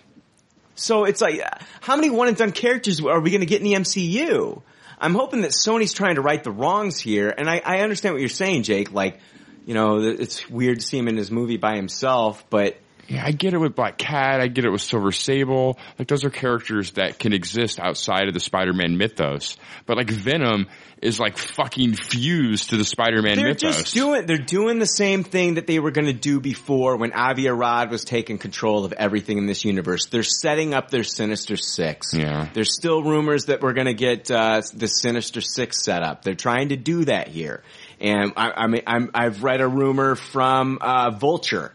So 0.75 1.05
it's 1.05 1.21
like, 1.21 1.39
uh, 1.39 1.49
how 1.81 1.95
many 1.95 2.09
one 2.09 2.27
and 2.27 2.35
done 2.37 2.51
characters 2.51 2.99
are 2.99 3.19
we 3.19 3.29
going 3.29 3.41
to 3.41 3.47
get 3.47 3.61
in 3.61 3.65
the 3.65 3.73
MCU? 3.73 4.61
I'm 4.99 5.13
hoping 5.13 5.41
that 5.41 5.51
Sony's 5.51 5.93
trying 5.93 6.15
to 6.15 6.21
right 6.21 6.43
the 6.43 6.51
wrongs 6.51 6.99
here, 6.99 7.33
and 7.35 7.47
I, 7.49 7.61
I 7.63 7.79
understand 7.81 8.13
what 8.15 8.19
you're 8.19 8.29
saying, 8.29 8.63
Jake. 8.63 8.91
Like, 8.91 9.19
you 9.67 9.75
know, 9.75 9.99
it's 10.01 10.49
weird 10.49 10.79
to 10.79 10.85
see 10.85 10.97
him 10.97 11.07
in 11.07 11.17
his 11.17 11.29
movie 11.29 11.57
by 11.57 11.75
himself, 11.75 12.43
but 12.49 12.77
Yeah, 13.07 13.23
I 13.25 13.31
get 13.31 13.53
it 13.53 13.57
with 13.57 13.75
Black 13.75 13.97
Cat. 13.97 14.41
I 14.41 14.47
get 14.47 14.65
it 14.65 14.71
with 14.71 14.81
Silver 14.81 15.11
Sable. 15.11 15.77
Like 15.97 16.07
those 16.07 16.25
are 16.25 16.29
characters 16.29 16.91
that 16.91 17.19
can 17.19 17.33
exist 17.33 17.79
outside 17.79 18.27
of 18.27 18.33
the 18.33 18.39
Spider-Man 18.39 18.97
mythos. 18.97 19.57
But 19.85 19.97
like 19.97 20.09
Venom 20.09 20.67
is 21.01 21.19
like 21.19 21.37
fucking 21.37 21.93
fused 21.93 22.71
to 22.71 22.77
the 22.77 22.83
Spider-Man 22.83 23.35
they're 23.37 23.49
mythos. 23.49 23.77
just 23.77 23.93
doing 23.93 24.25
they're 24.25 24.37
doing 24.37 24.79
the 24.79 24.87
same 24.87 25.23
thing 25.23 25.53
that 25.53 25.67
they 25.67 25.79
were 25.79 25.91
going 25.91 26.07
to 26.07 26.13
do 26.13 26.39
before 26.39 26.97
when 26.97 27.13
Avi 27.13 27.47
Arad 27.47 27.91
was 27.91 28.03
taking 28.03 28.37
control 28.37 28.83
of 28.83 28.93
everything 28.93 29.37
in 29.37 29.45
this 29.45 29.63
universe. 29.63 30.07
They're 30.07 30.23
setting 30.23 30.73
up 30.73 30.89
their 30.89 31.03
Sinister 31.03 31.55
Six. 31.55 32.13
Yeah. 32.13 32.49
There's 32.53 32.75
still 32.75 33.03
rumors 33.03 33.45
that 33.45 33.61
we're 33.61 33.73
going 33.73 33.87
to 33.87 33.93
get 33.93 34.29
uh, 34.31 34.61
the 34.73 34.87
Sinister 34.87 35.39
Six 35.39 35.83
set 35.83 36.03
up. 36.03 36.23
They're 36.23 36.35
trying 36.35 36.69
to 36.69 36.75
do 36.75 37.05
that 37.05 37.27
here, 37.27 37.63
and 38.01 38.33
I, 38.35 38.51
I 38.51 38.67
mean 38.67 38.81
I'm, 38.85 39.11
I've 39.13 39.43
read 39.43 39.61
a 39.61 39.67
rumor 39.67 40.15
from 40.15 40.79
uh, 40.81 41.11
Vulture, 41.11 41.71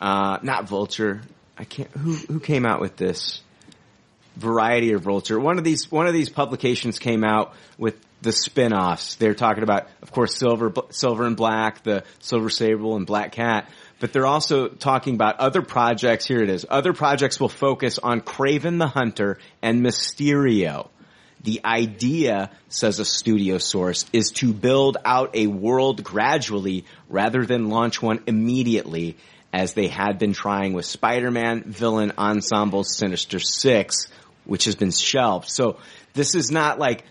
uh, 0.00 0.38
not 0.42 0.68
Vulture. 0.68 1.22
I 1.56 1.64
can't. 1.64 1.90
Who 1.90 2.12
who 2.12 2.40
came 2.40 2.64
out 2.64 2.80
with 2.80 2.96
this? 2.96 3.40
Variety 4.36 4.92
of 4.92 5.02
Vulture. 5.02 5.38
One 5.40 5.58
of 5.58 5.64
these 5.64 5.90
one 5.90 6.06
of 6.06 6.12
these 6.12 6.28
publications 6.28 6.98
came 6.98 7.24
out 7.24 7.54
with 7.76 7.96
the 8.20 8.32
spin-offs. 8.32 9.16
They're 9.16 9.34
talking 9.34 9.62
about, 9.62 9.88
of 10.02 10.12
course, 10.12 10.36
Silver 10.36 10.72
Silver 10.90 11.26
and 11.26 11.36
Black, 11.36 11.82
the 11.82 12.04
Silver 12.20 12.50
Sable 12.50 12.96
and 12.96 13.06
Black 13.06 13.32
Cat, 13.32 13.68
but 14.00 14.12
they're 14.12 14.26
also 14.26 14.68
talking 14.68 15.14
about 15.14 15.40
other 15.40 15.62
projects. 15.62 16.26
Here 16.26 16.42
it 16.42 16.50
is. 16.50 16.66
Other 16.68 16.92
projects 16.92 17.40
will 17.40 17.48
focus 17.48 17.98
on 17.98 18.20
Kraven 18.20 18.78
the 18.78 18.86
Hunter 18.86 19.38
and 19.62 19.84
Mysterio. 19.84 20.88
The 21.44 21.60
idea, 21.64 22.50
says 22.68 22.98
a 22.98 23.04
studio 23.04 23.58
source, 23.58 24.04
is 24.12 24.32
to 24.32 24.52
build 24.52 24.96
out 25.04 25.36
a 25.36 25.46
world 25.46 26.02
gradually 26.02 26.84
rather 27.08 27.46
than 27.46 27.68
launch 27.68 28.02
one 28.02 28.24
immediately 28.26 29.16
as 29.52 29.74
they 29.74 29.88
had 29.88 30.18
been 30.18 30.32
trying 30.32 30.72
with 30.72 30.84
Spider-Man 30.84 31.64
villain 31.64 32.12
ensemble 32.18 32.84
Sinister 32.84 33.38
Six, 33.38 34.08
which 34.44 34.64
has 34.66 34.76
been 34.76 34.90
shelved. 34.90 35.48
So 35.48 35.78
this 36.14 36.34
is 36.34 36.50
not 36.50 36.78
like 36.78 37.04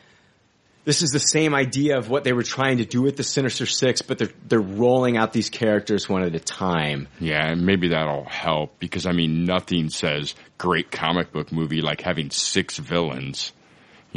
this 0.86 1.02
is 1.02 1.12
the 1.12 1.20
same 1.20 1.54
idea 1.54 1.98
of 1.98 2.10
what 2.10 2.24
they 2.24 2.32
were 2.32 2.44
trying 2.44 2.78
to 2.78 2.86
do 2.86 3.02
with 3.02 3.18
the 3.18 3.24
Sinister 3.24 3.66
Six, 3.66 4.02
but 4.02 4.18
they're 4.18 4.32
they're 4.48 4.62
rolling 4.62 5.18
out 5.18 5.34
these 5.34 5.50
characters 5.50 6.08
one 6.08 6.24
at 6.24 6.34
a 6.36 6.40
time. 6.40 7.08
Yeah, 7.20 7.52
and 7.52 7.66
maybe 7.66 7.90
that'll 7.90 8.24
help 8.24 8.80
because 8.80 9.06
I 9.06 9.12
mean, 9.12 9.44
nothing 9.44 9.90
says 9.90 10.36
great 10.58 10.92
comic 10.92 11.32
book 11.32 11.52
movie 11.52 11.82
like 11.82 12.02
having 12.02 12.30
six 12.30 12.78
villains. 12.78 13.52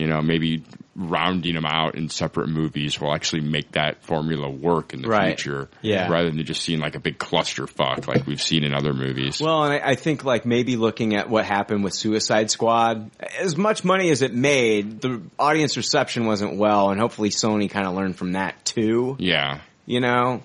You 0.00 0.06
know, 0.08 0.22
maybe 0.22 0.62
rounding 0.96 1.54
them 1.54 1.64
out 1.64 1.94
in 1.94 2.08
separate 2.08 2.48
movies 2.48 3.00
will 3.00 3.14
actually 3.14 3.40
make 3.42 3.72
that 3.72 4.02
formula 4.02 4.50
work 4.50 4.92
in 4.92 5.02
the 5.02 5.08
Right. 5.08 5.38
future. 5.38 5.68
Yeah. 5.82 6.08
Rather 6.10 6.30
than 6.30 6.44
just 6.44 6.62
seeing 6.62 6.80
like 6.80 6.94
a 6.94 6.98
big 7.00 7.18
clusterfuck 7.18 8.06
like 8.06 8.26
we've 8.26 8.42
seen 8.42 8.64
in 8.64 8.74
other 8.74 8.92
movies. 8.92 9.40
Well, 9.40 9.64
and 9.64 9.74
I, 9.74 9.90
I 9.90 9.94
think 9.94 10.24
like 10.24 10.44
maybe 10.44 10.76
looking 10.76 11.14
at 11.14 11.30
what 11.30 11.44
happened 11.44 11.84
with 11.84 11.94
Suicide 11.94 12.50
Squad, 12.50 13.10
as 13.38 13.56
much 13.56 13.84
money 13.84 14.10
as 14.10 14.22
it 14.22 14.34
made, 14.34 15.00
the 15.00 15.22
audience 15.38 15.76
reception 15.76 16.26
wasn't 16.26 16.56
well, 16.56 16.90
and 16.90 17.00
hopefully 17.00 17.30
Sony 17.30 17.70
kind 17.70 17.86
of 17.86 17.94
learned 17.94 18.16
from 18.16 18.32
that 18.32 18.64
too. 18.64 19.16
yeah. 19.18 19.60
You 19.86 20.00
know, 20.00 20.42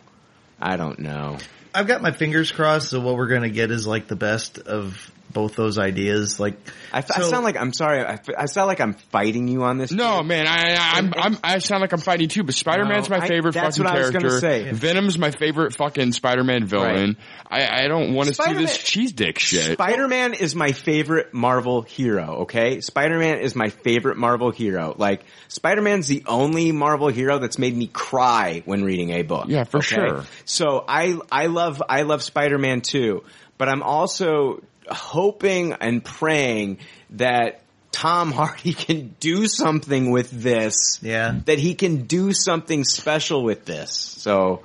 I 0.60 0.77
don't 0.77 0.99
know. 0.99 1.38
I've 1.73 1.88
got 1.88 2.02
my 2.02 2.11
fingers 2.11 2.52
crossed. 2.52 2.90
So 2.90 2.99
what 3.02 3.15
we're 3.15 3.27
gonna 3.27 3.49
get 3.49 3.69
is 3.72 3.86
like 3.86 4.07
the 4.07 4.15
best 4.15 4.57
of 4.60 5.11
both 5.36 5.56
those 5.56 5.78
ideas. 5.78 6.40
Like 6.40 6.56
I, 6.91 6.98
I 6.98 7.02
sound 7.22 7.44
like 7.44 7.57
I'm 7.57 7.74
sorry. 7.74 8.02
I, 8.03 8.20
I 8.36 8.45
sound 8.48 8.68
like 8.68 8.82
I'm 8.82 8.94
fighting 8.95 9.48
you 9.48 9.62
on 9.62 9.78
this. 9.78 9.91
No, 9.91 10.24
man, 10.24 10.48
I, 10.48 10.74
I, 10.74 10.98
I'm, 10.98 11.14
I'm, 11.16 11.38
I 11.44 11.60
sound 11.60 11.82
like 11.82 11.94
I'm 11.94 11.99
fighting 11.99 12.28
too, 12.30 12.44
but 12.44 12.56
Spider-Man's 12.56 13.07
No, 13.10 13.18
my 13.20 13.24
I- 13.24 13.28
favorite 13.28 13.53
that's 13.53 13.78
fucking 13.78 13.84
what 13.86 13.94
I 13.95 13.99
was 13.99 14.10
character. 14.10 14.30
gonna 14.30 14.40
say. 14.40 14.72
Venom's 14.72 15.20
my 15.20 15.30
favorite 15.30 15.76
fucking 15.76 16.14
Spider-Man 16.14 16.66
villain. 16.66 17.18
I, 17.48 17.84
I 17.84 17.88
don't 17.88 18.16
want 18.16 18.30
to 18.30 18.34
see 18.34 18.53
this 18.53 18.78
cheese 18.80 19.12
dick 19.12 19.38
shit. 19.38 19.74
Spider-Man 19.74 20.34
is 20.34 20.56
my 20.56 20.72
favorite 20.72 21.34
Marvel 21.34 21.84
hero, 21.84 22.38
okay? 22.44 22.82
Spider-Man 22.82 23.40
is 23.40 23.56
my 23.56 23.70
favorite 23.70 24.18
Marvel 24.18 24.49
hero. 24.49 24.95
Like, 24.98 25.26
Spider-Man's 25.49 26.07
the 26.07 26.24
only 26.26 26.72
Marvel 26.72 27.10
hero 27.10 27.38
that's 27.40 27.60
made 27.60 27.76
me 27.76 27.88
cry 27.88 28.64
when 28.66 28.84
reading 28.84 29.12
a 29.12 29.22
book. 29.22 29.45
Yeah, 29.49 29.66
for 29.66 29.78
okay? 29.78 29.95
sure. 29.95 30.24
So 30.45 30.84
I, 30.88 31.20
I 31.32 31.48
love, 31.48 31.84
I 31.88 32.03
love 32.03 32.24
Spider-Man 32.24 32.82
too, 32.82 33.24
but 33.57 33.68
I'm 33.70 33.84
also 33.84 34.64
hoping 34.90 35.74
and 35.74 36.03
praying 36.03 36.80
that 37.12 37.62
Tom 37.91 38.32
Hardy 38.32 38.74
can 38.86 39.16
do 39.20 39.48
something 39.48 40.12
with 40.12 40.30
this. 40.30 40.99
Yeah. 41.02 41.40
That 41.45 41.60
he 41.60 41.76
can 41.76 42.03
do 42.03 42.34
something 42.34 42.84
special 42.84 43.44
with 43.44 43.66
this. 43.66 43.91
So, 43.91 44.64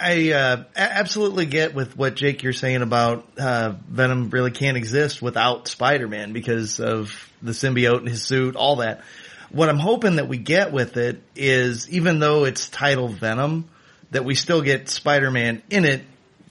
I 0.00 0.32
uh, 0.32 0.64
absolutely 0.74 1.46
get 1.46 1.74
with 1.74 1.96
what 1.96 2.16
Jake 2.16 2.42
you're 2.42 2.52
saying 2.52 2.82
about 2.82 3.26
uh, 3.38 3.74
Venom 3.88 4.30
really 4.30 4.50
can't 4.50 4.76
exist 4.76 5.22
without 5.22 5.68
Spider-Man 5.68 6.32
because 6.32 6.80
of 6.80 7.30
the 7.42 7.52
symbiote 7.52 7.98
and 7.98 8.08
his 8.08 8.22
suit, 8.22 8.56
all 8.56 8.76
that. 8.76 9.02
What 9.50 9.68
I'm 9.68 9.78
hoping 9.78 10.16
that 10.16 10.28
we 10.28 10.36
get 10.38 10.72
with 10.72 10.96
it 10.96 11.22
is, 11.36 11.88
even 11.90 12.18
though 12.18 12.44
it's 12.44 12.68
titled 12.68 13.12
Venom, 13.12 13.68
that 14.10 14.24
we 14.24 14.34
still 14.34 14.62
get 14.62 14.88
Spider-Man 14.88 15.62
in 15.70 15.84
it 15.84 16.02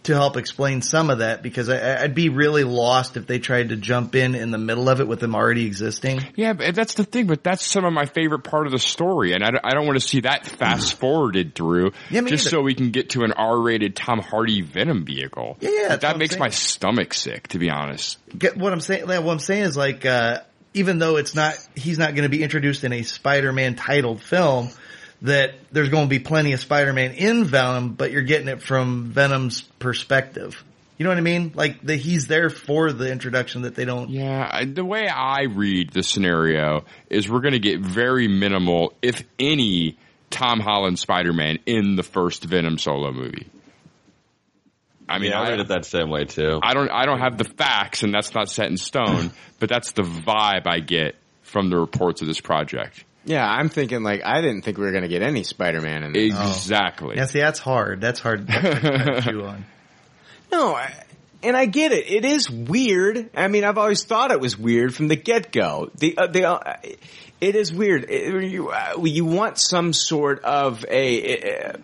to 0.05 0.13
help 0.13 0.37
explain 0.37 0.81
some 0.81 1.09
of 1.09 1.19
that 1.19 1.43
because 1.43 1.69
I, 1.69 2.01
I'd 2.01 2.15
be 2.15 2.29
really 2.29 2.63
lost 2.63 3.17
if 3.17 3.27
they 3.27 3.39
tried 3.39 3.69
to 3.69 3.75
jump 3.75 4.15
in 4.15 4.35
in 4.35 4.51
the 4.51 4.57
middle 4.57 4.89
of 4.89 5.01
it 5.01 5.07
with 5.07 5.19
them 5.19 5.35
already 5.35 5.65
existing. 5.65 6.21
Yeah, 6.35 6.53
but 6.53 6.73
that's 6.75 6.93
the 6.95 7.03
thing, 7.03 7.27
but 7.27 7.43
that's 7.43 7.65
some 7.65 7.85
of 7.85 7.93
my 7.93 8.05
favorite 8.05 8.43
part 8.43 8.65
of 8.65 8.71
the 8.71 8.79
story, 8.79 9.33
and 9.33 9.43
I 9.43 9.51
don't, 9.51 9.65
I 9.65 9.71
don't 9.71 9.85
want 9.85 9.99
to 9.99 10.07
see 10.07 10.21
that 10.21 10.45
fast 10.47 10.93
forwarded 10.95 11.55
through 11.55 11.91
Yeah, 12.09 12.21
just 12.21 12.45
either. 12.45 12.49
so 12.57 12.61
we 12.61 12.73
can 12.75 12.91
get 12.91 13.11
to 13.11 13.23
an 13.23 13.33
R-rated 13.33 13.95
Tom 13.95 14.19
Hardy 14.19 14.61
Venom 14.61 15.05
vehicle. 15.05 15.57
Yeah, 15.59 15.69
yeah, 15.71 15.95
that 15.97 16.17
makes 16.17 16.37
my 16.37 16.49
stomach 16.49 17.13
sick, 17.13 17.47
to 17.49 17.59
be 17.59 17.69
honest. 17.69 18.17
get 18.37 18.57
what 18.57 18.73
I'm 18.73 18.79
saying. 18.79 19.07
What 19.07 19.27
I'm 19.27 19.39
saying 19.39 19.63
is 19.63 19.77
like, 19.77 20.05
uh, 20.05 20.39
even 20.73 20.99
though 20.99 21.15
it's 21.17 21.33
not, 21.35 21.53
he's 21.75 21.97
not 21.97 22.15
going 22.15 22.23
to 22.23 22.29
be 22.29 22.43
introduced 22.43 22.83
in 22.83 22.91
a 22.93 23.03
Spider-Man 23.03 23.75
titled 23.75 24.21
film, 24.21 24.69
that 25.21 25.55
there's 25.71 25.89
going 25.89 26.05
to 26.05 26.09
be 26.09 26.19
plenty 26.19 26.53
of 26.53 26.59
Spider-Man 26.59 27.11
in 27.13 27.45
Venom, 27.45 27.93
but 27.93 28.11
you're 28.11 28.21
getting 28.21 28.47
it 28.47 28.61
from 28.61 29.11
Venom's 29.11 29.61
perspective. 29.79 30.63
You 30.97 31.03
know 31.03 31.09
what 31.09 31.17
I 31.17 31.21
mean? 31.21 31.51
Like 31.55 31.81
the, 31.81 31.95
he's 31.95 32.27
there 32.27 32.49
for 32.49 32.93
the 32.93 33.11
introduction 33.11 33.63
that 33.63 33.75
they 33.75 33.85
don't. 33.85 34.09
Yeah, 34.09 34.49
I- 34.49 34.65
the 34.65 34.85
way 34.85 35.07
I 35.07 35.43
read 35.43 35.91
the 35.91 36.03
scenario 36.03 36.85
is 37.09 37.29
we're 37.29 37.41
going 37.41 37.53
to 37.53 37.59
get 37.59 37.79
very 37.81 38.27
minimal, 38.27 38.93
if 39.01 39.23
any, 39.37 39.97
Tom 40.29 40.59
Holland 40.59 40.99
Spider-Man 40.99 41.59
in 41.65 41.95
the 41.95 42.03
first 42.03 42.43
Venom 42.43 42.77
solo 42.77 43.11
movie. 43.11 43.47
I 45.07 45.19
mean, 45.19 45.31
yeah, 45.31 45.41
I 45.41 45.45
I, 45.45 45.49
read 45.51 45.59
it 45.59 45.67
that 45.67 45.85
same 45.85 46.09
way 46.09 46.25
too. 46.25 46.59
I 46.63 46.73
don't, 46.73 46.89
I 46.89 47.05
don't 47.05 47.19
have 47.19 47.37
the 47.37 47.43
facts, 47.43 48.03
and 48.03 48.13
that's 48.13 48.33
not 48.33 48.49
set 48.49 48.67
in 48.67 48.77
stone, 48.77 49.31
but 49.59 49.69
that's 49.69 49.91
the 49.91 50.01
vibe 50.01 50.65
I 50.65 50.79
get 50.79 51.15
from 51.43 51.69
the 51.69 51.77
reports 51.77 52.21
of 52.21 52.27
this 52.27 52.41
project. 52.41 53.03
Yeah, 53.25 53.45
I'm 53.45 53.69
thinking 53.69 54.03
like, 54.03 54.21
I 54.23 54.41
didn't 54.41 54.61
think 54.61 54.77
we 54.77 54.85
were 54.85 54.91
gonna 54.91 55.07
get 55.07 55.21
any 55.21 55.43
Spider-Man 55.43 56.03
in 56.03 56.13
this. 56.13 56.33
Exactly. 56.33 57.15
Yeah, 57.17 57.25
see, 57.25 57.39
that's 57.39 57.59
hard. 57.59 58.01
That's 58.01 58.19
hard 58.19 58.47
to 58.47 59.21
chew 59.23 59.41
on. 59.45 59.65
No, 60.51 60.75
I, 60.75 60.93
and 61.43 61.55
I 61.57 61.65
get 61.65 61.91
it. 61.91 62.09
It 62.09 62.25
is 62.25 62.49
weird. 62.49 63.29
I 63.35 63.47
mean, 63.47 63.63
I've 63.63 63.77
always 63.77 64.03
thought 64.03 64.31
it 64.31 64.39
was 64.39 64.57
weird 64.57 64.93
from 64.93 65.07
the 65.07 65.15
get 65.15 65.51
go. 65.51 65.91
The 65.97 66.17
uh, 66.17 66.27
the 66.27 66.49
uh, 66.49 66.77
it 67.41 67.55
is 67.55 67.73
weird. 67.73 68.05
It- 68.09 68.51
you 68.51 68.69
uh, 68.69 69.01
you 69.03 69.25
want 69.25 69.57
some 69.59 69.93
sort 69.93 70.43
of 70.43 70.85
a, 70.85 71.75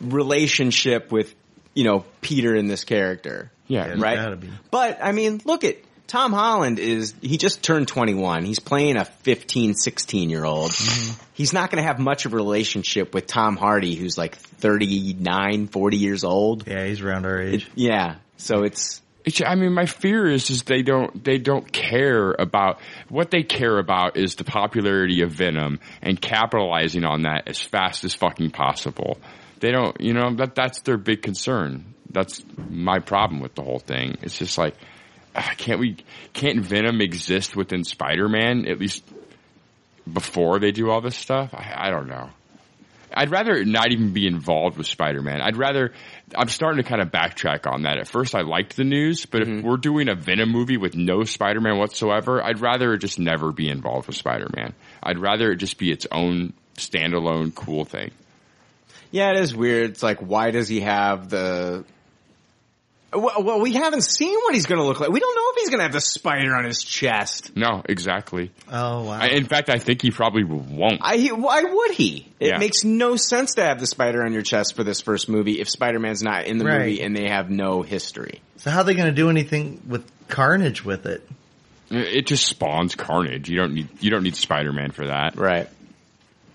relationship 0.00 1.12
with 1.12 1.34
you 1.74 1.84
know 1.84 2.04
Peter 2.20 2.54
in 2.54 2.66
this 2.66 2.84
character. 2.84 3.50
Yeah, 3.66 3.88
there's 3.88 4.00
right. 4.00 4.40
be. 4.40 4.50
But 4.70 4.98
I 5.02 5.12
mean, 5.12 5.40
look 5.44 5.64
at 5.64 5.76
Tom 6.10 6.32
Holland 6.32 6.80
is 6.80 7.14
he 7.20 7.38
just 7.38 7.62
turned 7.62 7.86
21. 7.86 8.44
He's 8.44 8.58
playing 8.58 8.96
a 8.96 9.04
15, 9.04 9.74
16 9.74 10.28
year 10.28 10.44
old. 10.44 10.72
Mm-hmm. 10.72 11.22
He's 11.34 11.52
not 11.52 11.70
going 11.70 11.80
to 11.80 11.86
have 11.86 12.00
much 12.00 12.26
of 12.26 12.32
a 12.32 12.36
relationship 12.36 13.14
with 13.14 13.28
Tom 13.28 13.56
Hardy 13.56 13.94
who's 13.94 14.18
like 14.18 14.34
39, 14.34 15.68
40 15.68 15.96
years 15.96 16.24
old. 16.24 16.66
Yeah, 16.66 16.84
he's 16.84 17.00
around 17.00 17.26
our 17.26 17.40
age. 17.40 17.70
Yeah. 17.76 18.16
So 18.38 18.64
it's 18.64 19.00
It's, 19.24 19.40
I 19.40 19.54
mean, 19.54 19.72
my 19.72 19.86
fear 19.86 20.26
is 20.26 20.50
is 20.50 20.64
they 20.64 20.82
don't 20.82 21.22
they 21.22 21.38
don't 21.38 21.70
care 21.70 22.32
about 22.36 22.80
what 23.08 23.30
they 23.30 23.44
care 23.44 23.78
about 23.78 24.16
is 24.16 24.34
the 24.34 24.42
popularity 24.42 25.22
of 25.22 25.30
Venom 25.30 25.78
and 26.02 26.20
capitalizing 26.20 27.04
on 27.04 27.22
that 27.22 27.44
as 27.46 27.60
fast 27.60 28.02
as 28.02 28.14
fucking 28.16 28.50
possible. 28.50 29.20
They 29.60 29.70
don't, 29.70 30.00
you 30.00 30.14
know, 30.14 30.34
that 30.38 30.56
that's 30.56 30.80
their 30.80 30.96
big 30.96 31.22
concern. 31.22 31.94
That's 32.10 32.42
my 32.68 32.98
problem 32.98 33.40
with 33.40 33.54
the 33.54 33.62
whole 33.62 33.78
thing. 33.78 34.18
It's 34.22 34.36
just 34.36 34.58
like, 34.58 34.74
can't 35.34 35.80
we? 35.80 35.96
Can't 36.32 36.60
Venom 36.60 37.00
exist 37.00 37.56
within 37.56 37.84
Spider-Man 37.84 38.66
at 38.66 38.78
least 38.78 39.04
before 40.10 40.58
they 40.58 40.72
do 40.72 40.90
all 40.90 41.00
this 41.00 41.16
stuff? 41.16 41.54
I, 41.54 41.88
I 41.88 41.90
don't 41.90 42.08
know. 42.08 42.30
I'd 43.12 43.30
rather 43.30 43.64
not 43.64 43.90
even 43.90 44.12
be 44.12 44.26
involved 44.26 44.78
with 44.78 44.86
Spider-Man. 44.86 45.40
I'd 45.40 45.56
rather, 45.56 45.92
I'm 46.34 46.48
starting 46.48 46.82
to 46.82 46.88
kind 46.88 47.02
of 47.02 47.08
backtrack 47.08 47.66
on 47.66 47.82
that. 47.82 47.98
At 47.98 48.06
first 48.06 48.34
I 48.34 48.42
liked 48.42 48.76
the 48.76 48.84
news, 48.84 49.26
but 49.26 49.42
if 49.42 49.48
mm-hmm. 49.48 49.66
we're 49.66 49.78
doing 49.78 50.08
a 50.08 50.14
Venom 50.14 50.50
movie 50.50 50.76
with 50.76 50.94
no 50.94 51.24
Spider-Man 51.24 51.76
whatsoever, 51.76 52.42
I'd 52.42 52.60
rather 52.60 52.96
just 52.96 53.18
never 53.18 53.50
be 53.50 53.68
involved 53.68 54.06
with 54.06 54.16
Spider-Man. 54.16 54.74
I'd 55.02 55.18
rather 55.18 55.50
it 55.50 55.56
just 55.56 55.76
be 55.76 55.90
its 55.90 56.06
own 56.12 56.52
standalone 56.76 57.54
cool 57.54 57.84
thing. 57.84 58.12
Yeah, 59.10 59.30
it 59.32 59.38
is 59.38 59.56
weird. 59.56 59.90
It's 59.90 60.04
like, 60.04 60.20
why 60.20 60.52
does 60.52 60.68
he 60.68 60.80
have 60.80 61.30
the? 61.30 61.84
Well, 63.12 63.42
well, 63.42 63.60
we 63.60 63.72
haven't 63.72 64.02
seen 64.04 64.38
what 64.38 64.54
he's 64.54 64.66
going 64.66 64.80
to 64.80 64.86
look 64.86 65.00
like. 65.00 65.10
We 65.10 65.18
don't 65.18 65.34
know 65.34 65.42
if 65.52 65.56
he's 65.60 65.68
going 65.70 65.78
to 65.80 65.82
have 65.84 65.92
the 65.92 66.00
spider 66.00 66.54
on 66.54 66.64
his 66.64 66.82
chest. 66.84 67.56
No, 67.56 67.82
exactly. 67.88 68.52
Oh 68.70 69.04
wow. 69.04 69.18
I, 69.20 69.28
in 69.30 69.46
fact, 69.46 69.68
I 69.68 69.78
think 69.78 70.00
he 70.00 70.12
probably 70.12 70.44
won't. 70.44 71.00
I, 71.02 71.28
why 71.28 71.64
would 71.64 71.90
he? 71.90 72.28
It 72.38 72.48
Yeah. 72.50 72.58
makes 72.58 72.84
no 72.84 73.16
sense 73.16 73.54
to 73.56 73.64
have 73.64 73.80
the 73.80 73.86
spider 73.88 74.24
on 74.24 74.32
your 74.32 74.42
chest 74.42 74.76
for 74.76 74.84
this 74.84 75.00
first 75.00 75.28
movie 75.28 75.60
if 75.60 75.68
Spider-Man's 75.68 76.22
not 76.22 76.46
in 76.46 76.58
the 76.58 76.64
Right. 76.66 76.78
movie 76.78 77.02
and 77.02 77.16
they 77.16 77.28
have 77.28 77.50
no 77.50 77.82
history. 77.82 78.40
so 78.58 78.70
how 78.70 78.78
are 78.78 78.84
they 78.84 78.94
going 78.94 79.08
to 79.08 79.14
do 79.14 79.28
anything 79.28 79.82
with 79.88 80.04
Carnage 80.28 80.84
with 80.84 81.06
it? 81.06 81.28
It 81.90 82.28
just 82.28 82.46
spawns 82.46 82.94
carnage. 82.94 83.48
You 83.48 83.56
don't 83.56 83.74
need 83.74 83.88
you 84.00 84.10
don't 84.10 84.22
need 84.22 84.36
Spider-Man 84.36 84.92
for 84.92 85.08
that. 85.08 85.34
Right. 85.36 85.68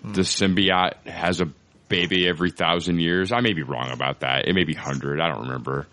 The 0.05 0.21
symbiote 0.21 1.05
has 1.05 1.41
a 1.41 1.47
baby 1.89 2.27
every 2.29 2.51
thousand 2.51 2.99
years. 2.99 3.33
I 3.33 3.41
may 3.41 3.51
be 3.51 3.63
wrong 3.63 3.91
about 3.91 4.21
that. 4.21 4.47
It 4.47 4.53
may 4.55 4.63
be 4.63 4.73
hundred. 4.73 5.19
I 5.19 5.27
don't 5.27 5.41
remember. 5.47 5.87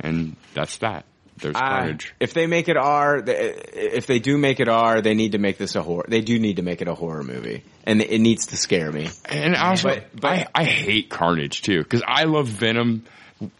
And 0.00 0.36
that's 0.54 0.78
that. 0.78 1.04
There's 1.40 1.54
Uh, 1.54 1.60
carnage. 1.60 2.14
if 2.18 2.34
they 2.34 2.48
make 2.48 2.68
it 2.68 2.76
R, 2.76 3.22
if 3.24 4.06
they 4.06 4.18
do 4.18 4.36
make 4.38 4.58
it 4.58 4.68
R, 4.68 5.00
they 5.00 5.14
need 5.14 5.32
to 5.32 5.38
make 5.38 5.56
this 5.56 5.76
a 5.76 5.82
horror. 5.82 6.04
They 6.08 6.20
do 6.20 6.38
need 6.38 6.56
to 6.56 6.62
make 6.62 6.82
it 6.82 6.88
a 6.88 6.94
horror 6.94 7.22
movie, 7.22 7.62
and 7.84 8.00
it 8.00 8.20
needs 8.20 8.46
to 8.46 8.56
scare 8.56 8.90
me. 8.90 9.08
And 9.28 9.54
also, 9.54 9.88
But- 9.90 10.20
but- 10.20 10.32
I, 10.32 10.46
I 10.54 10.64
hate 10.64 11.10
Carnage 11.10 11.62
too 11.62 11.78
because 11.82 12.02
I 12.06 12.24
love 12.24 12.48
Venom. 12.48 13.04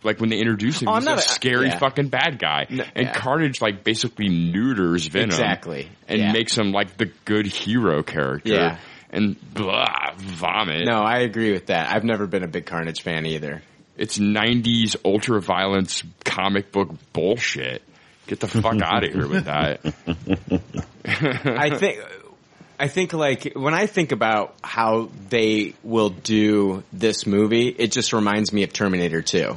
Like 0.03 0.19
when 0.19 0.29
they 0.29 0.39
introduce 0.39 0.83
him, 0.83 0.89
Oh, 0.89 0.97
he's 0.97 1.07
a 1.07 1.13
a- 1.13 1.21
scary 1.21 1.69
yeah. 1.69 1.79
fucking 1.79 2.09
bad 2.09 2.41
guy, 2.41 2.67
No, 2.69 2.83
and 2.97 3.07
yeah. 3.07 3.13
Carnage 3.13 3.61
like 3.63 3.85
basically 3.85 4.29
neuters 4.29 5.07
Venom 5.07 5.29
Exactly. 5.31 5.89
and 6.09 6.19
Yeah. 6.19 6.33
makes 6.33 6.59
him 6.59 6.73
like 6.73 6.97
the 6.97 7.13
good 7.25 7.47
hero 7.47 8.03
character. 8.03 8.53
Yeah. 8.53 8.79
and 9.11 9.37
blah 9.55 9.87
vomit. 10.17 10.85
No, 10.85 11.01
I 11.01 11.21
agree 11.21 11.53
with 11.53 11.67
that. 11.67 11.89
I've 11.95 12.05
never 12.05 12.27
been 12.27 12.43
a 12.43 12.49
big 12.49 12.67
Carnage 12.67 13.01
fan 13.03 13.25
either. 13.25 13.63
It's 13.99 14.17
90s 14.19 14.97
ultra 15.05 15.41
violence 15.41 16.03
comic 16.25 16.73
book 16.73 16.91
bullshit. 17.13 17.83
Get 18.27 18.41
the 18.41 18.49
fuck 18.49 18.81
out 18.81 19.05
of 19.05 19.13
here 19.13 19.27
with 19.27 19.47
that. 19.47 19.81
I 21.05 21.77
think 21.77 22.01
I 22.79 22.89
think 22.89 23.13
like 23.13 23.53
when 23.55 23.75
I 23.75 23.87
think 23.87 24.13
about 24.13 24.55
how 24.63 25.11
they 25.31 25.75
will 25.83 26.11
do 26.11 26.85
this 26.93 27.27
movie, 27.27 27.69
it 27.69 27.91
just 27.91 28.13
reminds 28.13 28.53
me 28.53 28.63
of 28.63 28.73
Terminator 28.73 29.21
2. 29.23 29.57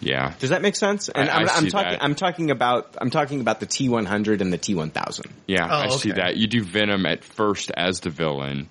Yeah. 0.00 0.34
Does 0.38 0.50
that 0.50 0.60
make 0.60 0.76
sense? 0.76 1.08
And 1.08 1.30
I- 1.30 1.38
I 1.38 1.40
am 1.42 1.48
I'm 1.48 1.64
see 1.64 1.70
talking 1.70 1.92
that. 1.92 2.02
I'm 2.04 2.14
talking 2.14 2.50
about 2.50 2.96
I'm 3.00 3.10
talking 3.10 3.40
about 3.40 3.60
the 3.60 3.66
T100 3.66 4.40
and 4.42 4.52
the 4.52 4.58
T1000. 4.58 5.26
Yeah, 5.46 5.66
Oh, 5.70 5.78
I 5.78 5.88
see 5.88 6.10
that. 6.12 6.36
You 6.36 6.46
do 6.48 6.62
Venom 6.62 7.06
at 7.06 7.24
first 7.24 7.70
as 7.74 8.00
the 8.00 8.10
villain, 8.10 8.68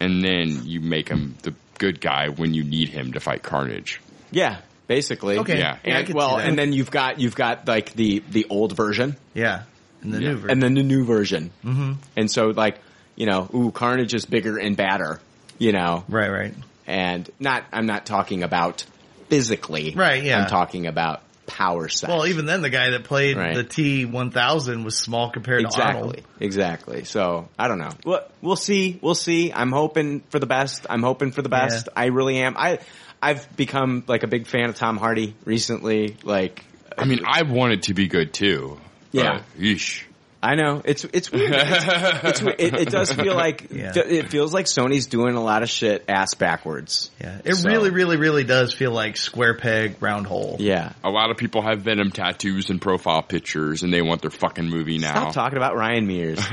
and 0.00 0.22
then 0.24 0.62
you 0.64 0.80
make 0.80 1.08
him 1.08 1.36
the 1.42 1.54
good 1.78 2.00
guy 2.00 2.28
when 2.28 2.54
you 2.54 2.64
need 2.64 2.88
him 2.88 3.12
to 3.12 3.20
fight 3.20 3.42
Carnage. 3.42 4.00
Yeah, 4.30 4.58
basically. 4.86 5.38
Okay. 5.38 5.58
Yeah. 5.58 5.78
Yeah, 5.84 5.98
And, 6.00 6.14
well, 6.14 6.36
and 6.38 6.58
then 6.58 6.72
you've 6.72 6.90
got 6.90 7.18
you've 7.20 7.34
got 7.36 7.66
like 7.66 7.92
the 7.94 8.22
the 8.30 8.46
old 8.50 8.76
version 8.76 9.16
Yeah. 9.34 9.62
In 10.02 10.10
the 10.10 10.20
Yeah. 10.20 10.28
new 10.30 10.34
version. 10.36 10.50
and 10.50 10.62
then 10.62 10.74
the 10.74 10.82
new 10.82 11.04
version. 11.04 11.50
Mm-hmm. 11.64 11.92
And 12.16 12.30
so 12.30 12.48
like, 12.48 12.78
you 13.16 13.26
know, 13.26 13.48
ooh, 13.54 13.70
Carnage 13.70 14.14
is 14.14 14.26
bigger 14.26 14.58
and 14.58 14.76
badder, 14.76 15.20
you 15.58 15.72
know. 15.72 16.04
right, 16.08 16.30
right. 16.30 16.54
And 16.86 17.28
not 17.40 17.64
I'm 17.72 17.86
not 17.86 18.06
talking 18.06 18.42
about 18.42 18.84
physically. 19.28 19.94
Right, 19.96 20.22
yeah. 20.22 20.40
I'm 20.42 20.48
talking 20.48 20.86
about 20.86 21.22
power 21.48 21.88
set. 21.88 22.08
Well, 22.10 22.26
even 22.26 22.46
then, 22.46 22.62
the 22.62 22.70
guy 22.70 22.90
that 22.90 23.02
played 23.04 23.36
Right. 23.36 23.56
the 23.56 23.64
T1000 23.64 24.84
was 24.84 24.96
small 24.96 25.30
compared 25.30 25.68
to 25.68 25.82
Arnold. 25.82 26.14
Exactly. 26.14 26.46
Exactly. 26.46 27.04
So 27.04 27.48
I 27.58 27.66
don't 27.66 27.78
know. 27.78 27.90
We'll, 28.04 28.20
we'll 28.40 28.56
see. 28.56 28.98
We'll 29.02 29.14
see. 29.16 29.52
I'm 29.52 29.72
hoping 29.72 30.20
for 30.30 30.38
the 30.38 30.46
best. 30.46 30.86
I'm 30.88 31.02
hoping 31.02 31.32
for 31.32 31.42
the 31.42 31.48
best. 31.48 31.88
I 31.96 32.06
really 32.06 32.38
am. 32.38 32.56
I 32.56 32.78
I've 33.20 33.56
become 33.56 34.04
like 34.06 34.22
a 34.22 34.28
big 34.28 34.46
fan 34.46 34.68
of 34.68 34.76
Tom 34.76 34.96
Hardy 34.96 35.34
recently. 35.44 36.16
Like 36.22 36.64
I 36.96 37.04
mean, 37.04 37.20
I 37.26 37.42
want 37.42 37.72
it 37.72 37.82
to 37.84 37.94
be 37.94 38.06
good 38.08 38.32
too. 38.32 38.78
Yeah. 39.10 39.42
yeesh. 39.58 40.04
I 40.40 40.54
know 40.54 40.82
it's 40.84 41.02
it's 41.04 41.32
weird. 41.32 41.50
It's, 41.52 42.24
it's, 42.24 42.40
it, 42.42 42.74
it 42.74 42.90
does 42.90 43.12
feel 43.12 43.34
like 43.34 43.66
Yeah. 43.72 43.90
it 43.96 44.28
feels 44.28 44.54
like 44.54 44.66
Sony's 44.66 45.06
doing 45.06 45.34
a 45.34 45.42
lot 45.42 45.64
of 45.64 45.68
shit 45.68 46.04
ass 46.08 46.34
backwards. 46.34 47.10
Yeah. 47.20 47.40
It 47.44 47.54
So- 47.56 47.68
really, 47.68 47.90
really, 47.90 48.18
really 48.18 48.44
does 48.44 48.72
feel 48.72 48.92
like 48.92 49.16
square 49.16 49.56
peg, 49.56 49.96
round 50.00 50.28
hole. 50.28 50.56
Yeah. 50.60 50.92
A 51.02 51.10
lot 51.10 51.32
of 51.32 51.38
people 51.38 51.62
have 51.62 51.82
Venom 51.82 52.12
tattoos 52.12 52.70
and 52.70 52.80
profile 52.80 53.22
pictures, 53.22 53.82
and 53.82 53.92
they 53.92 54.00
want 54.00 54.22
their 54.22 54.30
fucking 54.30 54.68
movie 54.68 54.98
now. 54.98 55.30
Stop 55.30 55.34
talking 55.34 55.56
about 55.56 55.74
Ryan 55.74 56.06
Mears. 56.06 56.38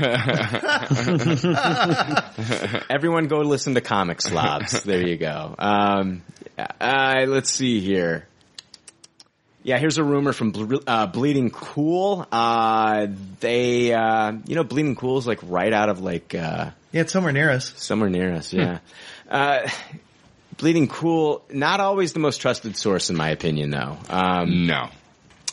Everyone 2.90 3.26
go 3.28 3.38
listen 3.40 3.74
to 3.74 3.80
Comic 3.80 4.20
Slobs. 4.22 4.82
There 4.82 5.06
you 5.06 5.16
go. 5.16 5.54
Um, 5.58 6.22
uh, 6.58 7.24
let's 7.28 7.52
see 7.52 7.80
here. 7.80 8.26
Yeah, 9.66 9.78
here's 9.78 9.98
a 9.98 10.04
rumor 10.04 10.32
from 10.32 10.52
Ble- 10.52 10.82
uh, 10.86 11.06
Bleeding 11.08 11.50
Cool. 11.50 12.24
Uh, 12.30 13.08
they, 13.40 13.92
uh, 13.92 14.32
you 14.46 14.54
know, 14.54 14.62
Bleeding 14.62 14.94
Cool 14.94 15.18
is 15.18 15.26
like 15.26 15.40
right 15.42 15.72
out 15.72 15.88
of 15.88 15.98
like, 16.00 16.36
uh, 16.36 16.70
Yeah, 16.92 17.00
it's 17.00 17.12
somewhere 17.12 17.32
near 17.32 17.50
us. 17.50 17.72
somewhere 17.76 18.08
near 18.08 18.32
us. 18.34 18.52
Yeah. 18.52 18.78
Uh, 19.28 19.68
Bleeding 20.56 20.86
Cool, 20.86 21.42
not 21.50 21.80
always 21.80 22.12
the 22.12 22.20
most 22.20 22.40
trusted 22.40 22.76
source 22.76 23.10
in 23.10 23.16
my 23.16 23.30
opinion 23.30 23.70
though. 23.70 23.98
Um, 24.08 24.66
No. 24.68 24.88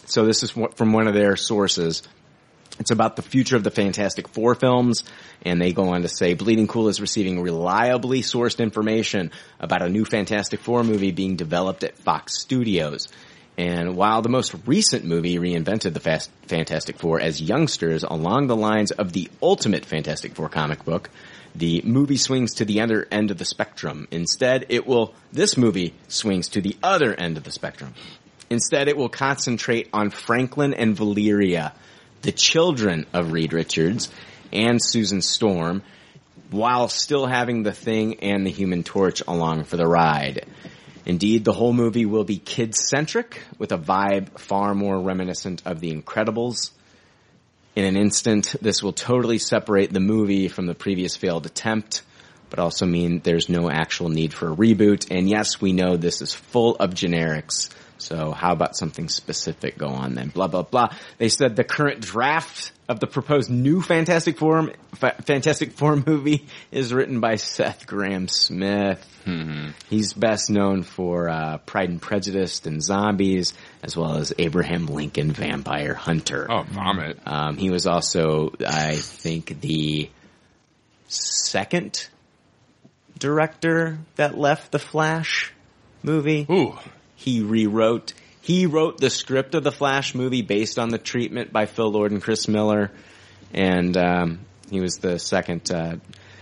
so 0.06 0.26
this 0.27 0.44
is 0.44 0.52
from 0.52 0.94
one 0.94 1.07
of 1.07 1.15
their 1.15 1.35
sources. 1.35 2.03
It's 2.80 2.91
about 2.91 3.15
the 3.15 3.23
future 3.23 3.56
of 3.56 3.64
the 3.64 3.72
Fantastic 3.72 4.27
Four 4.27 4.53
films, 4.53 5.03
and 5.44 5.60
they 5.60 5.73
go 5.73 5.90
on 5.90 6.03
to 6.03 6.07
say 6.07 6.35
Bleeding 6.35 6.68
Cool 6.68 6.88
is 6.88 7.02
receiving 7.02 7.41
reliably 7.41 8.22
sourced 8.22 8.60
information 8.60 9.31
about 9.60 9.81
a 9.81 9.90
new 9.90 10.06
Fantastic 10.06 10.60
Four 10.60 10.84
movie 10.84 11.11
being 11.11 11.35
developed 11.35 11.84
at 11.84 11.98
Fox 11.98 12.40
Studios. 12.40 13.10
And 13.58 13.96
while 13.96 14.22
the 14.22 14.30
most 14.30 14.56
recent 14.66 15.06
movie 15.06 15.38
reinvented 15.38 15.94
the 15.94 16.28
Fantastic 16.48 16.98
Four 16.98 17.22
as 17.22 17.42
youngsters 17.42 18.04
along 18.04 18.48
the 18.48 18.56
lines 18.56 18.92
of 18.92 19.14
the 19.14 19.30
ultimate 19.42 19.86
Fantastic 19.86 20.34
Four 20.34 20.50
comic 20.50 20.84
book, 20.84 21.10
the 21.56 21.82
movie 21.84 22.18
swings 22.18 22.56
to 22.56 22.66
the 22.66 22.82
other 22.82 23.08
end 23.12 23.30
of 23.30 23.38
the 23.38 23.46
spectrum. 23.46 24.08
Instead, 24.10 24.66
it 24.70 24.88
will, 24.88 25.14
this 25.32 25.56
movie 25.56 25.94
swings 26.08 26.50
to 26.50 26.62
the 26.62 26.76
other 26.82 27.14
end 27.14 27.38
of 27.38 27.44
the 27.44 27.52
spectrum. 27.52 27.94
Instead, 28.50 28.88
it 28.88 28.98
will 28.98 29.10
concentrate 29.10 29.88
on 29.94 30.10
Franklin 30.10 30.74
and 30.74 30.96
Valeria, 30.96 31.74
the 32.24 32.32
children 32.32 33.06
of 33.14 33.32
Reed 33.32 33.54
Richards 33.54 34.10
and 34.52 34.80
Susan 34.82 35.22
Storm, 35.22 35.84
while 36.50 36.88
still 36.88 37.28
having 37.28 37.64
the 37.64 37.72
Thing 37.72 38.20
and 38.22 38.46
the 38.46 38.52
Human 38.52 38.84
Torch 38.84 39.22
along 39.28 39.66
for 39.66 39.78
the 39.78 39.88
ride. 39.88 40.46
Indeed, 41.06 41.44
the 41.44 41.52
whole 41.52 41.74
movie 41.74 42.06
will 42.06 42.24
be 42.24 42.38
kid-centric, 42.38 43.42
with 43.58 43.72
a 43.72 43.78
vibe 43.78 44.40
far 44.40 44.74
more 44.74 45.00
reminiscent 45.00 45.62
of 45.66 45.80
The 45.80 45.94
Incredibles. 45.94 46.72
In 47.76 47.86
an 47.86 47.98
instant, 47.98 48.56
this 48.62 48.82
will 48.82 48.94
totally 48.94 49.38
separate 49.38 49.92
the 49.92 50.00
movie 50.00 50.48
from 50.48 50.66
the 50.66 50.76
previous 50.76 51.18
failed 51.18 51.46
attempt, 51.46 52.04
but 52.50 52.60
also 52.60 52.86
mean 52.86 53.20
there's 53.20 53.50
no 53.50 53.70
actual 53.70 54.10
need 54.10 54.34
for 54.34 54.52
a 54.52 54.56
reboot. 54.56 55.08
And 55.10 55.28
yes, 55.28 55.60
we 55.60 55.74
know 55.74 55.98
this 55.98 56.22
is 56.22 56.34
full 56.34 56.76
of 56.76 56.92
generics. 56.92 57.70
So 57.98 58.32
how 58.32 58.54
about 58.54 58.76
something 58.76 59.10
specific 59.10 59.78
go 59.78 59.88
on 59.88 60.14
then? 60.14 60.30
Blah, 60.30 60.48
blah, 60.48 60.64
blah. 60.64 60.90
They 61.18 61.30
said 61.30 61.56
the 61.56 61.64
current 61.64 62.00
draft 62.02 62.72
of 62.89 62.99
the 62.99 63.07
proposed 63.07 63.49
new 63.49 63.81
Fantastic 63.81 64.38
Four, 64.38 64.72
Fa- 64.95 65.15
Fantastic 65.26 65.72
Four 65.72 65.95
movie 66.05 66.45
is 66.72 66.93
written 66.93 67.19
by 67.19 67.35
Seth 67.35 67.88
Grahame-Smith. 67.88 69.10
He's 69.89 70.11
best 70.14 70.49
known 70.49 70.84
for 70.84 71.30
uh, 71.30 71.57
Pride 71.60 71.89
and 71.89 72.01
Prejudice 72.01 72.65
and 72.65 72.84
Zombies, 72.84 73.53
as 73.81 73.95
well 73.95 74.18
as 74.18 74.34
Abraham 74.38 74.88
Lincoln 74.88 75.31
Vampire 75.31 75.93
Hunter. 75.93 76.45
Oh, 76.51 76.64
vomit. 76.64 77.19
Um, 77.26 77.55
he 77.57 77.69
was 77.69 77.88
also, 77.88 78.51
I 78.68 78.95
think, 78.95 79.61
the 79.61 80.10
second 81.07 82.07
director 83.18 83.97
that 84.18 84.38
left 84.38 84.72
the 84.73 84.80
Flash 84.80 85.53
movie. 86.01 86.45
Ooh. 86.49 86.77
He 87.15 87.41
rewrote. 87.41 88.14
He 88.44 88.65
wrote 88.65 88.98
the 88.98 89.10
script 89.10 89.56
of 89.56 89.64
the 89.64 89.72
Flash 89.72 90.14
movie 90.14 90.41
based 90.41 90.78
on 90.78 90.90
the 90.90 90.98
treatment 90.98 91.52
by 91.53 91.65
Phil 91.65 91.90
Lord 91.90 92.11
and 92.11 92.22
Chris 92.22 92.48
Miller, 92.49 92.91
and 93.53 93.95
um, 93.98 94.40
he 94.70 94.82
was 94.82 94.98
the 94.98 95.18
second. 95.18 95.72
Uh, 95.72 95.95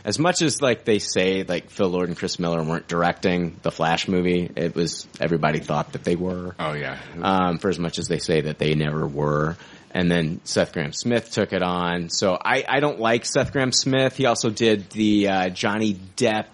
as 0.03 0.18
much 0.18 0.41
as 0.41 0.64
like 0.64 0.84
they 0.84 0.98
say, 0.98 1.44
like 1.44 1.69
Phil 1.69 1.88
Lord 1.90 2.07
and 2.10 2.18
Chris 2.18 2.40
Miller 2.40 2.64
weren't 2.64 2.88
directing 2.88 3.56
the 3.61 3.69
Flash 3.69 4.07
movie, 4.07 4.49
it 4.56 4.73
was 4.73 5.07
everybody 5.19 5.60
thought 5.60 5.94
that 5.94 6.03
they 6.03 6.15
were 6.15 6.56
Oh 6.57 6.73
yeah. 6.73 6.98
um, 7.22 7.60
for 7.60 7.69
as 7.69 7.78
much 7.78 7.99
as 7.99 8.07
they 8.07 8.18
say 8.18 8.41
that 8.41 8.57
they 8.57 8.73
never 8.73 9.06
were. 9.06 9.57
And 9.94 10.10
then 10.10 10.40
Seth 10.45 10.73
Grahame-Smith 10.73 11.32
took 11.32 11.52
it 11.53 11.61
on. 11.61 12.10
So 12.10 12.36
I, 12.44 12.64
I 12.68 12.80
don't 12.80 12.99
like 12.99 13.26
Seth 13.26 13.52
Grahame-Smith. 13.53 14.15
He 14.15 14.26
also 14.26 14.49
did 14.49 14.90
the 14.91 15.28
uh, 15.28 15.49
Johnny 15.49 15.95
Depp 16.15 16.48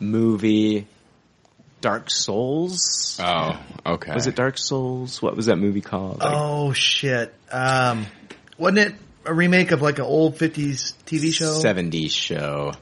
movie 0.00 0.86
Dark 1.80 2.10
Souls. 2.10 3.18
Oh, 3.22 3.60
okay. 3.86 4.12
Was 4.14 4.26
it 4.26 4.34
Dark 4.34 4.58
Souls? 4.58 5.22
What 5.22 5.36
was 5.36 5.46
that 5.46 5.56
movie 5.56 5.80
called? 5.80 6.18
Like, 6.18 6.32
Oh 6.34 6.72
shit! 6.72 7.32
Um, 7.50 8.06
wasn't 8.56 8.78
it 8.78 8.94
a 9.24 9.34
remake 9.34 9.70
of 9.70 9.82
like 9.82 9.98
an 9.98 10.04
old 10.04 10.36
fifties 10.36 10.94
TV 11.06 11.32
show? 11.32 11.60
70s 11.60 12.10
show. 12.10 12.72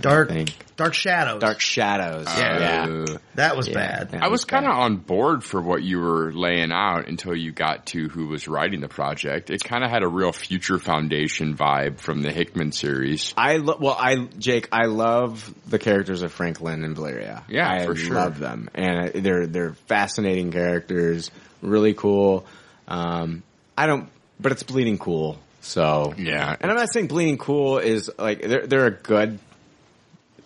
Dark, 0.00 0.30
I 0.30 0.34
think. 0.34 0.54
Dark 0.80 0.94
Shadows. 0.94 1.40
Dark 1.40 1.60
Shadows. 1.60 2.26
Yeah. 2.26 2.58
yeah. 2.88 3.16
That 3.34 3.56
was 3.56 3.68
Yeah, 3.68 3.74
bad. 3.74 4.10
that 4.12 4.22
I 4.22 4.28
was 4.28 4.44
kind 4.46 4.64
of 4.64 4.72
on 4.72 4.96
board 4.96 5.44
for 5.44 5.60
what 5.60 5.82
you 5.82 5.98
were 6.00 6.32
laying 6.32 6.72
out 6.72 7.06
until 7.06 7.36
you 7.36 7.52
got 7.52 7.86
to 7.86 8.08
who 8.08 8.28
was 8.28 8.48
writing 8.48 8.80
the 8.80 8.88
project. 8.88 9.50
It 9.50 9.62
kind 9.62 9.84
of 9.84 9.90
had 9.90 10.02
a 10.02 10.08
real 10.08 10.32
Future 10.32 10.78
Foundation 10.78 11.54
vibe 11.54 11.98
from 12.00 12.22
the 12.22 12.32
Hickman 12.32 12.72
series. 12.72 13.34
I 13.36 13.58
lo- 13.58 13.76
well, 13.78 13.96
I 13.98 14.16
Jake, 14.38 14.68
I 14.72 14.86
love 14.86 15.52
the 15.68 15.78
characters 15.78 16.22
of 16.22 16.32
Franklin 16.32 16.82
and 16.82 16.96
Valeria. 16.96 17.44
Yeah, 17.48 17.70
I 17.70 17.84
for 17.84 17.94
sure. 17.94 18.14
love 18.14 18.38
them, 18.38 18.70
and 18.74 19.12
they're 19.22 19.46
they're 19.46 19.74
fascinating 19.86 20.50
characters, 20.50 21.30
really 21.60 21.92
cool. 21.92 22.46
Um, 22.88 23.42
I 23.76 23.86
don't, 23.86 24.08
but 24.40 24.52
it's 24.52 24.62
bleeding 24.62 24.96
cool. 24.98 25.38
So 25.60 26.14
Yeah. 26.16 26.56
and 26.58 26.70
I'm 26.70 26.76
not 26.78 26.90
saying 26.90 27.08
bleeding 27.08 27.36
cool 27.36 27.76
is 27.78 28.10
like 28.18 28.40
they're 28.40 28.66
they're 28.66 28.86
a 28.86 28.90
good 28.90 29.38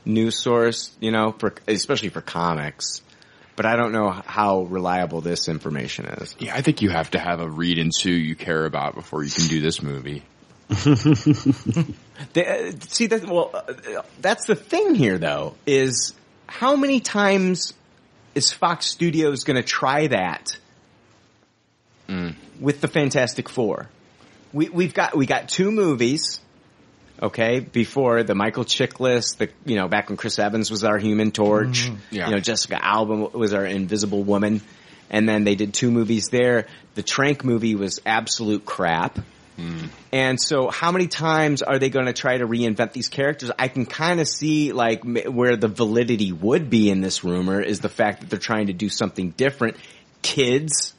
news 0.05 0.37
source, 0.37 0.95
you 1.01 1.11
know, 1.11 1.33
for 1.33 1.55
especially 1.67 2.09
for 2.11 2.21
comics. 2.21 3.03
But 3.57 3.67
I 3.67 3.77
don't 3.77 3.93
know 3.93 4.11
how 4.11 4.63
reliable 4.63 5.21
this 5.21 5.49
information 5.49 6.07
is. 6.07 6.35
Yeah, 6.41 6.57
I 6.57 6.63
think 6.63 6.83
you 6.83 6.91
have 6.91 7.13
to 7.13 7.21
have 7.21 7.41
a 7.41 7.49
read 7.49 7.79
and 7.79 7.95
Sue 7.95 8.11
you 8.11 8.35
care 8.35 8.65
about 8.65 8.97
before 8.97 9.23
you 9.23 9.31
can 9.31 9.47
do 9.47 9.61
this 9.61 9.81
movie. 9.81 10.25
They, 12.33 12.47
uh, 12.47 12.73
see 12.89 13.07
that? 13.09 13.29
Well, 13.29 13.51
uh, 13.53 14.03
that's 14.21 14.47
the 14.47 14.55
thing 14.55 14.95
here, 14.95 15.19
though. 15.19 15.55
Is 15.67 16.15
how 16.47 16.77
many 16.77 17.01
times 17.01 17.75
is 18.35 18.53
Fox 18.53 18.87
Studios 18.87 19.45
going 19.45 19.57
to 19.57 19.63
try 19.63 20.07
that 20.09 20.57
with 22.61 22.81
the 22.81 22.89
Fantastic 22.89 23.49
Four? 23.49 23.89
We, 24.53 24.69
we've 24.69 24.95
got 24.95 25.17
we 25.17 25.27
got 25.27 25.49
two 25.49 25.73
movies. 25.73 26.41
Okay, 27.23 27.61
before 27.61 28.25
the 28.25 28.35
Michael 28.35 28.65
Chiklis, 28.65 29.37
the 29.37 29.49
you 29.65 29.77
know 29.77 29.87
back 29.89 30.09
when 30.09 30.17
Chris 30.17 30.39
Evans 30.39 30.71
was 30.71 30.83
our 30.83 30.99
Human 30.99 31.31
Torch, 31.31 31.87
mm-hmm. 31.87 31.97
Yeah. 32.11 32.27
you 32.29 32.35
know 32.35 32.41
Jessica 32.41 32.85
Alba 32.85 33.37
was 33.37 33.55
our 33.55 33.65
Invisible 33.65 34.25
Woman, 34.25 34.61
and 35.11 35.29
then 35.29 35.45
they 35.45 35.55
did 35.55 35.73
two 35.73 35.91
movies 35.91 36.29
there. 36.29 36.67
The 36.95 37.03
Trank 37.03 37.45
movie 37.45 37.77
was 37.77 38.01
absolute 38.05 38.65
crap. 38.65 39.19
Mm. 39.59 39.89
And 40.11 40.41
so, 40.41 40.69
how 40.69 40.91
many 40.91 41.07
times 41.07 41.63
are 41.63 41.79
they 41.79 41.89
going 41.89 42.07
to 42.07 42.13
try 42.13 42.37
to 42.37 42.47
reinvent 42.47 42.93
these 42.93 43.09
characters? 43.09 43.53
I 43.57 43.69
can 43.69 43.87
kind 43.87 44.21
of 44.21 44.27
see 44.27 44.73
like 44.73 45.05
where 45.05 45.57
the 45.57 45.69
validity 45.69 46.33
would 46.33 46.71
be 46.71 46.91
in 46.91 47.01
this 47.01 47.23
rumor 47.23 47.61
is 47.61 47.79
the 47.79 47.89
fact 47.89 48.21
that 48.21 48.31
they're 48.31 48.39
trying 48.41 48.67
to 48.67 48.73
do 48.73 48.89
something 48.89 49.31
different. 49.31 49.77
Kids 50.23 50.95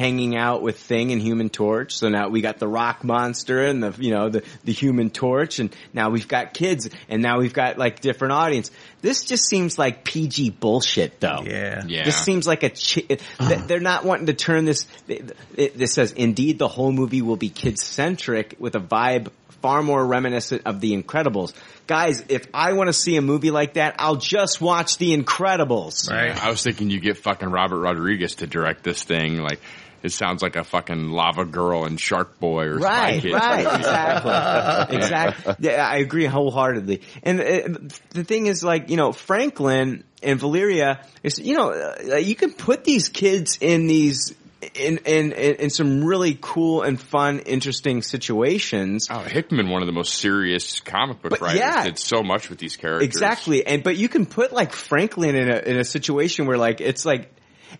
hanging 0.00 0.34
out 0.34 0.62
with 0.62 0.78
Thing 0.78 1.12
and 1.12 1.20
Human 1.20 1.50
Torch. 1.50 1.94
So 1.94 2.08
now 2.08 2.28
we 2.28 2.40
got 2.40 2.58
the 2.58 2.66
Rock 2.66 3.04
Monster 3.04 3.66
and 3.66 3.82
the 3.82 3.94
you 4.02 4.10
know 4.10 4.30
the 4.30 4.42
the 4.64 4.72
Human 4.72 5.10
Torch, 5.10 5.58
and 5.58 5.76
now 5.92 6.08
we've 6.08 6.26
got 6.26 6.54
kids, 6.54 6.88
and 7.10 7.20
now 7.22 7.38
we've 7.38 7.52
got 7.52 7.76
like 7.76 8.00
different 8.00 8.32
audience. 8.32 8.70
This 9.02 9.24
just 9.24 9.46
seems 9.46 9.78
like 9.78 10.02
PG 10.02 10.50
bullshit, 10.50 11.20
though. 11.20 11.42
Yeah. 11.44 11.84
Yeah. 11.86 12.04
This 12.04 12.16
seems 12.16 12.46
like 12.46 12.62
a. 12.62 12.70
Chi- 12.70 13.18
th- 13.48 13.60
they're 13.66 13.78
not 13.78 14.04
wanting 14.04 14.26
to 14.26 14.34
turn 14.34 14.64
this. 14.64 14.86
It, 15.06 15.36
it, 15.54 15.76
this 15.76 15.92
says, 15.92 16.12
indeed, 16.12 16.58
the 16.58 16.68
whole 16.68 16.92
movie 16.92 17.20
will 17.20 17.36
be 17.36 17.50
kid 17.50 17.78
centric 17.78 18.56
with 18.58 18.74
a 18.76 18.80
vibe 18.80 19.28
far 19.60 19.82
more 19.82 20.04
reminiscent 20.04 20.62
of 20.64 20.80
The 20.80 21.00
Incredibles. 21.00 21.52
Guys, 21.86 22.24
if 22.28 22.46
I 22.54 22.72
want 22.72 22.88
to 22.88 22.92
see 22.92 23.16
a 23.16 23.22
movie 23.22 23.50
like 23.50 23.74
that, 23.74 23.96
I'll 23.98 24.16
just 24.16 24.60
watch 24.60 24.96
The 24.98 25.14
Incredibles. 25.16 26.10
Right. 26.10 26.42
I 26.42 26.50
was 26.50 26.62
thinking 26.62 26.90
you 26.90 27.00
get 27.00 27.18
fucking 27.18 27.50
Robert 27.50 27.80
Rodriguez 27.80 28.36
to 28.36 28.46
direct 28.46 28.82
this 28.84 29.02
thing. 29.02 29.38
Like, 29.38 29.60
it 30.02 30.12
sounds 30.12 30.42
like 30.42 30.56
a 30.56 30.64
fucking 30.64 31.10
Lava 31.10 31.44
Girl 31.44 31.84
and 31.84 32.00
Shark 32.00 32.38
Boy 32.38 32.66
or 32.66 32.78
Right, 32.78 33.22
right, 33.24 33.60
exactly, 33.78 34.96
exactly. 34.96 35.54
Yeah, 35.60 35.86
I 35.86 35.96
agree 35.96 36.26
wholeheartedly. 36.26 37.02
And 37.22 37.40
uh, 37.40 37.88
the 38.10 38.24
thing 38.24 38.46
is, 38.46 38.64
like, 38.64 38.90
you 38.90 38.96
know, 38.96 39.12
Franklin 39.12 40.04
and 40.22 40.40
Valeria 40.40 41.04
is, 41.22 41.38
you 41.38 41.54
know, 41.56 41.70
uh, 41.72 42.16
you 42.16 42.34
can 42.34 42.52
put 42.52 42.84
these 42.84 43.08
kids 43.08 43.58
in 43.60 43.86
these. 43.86 44.34
In, 44.74 44.98
in 45.06 45.32
in 45.32 45.54
in 45.54 45.70
some 45.70 46.04
really 46.04 46.36
cool 46.38 46.82
and 46.82 47.00
fun, 47.00 47.38
interesting 47.38 48.02
situations. 48.02 49.08
Oh, 49.10 49.20
Hickman, 49.20 49.70
one 49.70 49.80
of 49.80 49.86
the 49.86 49.92
most 49.94 50.16
serious 50.16 50.80
comic 50.80 51.22
book 51.22 51.30
But 51.30 51.40
writers, 51.40 51.60
yeah. 51.60 51.84
did 51.84 51.98
so 51.98 52.22
much 52.22 52.50
with 52.50 52.58
these 52.58 52.76
characters. 52.76 53.06
Exactly, 53.06 53.66
and 53.66 53.82
but 53.82 53.96
you 53.96 54.10
can 54.10 54.26
put 54.26 54.52
like 54.52 54.74
Franklin 54.74 55.34
in 55.34 55.50
a 55.50 55.58
in 55.60 55.78
a 55.78 55.84
situation 55.84 56.44
where 56.44 56.58
like 56.58 56.82
it's 56.82 57.06
like, 57.06 57.32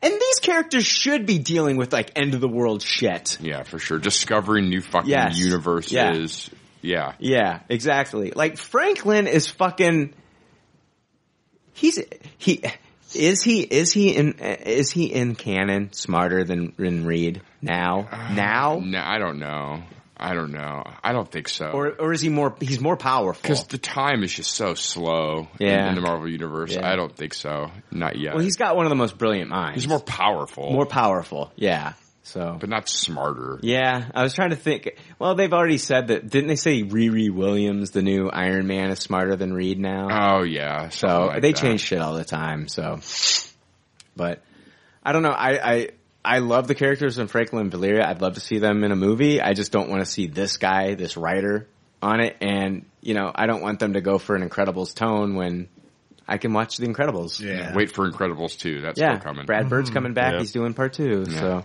and 0.03 0.13
these 0.13 0.39
characters 0.41 0.85
should 0.87 1.27
be 1.27 1.39
dealing 1.39 1.77
with 1.77 1.93
like 1.93 2.13
end 2.17 2.35
of 2.35 2.41
the 2.41 2.49
world 2.49 2.83
shit. 2.83 3.39
Yeah, 3.41 3.63
for 3.65 3.79
sure. 3.79 3.99
Discovering 3.99 4.69
new 4.69 4.81
fucking 4.81 5.11
Yes. 5.11 5.39
universes. 5.39 6.51
Yeah. 6.83 7.13
Yeah, 7.19 7.61
exactly. 7.69 8.33
Like 8.35 8.57
Franklin 8.57 9.27
is 9.27 9.49
fucking. 9.49 10.15
He's 11.73 11.99
he 12.39 12.63
is 13.15 13.43
he 13.43 13.61
is 13.63 13.93
he 13.93 14.15
in 14.17 14.33
is 14.39 14.91
he 14.91 15.07
in 15.13 15.35
canon 15.35 15.93
smarter 15.93 16.45
than 16.45 16.75
than 16.77 17.05
Reed 17.07 17.43
now 17.63 18.09
uh, 18.11 18.35
now 18.35 18.81
No, 18.83 19.01
I 19.01 19.19
don't 19.19 19.39
know. 19.39 19.83
I 20.23 20.35
don't 20.35 20.53
know. 20.53 20.85
I 21.03 21.13
don't 21.13 21.31
think 21.31 21.49
so. 21.49 21.71
or 21.71 21.89
or 21.99 22.13
is 22.13 22.21
he 22.21 22.29
more 22.29 22.55
he's 22.61 22.79
more 22.81 22.97
powerful? 22.97 23.41
because 23.43 23.65
the 23.65 23.79
time 23.79 24.23
is 24.23 24.33
just 24.33 24.53
so 24.53 24.75
slow 24.75 25.49
in- 25.59 25.67
Yeah. 25.67 25.89
in, 25.89 25.95
the 25.95 26.03
Marvel 26.03 26.29
universe. 26.29 26.75
Yeah. 26.75 26.87
I 26.87 26.95
don't 26.97 27.15
think 27.17 27.33
so. 27.33 27.71
Not 27.91 28.17
yet. 28.19 28.35
well, 28.35 28.45
he's 28.45 28.57
got 28.57 28.77
one 28.77 28.85
of 28.85 28.91
the 28.91 28.97
most 28.97 29.17
brilliant 29.17 29.49
minds. 29.51 29.83
He's 29.83 29.89
more 29.89 29.99
powerful, 30.01 30.71
more 30.73 30.85
powerful. 30.87 31.51
Yeah. 31.57 31.95
So 32.23 32.59
but 32.61 32.69
not 32.69 32.87
smarter. 32.89 33.59
Yeah, 33.63 34.09
I 34.15 34.23
was 34.23 34.35
trying 34.35 34.51
to 34.51 34.57
think. 34.57 34.91
Well, 35.19 35.35
they've 35.35 35.53
already 35.53 35.79
said 35.79 36.09
that. 36.09 36.29
Didn't 36.29 36.49
they 36.49 36.57
say 36.57 36.83
Riri 36.83 37.31
Williams, 37.31 37.91
the 37.93 38.03
new 38.03 38.29
Iron 38.29 38.67
Man, 38.67 38.91
is 38.91 39.01
smarter 39.01 39.37
than 39.37 39.53
Reed 39.55 39.79
now? 39.81 40.09
Oh 40.11 40.43
yeah. 40.45 40.91
so 40.91 41.27
like 41.29 41.41
they 41.43 41.53
that. 41.53 41.61
change 41.61 41.81
shit 41.81 41.99
all 41.99 42.15
the 42.15 42.25
time. 42.25 42.69
So, 42.69 43.01
but 44.15 44.43
I 45.03 45.13
don't 45.13 45.23
know. 45.23 45.31
I 45.31 45.73
I 45.73 45.89
I 46.25 46.39
love 46.41 46.69
the 46.69 46.75
characters 46.75 47.19
in 47.19 47.29
Franklin 47.29 47.63
and 47.63 47.71
Valeria. 47.71 48.07
I'd 48.07 48.21
love 48.21 48.35
to 48.35 48.41
see 48.41 48.59
them 48.59 48.85
in 48.85 48.93
a 48.93 48.97
movie. 48.97 49.41
I 49.41 49.55
just 49.55 49.73
don't 49.73 49.89
want 49.89 50.05
to 50.05 50.11
see 50.11 50.27
this 50.27 50.59
guy, 50.59 50.95
this 50.95 51.17
writer, 51.17 51.67
on 52.03 52.21
it. 52.21 52.37
And 52.41 52.85
you 53.01 53.15
know, 53.15 53.31
I 53.35 53.47
don't 53.47 53.63
want 53.63 53.79
them 53.81 53.95
to 53.95 54.01
go 54.01 54.19
for 54.19 54.37
an 54.37 54.49
Incredibles 54.49 54.95
tone 54.95 55.35
when 55.35 55.69
I 56.29 56.39
can 56.39 56.53
watch 56.53 56.77
the 56.77 56.87
Incredibles. 56.87 57.41
Yeah. 57.41 57.75
Wait 57.75 57.93
for 57.93 58.11
Incredibles 58.11 58.59
two. 58.59 58.83
That's 58.83 59.01
Yeah, 59.01 59.19
still 59.19 59.25
coming. 59.33 59.47
Brad 59.47 59.69
Bird's 59.69 59.91
coming 59.91 60.13
back. 60.15 60.35
Yeah. 60.35 60.39
He's 60.41 60.53
doing 60.53 60.75
part 60.75 60.93
two. 60.93 61.25
So, 61.25 61.65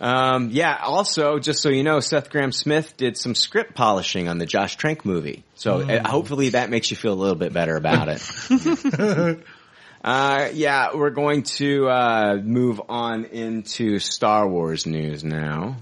um, 0.00 0.50
yeah. 0.50 0.76
Also, 0.82 1.38
just 1.38 1.62
so 1.62 1.68
you 1.68 1.82
know, 1.84 2.00
Seth 2.00 2.30
Grahame-Smith 2.30 2.96
did 2.96 3.16
some 3.16 3.34
script 3.34 3.74
polishing 3.74 4.28
on 4.28 4.38
the 4.38 4.46
Josh 4.46 4.76
Trank 4.76 5.04
movie. 5.04 5.44
So 5.54 5.80
uh, 5.80 6.06
hopefully 6.06 6.50
that 6.50 6.68
makes 6.68 6.90
you 6.90 6.96
feel 6.96 7.12
a 7.12 7.14
little 7.14 7.36
bit 7.36 7.52
better 7.52 7.76
about 7.76 8.08
it. 8.08 9.44
uh, 10.04 10.48
yeah, 10.52 10.94
we're 10.94 11.10
going 11.10 11.42
to 11.44 11.88
uh, 11.88 12.40
move 12.42 12.80
on 12.88 13.24
into 13.26 13.98
Star 13.98 14.48
Wars 14.48 14.86
news 14.86 15.24
now. 15.24 15.76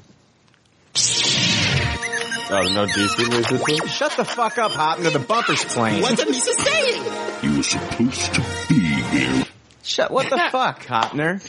Oh, 2.48 2.62
no 2.62 2.86
DC 2.86 3.28
news 3.28 3.48
this 3.48 3.66
week? 3.66 3.86
Shut 3.88 4.12
the 4.16 4.24
fuck 4.24 4.56
up, 4.58 4.70
Hopner. 4.70 5.12
The 5.12 5.18
bumper's 5.18 5.64
playing. 5.64 6.00
What's 6.02 6.22
Amisa 6.22 6.54
saying? 6.54 7.42
You 7.42 7.56
were 7.56 7.62
supposed 7.62 8.34
to 8.34 8.40
be 8.68 8.80
here. 8.80 9.44
Shut. 9.82 10.10
What 10.10 10.30
the 10.30 10.36
fuck, 10.52 10.84
Hopner? 10.84 11.42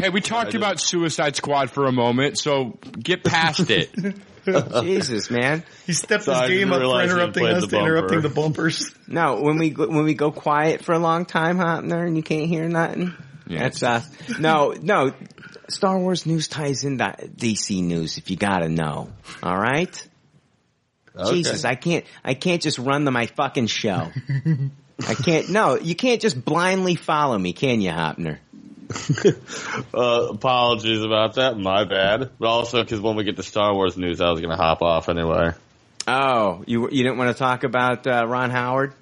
Hey, 0.00 0.08
we 0.08 0.20
talked 0.20 0.54
about 0.54 0.80
Suicide 0.80 1.36
Squad 1.36 1.70
for 1.70 1.86
a 1.86 1.92
moment, 1.92 2.38
so 2.38 2.78
get 2.98 3.24
past 3.24 3.68
it. 3.70 3.90
Jesus, 4.82 5.30
man. 5.30 5.64
He 5.86 5.92
stepped 5.92 6.24
Sorry, 6.24 6.36
I 6.36 6.48
his 6.48 6.58
game 6.58 6.72
up 6.72 6.80
for 6.80 7.02
interrupting 7.02 7.46
us 7.46 7.66
to 7.66 7.78
interrupting 7.78 8.20
the 8.20 8.28
bumpers. 8.28 8.94
No, 9.06 9.42
when 9.42 9.58
we 9.58 9.70
go, 9.70 9.88
when 9.88 10.04
we 10.04 10.14
go 10.14 10.30
quiet 10.30 10.82
for 10.84 10.92
a 10.92 10.98
long 10.98 11.26
time, 11.26 11.58
Hopner, 11.58 12.06
and 12.06 12.16
you 12.16 12.22
can't 12.22 12.48
hear 12.48 12.66
nothing. 12.66 13.12
Yeah. 13.46 13.58
That's 13.58 13.82
us. 13.82 14.08
No, 14.38 14.74
no. 14.80 15.12
Star 15.68 15.98
Wars 15.98 16.24
news 16.24 16.48
ties 16.48 16.84
into 16.84 17.04
DC 17.04 17.82
news 17.82 18.16
if 18.16 18.30
you 18.30 18.36
gotta 18.36 18.70
know. 18.70 19.10
All 19.42 19.58
right. 19.58 20.08
Okay. 21.14 21.30
Jesus, 21.30 21.64
I 21.64 21.74
can't. 21.74 22.06
I 22.24 22.34
can't 22.34 22.62
just 22.62 22.78
run 22.78 23.04
the 23.04 23.10
my 23.10 23.26
fucking 23.26 23.66
show. 23.66 24.10
I 25.06 25.14
can't. 25.14 25.50
No, 25.50 25.78
you 25.78 25.94
can't 25.94 26.20
just 26.20 26.42
blindly 26.42 26.94
follow 26.94 27.36
me, 27.36 27.52
can 27.52 27.80
you, 27.80 27.90
Hopner? 27.90 28.38
Uh, 29.94 30.28
apologies 30.30 31.02
about 31.02 31.34
that. 31.34 31.58
My 31.58 31.84
bad. 31.84 32.30
But 32.38 32.48
also 32.48 32.82
because 32.82 33.00
when 33.00 33.16
we 33.16 33.24
get 33.24 33.36
to 33.36 33.42
Star 33.42 33.74
Wars 33.74 33.96
news, 33.96 34.20
I 34.20 34.30
was 34.30 34.40
going 34.40 34.50
to 34.50 34.62
hop 34.62 34.80
off 34.82 35.08
anyway. 35.08 35.52
Oh, 36.06 36.62
you 36.66 36.88
you 36.90 37.02
didn't 37.02 37.18
want 37.18 37.34
to 37.34 37.38
talk 37.38 37.64
about 37.64 38.06
uh, 38.06 38.26
Ron 38.26 38.50
Howard? 38.50 38.94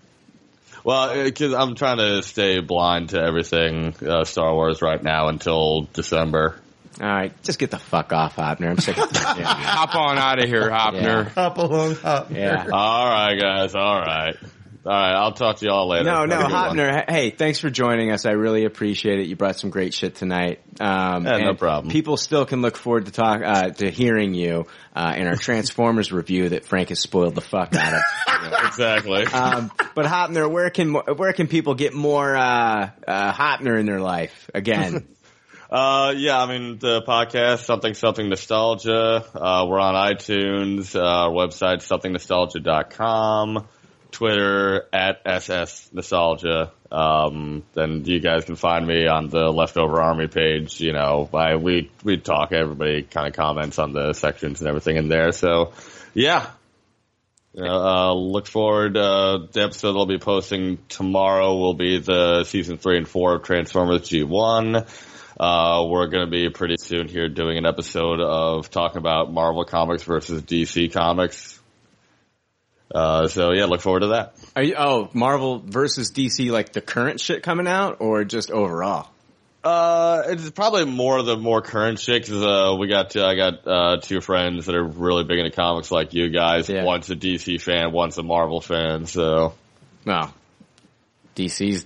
Well, 0.85 1.25
because 1.25 1.53
I'm 1.55 1.75
trying 1.75 1.99
to 1.99 2.23
stay 2.23 2.61
blind 2.61 3.11
to 3.11 3.21
everything 3.21 3.95
uh, 4.07 4.25
Star 4.25 4.53
Wars 4.55 4.83
right 4.83 5.03
now 5.03 5.29
until 5.29 5.83
December. 5.93 6.57
All 7.01 7.07
right, 7.07 7.33
just 7.43 7.59
get 7.59 7.71
the 7.71 7.79
fuck 7.79 8.13
off, 8.13 8.37
Hopner. 8.37 8.71
I'm 8.71 8.79
sick 8.79 8.99
of 8.99 9.11
yeah. 9.15 9.45
Hop 9.45 9.95
on 9.95 10.19
out 10.19 10.43
of 10.43 10.49
here, 10.49 10.69
Hopner. 10.71 11.29
Hop 11.33 11.57
along, 11.59 11.95
hop. 11.97 12.31
yeah. 12.31 12.67
All 12.73 13.09
right, 13.09 13.39
guys. 13.41 13.75
All 13.75 14.01
right. 14.01 14.37
All 14.85 14.93
right. 14.93 15.13
I'll 15.15 15.33
talk 15.33 15.57
to 15.59 15.67
y'all 15.67 15.89
later. 15.89 16.05
No, 16.05 16.21
Have 16.21 16.29
no, 16.29 16.39
a 16.39 16.43
one. 16.45 16.53
Hopner. 16.77 17.05
Hey, 17.11 17.31
thanks 17.31 17.59
for 17.59 17.69
joining 17.69 18.11
us. 18.13 18.25
I 18.25 18.33
really 18.33 18.65
appreciate 18.65 19.19
it. 19.21 19.27
You 19.27 19.37
brought 19.37 19.57
some 19.57 19.69
great 19.71 19.93
shit 19.93 20.15
tonight. 20.15 20.61
Um, 20.81 21.27
Yeah, 21.27 21.37
no 21.39 21.55
problem. 21.55 21.93
People 21.93 22.17
still 22.17 22.47
can 22.47 22.63
look 22.63 22.77
forward 22.77 23.05
to 23.07 23.13
talk 23.13 23.43
uh, 23.45 23.71
to 23.71 23.91
hearing 23.91 24.33
you 24.33 24.67
uh, 24.97 25.15
in 25.17 25.27
our 25.27 25.37
Transformers 25.37 26.11
review 26.21 26.49
that 26.51 26.65
Frank 26.65 26.89
has 26.89 27.01
spoiled 27.01 27.35
the 27.35 27.41
fuck 27.43 27.75
out 27.75 27.95
of. 27.95 28.03
Exactly. 28.71 29.25
Um, 29.27 29.71
but 29.95 30.07
Hopner, 30.07 30.51
where 30.51 30.71
can 30.71 30.95
where 30.95 31.33
can 31.35 31.47
people 31.47 31.75
get 31.75 31.93
more 31.93 32.35
uh, 32.35 32.89
uh, 33.07 33.33
Hopner 33.33 33.79
in 33.79 33.85
their 33.85 34.01
life 34.01 34.51
again? 34.55 35.07
Uh, 35.71 36.13
yeah, 36.17 36.37
I 36.43 36.47
mean, 36.47 36.81
the 36.81 37.01
podcast, 37.03 37.65
Something 37.65 37.95
Something 37.95 38.29
Nostalgia, 38.29 39.25
uh, 39.37 39.65
we're 39.69 39.79
on 39.79 39.95
iTunes, 39.95 40.97
uh, 40.97 41.01
our 41.01 41.31
website, 41.31 41.77
somethingnostalgia.com, 41.87 43.69
Twitter, 44.11 44.89
at 44.93 45.23
SS 45.25 45.91
Nostalgia. 45.93 46.73
Um, 46.91 47.63
then 47.75 48.05
you 48.05 48.21
guys 48.21 48.45
can 48.45 48.57
find 48.57 48.87
me 48.87 49.07
on 49.07 49.29
the 49.29 49.51
Leftover 49.51 50.01
Army 50.01 50.27
page, 50.27 50.81
you 50.81 50.93
know, 50.93 51.29
I, 51.33 51.57
we, 51.57 51.91
we 52.03 52.17
talk, 52.17 52.53
everybody 52.53 53.03
kind 53.03 53.29
of 53.29 53.35
comments 53.35 53.79
on 53.79 53.93
the 53.93 54.13
sections 54.13 54.61
and 54.61 54.69
everything 54.69 54.97
in 54.97 55.09
there, 55.09 55.33
so, 55.33 55.73
yeah. 56.15 56.51
Know, 57.55 57.65
uh, 57.65 58.15
look 58.15 58.47
forward, 58.47 58.97
uh, 58.97 59.47
the 59.53 59.63
episode 59.63 59.97
I'll 59.97 60.07
be 60.07 60.19
posting 60.19 60.79
tomorrow 60.89 61.57
will 61.57 61.75
be 61.75 61.99
the 61.99 62.45
season 62.45 62.79
three 62.79 62.97
and 62.97 63.09
four 63.09 63.37
of 63.37 63.43
Transformers 63.45 64.03
G1. 64.03 64.87
Uh, 65.39 65.87
we're 65.89 66.09
going 66.09 66.27
to 66.27 66.31
be 66.31 66.51
pretty 66.51 66.77
soon 66.79 67.09
here 67.09 67.29
doing 67.29 67.57
an 67.57 67.67
episode 67.67 68.21
of 68.21 68.71
talking 68.71 68.99
about 68.99 69.33
Marvel 69.33 69.65
Comics 69.65 70.03
versus 70.03 70.43
DC 70.43 70.93
Comics. 70.93 71.60
Uh, 72.95 73.29
so 73.29 73.53
yeah, 73.53 73.67
look 73.67 73.81
forward 73.81 74.01
to 74.01 74.07
that. 74.09 74.35
Are 74.57 74.63
you, 74.63 74.75
oh, 74.77 75.09
Marvel 75.13 75.61
versus 75.65 76.11
DC, 76.11 76.51
like 76.51 76.73
the 76.73 76.81
current 76.81 77.21
shit 77.21 77.43
coming 77.43 77.67
out, 77.69 77.99
or 78.01 78.25
just 78.25 78.51
overall? 78.51 79.09
Uh, 79.63 80.23
it's 80.27 80.51
probably 80.51 80.87
more 80.87 81.19
of 81.19 81.27
the 81.27 81.37
more 81.37 81.61
current 81.61 81.99
shit 82.01 82.27
'cause, 82.27 82.43
uh, 82.43 82.75
we 82.79 82.89
got, 82.89 83.15
uh, 83.15 83.27
I 83.27 83.35
got, 83.37 83.67
uh, 83.67 83.97
two 84.01 84.21
friends 84.23 84.67
that 84.67 84.75
are 84.75 84.83
really 84.83 85.23
big 85.25 85.39
into 85.39 85.51
comics 85.55 85.91
like 85.91 86.15
you 86.15 86.31
guys. 86.31 86.69
Yeah. 86.69 86.83
One's 86.85 87.11
a 87.11 87.15
DC 87.15 87.59
fan, 87.61 87.93
one's 87.93 88.17
a 88.19 88.23
Marvel 88.23 88.61
fan, 88.63 89.05
so. 89.07 89.53
Well, 90.07 90.33
DC's 91.37 91.85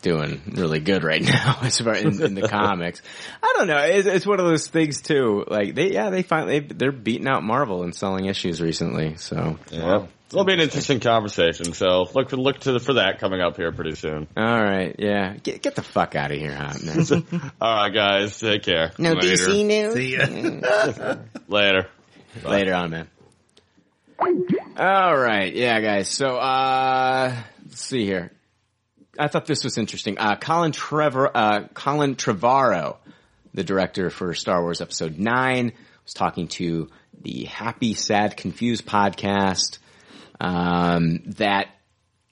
doing 0.00 0.42
really 0.54 0.80
good 0.80 1.04
right 1.04 1.22
now 1.24 1.58
as 1.62 1.78
far 1.80 1.94
in, 1.94 2.22
in 2.22 2.34
the 2.34 2.48
comics. 2.48 3.02
I 3.42 3.54
don't 3.56 3.66
know. 3.68 3.78
It's, 3.78 4.06
it's 4.06 4.26
one 4.26 4.40
of 4.40 4.46
those 4.46 4.66
things 4.66 5.00
too. 5.02 5.44
Like 5.46 5.74
they, 5.74 5.92
yeah, 5.92 6.10
they 6.10 6.22
finally 6.22 6.58
they're 6.60 6.92
beating 6.92 7.28
out 7.28 7.42
Marvel 7.42 7.82
and 7.84 7.94
selling 7.94 8.26
issues 8.26 8.60
recently. 8.60 9.16
So 9.16 9.58
Yeah. 9.70 10.06
It'll 10.32 10.44
be 10.44 10.54
an 10.54 10.60
interesting 10.60 11.00
conversation, 11.00 11.74
so 11.74 12.08
look 12.14 12.30
for, 12.30 12.36
look 12.38 12.58
to, 12.60 12.80
for 12.80 12.94
that 12.94 13.18
coming 13.20 13.42
up 13.42 13.56
here 13.56 13.70
pretty 13.70 13.94
soon. 13.94 14.26
all 14.34 14.62
right, 14.62 14.96
yeah, 14.98 15.36
get 15.36 15.62
get 15.62 15.74
the 15.74 15.82
fuck 15.82 16.14
out 16.14 16.30
of 16.30 16.38
here, 16.38 16.54
hot 16.54 16.82
man. 16.82 17.52
Alright 17.62 17.92
guys, 17.92 18.38
take 18.38 18.62
care. 18.62 18.92
no 18.98 19.12
Later. 19.12 19.46
DC 19.46 19.66
news. 19.66 19.94
See 19.94 20.16
ya. 20.16 21.16
Later. 21.48 21.88
Later 22.44 22.74
on, 22.74 22.90
man. 22.90 23.08
All 24.78 25.16
right, 25.18 25.52
yeah, 25.54 25.80
guys. 25.80 26.08
So, 26.08 26.36
uh, 26.36 27.36
let's 27.66 27.84
see 27.84 28.06
here. 28.06 28.32
I 29.18 29.28
thought 29.28 29.44
this 29.46 29.64
was 29.64 29.76
interesting. 29.76 30.16
Uh, 30.18 30.36
Colin 30.36 30.72
Trevor, 30.72 31.30
uh, 31.36 31.68
Colin 31.74 32.14
Trevorrow, 32.14 32.96
the 33.52 33.64
director 33.64 34.08
for 34.08 34.32
Star 34.32 34.62
Wars 34.62 34.80
Episode 34.80 35.18
Nine, 35.18 35.72
was 36.04 36.14
talking 36.14 36.48
to 36.48 36.88
the 37.20 37.44
Happy, 37.44 37.94
Sad, 37.94 38.36
Confused 38.36 38.86
podcast. 38.86 39.78
Um, 40.42 41.20
that 41.36 41.68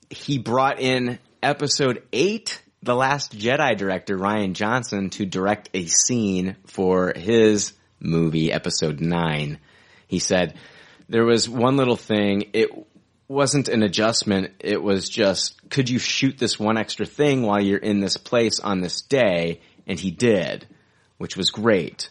he 0.09 0.37
brought 0.37 0.81
in 0.81 1.17
Episode 1.41 2.03
Eight, 2.11 2.61
the 2.83 2.93
Last 2.93 3.37
Jedi 3.37 3.77
director 3.77 4.17
Rian 4.17 4.51
Johnson, 4.51 5.11
to 5.11 5.25
direct 5.25 5.69
a 5.73 5.85
scene 5.85 6.57
for 6.65 7.13
his 7.15 7.71
movie 8.01 8.51
Episode 8.51 8.99
Nine. 8.99 9.59
He 10.07 10.19
said 10.19 10.55
there 11.07 11.23
was 11.23 11.47
one 11.47 11.77
little 11.77 11.95
thing. 11.95 12.49
It 12.51 12.69
wasn't 13.29 13.69
an 13.69 13.81
adjustment. 13.81 14.55
It 14.59 14.83
was 14.83 15.07
just, 15.07 15.69
could 15.69 15.89
you 15.89 15.97
shoot 15.97 16.37
this 16.37 16.59
one 16.59 16.77
extra 16.77 17.05
thing 17.05 17.43
while 17.43 17.61
you're 17.61 17.79
in 17.79 18.01
this 18.01 18.17
place 18.17 18.59
on 18.59 18.81
this 18.81 19.03
day? 19.03 19.61
And 19.87 19.97
he 19.97 20.11
did, 20.11 20.67
which 21.17 21.37
was 21.37 21.49
great. 21.49 22.09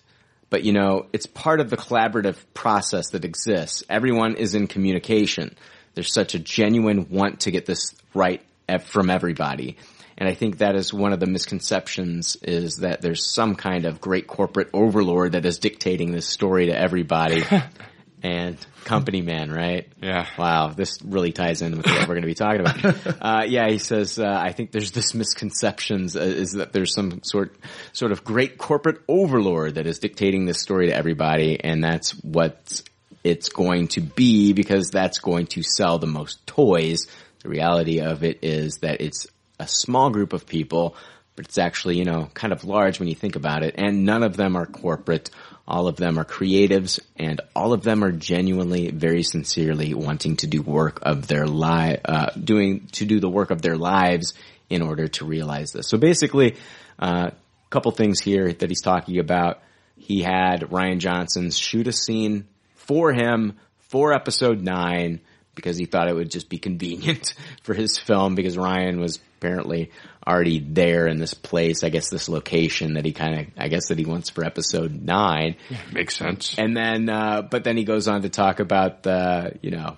But 0.49 0.65
you 0.65 0.73
know, 0.73 1.09
it's 1.13 1.27
part 1.27 1.61
of 1.61 1.69
the 1.69 1.77
collaborative 1.77 2.37
process 2.55 3.11
that 3.11 3.27
exists. 3.27 3.85
Everyone 3.91 4.37
is 4.37 4.55
in 4.55 4.67
communication. 4.67 5.57
There's 5.95 6.13
such 6.13 6.35
a 6.35 6.39
genuine 6.39 7.09
want 7.11 7.41
to 7.41 7.51
get 7.51 7.67
this 7.67 7.95
right 8.15 8.43
from 8.85 9.11
everybody. 9.11 9.77
And 10.17 10.29
I 10.29 10.35
think 10.35 10.59
that 10.59 10.77
is 10.77 10.93
one 10.93 11.13
of 11.13 11.21
the 11.21 11.27
misconceptions 11.27 12.37
is 12.43 12.77
that 12.77 13.01
there's 13.01 13.33
some 13.33 13.55
kind 13.55 13.87
of 13.87 14.01
great 14.01 14.27
corporate 14.27 14.69
overlord 14.75 15.33
that 15.33 15.47
is 15.47 15.59
dictating 15.59 16.13
this 16.13 16.29
story 16.29 16.67
to 16.67 16.79
everybody. 16.79 17.43
and 18.23 18.59
company 18.85 19.23
man, 19.23 19.51
right? 19.51 19.89
Yeah. 20.03 20.27
Wow, 20.39 20.69
this 20.69 21.01
really 21.03 21.33
ties 21.33 21.63
in 21.63 21.77
with 21.77 21.87
what 21.87 22.01
we're 22.01 22.21
going 22.21 22.23
to 22.23 22.27
be 22.27 22.35
talking 22.35 22.61
about. 22.61 22.81
Uh, 23.21 23.45
yeah, 23.47 23.69
he 23.69 23.79
says, 23.79 24.19
uh, 24.19 24.25
I 24.27 24.53
think 24.53 24.73
there's 24.73 24.93
this 24.93 25.15
misconceptions 25.15 26.17
uh, 26.17 26.21
is 26.21 26.53
that 26.53 26.73
there's 26.73 26.95
some 26.95 27.23
sort, 27.23 27.55
sort 27.93 28.13
of 28.13 28.25
great 28.25 28.57
corporate 28.57 29.01
overlord 29.09 29.75
that 29.75 29.87
is 29.87 29.99
dictating 29.99 30.47
this 30.47 30.61
story 30.61 30.87
to 30.87 30.97
everybody, 30.97 31.63
and 31.63 31.85
that's 31.85 32.13
what 32.23 32.83
it's 33.23 33.49
going 33.49 33.89
to 33.89 34.01
be 34.01 34.53
because 34.53 34.91
that's 34.91 35.19
going 35.19 35.47
to 35.49 35.63
sell 35.63 35.99
the 35.99 36.07
most 36.07 36.47
toys. 36.47 37.07
The 37.43 37.49
reality 37.49 38.01
of 38.01 38.25
it 38.25 38.41
is 38.43 38.79
that 38.79 39.01
it's 39.01 39.27
a 39.59 39.67
small 39.67 40.11
group 40.11 40.33
of 40.33 40.47
people, 40.47 40.97
but 41.37 41.45
it's 41.47 41.59
actually, 41.59 41.99
you 41.99 42.05
know, 42.05 42.31
kind 42.35 42.53
of 42.53 42.65
large 42.65 42.99
when 42.99 43.09
you 43.09 43.15
think 43.15 43.37
about 43.37 43.63
it, 43.63 43.75
and 43.79 44.05
none 44.05 44.23
of 44.23 44.37
them 44.37 44.57
are 44.57 44.67
corporate. 44.67 45.31
All 45.69 45.87
of 45.87 45.97
them 45.97 46.19
are 46.19 46.25
creatives 46.25 46.99
and 47.17 47.41
all 47.55 47.73
of 47.73 47.85
them 47.85 48.03
are 48.03 48.11
genuinely, 48.11 48.91
very 48.91 49.23
sincerely 49.23 49.95
wanting 49.95 50.37
to 50.39 50.49
do 50.49 50.63
work 50.63 50.99
of 51.03 51.29
their 51.29 51.47
li- 51.47 51.97
uh, 52.05 52.31
doing, 52.33 52.89
to 52.93 53.05
do 53.05 53.21
the 53.21 53.29
work 53.29 53.53
of 53.53 53.63
their 53.63 53.77
lives 53.77 54.35
in 54.69 54.83
order 54.83 55.07
to 55.07 55.25
realize 55.25 55.71
this. 55.71 55.87
So 55.89 55.97
basically, 55.97 56.57
uh, 56.99 57.31
a 57.31 57.71
couple 57.71 57.93
things 57.93 58.19
here 58.19 58.53
that 58.53 58.69
he's 58.69 58.83
talking 58.83 59.21
about. 59.21 59.63
He 59.97 60.23
had 60.23 60.63
Rian 60.63 60.99
Johnson's 60.99 61.57
shoot 61.57 61.87
a 61.87 61.93
scene 61.93 62.49
for 62.91 63.13
him 63.13 63.57
for 63.79 64.13
episode 64.13 64.63
nine 64.63 65.21
because 65.55 65.77
he 65.77 65.87
thought 65.87 66.09
it 66.09 66.13
would 66.13 66.29
just 66.29 66.49
be 66.49 66.59
convenient 66.59 67.35
for 67.63 67.73
his 67.73 67.99
film 67.99 68.35
because 68.35 68.57
Rian 68.57 68.99
was 68.99 69.21
apparently 69.39 69.93
already 70.27 70.59
there 70.59 71.07
in 71.07 71.19
this 71.19 71.33
place, 71.33 71.85
I 71.85 71.91
guess 71.91 72.11
this 72.11 72.29
location 72.29 72.95
that 72.95 73.05
he 73.05 73.13
kind 73.13 73.39
of, 73.39 73.47
I 73.57 73.69
guess 73.69 73.91
that 73.91 73.99
he 73.99 74.05
wants 74.05 74.31
for 74.31 74.45
episode 74.45 75.05
nine. 75.05 75.55
Makes 75.93 76.17
sense. 76.17 76.57
And 76.59 76.77
then, 76.77 77.09
uh, 77.09 77.43
but 77.43 77.63
then 77.63 77.77
he 77.77 77.85
goes 77.85 78.09
on 78.09 78.23
to 78.23 78.29
talk 78.29 78.59
about 78.59 79.05
the, 79.05 79.57
you 79.63 79.71
know, 79.71 79.97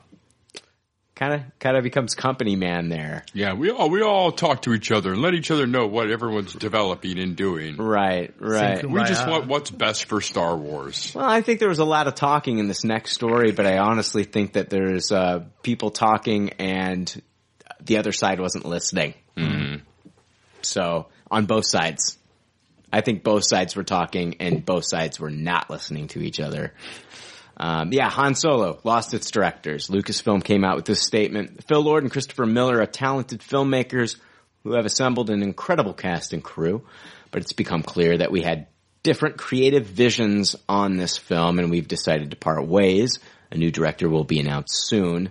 kind 1.15 1.35
of, 1.35 1.43
kind 1.59 1.77
of 1.77 1.83
becomes 1.83 2.15
company 2.15 2.57
man 2.57 2.89
there. 2.89 3.25
Yeah, 3.33 3.55
we 3.55 3.71
all 3.71 3.91
we 3.91 4.03
all 4.03 4.33
talk 4.33 4.63
to 4.63 4.75
each 4.75 4.91
other 4.91 5.13
and 5.13 5.23
let 5.23 5.35
each 5.35 5.51
other 5.51 5.67
know 5.67 5.87
what 5.87 6.11
everyone's 6.11 6.53
developing 6.55 7.19
and 7.19 7.37
doing. 7.37 7.77
Right, 7.77 8.35
right. 8.39 8.89
We 8.89 9.05
just 9.05 9.27
want 9.27 9.47
what's 9.47 9.71
best 9.71 10.07
for 10.07 10.21
Star 10.21 10.57
Wars. 10.57 11.13
Well, 11.15 11.25
I 11.25 11.43
think 11.43 11.61
there 11.61 11.69
was 11.69 11.79
a 11.79 11.85
lot 11.85 12.07
of 12.09 12.15
talking 12.15 12.59
in 12.59 12.69
this 12.69 12.85
next 12.85 13.13
story, 13.13 13.53
but 13.53 13.67
I 13.67 13.79
honestly 13.79 14.25
think 14.25 14.55
that 14.55 14.71
there's 14.71 15.13
uh, 15.13 15.45
people 15.63 15.91
talking 15.91 16.51
and 16.59 17.23
the 17.81 17.99
other 17.99 18.13
side 18.13 18.41
wasn't 18.41 18.65
listening. 18.65 19.15
So 20.65 21.09
on 21.31 21.47
both 21.47 21.67
sides, 21.67 22.19
I 22.93 23.01
think 23.01 23.25
both 23.25 23.43
sides 23.47 23.75
were 23.75 23.85
talking 23.85 24.37
and 24.41 24.65
both 24.65 24.85
sides 24.87 25.19
were 25.19 25.31
not 25.31 25.71
listening 25.71 26.09
to 26.09 26.21
each 26.21 26.41
other. 26.41 26.73
Um, 27.57 27.93
yeah, 27.93 28.09
Han 28.09 28.35
Solo 28.35 28.81
lost 28.85 29.15
its 29.15 29.31
directors. 29.31 29.89
Lucasfilm 29.89 30.43
came 30.43 30.65
out 30.65 30.77
with 30.77 30.85
this 30.85 31.03
statement. 31.03 31.65
Phil 31.69 31.81
Lord 31.81 32.03
and 32.03 32.13
Christopher 32.13 32.47
Miller 32.47 32.81
are 32.81 32.87
talented 32.87 33.41
filmmakers 33.41 34.17
who 34.65 34.73
have 34.75 34.87
assembled 34.87 35.31
an 35.31 35.43
incredible 35.43 35.93
cast 35.93 36.33
and 36.33 36.43
crew, 36.43 36.85
but 37.31 37.43
it's 37.43 37.53
become 37.53 37.83
clear 37.83 38.19
that 38.19 38.33
we 38.33 38.43
had 38.43 38.69
different 39.03 39.37
creative 39.37 39.87
visions 39.87 40.55
on 40.69 40.97
this 40.97 41.19
film 41.19 41.59
and 41.59 41.71
we've 41.71 41.89
decided 41.89 42.31
to 42.31 42.37
part 42.37 42.67
ways. 42.67 43.19
A 43.51 43.57
new 43.57 43.71
director 43.71 44.09
will 44.09 44.25
be 44.25 44.39
announced 44.39 44.87
soon. 44.87 45.31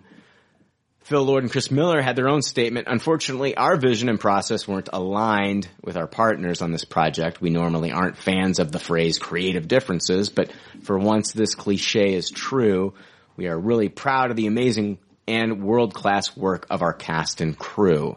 Phil 1.12 1.26
Lord 1.26 1.44
and 1.44 1.52
Chris 1.52 1.70
Miller 1.70 2.02
had 2.02 2.16
their 2.16 2.30
own 2.30 2.42
statement. 2.42 2.88
Unfortunately, 2.90 3.58
our 3.58 3.76
vision 3.76 4.08
and 4.08 4.18
process 4.18 4.66
weren't 4.66 4.88
aligned 4.94 5.68
with 5.84 5.98
our 5.98 6.08
partners 6.08 6.62
on 6.62 6.72
this 6.72 6.86
project. 6.86 7.42
We 7.42 7.50
normally 7.50 7.92
aren't 7.92 8.16
fans 8.16 8.60
of 8.60 8.72
the 8.72 8.80
phrase 8.80 9.20
creative 9.20 9.68
differences, 9.68 10.30
but 10.30 10.54
for 10.84 10.98
once 10.98 11.34
this 11.34 11.54
cliche 11.54 12.14
is 12.14 12.32
true, 12.32 12.94
we 13.36 13.50
are 13.50 13.60
really 13.60 13.90
proud 13.90 14.30
of 14.30 14.38
the 14.38 14.48
amazing 14.48 15.00
and 15.28 15.62
world-class 15.62 16.38
work 16.38 16.66
of 16.70 16.82
our 16.82 16.94
cast 16.94 17.42
and 17.42 17.60
crew. 17.60 18.16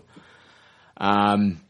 Um, 0.97 1.63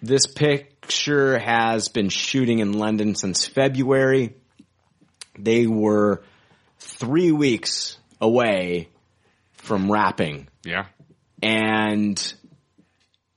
this 0.00 0.26
picture 0.26 1.38
has 1.38 1.90
been 1.90 2.08
shooting 2.08 2.60
in 2.60 2.72
London 2.72 3.16
since 3.16 3.46
February. 3.46 4.34
They 5.38 5.66
were 5.66 6.22
three 6.78 7.32
weeks 7.32 7.98
away 8.18 8.88
from 9.68 9.92
wrapping. 9.92 10.48
Yeah. 10.64 10.86
And 11.42 12.34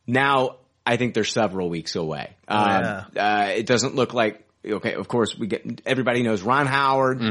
now 0.08 0.56
I 0.86 0.98
think 0.98 1.14
they're 1.14 1.24
several 1.24 1.70
weeks 1.70 1.96
away. 1.96 2.32
Um, 2.48 3.06
uh, 3.16 3.52
it 3.56 3.68
doesn't 3.68 3.94
look 3.94 4.14
like, 4.16 4.48
okay, 4.66 4.96
of 4.96 5.08
course 5.08 5.38
we 5.38 5.48
get, 5.48 5.82
everybody 5.86 6.24
knows 6.24 6.42
Ron 6.42 6.66
Howard, 6.66 7.22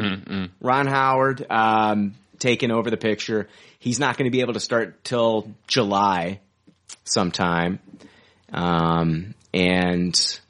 Ron 0.60 0.86
Howard, 0.86 1.44
um, 1.50 2.14
taking 2.38 2.70
over 2.70 2.90
the 2.90 2.96
picture. 2.96 3.48
He's 3.78 3.98
not 3.98 4.16
going 4.16 4.26
to 4.26 4.30
be 4.30 4.42
able 4.42 4.54
to 4.54 4.60
start 4.60 5.02
till 5.02 5.50
July 5.66 6.40
sometime. 7.04 7.80
Um, 8.52 9.34
and 9.52 10.40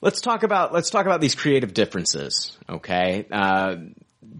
let's 0.00 0.20
talk 0.20 0.42
about, 0.42 0.72
let's 0.72 0.90
talk 0.90 1.06
about 1.06 1.20
these 1.20 1.34
creative 1.34 1.74
differences. 1.74 2.56
Okay. 2.68 3.26
Uh, 3.30 3.76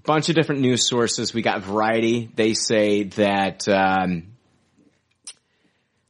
bunch 0.04 0.28
of 0.28 0.34
different 0.34 0.60
news 0.60 0.86
sources. 0.86 1.34
We 1.34 1.42
got 1.42 1.62
Variety. 1.62 2.30
They 2.34 2.54
say 2.54 3.04
that, 3.04 3.68
um, 3.68 4.34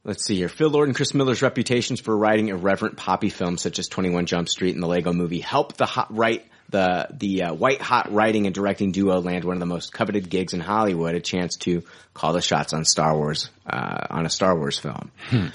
let's 0.03 0.25
see 0.25 0.35
here. 0.35 0.49
Phil 0.49 0.69
Lord 0.69 0.87
and 0.87 0.95
Chris 0.95 1.13
Miller's 1.13 1.41
reputations 1.41 1.99
for 1.99 2.15
writing 2.15 2.49
irreverent 2.49 2.97
poppy 2.97 3.29
films 3.29 3.61
such 3.61 3.79
as 3.79 3.87
21 3.87 4.25
Jump 4.25 4.49
Street 4.49 4.73
and 4.73 4.83
the 4.83 4.87
Lego 4.87 5.13
movie 5.13 5.39
helped 5.39 5.77
the 5.77 5.85
hot 5.85 6.15
right, 6.15 6.45
the, 6.69 7.07
the 7.11 7.43
uh, 7.43 7.53
white 7.53 7.81
hot 7.81 8.11
writing 8.11 8.45
and 8.45 8.53
directing 8.53 8.91
duo 8.91 9.19
land 9.19 9.43
one 9.43 9.55
of 9.55 9.59
the 9.59 9.65
most 9.65 9.91
coveted 9.91 10.29
gigs 10.29 10.53
in 10.53 10.59
Hollywood, 10.59 11.15
a 11.15 11.19
chance 11.19 11.57
to 11.57 11.83
call 12.13 12.33
the 12.33 12.41
shots 12.41 12.73
on 12.73 12.85
Star 12.85 13.15
Wars, 13.15 13.49
uh, 13.65 14.05
on 14.09 14.25
a 14.25 14.29
Star 14.29 14.55
Wars 14.55 14.77
film. 14.77 15.11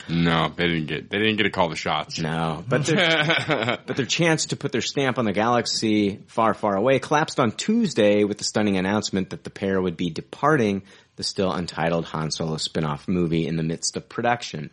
No, 0.09 0.53
they 0.55 0.67
didn't 0.67 0.87
get 0.87 1.11
they 1.11 1.19
didn't 1.19 1.37
get 1.37 1.45
to 1.45 1.51
call 1.51 1.69
the 1.69 1.77
shots. 1.77 2.19
No, 2.19 2.65
but 2.69 2.87
their, 2.87 3.79
but 3.87 3.97
their 3.97 4.07
chance 4.07 4.47
to 4.47 4.57
put 4.57 4.73
their 4.73 4.81
stamp 4.81 5.19
on 5.19 5.25
the 5.25 5.33
galaxy 5.33 6.21
far, 6.27 6.53
far 6.53 6.77
away 6.77 6.99
collapsed 6.99 7.39
on 7.39 7.53
Tuesday 7.53 8.25
with 8.25 8.39
the 8.39 8.45
stunning 8.45 8.77
announcement 8.77 9.31
that 9.31 9.45
the 9.45 9.51
pair 9.51 9.81
would 9.81 9.97
be 9.97 10.11
departing 10.11 10.83
the 11.17 11.23
still 11.23 11.53
untitled 11.53 12.07
Han 12.07 12.31
Solo 12.33 12.57
spin-off 12.57 13.07
movie 13.07 13.47
in 13.47 13.57
the 13.57 13.63
midst 13.63 13.97
of 13.97 14.09
production. 14.09 14.71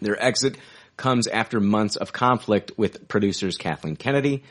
Their 0.00 0.20
exit 0.20 0.56
comes 0.96 1.28
after 1.28 1.60
months 1.60 1.96
of 1.96 2.12
conflict 2.12 2.72
with 2.76 3.06
producers 3.08 3.56
Kathleen 3.56 3.96
Kennedy, 3.96 4.42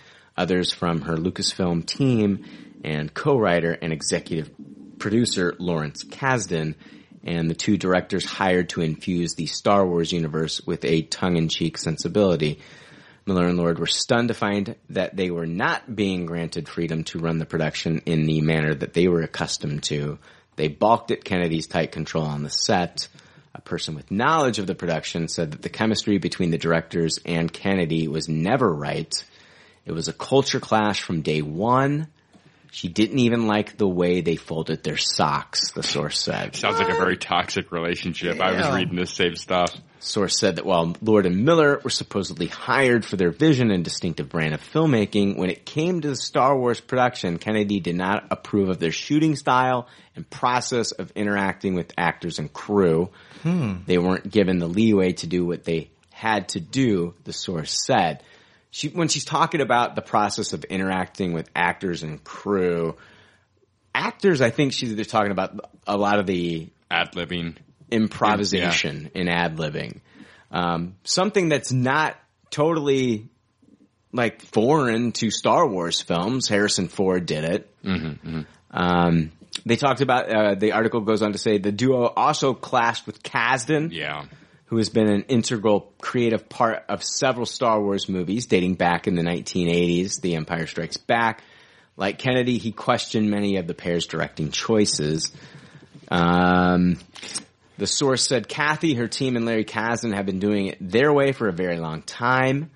others 0.42 0.74
from 0.74 1.02
her 1.02 1.16
Lucasfilm 1.16 1.86
team, 1.86 2.46
and 2.84 3.14
co-writer 3.14 3.78
and 3.80 3.94
executive 3.94 4.50
producer 4.98 5.56
Lawrence 5.60 6.04
Kasdan, 6.04 6.74
and 7.24 7.48
the 7.48 7.56
two 7.56 7.78
directors 7.78 8.26
hired 8.26 8.70
to 8.70 8.82
infuse 8.82 9.36
the 9.36 9.46
Star 9.46 9.86
Wars 9.86 10.12
universe 10.12 10.60
with 10.66 10.84
a 10.84 11.04
tongue-in-cheek 11.04 11.78
sensibility. 11.78 12.60
Miller 13.28 13.46
and 13.46 13.58
Lord 13.58 13.78
were 13.78 13.86
stunned 13.86 14.30
to 14.30 14.34
find 14.34 14.76
that 14.90 15.16
they 15.16 15.30
were 15.30 15.46
not 15.46 15.96
being 15.96 16.26
granted 16.26 16.68
freedom 16.68 17.04
to 17.06 17.20
run 17.20 17.38
the 17.38 17.46
production 17.46 18.02
in 18.08 18.26
the 18.26 18.42
manner 18.42 18.74
that 18.74 18.94
they 18.94 19.08
were 19.08 19.22
accustomed 19.22 19.84
to. 19.84 20.18
They 20.56 20.68
balked 20.68 21.12
at 21.12 21.24
Kennedy's 21.24 21.68
tight 21.68 21.92
control 21.92 22.26
on 22.26 22.42
the 22.42 22.50
set. 22.50 23.08
A 23.54 23.62
person 23.62 23.94
with 23.94 24.10
knowledge 24.10 24.58
of 24.58 24.66
the 24.66 24.74
production 24.74 25.28
said 25.28 25.52
that 25.52 25.62
the 25.62 25.70
chemistry 25.70 26.18
between 26.18 26.50
the 26.50 26.58
directors 26.58 27.20
and 27.24 27.54
Kennedy 27.54 28.08
was 28.08 28.28
never 28.28 28.74
right. 28.74 29.14
It 29.86 29.92
was 29.92 30.08
a 30.08 30.14
culture 30.14 30.60
clash 30.60 31.02
from 31.02 31.22
day 31.22 31.42
one. 31.42 32.08
She 32.74 32.88
didn't 32.88 33.20
even 33.20 33.48
like 33.48 33.78
the 33.78 33.88
way 33.88 34.22
they 34.22 34.38
folded 34.38 34.82
their 34.82 34.96
socks, 34.96 35.72
the 35.72 35.84
source 35.84 36.22
said. 36.22 36.56
Sounds 36.56 36.80
like 36.80 36.90
a 36.90 36.94
very 36.98 37.18
toxic 37.18 37.72
relationship. 37.72 38.40
I 38.40 38.54
was 38.54 38.74
reading 38.74 38.96
this 38.96 39.14
same 39.14 39.36
stuff. 39.36 39.76
Source 40.00 40.40
said 40.40 40.56
that 40.56 40.66
while 40.66 40.96
Lord 41.02 41.26
and 41.26 41.44
Miller 41.44 41.82
were 41.84 41.90
supposedly 41.90 42.48
hired 42.48 43.04
for 43.04 43.18
their 43.18 43.30
vision 43.30 43.72
and 43.72 43.84
distinctive 43.84 44.30
brand 44.30 44.54
of 44.54 44.62
filmmaking, 44.62 45.38
when 45.38 45.50
it 45.50 45.66
came 45.66 46.00
to 46.00 46.08
the 46.08 46.16
Star 46.16 46.58
Wars 46.58 46.80
production, 46.80 47.40
Kennedy 47.40 47.82
did 47.82 47.96
not 47.96 48.28
approve 48.32 48.70
of 48.70 48.80
their 48.80 48.92
shooting 48.92 49.36
style 49.36 49.88
and 50.16 50.28
process 50.30 50.92
of 50.92 51.12
interacting 51.12 51.76
with 51.76 51.94
actors 51.98 52.40
and 52.40 52.52
crew. 52.54 53.10
Hmm. 53.44 53.80
They 53.86 53.98
weren't 53.98 54.32
given 54.32 54.60
the 54.60 54.68
leeway 54.68 55.12
to 55.14 55.28
do 55.28 55.46
what 55.46 55.66
they 55.66 55.92
had 56.10 56.50
to 56.50 56.60
do, 56.60 57.16
the 57.26 57.34
source 57.34 57.86
said. 57.86 58.24
She, 58.72 58.88
when 58.88 59.10
she's 59.10 59.26
talking 59.26 59.60
about 59.62 59.96
the 59.96 60.02
process 60.02 60.54
of 60.54 60.64
interacting 60.64 61.34
with 61.34 61.50
actors 61.56 62.04
and 62.04 62.24
crew, 62.24 62.96
actors, 63.94 64.42
I 64.42 64.50
think 64.50 64.72
she's 64.74 64.96
they're 64.96 65.04
talking 65.06 65.32
about 65.32 65.60
a 65.86 65.98
lot 65.98 66.20
of 66.20 66.26
the 66.26 66.70
ad 66.90 67.12
libbing, 67.14 67.58
improvisation 67.92 69.12
in 69.14 69.28
ad 69.28 69.58
libbing. 69.58 70.00
Um, 70.52 70.96
something 71.04 71.50
that's 71.50 71.72
not 71.72 72.18
totally 72.50 73.28
like 74.14 74.42
foreign 74.42 75.12
to 75.14 75.32
Star 75.32 75.68
Wars 75.68 76.02
films. 76.02 76.48
Harrison 76.48 76.88
Ford 76.88 77.26
did 77.26 77.44
it. 77.44 77.84
Mm-hmm, 77.84 78.42
Um, 78.72 79.32
they 79.66 79.76
talked 79.76 80.02
about 80.02 80.30
uh, 80.30 80.56
the 80.56 80.72
article 80.72 81.02
goes 81.02 81.22
on 81.22 81.34
to 81.34 81.38
say 81.38 81.58
the 81.58 81.72
duo 81.74 82.06
also 82.06 82.54
clashed 82.54 83.06
with 83.06 83.22
Kasdan, 83.22 83.90
Yeah. 83.92 84.26
Who 84.72 84.78
has 84.78 84.88
been 84.88 85.10
an 85.10 85.24
integral 85.24 85.92
creative 86.00 86.48
part 86.48 86.86
of 86.88 87.04
several 87.04 87.46
Star 87.46 87.82
Wars 87.82 88.08
movies 88.08 88.46
dating 88.46 88.76
back 88.76 89.06
in 89.06 89.16
the 89.16 89.22
1980s. 89.22 90.22
The 90.22 90.36
Empire 90.36 90.66
Strikes 90.66 90.96
Back. 90.96 91.44
Like 91.98 92.20
Kennedy, 92.20 92.58
he 92.58 92.72
questioned 92.72 93.30
many 93.30 93.58
of 93.58 93.68
the 93.68 93.74
pair's 93.74 94.06
directing 94.06 94.50
choices. 94.50 95.34
Um, 96.10 96.98
the 97.78 97.86
source 97.86 98.26
said 98.26 98.48
Kathy, 98.48 98.94
her 98.94 99.10
team, 99.10 99.36
and 99.36 99.46
Larry 99.46 99.66
Kasdan 99.66 100.16
have 100.16 100.26
been 100.26 100.40
doing 100.40 100.68
it 100.68 100.78
their 100.80 101.12
way 101.12 101.34
for 101.34 101.50
a 101.50 101.54
very 101.54 101.78
long 101.78 102.02
time. 102.02 102.72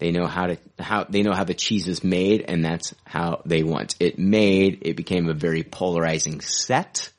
They 0.00 0.10
know 0.10 0.26
how 0.26 0.48
to 0.48 0.58
how 0.80 1.04
they 1.04 1.22
know 1.22 1.32
how 1.32 1.44
the 1.44 1.54
cheese 1.54 1.86
is 1.86 2.02
made, 2.02 2.44
and 2.48 2.64
that's 2.64 2.92
how 3.04 3.42
they 3.46 3.62
want 3.62 3.94
it 4.00 4.18
made. 4.18 4.80
It 4.82 4.96
became 4.96 5.28
a 5.28 5.32
very 5.32 5.62
polarizing 5.62 6.40
set. 6.40 7.10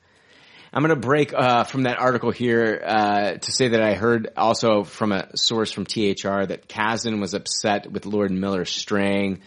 I'm 0.76 0.82
going 0.82 0.90
to 0.90 1.06
break 1.06 1.32
uh, 1.32 1.64
from 1.64 1.84
that 1.84 1.98
article 1.98 2.30
here 2.30 2.82
uh, 2.84 3.32
to 3.32 3.50
say 3.50 3.68
that 3.68 3.82
I 3.82 3.94
heard 3.94 4.28
also 4.36 4.84
from 4.84 5.10
a 5.10 5.34
source 5.34 5.72
from 5.72 5.86
THR 5.86 6.44
that 6.44 6.68
Kasdan 6.68 7.18
was 7.18 7.32
upset 7.32 7.90
with 7.90 8.04
Lord 8.04 8.30
Miller 8.30 8.66
straying. 8.66 9.40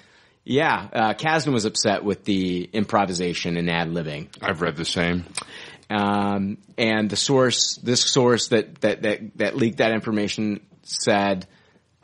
Yeah, 0.44 0.88
uh, 0.92 1.14
Kasdan 1.14 1.54
was 1.54 1.66
upset 1.66 2.04
with 2.04 2.24
the 2.24 2.64
improvisation 2.74 3.58
and 3.58 3.70
ad 3.70 3.90
libbing. 3.90 4.30
I've 4.42 4.64
read 4.64 4.76
the 4.76 4.86
same. 4.86 5.24
Um, 5.88 6.58
and 6.80 7.12
the 7.12 7.16
source, 7.16 7.76
this 7.76 8.02
source 8.02 8.48
that, 8.48 8.82
that, 8.82 9.04
that, 9.04 9.38
that 9.38 9.56
leaked 9.56 9.78
that 9.78 9.92
information 9.92 10.62
said 10.82 11.46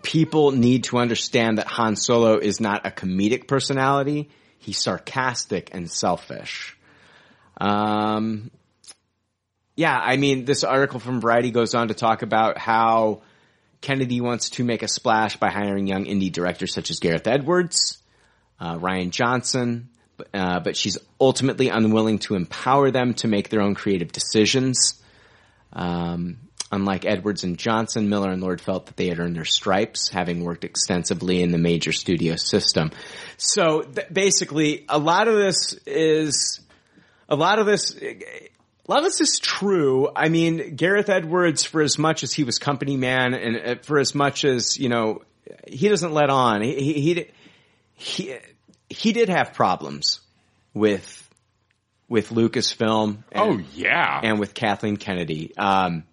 people 0.03 0.51
need 0.51 0.83
to 0.83 0.99
understand 0.99 1.57
that 1.57 1.65
Han 1.65 1.95
Solo 1.95 2.37
is 2.37 2.59
not 2.59 2.85
a 2.85 2.91
comedic 2.91 3.47
personality. 3.47 4.29
He's 4.59 4.77
sarcastic 4.77 5.71
and 5.73 5.89
selfish. 5.89 6.77
Um, 7.59 8.51
yeah, 9.75 9.97
I 9.97 10.17
mean, 10.17 10.45
this 10.45 10.63
article 10.63 10.99
from 10.99 11.21
Variety 11.21 11.51
goes 11.51 11.75
on 11.75 11.89
to 11.89 11.93
talk 11.93 12.21
about 12.21 12.57
how 12.57 13.21
Kennedy 13.81 14.21
wants 14.21 14.51
to 14.51 14.63
make 14.63 14.83
a 14.83 14.87
splash 14.87 15.37
by 15.37 15.49
hiring 15.49 15.87
young 15.87 16.05
indie 16.05 16.31
directors 16.31 16.73
such 16.73 16.89
as 16.89 16.99
Gareth 16.99 17.27
Edwards, 17.27 17.97
uh, 18.59 18.77
Rian 18.77 19.09
Johnson, 19.09 19.89
uh, 20.33 20.59
but 20.61 20.77
she's 20.77 20.97
ultimately 21.19 21.69
unwilling 21.69 22.19
to 22.19 22.35
empower 22.35 22.89
them 22.89 23.13
to 23.15 23.27
make 23.27 23.49
their 23.49 23.61
own 23.61 23.75
creative 23.75 24.11
decisions. 24.11 25.01
Um, 25.73 26.37
unlike 26.71 27.05
Edwards 27.05 27.43
and 27.43 27.57
Johnson, 27.57 28.07
Miller 28.09 28.31
and 28.31 28.41
Lord 28.41 28.61
felt 28.61 28.85
that 28.85 28.95
they 28.95 29.07
had 29.07 29.19
earned 29.19 29.35
their 29.35 29.45
stripes, 29.45 30.07
having 30.07 30.43
worked 30.43 30.63
extensively 30.63 31.41
in 31.41 31.51
the 31.51 31.57
major 31.57 31.91
studio 31.91 32.37
system. 32.37 32.91
So 33.37 33.81
th- 33.81 34.07
basically, 34.11 34.85
a 34.87 34.97
lot 34.97 35.27
of 35.27 35.35
this 35.35 35.73
is 35.85 36.61
a 37.27 37.35
lot 37.35 37.59
of 37.59 37.65
this. 37.65 37.93
A 38.87 38.91
lot 38.91 38.99
of 38.99 39.05
this 39.05 39.19
is 39.21 39.39
true. 39.39 40.09
I 40.15 40.29
mean, 40.29 40.75
Gareth 40.75 41.09
Edwards, 41.09 41.63
for 41.63 41.81
as 41.81 41.97
much 41.97 42.23
as 42.23 42.31
he 42.33 42.43
was 42.43 42.59
company 42.59 42.97
man, 42.97 43.33
and 43.33 43.57
uh, 43.57 43.75
for 43.81 43.97
as 43.99 44.13
much 44.13 44.45
as 44.45 44.77
you 44.77 44.89
know, 44.89 45.23
he 45.67 45.89
doesn't 45.89 46.13
let 46.13 46.29
on. 46.29 46.61
He 46.61 46.75
he 46.75 46.93
he 47.13 47.25
he, 47.95 48.35
he 48.89 49.11
did 49.11 49.29
have 49.29 49.53
problems 49.53 50.19
with 50.75 51.21
with 52.07 52.29
Lucasfilm. 52.29 53.23
And, 53.31 53.43
Oh 53.43 53.59
yeah. 53.73 54.19
and 54.23 54.39
with 54.39 54.53
Kathleen 54.53 54.97
Kennedy. 54.97 55.51
Um, 55.57 56.03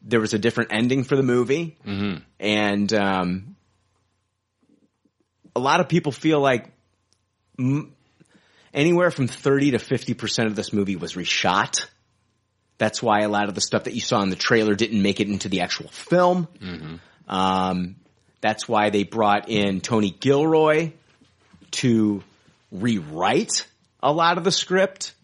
there 0.00 0.20
was 0.20 0.34
a 0.34 0.38
different 0.38 0.72
ending 0.72 1.02
for 1.02 1.16
the 1.16 1.22
movie, 1.24 1.76
Mm-hmm. 1.84 2.18
and 2.38 2.92
um, 2.92 3.56
a 5.56 5.60
lot 5.60 5.80
of 5.80 5.88
people 5.88 6.12
feel 6.12 6.40
like 6.40 6.70
m- 7.58 7.92
anywhere 8.72 9.10
from 9.10 9.26
thirty 9.26 9.72
to 9.72 9.78
fifty 9.80 10.14
percent 10.14 10.46
of 10.48 10.54
this 10.54 10.72
movie 10.72 10.94
was 10.96 11.14
reshot. 11.14 11.86
That's 12.78 13.02
why 13.02 13.20
a 13.20 13.28
lot 13.28 13.48
of 13.48 13.54
the 13.54 13.60
stuff 13.60 13.84
that 13.84 13.94
you 13.94 14.00
saw 14.00 14.20
in 14.22 14.30
the 14.30 14.36
trailer 14.36 14.74
didn't 14.74 15.00
make 15.00 15.20
it 15.20 15.28
into 15.28 15.48
the 15.48 15.60
actual 15.60 15.88
film. 15.88 16.48
Um, 17.28 17.96
that's 18.40 18.68
why 18.68 18.90
they 18.90 19.04
brought 19.04 19.48
in 19.48 19.80
Tony 19.80 20.10
Gilroy 20.10 20.92
to 21.72 22.22
rewrite 22.72 23.66
a 24.02 24.12
lot 24.12 24.38
of 24.38 24.44
the 24.44 24.52
script. 24.52 25.14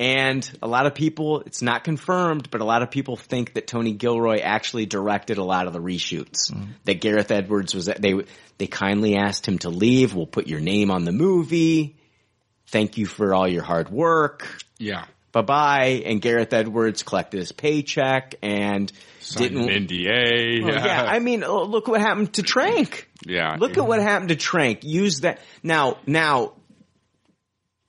And 0.00 0.48
a 0.62 0.68
lot 0.68 0.86
of 0.86 0.94
people, 0.94 1.40
it's 1.40 1.60
not 1.60 1.82
confirmed, 1.82 2.50
but 2.52 2.60
a 2.60 2.64
lot 2.64 2.82
of 2.82 2.90
people 2.92 3.16
think 3.16 3.54
that 3.54 3.66
Tony 3.66 3.92
Gilroy 3.92 4.38
actually 4.38 4.86
directed 4.86 5.38
a 5.38 5.42
lot 5.42 5.66
of 5.66 5.72
the 5.72 5.80
reshoots. 5.80 6.54
That 6.84 7.00
Gareth 7.00 7.32
Edwards 7.32 7.74
was, 7.74 7.86
they, 7.86 8.14
they 8.58 8.66
kindly 8.68 9.16
asked 9.16 9.48
him 9.48 9.58
to 9.60 9.70
leave. 9.70 10.14
We'll 10.14 10.26
put 10.26 10.46
your 10.46 10.60
name 10.60 10.92
on 10.92 11.04
the 11.04 11.10
movie. 11.10 11.96
Thank 12.68 12.96
you 12.96 13.06
for 13.06 13.34
all 13.34 13.48
your 13.48 13.64
hard 13.64 13.88
work. 13.88 14.62
Yeah. 14.78 15.06
Bye 15.32 15.42
bye. 15.42 16.02
And 16.04 16.20
Gareth 16.20 16.52
Edwards 16.52 17.02
collected 17.02 17.38
his 17.38 17.52
paycheck 17.52 18.36
and 18.42 18.90
Signed 19.20 19.54
didn't. 19.54 19.88
NDA. 19.88 20.64
Well, 20.64 20.74
yeah, 20.74 21.04
I 21.06 21.18
mean, 21.18 21.44
oh, 21.44 21.64
look 21.64 21.86
what 21.88 22.00
happened 22.00 22.32
to 22.34 22.42
Trank. 22.42 23.10
yeah. 23.26 23.56
Look 23.58 23.76
at 23.76 23.86
what 23.86 24.00
happened 24.00 24.30
to 24.30 24.36
Trank. 24.36 24.84
Use 24.84 25.20
that 25.20 25.40
now. 25.62 25.98
Now, 26.06 26.54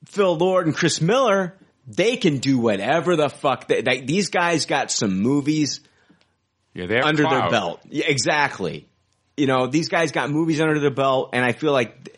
Phil 0.04 0.36
Lord 0.36 0.66
and 0.66 0.74
Chris 0.74 1.00
Miller, 1.00 1.56
they 1.86 2.16
can 2.16 2.38
do 2.38 2.58
whatever 2.58 3.16
the 3.16 3.28
fuck. 3.28 3.68
They, 3.68 3.80
they, 3.80 4.00
these 4.02 4.28
guys 4.28 4.66
got 4.66 4.90
some 4.90 5.20
movies 5.20 5.80
yeah, 6.74 6.86
they 6.86 7.00
under 7.00 7.22
their 7.22 7.50
belt. 7.50 7.80
Yeah, 7.88 8.04
exactly. 8.06 8.88
You 9.36 9.46
know, 9.46 9.66
these 9.66 9.88
guys 9.88 10.12
got 10.12 10.30
movies 10.30 10.60
under 10.60 10.78
their 10.78 10.90
belt, 10.90 11.30
and 11.32 11.44
I 11.44 11.52
feel 11.52 11.72
like, 11.72 12.16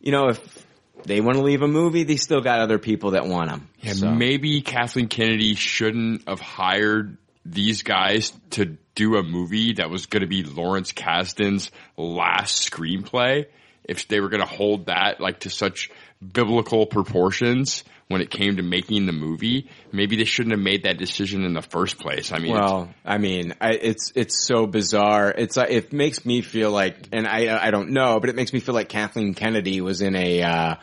you 0.00 0.12
know, 0.12 0.28
if 0.28 0.66
they 1.04 1.20
want 1.20 1.36
to 1.36 1.42
leave 1.42 1.62
a 1.62 1.68
movie, 1.68 2.04
they 2.04 2.16
still 2.16 2.40
got 2.40 2.60
other 2.60 2.78
people 2.78 3.12
that 3.12 3.26
want 3.26 3.50
them. 3.50 3.68
Yeah, 3.80 3.92
so. 3.92 4.10
maybe 4.10 4.60
Kathleen 4.60 5.08
Kennedy 5.08 5.54
shouldn't 5.54 6.28
have 6.28 6.40
hired 6.40 7.16
these 7.44 7.82
guys 7.82 8.32
to 8.50 8.76
do 8.94 9.16
a 9.16 9.22
movie 9.22 9.74
that 9.74 9.90
was 9.90 10.06
going 10.06 10.22
to 10.22 10.26
be 10.26 10.42
Lawrence 10.42 10.92
Kasdan's 10.92 11.70
last 11.96 12.70
screenplay. 12.70 13.46
If 13.84 14.06
they 14.08 14.20
were 14.20 14.28
going 14.28 14.42
to 14.42 14.46
hold 14.46 14.86
that 14.86 15.20
like 15.20 15.40
to 15.40 15.50
such 15.50 15.90
biblical 16.20 16.84
proportions 16.86 17.84
when 18.08 18.22
it 18.22 18.30
came 18.30 18.56
to 18.56 18.62
making 18.62 19.04
the 19.06 19.12
movie, 19.12 19.68
maybe 19.92 20.16
they 20.16 20.24
shouldn't 20.24 20.52
have 20.52 20.60
made 20.60 20.84
that 20.84 20.96
decision 20.96 21.44
in 21.44 21.52
the 21.52 21.62
first 21.62 21.98
place. 21.98 22.32
I 22.32 22.38
mean, 22.38 22.52
Well, 22.52 22.92
I 23.04 23.18
mean, 23.18 23.54
I, 23.60 23.74
it's 23.74 24.12
it's 24.14 24.42
so 24.46 24.66
bizarre. 24.66 25.30
It's 25.30 25.56
like 25.56 25.70
it 25.70 25.92
makes 25.92 26.24
me 26.24 26.40
feel 26.40 26.70
like, 26.70 27.08
and 27.12 27.26
I 27.26 27.66
I 27.66 27.70
don't 27.70 27.90
know, 27.90 28.18
but 28.18 28.30
it 28.30 28.36
makes 28.36 28.52
me 28.52 28.60
feel 28.60 28.74
like 28.74 28.88
Kathleen 28.88 29.34
Kennedy 29.34 29.80
was 29.82 30.00
in 30.00 30.16
a 30.16 30.42
uh, 30.42 30.74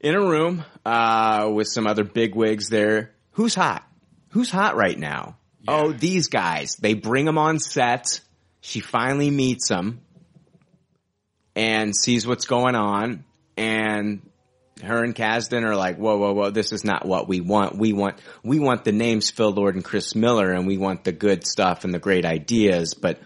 in 0.00 0.14
a 0.14 0.20
room 0.20 0.64
uh, 0.84 1.50
with 1.52 1.66
some 1.66 1.86
other 1.86 2.04
big 2.04 2.30
bigwigs 2.30 2.68
there. 2.68 3.12
Who's 3.32 3.54
hot? 3.54 3.86
Who's 4.30 4.50
hot 4.50 4.76
right 4.76 4.98
now? 4.98 5.36
Oh, 5.68 5.92
these 5.92 6.28
guys. 6.28 6.76
They 6.76 6.94
bring 6.94 7.24
them 7.24 7.38
on 7.38 7.58
set. 7.58 8.20
She 8.60 8.80
finally 8.80 9.30
meets 9.30 9.68
them 9.68 10.00
and 11.56 11.96
sees 11.96 12.26
what's 12.26 12.46
going 12.46 12.76
on 12.76 13.24
and 13.56 14.20
her 14.82 15.02
and 15.02 15.14
Kasdan 15.14 15.64
are 15.64 15.76
like, 15.76 15.96
whoa, 15.96 16.18
whoa, 16.18 16.32
whoa, 16.32 16.50
this 16.50 16.72
is 16.72 16.84
not 16.84 17.06
what 17.06 17.28
we 17.28 17.40
want. 17.40 17.76
We 17.76 17.92
want, 17.92 18.18
we 18.42 18.58
want 18.58 18.84
the 18.84 18.92
names 18.92 19.30
Phil 19.30 19.50
Lord 19.50 19.74
and 19.74 19.84
Chris 19.84 20.14
Miller 20.14 20.52
and 20.52 20.66
we 20.66 20.76
want 20.76 21.04
the 21.04 21.12
good 21.12 21.46
stuff 21.46 21.84
and 21.84 21.94
the 21.94 21.98
great 21.98 22.24
ideas, 22.26 22.94
but 22.94 23.18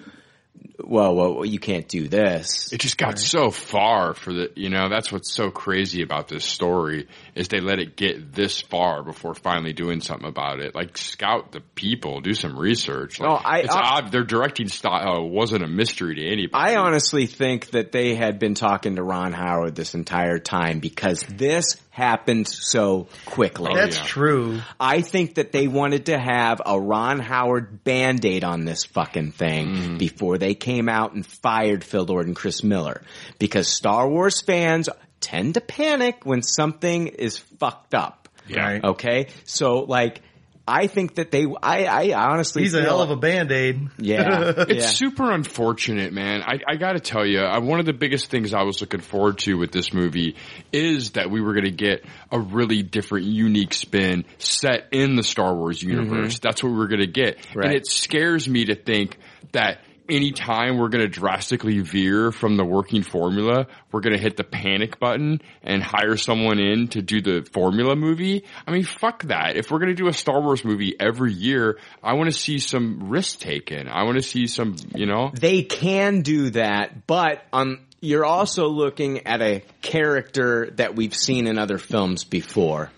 whoa, 0.84 1.12
whoa, 1.12 1.32
whoa 1.32 1.42
you 1.44 1.58
can't 1.58 1.86
do 1.88 2.08
this. 2.08 2.72
It 2.72 2.80
just 2.80 2.96
got 2.98 3.18
so 3.18 3.50
far 3.50 4.14
for 4.14 4.32
the, 4.32 4.50
you 4.56 4.68
know, 4.70 4.88
that's 4.88 5.10
what's 5.12 5.32
so 5.32 5.50
crazy 5.50 6.02
about 6.02 6.28
this 6.28 6.44
story 6.44 7.08
is 7.34 7.48
they 7.48 7.60
let 7.60 7.78
it 7.78 7.96
get 7.96 8.32
this 8.32 8.60
far 8.60 9.02
before 9.02 9.34
finally 9.34 9.72
doing 9.72 10.00
something 10.00 10.28
about 10.28 10.60
it. 10.60 10.74
Like 10.74 10.96
scout 10.98 11.52
the 11.52 11.60
people, 11.74 12.20
do 12.20 12.34
some 12.34 12.58
research. 12.58 13.20
Like, 13.20 13.28
No, 13.28 13.34
I- 13.36 13.58
it's 13.60 13.74
I- 13.74 13.80
odd. 13.98 14.12
Their 14.12 14.24
directing 14.24 14.68
style 14.68 15.28
wasn't 15.28 15.62
a 15.64 15.68
mystery 15.68 16.16
to 16.16 16.26
anybody. 16.26 16.72
I 16.72 16.76
honestly 16.76 17.26
think 17.26 17.70
that 17.70 17.92
they 17.92 18.14
had 18.14 18.38
been 18.38 18.54
talking 18.54 18.96
to 18.96 19.02
Ron 19.02 19.32
Howard 19.32 19.74
this 19.74 19.94
entire 19.94 20.38
time 20.38 20.80
because 20.80 21.22
this 21.28 21.76
happened 21.90 22.46
so 22.48 23.08
quickly. 23.26 23.72
That's 23.74 23.98
true. 23.98 24.60
I 24.78 25.00
think 25.02 25.34
that 25.34 25.52
they 25.52 25.66
wanted 25.68 26.06
to 26.06 26.18
have 26.18 26.62
a 26.64 26.80
Ron 26.80 27.18
Howard 27.18 27.82
band-aid 27.84 28.44
on 28.44 28.64
this 28.64 28.84
fucking 28.84 29.32
thing 29.32 29.66
Mm. 29.66 29.98
before 29.98 30.38
they 30.38 30.54
came 30.54 30.88
out 30.88 31.12
and 31.12 31.26
fired 31.26 31.82
Phil 31.84 32.04
Lord 32.04 32.26
and 32.26 32.36
Chris 32.36 32.62
Miller. 32.62 33.02
Because 33.38 33.68
Star 33.68 34.08
Wars 34.08 34.40
fans 34.40 34.88
tend 35.20 35.54
to 35.54 35.60
panic 35.60 36.20
when 36.24 36.42
something 36.42 37.08
is 37.08 37.38
fucked 37.38 37.94
up. 37.94 38.28
Yeah. 38.48 38.64
Right. 38.66 38.84
Okay? 38.84 39.26
So 39.44 39.80
like, 39.80 40.22
I 40.70 40.86
think 40.86 41.16
that 41.16 41.30
they, 41.32 41.46
I, 41.62 42.12
I 42.12 42.30
honestly 42.30 42.62
He's 42.62 42.74
a 42.74 42.82
hell 42.82 43.02
of 43.02 43.10
a 43.10 43.16
band-aid. 43.16 43.88
yeah. 43.98 44.52
It's 44.70 44.84
yeah. 44.84 44.86
super 44.86 45.32
unfortunate, 45.32 46.12
man. 46.12 46.42
I, 46.42 46.58
I 46.66 46.76
gotta 46.76 47.00
tell 47.00 47.26
you, 47.26 47.40
uh, 47.40 47.44
I, 47.44 47.58
one 47.58 47.80
of 47.80 47.86
the 47.86 47.92
biggest 47.92 48.30
things 48.30 48.54
I 48.54 48.62
was 48.62 48.80
looking 48.80 49.00
forward 49.00 49.38
to 49.38 49.54
with 49.54 49.72
this 49.72 49.92
movie 49.92 50.36
is 50.72 51.12
that 51.12 51.30
we 51.30 51.40
were 51.40 51.54
gonna 51.54 51.70
get 51.70 52.04
a 52.30 52.38
really 52.38 52.82
different, 52.82 53.26
unique 53.26 53.74
spin 53.74 54.24
set 54.38 54.88
in 54.92 55.16
the 55.16 55.22
Star 55.22 55.54
Wars 55.54 55.80
mm-hmm. 55.80 55.90
universe. 55.90 56.38
That's 56.38 56.62
what 56.62 56.70
we 56.70 56.78
were 56.78 56.88
gonna 56.88 57.06
get. 57.06 57.38
Right. 57.54 57.66
And 57.66 57.74
it 57.74 57.86
scares 57.86 58.48
me 58.48 58.66
to 58.66 58.76
think 58.76 59.16
that 59.52 59.80
anytime 60.10 60.78
we're 60.78 60.88
gonna 60.88 61.08
drastically 61.08 61.80
veer 61.80 62.32
from 62.32 62.56
the 62.56 62.64
working 62.64 63.02
formula, 63.02 63.66
we're 63.92 64.00
gonna 64.00 64.18
hit 64.18 64.36
the 64.36 64.44
panic 64.44 64.98
button 64.98 65.40
and 65.62 65.82
hire 65.82 66.16
someone 66.16 66.58
in 66.58 66.88
to 66.88 67.02
do 67.02 67.20
the 67.20 67.48
formula 67.52 67.96
movie. 67.96 68.44
I 68.66 68.72
mean, 68.72 68.84
fuck 68.84 69.22
that. 69.24 69.56
If 69.56 69.70
we're 69.70 69.78
gonna 69.78 69.94
do 69.94 70.08
a 70.08 70.12
Star 70.12 70.40
Wars 70.40 70.64
movie 70.64 70.94
every 70.98 71.32
year, 71.32 71.78
I 72.02 72.14
wanna 72.14 72.32
see 72.32 72.58
some 72.58 73.10
risk 73.10 73.38
taken. 73.40 73.88
I 73.88 74.02
wanna 74.04 74.22
see 74.22 74.46
some, 74.46 74.76
you 74.94 75.06
know? 75.06 75.30
they 75.34 75.62
can 75.62 76.22
do 76.22 76.50
that, 76.50 77.06
but 77.06 77.42
um, 77.52 77.80
you're 78.00 78.24
also 78.24 78.68
looking 78.68 79.26
at 79.26 79.42
a 79.42 79.62
character 79.82 80.70
that 80.76 80.96
we've 80.96 81.14
seen 81.14 81.46
in 81.46 81.58
other 81.58 81.78
films 81.78 82.24
before. 82.24 82.90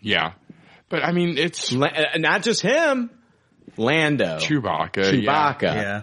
Yeah. 0.00 0.32
But 0.88 1.04
I 1.04 1.12
mean, 1.12 1.38
it's 1.38 1.72
La- 1.72 1.86
uh, 1.86 2.18
not 2.18 2.42
just 2.42 2.60
him, 2.60 3.10
Lando, 3.76 4.36
Chewbacca. 4.38 4.96
Yeah. 4.96 5.12
Chewbacca. 5.12 5.62
Yeah. 5.62 6.02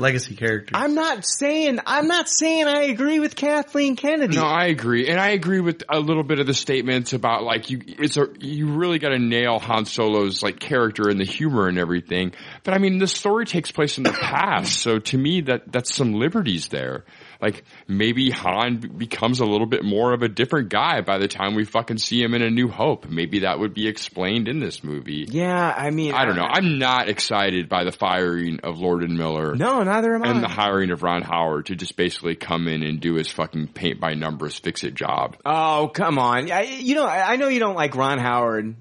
Legacy 0.00 0.34
character. 0.34 0.74
I'm 0.74 0.94
not 0.94 1.24
saying 1.24 1.78
I'm 1.86 2.08
not 2.08 2.28
saying 2.28 2.66
I 2.66 2.84
agree 2.84 3.20
with 3.20 3.36
Kathleen 3.36 3.96
Kennedy. 3.96 4.36
No, 4.36 4.44
I 4.44 4.66
agree, 4.66 5.08
and 5.08 5.20
I 5.20 5.30
agree 5.30 5.60
with 5.60 5.82
a 5.88 6.00
little 6.00 6.22
bit 6.22 6.38
of 6.38 6.46
the 6.46 6.54
statements 6.54 7.12
about 7.12 7.42
like 7.42 7.70
you. 7.70 7.80
It's 7.86 8.16
a 8.16 8.26
you 8.40 8.72
really 8.72 8.98
got 8.98 9.10
to 9.10 9.18
nail 9.18 9.58
Han 9.58 9.84
Solo's 9.84 10.42
like 10.42 10.58
character 10.58 11.08
and 11.08 11.20
the 11.20 11.24
humor 11.24 11.68
and 11.68 11.78
everything. 11.78 12.32
But 12.64 12.74
I 12.74 12.78
mean, 12.78 12.98
the 12.98 13.06
story 13.06 13.46
takes 13.46 13.70
place 13.70 13.98
in 13.98 14.04
the 14.04 14.12
past, 14.20 14.80
so 14.80 14.98
to 14.98 15.18
me, 15.18 15.42
that 15.42 15.70
that's 15.70 15.94
some 15.94 16.14
liberties 16.14 16.68
there. 16.68 17.04
Like 17.40 17.64
maybe 17.88 18.30
Han 18.30 18.76
becomes 18.96 19.40
a 19.40 19.44
little 19.44 19.66
bit 19.66 19.84
more 19.84 20.12
of 20.12 20.22
a 20.22 20.28
different 20.28 20.68
guy 20.68 21.00
by 21.00 21.18
the 21.18 21.28
time 21.28 21.54
we 21.54 21.64
fucking 21.64 21.98
see 21.98 22.22
him 22.22 22.34
in 22.34 22.42
A 22.42 22.50
New 22.50 22.68
Hope. 22.68 23.08
Maybe 23.08 23.40
that 23.40 23.58
would 23.58 23.74
be 23.74 23.88
explained 23.88 24.48
in 24.48 24.60
this 24.60 24.84
movie. 24.84 25.26
yeah, 25.28 25.74
I 25.76 25.90
mean, 25.90 26.14
I 26.14 26.24
don't 26.24 26.36
know. 26.36 26.48
I'm 26.48 26.78
not 26.78 27.08
excited 27.08 27.68
by 27.68 27.84
the 27.84 27.92
firing 27.92 28.60
of 28.62 28.78
Lord 28.78 29.02
and 29.02 29.16
Miller. 29.16 29.54
no, 29.54 29.82
neither 29.82 30.14
am 30.14 30.22
I. 30.22 30.30
And 30.30 30.42
the 30.42 30.48
hiring 30.48 30.90
of 30.90 31.02
Ron 31.02 31.22
Howard 31.22 31.66
to 31.66 31.76
just 31.76 31.96
basically 31.96 32.36
come 32.36 32.68
in 32.68 32.82
and 32.82 33.00
do 33.00 33.14
his 33.14 33.30
fucking 33.30 33.68
paint 33.68 34.00
by 34.00 34.14
numbers 34.14 34.58
fix 34.58 34.84
it 34.84 34.94
job. 34.94 35.36
Oh, 35.44 35.90
come 35.92 36.18
on. 36.18 36.50
I, 36.50 36.62
you 36.62 36.94
know, 36.94 37.06
I, 37.06 37.32
I 37.32 37.36
know 37.36 37.48
you 37.48 37.58
don't 37.60 37.76
like 37.76 37.94
Ron 37.96 38.18
Howard. 38.18 38.76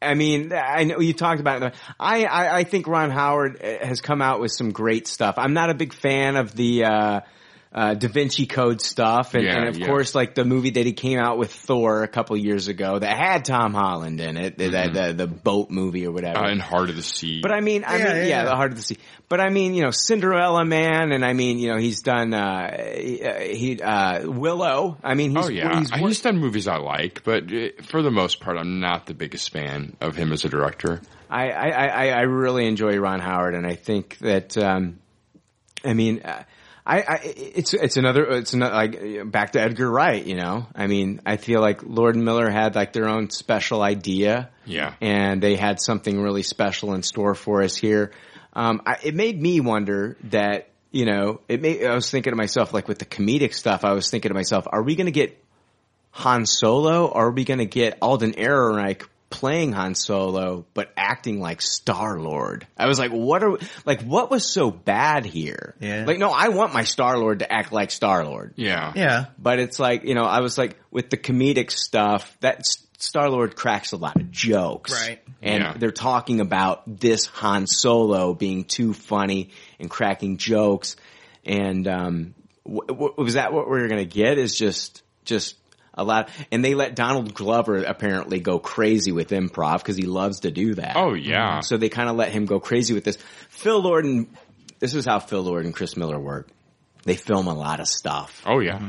I 0.00 0.14
mean, 0.14 0.52
I 0.52 0.84
know 0.84 1.00
you 1.00 1.14
talked 1.14 1.40
about 1.40 1.62
it. 1.62 1.74
I, 1.98 2.24
I, 2.26 2.56
I 2.58 2.64
think 2.64 2.86
Ron 2.86 3.10
Howard 3.10 3.60
has 3.62 4.00
come 4.00 4.20
out 4.20 4.40
with 4.40 4.52
some 4.52 4.70
great 4.70 5.08
stuff. 5.08 5.36
I'm 5.38 5.54
not 5.54 5.70
a 5.70 5.74
big 5.74 5.92
fan 5.92 6.36
of 6.36 6.54
the, 6.54 6.84
uh, 6.84 7.20
uh, 7.76 7.92
Da 7.92 8.08
Vinci 8.08 8.46
Code 8.46 8.80
stuff, 8.80 9.34
and, 9.34 9.44
Yeah, 9.44 9.58
and 9.58 9.68
of 9.68 9.78
yeah. 9.78 9.86
course, 9.86 10.14
like 10.14 10.34
the 10.34 10.46
movie 10.46 10.70
that 10.70 10.86
he 10.86 10.94
came 10.94 11.18
out 11.18 11.36
with 11.36 11.52
Thor 11.52 12.02
a 12.02 12.08
couple 12.08 12.34
years 12.38 12.68
ago 12.68 12.98
that 12.98 13.14
had 13.14 13.44
Tom 13.44 13.74
Holland 13.74 14.18
in 14.18 14.38
it, 14.38 14.56
the, 14.56 14.70
the, 14.70 15.12
the 15.14 15.26
boat 15.26 15.68
movie 15.68 16.06
or 16.06 16.10
whatever. 16.10 16.38
Uh, 16.38 16.50
and 16.50 16.62
Heart 16.62 16.88
of 16.88 16.96
the 16.96 17.02
Sea. 17.02 17.42
But 17.42 17.52
I 17.52 17.60
mean, 17.60 17.84
I 17.84 17.98
Yeah, 17.98 18.04
mean, 18.04 18.16
yeah, 18.16 18.22
yeah, 18.22 18.28
yeah. 18.28 18.44
the 18.44 18.56
heart 18.56 18.72
of 18.72 18.78
the 18.78 18.82
sea. 18.82 18.96
But 19.28 19.40
I 19.40 19.50
mean, 19.50 19.74
you 19.74 19.82
know, 19.82 19.90
Cinderella 19.90 20.64
Man, 20.64 21.12
and 21.12 21.22
I 21.22 21.34
mean, 21.34 21.58
you 21.58 21.68
know, 21.68 21.76
he's 21.76 22.00
done 22.00 22.32
uh, 22.32 22.94
he 22.94 23.78
uh, 23.78 24.26
Willow. 24.26 24.96
I 25.04 25.12
mean, 25.12 25.36
he's, 25.36 25.44
oh 25.44 25.48
yeah, 25.50 25.78
he's, 25.78 25.90
he's, 25.90 26.20
done 26.22 26.38
movies 26.38 26.66
I 26.66 26.78
like, 26.78 27.24
but 27.24 27.52
uh, 27.52 27.82
for 27.82 28.00
the 28.00 28.10
most 28.10 28.40
part, 28.40 28.56
I'm 28.56 28.80
not 28.80 29.04
the 29.04 29.14
biggest 29.14 29.52
fan 29.52 29.98
of 30.00 30.16
him 30.16 30.32
as 30.32 30.46
a 30.46 30.48
director. 30.48 31.02
I, 31.28 31.50
I, 31.50 31.68
I, 31.68 32.08
I 32.08 32.20
really 32.22 32.66
enjoy 32.66 32.96
Ron 32.96 33.20
Howard, 33.20 33.54
and 33.54 33.66
I 33.66 33.74
think 33.74 34.16
that, 34.20 34.56
um, 34.56 35.00
I 35.84 35.92
mean, 35.92 36.22
uh, 36.24 36.44
I, 36.86 36.98
I, 37.00 37.20
it's, 37.24 37.74
it's 37.74 37.96
another, 37.96 38.24
it's 38.26 38.52
another, 38.52 38.74
like, 38.74 39.30
back 39.30 39.52
to 39.52 39.60
Edgar 39.60 39.90
Wright, 39.90 40.24
you 40.24 40.36
know? 40.36 40.68
I 40.74 40.86
mean, 40.86 41.20
I 41.26 41.36
feel 41.36 41.60
like 41.60 41.82
Lord 41.82 42.14
and 42.14 42.24
Miller 42.24 42.48
had 42.48 42.76
like 42.76 42.92
their 42.92 43.08
own 43.08 43.30
special 43.30 43.82
idea. 43.82 44.50
Yeah. 44.64 44.94
And 45.00 45.42
they 45.42 45.56
had 45.56 45.80
something 45.80 46.20
really 46.22 46.44
special 46.44 46.94
in 46.94 47.02
store 47.02 47.34
for 47.34 47.62
us 47.62 47.76
here. 47.76 48.12
Um, 48.52 48.82
I, 48.86 48.98
it 49.02 49.14
made 49.14 49.42
me 49.42 49.58
wonder 49.60 50.16
that, 50.30 50.68
you 50.92 51.06
know, 51.06 51.40
it 51.48 51.60
made, 51.60 51.84
I 51.84 51.94
was 51.94 52.08
thinking 52.08 52.30
to 52.30 52.36
myself, 52.36 52.72
like 52.72 52.86
with 52.86 53.00
the 53.00 53.04
comedic 53.04 53.52
stuff, 53.52 53.84
I 53.84 53.92
was 53.92 54.08
thinking 54.08 54.30
to 54.30 54.34
myself, 54.34 54.66
are 54.70 54.82
we 54.82 54.94
gonna 54.94 55.10
get 55.10 55.42
Han 56.12 56.46
Solo 56.46 57.06
or 57.06 57.26
are 57.26 57.30
we 57.32 57.44
gonna 57.44 57.66
get 57.66 57.98
Alden 58.00 58.32
Ehrenreich 58.34 59.06
playing 59.28 59.72
Han 59.72 59.94
Solo 59.94 60.66
but 60.74 60.92
acting 60.96 61.40
like 61.40 61.60
Star 61.60 62.18
Lord? 62.20 62.66
I 62.76 62.86
was 62.86 62.98
like, 62.98 63.10
what 63.10 63.42
are 63.42 63.58
like 63.84 64.02
what 64.02 64.30
was 64.30 64.50
so 64.50 64.70
bad 64.70 65.24
here? 65.24 65.74
Yeah. 65.80 66.04
Like 66.06 66.18
no, 66.18 66.30
I 66.30 66.48
want 66.48 66.72
my 66.72 66.84
Star 66.84 67.18
Lord 67.18 67.40
to 67.40 67.52
act 67.52 67.72
like 67.72 67.90
Star 67.90 68.24
Lord. 68.24 68.54
Yeah. 68.56 68.92
yeah. 68.94 69.26
But 69.38 69.58
it's 69.58 69.78
like, 69.78 70.04
you 70.04 70.14
know, 70.14 70.24
I 70.24 70.40
was 70.40 70.56
like 70.56 70.76
with 70.90 71.10
the 71.10 71.16
comedic 71.16 71.70
stuff, 71.70 72.36
that 72.40 72.62
Star 72.98 73.28
Lord 73.28 73.56
cracks 73.56 73.92
a 73.92 73.96
lot 73.96 74.16
of 74.16 74.30
jokes. 74.30 74.92
Right. 74.92 75.20
And 75.42 75.62
Yeah. 75.62 75.74
they're 75.76 75.90
talking 75.90 76.40
about 76.40 76.82
this 77.00 77.26
Han 77.26 77.66
Solo 77.66 78.32
being 78.32 78.64
too 78.64 78.94
funny 78.94 79.50
and 79.78 79.90
cracking 79.90 80.38
jokes. 80.38 80.96
And, 81.44 81.86
um, 81.86 82.34
w- 82.64 82.86
w- 82.88 83.14
was 83.18 83.34
that 83.34 83.52
what 83.52 83.70
we 83.70 83.80
are 83.80 83.88
going 83.88 84.08
to 84.08 84.14
get 84.14 84.38
is 84.38 84.56
just, 84.56 85.02
just 85.24 85.56
a 85.96 86.04
lot. 86.04 86.28
And 86.52 86.64
they 86.64 86.74
let 86.74 86.94
Donald 86.94 87.34
Glover 87.34 87.82
apparently 87.82 88.40
go 88.40 88.58
crazy 88.58 89.12
with 89.12 89.30
improv 89.30 89.78
because 89.78 89.96
he 89.96 90.04
loves 90.04 90.40
to 90.40 90.50
do 90.50 90.74
that. 90.74 90.96
Oh 90.96 91.14
yeah. 91.14 91.60
So 91.60 91.76
they 91.76 91.88
kind 91.88 92.08
of 92.08 92.16
let 92.16 92.30
him 92.30 92.46
go 92.46 92.60
crazy 92.60 92.94
with 92.94 93.04
this. 93.04 93.18
Phil 93.48 93.80
Lord 93.80 94.04
and, 94.04 94.28
this 94.78 94.94
is 94.94 95.06
how 95.06 95.18
Phil 95.20 95.42
Lord 95.42 95.64
and 95.64 95.74
Chris 95.74 95.96
Miller 95.96 96.18
work. 96.18 96.48
They 97.04 97.14
film 97.16 97.46
a 97.46 97.54
lot 97.54 97.80
of 97.80 97.86
stuff 97.86 98.42
Oh 98.44 98.58
yeah. 98.58 98.80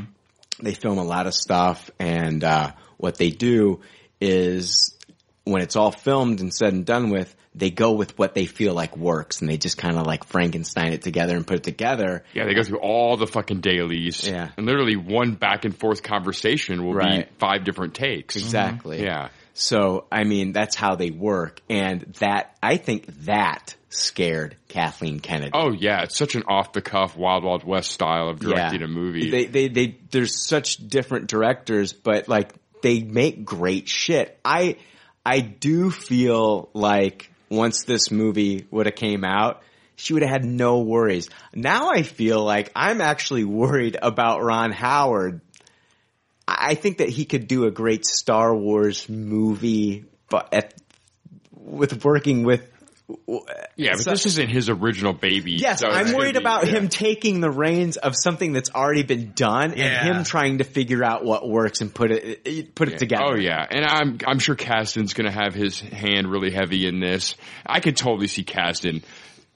they 0.62 0.74
film 0.74 0.98
a 0.98 1.04
lot 1.04 1.28
of 1.28 1.36
stuff 1.36 1.92
and 2.00 2.44
uh, 2.44 2.72
what 2.98 3.16
they 3.18 3.30
do 3.30 3.82
is 4.20 4.96
when 5.44 5.62
it's 5.62 5.76
all 5.76 5.92
filmed 5.92 6.42
and 6.42 6.52
said 6.54 6.74
and 6.74 6.84
done 6.86 7.10
with 7.12 7.34
they 7.58 7.70
go 7.70 7.92
with 7.94 8.18
what 8.18 8.36
they 8.36 8.46
feel 8.46 8.74
like 8.74 8.96
works 8.96 9.42
and 9.42 9.50
they 9.50 9.58
just 9.58 9.78
kind 9.78 9.98
of 9.98 10.06
like 10.06 10.24
frankenstein 10.24 10.94
it 10.94 11.02
together 11.02 11.36
and 11.36 11.46
put 11.48 11.58
it 11.58 11.64
together 11.64 12.24
Yeah, 12.34 12.46
they 12.46 12.54
go 12.54 12.64
through 12.64 12.80
all 12.80 13.18
the 13.18 13.28
fucking 13.28 13.62
dailies. 13.62 14.28
Yeah. 14.28 14.50
And 14.58 14.66
literally 14.66 14.96
one 14.96 15.34
back 15.36 15.66
and 15.66 15.76
forth 15.78 16.04
conversation 16.04 16.86
will 16.86 16.94
Right. 16.94 17.28
be 17.30 17.36
five 17.40 17.64
different 17.64 17.94
takes. 17.96 18.36
exactly 18.36 18.98
mm-hmm. 18.98 19.06
Yeah. 19.06 19.30
so 19.54 20.06
i 20.12 20.24
mean 20.24 20.52
that's 20.52 20.76
how 20.76 20.96
they 20.96 21.10
work 21.12 21.62
and 21.70 22.02
that 22.20 22.56
i 22.62 22.78
think 22.78 23.06
that 23.26 23.76
scared 23.90 24.56
kathleen 24.68 25.20
kennedy 25.20 25.52
Oh 25.54 25.72
yeah, 25.72 26.04
it's 26.04 26.16
such 26.18 26.36
an 26.36 26.44
off 26.48 26.74
the 26.74 26.82
cuff 26.82 27.16
Wild 27.18 27.44
Wild 27.44 27.64
West 27.64 27.90
style 27.92 28.30
of 28.30 28.40
directing 28.40 28.84
a 28.84 28.88
movie. 28.88 29.32
They, 29.32 29.46
they, 29.46 29.68
they, 29.70 29.98
there's 30.12 30.46
such 30.46 30.78
different 30.88 31.28
directors, 31.28 31.94
but 31.94 32.28
like 32.28 32.52
they 32.84 33.02
make 33.02 33.44
great 33.46 33.88
shit. 33.88 34.38
I, 34.46 34.76
I 35.26 35.40
do 35.40 35.90
feel 35.90 36.70
like 36.74 37.32
once 37.50 37.84
this 37.84 38.12
movie 38.12 38.68
would 38.72 38.86
have 38.86 38.96
came 38.96 39.24
out, 39.24 39.62
she 39.96 40.14
would 40.14 40.22
have 40.22 40.32
had 40.32 40.46
no 40.46 40.82
worries. 40.82 41.30
Now 41.54 41.90
I 41.90 42.04
feel 42.04 42.44
like 42.44 42.72
I'm 42.76 43.02
actually 43.02 43.44
worried 43.62 43.98
about 44.02 44.44
Ron 44.44 44.72
Howard. 44.72 45.42
I 46.48 46.76
think 46.76 47.00
that 47.00 47.10
he 47.10 47.26
could 47.26 47.48
do 47.48 47.66
a 47.66 47.72
great 47.72 48.06
Star 48.06 48.56
Wars 48.56 49.10
movie, 49.10 50.06
but 50.30 50.54
at, 50.54 50.74
with 51.52 52.06
working 52.06 52.44
with 52.44 52.72
Yeah, 53.78 53.92
but 53.94 54.00
So- 54.02 54.12
this 54.12 54.26
isn't 54.26 54.50
his 54.50 54.70
original 54.70 55.14
baby. 55.14 55.54
Yes, 55.54 55.80
so 55.80 55.88
I'm 55.88 56.14
worried 56.14 56.34
be- 56.34 56.40
about 56.40 56.66
yeah. 56.66 56.74
him 56.74 56.90
taking 56.90 57.40
the 57.40 57.50
reins 57.50 57.96
of 57.98 58.14
something 58.16 58.52
that's 58.52 58.70
already 58.72 59.04
been 59.04 59.32
done 59.34 59.74
Yeah. 59.78 59.86
and 60.08 60.18
him 60.18 60.24
trying 60.26 60.58
to 60.58 60.66
figure 60.66 61.04
out 61.04 61.24
what 61.24 61.48
works 61.48 61.80
and 61.82 61.94
put 61.94 62.12
it 62.12 62.76
put 62.76 62.90
it 62.90 63.00
together. 63.00 63.24
Oh 63.26 63.36
yeah, 63.36 63.66
and 63.70 63.86
I'm 63.86 64.18
I'm 64.28 64.40
sure 64.40 64.56
Kasdan's 64.56 65.14
going 65.14 65.32
to 65.32 65.38
have 65.38 65.54
his 65.54 65.80
hand 65.80 66.30
really 66.30 66.52
heavy 66.52 66.86
in 66.86 67.00
this. 67.00 67.36
I 67.66 67.80
could 67.80 67.96
totally 67.96 68.28
see 68.28 68.44
Kasdan, 68.44 69.04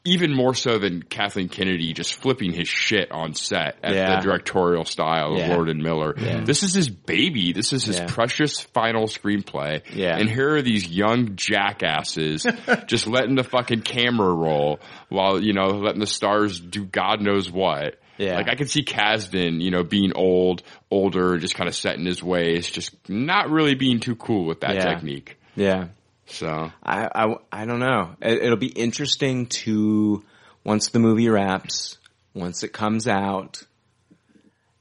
even 0.03 0.33
more 0.35 0.55
so 0.55 0.79
than 0.79 1.03
Kathleen 1.03 1.47
Kennedy, 1.47 1.93
just 1.93 2.15
flipping 2.15 2.53
his 2.53 2.67
shit 2.67 3.11
on 3.11 3.33
set 3.35 3.77
at 3.83 3.93
Yeah. 3.93 4.15
the 4.15 4.21
directorial 4.21 4.83
style 4.83 5.33
of 5.33 5.37
Yeah. 5.39 5.53
Lord 5.55 5.69
and 5.69 5.83
Miller. 5.83 6.13
This 6.43 6.63
is 6.63 6.73
his 6.73 6.89
baby. 6.89 7.53
This 7.53 7.71
is 7.71 7.83
his 7.85 7.99
Yeah. 7.99 8.07
precious 8.07 8.59
final 8.59 9.05
screenplay. 9.05 9.81
Yeah. 9.93 10.17
and 10.17 10.27
here 10.29 10.55
are 10.55 10.61
these 10.63 10.87
young 10.89 11.35
jackasses 11.35 12.45
just 12.87 13.07
letting 13.07 13.35
the 13.35 13.43
fucking 13.43 13.81
camera 13.81 14.33
roll 14.33 14.79
while 15.09 15.41
you 15.41 15.53
know 15.53 15.67
letting 15.67 15.99
the 15.99 16.07
stars 16.07 16.59
do 16.59 16.83
God 16.85 17.21
knows 17.21 17.51
what. 17.51 17.99
Yeah. 18.17 18.35
Like 18.35 18.49
I 18.49 18.55
can 18.55 18.67
see 18.67 18.83
Kasdan, 18.83 19.61
you 19.61 19.71
know, 19.71 19.83
being 19.83 20.11
old, 20.15 20.61
older, 20.91 21.37
just 21.37 21.55
kind 21.55 21.67
of 21.67 21.75
set 21.75 21.97
in 21.97 22.05
his 22.05 22.21
ways, 22.23 22.69
just 22.69 22.93
not 23.09 23.49
really 23.49 23.73
being 23.75 23.99
too 23.99 24.15
cool 24.15 24.45
with 24.45 24.61
that 24.61 24.75
Yeah. 24.75 24.85
technique. 24.93 25.37
Yeah. 25.55 25.87
So 26.31 26.71
I, 26.83 27.07
I, 27.13 27.35
I 27.51 27.65
don't 27.65 27.79
know. 27.79 28.15
It, 28.21 28.43
it'll 28.43 28.57
be 28.57 28.67
interesting 28.67 29.47
to 29.47 30.23
once 30.63 30.89
the 30.89 30.99
movie 30.99 31.29
wraps, 31.29 31.97
once 32.33 32.63
it 32.63 32.73
comes 32.73 33.07
out, 33.07 33.63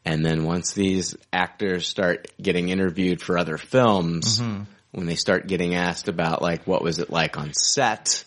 and 0.05 0.25
then 0.25 0.45
once 0.45 0.73
these 0.73 1.17
actors 1.33 1.87
start 1.87 2.29
getting 2.41 2.69
interviewed 2.69 3.21
for 3.21 3.39
other 3.39 3.59
films, 3.59 4.41
mm-hmm. 4.41 4.63
when 4.93 5.07
they 5.07 5.15
start 5.15 5.47
getting 5.47 5.75
asked 5.75 6.09
about 6.09 6.43
like 6.43 6.67
what 6.67 6.83
was 6.83 6.99
it 6.99 7.11
like 7.11 7.37
on 7.39 7.53
set. 7.55 8.25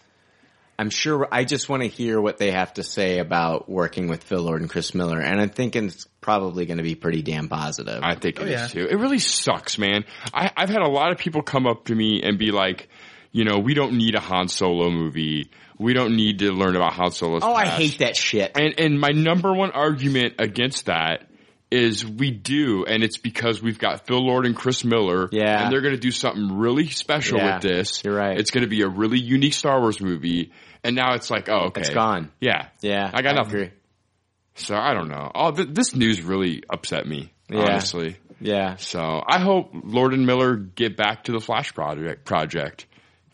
I'm 0.77 0.89
sure 0.89 1.27
I 1.31 1.43
just 1.43 1.69
want 1.69 1.83
to 1.83 1.87
hear 1.87 2.19
what 2.19 2.39
they 2.39 2.51
have 2.51 2.73
to 2.75 2.83
say 2.83 3.19
about 3.19 3.69
working 3.69 4.07
with 4.07 4.23
Phil 4.23 4.41
Lord 4.41 4.61
and 4.61 4.69
Chris 4.69 4.95
Miller, 4.95 5.19
and 5.19 5.39
I'm 5.39 5.49
thinking 5.49 5.85
it's 5.85 6.07
probably 6.19 6.65
going 6.65 6.77
to 6.77 6.83
be 6.83 6.95
pretty 6.95 7.21
damn 7.21 7.47
positive. 7.47 8.01
I 8.01 8.15
think 8.15 8.39
it 8.39 8.43
oh, 8.43 8.45
is 8.45 8.51
yeah. 8.51 8.67
too. 8.67 8.87
It 8.87 8.95
really 8.95 9.19
sucks, 9.19 9.77
man. 9.77 10.03
I, 10.33 10.51
I've 10.57 10.69
had 10.69 10.81
a 10.81 10.89
lot 10.89 11.11
of 11.11 11.19
people 11.19 11.43
come 11.43 11.67
up 11.67 11.85
to 11.85 11.95
me 11.95 12.23
and 12.23 12.39
be 12.39 12.51
like, 12.51 12.89
you 13.33 13.43
know, 13.43 13.59
we 13.59 13.73
don't 13.73 13.97
need 13.97 14.15
a 14.15 14.21
Han 14.21 14.47
Solo 14.47 14.89
movie. 14.89 15.51
We 15.77 15.93
don't 15.93 16.15
need 16.15 16.39
to 16.39 16.51
learn 16.53 16.75
about 16.77 16.93
Han 16.93 17.11
Solo's 17.11 17.41
oh, 17.43 17.53
I 17.53 17.65
hate 17.65 17.97
that 17.99 18.15
shit. 18.15 18.51
And 18.55 18.79
and 18.79 18.99
my 18.99 19.09
number 19.09 19.51
one 19.53 19.71
argument 19.71 20.35
against 20.39 20.85
that 20.85 21.27
is 21.71 22.05
we 22.05 22.29
do, 22.29 22.85
and 22.85 23.03
it's 23.03 23.17
because 23.17 23.59
we've 23.61 23.79
got 23.79 24.05
Phil 24.05 24.23
Lord 24.23 24.45
and 24.45 24.55
Chris 24.55 24.83
Miller, 24.85 25.27
Yeah. 25.31 25.63
and 25.63 25.73
they're 25.73 25.81
going 25.81 25.95
to 25.95 25.99
do 25.99 26.11
something 26.11 26.55
really 26.59 26.87
special 26.87 27.39
Yeah, 27.39 27.55
with 27.55 27.63
this. 27.63 28.03
you're 28.03 28.15
right. 28.15 28.37
It's 28.39 28.51
going 28.51 28.61
to 28.63 28.69
be 28.69 28.83
a 28.83 28.87
really 28.87 29.19
unique 29.19 29.55
Star 29.55 29.81
Wars 29.81 29.99
movie, 29.99 30.51
and 30.83 30.95
now 30.95 31.15
it's 31.15 31.31
like, 31.31 31.49
oh, 31.49 31.69
okay, 31.69 31.81
It's 31.81 31.89
gone. 31.89 32.31
Yeah, 32.39 32.67
Yeah, 32.81 33.09
I 33.11 33.23
got 33.23 33.33
I 33.33 33.37
nothing. 33.41 33.55
agree. 33.55 33.71
So 34.53 34.75
I 34.75 34.93
don't 34.93 35.09
know. 35.09 35.31
Oh, 35.33 35.49
th- 35.51 35.69
this 35.71 35.95
news 35.95 36.21
really 36.21 36.61
upset 36.69 37.07
me, 37.07 37.33
Yeah. 37.49 37.61
honestly. 37.61 38.17
Yeah. 38.39 38.75
So 38.75 39.23
I 39.27 39.39
hope 39.39 39.71
Lord 39.73 40.13
and 40.13 40.27
Miller 40.27 40.55
get 40.55 40.95
back 40.95 41.23
to 41.23 41.31
the 41.31 41.39
Flash 41.39 41.73
project 41.73 42.23
project 42.25 42.85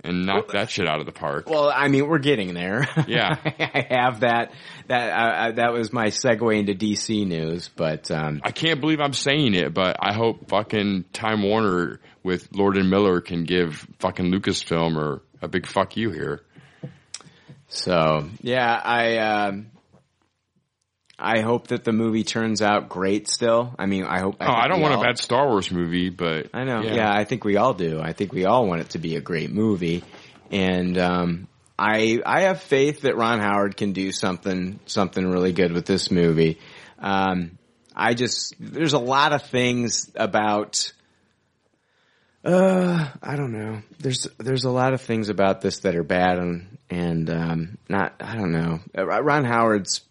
and 0.03 0.25
knock 0.25 0.51
that 0.51 0.69
shit 0.69 0.87
out 0.87 0.99
of 0.99 1.05
the 1.05 1.11
park. 1.11 1.49
Well, 1.49 1.71
I 1.73 1.87
mean, 1.87 2.07
we're 2.07 2.19
getting 2.19 2.53
there. 2.53 2.87
Yeah. 3.07 3.37
I 3.43 3.87
have 3.89 4.19
that. 4.19 4.51
That 4.87 5.09
uh, 5.09 5.21
uh, 5.21 5.51
that 5.53 5.73
was 5.73 5.91
my 5.91 6.07
segue 6.07 6.57
into 6.59 6.73
DC 6.73 7.25
news, 7.25 7.69
but 7.75 8.11
um, 8.11 8.41
I 8.43 8.51
can't 8.51 8.81
believe 8.81 8.99
I'm 8.99 9.13
saying 9.13 9.55
it, 9.55 9.73
but 9.73 9.97
I 9.99 10.13
hope 10.13 10.49
fucking 10.49 11.05
Time 11.11 11.41
Warner 11.41 11.99
with 12.23 12.49
Lord 12.53 12.77
and 12.77 12.89
Miller 12.89 13.19
can 13.21 13.45
give 13.45 13.87
fucking 13.99 14.31
Lucasfilm 14.31 14.95
or 14.95 15.21
a 15.41 15.47
big 15.47 15.65
fuck 15.65 15.97
you 15.97 16.11
here. 16.11 16.41
so 17.67 18.29
yeah, 18.41 18.79
I 18.83 19.17
um, 19.17 19.71
I 21.21 21.41
hope 21.41 21.67
that 21.67 21.83
the 21.83 21.91
movie 21.91 22.23
turns 22.23 22.61
out 22.61 22.87
great. 22.89 23.27
Still, 23.27 23.75
I 23.77 23.85
mean, 23.85 24.05
I 24.05 24.19
hope. 24.19 24.37
oh, 24.39 24.45
I 24.45 24.67
don't 24.67 24.79
want 24.81 24.93
all- 24.95 25.01
a 25.01 25.05
bad 25.05 25.17
Star 25.19 25.47
Wars 25.47 25.71
movie, 25.71 26.09
but 26.09 26.47
I 26.53 26.63
know. 26.63 26.81
Yeah. 26.81 27.11
I 27.11 27.25
think 27.25 27.43
we 27.43 27.57
all 27.57 27.73
do. 27.73 27.99
I 28.01 28.13
think 28.13 28.31
we 28.33 28.45
all 28.45 28.65
want 28.67 28.81
it 28.81 28.89
to 28.91 28.99
be 28.99 29.15
a 29.17 29.21
great 29.21 29.51
movie, 29.51 30.03
and 30.49 30.97
um, 30.97 31.47
I 31.77 32.21
I 32.25 32.41
have 32.41 32.61
faith 32.61 33.01
that 33.01 33.17
Ron 33.17 33.39
Howard 33.39 33.75
can 33.77 33.91
do 33.93 34.11
something 34.11 34.79
something 34.85 35.25
really 35.29 35.51
good 35.51 35.73
with 35.73 35.85
this 35.85 36.09
movie. 36.09 36.57
Um, 36.99 37.57
I 37.95 38.13
just 38.13 38.55
there's 38.59 38.93
a 38.93 38.99
lot 38.99 39.33
of 39.33 39.43
things 39.43 40.09
about. 40.15 40.93
Uh, 42.43 43.09
I 43.21 43.35
don't 43.35 43.51
know. 43.51 43.81
There's 43.99 44.25
there's 44.37 44.63
a 44.63 44.69
lot 44.69 44.93
of 44.93 45.01
things 45.01 45.27
about 45.27 45.59
this 45.59 45.79
that 45.79 45.95
are 45.95 46.03
bad 46.03 46.37
and 46.39 46.77
and 46.89 47.29
um, 47.29 47.77
not. 47.89 48.15
I 48.21 48.35
don't 48.35 48.51
know. 48.53 48.79
Ron 48.95 49.43
Howard's. 49.43 50.01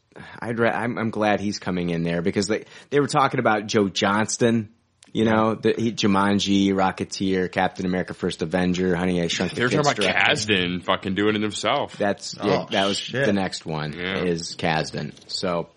I'd. 0.40 0.58
Ra- 0.58 0.70
I'm, 0.70 0.98
I'm 0.98 1.10
glad 1.10 1.40
he's 1.40 1.58
coming 1.58 1.90
in 1.90 2.02
there 2.02 2.22
because 2.22 2.46
they 2.46 2.64
they 2.90 3.00
were 3.00 3.06
talking 3.08 3.40
about 3.40 3.66
Joe 3.66 3.88
Johnston. 3.88 4.70
You 5.10 5.24
know, 5.24 5.54
the, 5.54 5.72
he, 5.76 5.92
Jumanji, 5.92 6.68
Rocketeer, 6.74 7.50
Captain 7.50 7.86
America: 7.86 8.12
First 8.12 8.42
Avenger, 8.42 8.94
Honey 8.94 9.22
I 9.22 9.28
Shrunk 9.28 9.52
the 9.52 9.56
They're 9.60 9.68
talking 9.70 9.80
about 9.80 9.96
director. 9.96 10.20
Kasdan 10.32 10.84
fucking 10.84 11.14
doing 11.14 11.34
it 11.34 11.40
himself. 11.40 11.96
That's 11.96 12.36
Oh, 12.38 12.46
yeah, 12.46 12.66
that 12.72 12.86
was 12.86 12.98
shit. 12.98 13.24
the 13.24 13.32
next 13.32 13.64
one 13.64 13.94
Yeah. 13.94 14.18
is 14.24 14.54
Kasdan. 14.56 15.14
So, 15.26 15.70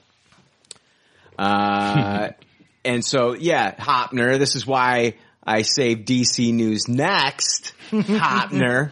uh, 1.40 2.30
and 2.86 3.04
so 3.06 3.34
yeah, 3.34 3.74
Hopner. 3.74 4.38
This 4.38 4.56
is 4.56 4.68
why 4.68 5.16
I 5.44 5.62
saved 5.62 6.08
DC 6.08 6.54
News 6.54 6.88
next. 6.88 7.74
Hopner 7.92 8.92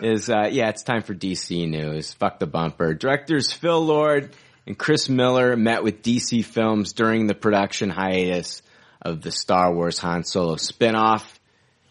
is 0.04 0.28
uh, 0.30 0.48
yeah, 0.50 0.68
it's 0.68 0.82
time 0.82 1.02
for 1.02 1.14
DC 1.14 1.68
News. 1.68 2.12
Fuck 2.14 2.38
the 2.38 2.46
bumper. 2.46 2.94
Directors 2.94 3.52
Phil 3.52 3.84
Lord 3.84 4.30
and 4.66 4.76
Chris 4.76 5.08
Miller 5.08 5.56
met 5.56 5.84
with 5.84 6.02
DC 6.02 6.44
Films 6.44 6.92
during 6.92 7.26
the 7.26 7.34
production 7.34 7.88
hiatus 7.88 8.62
of 9.00 9.22
the 9.22 9.30
Star 9.30 9.72
Wars 9.72 9.98
Han 10.00 10.24
Solo 10.24 10.56
spinoff. 10.56 11.24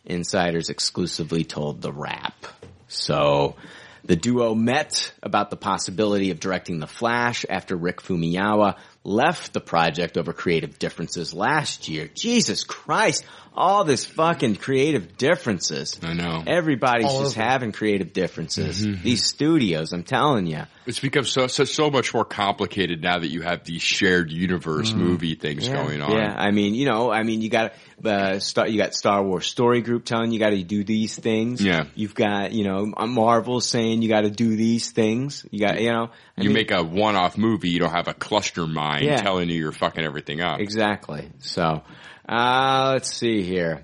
Insiders 0.03 0.69
exclusively 0.69 1.45
told 1.45 1.81
The 1.81 1.91
Wrap. 1.91 2.45
So 2.87 3.55
the 4.03 4.15
duo 4.15 4.53
met 4.53 5.13
about 5.23 5.49
the 5.49 5.55
possibility 5.55 6.29
of 6.29 6.39
directing 6.39 6.79
The 6.79 6.87
Flash 6.87 7.45
after 7.49 7.75
Rick 7.75 8.01
Famuyiwa 8.01 8.75
left 9.03 9.53
the 9.53 9.61
project 9.61 10.17
over 10.17 10.33
creative 10.33 10.77
differences 10.77 11.33
last 11.33 11.87
year. 11.87 12.09
Jesus 12.13 12.63
Christ, 12.63 13.25
all 13.55 13.83
this 13.83 14.05
fucking 14.05 14.55
creative 14.57 15.17
differences. 15.17 15.99
I 16.03 16.13
know. 16.13 16.43
Everybody's 16.45 17.05
All 17.05 17.23
just 17.23 17.35
having 17.35 17.71
creative 17.71 18.13
differences. 18.13 18.81
These 19.01 19.23
studios, 19.25 19.93
I'm 19.93 20.03
telling 20.03 20.45
you. 20.45 20.63
It's 20.85 20.99
become 20.99 21.25
so, 21.25 21.47
so 21.47 21.63
so 21.63 21.89
much 21.89 22.13
more 22.13 22.25
complicated 22.25 23.01
now 23.01 23.17
that 23.17 23.29
you 23.29 23.41
have 23.41 23.63
these 23.63 23.81
shared 23.81 24.31
universe 24.31 24.93
movie 24.93 25.33
things 25.35 25.67
going 25.67 26.01
on. 26.01 26.11
Mm. 26.11 26.15
Yeah, 26.21 26.35
I 26.37 26.51
mean, 26.51 26.75
you 26.75 26.85
know, 26.85 27.11
I 27.11 27.23
mean, 27.23 27.41
you 27.41 27.49
got 27.49 27.73
uh, 28.03 28.37
Star, 28.39 28.67
you 28.67 28.77
got 28.77 28.93
Star 28.93 29.23
Wars 29.23 29.47
Story 29.47 29.81
Group 29.81 30.05
telling 30.05 30.31
you 30.31 30.37
got 30.37 30.51
to 30.51 30.63
do 30.63 30.83
these 30.83 31.15
things. 31.15 31.61
Yeah. 31.61 31.85
you've 31.95 32.13
got 32.13 32.51
you 32.51 32.63
know 32.65 32.85
Marvel 33.07 33.61
saying 33.61 34.03
you 34.03 34.09
got 34.09 34.21
to 34.21 34.29
do 34.29 34.55
these 34.55 34.91
things. 34.91 35.43
You 35.49 35.59
got 35.65 35.81
you 35.81 35.91
know, 35.91 36.11
I 36.37 36.41
You 36.41 36.49
mean, 36.49 36.53
make 36.53 36.71
a 36.71 36.83
one-off 36.83 37.35
movie, 37.37 37.69
you 37.69 37.79
don't 37.79 37.91
have 37.93 38.07
a 38.07 38.13
cluster 38.13 38.67
mind 38.67 39.05
Yeah. 39.05 39.17
telling 39.21 39.49
you 39.49 39.55
you're 39.55 39.71
fucking 39.71 40.03
everything 40.03 40.41
up. 40.41 40.59
exactly. 40.59 41.29
So, 41.39 41.81
uh, 42.27 42.91
let's 42.93 43.13
see 43.13 43.43
here. 43.43 43.83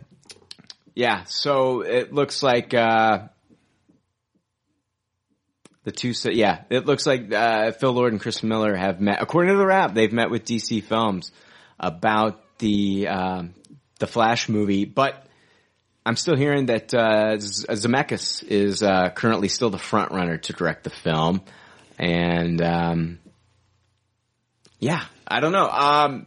Yeah, 0.95 1.23
so 1.25 1.81
it 1.81 2.13
looks 2.13 2.43
like 2.43 2.73
uh, 2.73 3.27
the 5.83 5.91
two. 5.91 6.13
Yeah, 6.25 6.63
it 6.69 6.85
looks 6.85 7.05
like 7.05 7.31
uh, 7.33 7.71
Phil 7.71 7.91
Lord 7.91 8.11
and 8.11 8.21
Chris 8.21 8.43
Miller 8.43 8.75
have 8.75 8.99
met. 8.99 9.21
According 9.21 9.53
to 9.53 9.57
the 9.57 9.65
Wrap, 9.65 9.93
they've 9.93 10.11
met 10.11 10.29
with 10.29 10.45
DC 10.45 10.83
Films 10.83 11.31
about 11.79 12.41
the 12.57 13.07
um, 13.07 13.53
the 13.99 14.07
Flash 14.07 14.49
movie, 14.49 14.85
but 14.85 15.25
I'm 16.05 16.15
still 16.15 16.35
hearing 16.35 16.65
that 16.65 16.93
uh, 16.93 17.37
Zemeckis 17.37 18.43
is 18.43 18.83
uh, 18.83 19.09
currently 19.11 19.47
still 19.47 19.69
the 19.69 19.77
front 19.77 20.11
runner 20.11 20.37
to 20.37 20.53
direct 20.53 20.83
the 20.83 20.89
film, 20.89 21.41
and 21.97 22.61
um, 22.61 23.19
yeah, 24.79 25.03
I 25.27 25.39
don't 25.39 25.51
know. 25.51 25.69
Um, 25.69 26.25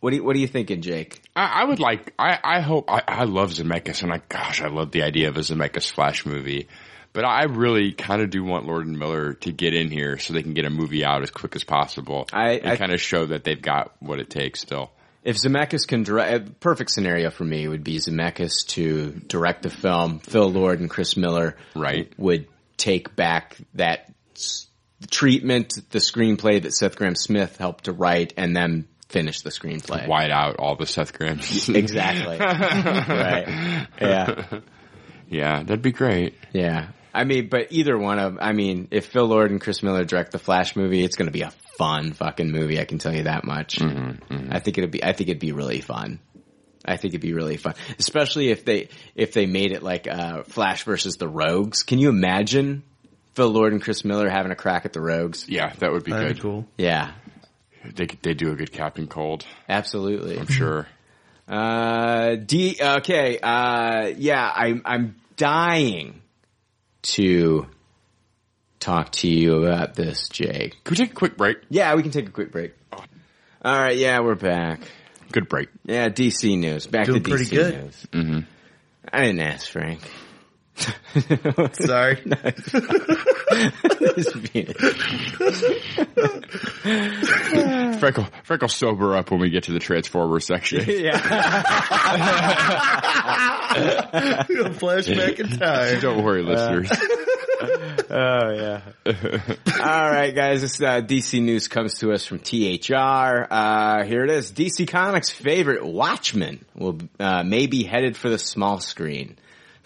what 0.00 0.10
do 0.10 0.16
you, 0.16 0.24
what 0.24 0.36
are 0.36 0.38
you 0.38 0.46
thinking, 0.48 0.80
Jake? 0.82 1.20
I, 1.34 1.62
I 1.62 1.64
would 1.64 1.80
like. 1.80 2.14
I, 2.18 2.38
I 2.42 2.60
hope. 2.60 2.90
I, 2.90 3.02
I 3.06 3.24
love 3.24 3.50
Zemeckis, 3.50 4.02
and 4.02 4.12
I 4.12 4.20
gosh, 4.28 4.60
I 4.62 4.68
love 4.68 4.90
the 4.92 5.02
idea 5.02 5.28
of 5.28 5.36
a 5.36 5.40
Zemeckis 5.40 5.90
Flash 5.90 6.24
movie. 6.26 6.68
But 7.12 7.24
I 7.24 7.44
really 7.44 7.92
kind 7.92 8.20
of 8.22 8.30
do 8.30 8.44
want 8.44 8.66
Lord 8.66 8.86
and 8.86 8.98
Miller 8.98 9.32
to 9.34 9.50
get 9.50 9.74
in 9.74 9.90
here 9.90 10.18
so 10.18 10.34
they 10.34 10.42
can 10.42 10.54
get 10.54 10.66
a 10.66 10.70
movie 10.70 11.04
out 11.04 11.22
as 11.22 11.30
quick 11.30 11.56
as 11.56 11.64
possible. 11.64 12.28
I- 12.32 12.60
I- 12.62 12.76
kind 12.76 12.92
of 12.92 13.00
show 13.00 13.26
that 13.26 13.44
they've 13.44 13.60
got 13.60 13.92
what 14.00 14.20
it 14.20 14.30
takes 14.30 14.60
still. 14.60 14.92
If 15.24 15.36
Zemeckis 15.36 15.86
can 15.88 16.04
direct, 16.04 16.60
perfect 16.60 16.90
scenario 16.92 17.30
for 17.30 17.44
me 17.44 17.66
would 17.66 17.82
be 17.82 17.96
Zemeckis 17.96 18.66
to 18.68 19.10
direct 19.26 19.62
the 19.62 19.70
film. 19.70 20.20
Phil 20.20 20.48
Lord 20.50 20.80
and 20.80 20.88
Chris 20.88 21.16
Miller 21.16 21.56
Right. 21.74 22.12
would 22.18 22.46
take 22.76 23.16
back 23.16 23.56
that 23.74 24.12
treatment, 25.10 25.74
the 25.90 25.98
screenplay 25.98 26.62
that 26.62 26.72
Seth 26.72 26.96
Grahame-Smith 26.96 27.56
helped 27.56 27.84
to 27.84 27.92
write, 27.92 28.34
and 28.36 28.54
then 28.56 28.86
finish 29.08 29.40
the 29.42 29.50
screenplay. 29.50 30.06
White 30.06 30.30
out 30.30 30.56
all 30.58 30.76
the 30.76 30.86
Seth 30.86 31.12
Grahames. 31.12 31.74
Exactly. 31.74 32.38
right. 32.38 33.86
Yeah. 34.00 34.60
yeah, 35.28 35.62
that'd 35.62 35.82
be 35.82 35.92
great. 35.92 36.34
Yeah. 36.52 36.88
I 37.14 37.24
mean, 37.24 37.48
but 37.48 37.68
either 37.72 37.96
one 37.98 38.18
of, 38.18 38.38
I 38.40 38.52
mean, 38.52 38.88
if 38.90 39.06
Phil 39.06 39.26
Lord 39.26 39.50
and 39.50 39.60
Chris 39.60 39.82
Miller 39.82 40.04
direct 40.04 40.32
the 40.32 40.38
Flash 40.38 40.76
movie, 40.76 41.02
it's 41.02 41.16
going 41.16 41.26
to 41.26 41.32
be 41.32 41.42
a 41.42 41.50
fun 41.78 42.12
fucking 42.12 42.50
movie. 42.50 42.78
I 42.78 42.84
can 42.84 42.98
tell 42.98 43.14
you 43.14 43.24
that 43.24 43.44
much. 43.44 43.80
I 43.80 44.60
think 44.60 44.78
it'd 44.78 44.90
be, 44.90 45.02
I 45.02 45.12
think 45.12 45.30
it'd 45.30 45.40
be 45.40 45.52
really 45.52 45.80
fun. 45.80 46.20
I 46.84 46.96
think 46.96 47.12
it'd 47.12 47.20
be 47.20 47.34
really 47.34 47.56
fun, 47.58 47.74
especially 47.98 48.50
if 48.50 48.64
they 48.64 48.88
if 49.14 49.34
they 49.34 49.44
made 49.44 49.72
it 49.72 49.82
like 49.82 50.06
uh, 50.06 50.44
Flash 50.44 50.84
versus 50.84 51.16
the 51.16 51.28
Rogues. 51.28 51.82
Can 51.82 51.98
you 51.98 52.08
imagine 52.08 52.82
Phil 53.34 53.48
Lord 53.50 53.72
and 53.74 53.82
Chris 53.82 54.04
Miller 54.06 54.30
having 54.30 54.52
a 54.52 54.56
crack 54.56 54.86
at 54.86 54.94
the 54.94 55.00
Rogues? 55.00 55.46
Yeah, 55.48 55.72
that 55.80 55.92
would 55.92 56.04
be 56.04 56.12
That'd 56.12 56.28
good. 56.28 56.36
be 56.36 56.40
cool. 56.40 56.66
Yeah, 56.78 57.12
They 57.94 58.06
they 58.22 58.34
do 58.34 58.52
a 58.52 58.56
good 58.56 58.72
Captain 58.72 59.06
Cold, 59.06 59.44
absolutely. 59.68 60.38
I'm 60.38 60.46
sure. 60.46 60.86
Uh, 61.48 62.34
D. 62.34 62.76
Okay. 62.78 63.38
Uh, 63.42 64.12
yeah, 64.18 64.52
I'm 64.54 64.82
I'm 64.84 65.16
dying 65.38 66.20
to 67.02 67.66
talk 68.80 69.12
to 69.12 69.28
you 69.28 69.64
about 69.64 69.94
this, 69.94 70.28
Jake. 70.28 70.76
Can 70.84 70.90
we 70.90 70.96
take 70.96 71.12
a 71.12 71.14
quick 71.14 71.38
break? 71.38 71.56
Yeah, 71.70 71.94
we 71.94 72.02
can 72.02 72.10
take 72.10 72.28
a 72.28 72.32
quick 72.32 72.52
break. 72.52 72.74
All 72.92 73.02
right. 73.64 73.96
Yeah, 73.96 74.20
we're 74.20 74.34
back. 74.34 74.82
Good 75.32 75.48
break. 75.48 75.70
Yeah, 75.84 76.10
DC 76.10 76.58
news. 76.58 76.86
Back 76.86 77.06
Doing 77.06 77.22
to 77.22 77.30
DC 77.30 77.34
pretty 77.34 77.56
good. 77.56 77.82
news. 77.82 78.06
Mm-hmm. 78.12 78.38
I 79.10 79.20
didn't 79.22 79.40
ask 79.40 79.70
Frank. 79.70 80.02
Sorry. 81.74 82.16
Just 84.16 84.52
being- 84.52 84.72
Frank 87.98 88.16
will, 88.16 88.28
Frank 88.44 88.62
will 88.62 88.68
sober 88.68 89.16
up 89.16 89.30
when 89.30 89.40
we 89.40 89.50
get 89.50 89.64
to 89.64 89.72
the 89.72 89.78
Transformer 89.78 90.40
section. 90.40 90.84
yeah. 90.88 91.18
Flashback 94.78 95.40
in 95.40 95.58
time. 95.58 96.00
Don't 96.00 96.24
worry, 96.24 96.42
listeners. 96.42 96.90
Oh 98.10 98.50
yeah. 98.50 98.80
All 99.04 100.10
right, 100.10 100.32
guys. 100.34 100.60
This 100.62 100.80
uh, 100.80 101.00
DC 101.00 101.42
news 101.42 101.68
comes 101.68 101.94
to 101.98 102.12
us 102.12 102.24
from 102.24 102.38
THR. 102.38 102.94
Uh, 103.50 104.04
here 104.04 104.24
it 104.24 104.30
is. 104.30 104.52
DC 104.52 104.86
Comics' 104.88 105.30
favorite 105.30 105.84
Watchmen 105.84 106.64
will 106.74 106.98
uh, 107.18 107.42
may 107.42 107.66
be 107.66 107.82
headed 107.82 108.16
for 108.16 108.28
the 108.28 108.38
small 108.38 108.78
screen. 108.80 109.36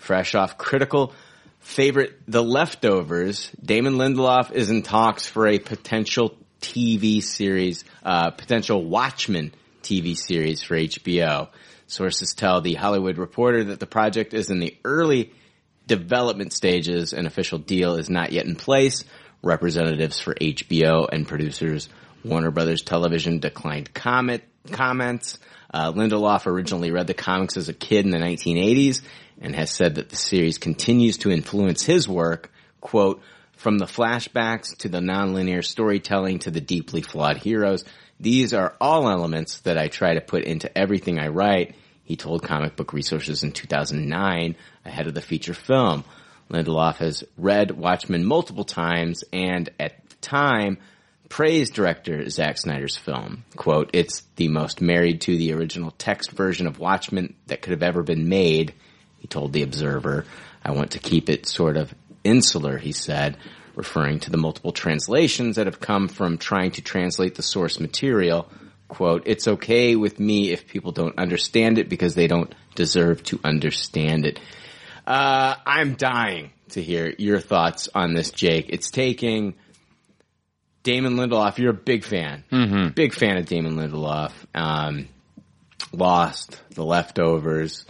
Fresh 0.03 0.35
off 0.35 0.59
critical 0.59 1.13
favorite 1.61 2.19
The 2.27 2.43
Leftovers, 2.43 3.53
Damon 3.65 3.95
Lindelof 3.95 4.51
is 4.51 4.69
in 4.69 4.83
talks 4.83 5.27
for 5.29 5.47
a 5.47 5.61
potential 5.61 6.37
TV 6.61 7.23
series, 7.23 7.85
uh, 8.03 8.31
potential 8.31 8.85
Watchmen 8.85 9.55
TV 9.85 10.17
series 10.17 10.61
for 10.61 10.77
HBO. 10.77 11.51
Sources 11.87 12.35
tell 12.35 12.61
the 12.61 12.75
Hollywood 12.75 13.17
Reporter 13.17 13.63
that 13.67 13.79
the 13.79 13.87
project 13.87 14.35
is 14.35 14.51
in 14.51 14.59
the 14.59 14.77
early 14.85 15.33
development 15.87 16.53
stages. 16.53 17.13
An 17.13 17.27
official 17.27 17.59
deal 17.59 17.95
is 17.95 18.11
not 18.11 18.33
yet 18.33 18.47
in 18.47 18.57
place. 18.57 19.05
Representatives 19.41 20.19
for 20.19 20.35
HBO 20.35 21.09
and 21.13 21.29
producers 21.29 21.89
Warner 22.25 22.51
Brothers 22.51 22.83
Television 22.83 23.39
declined 23.39 23.95
comment, 23.95 24.43
comments. 24.73 25.39
Uh, 25.73 25.93
Lindelof 25.93 26.47
originally 26.47 26.91
read 26.91 27.07
the 27.07 27.15
comics 27.15 27.57
as 27.57 27.69
a 27.69 27.73
kid 27.73 28.05
in 28.05 28.11
the 28.11 28.19
1980s 28.19 29.01
and 29.43 29.55
has 29.55 29.71
said 29.71 29.97
that 29.97 30.09
the 30.09 30.17
series 30.17 30.57
continues 30.57 31.19
to 31.19 31.31
influence 31.31 31.83
his 31.83 32.09
work. 32.09 32.51
Quote, 32.81 33.21
from 33.53 33.79
the 33.79 33.85
flashbacks 33.85 34.77
to 34.79 34.89
the 34.89 34.99
nonlinear 34.99 35.65
storytelling 35.65 36.41
to 36.41 36.51
the 36.51 36.61
deeply 36.61 37.03
flawed 37.03 37.37
heroes, 37.37 37.85
these 38.19 38.55
are 38.55 38.75
all 38.81 39.09
elements 39.09 39.61
that 39.61 39.77
I 39.77 39.89
try 39.89 40.15
to 40.15 40.21
put 40.21 40.45
into 40.45 40.77
everything 40.77 41.19
I 41.19 41.29
write, 41.29 41.75
he 42.05 42.17
told 42.17 42.43
Comic 42.43 42.77
Book 42.77 42.93
Resources 42.93 43.43
in 43.43 43.53
2009 43.53 44.57
ahead 44.85 45.07
of 45.07 45.15
the 45.15 45.21
feature 45.21 45.55
film. 45.55 46.05
Lindelof 46.51 46.97
has 46.97 47.25
read 47.37 47.71
Watchmen 47.71 48.25
multiple 48.25 48.65
times 48.65 49.25
and 49.33 49.71
at 49.79 50.09
the 50.09 50.17
time 50.17 50.79
praised 51.29 51.73
director 51.73 52.29
Zack 52.29 52.59
Snyder's 52.59 52.97
film. 52.97 53.45
Quote, 53.57 53.91
it's 53.95 54.23
the 54.37 54.49
most 54.49 54.83
married 54.83 55.23
to 55.23 55.37
the 55.37 55.55
original 55.55 55.91
text 55.93 56.31
version 56.33 56.67
of 56.67 56.79
Watchmen 56.79 57.35
that 57.47 57.63
could 57.63 57.71
have 57.71 57.83
ever 57.83 58.03
been 58.03 58.29
made, 58.29 58.75
he 59.23 59.29
told 59.29 59.53
The 59.53 59.63
Observer. 59.63 60.27
I 60.65 60.73
want 60.73 60.91
to 60.91 60.99
keep 60.99 61.31
it 61.31 61.47
sort 61.47 61.77
of 61.77 61.95
insular, 62.25 62.77
he 62.77 62.91
said, 62.91 63.37
referring 63.77 64.19
to 64.21 64.31
the 64.31 64.37
multiple 64.37 64.73
translations 64.73 65.57
that 65.57 65.67
have 65.67 65.79
come 65.79 66.09
from 66.09 66.39
trying 66.39 66.73
to 66.73 66.83
translate 66.83 67.37
the 67.37 67.43
source 67.43 67.79
material. 67.79 68.51
Quote, 68.89 69.23
it's 69.27 69.47
okay 69.47 69.95
with 69.95 70.19
me 70.19 70.51
if 70.51 70.67
people 70.67 70.91
don't 70.91 71.17
understand 71.19 71.79
it 71.79 71.89
because 71.89 72.17
they 72.17 72.27
don't 72.27 72.53
deserve 72.75 73.23
to 73.23 73.39
understand 73.45 74.27
it. 74.27 74.41
Uh, 75.07 75.55
I'm 75.65 75.95
dying 75.95 76.51
to 76.71 76.83
hear 76.83 77.15
your 77.17 77.39
thoughts 77.39 77.89
on 77.95 78.15
this, 78.15 78.33
Jake. 78.33 78.67
It's 78.71 78.91
taking 78.91 79.55
Damon 80.83 81.15
Lindelof. 81.15 81.59
You're 81.59 81.71
a 81.71 81.75
big 81.75 82.03
fan, 82.03 82.43
mm-hmm. 82.51 82.89
big 82.89 83.15
fan 83.15 83.37
of 83.37 83.47
Damon 83.47 83.77
Lindelof. 83.77 84.33
Um, 84.53 85.09
Lost, 85.93 86.61
The 86.71 86.85
Leftovers. 86.85 87.87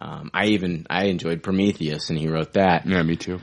Um, 0.00 0.30
I 0.34 0.46
even 0.46 0.86
I 0.90 1.04
enjoyed 1.04 1.42
Prometheus, 1.42 2.10
and 2.10 2.18
he 2.18 2.28
wrote 2.28 2.54
that. 2.54 2.86
Yeah, 2.86 3.02
me 3.02 3.16
too. 3.16 3.40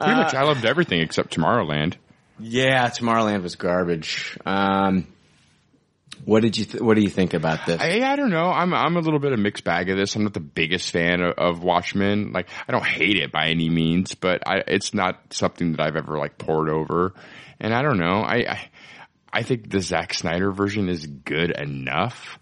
Pretty 0.00 0.14
much, 0.14 0.34
I 0.34 0.44
loved 0.44 0.64
everything 0.64 1.00
except 1.00 1.34
Tomorrowland. 1.34 1.94
Yeah, 2.38 2.88
Tomorrowland 2.88 3.42
was 3.42 3.56
garbage. 3.56 4.38
Um, 4.46 5.08
what 6.24 6.42
did 6.42 6.56
you 6.56 6.64
th- 6.66 6.82
What 6.82 6.94
do 6.94 7.00
you 7.02 7.10
think 7.10 7.34
about 7.34 7.66
this? 7.66 7.80
I, 7.80 8.00
I 8.02 8.16
don't 8.16 8.30
know. 8.30 8.50
I'm 8.50 8.72
I'm 8.74 8.96
a 8.96 9.00
little 9.00 9.18
bit 9.18 9.32
of 9.32 9.38
a 9.38 9.42
mixed 9.42 9.64
bag 9.64 9.90
of 9.90 9.96
this. 9.96 10.14
I'm 10.14 10.24
not 10.24 10.34
the 10.34 10.40
biggest 10.40 10.90
fan 10.90 11.20
of, 11.20 11.34
of 11.36 11.62
Watchmen. 11.64 12.32
Like 12.32 12.48
I 12.68 12.72
don't 12.72 12.84
hate 12.84 13.16
it 13.16 13.32
by 13.32 13.48
any 13.48 13.68
means, 13.68 14.14
but 14.14 14.46
I, 14.46 14.62
it's 14.66 14.94
not 14.94 15.32
something 15.32 15.72
that 15.72 15.80
I've 15.80 15.96
ever 15.96 16.16
like 16.18 16.38
poured 16.38 16.68
over. 16.68 17.14
And 17.60 17.74
I 17.74 17.82
don't 17.82 17.98
know. 17.98 18.20
I, 18.22 18.36
I 18.48 18.70
I 19.32 19.42
think 19.42 19.70
the 19.70 19.80
Zack 19.80 20.14
Snyder 20.14 20.52
version 20.52 20.88
is 20.88 21.06
good 21.06 21.50
enough. 21.50 22.38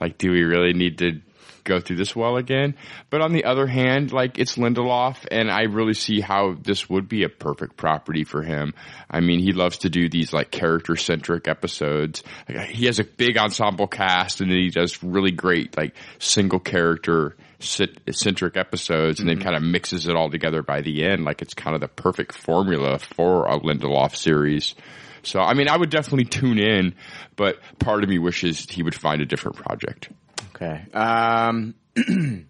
Like, 0.00 0.18
do 0.18 0.30
we 0.30 0.42
really 0.42 0.72
need 0.74 0.98
to 0.98 1.20
go 1.68 1.80
through 1.80 1.96
this 1.96 2.16
well 2.16 2.36
again? 2.36 2.74
But 3.10 3.20
on 3.20 3.32
the 3.32 3.44
other 3.44 3.66
hand, 3.66 4.12
like 4.12 4.38
it's 4.38 4.56
Lindelof, 4.56 5.26
and 5.30 5.50
I 5.50 5.62
really 5.62 5.94
see 5.94 6.20
how 6.20 6.54
this 6.60 6.88
would 6.88 7.08
be 7.08 7.22
a 7.22 7.28
perfect 7.28 7.76
property 7.76 8.24
for 8.24 8.42
him. 8.42 8.74
I 9.10 9.20
mean, 9.20 9.40
he 9.40 9.52
loves 9.52 9.78
to 9.78 9.90
do 9.90 10.08
these 10.08 10.32
like 10.32 10.50
character 10.50 10.96
centric 10.96 11.46
episodes. 11.46 12.22
Like, 12.48 12.68
he 12.68 12.86
has 12.86 12.98
a 12.98 13.04
big 13.04 13.36
ensemble 13.36 13.86
cast, 13.86 14.40
and 14.40 14.50
then 14.50 14.58
he 14.58 14.70
does 14.70 15.02
really 15.02 15.32
great 15.32 15.76
like 15.76 15.94
single 16.18 16.60
character 16.60 17.36
centric 17.60 18.56
episodes, 18.56 19.20
and 19.20 19.28
then 19.28 19.36
mm-hmm. 19.36 19.44
kind 19.44 19.56
of 19.56 19.62
mixes 19.62 20.06
it 20.06 20.16
all 20.16 20.30
together 20.30 20.62
by 20.62 20.80
the 20.80 21.04
end. 21.04 21.24
Like 21.24 21.42
it's 21.42 21.54
kind 21.54 21.74
of 21.74 21.80
the 21.80 21.88
perfect 21.88 22.32
formula 22.32 22.98
for 22.98 23.46
a 23.46 23.58
Lindelof 23.58 24.16
series. 24.16 24.74
So, 25.22 25.40
I 25.40 25.54
mean, 25.54 25.68
I 25.68 25.76
would 25.76 25.90
definitely 25.90 26.24
tune 26.24 26.58
in, 26.58 26.94
but 27.36 27.58
part 27.78 28.02
of 28.02 28.08
me 28.08 28.18
wishes 28.18 28.66
he 28.70 28.82
would 28.82 28.94
find 28.94 29.20
a 29.20 29.26
different 29.26 29.56
project. 29.56 30.10
Okay. 30.54 30.84
Um, 30.92 31.74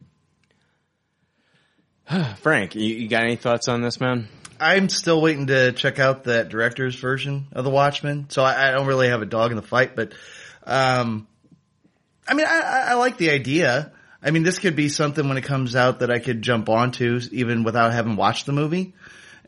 Frank, 2.38 2.74
you, 2.74 2.82
you 2.94 3.08
got 3.08 3.22
any 3.24 3.36
thoughts 3.36 3.68
on 3.68 3.82
this, 3.82 4.00
man? 4.00 4.28
I'm 4.60 4.88
still 4.88 5.20
waiting 5.20 5.48
to 5.48 5.72
check 5.72 5.98
out 5.98 6.24
that 6.24 6.48
director's 6.48 6.96
version 6.96 7.46
of 7.52 7.64
the 7.64 7.70
Watchmen, 7.70 8.26
so 8.30 8.42
I, 8.42 8.68
I 8.68 8.70
don't 8.72 8.86
really 8.86 9.08
have 9.08 9.22
a 9.22 9.26
dog 9.26 9.50
in 9.50 9.56
the 9.56 9.62
fight. 9.62 9.94
But, 9.94 10.12
um, 10.64 11.28
I 12.26 12.34
mean, 12.34 12.46
I, 12.46 12.58
I- 12.60 12.84
I 12.90 12.94
like 12.94 13.18
the 13.18 13.30
idea. 13.30 13.92
I 14.22 14.32
mean, 14.32 14.42
this 14.42 14.58
could 14.58 14.74
be 14.74 14.88
something 14.88 15.28
when 15.28 15.36
it 15.36 15.44
comes 15.44 15.76
out 15.76 16.00
that 16.00 16.10
I 16.10 16.18
could 16.18 16.42
jump 16.42 16.68
onto 16.68 17.20
even 17.30 17.62
without 17.62 17.92
having 17.92 18.16
watched 18.16 18.46
the 18.46 18.52
movie. 18.52 18.94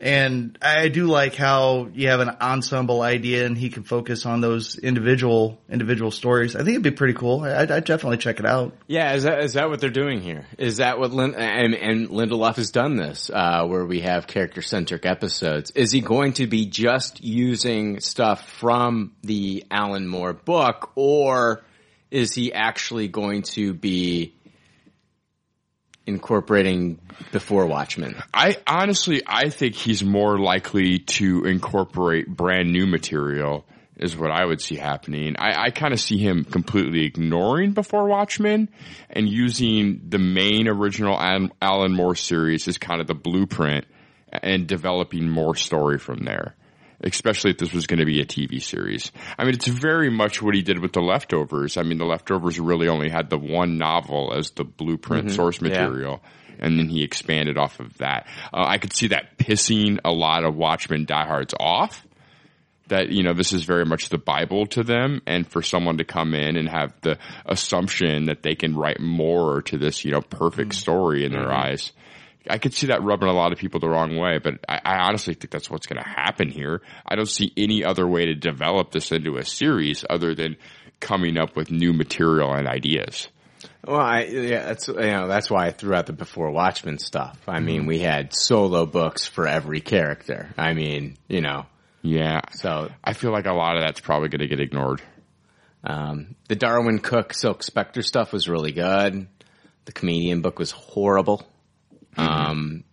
And 0.01 0.57
I 0.63 0.87
do 0.87 1.05
like 1.05 1.35
how 1.35 1.87
you 1.93 2.07
have 2.07 2.21
an 2.21 2.29
ensemble 2.41 3.03
idea 3.03 3.45
and 3.45 3.55
he 3.55 3.69
can 3.69 3.83
focus 3.83 4.25
on 4.25 4.41
those 4.41 4.75
individual 4.79 5.61
individual 5.69 6.09
stories. 6.09 6.55
I 6.55 6.59
think 6.59 6.69
it'd 6.69 6.81
be 6.81 6.89
pretty 6.89 7.13
cool. 7.13 7.41
I, 7.41 7.61
I'd, 7.61 7.71
I'd 7.71 7.85
definitely 7.85 8.17
check 8.17 8.39
it 8.39 8.45
out. 8.47 8.73
Yeah, 8.87 9.13
is 9.13 9.23
that 9.23 9.43
is 9.43 9.53
that 9.53 9.69
what 9.69 9.79
they're 9.79 9.91
doing 9.91 10.21
here? 10.21 10.47
Is 10.57 10.77
that 10.77 10.97
what 10.97 11.11
and, 11.11 11.75
and 11.75 12.09
Lindelof 12.09 12.55
has 12.55 12.71
done 12.71 12.95
this, 12.95 13.29
uh, 13.31 13.67
where 13.67 13.85
we 13.85 14.01
have 14.01 14.25
character 14.25 14.63
centric 14.63 15.05
episodes? 15.05 15.69
Is 15.71 15.91
he 15.91 16.01
going 16.01 16.33
to 16.33 16.47
be 16.47 16.65
just 16.65 17.23
using 17.23 17.99
stuff 17.99 18.49
from 18.49 19.13
the 19.21 19.65
Alan 19.69 20.07
Moore 20.07 20.33
book, 20.33 20.93
or 20.95 21.61
is 22.09 22.33
he 22.33 22.51
actually 22.53 23.07
going 23.07 23.43
to 23.43 23.75
be 23.75 24.33
incorporating 26.05 26.99
before 27.31 27.65
Watchmen? 27.65 28.15
I 28.33 28.57
honestly, 28.67 29.21
I 29.25 29.49
think 29.49 29.75
he's 29.75 30.03
more 30.03 30.39
likely 30.39 30.99
to 30.99 31.45
incorporate 31.45 32.27
brand 32.27 32.71
new 32.71 32.87
material 32.87 33.65
is 33.97 34.17
what 34.17 34.31
I 34.31 34.43
would 34.43 34.59
see 34.59 34.75
happening. 34.75 35.35
I, 35.37 35.65
I 35.65 35.69
kind 35.69 35.93
of 35.93 35.99
see 35.99 36.17
him 36.17 36.43
completely 36.43 37.05
ignoring 37.05 37.73
Before 37.73 38.07
Watchmen 38.07 38.69
and 39.09 39.29
using 39.29 40.01
the 40.09 40.17
main 40.17 40.67
original 40.67 41.19
Alan, 41.19 41.51
Alan 41.61 41.93
Moore 41.93 42.15
series 42.15 42.67
as 42.67 42.79
kind 42.79 42.99
of 42.99 43.07
the 43.07 43.13
blueprint 43.13 43.85
and 44.31 44.65
developing 44.65 45.29
more 45.29 45.55
story 45.55 45.99
from 45.99 46.23
there. 46.23 46.55
Especially 47.03 47.51
if 47.51 47.57
this 47.57 47.73
was 47.73 47.87
going 47.87 47.99
to 47.99 48.05
be 48.05 48.21
a 48.21 48.25
TV 48.25 48.61
series. 48.61 49.11
I 49.37 49.43
mean, 49.43 49.55
it's 49.55 49.65
very 49.67 50.11
much 50.11 50.41
what 50.41 50.53
he 50.53 50.61
did 50.61 50.79
with 50.79 50.93
The 50.93 51.01
Leftovers. 51.01 51.75
I 51.77 51.81
mean, 51.83 51.97
The 51.97 52.05
Leftovers 52.05 52.59
really 52.59 52.87
only 52.87 53.09
had 53.09 53.29
the 53.29 53.39
one 53.39 53.77
novel 53.79 54.33
as 54.35 54.51
the 54.51 54.63
blueprint 54.63 55.31
source 55.31 55.59
Yeah. 55.61 55.69
material. 55.69 56.21
and 56.59 56.77
then 56.77 56.89
he 56.89 57.03
expanded 57.03 57.57
off 57.57 57.79
of 57.79 57.97
that. 57.97 58.27
Uh, 58.53 58.63
I 58.67 58.77
could 58.77 58.93
see 58.93 59.07
that 59.07 59.35
pissing 59.39 59.97
a 60.05 60.11
lot 60.11 60.43
of 60.43 60.55
Watchmen 60.55 61.05
diehards 61.05 61.55
off. 61.59 62.05
That 62.89 63.09
you 63.09 63.23
know 63.23 63.33
this 63.33 63.51
is 63.51 63.63
very 63.63 63.85
much 63.85 64.09
the 64.09 64.19
Bible 64.19 64.67
to 64.67 64.83
them, 64.83 65.21
and 65.25 65.47
for 65.47 65.63
someone 65.63 65.97
to 65.97 66.03
come 66.03 66.35
in 66.35 66.57
and 66.57 66.69
have 66.69 66.93
the 67.01 67.17
assumption 67.47 68.25
that 68.25 68.43
they 68.43 68.53
can 68.53 68.75
write 68.75 68.99
more 68.99 69.61
to 69.63 69.77
this 69.79 70.03
you 70.05 70.11
know 70.11 70.21
perfect 70.21 70.75
story 70.75 71.23
in 71.25 71.31
their 71.31 71.47
Mhm. 71.47 71.65
eyes, 71.65 71.93
I 72.49 72.57
could 72.57 72.73
see 72.73 72.87
that 72.87 73.03
rubbing 73.03 73.29
a 73.29 73.33
lot 73.33 73.51
of 73.51 73.59
people 73.59 73.79
the 73.79 73.89
wrong 73.89 74.17
way. 74.17 74.39
But 74.39 74.59
I, 74.67 74.79
I 74.83 74.97
honestly 75.07 75.33
think 75.33 75.51
that's 75.51 75.69
what's 75.69 75.87
going 75.87 76.01
to 76.01 76.09
happen 76.09 76.49
here. 76.49 76.81
I 77.05 77.15
don't 77.15 77.29
see 77.29 77.51
any 77.55 77.83
other 77.83 78.07
way 78.07 78.25
to 78.25 78.35
develop 78.35 78.91
this 78.91 79.11
into 79.11 79.37
a 79.37 79.45
series 79.45 80.03
other 80.09 80.33
than 80.35 80.57
coming 80.99 81.37
up 81.37 81.55
with 81.55 81.71
new 81.71 81.93
material 81.93 82.53
and 82.53 82.67
ideas. 82.67 83.27
Well, 83.85 83.99
I, 83.99 84.23
yeah, 84.23 84.65
that's 84.65 84.87
you 84.87 84.93
know 84.95 85.27
that's 85.27 85.49
why 85.49 85.67
I 85.67 85.71
threw 85.71 85.95
out 85.95 86.05
the 86.05 86.13
before 86.13 86.51
Watchmen 86.51 86.97
stuff. 86.99 87.39
I 87.47 87.59
mean, 87.59 87.85
we 87.85 87.99
had 87.99 88.33
solo 88.33 88.85
books 88.85 89.25
for 89.25 89.47
every 89.47 89.81
character. 89.81 90.49
I 90.57 90.73
mean, 90.73 91.17
you 91.27 91.41
know, 91.41 91.65
Yeah. 92.01 92.41
So 92.51 92.89
I 93.03 93.13
feel 93.13 93.31
like 93.31 93.45
a 93.45 93.53
lot 93.53 93.77
of 93.77 93.83
that's 93.83 93.99
probably 93.99 94.29
going 94.29 94.41
to 94.41 94.47
get 94.47 94.59
ignored. 94.59 95.01
Um, 95.83 96.35
the 96.47 96.55
Darwyn 96.55 96.99
Cooke 96.99 97.33
Silk 97.33 97.63
Spectre 97.63 98.03
stuff 98.03 98.31
was 98.33 98.47
really 98.47 98.71
good. 98.71 99.27
The 99.85 99.91
comedian 99.91 100.41
book 100.41 100.59
was 100.59 100.71
horrible. 100.71 101.47
Um, 102.17 102.83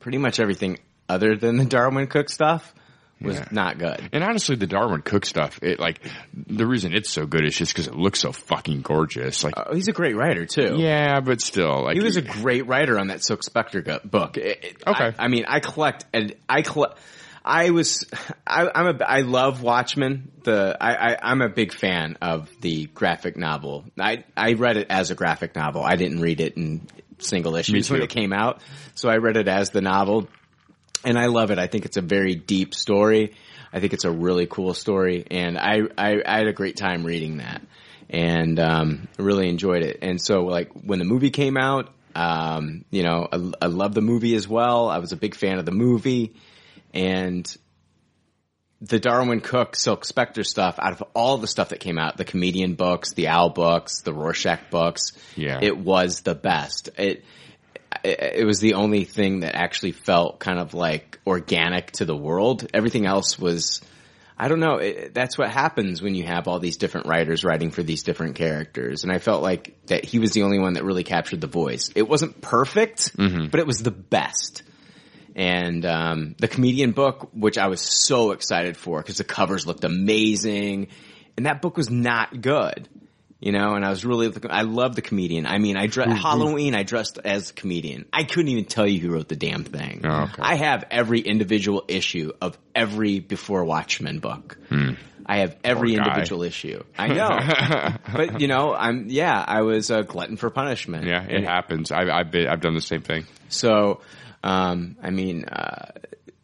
pretty 0.00 0.18
much 0.18 0.40
everything 0.40 0.78
other 1.08 1.36
than 1.36 1.56
the 1.56 1.64
Darwyn 1.64 2.06
Cooke 2.06 2.28
stuff 2.28 2.74
was 3.20 3.36
Yeah. 3.36 3.48
not 3.52 3.78
good. 3.78 4.08
And 4.12 4.22
honestly, 4.24 4.56
the 4.56 4.66
Darwyn 4.66 5.02
Cooke 5.02 5.24
stuff, 5.24 5.58
it 5.62 5.78
like 5.78 6.00
the 6.34 6.66
reason 6.66 6.94
it's 6.94 7.08
so 7.10 7.26
good 7.26 7.44
is 7.44 7.56
just 7.56 7.72
because 7.72 7.86
it 7.86 7.94
looks 7.94 8.20
so 8.20 8.32
fucking 8.32 8.82
gorgeous. 8.82 9.44
Like, 9.44 9.54
Oh, 9.56 9.74
he's 9.74 9.88
a 9.88 9.92
great 9.92 10.16
writer 10.16 10.46
too. 10.46 10.76
yeah, 10.78 11.20
but 11.20 11.40
still, 11.40 11.84
like 11.84 11.96
he 11.96 12.02
was 12.02 12.16
a 12.16 12.22
great 12.22 12.66
writer 12.66 12.98
on 12.98 13.06
that 13.08 13.22
Silk 13.24 13.42
Spectre 13.42 13.82
book. 14.04 14.36
It- 14.36 14.64
it- 14.64 14.76
Okay. 14.86 15.12
I, 15.18 15.24
I 15.24 15.28
mean, 15.28 15.44
I 15.48 15.60
collect 15.60 16.04
and 16.12 16.34
I 16.48 16.62
collect. 16.62 16.98
I 17.46 17.70
was, 17.70 18.06
I, 18.46 18.70
I'm 18.74 18.96
a, 18.98 19.04
I 19.04 19.20
love 19.20 19.62
Watchmen. 19.62 20.30
The, 20.44 20.76
I, 20.80 21.12
I, 21.12 21.18
I'm 21.22 21.42
a 21.42 21.50
big 21.50 21.72
fan 21.74 22.16
of 22.22 22.50
the 22.62 22.86
graphic 22.86 23.36
novel. 23.36 23.84
I, 24.00 24.24
I 24.34 24.54
read 24.54 24.78
it 24.78 24.86
as 24.88 25.10
a 25.10 25.14
graphic 25.14 25.54
novel. 25.54 25.82
I 25.82 25.96
didn't 25.96 26.20
read 26.22 26.40
it 26.40 26.56
in 26.56 26.86
single 27.18 27.56
issues 27.56 27.90
when 27.90 28.02
it 28.02 28.10
came 28.10 28.32
out. 28.32 28.60
So 28.94 29.08
I 29.08 29.18
read 29.18 29.36
it 29.36 29.48
as 29.48 29.70
the 29.70 29.80
novel 29.80 30.28
and 31.04 31.18
I 31.18 31.26
love 31.26 31.50
it. 31.50 31.58
I 31.58 31.66
think 31.66 31.84
it's 31.84 31.96
a 31.96 32.02
very 32.02 32.34
deep 32.34 32.74
story. 32.74 33.34
I 33.72 33.80
think 33.80 33.92
it's 33.92 34.04
a 34.04 34.10
really 34.10 34.46
cool 34.46 34.72
story, 34.72 35.26
and 35.30 35.58
I 35.58 35.80
I, 35.98 36.22
I 36.24 36.38
had 36.38 36.46
a 36.46 36.52
great 36.52 36.76
time 36.76 37.04
reading 37.04 37.38
that, 37.38 37.60
and 38.08 38.58
um, 38.60 39.08
really 39.18 39.48
enjoyed 39.48 39.82
it. 39.82 39.98
And 40.00 40.20
so, 40.20 40.44
like 40.44 40.70
when 40.72 41.00
the 41.00 41.04
movie 41.04 41.30
came 41.30 41.56
out, 41.56 41.92
um, 42.14 42.84
you 42.90 43.02
know, 43.02 43.28
I, 43.30 43.52
I 43.62 43.66
love 43.66 43.94
the 43.94 44.00
movie 44.00 44.36
as 44.36 44.46
well. 44.46 44.88
I 44.88 44.98
was 44.98 45.12
a 45.12 45.16
big 45.16 45.34
fan 45.34 45.58
of 45.58 45.66
the 45.66 45.72
movie, 45.72 46.34
and 46.92 47.44
the 48.86 49.00
Darwyn 49.00 49.40
Cooke 49.40 49.76
Silk 49.76 50.04
Spectre 50.04 50.44
stuff. 50.44 50.78
Out 50.78 50.92
of 50.92 51.02
all 51.14 51.38
the 51.38 51.46
stuff 51.46 51.70
that 51.70 51.80
came 51.80 51.98
out, 51.98 52.16
the 52.16 52.24
comedian 52.24 52.74
books, 52.74 53.12
the 53.14 53.28
Owl 53.28 53.50
books, 53.50 54.00
the 54.02 54.12
Rorschach 54.12 54.70
books, 54.70 55.12
Yeah. 55.36 55.58
it 55.62 55.76
was 55.76 56.20
the 56.20 56.34
best. 56.34 56.90
It 56.98 57.24
it, 58.02 58.20
it 58.40 58.46
was 58.46 58.60
the 58.60 58.74
only 58.74 59.04
thing 59.04 59.40
that 59.40 59.54
actually 59.54 59.92
felt 59.92 60.38
kind 60.38 60.58
of 60.58 60.74
like 60.74 61.18
organic 61.26 61.92
to 61.92 62.04
the 62.04 62.16
world. 62.16 62.68
Everything 62.74 63.06
else 63.06 63.38
was, 63.38 63.80
I 64.38 64.48
don't 64.48 64.60
know. 64.60 64.76
It, 64.76 65.14
that's 65.14 65.38
what 65.38 65.50
happens 65.50 66.02
when 66.02 66.14
you 66.14 66.24
have 66.24 66.48
all 66.48 66.58
these 66.58 66.76
different 66.76 67.06
writers 67.06 67.44
writing 67.44 67.70
for 67.70 67.82
these 67.82 68.02
different 68.02 68.34
characters. 68.34 69.04
And 69.04 69.12
I 69.12 69.18
felt 69.18 69.42
like 69.42 69.76
that 69.86 70.04
he 70.04 70.18
was 70.18 70.32
the 70.32 70.42
only 70.42 70.58
one 70.58 70.74
that 70.74 70.84
really 70.84 71.04
captured 71.04 71.40
the 71.40 71.46
voice. 71.46 71.90
It 71.94 72.08
wasn't 72.08 72.40
perfect, 72.40 73.16
mm-hmm. 73.16 73.48
but 73.48 73.60
it 73.60 73.66
was 73.66 73.78
the 73.78 73.92
best. 73.92 74.62
And 75.36 75.84
um, 75.84 76.36
the 76.38 76.46
comedian 76.48 76.92
book, 76.92 77.30
which 77.34 77.58
I 77.58 77.66
was 77.66 77.80
so 77.80 78.30
excited 78.30 78.76
for 78.76 79.00
because 79.02 79.18
the 79.18 79.24
covers 79.24 79.66
looked 79.66 79.82
amazing, 79.84 80.88
and 81.36 81.46
that 81.46 81.60
book 81.60 81.76
was 81.76 81.90
not 81.90 82.40
good. 82.40 82.88
You 83.40 83.52
know, 83.52 83.74
and 83.74 83.84
I 83.84 83.90
was 83.90 84.06
really, 84.06 84.32
I 84.48 84.62
love 84.62 84.94
the 84.96 85.02
comedian. 85.02 85.44
I 85.44 85.58
mean, 85.58 85.76
I 85.76 85.86
dressed, 85.86 86.16
Halloween, 86.16 86.74
I 86.74 86.82
dressed 86.82 87.18
as 87.22 87.50
a 87.50 87.52
comedian. 87.52 88.06
I 88.10 88.24
couldn't 88.24 88.48
even 88.48 88.64
tell 88.64 88.86
you 88.86 89.00
who 89.00 89.10
wrote 89.10 89.28
the 89.28 89.36
damn 89.36 89.64
thing. 89.64 90.00
Oh, 90.02 90.22
okay. 90.32 90.40
I 90.40 90.54
have 90.54 90.84
every 90.90 91.20
individual 91.20 91.84
issue 91.86 92.32
of 92.40 92.56
every 92.74 93.18
Before 93.20 93.62
Watchmen 93.66 94.18
book. 94.20 94.56
I 95.26 95.38
have 95.40 95.56
every 95.62 95.94
Hmm. 95.94 96.04
Individual 96.04 96.42
issue. 96.42 96.84
I 96.96 97.08
know. 97.08 97.96
but, 98.16 98.40
you 98.40 98.48
know, 98.48 98.72
I'm, 98.74 99.08
yeah, 99.10 99.44
I 99.46 99.60
was 99.60 99.90
a 99.90 100.04
glutton 100.04 100.38
for 100.38 100.48
punishment. 100.48 101.06
yeah, 101.06 101.22
it 101.24 101.34
And- 101.34 101.44
happens. 101.44 101.92
I, 101.92 102.04
I've 102.10 102.30
been, 102.30 102.46
I've 102.46 102.62
done 102.62 102.74
the 102.74 102.80
same 102.80 103.02
thing. 103.02 103.26
so, 103.50 104.00
um, 104.44 104.96
I 105.02 105.10
mean, 105.10 105.44
uh, 105.46 105.90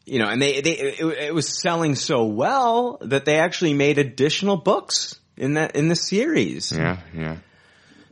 you 0.06 0.18
know, 0.18 0.26
and 0.28 0.40
they, 0.42 0.60
they, 0.62 0.72
it, 0.72 1.00
it 1.00 1.34
was 1.34 1.60
selling 1.60 1.94
so 1.94 2.24
well 2.24 2.98
that 3.02 3.24
they 3.26 3.36
actually 3.38 3.74
made 3.74 3.98
additional 3.98 4.56
books 4.56 5.20
in 5.36 5.54
that, 5.54 5.76
in 5.76 5.88
the 5.88 5.94
series. 5.94 6.72
Yeah, 6.72 6.96
yeah. 7.14 7.36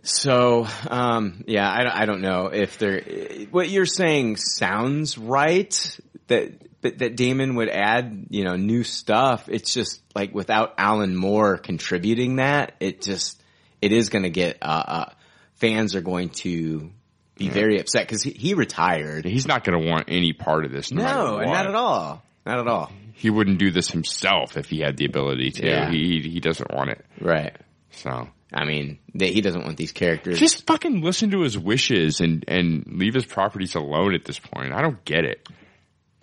So, 0.02 0.66
um, 0.88 1.42
yeah, 1.46 1.68
I, 1.68 1.82
don't- 1.82 1.94
I 1.96 2.04
don't 2.06 2.20
know 2.20 2.46
if 2.46 2.78
they're, 2.78 3.02
what 3.50 3.68
you're 3.68 3.86
saying 3.86 4.36
sounds 4.36 5.18
right, 5.18 5.98
that, 6.28 6.52
that 6.82 7.16
Damon 7.16 7.56
would 7.56 7.68
add, 7.68 8.26
you 8.30 8.44
know, 8.44 8.56
new 8.56 8.84
stuff. 8.84 9.48
It's 9.48 9.74
just 9.74 10.00
like 10.14 10.34
without 10.34 10.74
Alan 10.78 11.16
Moore 11.16 11.56
contributing 11.58 12.36
that, 12.36 12.74
it 12.78 13.02
just, 13.02 13.42
it 13.82 13.92
is 13.92 14.08
going 14.10 14.22
to 14.24 14.30
get, 14.30 14.58
uh, 14.62 14.84
uh, 14.86 15.12
fans 15.54 15.96
are 15.96 16.00
going 16.02 16.28
to 16.28 16.92
be 17.38 17.48
very 17.48 17.80
upset 17.80 18.06
because 18.06 18.22
he, 18.22 18.30
he 18.30 18.54
retired. 18.54 19.24
He's 19.24 19.46
not 19.46 19.64
going 19.64 19.80
to 19.80 19.88
want 19.88 20.06
any 20.08 20.32
part 20.32 20.64
of 20.64 20.72
this. 20.72 20.92
No, 20.92 21.02
No, 21.02 21.38
not 21.40 21.66
at 21.66 21.74
all. 21.74 22.22
Not 22.44 22.58
at 22.60 22.66
all. 22.66 22.92
He 23.14 23.30
wouldn't 23.30 23.58
do 23.58 23.70
this 23.70 23.90
himself 23.90 24.56
if 24.56 24.66
he 24.66 24.80
had 24.80 24.96
the 24.96 25.04
ability 25.06 25.50
to. 25.52 25.66
Yeah. 25.66 25.90
He 25.90 26.20
he 26.20 26.40
doesn't 26.40 26.72
want 26.72 26.90
it. 26.90 27.04
Right. 27.20 27.56
So 27.90 28.28
I 28.52 28.64
mean, 28.64 28.98
they, 29.14 29.32
he 29.32 29.40
doesn't 29.40 29.64
want 29.64 29.76
these 29.76 29.92
characters. 29.92 30.38
just 30.38 30.66
fucking 30.66 31.02
listen 31.02 31.30
to 31.32 31.40
his 31.42 31.58
wishes 31.58 32.20
and 32.20 32.44
and 32.48 32.84
leave 32.86 33.14
his 33.14 33.26
properties 33.26 33.74
alone 33.74 34.14
at 34.14 34.24
this 34.24 34.38
point. 34.38 34.72
I 34.72 34.82
don't 34.82 35.04
get 35.04 35.24
it. 35.24 35.46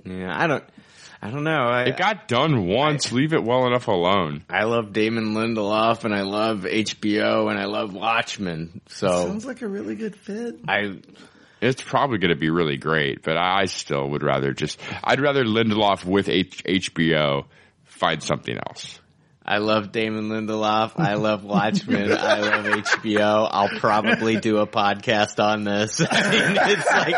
yeah, 0.06 0.32
I 0.36 0.48
don't, 0.48 0.64
I 1.26 1.32
don't 1.32 1.44
know. 1.44 1.64
I, 1.64 1.84
It 1.86 1.98
got 1.98 2.28
done 2.28 2.68
once. 2.68 3.12
leave 3.12 3.34
it 3.34 3.44
well 3.44 3.66
enough 3.66 3.88
alone. 3.88 4.44
I 4.48 4.66
love 4.66 4.94
Damon 4.94 5.34
Lindelof 5.34 6.04
and 6.04 6.14
I 6.14 6.22
love 6.22 6.60
HBO 6.60 7.50
and 7.50 7.58
I 7.60 7.66
love 7.66 7.94
Watchmen. 7.96 8.82
So 8.90 9.08
Sounds 9.26 9.44
like 9.46 9.64
a 9.64 9.68
really 9.68 9.96
good 9.96 10.16
fit. 10.16 10.60
I, 10.68 11.00
It's 11.62 11.82
probably 11.82 12.20
going 12.20 12.30
to 12.30 12.40
be 12.40 12.52
really 12.52 12.78
great, 12.78 13.24
but 13.24 13.38
I 13.38 13.66
still 13.66 14.08
would 14.12 14.22
rather 14.22 14.54
just. 14.54 14.80
I'd 15.04 15.20
rather 15.20 15.44
Lindelof 15.44 16.06
with 16.06 16.30
H- 16.30 16.64
HBO 16.64 17.46
find 17.86 18.22
something 18.22 18.56
else. 18.68 19.00
I 19.48 19.60
love 19.60 19.92
Damon 19.92 20.30
Lindelof. 20.30 20.94
I 20.98 21.14
love 21.16 21.44
Watchmen. 21.44 22.12
I 22.12 22.40
love 22.40 22.66
HBO. 22.66 23.48
I'll 23.50 23.80
probably 23.80 24.38
do 24.38 24.58
a 24.58 24.68
podcast 24.68 25.44
on 25.44 25.64
this. 25.64 26.02
I 26.10 26.32
mean, 26.32 26.58
it's 26.58 26.92
like, 26.92 27.16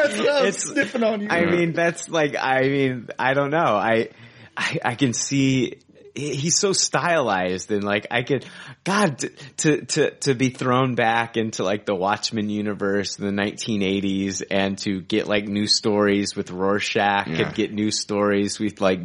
it's, 0.48 0.64
sniffing 0.64 1.04
on 1.04 1.22
you. 1.22 1.30
I 1.30 1.46
mean, 1.46 1.72
that's 1.74 2.10
like, 2.10 2.36
I 2.38 2.62
mean, 2.64 3.08
I 3.18 3.34
don't 3.34 3.52
know. 3.52 3.58
I, 3.58 4.10
I, 4.58 4.80
I 4.84 4.96
can 4.96 5.14
see 5.14 5.78
he's 6.18 6.58
so 6.60 6.74
stylized 6.74 7.72
and 7.72 7.84
like 7.84 8.08
I 8.12 8.24
could, 8.24 8.46
God, 8.84 9.24
to, 9.58 9.86
to, 9.86 10.12
to 10.12 10.34
be 10.36 10.50
thrown 10.50 10.96
back 10.96 11.38
into 11.38 11.64
like 11.64 11.86
the 11.86 11.96
Watchmen 11.96 12.50
universe 12.50 13.20
in 13.20 13.26
the 13.26 13.42
1980s 13.44 14.44
and 14.50 14.78
to 14.80 15.02
get 15.02 15.28
like 15.28 15.48
new 15.48 15.68
stories 15.68 16.36
with 16.36 16.52
Rorschach 16.52 17.28
Yeah. 17.28 17.48
and 17.48 17.56
get 17.56 17.72
new 17.74 17.92
stories 17.92 18.60
with 18.60 18.82
like, 18.82 19.00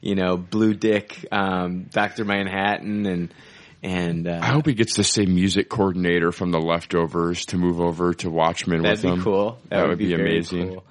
you 0.00 0.14
know, 0.14 0.36
Blue 0.36 0.74
Dick, 0.74 1.26
um, 1.32 1.84
Dr. 1.90 2.24
Manhattan 2.24 3.06
and, 3.06 3.34
and, 3.82 4.26
uh, 4.26 4.40
I 4.42 4.46
hope 4.46 4.66
he 4.66 4.74
gets 4.74 4.96
the 4.96 5.04
same 5.04 5.34
music 5.34 5.68
coordinator 5.68 6.32
from 6.32 6.50
the 6.50 6.58
leftovers 6.60 7.46
to 7.46 7.56
move 7.56 7.80
over 7.80 8.14
to 8.14 8.30
Watchmen 8.30 8.82
That'd 8.82 9.02
be 9.16 9.22
cool. 9.22 9.58
That, 9.68 9.86
would 9.86 9.98
be, 9.98 10.08
very 10.14 10.30
amazing. 10.38 10.68
cool. 10.70 10.84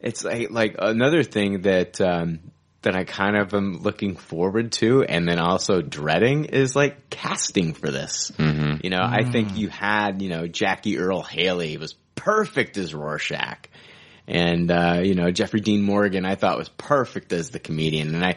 It's 0.00 0.24
like 0.24 0.50
like 0.50 0.76
another 0.78 1.22
thing 1.22 1.62
that 1.62 2.00
um, 2.00 2.40
that 2.82 2.96
I 2.96 3.04
kind 3.04 3.36
of 3.36 3.52
am 3.54 3.80
looking 3.82 4.16
forward 4.16 4.72
to, 4.72 5.02
and 5.02 5.28
then 5.28 5.38
also 5.38 5.82
dreading 5.82 6.46
is 6.46 6.74
like 6.74 7.10
casting 7.10 7.74
for 7.74 7.90
this. 7.90 8.32
Mm-hmm. 8.38 8.78
You 8.82 8.90
know, 8.90 9.02
I 9.02 9.24
think 9.30 9.56
you 9.56 9.68
had 9.68 10.22
you 10.22 10.30
know 10.30 10.46
Jackie 10.46 10.98
Earle 10.98 11.22
Haley 11.22 11.76
was 11.76 11.94
perfect 12.14 12.76
as 12.76 12.94
Rorschach. 12.94 13.68
And, 14.28 14.70
uh, 14.70 15.00
you 15.02 15.14
know, 15.16 15.32
Jeffrey 15.32 15.60
Dean 15.60 15.82
Morgan, 15.82 16.24
I 16.24 16.36
thought 16.36 16.56
was 16.56 16.68
perfect 16.68 17.32
as 17.32 17.50
the 17.50 17.58
comedian. 17.58 18.14
And 18.14 18.24
I, 18.24 18.36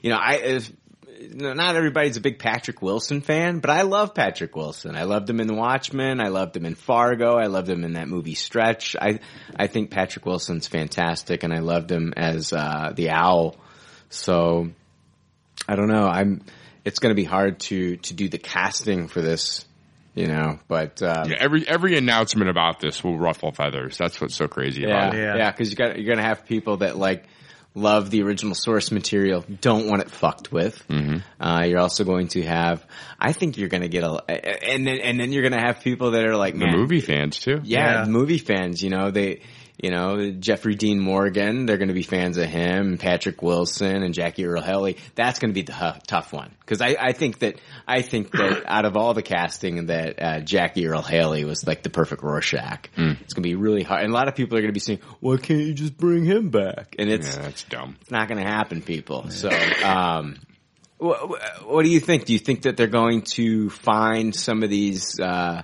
you 0.00 0.08
know, 0.08 0.16
I, 0.16 0.36
if, 0.36 0.72
you 1.20 1.34
know, 1.34 1.52
not 1.52 1.76
everybody's 1.76 2.16
a 2.16 2.22
big 2.22 2.38
Patrick 2.38 2.80
Wilson 2.80 3.20
fan, 3.20 3.58
but 3.58 3.68
I 3.68 3.82
love 3.82 4.14
Patrick 4.14 4.56
Wilson. 4.56 4.96
I 4.96 5.02
loved 5.02 5.28
him 5.28 5.40
in 5.40 5.46
The 5.46 5.54
Watchmen. 5.54 6.18
I 6.18 6.28
loved 6.28 6.56
him 6.56 6.64
in 6.64 6.74
Fargo. 6.74 7.36
I 7.36 7.48
loved 7.48 7.68
him 7.68 7.84
in 7.84 7.92
that 7.92 8.08
movie 8.08 8.34
Stretch. 8.34 8.96
I, 8.98 9.20
I 9.54 9.66
think 9.66 9.90
Patrick 9.90 10.24
Wilson's 10.24 10.66
fantastic 10.66 11.42
and 11.42 11.52
I 11.52 11.58
loved 11.58 11.92
him 11.92 12.14
as, 12.16 12.54
uh, 12.54 12.92
the 12.94 13.10
owl. 13.10 13.56
So, 14.14 14.70
I 15.68 15.76
don't 15.76 15.88
know. 15.88 16.06
I'm, 16.06 16.42
it's 16.84 16.98
going 16.98 17.10
to 17.10 17.16
be 17.20 17.24
hard 17.24 17.60
to, 17.60 17.96
to 17.96 18.14
do 18.14 18.28
the 18.28 18.38
casting 18.38 19.08
for 19.08 19.20
this, 19.20 19.64
you 20.14 20.26
know. 20.26 20.58
But 20.68 21.02
um, 21.02 21.30
Yeah, 21.30 21.36
every 21.40 21.66
every 21.66 21.96
announcement 21.96 22.50
about 22.50 22.80
this 22.80 23.02
will 23.02 23.18
ruffle 23.18 23.52
feathers. 23.52 23.96
That's 23.98 24.20
what's 24.20 24.34
so 24.34 24.46
crazy 24.48 24.82
yeah, 24.82 24.88
about 24.88 25.14
it. 25.14 25.36
yeah, 25.38 25.50
because 25.50 25.70
you 25.70 25.76
got 25.76 25.98
you're 25.98 26.14
gonna 26.14 26.26
have 26.26 26.44
people 26.46 26.78
that 26.78 26.96
like 26.96 27.24
love 27.76 28.08
the 28.10 28.22
original 28.22 28.54
source 28.54 28.92
material, 28.92 29.44
don't 29.60 29.88
want 29.88 30.00
it 30.02 30.08
fucked 30.10 30.52
with. 30.52 30.86
Mm-hmm. 30.88 31.18
Uh, 31.42 31.64
you're 31.64 31.80
also 31.80 32.04
going 32.04 32.28
to 32.28 32.42
have, 32.42 32.86
I 33.18 33.32
think 33.32 33.56
you're 33.58 33.68
gonna 33.68 33.88
get 33.88 34.04
a, 34.04 34.22
and 34.70 34.86
then 34.86 34.98
and 34.98 35.18
then 35.18 35.32
you're 35.32 35.42
gonna 35.42 35.60
have 35.66 35.80
people 35.80 36.12
that 36.12 36.24
are 36.24 36.36
like 36.36 36.56
The 36.56 36.66
movie 36.68 37.00
fans 37.00 37.38
too. 37.40 37.60
yeah, 37.64 38.02
Yeah. 38.02 38.04
movie 38.06 38.38
fans, 38.38 38.80
you 38.80 38.90
know, 38.90 39.10
they, 39.10 39.40
you 39.82 39.90
know, 39.90 40.30
Jeffrey 40.30 40.76
Dean 40.76 41.00
Morgan, 41.00 41.66
they're 41.66 41.78
going 41.78 41.88
to 41.88 41.94
be 41.94 42.02
fans 42.04 42.36
of 42.38 42.48
him, 42.48 42.88
and 42.90 43.00
Patrick 43.00 43.42
Wilson 43.42 44.02
and 44.02 44.14
Jackie 44.14 44.46
Earle 44.46 44.62
Haley. 44.62 44.96
That's 45.16 45.38
going 45.40 45.50
to 45.50 45.54
be 45.54 45.62
the 45.62 45.72
hu- 45.74 45.98
tough 46.06 46.32
one. 46.32 46.54
Cause 46.66 46.80
I, 46.80 46.96
I 46.98 47.12
think 47.12 47.40
that, 47.40 47.60
I 47.86 48.02
think 48.02 48.30
that 48.30 48.62
out 48.66 48.84
of 48.84 48.96
all 48.96 49.14
the 49.14 49.22
casting 49.22 49.86
that, 49.86 50.22
uh, 50.22 50.40
Jackie 50.40 50.86
Earle 50.86 51.02
Haley 51.02 51.44
was 51.44 51.66
like 51.66 51.82
the 51.82 51.90
perfect 51.90 52.22
Rorschach. 52.22 52.88
It's 52.96 53.34
going 53.34 53.42
to 53.42 53.48
be 53.48 53.54
really 53.56 53.82
hard. 53.82 54.04
And 54.04 54.12
a 54.12 54.14
lot 54.14 54.28
of 54.28 54.34
people 54.36 54.56
are 54.56 54.60
going 54.60 54.70
to 54.70 54.74
be 54.74 54.80
saying, 54.80 55.00
why 55.20 55.36
can't 55.36 55.60
you 55.60 55.74
just 55.74 55.96
bring 55.96 56.24
him 56.24 56.50
back? 56.50 56.94
And 56.98 57.10
it's, 57.10 57.34
Yeah, 57.36 57.42
that's 57.42 57.64
dumb. 57.64 57.96
it's 58.00 58.10
not 58.10 58.28
going 58.28 58.42
to 58.42 58.48
happen, 58.48 58.80
people. 58.80 59.28
So, 59.30 59.50
um, 59.84 60.36
what, 60.98 61.66
what 61.66 61.82
do 61.84 61.90
you 61.90 62.00
think? 62.00 62.24
Do 62.24 62.32
you 62.32 62.38
think 62.38 62.62
that 62.62 62.76
they're 62.76 62.86
going 62.86 63.22
to 63.32 63.68
find 63.70 64.34
some 64.34 64.62
of 64.62 64.70
these? 64.70 65.18
Uh, 65.20 65.62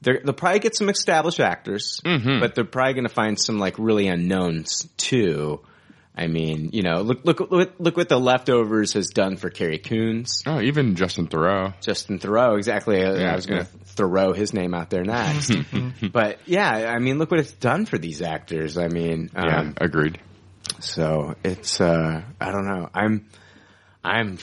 they're, 0.00 0.20
they'll 0.24 0.32
probably 0.34 0.60
get 0.60 0.76
some 0.76 0.88
established 0.88 1.40
actors, 1.40 2.00
but 2.04 2.54
they're 2.54 2.64
probably 2.64 2.94
going 2.94 3.06
to 3.08 3.12
find 3.14 3.38
some 3.40 3.58
like 3.58 3.78
really 3.78 4.08
unknowns 4.08 4.88
too. 4.96 5.60
I 6.16 6.26
mean, 6.26 6.70
you 6.72 6.82
know, 6.82 7.02
look 7.02 7.24
look 7.24 7.38
look, 7.50 7.74
look 7.78 7.96
what 7.96 8.08
the 8.08 8.18
leftovers 8.18 8.94
has 8.94 9.10
done 9.10 9.36
for 9.36 9.50
Carrie 9.50 9.78
Coons, 9.78 10.42
Oh, 10.46 10.60
even 10.60 10.96
Justin 10.96 11.28
Theroux. 11.28 11.74
Justin 11.80 12.18
Theroux. 12.18 12.56
Exactly. 12.58 13.04
I- 13.04 13.14
Yeah, 13.18 13.32
I 13.32 13.36
was 13.36 13.46
going 13.46 13.60
yeah. 13.60 13.66
to 13.66 13.84
throw 13.94 14.32
his 14.32 14.52
name 14.52 14.74
out 14.74 14.90
there 14.90 15.04
next, 15.04 15.52
but 16.12 16.40
yeah, 16.44 16.68
I 16.70 16.98
mean, 16.98 17.18
look 17.18 17.30
what 17.30 17.38
it's 17.38 17.52
done 17.52 17.86
for 17.86 17.98
these 17.98 18.20
actors. 18.20 18.76
I 18.78 18.88
mean, 18.88 19.30
Yeah, 19.32 19.60
um, 19.60 19.74
agreed. 19.80 20.18
so 20.80 21.36
it's 21.44 21.80
uh 21.80 22.22
I 22.40 22.50
don't 22.50 22.66
know. 22.66 22.88
I'm 22.92 23.26
I'm 24.02 24.38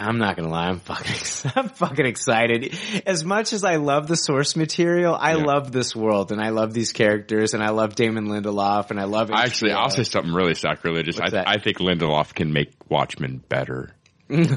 I'm 0.00 0.18
not 0.18 0.36
gonna 0.36 0.48
lie. 0.48 0.68
I'm 0.68 0.80
fucking 0.80 1.52
I'm 1.56 1.68
fucking 1.68 2.06
excited. 2.06 2.74
As 3.06 3.24
much 3.24 3.52
as 3.52 3.64
I 3.64 3.76
love 3.76 4.08
the 4.08 4.16
source 4.16 4.56
material, 4.56 5.14
I 5.14 5.36
Yeah. 5.36 5.44
love 5.44 5.70
this 5.72 5.94
world 5.94 6.32
and 6.32 6.40
I 6.40 6.48
love 6.50 6.72
these 6.72 6.92
characters 6.92 7.54
and 7.54 7.62
I 7.62 7.70
love 7.70 7.94
Damon 7.94 8.26
Lindelof 8.28 8.90
and 8.90 8.98
I 9.00 9.04
love. 9.04 9.30
Actually, 9.30 9.72
HBO. 9.72 9.76
I'll 9.76 9.90
say 9.90 10.04
something 10.04 10.32
really 10.32 10.54
sacrilegious. 10.54 11.20
I, 11.20 11.44
I 11.46 11.58
think 11.60 11.78
Lindelof 11.78 12.34
can 12.34 12.52
make 12.52 12.72
Watchmen 12.88 13.42
better. 13.48 13.90
Ruffling 14.30 14.50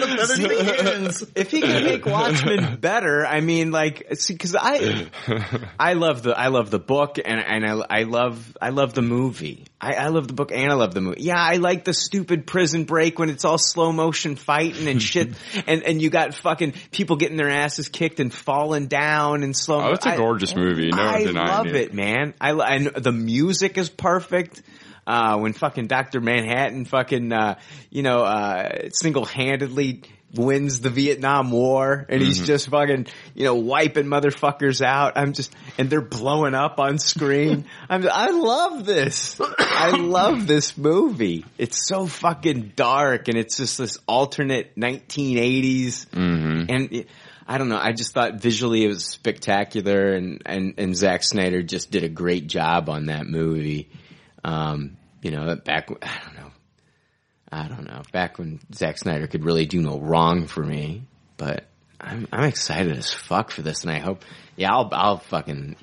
the 0.00 1.30
if 1.34 1.50
he 1.50 1.60
can 1.60 1.84
make 1.84 2.06
Watchmen 2.06 2.76
better, 2.76 3.26
I 3.26 3.40
mean, 3.40 3.70
like, 3.70 4.06
see, 4.14 4.32
because 4.32 4.56
I, 4.58 5.08
I 5.78 5.92
love 5.92 6.22
the, 6.22 6.38
I 6.38 6.48
love 6.48 6.70
the 6.70 6.78
book, 6.78 7.18
and 7.22 7.38
and 7.40 7.66
I, 7.66 8.00
I 8.00 8.02
love, 8.04 8.56
I 8.60 8.70
love 8.70 8.94
the 8.94 9.02
movie. 9.02 9.66
I, 9.78 9.94
I 9.94 10.08
love 10.08 10.26
the 10.26 10.32
book, 10.32 10.52
and 10.52 10.72
I 10.72 10.74
love 10.74 10.94
the 10.94 11.02
movie. 11.02 11.22
Yeah, 11.22 11.38
I 11.38 11.56
like 11.56 11.84
the 11.84 11.92
stupid 11.92 12.46
prison 12.46 12.84
break 12.84 13.18
when 13.18 13.28
it's 13.28 13.44
all 13.44 13.58
slow 13.58 13.92
motion 13.92 14.36
fighting 14.36 14.88
and 14.88 15.02
shit, 15.02 15.34
and 15.66 15.82
and 15.82 16.00
you 16.00 16.08
got 16.08 16.34
fucking 16.34 16.72
people 16.92 17.16
getting 17.16 17.36
their 17.36 17.50
asses 17.50 17.88
kicked 17.88 18.20
and 18.20 18.32
falling 18.32 18.86
down 18.86 19.42
and 19.42 19.54
slow. 19.56 19.80
Motion. 19.80 19.90
Oh, 19.90 19.94
it's 19.94 20.06
a 20.06 20.16
gorgeous 20.16 20.56
movie. 20.56 20.90
No 20.90 21.02
I 21.02 21.24
love 21.24 21.66
it. 21.66 21.76
it, 21.76 21.94
man. 21.94 22.32
I, 22.40 22.52
and 22.52 22.86
the 22.86 23.12
music 23.12 23.76
is 23.76 23.90
perfect. 23.90 24.62
Uh, 25.06 25.38
when 25.38 25.52
fucking 25.52 25.86
Dr. 25.86 26.20
Manhattan 26.20 26.84
fucking, 26.84 27.32
uh, 27.32 27.58
you 27.90 28.02
know, 28.02 28.24
uh, 28.24 28.88
single-handedly 28.90 30.02
wins 30.34 30.80
the 30.80 30.90
Vietnam 30.90 31.50
War 31.50 32.04
and 32.08 32.20
he's 32.20 32.44
just 32.44 32.68
fucking, 32.68 33.06
you 33.34 33.44
know, 33.44 33.54
wiping 33.54 34.06
motherfuckers 34.06 34.84
out. 34.84 35.16
I'm 35.16 35.32
just, 35.32 35.54
and 35.78 35.88
they're 35.88 36.00
blowing 36.00 36.54
up 36.54 36.80
on 36.80 36.98
screen. 36.98 37.66
I'm, 37.88 38.06
I 38.10 38.30
love 38.30 38.84
this. 38.84 39.40
I 39.58 39.90
love 39.90 40.46
this 40.46 40.76
movie. 40.76 41.44
It's 41.56 41.86
so 41.86 42.06
fucking 42.06 42.72
dark 42.74 43.28
and 43.28 43.38
it's 43.38 43.56
just 43.56 43.78
this 43.78 43.98
alternate 44.06 44.76
1980s 44.76 46.06
and 46.68 46.92
it, 46.92 47.08
I 47.48 47.58
don't 47.58 47.68
know. 47.68 47.78
I 47.78 47.92
just 47.92 48.12
thought 48.12 48.34
visually 48.34 48.84
it 48.84 48.88
was 48.88 49.04
spectacular, 49.04 50.14
and 50.14 50.42
and 50.44 50.74
and 50.78 50.96
Zack 50.96 51.22
Snyder 51.22 51.62
just 51.62 51.92
did 51.92 52.02
a 52.02 52.08
great 52.08 52.48
job 52.48 52.88
on 52.88 53.06
that 53.06 53.26
movie. 53.26 53.88
Um, 54.46 54.96
you 55.22 55.30
know, 55.32 55.56
back 55.56 55.90
I 55.90 56.20
don't 56.24 56.36
know, 56.36 56.50
I 57.50 57.68
don't 57.68 57.84
know, 57.84 58.02
back 58.12 58.38
when 58.38 58.60
Zack 58.72 58.98
Snyder 58.98 59.26
could 59.26 59.44
really 59.44 59.66
do 59.66 59.80
no 59.82 59.98
wrong 59.98 60.46
for 60.46 60.62
me. 60.64 61.02
But 61.36 61.64
I'm 62.00 62.28
I'm 62.32 62.44
excited 62.44 62.96
as 62.96 63.12
fuck 63.12 63.50
for 63.50 63.62
this, 63.62 63.82
and 63.82 63.90
I 63.90 63.98
hope. 63.98 64.24
Yeah, 64.56 64.72
I'll 64.72 64.88
I'll 64.92 65.18
fucking. 65.18 65.76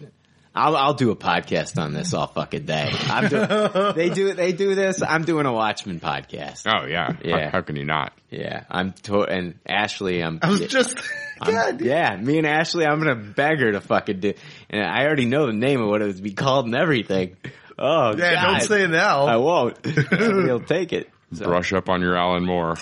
I'll 0.56 0.76
I'll 0.78 0.94
do 0.94 1.10
a 1.10 1.16
podcast 1.16 1.82
on 1.82 1.94
this 1.94 2.14
all 2.14 2.28
fucking 2.28 2.66
day. 2.66 2.92
I'm 3.08 3.28
do, 3.28 3.94
they 3.96 4.10
do 4.12 4.34
they 4.34 4.52
do 4.52 4.76
this. 4.76 5.02
I'm 5.02 5.24
doing 5.24 5.46
a 5.48 5.52
Watchmen 5.52 6.00
podcast. 6.00 6.62
Oh 6.68 6.86
yeah. 6.86 7.14
Yeah. 7.24 7.46
How, 7.46 7.58
how 7.58 7.62
can 7.62 7.76
you 7.76 7.86
not? 7.86 8.14
Yeah, 8.30 8.64
I'm 8.70 8.94
to- 9.04 9.24
and 9.24 9.56
Ashley. 9.68 10.24
I'm. 10.24 10.40
I 10.42 10.50
was 10.50 10.62
just, 10.62 10.96
I'm- 11.42 11.80
yeah, 11.84 12.16
me 12.16 12.38
and 12.38 12.46
Ashley, 12.48 12.86
I'm 12.86 13.00
gonna 13.00 13.16
beg 13.16 13.60
her 13.60 13.72
to 13.74 13.82
fucking 13.82 14.20
do. 14.20 14.34
And 14.70 14.84
I 14.86 15.06
already 15.06 15.26
know 15.26 15.48
the 15.48 15.54
name 15.54 15.82
of 15.82 15.90
what 15.90 16.02
it 16.04 16.06
would 16.06 16.24
be 16.24 16.34
called 16.34 16.66
and 16.68 16.76
everything. 16.76 17.36
Oh, 17.80 18.16
Yeah, 18.16 18.34
God. 18.36 18.60
don't 18.60 18.68
say 18.68 18.84
it 18.84 18.90
now. 18.90 19.26
I 19.26 19.38
won't. 19.38 19.78
He'll 19.86 20.60
take 20.60 20.94
it. 20.94 21.10
So- 21.34 21.46
Brush 21.46 21.74
up 21.74 21.90
on 21.90 22.02
your 22.02 22.16
Alan 22.16 22.46
Moore. 22.46 22.76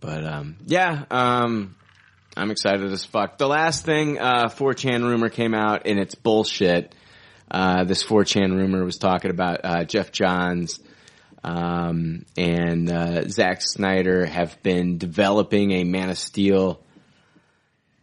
But 0.00 0.24
um, 0.24 0.56
yeah, 0.66 1.04
um, 1.10 1.74
I'm 2.36 2.50
excited 2.50 2.90
as 2.92 3.04
fuck. 3.04 3.36
The 3.38 3.48
last 3.48 3.84
thing, 3.84 4.18
uh, 4.18 4.46
4chan 4.48 5.02
rumor 5.02 5.28
came 5.28 5.54
out 5.54 5.82
and 5.86 5.98
it's 5.98 6.14
bullshit. 6.14 6.94
Uh, 7.50 7.84
this 7.84 8.04
4chan 8.04 8.54
rumor 8.56 8.84
was 8.84 8.98
talking 8.98 9.30
about 9.30 9.60
uh, 9.64 9.84
Geoff 9.84 10.12
Johns 10.12 10.78
um, 11.42 12.24
and 12.36 12.90
uh, 12.90 13.28
Zack 13.28 13.60
Snyder 13.62 14.24
have 14.26 14.62
been 14.62 14.98
developing 14.98 15.72
a 15.72 15.84
Man 15.84 16.10
of 16.10 16.18
Steel 16.18 16.80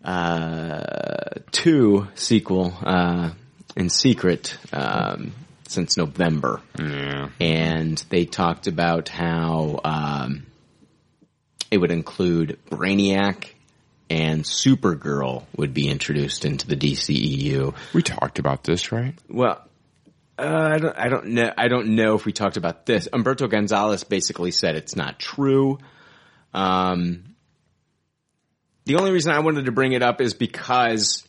uh, 0.03 1.27
2 1.51 2.07
sequel 2.15 2.73
uh, 2.83 3.31
in 3.75 3.89
secret 3.89 4.57
um, 4.73 5.33
since 5.67 5.97
November 5.97 6.61
Yeah. 6.79 7.29
and 7.39 7.97
they 8.09 8.25
talked 8.25 8.67
about 8.67 9.09
how 9.09 9.79
um, 9.83 10.45
it 11.71 11.77
would 11.77 11.91
include 11.91 12.59
Brainiac 12.69 13.49
and 14.09 14.43
Supergirl 14.43 15.45
would 15.57 15.73
be 15.73 15.89
introduced 15.89 16.45
into 16.45 16.67
the 16.67 16.75
DCEU. 16.75 17.73
We 17.93 18.03
talked 18.03 18.37
about 18.39 18.63
this, 18.63 18.91
right? 18.91 19.15
Well, 19.27 19.61
uh, 20.37 20.43
I 20.73 20.77
don't, 20.77 20.97
I 20.97 21.07
don't 21.09 21.25
know. 21.29 21.51
I 21.57 21.67
don't 21.69 21.95
know 21.95 22.13
if 22.15 22.25
we 22.25 22.31
talked 22.31 22.57
about 22.57 22.85
this. 22.85 23.07
Umberto 23.11 23.47
Gonzalez 23.47 24.03
basically 24.03 24.51
said 24.51 24.75
it's 24.75 24.95
not 24.95 25.17
true. 25.17 25.79
Um, 26.53 27.35
the 28.85 28.95
only 28.97 29.11
reason 29.11 29.31
I 29.31 29.39
wanted 29.39 29.65
to 29.65 29.71
bring 29.71 29.93
it 29.93 30.03
up 30.03 30.21
is 30.21 30.33
because 30.35 31.23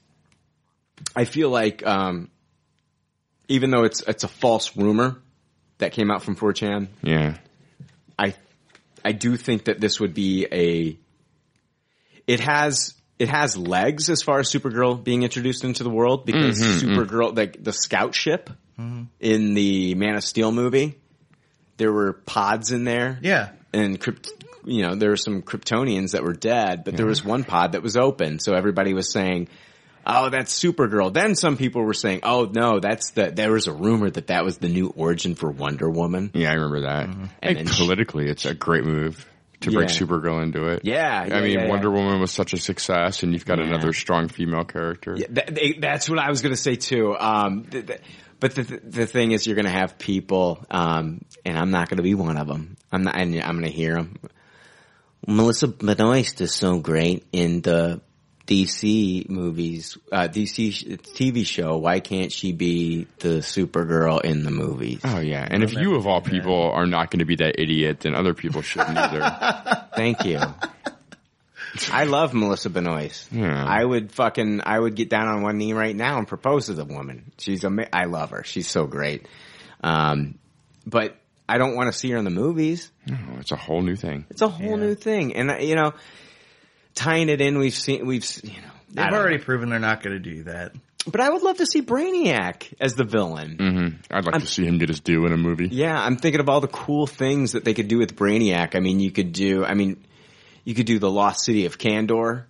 I 1.15 1.25
feel 1.25 1.49
like, 1.51 1.87
um, 1.87 2.31
even 3.49 3.71
though 3.71 3.85
it's 3.85 4.03
it's 4.03 4.25
a 4.25 4.29
false 4.29 4.77
rumor 4.77 5.17
that 5.79 5.93
came 5.93 6.11
out 6.11 6.23
from 6.23 6.37
4chan, 6.37 6.89
Yeah. 7.03 7.37
I 8.19 8.35
I 9.05 9.13
do 9.13 9.37
think 9.37 9.65
that 9.65 9.81
this 9.81 10.01
would 10.01 10.15
be 10.15 10.47
a 10.51 10.99
it 12.27 12.41
has 12.41 12.95
it 13.19 13.29
has 13.29 13.57
legs 13.57 14.11
as 14.11 14.23
far 14.23 14.41
as 14.41 14.51
Supergirl 14.51 15.03
being 15.03 15.23
introduced 15.23 15.65
into 15.65 15.83
the 15.83 15.91
world 15.91 16.27
because 16.27 16.61
mm-hmm, 16.61 16.87
mm-hmm. 16.87 17.01
Supergirl 17.01 17.37
like 17.37 17.63
the 17.63 17.73
scout 17.73 18.15
ship 18.15 18.51
mm-hmm. 18.79 19.05
in 19.21 19.55
the 19.55 19.95
Man 19.95 20.17
of 20.17 20.25
Steel 20.25 20.53
movie 20.53 20.99
there 21.77 21.93
were 21.93 22.15
pods 22.15 22.73
in 22.73 22.85
there. 22.85 23.19
Yeah. 23.21 23.51
and 23.73 24.01
crypt 24.01 24.31
you 24.65 24.83
know 24.83 24.95
there 24.95 25.11
were 25.11 25.17
some 25.17 25.43
Kryptonians 25.43 26.13
that 26.13 26.25
were 26.25 26.33
dead 26.33 26.85
but 26.85 26.97
there 26.97 27.07
was 27.07 27.25
one 27.25 27.45
pod 27.45 27.73
that 27.73 27.83
was 27.83 27.97
open. 27.97 28.39
So 28.39 28.55
everybody 28.55 28.95
was 28.95 29.13
saying 29.13 29.49
oh 30.07 30.31
that's 30.31 30.59
Supergirl 30.63 31.13
then 31.13 31.35
some 31.35 31.57
people 31.57 31.83
were 31.83 31.95
saying 31.95 32.21
oh 32.23 32.45
no 32.51 32.81
that's 32.81 33.11
the 33.11 33.31
there 33.31 33.51
was 33.53 33.67
a 33.67 33.73
rumor 33.73 34.09
that 34.09 34.29
that 34.29 34.45
was 34.45 34.59
the 34.59 34.69
new 34.69 34.89
origin 34.97 35.35
for 35.35 35.51
Wonder 35.51 35.91
Woman 35.91 36.31
Yeah, 36.35 36.51
I 36.51 36.55
remember 36.55 36.83
that. 36.83 37.09
I 37.09 37.13
And 37.13 37.31
think 37.43 37.59
then 37.59 37.67
she- 37.67 37.83
politically, 37.85 38.29
it's 38.29 38.45
a 38.45 38.55
great 38.55 38.85
move 38.85 39.27
to 39.63 39.71
bring 39.71 39.89
Yeah. 39.89 39.95
Supergirl 39.95 40.43
into 40.43 40.67
it. 40.69 40.83
Yeah, 40.85 41.25
yeah, 41.27 41.37
I 41.37 41.41
mean, 41.41 41.59
yeah. 41.59 41.69
Wonder 41.69 41.91
Woman 41.91 42.21
was 42.21 42.31
such 42.31 42.53
a 42.53 42.59
success, 42.59 43.23
and 43.23 43.33
you've 43.33 43.47
got 43.47 43.59
another 43.59 43.95
strong 43.95 44.29
female 44.29 44.65
character. 44.65 45.17
Yeah, 45.17 45.29
that, 45.31 45.77
that's 45.81 46.11
what 46.11 46.19
I 46.19 46.29
was 46.29 46.43
going 46.43 46.55
to 46.55 46.61
say 46.61 46.77
too. 46.77 47.17
Um, 47.19 47.65
th- 47.65 47.87
th- 47.87 48.01
but 48.39 48.55
the 48.55 48.63
the 48.85 49.07
thing 49.07 49.31
is, 49.33 49.47
you're 49.47 49.57
going 49.57 49.65
to 49.65 49.71
have 49.73 49.97
people, 49.97 50.63
um, 50.71 51.23
and 51.47 51.57
I'm 51.59 51.71
not 51.71 51.89
going 51.89 51.97
to 51.97 52.03
be 52.03 52.15
one 52.15 52.37
of 52.37 52.47
them. 52.47 52.77
I'm 52.93 53.03
not. 53.05 53.17
And 53.17 53.35
I'm 53.41 53.59
going 53.59 53.71
to 53.71 53.75
hear 53.77 53.95
them. 53.95 54.19
Melissa 55.27 55.69
Benoist 55.69 56.41
is 56.43 56.53
so 56.55 56.79
great 56.79 57.25
in 57.33 57.63
the 57.63 58.01
DC 58.47 59.29
movies, 59.29 59.99
uh, 60.13 60.29
DC 60.29 60.99
TV 60.99 61.45
show. 61.45 61.77
Why 61.79 62.01
can't 62.01 62.31
she 62.31 62.53
be 62.53 63.07
the 63.19 63.41
Supergirl 63.41 64.23
in 64.23 64.45
the 64.45 64.51
movies? 64.53 65.01
Oh 65.05 65.19
yeah, 65.19 65.47
and 65.51 65.65
if 65.65 65.75
you 65.75 65.97
of 65.97 66.07
all 66.07 66.21
people 66.21 66.71
are 66.71 66.87
not 66.87 67.11
going 67.11 67.19
to 67.19 67.25
be 67.25 67.37
that 67.37 67.61
idiot, 67.61 68.01
then 68.01 68.15
other 68.15 68.35
people 68.35 68.63
shouldn't 68.63 68.97
either. 68.97 69.89
Thank 69.97 70.25
you. 70.25 70.41
I 71.93 72.05
love 72.05 72.33
Melissa 72.33 72.71
Benoist. 72.71 73.33
Yeah. 73.33 73.65
I 73.65 73.85
would 73.85 74.13
fucking, 74.13 74.63
I 74.65 74.79
would 74.79 74.95
get 74.95 75.11
down 75.11 75.29
on 75.29 75.43
one 75.43 75.59
knee 75.59 75.73
right 75.75 75.95
now 75.95 76.17
and 76.19 76.27
propose 76.27 76.67
to 76.67 76.75
the 76.75 76.85
woman. 76.85 77.33
She's 77.39 77.65
ama- 77.65 77.89
I 77.93 78.05
love 78.07 78.31
her. 78.31 78.45
She's 78.45 78.69
so 78.69 78.87
great. 78.87 79.27
Um, 79.83 80.39
but 80.87 81.17
I 81.49 81.59
don't 81.59 81.77
want 81.77 81.93
to 81.93 81.99
see 81.99 82.11
her 82.11 82.17
in 82.17 82.25
the 82.25 82.31
movies. 82.31 82.91
No, 83.07 83.19
it's 83.41 83.53
a 83.53 83.57
whole 83.57 83.83
new 83.83 83.97
thing. 83.97 84.27
It's 84.31 84.43
a 84.43 84.49
whole 84.49 84.77
new 84.77 84.95
thing. 84.95 85.37
And 85.37 85.63
you 85.63 85.75
know, 85.75 85.93
tying 86.97 87.29
it 87.29 87.41
in, 87.41 87.59
we've 87.59 87.75
seen, 87.75 88.05
we've, 88.07 88.27
you 88.43 88.51
know, 88.61 88.69
They've 88.91 89.13
already 89.13 89.37
know. 89.39 89.45
proven 89.45 89.69
they're 89.69 89.79
not 89.79 90.03
going 90.03 90.21
to 90.21 90.31
do 90.35 90.43
that. 90.45 90.73
but 91.07 91.21
I 91.21 91.29
would 91.31 91.43
love 91.43 91.59
to 91.59 91.67
see 91.67 91.83
Brainiac 91.83 92.73
as 92.81 92.95
the 92.95 93.05
villain. 93.05 93.57
hmm 93.59 93.89
I'd 94.11 94.25
like 94.25 94.41
to 94.41 94.47
see 94.47 94.65
him 94.65 94.79
get 94.79 94.89
his 94.89 95.01
due 95.01 95.25
in 95.27 95.33
a 95.33 95.37
movie. 95.37 95.69
Yeah, 95.71 95.97
I'm 95.97 96.17
thinking 96.17 96.41
of 96.41 96.49
all 96.49 96.61
the 96.61 96.67
cool 96.69 97.07
things 97.07 97.53
that 97.53 97.65
they 97.65 97.75
could 97.75 97.87
do 97.89 97.99
with 97.99 98.17
Brainiac. 98.17 98.75
I 98.75 98.81
mean, 98.81 98.99
you 98.99 99.11
could 99.13 99.33
do, 99.33 99.65
I 99.65 99.75
mean, 99.75 100.05
you 100.65 100.75
could 100.75 100.87
do 100.87 100.99
the 100.99 101.11
Lost 101.11 101.45
City 101.45 101.67
of 101.67 101.79
Kandor. 101.79 102.45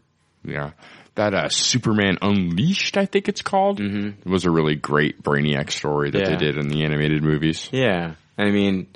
Yeah. 0.44 0.70
That 1.16 1.33
uh, 1.34 1.49
Superman 1.49 2.18
Unleashed, 2.23 2.97
I 2.99 3.07
think 3.07 3.28
it's 3.28 3.41
called, 3.42 3.81
mm-hmm. 3.81 4.31
was 4.31 4.44
a 4.44 4.50
really 4.50 4.75
great 4.76 5.23
Brainiac 5.23 5.70
story 5.73 6.10
that 6.10 6.20
Yeah. 6.20 6.28
they 6.31 6.36
did 6.36 6.58
in 6.58 6.68
the 6.68 6.84
animated 6.84 7.23
movies. 7.23 7.68
Yeah, 7.73 8.15
I 8.39 8.50
mean, 8.50 8.86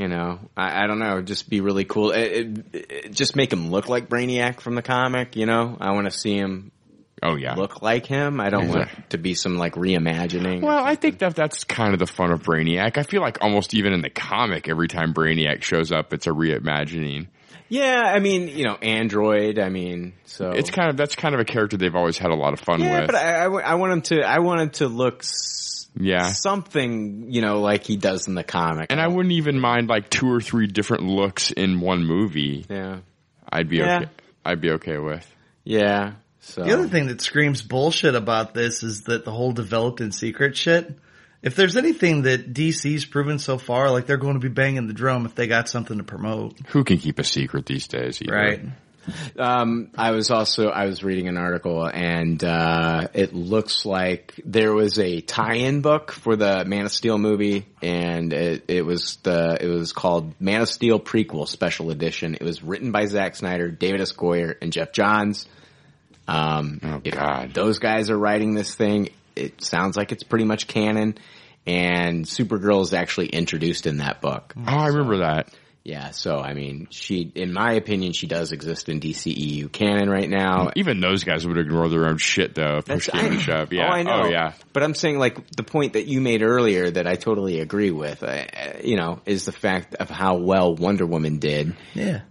you 0.00 0.08
know, 0.08 0.38
I, 0.56 0.84
I 0.84 0.86
don't 0.86 0.98
know, 0.98 1.20
just 1.22 1.50
be 1.50 1.60
really 1.60 1.84
cool. 1.84 2.10
It, 2.12 2.24
it, 2.32 2.64
it- 2.74 3.12
just 3.12 3.36
make 3.36 3.52
him 3.52 3.70
look 3.70 3.88
like 3.88 4.08
Brainiac 4.08 4.60
from 4.60 4.74
the 4.74 4.82
comic. 4.82 5.36
You 5.36 5.46
know, 5.46 5.76
I 5.80 5.92
want 5.92 6.06
to 6.10 6.16
see 6.16 6.34
him 6.36 6.72
Oh 7.22 7.34
yeah. 7.36 7.54
look 7.54 7.82
like 7.82 8.06
him. 8.06 8.40
I 8.40 8.48
don't 8.48 8.68
want 8.68 8.88
to 9.10 9.18
be 9.18 9.34
some 9.34 9.58
like 9.58 9.74
reimagining. 9.74 10.62
Well, 10.62 10.82
I 10.82 10.94
think 10.94 11.18
that 11.18 11.36
that's 11.36 11.64
kind 11.64 11.92
of 11.92 11.98
the 11.98 12.06
fun 12.06 12.30
of 12.32 12.42
Brainiac. 12.42 12.96
I 12.96 13.02
feel 13.02 13.20
like 13.20 13.38
almost 13.42 13.74
even 13.74 13.92
in 13.92 14.00
the 14.00 14.08
comic, 14.10 14.68
every 14.68 14.88
time 14.88 15.12
Brainiac 15.12 15.62
shows 15.62 15.92
up, 15.92 16.12
it's 16.14 16.26
a 16.26 16.30
reimagining. 16.30 17.26
yeah, 17.68 18.00
I 18.06 18.20
mean, 18.20 18.48
you 18.48 18.64
know, 18.64 18.76
Android. 18.76 19.58
I 19.58 19.68
mean, 19.68 20.14
so 20.24 20.50
It's 20.52 20.70
kind 20.70 20.88
of 20.88 20.96
that's 20.96 21.14
kind 21.14 21.34
of 21.34 21.40
a 21.40 21.44
character 21.44 21.76
they've 21.76 21.94
always 21.94 22.16
had 22.16 22.30
a 22.30 22.34
lot 22.36 22.52
of 22.54 22.60
fun 22.60 22.80
yeah, 22.80 23.00
with. 23.00 23.06
but 23.08 23.16
I, 23.16 23.44
I, 23.44 23.72
I 23.72 23.74
want 23.74 23.92
him 23.92 24.00
to. 24.02 24.22
I 24.22 24.38
want 24.38 24.60
him 24.62 24.70
to 24.70 24.88
look. 24.88 25.22
S- 25.96 26.02
yeah. 26.02 26.32
Something, 26.32 27.30
you 27.32 27.40
know, 27.40 27.60
like 27.60 27.84
he 27.84 27.96
does 27.96 28.28
in 28.28 28.34
the 28.34 28.44
comic. 28.44 28.86
And 28.90 29.00
I 29.00 29.08
wouldn't 29.08 29.32
even 29.32 29.58
mind 29.60 29.88
like 29.88 30.10
two 30.10 30.30
or 30.30 30.40
three 30.40 30.66
different 30.66 31.04
looks 31.04 31.50
in 31.50 31.80
one 31.80 32.04
movie. 32.04 32.66
yeah. 32.68 32.98
I'd 33.52 33.68
be 33.68 33.78
Yeah. 33.78 33.96
okay. 34.02 34.10
I'd 34.44 34.60
be 34.60 34.70
okay 34.72 34.98
with. 34.98 35.26
Yeah. 35.64 36.12
So 36.40 36.62
The 36.64 36.72
other 36.72 36.88
thing 36.88 37.08
that 37.08 37.20
screams 37.20 37.62
bullshit 37.62 38.14
about 38.14 38.54
this 38.54 38.82
is 38.82 39.02
that 39.02 39.24
the 39.24 39.32
whole 39.32 39.52
developed 39.52 40.00
in 40.00 40.12
secret 40.12 40.56
shit. 40.56 40.98
If 41.42 41.56
there's 41.56 41.76
anything 41.76 42.22
that 42.22 42.52
DC's 42.52 43.04
proven 43.06 43.38
so 43.38 43.56
far, 43.58 43.90
like 43.90 44.06
they're 44.06 44.16
going 44.18 44.34
to 44.34 44.40
be 44.40 44.48
banging 44.48 44.86
the 44.86 44.92
drum 44.92 45.24
if 45.26 45.34
they 45.34 45.46
got 45.46 45.68
something 45.68 45.98
to 45.98 46.04
promote. 46.04 46.58
Who 46.68 46.84
can 46.84 46.98
keep 46.98 47.18
a 47.18 47.24
secret 47.24 47.66
these 47.66 47.88
days? 47.88 48.20
either? 48.22 48.32
Right. 48.34 48.60
Um, 49.38 49.90
I 49.96 50.10
was 50.10 50.30
also 50.30 50.68
I 50.68 50.86
was 50.86 51.02
reading 51.02 51.28
an 51.28 51.36
article 51.36 51.84
and 51.86 52.42
uh, 52.44 53.08
it 53.14 53.32
looks 53.34 53.84
like 53.86 54.40
there 54.44 54.72
was 54.72 54.98
a 54.98 55.20
tie-in 55.20 55.80
book 55.80 56.12
for 56.12 56.36
the 56.36 56.64
Man 56.64 56.84
of 56.84 56.92
Steel 56.92 57.18
movie, 57.18 57.66
and 57.82 58.32
it, 58.32 58.64
it 58.68 58.82
was 58.82 59.16
the 59.22 59.58
it 59.60 59.66
was 59.68 59.92
called 59.92 60.38
Man 60.40 60.60
of 60.60 60.68
Steel 60.68 61.00
prequel 61.00 61.48
special 61.48 61.90
edition. 61.90 62.34
It 62.34 62.42
was 62.42 62.62
written 62.62 62.92
by 62.92 63.06
Zack 63.06 63.36
Snyder, 63.36 63.70
David 63.70 64.00
S. 64.00 64.12
Goyer, 64.12 64.54
and 64.60 64.72
Geoff 64.72 64.92
Johns. 64.92 65.46
Um, 66.28 66.80
Oh, 66.82 66.98
God. 67.00 67.54
those 67.54 67.78
guys 67.78 68.10
are 68.10 68.18
writing 68.18 68.54
this 68.54 68.74
thing. 68.74 69.08
It 69.34 69.64
sounds 69.64 69.96
like 69.96 70.12
it's 70.12 70.22
pretty 70.22 70.44
much 70.44 70.66
canon, 70.66 71.16
and 71.66 72.24
Supergirl 72.24 72.82
is 72.82 72.92
actually 72.94 73.28
introduced 73.28 73.86
in 73.86 73.96
that 73.98 74.20
book. 74.20 74.52
Oh, 74.56 74.62
I 74.66 74.88
remember 74.88 75.18
that. 75.18 75.48
Yeah, 75.82 76.10
so 76.10 76.38
I 76.38 76.52
mean, 76.52 76.88
she, 76.90 77.32
in 77.34 77.54
my 77.54 77.72
opinion, 77.72 78.12
she 78.12 78.26
does 78.26 78.52
exist 78.52 78.90
in 78.90 79.00
DCEU 79.00 79.72
canon 79.72 80.10
right 80.10 80.28
now. 80.28 80.70
Even 80.76 81.00
those 81.00 81.24
guys 81.24 81.46
would 81.46 81.56
ignore 81.56 81.88
their 81.88 82.06
own 82.06 82.18
shit 82.18 82.54
though. 82.54 82.78
If 82.78 82.84
push 82.84 83.08
came 83.08 83.32
to 83.32 83.40
shove. 83.40 83.72
Yeah. 83.72 83.88
Oh, 83.88 83.92
I 83.92 84.02
know. 84.02 84.22
Oh, 84.24 84.28
yeah. 84.28 84.52
But 84.74 84.82
I'm 84.82 84.94
saying, 84.94 85.18
like, 85.18 85.50
the 85.52 85.62
point 85.62 85.94
that 85.94 86.06
you 86.06 86.20
made 86.20 86.42
earlier 86.42 86.90
that 86.90 87.06
I 87.06 87.14
totally 87.14 87.60
agree 87.60 87.90
with, 87.90 88.22
uh, 88.22 88.44
you 88.84 88.96
know, 88.96 89.20
is 89.24 89.46
the 89.46 89.52
fact 89.52 89.94
of 89.94 90.10
how 90.10 90.36
well 90.36 90.74
Wonder 90.74 91.06
Woman 91.06 91.38
did. 91.38 91.74
Yeah. 91.94 92.22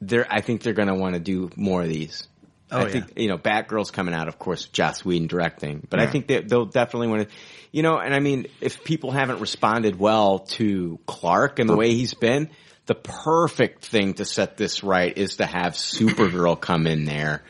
They're, 0.00 0.26
I 0.28 0.40
think 0.40 0.62
they're 0.62 0.72
going 0.72 0.88
to 0.88 0.94
want 0.94 1.14
to 1.14 1.20
do 1.20 1.50
more 1.54 1.82
of 1.82 1.88
these. 1.88 2.26
Oh, 2.72 2.78
I 2.78 2.82
yeah. 2.84 2.88
think, 2.88 3.12
you 3.16 3.28
know, 3.28 3.38
Batgirl's 3.38 3.90
coming 3.90 4.14
out, 4.14 4.28
of 4.28 4.38
course, 4.38 4.66
Joss 4.66 5.04
Whedon 5.04 5.26
directing, 5.26 5.86
but 5.88 6.00
I 6.00 6.06
think 6.06 6.28
that 6.28 6.48
they'll 6.48 6.66
definitely 6.66 7.08
want 7.08 7.28
to, 7.28 7.34
you 7.72 7.82
know, 7.82 7.98
and 7.98 8.14
I 8.14 8.20
mean, 8.20 8.46
if 8.60 8.84
people 8.84 9.10
haven't 9.10 9.40
responded 9.40 9.98
well 9.98 10.40
to 10.50 10.98
Clark 11.06 11.58
and 11.58 11.68
the 11.68 11.76
way 11.76 11.94
he's 11.94 12.14
been, 12.14 12.50
the 12.86 12.94
perfect 12.94 13.84
thing 13.84 14.14
to 14.14 14.24
set 14.24 14.56
this 14.56 14.82
right 14.82 15.16
is 15.16 15.36
to 15.36 15.46
have 15.46 15.74
Supergirl 15.74 16.60
come 16.60 16.86
in 16.86 17.04
there 17.04 17.42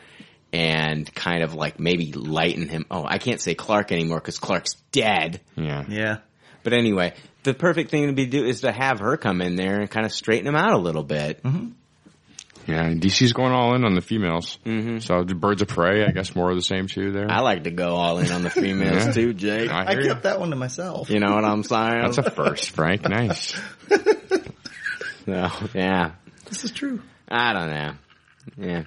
and 0.53 1.11
kind 1.13 1.43
of 1.43 1.55
like 1.55 1.79
maybe 1.79 2.11
lighten 2.11 2.67
him. 2.67 2.85
Oh, 2.91 3.05
I 3.05 3.17
can't 3.17 3.39
say 3.39 3.55
Clark 3.55 3.91
anymore 3.91 4.19
because 4.19 4.37
Clark's 4.39 4.75
dead. 4.91 5.41
Yeah. 5.55 5.85
Yeah. 5.87 6.17
But 6.63 6.73
anyway, 6.73 7.13
the 7.43 7.53
perfect 7.53 7.89
thing 7.89 8.07
to 8.07 8.13
be 8.13 8.25
do 8.25 8.45
is 8.45 8.61
to 8.61 8.71
have 8.71 8.99
her 8.99 9.17
come 9.17 9.41
in 9.41 9.55
there 9.55 9.79
and 9.79 9.89
kind 9.89 10.05
of 10.05 10.11
straighten 10.11 10.47
him 10.47 10.55
out 10.55 10.73
a 10.73 10.77
little 10.77 11.03
bit. 11.03 11.41
Mm-hmm. 11.43 11.69
Yeah. 12.67 12.89
DC's 12.93 13.33
going 13.33 13.51
all 13.53 13.75
in 13.75 13.83
on 13.85 13.95
the 13.95 14.01
females. 14.01 14.59
Mm-hmm. 14.65 14.99
So 14.99 15.23
the 15.23 15.35
Birds 15.35 15.61
of 15.61 15.67
Prey, 15.67 16.05
I 16.05 16.11
guess 16.11 16.35
more 16.35 16.49
of 16.49 16.55
the 16.55 16.61
same 16.61 16.87
too 16.87 17.11
there. 17.11 17.29
I 17.29 17.39
like 17.41 17.63
to 17.65 17.71
go 17.71 17.95
all 17.95 18.19
in 18.19 18.31
on 18.31 18.43
the 18.43 18.49
females 18.49 19.05
Yeah. 19.07 19.11
too, 19.11 19.33
Jake. 19.33 19.69
I 19.71 19.85
I 19.87 19.91
hear 19.93 20.01
you. 20.01 20.07
kept 20.09 20.23
that 20.23 20.39
one 20.39 20.49
to 20.51 20.55
myself. 20.55 21.09
You 21.09 21.19
know 21.19 21.33
what 21.33 21.43
I'm 21.45 21.63
saying? 21.63 22.01
That's 22.03 22.17
a 22.19 22.29
first, 22.31 22.71
Frank. 22.71 23.07
Nice. 23.07 23.53
So, 25.25 25.49
yeah. 25.75 26.11
This 26.49 26.63
is 26.63 26.71
true. 26.71 27.01
I 27.29 27.53
don't 27.53 27.69
know. 27.69 27.91
Yeah. 28.57 28.83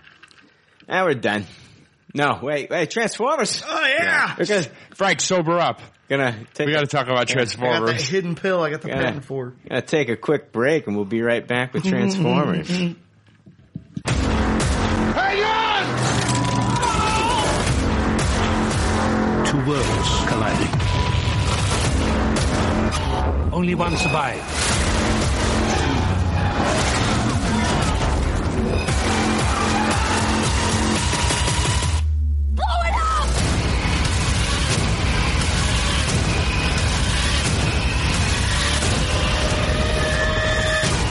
Now 0.89 1.05
we're 1.05 1.15
done. 1.15 1.47
No, 2.13 2.39
wait, 2.43 2.71
wait, 2.71 2.91
Transformers. 2.91 3.63
Oh 3.67 3.87
yeah. 3.87 4.35
We're 4.39 4.45
gonna, 4.45 4.67
Frank, 4.95 5.21
sober 5.21 5.59
up. 5.59 5.81
gonna 6.09 6.37
take, 6.55 6.67
We 6.67 6.73
got 6.73 6.81
to 6.81 6.87
talk 6.87 7.07
about 7.07 7.17
I 7.17 7.21
got 7.21 7.27
that 7.29 7.33
Transformers. 7.33 8.09
hidden 8.09 8.35
pill 8.35 8.63
I 8.63 8.71
got 8.71 8.83
the 8.83 8.89
Yeah. 8.89 9.01
patent 9.03 9.25
for. 9.25 9.55
gonna 9.69 9.81
take 9.83 10.09
a 10.09 10.17
quick 10.17 10.53
break 10.53 10.87
and 10.87 10.97
we'll 10.97 11.05
be 11.05 11.23
right 11.23 11.47
back 11.47 11.73
with 11.73 11.85
Transformers. 11.85 12.69
worlds 19.67 20.11
colliding. 20.29 20.73
Only 23.53 23.75
one 23.75 23.97
survived. 23.97 24.43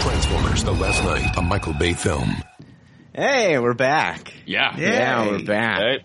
Transformers: 0.01 0.63
The 0.63 0.71
Last 0.73 1.03
Knight, 1.03 1.37
a 1.37 1.41
Michael 1.41 1.73
Bay 1.73 1.93
film. 1.93 2.35
hey, 3.15 3.57
we're 3.59 3.73
back. 3.73 4.33
Yeah. 4.45 4.75
Yeah, 4.77 5.27
we're 5.27 5.43
back. 5.45 5.79
Right? 5.81 6.01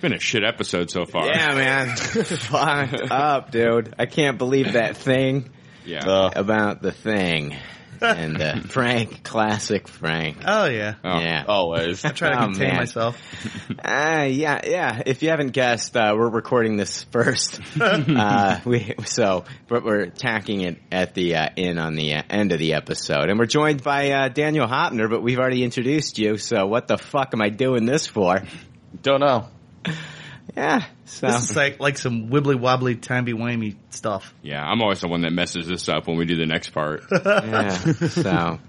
It's 0.00 0.08
been 0.08 0.14
a 0.14 0.18
shit 0.18 0.44
episode 0.44 0.90
so 0.90 1.04
far. 1.04 1.26
Yeah, 1.26 1.54
man. 1.54 1.94
Fucked 1.96 3.10
up, 3.10 3.50
dude. 3.50 3.94
I 3.98 4.06
can't 4.06 4.38
believe 4.38 4.72
that 4.72 4.96
thing 4.96 5.50
Yeah. 5.84 6.06
Uh, 6.08 6.30
about 6.34 6.80
the 6.80 6.90
thing. 6.90 7.54
And 8.00 8.40
uh, 8.40 8.60
Frank, 8.68 9.22
classic 9.24 9.88
Frank. 9.88 10.38
Oh 10.46 10.64
yeah. 10.64 10.94
Oh. 11.04 11.18
Yeah. 11.18 11.44
always. 11.46 12.02
I 12.02 12.12
try 12.12 12.30
to 12.30 12.38
Oh, 12.40 12.44
contain 12.46 12.68
man. 12.68 12.76
myself. 12.78 13.20
Uh, 13.84 14.26
yeah, 14.30 14.60
yeah. 14.66 15.02
If 15.04 15.22
you 15.22 15.28
haven't 15.28 15.50
guessed, 15.52 15.94
uh, 15.96 16.14
we're 16.16 16.30
recording 16.30 16.78
this 16.78 17.02
first. 17.04 17.60
uh, 17.78 18.58
we 18.64 18.94
so, 19.04 19.44
but 19.68 19.84
we're 19.84 20.06
tacking 20.06 20.62
it 20.62 20.78
at 20.90 21.12
the 21.14 21.36
uh, 21.36 21.48
in 21.56 21.76
on 21.78 21.94
the 21.94 22.14
uh, 22.14 22.22
end 22.30 22.52
of 22.52 22.58
the 22.58 22.72
episode, 22.74 23.28
and 23.28 23.38
we're 23.38 23.44
joined 23.46 23.82
by 23.82 24.10
uh, 24.12 24.28
Daniel 24.28 24.66
Hopner. 24.66 25.10
But 25.10 25.22
we've 25.22 25.38
already 25.38 25.62
introduced 25.62 26.18
you, 26.18 26.38
so 26.38 26.66
what 26.66 26.88
the 26.88 26.96
fuck 26.96 27.34
am 27.34 27.42
I 27.42 27.50
doing 27.50 27.84
this 27.84 28.06
for? 28.06 28.42
Don't 29.02 29.20
know. 29.20 29.46
Yeah. 30.56 30.84
So 31.04 31.26
This 31.28 31.50
is 31.50 31.56
like 31.56 31.80
like 31.80 31.98
some 31.98 32.28
wibbly 32.28 32.58
wobbly 32.58 32.96
timey 32.96 33.32
wimey 33.32 33.76
stuff. 33.90 34.34
Yeah, 34.42 34.64
I'm 34.64 34.82
always 34.82 35.00
the 35.00 35.08
one 35.08 35.22
that 35.22 35.32
messes 35.32 35.66
this 35.66 35.88
up 35.88 36.06
when 36.06 36.16
we 36.16 36.24
do 36.24 36.36
the 36.36 36.46
next 36.46 36.70
part. 36.70 37.04
yeah. 37.24 37.70
So. 37.70 38.58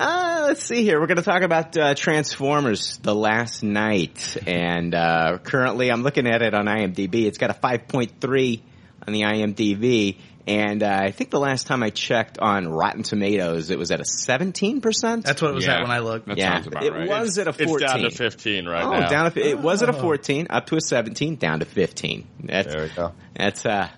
Uh, 0.00 0.46
let's 0.48 0.62
see 0.62 0.82
here. 0.82 0.98
We're 0.98 1.06
going 1.06 1.18
to 1.18 1.22
talk 1.22 1.42
about 1.42 1.76
uh, 1.76 1.94
Transformers: 1.94 2.98
The 3.02 3.14
Last 3.14 3.62
Knight, 3.62 4.38
and 4.46 4.94
uh, 4.94 5.36
currently 5.42 5.92
I'm 5.92 6.02
looking 6.02 6.26
at 6.26 6.40
it 6.40 6.54
on 6.54 6.64
IMDb. 6.64 7.26
It's 7.26 7.36
got 7.36 7.50
a 7.50 7.54
5.3 7.54 8.62
on 9.06 9.12
the 9.12 9.20
IMDb, 9.20 10.16
and 10.46 10.82
uh, 10.82 10.98
I 11.02 11.10
think 11.12 11.30
the 11.30 11.38
last 11.38 11.66
time 11.66 11.82
I 11.82 11.90
checked 11.90 12.38
on 12.38 12.68
Rotten 12.68 13.02
Tomatoes, 13.02 13.70
it 13.70 13.78
was 13.78 13.90
at 13.90 14.00
a 14.00 14.04
17 14.04 14.80
percent. 14.80 15.24
That's 15.24 15.40
what 15.40 15.52
it 15.52 15.54
was 15.54 15.66
Yeah. 15.66 15.76
at 15.76 15.82
when 15.82 15.90
I 15.90 16.00
looked. 16.00 16.26
That 16.26 16.38
yeah, 16.38 16.54
sounds 16.54 16.66
about 16.66 16.84
it 16.84 16.92
right. 16.92 17.08
was 17.08 17.38
at 17.38 17.48
a 17.48 17.52
14. 17.52 17.74
It's 17.74 17.92
down 17.92 18.00
to 18.02 18.10
15 18.10 18.66
right 18.66 18.84
oh, 18.84 18.90
now. 18.90 19.08
down 19.08 19.32
to 19.32 19.40
it 19.40 19.58
was 19.58 19.82
at 19.82 19.88
a 19.88 19.92
14, 19.92 20.48
up 20.50 20.66
to 20.66 20.76
a 20.76 20.80
17, 20.80 21.36
down 21.36 21.60
to 21.60 21.64
15. 21.64 22.26
That's 22.44 22.72
there 22.72 22.82
we 22.82 22.88
go. 22.90 23.12
that's 23.34 23.64
uh. 23.66 23.88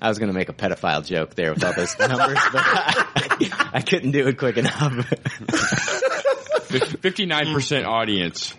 I 0.00 0.08
was 0.08 0.18
going 0.18 0.32
to 0.32 0.34
make 0.34 0.48
a 0.48 0.52
pedophile 0.52 1.06
joke 1.06 1.36
there 1.36 1.54
with 1.54 1.62
all 1.62 1.74
those 1.74 1.96
numbers, 1.96 2.36
but 2.52 2.60
I, 2.60 3.70
I 3.74 3.82
couldn't 3.82 4.10
do 4.10 4.26
it 4.26 4.36
quick 4.36 4.56
enough. 4.56 5.06
Fifty-nine 7.00 7.54
percent 7.54 7.86
audience. 7.86 8.52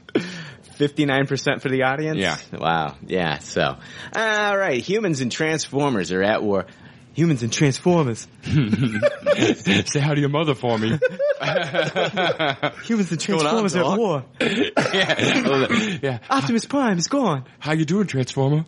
59% 0.77 1.61
for 1.61 1.69
the 1.69 1.83
audience? 1.83 2.17
Yeah. 2.17 2.37
Wow. 2.51 2.95
Yeah. 3.05 3.39
So, 3.39 3.77
all 4.15 4.57
right. 4.57 4.81
Humans 4.81 5.21
and 5.21 5.31
Transformers 5.31 6.11
are 6.11 6.23
at 6.23 6.41
war. 6.43 6.65
Humans 7.13 7.43
and 7.43 7.53
Transformers. 7.53 8.27
Say 8.43 9.99
hi 9.99 10.15
to 10.15 10.19
your 10.19 10.29
mother 10.29 10.55
for 10.55 10.77
me. 10.77 10.89
Humans 11.39 13.11
and 13.11 13.27
going 13.27 13.45
on, 13.45 13.63
Transformers 13.63 13.75
are 13.75 13.91
at 13.91 13.97
war. 13.97 14.25
yeah. 14.41 15.97
yeah. 16.01 16.19
Optimus 16.29 16.65
Prime 16.65 16.97
is 16.97 17.07
gone. 17.07 17.45
How 17.59 17.73
you 17.73 17.85
doing, 17.85 18.07
Transformer? 18.07 18.65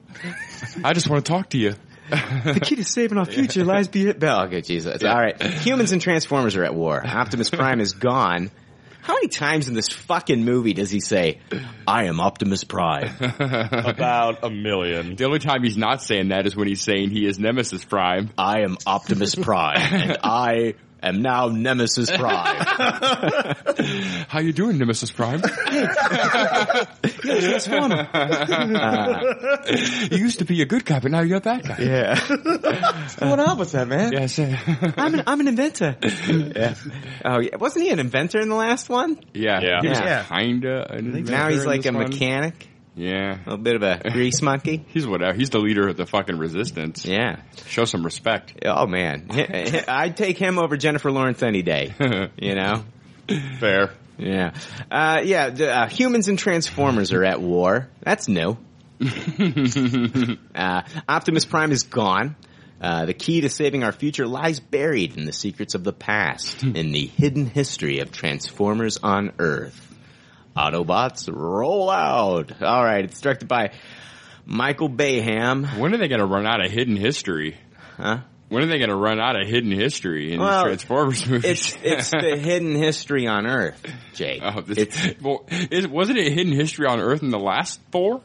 I 0.83 0.93
just 0.93 1.09
want 1.09 1.25
to 1.25 1.31
talk 1.31 1.49
to 1.51 1.57
you. 1.57 1.73
The 2.09 2.59
key 2.63 2.75
to 2.75 2.83
saving 2.83 3.17
our 3.17 3.25
future 3.25 3.65
lies 3.65 3.87
be 3.87 4.07
it. 4.07 4.23
Okay, 4.23 4.61
Jesus. 4.61 5.03
All 5.03 5.15
right. 5.15 5.41
Humans 5.41 5.91
and 5.91 5.99
Transformers 5.99 6.55
are 6.55 6.63
at 6.63 6.75
war. 6.75 7.03
Optimus 7.03 7.49
Prime 7.49 7.81
is 7.81 7.93
gone. 7.93 8.51
How 9.05 9.13
many 9.13 9.27
times 9.27 9.67
in 9.67 9.75
this 9.75 9.89
fucking 9.89 10.43
movie 10.43 10.73
does 10.73 10.89
he 10.89 10.99
say, 10.99 11.39
I 11.87 12.05
am 12.05 12.19
Optimus 12.19 12.63
Prime? 12.63 13.11
About 13.19 14.43
a 14.43 14.49
million. 14.49 15.15
The 15.15 15.25
only 15.25 15.37
time 15.37 15.61
he's 15.61 15.77
not 15.77 16.01
saying 16.01 16.29
that 16.29 16.47
is 16.47 16.55
when 16.55 16.67
he's 16.67 16.81
saying 16.81 17.11
he 17.11 17.27
is 17.27 17.37
Nemesis 17.37 17.85
Prime. 17.85 18.31
I 18.35 18.61
am 18.61 18.77
Optimus 18.87 19.35
Prime, 19.35 19.77
and 19.77 20.17
I 20.23 20.73
am 21.03 21.21
now 21.21 21.47
Nemesis 21.49 22.09
Prime. 22.11 22.55
How 24.27 24.39
you 24.39 24.53
doing, 24.53 24.77
Nemesis 24.77 25.11
Prime? 25.11 25.41
Transformer. 27.03 28.07
you 30.11 30.17
used 30.17 30.39
to 30.39 30.45
be 30.45 30.61
a 30.61 30.65
good 30.65 30.85
guy, 30.85 30.99
but 30.99 31.11
now 31.11 31.21
you're 31.21 31.37
a 31.37 31.41
bad 31.41 31.63
guy. 31.67 31.77
Yeah. 31.79 32.19
what 33.19 33.39
up 33.39 33.57
with 33.59 33.71
that, 33.73 33.87
man? 33.87 34.11
Yes. 34.11 34.37
I'm 34.39 35.13
an, 35.15 35.23
I'm 35.27 35.39
an 35.39 35.47
inventor. 35.47 35.95
yeah. 36.01 36.75
Oh, 37.23 37.39
yeah. 37.39 37.55
Wasn't 37.57 37.83
he 37.85 37.91
an 37.91 37.99
inventor 37.99 38.39
in 38.39 38.49
the 38.49 38.55
last 38.55 38.89
one? 38.89 39.19
Yeah. 39.33 39.59
Yeah. 39.61 39.81
He 39.81 39.89
was 39.89 39.99
Yeah. 39.99 40.23
kinda 40.23 40.91
an 40.91 41.11
Now 41.11 41.17
inventor 41.17 41.49
he's 41.51 41.61
in 41.61 41.67
like 41.67 41.81
this 41.83 41.91
a 41.91 41.97
one. 41.97 42.09
mechanic. 42.09 42.69
Yeah. 42.95 43.37
A 43.45 43.49
little 43.49 43.57
bit 43.57 43.75
of 43.75 43.83
a 43.83 44.09
grease 44.13 44.41
monkey. 44.41 44.85
He's 44.87 45.05
whatever. 45.05 45.37
He's 45.37 45.49
the 45.49 45.59
leader 45.59 45.87
of 45.87 45.97
the 45.97 46.05
fucking 46.05 46.37
resistance. 46.37 47.05
Yeah. 47.05 47.41
Show 47.67 47.85
some 47.85 48.03
respect. 48.03 48.53
Oh 48.65 48.87
man, 48.87 49.27
I'd 49.87 50.15
take 50.15 50.37
him 50.37 50.57
over 50.57 50.77
Jennifer 50.77 51.11
Lawrence 51.11 51.43
any 51.43 51.61
day. 51.61 51.93
You 52.37 52.55
know. 52.55 52.85
Fair. 53.59 53.91
Yeah. 54.17 54.53
Uh, 54.89 55.21
yeah. 55.23 55.49
The, 55.49 55.71
uh, 55.75 55.87
humans 55.87 56.27
and 56.29 56.39
Transformers 56.39 57.11
are 57.11 57.23
at 57.25 57.41
war. 57.41 57.89
That's 58.01 58.27
new. 58.29 58.57
uh, 60.55 60.81
Optimus 61.09 61.43
Prime 61.45 61.71
is 61.71 61.83
gone. 61.83 62.35
Uh, 62.79 63.05
the 63.05 63.13
key 63.13 63.41
to 63.41 63.49
saving 63.49 63.83
our 63.83 63.91
future 63.91 64.27
lies 64.27 64.59
buried 64.59 65.17
in 65.17 65.25
the 65.25 65.33
secrets 65.33 65.75
of 65.75 65.83
the 65.83 65.93
past, 65.93 66.61
in 66.61 66.91
the 66.91 67.05
hidden 67.05 67.45
history 67.45 67.99
of 67.99 68.11
Transformers 68.11 68.97
on 69.01 69.31
Earth. 69.39 69.84
Autobots, 70.55 71.29
roll 71.33 71.89
out! 71.89 72.61
All 72.61 72.83
right, 72.83 73.03
it's 73.03 73.19
directed 73.19 73.47
by 73.49 73.71
Michael 74.45 74.87
Bayham. 74.89 75.65
When 75.77 75.93
are 75.93 75.97
they 75.97 76.07
going 76.07 76.21
to 76.21 76.25
run 76.25 76.47
out 76.47 76.63
of 76.63 76.71
hidden 76.71 76.95
history? 76.95 77.57
Huh? 77.97 78.19
When 78.55 78.63
are 78.63 78.67
they 78.67 78.77
going 78.77 78.89
to 78.89 78.95
run 78.95 79.19
out 79.19 79.35
of 79.39 79.45
hidden 79.45 79.71
history 79.71 80.31
in 80.33 80.39
Well, 80.39 80.63
these 80.63 80.63
Transformers 80.85 81.27
movies? 81.27 81.43
It's 81.51 81.77
it's 81.83 82.09
the 82.11 82.37
hidden 82.41 82.73
history 82.73 83.27
on 83.27 83.45
Earth, 83.45 83.85
Jake. 84.13 84.41
Oh, 84.41 84.61
this, 84.61 84.77
It's 84.77 85.21
well, 85.21 85.45
is, 85.49 85.85
wasn't 85.89 86.19
it 86.19 86.31
hidden 86.31 86.53
history 86.53 86.87
on 86.87 87.01
Earth 87.01 87.21
in 87.21 87.31
the 87.31 87.37
last 87.37 87.81
four? 87.91 88.21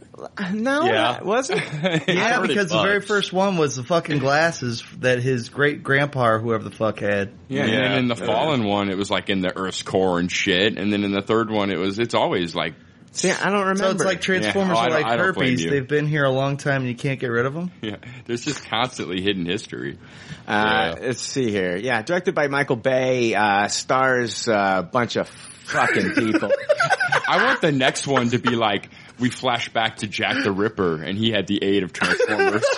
no, 0.53 0.85
Yeah. 0.85 1.21
was 1.25 1.51
it? 1.51 1.59
Yeah, 2.09 2.39
Pretty 2.39 2.55
because 2.55 2.71
the 2.71 2.81
very 2.81 3.01
first 3.01 3.33
one 3.33 3.57
was 3.57 3.75
the 3.75 3.83
fucking 3.83 4.19
glasses 4.21 4.85
that 5.01 5.21
his 5.21 5.49
great 5.49 5.83
grandpa 5.83 6.29
or 6.29 6.39
whoever 6.39 6.63
the 6.63 6.71
fuck 6.71 7.01
had. 7.01 7.33
Yeah, 7.49 7.63
and 7.65 7.73
Yeah. 7.73 7.81
then 7.89 7.99
in 7.99 8.07
the 8.09 8.15
Fallen 8.15 8.63
one, 8.63 8.89
it 8.89 8.97
was 8.97 9.11
like 9.11 9.31
in 9.31 9.41
the 9.41 9.53
Earth's 9.57 9.83
core 9.83 10.21
and 10.21 10.31
shit. 10.31 10.79
And 10.79 10.93
then 10.93 11.03
in 11.03 11.11
the 11.11 11.23
third 11.23 11.51
one, 11.51 11.71
it 11.73 11.79
was 11.79 11.99
it's 11.99 12.15
always 12.15 12.55
like 12.55 12.75
See, 13.13 13.31
I 13.31 13.51
don't 13.51 13.61
remember. 13.61 13.83
So 13.85 13.91
it's 13.91 14.05
like 14.05 14.21
Transformers 14.21 14.77
Yeah. 14.77 14.83
Oh, 14.83 14.87
are 14.87 14.91
like 14.91 15.05
I 15.05 15.17
herpes. 15.17 15.65
They've 15.65 15.87
been 15.87 16.07
here 16.07 16.25
a 16.25 16.31
long 16.31 16.57
time 16.57 16.83
and 16.83 16.89
you 16.89 16.95
can't 16.95 17.19
get 17.19 17.27
rid 17.27 17.45
of 17.45 17.55
them. 17.55 17.73
yeah, 17.83 17.97
there's 18.27 18.45
just 18.45 18.65
constantly 18.67 19.21
hidden 19.21 19.47
history. 19.47 19.99
Uh, 20.47 20.95
Yeah. 20.97 21.07
Let's 21.09 21.21
see 21.21 21.51
here. 21.51 21.77
Yeah, 21.77 22.03
directed 22.03 22.35
by 22.35 22.47
Michael 22.49 22.77
Bay. 22.77 23.35
Uh, 23.35 23.67
stars 23.69 24.47
a 24.47 24.89
bunch 24.91 25.17
of 25.17 25.29
fucking 25.29 26.13
people. 26.13 26.51
I 27.29 27.45
want 27.45 27.61
the 27.61 27.73
next 27.73 28.07
one 28.07 28.31
to 28.31 28.39
be 28.39 28.55
like 28.57 28.89
we 29.19 29.29
flash 29.31 29.69
back 29.73 29.97
to 29.99 30.07
Jack 30.07 30.43
the 30.45 30.53
Ripper, 30.53 31.03
and 31.03 31.19
he 31.19 31.31
had 31.33 31.47
the 31.49 31.63
aid 31.63 31.83
of 31.83 31.93
Transformers. 31.93 32.65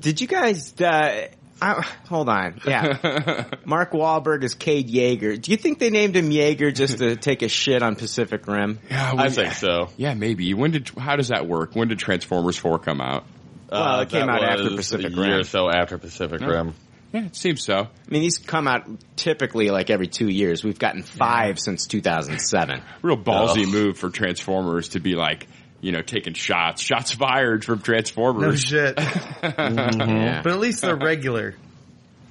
Did 0.00 0.20
you 0.20 0.26
guys? 0.26 0.78
Uh, 0.80 1.28
I, 1.60 1.82
hold 2.08 2.28
on. 2.28 2.60
Yeah, 2.66 3.44
Mark 3.64 3.92
Wahlberg 3.92 4.42
is 4.44 4.54
Cade 4.54 4.88
Yeager. 4.88 5.40
Do 5.40 5.50
you 5.50 5.56
think 5.56 5.78
they 5.78 5.90
named 5.90 6.14
him 6.16 6.30
Yeager 6.30 6.74
just 6.74 6.98
to 6.98 7.16
take 7.28 7.42
a 7.42 7.48
shit 7.48 7.82
on 7.82 7.96
Pacific 7.96 8.46
Rim? 8.46 8.78
yeah, 8.90 9.12
I 9.16 9.24
we- 9.24 9.30
think 9.30 9.54
so. 9.54 9.88
Yeah, 9.96 10.14
maybe. 10.14 10.52
When 10.54 10.72
did? 10.72 10.88
How 10.98 11.16
does 11.16 11.28
that 11.28 11.46
work? 11.46 11.74
When 11.74 11.88
did 11.88 11.98
Transformers 11.98 12.56
Four 12.56 12.78
come 12.78 13.00
out? 13.00 13.24
Well, 13.70 14.00
it 14.00 14.10
came 14.10 14.28
Uh, 14.28 14.32
out 14.32 14.44
after 14.44 14.64
was 14.64 14.74
Pacific 14.76 15.06
a 15.06 15.10
year 15.10 15.22
Rim. 15.22 15.40
or 15.40 15.44
so 15.44 15.68
after 15.70 15.98
Pacific 15.98 16.40
Rim. 16.40 16.74
Yeah, 17.12 17.24
it 17.26 17.36
seems 17.36 17.62
so. 17.64 17.74
I 17.74 17.88
mean, 18.10 18.20
these 18.22 18.38
come 18.38 18.68
out 18.68 18.82
typically 19.16 19.70
like 19.70 19.90
every 19.90 20.06
two 20.08 20.28
years. 20.28 20.62
We've 20.62 20.78
gotten 20.78 21.02
five 21.02 21.58
since 21.58 21.86
2007. 21.86 22.82
Real 23.02 23.16
ballsy 23.16 23.62
Ugh. 23.62 23.68
move 23.72 23.98
for 23.98 24.10
Transformers 24.10 24.90
to 24.90 25.00
be 25.00 25.14
like, 25.14 25.46
you 25.86 25.92
know, 25.92 26.02
taking 26.02 26.34
shots, 26.34 26.82
shots 26.82 27.12
fired 27.12 27.64
from 27.64 27.80
Transformers. 27.80 28.72
No 28.72 28.92
Transformers. 28.92 29.14
shit. 29.44 29.56
Yeah, 30.08 30.42
But 30.42 30.52
at 30.52 30.58
least 30.58 30.82
they're 30.82 30.96
regular. 30.96 31.54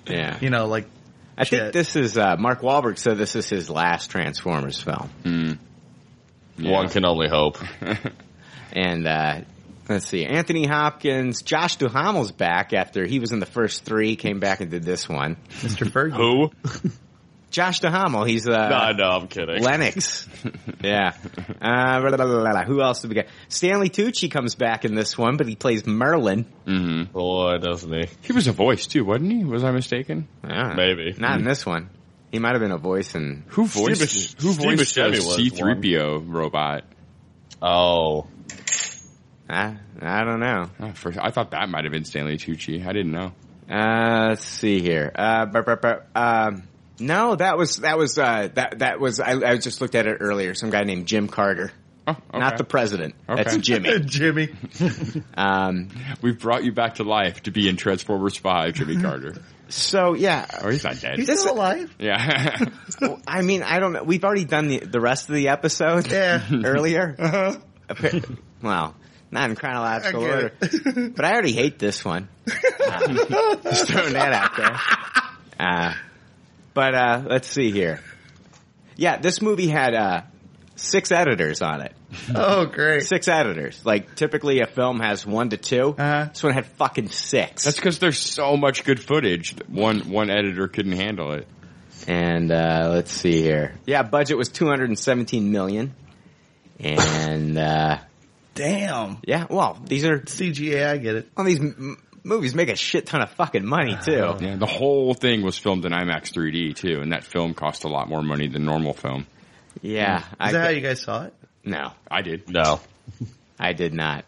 yeah. 0.06 0.38
You 0.42 0.50
know, 0.50 0.66
like 0.68 0.88
I 1.38 1.46
think 1.46 1.72
this 1.72 1.96
is 1.96 2.18
uh, 2.18 2.36
Mark 2.38 2.60
Wahlberg 2.60 2.98
said 2.98 3.18
this 3.18 3.36
is 3.38 3.48
his 3.48 3.70
last 3.70 4.12
Transformers 4.12 4.82
film, 4.82 5.58
Yeah. 6.58 6.72
One 6.72 6.90
can 6.90 7.06
only 7.06 7.30
hope. 7.30 7.58
and 8.74 9.08
uh, 9.08 9.42
let's 9.88 10.08
see, 10.08 10.26
Anthony 10.26 10.66
Hopkins, 10.66 11.42
Josh 11.42 11.78
Duhamel's 11.78 12.34
back 12.34 12.74
after 12.74 13.06
he 13.06 13.20
was 13.20 13.32
in 13.32 13.40
the 13.40 13.46
first 13.46 13.86
three, 13.86 14.18
came 14.18 14.42
back 14.42 14.60
and 14.60 14.70
did 14.70 14.84
this 14.84 15.08
one. 15.08 15.38
Mr. 15.62 15.88
Fergie. 15.90 16.16
Who? 16.18 16.90
Josh 17.56 17.80
Duhamel, 17.80 18.26
he's 18.26 18.46
uh, 18.50 18.68
no, 18.68 18.92
no, 18.92 19.10
I'm 19.12 19.28
kidding. 19.30 19.64
Lennox. 19.64 20.28
yeah. 20.84 21.14
Uh, 21.62 22.02
blah, 22.02 22.10
blah, 22.10 22.18
blah, 22.18 22.26
blah, 22.26 22.52
blah. 22.52 22.64
Who 22.66 22.82
else 22.82 23.00
did 23.02 23.08
we 23.08 23.16
get? 23.16 23.30
Stanley 23.48 23.90
Tucci 23.90 24.30
comes 24.30 24.56
back 24.56 24.84
in 24.84 24.94
this 24.94 25.18
one, 25.18 25.38
but 25.38 25.48
he 25.48 25.56
plays 25.56 25.88
Merlin. 25.88 26.44
Boy, 27.14 27.58
doesn't 27.60 27.94
he? 27.94 28.10
He 28.24 28.34
was 28.34 28.48
a 28.48 28.52
voice 28.52 28.88
too, 28.88 29.06
wasn't 29.06 29.32
he? 29.32 29.46
Was 29.46 29.64
I 29.64 29.72
mistaken? 29.72 30.28
Ah, 30.44 30.74
Maybe. 30.76 31.16
Not 31.18 31.40
in 31.40 31.46
this 31.46 31.66
one. 31.66 31.90
He 32.30 32.40
might 32.40 32.52
have 32.52 32.60
been 32.60 32.74
a 32.74 32.78
voice 32.78 33.16
in. 33.16 33.46
Who 33.48 33.66
voiced 33.66 34.02
Steve- 34.10 34.42
who 34.42 34.52
voiced 34.52 34.94
the 34.96 35.22
C 35.22 35.50
three 35.50 35.76
PO 35.96 36.24
robot? 36.28 36.84
Oh, 37.62 38.28
I, 39.50 39.78
I 40.02 40.24
don't 40.26 40.42
know. 40.42 40.70
Oh, 40.82 40.92
for, 40.92 41.14
I 41.18 41.32
thought 41.32 41.52
that 41.52 41.70
might 41.70 41.86
have 41.86 41.94
been 41.94 42.04
Stanley 42.04 42.38
Tucci. 42.38 42.86
I 42.86 42.92
didn't 42.92 43.12
know. 43.14 43.32
Uh, 43.70 44.26
let's 44.30 44.44
see 44.44 44.82
here. 44.82 45.10
Uh, 45.16 45.46
bur- 45.46 45.64
bur- 45.64 45.76
bur- 45.78 46.06
um, 46.16 46.64
no, 47.00 47.36
that 47.36 47.58
was 47.58 47.78
that 47.78 47.98
was 47.98 48.18
uh, 48.18 48.50
that 48.56 48.80
that 48.80 49.00
was. 49.00 49.20
I, 49.20 49.32
I 49.34 49.58
just 49.58 49.82
looked 49.82 49.96
at 49.96 50.08
it 50.08 50.18
earlier. 50.20 50.54
Some 50.54 50.70
guy 50.70 50.84
named 50.84 51.08
Jim 51.08 51.28
Carter, 51.28 51.72
Oh, 52.08 52.12
okay. 52.12 52.40
not 52.40 52.58
the 52.58 52.64
president. 52.64 53.16
That's 53.28 53.58
Jimmy. 53.58 54.00
Jimmy. 54.06 54.50
Um, 55.38 55.90
We've 56.22 56.40
brought 56.40 56.64
you 56.64 56.72
back 56.72 56.96
to 56.96 57.04
life 57.04 57.44
to 57.44 57.52
be 57.52 57.68
in 57.68 57.78
Transformers 57.78 58.38
Five, 58.38 58.74
Jimmy 58.76 58.98
Carter. 59.02 59.36
so 59.70 60.14
yeah, 60.14 60.46
Oh, 60.62 60.70
he's 60.70 60.84
not 60.84 61.00
dead. 61.02 61.18
He's 61.18 61.28
This- 61.28 61.42
still 61.42 61.56
alive. 61.56 61.94
yeah. 62.00 62.58
I 63.28 63.42
mean, 63.42 63.64
I 63.64 63.80
don't 63.80 63.94
know. 63.94 64.04
We've 64.04 64.24
already 64.24 64.46
done 64.46 64.68
the 64.68 64.80
the 64.80 65.02
rest 65.02 65.30
of 65.30 65.36
the 65.36 65.50
episode 65.50 66.10
Yeah. 66.12 66.42
earlier. 66.64 67.16
Uh-huh. 67.18 67.58
Appa- 67.90 68.22
Well, 68.62 68.96
not 69.32 69.50
in 69.50 69.56
chronological 69.56 70.24
order, 70.24 70.52
but 70.60 71.26
I 71.26 71.34
already 71.34 71.52
hate 71.54 71.78
this 71.80 72.06
one. 72.06 72.30
Uh, 72.48 73.56
just 73.64 73.88
throwing 73.90 74.14
that 74.14 74.32
out 74.34 74.56
there. 74.56 74.80
Uh, 75.60 75.94
but 76.76 76.94
uh, 76.94 77.24
let's 77.28 77.48
see 77.48 77.72
here. 77.72 78.00
Yeah, 78.96 79.18
this 79.18 79.42
movie 79.42 79.68
had 79.68 79.96
uh, 79.96 80.22
six 80.76 81.12
editors 81.12 81.64
on 81.64 81.82
it. 81.82 81.94
Oh, 82.34 82.66
great. 82.68 83.04
Six 83.08 83.28
editors. 83.28 83.82
Like 83.86 84.16
typically 84.16 84.62
a 84.62 84.68
film 84.68 85.02
has 85.02 85.26
one 85.26 85.50
to 85.50 85.58
2 85.58 85.96
Uh-huh. 85.98 86.26
This 86.32 86.44
one 86.44 86.54
had 86.54 86.66
fucking 86.66 87.10
six. 87.10 87.66
That's 87.66 87.76
because 87.76 88.00
there's 88.00 88.20
so 88.20 88.56
much 88.56 88.86
good 88.86 89.02
footage. 89.04 89.56
that 89.56 89.70
One 89.70 90.00
one 90.10 90.30
editor 90.30 90.70
couldn't 90.70 90.94
handle 90.94 91.34
it. 91.34 91.46
And 92.08 92.52
uh, 92.52 92.90
let's 92.94 93.12
see 93.12 93.42
here. 93.42 93.76
Yeah, 93.86 94.04
budget 94.04 94.38
was 94.38 94.48
217 94.50 95.52
million. 95.52 95.94
And 96.80 97.58
uh, 97.58 97.98
Damn. 98.56 99.18
yeah, 99.26 99.48
well, 99.50 99.78
these 99.86 100.06
are 100.06 100.20
CGA, 100.20 100.88
I 100.88 100.98
get 100.98 101.16
it. 101.16 101.30
well, 101.36 101.46
these 101.46 101.60
m- 101.60 101.98
movies 102.26 102.54
make 102.56 102.70
a 102.70 102.76
shit 102.76 103.06
ton 103.06 103.22
of 103.22 103.30
fucking 103.32 103.66
money 103.66 103.98
too. 104.04 104.36
Yeah, 104.42 104.56
the 104.58 104.66
whole 104.66 105.14
thing 105.14 105.42
was 105.44 105.58
filmed 105.58 105.86
in 105.86 105.92
IMAX 105.92 106.34
3D 106.34 106.76
too, 106.76 107.00
and 107.02 107.12
that 107.14 107.24
film 107.24 107.54
cost 107.54 107.84
a 107.84 107.88
lot 107.88 108.10
more 108.10 108.22
money 108.22 108.48
than 108.48 108.66
normal 108.66 108.94
film. 108.94 109.28
Yeah, 109.82 110.20
Is 110.20 110.26
I 110.40 110.52
that 110.54 110.64
how 110.64 110.70
you 110.70 110.82
guys 110.82 111.02
saw 111.02 111.26
it? 111.26 111.34
no, 111.64 111.92
I 112.10 112.22
did. 112.22 112.50
no. 112.50 112.80
I 113.60 113.74
did 113.74 113.94
not. 113.94 114.26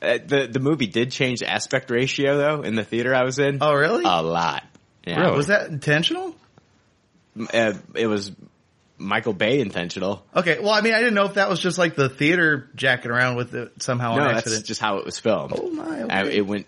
Uh, 0.00 0.18
the 0.24 0.46
the 0.46 0.60
movie 0.60 0.86
did 0.86 1.10
change 1.10 1.42
aspect 1.42 1.90
ratio 1.90 2.36
though 2.38 2.62
in 2.62 2.76
the 2.76 2.84
theater 2.84 3.12
I 3.14 3.24
was 3.24 3.38
in. 3.40 3.58
Oh, 3.60 3.72
really? 3.74 4.04
a 4.04 4.22
lot. 4.22 4.62
Yeah, 5.04 5.20
Really? 5.22 5.36
Was 5.36 5.46
that 5.48 5.68
intentional? 5.68 6.36
Uh, 7.52 7.72
it 7.94 8.06
was 8.06 8.30
Michael 8.98 9.32
Bay 9.32 9.60
intentional. 9.60 10.24
Okay, 10.34 10.58
well, 10.60 10.70
I 10.70 10.80
mean, 10.82 10.92
I 10.92 10.98
didn't 10.98 11.14
know 11.14 11.24
if 11.24 11.34
that 11.34 11.48
was 11.48 11.60
just 11.60 11.78
like 11.78 11.94
the 11.96 12.08
theater 12.08 12.68
jacking 12.74 13.10
around 13.10 13.36
with 13.36 13.54
it 13.54 13.82
somehow 13.82 14.16
no, 14.16 14.22
on 14.24 14.34
that's 14.34 14.62
just 14.62 14.80
how 14.80 14.98
it 14.98 15.04
was 15.04 15.18
filmed. 15.18 15.52
Oh 15.56 15.70
my, 15.70 16.02
okay. 16.02 16.14
Uh, 16.14 16.26
it 16.26 16.46
went 16.46 16.66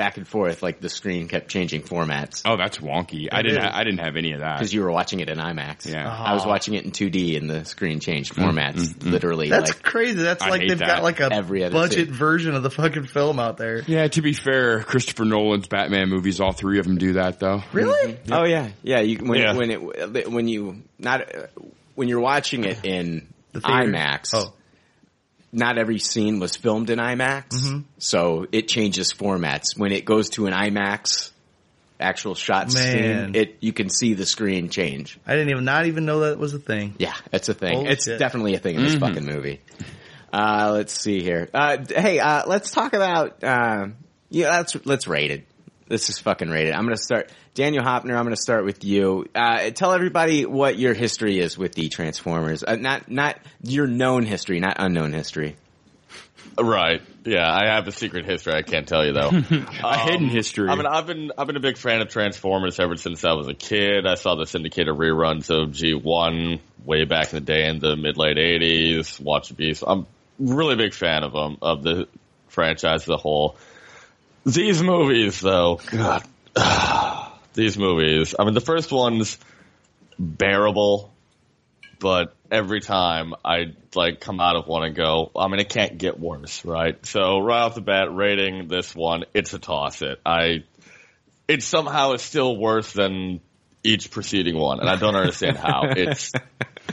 back 0.00 0.16
and 0.16 0.26
forth, 0.26 0.62
like 0.62 0.80
the 0.80 0.88
screen 0.88 1.28
kept 1.28 1.48
changing 1.48 1.82
formats. 1.82 2.40
Oh, 2.46 2.56
that's 2.56 2.78
wonky. 2.78 3.28
I 3.30 3.42
didn't. 3.42 3.62
Ha- 3.62 3.72
I 3.74 3.84
didn't 3.84 4.00
have 4.00 4.16
any 4.16 4.32
of 4.32 4.40
that. 4.40 4.56
Because 4.56 4.72
you 4.72 4.80
were 4.82 4.90
watching 4.90 5.20
it 5.20 5.28
in 5.28 5.36
IMAX. 5.36 5.86
Yeah. 5.92 6.08
I 6.10 6.32
was 6.32 6.46
Oh. 6.46 6.48
watching 6.48 6.72
it 6.72 6.84
in 6.86 6.90
2D 6.90 7.36
and 7.36 7.50
the 7.50 7.66
screen 7.66 8.00
changed 8.00 8.34
Mm, 8.34 8.44
formats 8.52 9.04
literally 9.04 9.50
That's 9.50 9.70
like 9.74 9.82
crazy. 9.82 10.14
That's 10.22 10.42
I 10.42 10.48
like 10.48 10.62
they've 10.66 10.78
that. 10.78 10.86
got 10.86 11.02
like 11.02 11.20
a 11.20 11.30
Every 11.30 11.68
budget 11.68 12.06
scene. 12.06 12.14
version 12.14 12.54
of 12.54 12.62
the 12.62 12.70
fucking 12.70 13.06
film 13.08 13.38
out 13.38 13.58
there. 13.58 13.82
yeah. 13.86 14.08
To 14.08 14.22
be 14.22 14.32
fair, 14.32 14.80
Christopher 14.82 15.26
Nolan's 15.26 15.68
Batman 15.68 16.08
movies, 16.08 16.40
all 16.40 16.52
three 16.52 16.78
of 16.78 16.86
them 16.86 16.96
do 16.96 17.12
that 17.14 17.38
though. 17.38 17.62
Really? 17.72 18.16
Oh 18.32 18.44
yeah, 18.44 18.70
yeah. 18.82 19.00
You, 19.00 19.18
when 19.18 19.38
Yeah. 19.40 19.52
when 19.54 19.70
it 19.70 20.30
when 20.32 20.48
you 20.48 20.82
not 20.98 21.20
uh, 21.34 21.46
when 21.94 22.08
you're 22.08 22.20
watching 22.20 22.64
it 22.64 22.84
in 22.84 23.26
The 23.52 23.60
theater. 23.60 23.90
IMAX. 23.92 24.30
Oh. 24.34 24.54
Not 25.52 25.78
every 25.78 25.98
scene 25.98 26.38
was 26.38 26.54
filmed 26.56 26.90
in 26.90 26.98
IMAX, 27.00 27.48
Mm-hmm. 27.48 27.78
so 27.98 28.46
it 28.52 28.68
changes 28.68 29.12
formats. 29.12 29.76
When 29.76 29.90
it 29.92 30.04
goes 30.04 30.30
to 30.30 30.46
an 30.46 30.52
IMAX 30.52 31.32
actual 31.98 32.34
shot 32.34 32.72
Man. 32.72 33.32
scene, 33.32 33.34
it 33.34 33.56
you 33.60 33.72
can 33.72 33.88
see 33.90 34.14
the 34.14 34.24
screen 34.26 34.68
change. 34.70 35.18
I 35.26 35.32
didn't 35.32 35.50
even 35.50 35.64
not 35.64 35.86
even 35.86 36.06
know 36.06 36.20
that 36.20 36.38
was 36.38 36.54
a 36.54 36.58
thing. 36.60 36.94
Yeah, 36.98 37.14
it's 37.32 37.48
a 37.48 37.54
thing. 37.54 37.74
Holy 37.78 37.88
it's 37.90 38.04
shit. 38.04 38.18
definitely 38.18 38.54
a 38.54 38.58
thing 38.58 38.76
in 38.76 38.82
this 38.84 38.94
Mm-hmm. 38.94 39.04
fucking 39.04 39.24
movie. 39.26 39.60
Uh, 40.32 40.70
let's 40.72 40.92
see 40.92 41.20
here. 41.22 41.48
Uh, 41.52 41.78
hey, 41.88 42.20
uh, 42.20 42.44
let's 42.46 42.70
talk 42.70 42.92
about, 42.92 43.42
uh, 43.42 43.88
yeah, 44.30 44.50
let's, 44.58 44.76
let's 44.86 45.08
rate 45.08 45.32
it. 45.32 45.44
This 45.90 46.08
is 46.08 46.20
fucking 46.20 46.48
rated. 46.48 46.72
I'm 46.72 46.84
gonna 46.84 46.96
start, 46.96 47.32
Daniel 47.54 47.82
Hopner, 47.82 48.16
I'm 48.16 48.22
gonna 48.24 48.36
start 48.36 48.64
with 48.64 48.84
you. 48.84 49.26
Uh, 49.34 49.70
tell 49.70 49.92
everybody 49.92 50.46
what 50.46 50.78
your 50.78 50.94
history 50.94 51.40
is 51.40 51.58
with 51.58 51.72
the 51.72 51.88
Transformers. 51.88 52.62
Uh, 52.62 52.76
not, 52.76 53.10
not 53.10 53.38
your 53.60 53.88
known 53.88 54.24
history, 54.24 54.60
not 54.60 54.76
unknown 54.78 55.12
history. 55.12 55.56
Right. 56.56 57.02
Yeah, 57.24 57.50
I 57.52 57.74
have 57.74 57.88
a 57.88 57.92
secret 57.92 58.24
history 58.24 58.54
I 58.54 58.62
can't 58.62 58.86
tell 58.86 59.04
you 59.04 59.12
though. 59.12 59.30
A 59.84 59.98
hidden 59.98 60.28
history. 60.28 60.68
I 60.68 60.76
mean, 60.76 60.86
I've 60.86 61.08
been 61.08 61.32
I've 61.36 61.48
been 61.48 61.56
a 61.56 61.60
big 61.60 61.76
fan 61.76 62.00
of 62.00 62.08
Transformers 62.08 62.78
ever 62.78 62.96
since 62.96 63.24
I 63.24 63.32
was 63.32 63.48
a 63.48 63.54
kid. 63.54 64.06
I 64.06 64.14
saw 64.14 64.36
the 64.36 64.46
syndicated 64.46 64.94
reruns 64.94 65.50
of 65.50 65.70
G1 65.70 66.60
way 66.84 67.04
back 67.04 67.32
in 67.32 67.38
the 67.38 67.44
day 67.44 67.66
in 67.68 67.78
the 67.80 67.96
mid 67.96 68.16
late 68.16 68.36
'80s. 68.36 69.20
Watched 69.20 69.56
Beast. 69.56 69.82
I'm 69.86 70.06
really 70.38 70.74
a 70.74 70.76
big 70.76 70.94
fan 70.94 71.24
of 71.24 71.32
them 71.32 71.58
of 71.62 71.82
the 71.82 72.08
franchise 72.48 73.02
as 73.02 73.08
a 73.08 73.16
whole. 73.16 73.56
These 74.52 74.82
movies, 74.82 75.40
though, 75.40 75.80
God, 75.90 76.24
these 77.54 77.78
movies. 77.78 78.34
I 78.38 78.44
mean, 78.44 78.54
the 78.54 78.60
first 78.60 78.90
one's 78.90 79.38
bearable, 80.18 81.12
but 82.00 82.34
every 82.50 82.80
time 82.80 83.34
I 83.44 83.74
like 83.94 84.20
come 84.20 84.40
out 84.40 84.56
of 84.56 84.66
one 84.66 84.84
and 84.84 84.94
go, 84.94 85.30
I 85.36 85.46
mean, 85.48 85.60
it 85.60 85.68
can't 85.68 85.98
get 85.98 86.18
worse, 86.18 86.64
right? 86.64 87.04
So 87.06 87.38
right 87.38 87.62
off 87.62 87.76
the 87.76 87.80
bat, 87.80 88.12
rating 88.12 88.66
this 88.68 88.94
one, 88.94 89.24
it's 89.34 89.52
a 89.54 89.58
toss. 89.58 90.02
It, 90.02 90.20
I, 90.26 90.64
it 91.46 91.62
somehow 91.62 92.12
is 92.12 92.22
still 92.22 92.56
worse 92.56 92.92
than 92.92 93.40
each 93.84 94.10
preceding 94.10 94.58
one, 94.58 94.80
and 94.80 94.88
I 94.88 94.96
don't 94.96 95.14
understand 95.14 95.56
how. 95.56 95.84
It's 95.96 96.32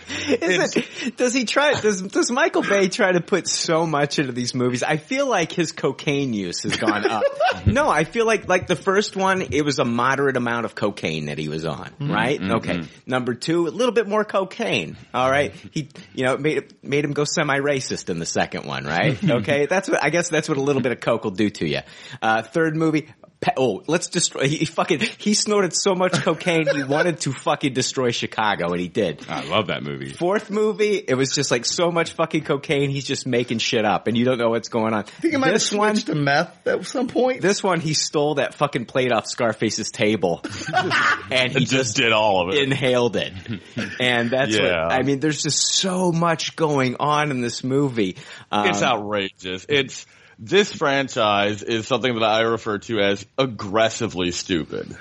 it, 0.28 1.18
does 1.18 1.34
he 1.34 1.46
try, 1.46 1.74
does, 1.80 2.02
does 2.02 2.32
Michael 2.32 2.64
Bay 2.64 2.88
try 2.88 3.12
to 3.12 3.22
put 3.22 3.48
so 3.48 3.86
much 3.86 4.20
into 4.20 4.32
these 4.32 4.54
movies? 4.54 4.84
I 4.84 4.98
feel 4.98 5.28
like 5.28 5.52
his 5.52 5.72
cocaine 5.72 6.34
use 6.34 6.64
has 6.64 6.76
gone 6.78 7.06
up. 7.06 7.24
no, 7.66 7.90
I 7.90 8.04
feel 8.04 8.26
like, 8.26 8.48
like 8.48 8.68
the 8.68 8.76
first 8.76 9.16
one, 9.16 9.42
it 9.42 9.64
was 9.64 9.80
a 9.80 9.86
moderate 9.86 10.38
amount 10.38 10.66
of 10.66 10.76
cocaine 10.76 11.26
that 11.26 11.38
he 11.38 11.50
was 11.50 11.66
on, 11.66 11.92
right? 12.00 12.42
Okay. 12.42 12.84
Number 13.06 13.34
two, 13.34 13.68
a 13.68 13.70
little 13.70 13.94
bit 13.94 14.08
more 14.08 14.24
cocaine. 14.24 14.98
All 15.14 15.30
right. 15.30 15.54
He, 15.72 15.90
you 16.14 16.26
know, 16.26 16.38
made, 16.38 16.84
made 16.84 17.04
him 17.04 17.14
go 17.14 17.24
semi-racist 17.24 18.10
in 18.10 18.20
the 18.20 18.26
second 18.26 18.66
one, 18.66 18.86
right? 18.86 19.18
Okay. 19.38 19.68
That's 19.68 19.90
what, 19.90 20.04
I 20.04 20.10
guess 20.10 20.30
that's 20.30 20.50
what 20.50 20.58
a 20.58 20.62
little 20.62 20.82
bit 20.82 20.92
of 20.92 21.00
coke 21.00 21.24
will 21.24 21.32
do 21.32 21.50
to 21.50 21.68
you. 21.68 21.82
Uh, 22.22 22.42
third 22.42 22.76
movie, 22.76 23.08
pe- 23.42 23.54
Oh, 23.58 23.84
let's 23.88 24.08
destroy. 24.08 24.48
He 24.48 24.66
fucking 24.66 25.00
he 25.18 25.34
snorted 25.34 25.74
so 25.76 25.96
much 25.96 26.14
cocaine 26.14 26.68
he 26.76 26.84
wanted 26.84 27.20
to 27.22 27.34
fucking 27.34 27.74
destroy 27.74 28.12
Chicago, 28.12 28.72
and 28.72 28.80
he 28.80 28.88
did. 28.88 29.26
I 29.30 29.44
love 29.48 29.68
that 29.68 29.84
movie. 29.84 30.10
Fourth 30.14 30.50
movie, 30.50 30.96
it 30.98 31.16
was 31.16 31.34
just 31.34 31.50
like 31.52 31.66
so 31.66 31.92
much 31.92 32.14
fucking 32.14 32.44
cocaine. 32.44 32.90
He's 32.90 33.06
just 33.06 33.26
making 33.28 33.60
shit 33.60 33.86
up, 33.86 34.08
and 34.08 34.18
you 34.18 34.26
don't 34.26 34.38
know 34.38 34.50
what's 34.50 34.70
going 34.70 34.94
on. 34.94 35.00
I 35.00 35.02
think 35.04 35.34
it 35.34 35.38
might 35.38 35.52
this 35.54 35.70
have 35.70 35.80
one, 35.80 35.96
switched 35.96 36.08
to 36.08 36.16
meth 36.16 36.68
at 36.68 36.86
some 36.86 37.08
point. 37.08 37.42
this 37.42 37.64
one, 37.64 37.80
he 37.80 37.94
stole 37.94 38.36
that 38.36 38.54
fucking 38.56 38.86
plate 38.86 39.12
off 39.12 39.28
Scarface's 39.28 39.92
table, 39.92 40.42
and 41.32 41.52
he 41.52 41.60
just 41.66 41.72
just 41.78 41.96
did 41.96 42.12
all 42.12 42.48
of 42.50 42.56
it. 42.56 42.64
inhaled 42.64 43.16
it. 43.16 43.32
And 44.00 44.32
that's 44.32 44.58
what, 44.58 44.66
I 44.72 45.04
mean, 45.04 45.20
there's 45.20 45.44
just 45.44 45.60
so 45.76 46.12
much 46.12 46.56
going 46.56 46.96
on 47.00 47.32
in 47.32 47.42
this 47.42 47.64
movie. 47.64 48.18
Um, 48.52 48.68
It's 48.70 48.82
outrageous. 48.82 49.66
It's 49.70 50.06
this 50.40 50.72
franchise 50.74 51.64
is 51.64 51.88
something 51.88 52.14
that 52.16 52.24
I 52.24 52.42
refer 52.42 52.78
to 52.80 53.00
as 53.00 53.26
aggressively 53.38 54.32
stupid. 54.32 54.96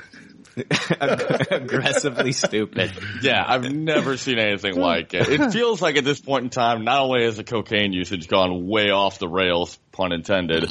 aggressively 1.00 2.32
stupid. 2.32 2.92
Yeah, 3.22 3.44
I've 3.46 3.70
never 3.70 4.16
seen 4.16 4.38
anything 4.38 4.74
like 4.76 5.12
it. 5.14 5.28
It 5.28 5.52
feels 5.52 5.82
like 5.82 5.96
at 5.96 6.04
this 6.04 6.20
point 6.20 6.44
in 6.44 6.50
time, 6.50 6.84
not 6.84 7.02
only 7.02 7.24
has 7.24 7.36
the 7.36 7.44
cocaine 7.44 7.92
usage 7.92 8.28
gone 8.28 8.66
way 8.66 8.90
off 8.90 9.18
the 9.18 9.28
rails, 9.28 9.78
pun 9.92 10.12
intended, 10.12 10.70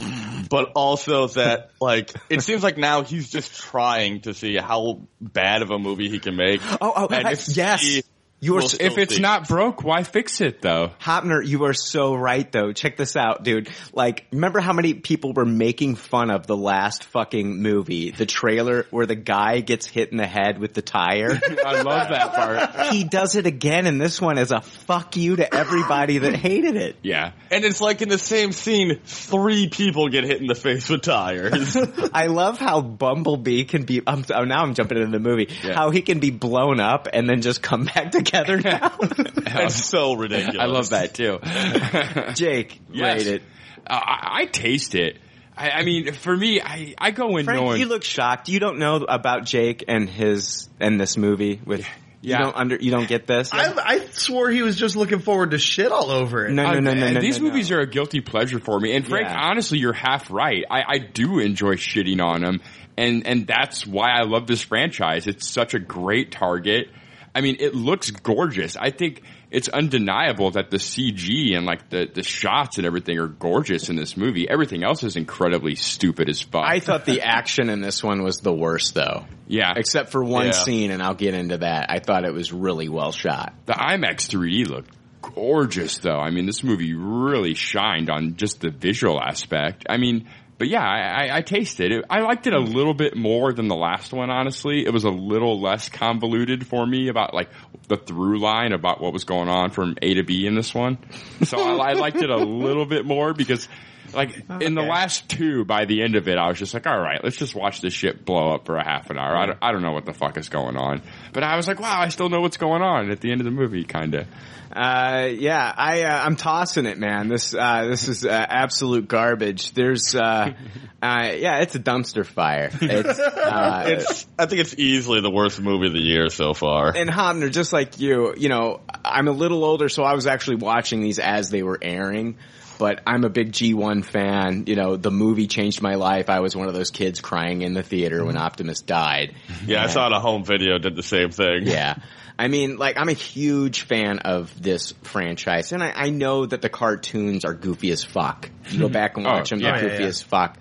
but 0.49 0.71
also 0.75 1.27
that 1.27 1.69
like 1.79 2.11
it 2.29 2.41
seems 2.41 2.63
like 2.63 2.77
now 2.77 3.03
he's 3.03 3.29
just 3.29 3.53
trying 3.53 4.21
to 4.21 4.33
see 4.33 4.55
how 4.57 5.01
bad 5.21 5.61
of 5.61 5.69
a 5.71 5.77
movie 5.79 6.09
he 6.09 6.19
can 6.19 6.35
make. 6.35 6.61
Oh, 6.81 6.93
oh, 6.95 7.07
And 7.11 7.27
I- 7.27 7.31
yes. 7.47 7.81
he 7.81 8.03
You 8.45 8.57
are 8.57 8.61
will 8.61 8.69
If 8.80 8.98
it's 8.98 9.15
see- 9.15 9.22
not 9.22 9.48
broke, 9.48 9.83
why 9.83 10.03
fix 10.03 10.41
it 10.41 10.61
though? 10.61 10.91
Hopner, 11.01 11.45
you 11.45 11.65
are 11.65 11.74
so 11.74 12.14
right 12.15 12.49
though. 12.51 12.72
Check 12.74 12.98
this 12.98 13.15
out, 13.15 13.43
dude. 13.43 13.69
Like, 13.93 14.25
remember 14.32 14.59
how 14.59 14.74
many 14.74 14.93
people 14.93 15.33
were 15.33 15.45
making 15.45 15.95
fun 15.95 16.30
of 16.30 16.45
the 16.48 16.56
last 16.56 17.06
fucking 17.06 17.61
movie, 17.61 18.11
the 18.11 18.25
trailer 18.25 18.85
where 18.91 19.06
the 19.06 19.15
guy 19.15 19.61
gets 19.61 19.88
hit 19.88 20.11
in 20.11 20.17
the 20.17 20.27
head 20.27 20.59
with 20.59 20.74
the 20.74 20.82
tire? 20.82 21.32
I 21.65 21.82
love 21.82 22.09
that 22.09 22.33
part. 22.33 22.93
he 22.93 23.03
does 23.03 23.35
it 23.35 23.45
again 23.48 23.88
in 23.88 23.98
this 23.98 24.22
one 24.22 24.38
as 24.38 24.51
a 24.51 24.61
fuck 24.61 25.15
you 25.17 25.38
to 25.38 25.53
everybody 25.56 26.19
that 26.19 26.35
hated 26.35 26.75
it. 26.75 26.98
Yeah. 27.01 27.32
and 27.51 27.65
it's 27.65 27.82
like 27.82 28.01
in 28.01 28.09
the 28.09 28.17
same 28.17 28.51
scene, 28.51 28.99
three 29.06 29.69
people 29.69 30.09
get 30.09 30.24
hit 30.24 30.40
in 30.41 30.48
the 30.48 30.56
face 30.56 30.88
with 30.90 31.01
tires. 31.01 31.75
I 32.14 32.27
love 32.27 32.57
how 32.59 32.82
Bumblebee 32.82 33.64
can 33.65 33.83
be, 33.83 34.01
I'm, 34.06 34.24
oh, 34.33 34.43
now 34.43 34.61
I'm 34.64 34.74
jumping 34.74 34.98
into 34.99 35.11
the 35.11 35.19
movie, 35.19 35.49
Yeah. 35.64 35.74
how 35.75 35.90
he 35.90 36.01
can 36.01 36.19
be 36.19 36.32
blown 36.32 36.80
up 36.80 37.07
and 37.11 37.27
then 37.30 37.41
just 37.41 37.61
come 37.61 37.85
back 37.85 38.11
together 38.43 38.61
now. 38.61 38.97
it's 39.65 39.85
so 39.85 40.14
ridiculous. 40.14 40.57
I 40.59 40.65
love 40.65 40.89
that 40.89 41.14
too. 41.14 41.39
Jake, 42.33 42.80
Yes. 42.91 43.25
rate 43.25 43.35
it. 43.35 43.43
Uh, 43.88 43.93
I, 43.93 44.41
I 44.41 44.45
taste 44.45 44.95
it. 44.95 45.17
I, 45.57 45.69
I 45.72 45.83
mean, 45.85 46.11
for 46.14 46.35
me, 46.35 46.59
I, 46.61 46.95
I 46.97 47.11
go 47.11 47.38
in 47.38 47.45
Frank, 47.45 47.61
knowing. 47.61 47.80
you 47.80 47.85
look 47.85 48.03
shocked. 48.03 48.49
You 48.49 48.59
don't 48.59 48.77
know 48.80 48.97
about 48.97 49.45
Jake 49.45 49.85
and 49.88 50.09
his, 50.09 50.67
and 50.80 50.99
this 50.99 51.15
movie 51.17 51.61
with, 51.65 51.85
Yeah. 52.22 52.39
you 52.39 52.43
don't 52.45 52.55
under, 52.57 52.75
you 52.75 52.91
don't 52.91 53.07
get 53.07 53.25
this? 53.25 53.51
I, 53.53 53.72
I 53.77 53.99
swore 54.11 54.49
he 54.49 54.64
was 54.64 54.75
just 54.75 54.95
looking 54.97 55.19
forward 55.19 55.51
to 55.51 55.57
shit 55.57 55.91
all 55.93 56.11
over 56.11 56.45
it. 56.45 56.51
No, 56.51 56.73
no, 56.73 56.80
no, 56.81 56.93
no, 56.93 57.05
Uh, 57.07 57.11
no. 57.11 57.22
These 57.22 57.39
no, 57.39 57.47
movies 57.47 57.69
no. 57.72 57.77
are 57.77 57.81
a 57.81 57.88
guilty 57.88 58.19
pleasure 58.19 58.59
for 58.59 58.77
me. 58.80 58.93
And 58.95 59.07
Frank, 59.07 59.27
Yeah. 59.30 59.39
honestly, 59.39 59.77
you're 59.80 59.93
half 59.93 60.30
right. 60.30 60.64
I, 60.69 60.81
I 60.88 60.97
do 60.97 61.39
enjoy 61.39 61.75
shitting 61.75 62.22
on 62.22 62.41
them. 62.41 62.59
And, 62.97 63.25
and 63.27 63.45
that's 63.47 63.85
why 63.85 64.11
I 64.11 64.23
love 64.23 64.47
this 64.47 64.61
franchise. 64.61 65.27
It's 65.27 65.47
such 65.47 65.73
a 65.73 65.80
great 65.80 66.31
target. 66.31 66.88
I 67.35 67.41
mean, 67.41 67.57
it 67.59 67.75
looks 67.75 68.11
gorgeous. 68.11 68.77
I 68.77 68.91
think 68.91 69.22
it's 69.51 69.67
undeniable 69.69 70.51
that 70.51 70.72
the 70.72 70.77
CG 70.77 71.55
and 71.55 71.65
like 71.65 71.89
the, 71.89 72.07
the 72.11 72.23
shots 72.23 72.77
and 72.77 72.88
everything 72.88 73.19
are 73.19 73.27
gorgeous 73.27 73.89
in 73.89 73.97
this 73.97 74.15
movie. 74.15 74.49
Everything 74.49 74.83
else 74.83 75.03
is 75.03 75.17
incredibly 75.17 75.75
stupid 75.75 76.30
as 76.30 76.41
fuck. 76.41 76.64
I 76.65 76.80
thought 76.80 77.05
the 77.05 77.22
action 77.22 77.69
in 77.69 77.81
this 77.81 78.01
one 78.03 78.23
was 78.23 78.38
the 78.38 78.53
worst 78.53 78.93
though. 78.93 79.25
yeah. 79.47 79.73
Except 79.75 80.09
for 80.11 80.23
one 80.23 80.45
Yeah. 80.47 80.51
scene, 80.53 80.91
and 80.91 81.03
I'll 81.03 81.14
get 81.14 81.33
into 81.33 81.57
that. 81.57 81.88
I 81.91 81.99
thought 81.99 82.23
it 82.25 82.33
was 82.33 82.53
really 82.53 82.88
well 82.89 83.11
shot. 83.11 83.53
The 83.65 83.73
IMAX 83.73 84.27
3D 84.30 84.67
looked 84.69 84.91
gorgeous 85.22 85.97
though. 85.99 86.19
I 86.19 86.30
mean, 86.31 86.45
this 86.45 86.64
movie 86.64 86.93
really 86.93 87.53
shined 87.53 88.09
on 88.09 88.35
just 88.38 88.61
the 88.61 88.69
visual 88.69 89.19
aspect. 89.22 89.85
I 89.89 89.97
mean, 89.97 90.27
but 90.58 90.67
yeah, 90.67 90.84
I, 90.84 91.27
I, 91.27 91.38
I 91.38 91.42
tasted 91.42 91.92
it. 91.92 92.06
I 92.09 92.22
liked 92.22 92.48
it 92.48 92.53
a 92.53 92.59
little 92.59 92.93
bit 92.93 93.16
more 93.16 93.51
than 93.51 93.67
the 93.67 93.75
last 93.75 94.14
one, 94.14 94.30
honestly. 94.30 94.85
It 94.85 94.93
was 94.93 95.03
a 95.03 95.09
little 95.09 95.59
less 95.59 95.90
convoluted 95.90 96.66
for 96.66 96.85
me 96.85 97.09
about 97.09 97.34
like 97.34 97.50
the 97.88 97.98
through 97.98 98.40
line 98.40 98.72
about 98.72 99.01
what 99.01 99.14
was 99.14 99.25
going 99.25 99.50
on 99.50 99.72
from 99.72 99.98
A 100.01 100.14
to 100.16 100.24
B 100.24 100.48
in 100.48 100.56
this 100.56 100.74
one. 100.74 100.98
So 101.43 101.58
I, 101.58 101.92
I 101.92 101.93
liked 101.93 102.17
it 102.17 102.30
a 102.30 102.38
little 102.45 102.85
bit 102.85 103.06
more 103.06 103.34
because 103.34 103.67
like 104.14 104.45
oh, 104.50 104.59
in 104.59 104.75
the 104.75 104.82
last 104.82 105.30
two, 105.30 105.66
by 105.66 105.85
the 105.85 106.01
end 106.01 106.16
of 106.16 106.27
it, 106.27 106.38
I 106.38 106.48
was 106.48 106.58
just 106.58 106.74
like, 106.74 106.88
all 106.88 107.00
right, 107.00 107.24
let's 107.24 107.38
just 107.38 107.53
watch 107.53 107.82
this 107.82 107.93
shit 107.93 108.25
blow 108.25 108.53
up 108.53 108.66
for 108.66 108.77
a 108.77 108.84
half 108.84 109.09
an 109.09 109.17
hour. 109.17 109.35
I 109.35 109.45
don't, 109.48 109.58
I 109.61 109.72
don't 109.72 109.82
know 109.82 109.92
what 109.92 110.06
the 110.06 110.14
fuck 110.14 110.38
is 110.38 110.50
going 110.50 110.77
on, 110.77 111.01
but 111.34 111.43
I 111.43 111.56
was 111.56 111.67
like, 111.67 111.80
wow, 111.80 112.00
I 112.00 112.09
still 112.09 112.30
know 112.30 112.42
what's 112.42 112.58
going 112.58 112.82
on 112.82 113.11
at 113.11 113.19
the 113.19 113.32
end 113.32 113.42
of 113.42 113.45
the 113.45 113.51
movie, 113.51 113.84
kind 113.84 114.16
of. 114.16 114.27
Uh, 114.75 115.27
yeah, 115.31 115.73
I, 115.75 116.03
uh, 116.03 116.25
I'm 116.25 116.35
tossing 116.35 116.85
it, 116.85 116.97
man. 116.97 117.29
This, 117.29 117.53
uh, 117.55 117.85
this 117.85 118.09
is, 118.09 118.25
uh, 118.25 118.29
absolute 118.29 119.07
garbage. 119.07 119.71
There's, 119.71 120.13
uh, 120.15 120.51
uh, 121.01 121.31
yeah, 121.35 121.59
it's 121.59 121.75
a 121.75 121.79
dumpster 121.79 122.25
fire. 122.25 122.69
It's, 122.73 123.19
uh, 123.19 123.83
It's, 123.87 124.27
I 124.37 124.45
think 124.47 124.61
it's 124.61 124.75
easily 124.77 125.21
the 125.21 125.31
worst 125.31 125.61
movie 125.61 125.87
of 125.87 125.93
the 125.93 125.99
year 126.01 126.29
so 126.29 126.53
far. 126.53 126.89
and 126.95 127.09
Hopner, 127.09 127.49
just 127.51 127.71
like 127.71 127.99
you, 127.99 128.33
you 128.35 128.49
know, 128.49 128.81
I, 128.89 129.17
I'm 129.19 129.27
a 129.29 129.31
little 129.31 129.63
older, 129.63 129.87
so 129.87 130.03
I 130.03 130.13
was 130.13 130.27
actually 130.27 130.57
watching 130.57 131.01
these 131.01 131.19
as 131.19 131.49
they 131.49 131.63
were 131.63 131.79
airing. 131.81 132.37
But 132.77 133.01
I'm 133.07 133.23
a 133.23 133.29
big 133.29 133.53
G1 133.53 134.03
fan. 134.03 134.65
You 134.67 134.75
know, 134.75 134.97
the 134.97 135.09
movie 135.09 135.47
changed 135.47 135.81
my 135.81 135.95
life. 135.95 136.29
I 136.29 136.41
was 136.41 136.57
one 136.57 136.67
of 136.67 136.73
those 136.73 136.91
kids 136.91 137.21
crying 137.21 137.61
in 137.61 137.73
the 137.73 137.83
theater 137.83 138.25
when 138.25 138.35
Optimus 138.35 138.81
died. 138.81 139.33
Yeah, 139.65 139.81
I 139.81 139.87
saw 139.87 140.01
it 140.03 140.05
on 140.07 140.13
a 140.13 140.19
home 140.19 140.43
video, 140.43 140.77
did 140.77 140.97
the 140.97 141.01
same 141.01 141.29
thing. 141.31 141.61
yeah. 141.67 141.95
I 142.38 142.47
mean, 142.49 142.77
like, 142.77 142.97
I'm 142.97 143.07
a 143.09 143.14
huge 143.14 143.83
fan 143.83 144.19
of 144.19 144.61
this 144.61 144.91
franchise, 145.03 145.72
and 145.72 145.81
I, 145.81 145.91
I 145.95 146.09
know 146.09 146.45
that 146.45 146.61
the 146.61 146.69
cartoons 146.69 147.45
are 147.45 147.53
goofy 147.53 147.91
as 147.91 148.03
fuck. 148.03 148.49
You 148.69 148.80
go 148.80 148.89
back 148.89 149.15
and 149.17 149.25
Oh, 149.25 149.31
watch 149.31 149.49
them, 149.51 149.59
yeah. 149.59 149.72
they're 149.72 149.83
Yeah, 149.83 149.89
goofy 149.91 150.03
yeah. 150.03 150.09
as 150.09 150.22
fuck. 150.22 150.57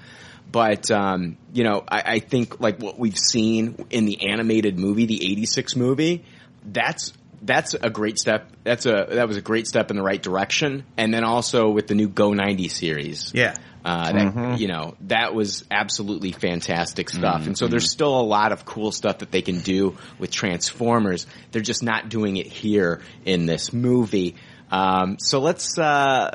But, 0.52 0.88
um, 0.92 1.36
you 1.52 1.64
know, 1.64 1.82
I, 1.88 2.02
I 2.14 2.18
think, 2.20 2.60
like, 2.60 2.78
what 2.80 2.96
we've 2.98 3.18
seen 3.18 3.86
in 3.90 4.04
the 4.04 4.28
animated 4.30 4.78
movie, 4.78 5.06
the 5.06 5.32
86 5.32 5.74
movie, 5.74 6.24
that's, 6.64 7.12
that's 7.42 7.74
a 7.74 7.90
great 7.90 8.18
step. 8.18 8.50
That's 8.62 8.86
a, 8.86 9.06
that 9.10 9.26
was 9.26 9.36
a 9.36 9.42
great 9.42 9.66
step 9.66 9.90
in 9.90 9.96
the 9.96 10.02
right 10.02 10.22
direction. 10.22 10.84
And 10.96 11.12
then 11.12 11.24
also 11.24 11.70
with 11.70 11.88
the 11.88 11.96
new 11.96 12.08
Go 12.08 12.32
90 12.34 12.68
series. 12.68 13.32
Yeah. 13.34 13.56
Uh, 13.84 14.12
that, 14.12 14.60
you 14.60 14.66
know, 14.66 14.96
that 15.02 15.34
was 15.34 15.64
absolutely 15.70 16.32
fantastic 16.32 17.10
stuff. 17.10 17.46
And 17.46 17.58
so 17.58 17.66
there's 17.68 17.90
still 17.90 18.18
a 18.18 18.22
lot 18.22 18.50
of 18.52 18.64
cool 18.64 18.90
stuff 18.92 19.18
that 19.18 19.30
they 19.30 19.42
can 19.42 19.60
do 19.60 19.98
with 20.18 20.30
Transformers. 20.30 21.26
They're 21.52 21.60
just 21.60 21.82
not 21.82 22.08
doing 22.08 22.38
it 22.38 22.46
here 22.46 23.02
in 23.26 23.44
this 23.44 23.74
movie. 23.74 24.36
Um, 24.70 25.18
so 25.18 25.40
let's, 25.40 25.78
uh, 25.78 26.30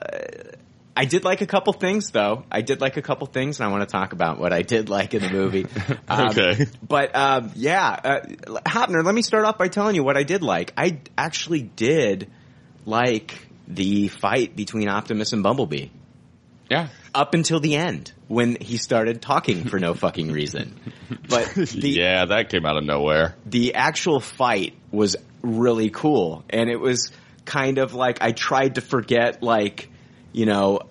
I 0.96 1.06
did 1.06 1.24
like 1.24 1.42
a 1.42 1.48
couple 1.48 1.74
things 1.74 2.12
though. 2.12 2.44
I 2.52 2.62
did 2.62 2.82
like 2.82 2.98
a 2.98 3.02
couple 3.02 3.26
things 3.26 3.60
and 3.60 3.68
I 3.68 3.72
want 3.72 3.82
to 3.82 3.92
talk 3.92 4.14
about 4.14 4.38
what 4.40 4.54
I 4.54 4.62
did 4.62 4.90
like 4.90 5.16
in 5.16 5.24
the 5.24 5.30
movie. 5.32 5.66
Um, 6.08 6.28
Okay. 6.30 6.68
But, 6.88 7.16
um, 7.16 7.52
yeah, 7.56 7.90
uh, 7.90 8.20
Hopner, 8.68 9.04
let 9.04 9.16
me 9.16 9.24
start 9.24 9.46
off 9.46 9.58
by 9.58 9.70
telling 9.70 9.96
you 9.96 10.04
what 10.04 10.18
I 10.18 10.24
did 10.24 10.44
like. 10.44 10.74
I 10.78 11.00
actually 11.18 11.64
did 11.64 12.30
like 12.86 13.34
the 13.68 14.08
fight 14.10 14.56
between 14.56 14.88
Optimus 14.88 15.34
and 15.34 15.42
Bumblebee 15.42 15.90
Yeah. 16.70 16.90
up 17.16 17.34
until 17.34 17.60
the 17.60 17.76
end 17.76 18.12
when 18.28 18.56
he 18.60 18.78
started 18.78 19.22
talking 19.22 19.66
for 19.66 19.80
no 19.80 19.94
fucking 19.94 20.32
reason. 20.32 20.80
But 21.28 21.48
the 21.56 21.90
yeah, 21.90 22.26
that 22.26 22.50
came 22.50 22.66
out 22.66 22.78
of 22.78 22.84
nowhere. 22.84 23.36
the 23.46 23.76
actual 23.76 24.20
fight 24.20 24.76
was 24.92 25.16
really 25.42 25.90
cool 25.90 26.44
and 26.50 26.70
it 26.70 26.80
was 26.80 27.12
kind 27.46 27.78
of 27.80 27.94
like 27.94 28.22
I 28.22 28.32
tried 28.32 28.76
to 28.76 28.82
forget 28.82 29.42
like, 29.42 29.90
you 30.32 30.46
know, 30.46 30.82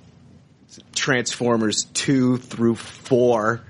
Transformers 0.95 1.85
2 1.95 2.39
through 2.39 2.75
4 2.75 3.61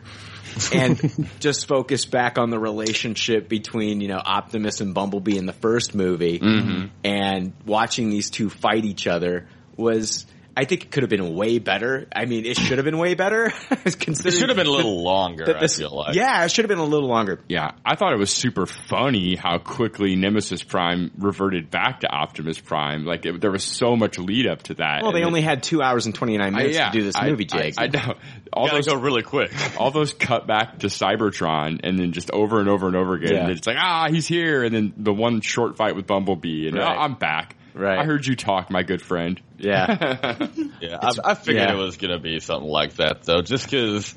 and 0.72 1.28
just 1.40 1.68
focus 1.68 2.06
back 2.06 2.38
on 2.38 2.50
the 2.50 2.58
relationship 2.58 3.48
between, 3.48 4.00
you 4.00 4.08
know, 4.08 4.18
Optimus 4.18 4.80
and 4.80 4.94
Bumblebee 4.94 5.36
in 5.36 5.46
the 5.46 5.52
first 5.52 5.94
movie 5.94 6.38
mm-hmm. 6.38 6.86
and 7.04 7.52
watching 7.66 8.10
these 8.10 8.30
two 8.30 8.50
fight 8.50 8.84
each 8.84 9.06
other 9.06 9.46
was 9.76 10.26
I 10.60 10.64
think 10.64 10.82
it 10.82 10.90
could 10.90 11.04
have 11.04 11.10
been 11.10 11.36
way 11.36 11.60
better. 11.60 12.08
I 12.14 12.24
mean, 12.24 12.44
it 12.44 12.56
should 12.56 12.78
have 12.78 12.84
been 12.84 12.98
way 12.98 13.14
better. 13.14 13.52
It 13.86 14.34
should 14.34 14.48
have 14.48 14.56
been 14.56 14.66
a 14.66 14.70
little 14.72 15.02
longer, 15.04 15.44
that 15.44 15.56
I 15.56 15.60
this- 15.60 15.78
feel 15.78 15.94
like. 15.94 16.16
Yeah, 16.16 16.44
it 16.44 16.50
should 16.50 16.64
have 16.64 16.68
been 16.68 16.78
a 16.78 16.84
little 16.84 17.08
longer. 17.08 17.40
Yeah, 17.48 17.72
I 17.84 17.94
thought 17.94 18.12
it 18.12 18.18
was 18.18 18.30
super 18.32 18.66
funny 18.66 19.36
how 19.36 19.58
quickly 19.58 20.16
Nemesis 20.16 20.62
Prime 20.64 21.12
reverted 21.16 21.70
back 21.70 22.00
to 22.00 22.08
Optimus 22.08 22.58
Prime. 22.60 23.04
Like 23.04 23.24
it, 23.24 23.40
there 23.40 23.52
was 23.52 23.62
so 23.62 23.94
much 23.94 24.18
lead 24.18 24.46
up 24.48 24.62
to 24.64 24.74
that. 24.74 25.02
Well, 25.02 25.12
they 25.12 25.18
And 25.20 25.26
only 25.28 25.42
had 25.42 25.62
two 25.62 25.80
hours 25.80 26.06
and 26.06 26.14
29 26.14 26.44
I- 26.46 26.50
minutes 26.50 26.76
yeah, 26.76 26.90
to 26.90 26.98
do 26.98 27.04
this 27.04 27.14
I- 27.16 27.28
movie, 27.30 27.44
Jake. 27.44 27.74
I, 27.78 27.84
I 27.84 27.86
know. 27.86 28.14
All 28.52 28.68
those 28.68 28.86
go 28.88 28.96
really 28.96 29.22
quick. 29.22 29.52
all 29.78 29.90
those 29.92 30.12
cut 30.12 30.46
back 30.48 30.80
to 30.80 30.88
Cybertron 30.88 31.80
and 31.84 31.98
then 31.98 32.12
just 32.12 32.30
over 32.32 32.58
and 32.60 32.68
over 32.68 32.86
and 32.88 32.96
over 32.96 33.14
again. 33.14 33.32
Yeah. 33.34 33.42
And 33.42 33.50
it's 33.52 33.66
like, 33.66 33.76
ah, 33.78 34.08
he's 34.10 34.26
here. 34.26 34.64
And 34.64 34.74
then 34.74 34.92
the 34.96 35.12
one 35.14 35.40
short 35.40 35.76
fight 35.76 35.94
with 35.94 36.06
Bumblebee 36.06 36.66
and 36.68 36.76
Right. 36.76 36.96
"Oh, 36.96 37.00
I'm 37.00 37.14
back. 37.14 37.54
Right. 37.78 37.98
I 37.98 38.04
heard 38.04 38.26
you 38.26 38.34
talk, 38.34 38.70
my 38.70 38.82
good 38.82 39.00
friend. 39.00 39.40
yeah. 39.56 40.48
Yeah, 40.80 40.98
I, 41.02 41.12
I 41.24 41.34
figured 41.34 41.68
yeah. 41.68 41.74
it 41.74 41.76
was 41.78 41.96
gonna 41.96 42.20
be 42.20 42.38
something 42.40 42.68
like 42.68 42.94
that 42.96 43.22
though, 43.24 43.42
just 43.42 43.64
because 43.64 44.14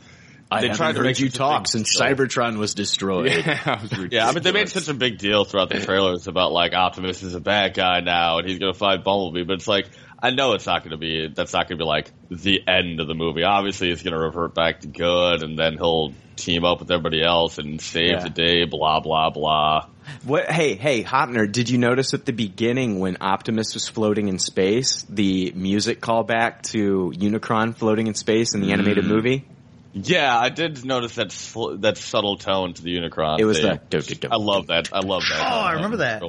they 0.51 0.69
tried 0.69 0.95
to 0.95 1.01
make 1.01 1.19
you 1.19 1.29
talk 1.29 1.67
since 1.67 1.97
deal. 1.97 2.05
Cybertron 2.07 2.57
was 2.57 2.75
destroyed. 2.75 3.31
Yeah, 3.31 3.81
was 3.81 3.91
Yeah, 4.11 4.27
I 4.27 4.33
mean 4.33 4.43
they 4.43 4.51
made 4.51 4.69
such 4.69 4.87
a 4.87 4.93
big 4.93 5.17
deal 5.17 5.43
throughout 5.45 5.69
the 5.69 5.79
trailers 5.79 6.27
about 6.27 6.51
like 6.51 6.73
Optimus 6.73 7.23
is 7.23 7.33
a 7.35 7.39
bad 7.39 7.73
guy 7.73 8.01
now 8.01 8.37
and 8.39 8.47
he's 8.47 8.59
gonna 8.59 8.73
fight 8.73 9.03
Bumblebee, 9.03 9.43
but 9.43 9.53
it's 9.53 9.67
like 9.67 9.87
I 10.21 10.29
know 10.29 10.53
it's 10.53 10.67
not 10.67 10.83
gonna 10.83 10.97
be 10.97 11.29
that's 11.33 11.53
not 11.53 11.67
gonna 11.67 11.79
be 11.79 11.85
like 11.85 12.11
the 12.29 12.61
end 12.67 12.99
of 12.99 13.07
the 13.07 13.15
movie. 13.15 13.43
Obviously, 13.43 13.89
he's 13.89 14.03
gonna 14.03 14.19
revert 14.19 14.53
back 14.53 14.81
to 14.81 14.87
good, 14.87 15.41
and 15.41 15.57
then 15.57 15.77
he'll 15.77 16.13
team 16.35 16.63
up 16.63 16.79
with 16.79 16.91
everybody 16.91 17.23
else 17.23 17.57
and 17.57 17.81
save 17.81 18.11
Yeah. 18.11 18.23
the 18.23 18.29
day. 18.29 18.65
Blah 18.65 18.99
blah 18.99 19.29
blah. 19.31 19.87
What? 20.23 20.49
Hey, 20.49 20.75
hey, 20.75 21.03
Hopner, 21.03 21.51
did 21.51 21.69
you 21.69 21.77
notice 21.77 22.13
at 22.13 22.25
the 22.25 22.33
beginning 22.33 22.99
when 22.99 23.17
Optimus 23.21 23.73
was 23.73 23.87
floating 23.87 24.27
in 24.27 24.39
space, 24.39 25.03
the 25.09 25.51
music 25.55 26.01
callback 26.01 26.63
to 26.71 27.13
Unicron 27.15 27.75
floating 27.75 28.07
in 28.07 28.13
space 28.13 28.53
in 28.55 28.61
the 28.61 28.71
animated 28.71 29.05
mm. 29.05 29.09
movie? 29.09 29.45
Yeah, 29.93 30.37
I 30.37 30.49
did 30.49 30.85
notice 30.85 31.15
that 31.15 31.31
sl- 31.31 31.75
that 31.77 31.97
subtle 31.97 32.37
tone 32.37 32.73
to 32.73 32.81
the 32.81 32.95
Unicron. 32.95 33.39
It 33.39 33.45
was 33.45 33.59
thing. 33.59 33.79
the. 33.89 34.29
I 34.31 34.37
love 34.37 34.67
that. 34.67 34.89
I 34.93 34.99
love 34.99 35.23
that. 35.29 35.41
Oh, 35.41 35.59
I 35.59 35.73
remember 35.73 35.97
that. 35.97 36.21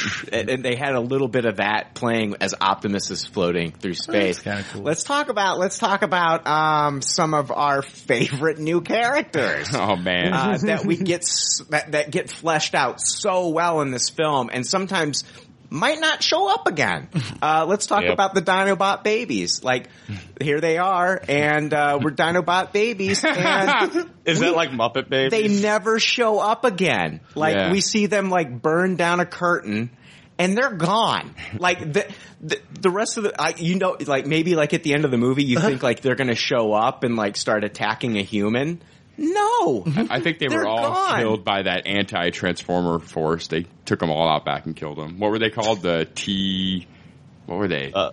And 0.32 0.48
and 0.48 0.64
they 0.64 0.76
had 0.76 0.94
a 0.94 1.00
little 1.00 1.28
bit 1.28 1.44
of 1.44 1.56
that 1.56 1.94
playing 1.94 2.36
as 2.40 2.54
Optimus 2.60 3.10
is 3.10 3.26
floating 3.26 3.72
through 3.72 3.94
space. 3.94 4.40
kinda 4.40 4.64
cool. 4.72 4.82
Let's 4.82 5.02
talk 5.04 5.28
about 5.28 5.58
let's 5.58 5.78
talk 5.78 6.02
about 6.02 6.46
um, 6.46 7.02
some 7.02 7.34
of 7.34 7.50
our 7.50 7.82
favorite 7.82 8.58
new 8.58 8.80
characters. 8.80 9.68
Oh 9.80 9.96
man. 9.96 10.32
uh, 10.32 10.58
that 10.62 10.84
we 10.84 10.96
get 11.12 11.22
that, 11.70 11.92
that 11.92 12.10
get 12.10 12.30
fleshed 12.30 12.74
out 12.74 13.00
so 13.00 13.48
well 13.48 13.80
in 13.80 13.90
this 13.90 14.08
film, 14.10 14.50
and 14.52 14.66
sometimes 14.66 15.24
might 15.70 15.98
not 16.00 16.22
show 16.22 16.52
up 16.52 16.66
again. 16.66 17.08
Uh, 17.42 17.64
let's 17.66 17.86
talk 17.86 18.02
Yep. 18.02 18.12
about 18.12 18.34
the 18.34 18.42
Dinobot 18.42 19.02
babies. 19.02 19.64
Like 19.64 19.88
here 20.42 20.60
they 20.60 20.76
are, 20.76 21.18
and 21.26 21.72
uh, 21.72 21.98
we're 22.02 22.10
Dinobot 22.10 22.70
babies, 22.72 23.24
and 23.24 24.10
Is 24.26 24.40
that 24.40 24.54
like 24.54 24.68
Muppet 24.72 25.08
Babies? 25.08 25.30
they 25.30 25.62
never 25.62 25.98
show 25.98 26.38
up 26.38 26.66
again. 26.66 27.20
Like 27.34 27.54
Yeah. 27.54 27.72
we 27.72 27.80
see 27.80 28.04
them 28.06 28.28
like 28.28 28.60
burn 28.60 28.96
down 28.96 29.20
a 29.20 29.26
curtain. 29.26 29.88
And 30.38 30.56
they're 30.56 30.72
gone. 30.72 31.34
Like 31.58 31.80
the, 31.92 32.06
the 32.40 32.58
the 32.80 32.90
rest 32.90 33.16
of 33.18 33.24
the, 33.24 33.34
I, 33.38 33.54
you 33.58 33.76
know, 33.76 33.96
like 34.06 34.26
maybe 34.26 34.54
like 34.54 34.72
at 34.74 34.82
the 34.82 34.94
end 34.94 35.04
of 35.04 35.10
the 35.10 35.18
movie, 35.18 35.44
you 35.44 35.58
think 35.60 35.82
like 35.82 36.00
they're 36.00 36.14
gonna 36.14 36.34
show 36.34 36.72
up 36.72 37.04
and 37.04 37.14
like 37.16 37.36
start 37.36 37.62
attacking 37.64 38.16
a 38.18 38.22
human. 38.22 38.80
No, 39.22 39.84
I 39.86 40.20
think 40.20 40.38
they 40.38 40.46
They're 40.48 40.60
were 40.60 40.66
all 40.66 40.94
gone. 40.94 41.20
killed 41.20 41.44
by 41.44 41.62
that 41.62 41.86
anti-transformer 41.86 43.00
force. 43.00 43.48
They 43.48 43.66
took 43.84 44.00
them 44.00 44.10
all 44.10 44.26
out 44.26 44.46
back 44.46 44.64
and 44.64 44.74
killed 44.74 44.96
them. 44.96 45.18
What 45.18 45.30
were 45.30 45.38
they 45.38 45.50
called? 45.50 45.82
The 45.82 46.08
T. 46.14 46.86
What 47.44 47.58
were 47.58 47.68
they? 47.68 47.92
Uh, 47.92 48.12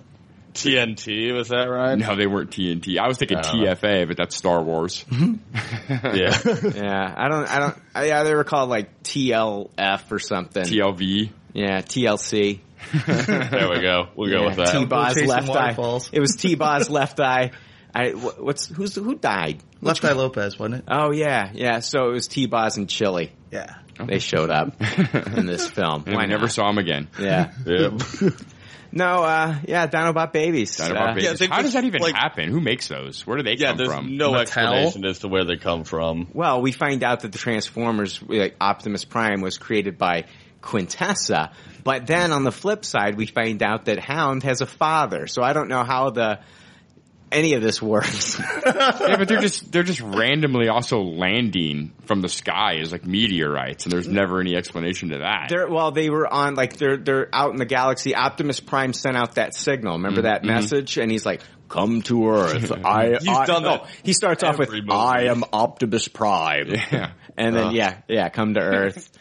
TNT 0.54 1.34
was 1.34 1.50
that 1.50 1.66
right? 1.70 1.96
no, 1.98 2.16
they 2.16 2.28
weren't 2.28 2.50
TNT. 2.50 2.98
I 2.98 3.08
was 3.08 3.18
thinking 3.18 3.38
I 3.38 3.42
don't 3.42 3.62
know. 3.62 3.74
TFA, 3.74 4.08
but 4.08 4.18
that's 4.18 4.36
Star 4.36 4.62
Wars. 4.62 5.06
Yeah. 5.90 6.38
Yeah, 6.44 7.14
I 7.16 7.30
don't, 7.30 7.48
I 7.48 7.60
don't, 7.60 7.78
uh, 7.96 8.02
yeah, 8.02 8.24
they 8.24 8.36
were 8.36 8.44
called 8.44 8.70
like 8.70 9.04
TLF 9.04 10.12
or 10.12 10.20
something. 10.20 10.64
TLV. 10.64 11.30
yeah, 11.54 11.82
TLC. 11.82 12.60
there 13.08 13.70
we 13.70 13.80
go. 13.82 14.10
We'll 14.16 14.30
go 14.30 14.46
with 14.46 14.58
that. 14.58 14.72
T-Boz 14.78 15.14
Chasing 15.14 15.30
left 15.30 15.50
eye. 15.50 15.54
waterfalls. 15.54 16.10
It 16.12 16.20
was 16.20 16.36
T-Boz 16.36 16.90
left 16.90 17.20
eye. 17.22 17.52
I, 17.98 18.12
what's, 18.12 18.68
who's, 18.68 18.96
who 18.96 19.16
died? 19.16 19.62
Left 19.82 20.04
Eye 20.06 20.14
Lopez, 20.14 20.60
wasn't 20.60 20.82
it? 20.82 20.86
Oh 20.88 21.12
yeah, 21.12 21.52
yeah, 21.54 21.80
so 21.80 22.10
it 22.10 22.14
was 22.14 22.28
T-Boz 22.28 22.78
and 22.78 22.88
Chili. 22.90 23.32
Yeah. 23.52 23.76
They 24.06 24.20
showed 24.20 24.52
up 24.52 24.80
in 25.36 25.48
this 25.48 25.68
film. 25.78 26.04
And 26.06 26.16
Why 26.16 26.24
I 26.24 26.26
never 26.28 26.42
not? 26.44 26.52
saw 26.52 26.68
them 26.68 26.78
again. 26.78 27.08
Yeah. 27.20 27.52
Yep. 27.66 27.94
No, 28.90 29.22
uh, 29.24 29.56
yeah, 29.68 29.86
Dinobot 29.88 30.32
babies. 30.32 30.78
Dinobot 30.78 30.96
Uh, 30.96 31.14
Babies. 31.16 31.42
yeah, 31.42 31.48
How 31.52 31.62
does 31.62 31.74
that 31.74 31.84
even 31.84 32.02
like- 32.02 32.16
happen? 32.16 32.50
Who 32.50 32.62
makes 32.62 32.88
those? 32.88 33.28
Where 33.28 33.36
do 33.38 33.44
they 33.44 33.56
yeah, 33.58 33.68
come 33.70 33.78
there's 33.78 33.90
from? 33.94 34.16
no 34.18 34.32
Mattel? 34.32 34.42
explanation 34.42 35.06
as 35.06 35.20
to 35.20 35.28
where 35.28 35.44
they 35.44 35.58
come 35.58 35.84
from. 35.84 36.28
Well, 36.34 36.62
we 36.62 36.72
find 36.72 37.04
out 37.04 37.20
that 37.20 37.34
the 37.34 37.38
Transformers, 37.38 38.22
like 38.26 38.56
Optimus 38.62 39.04
Prime, 39.04 39.42
was 39.42 39.58
created 39.58 39.98
by 39.98 40.24
Quintessa. 40.62 41.52
But 41.84 42.08
then 42.08 42.32
on 42.32 42.44
the 42.46 42.52
flip 42.52 42.86
side, 42.86 43.18
we 43.18 43.26
find 43.26 43.62
out 43.62 43.86
that 43.86 44.00
Hound 44.00 44.44
has 44.44 44.62
a 44.62 44.66
father. 44.66 45.28
So 45.28 45.44
I 45.44 45.52
don't 45.54 45.68
know 45.68 45.84
how 45.84 46.10
the 46.10 46.40
any 47.32 47.54
of 47.54 47.62
this 47.62 47.82
works. 47.82 48.40
yeah, 48.66 49.18
but 49.18 49.28
they're 49.28 49.42
just 49.42 49.72
they're 49.72 49.84
just 49.84 50.02
randomly 50.02 50.68
also 50.70 51.02
landing 51.02 51.92
from 52.06 52.22
the 52.22 52.30
sky 52.30 52.78
as 52.82 52.92
like 52.92 53.06
meteorites, 53.06 53.86
and 53.86 53.92
there's 53.92 54.08
never 54.08 54.40
any 54.40 54.56
explanation 54.56 55.10
to 55.10 55.18
that. 55.20 55.48
they're, 55.50 55.68
well, 55.68 55.92
they 55.92 56.10
were 56.10 56.26
on 56.32 56.56
like 56.56 56.78
they're 56.78 56.98
they're 56.98 57.30
out 57.34 57.52
in 57.52 57.58
the 57.58 57.66
galaxy. 57.66 58.16
Optimus 58.16 58.60
Prime 58.60 58.94
sent 58.94 59.18
out 59.18 59.36
that 59.36 59.54
signal. 59.56 59.94
Remember 59.94 60.22
that 60.24 60.44
message? 60.44 60.98
And 60.98 61.12
he's 61.12 61.26
like, 61.26 61.42
"Come 61.70 62.02
to 62.04 62.30
Earth." 62.30 62.72
I. 62.86 63.18
He's 63.20 63.28
I- 63.28 63.46
done 63.46 63.64
no, 63.64 63.86
He 64.04 64.14
starts 64.14 64.44
off 64.44 64.58
with. 64.58 64.72
"I 64.90 65.24
am 65.26 65.44
Optimus 65.52 66.08
Prime." 66.08 66.70
Yeah. 66.92 67.12
And 67.38 67.56
then 67.56 67.68
Uh. 67.68 67.72
yeah, 67.72 67.98
yeah, 68.08 68.30
come 68.30 68.54
to 68.56 68.62
Earth. 68.62 69.12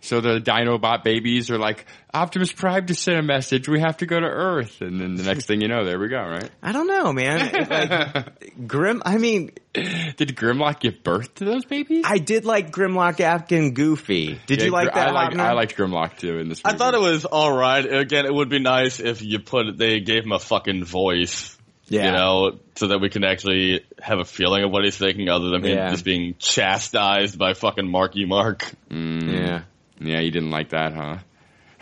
So 0.00 0.20
the 0.20 0.40
Dinobot 0.40 1.02
babies 1.04 1.50
are 1.50 1.58
like, 1.58 1.86
Optimus 2.14 2.52
Prime 2.52 2.86
to 2.86 2.94
send 2.94 3.18
a 3.18 3.22
message. 3.22 3.68
We 3.68 3.80
have 3.80 3.98
to 3.98 4.06
go 4.06 4.18
to 4.18 4.26
Earth. 4.26 4.80
And 4.80 5.00
then 5.00 5.16
the 5.16 5.22
next 5.24 5.46
thing 5.46 5.60
you 5.60 5.68
know, 5.68 5.84
there 5.84 5.98
we 5.98 6.08
go, 6.08 6.18
right? 6.18 6.50
I 6.62 6.72
don't 6.72 6.86
know, 6.86 7.12
man. 7.12 7.66
Like 7.68 8.66
Grim. 8.66 9.02
I 9.04 9.18
mean, 9.18 9.52
Did 9.74 10.34
Grimlock 10.36 10.80
give 10.80 11.02
birth 11.04 11.34
to 11.36 11.44
those 11.44 11.64
babies? 11.64 12.04
I 12.06 12.18
did 12.18 12.44
like 12.44 12.70
Grimlock 12.70 13.20
Afghan 13.20 13.74
Goofy. 13.74 14.40
Did 14.46 14.60
Yeah, 14.60 14.64
you 14.66 14.70
like 14.72 14.92
that? 14.94 15.08
I 15.08 15.10
liked, 15.12 15.36
I 15.36 15.52
liked 15.52 15.76
Grimlock 15.76 16.18
too 16.18 16.38
in 16.38 16.48
this 16.48 16.62
I 16.64 16.72
thought 16.72 16.94
it 16.94 17.00
was 17.00 17.24
all 17.24 17.52
right. 17.56 17.84
Again, 17.84 18.24
it 18.26 18.34
would 18.34 18.48
be 18.48 18.58
nice 18.60 19.00
if 19.00 19.22
you 19.22 19.38
put 19.40 19.76
they 19.76 20.00
gave 20.00 20.24
him 20.24 20.32
a 20.32 20.38
fucking 20.38 20.84
voice. 20.84 21.54
Yeah. 21.90 22.06
You 22.06 22.12
know, 22.12 22.58
so 22.76 22.88
that 22.88 22.98
we 23.00 23.08
can 23.08 23.24
actually 23.24 23.82
have 23.98 24.18
a 24.18 24.24
feeling 24.26 24.62
of 24.62 24.70
what 24.70 24.84
he's 24.84 24.98
thinking, 24.98 25.30
other 25.30 25.48
than 25.48 25.64
him 25.64 25.74
Yeah. 25.76 25.90
just 25.90 26.04
being 26.04 26.34
chastised 26.38 27.38
by 27.38 27.54
fucking 27.54 27.88
Marky 27.90 28.26
Mark. 28.26 28.70
Mm. 28.90 29.32
Yeah. 29.32 29.62
Yeah, 30.00 30.20
you 30.20 30.30
didn't 30.30 30.50
like 30.50 30.70
that, 30.70 30.92
huh? 30.94 31.18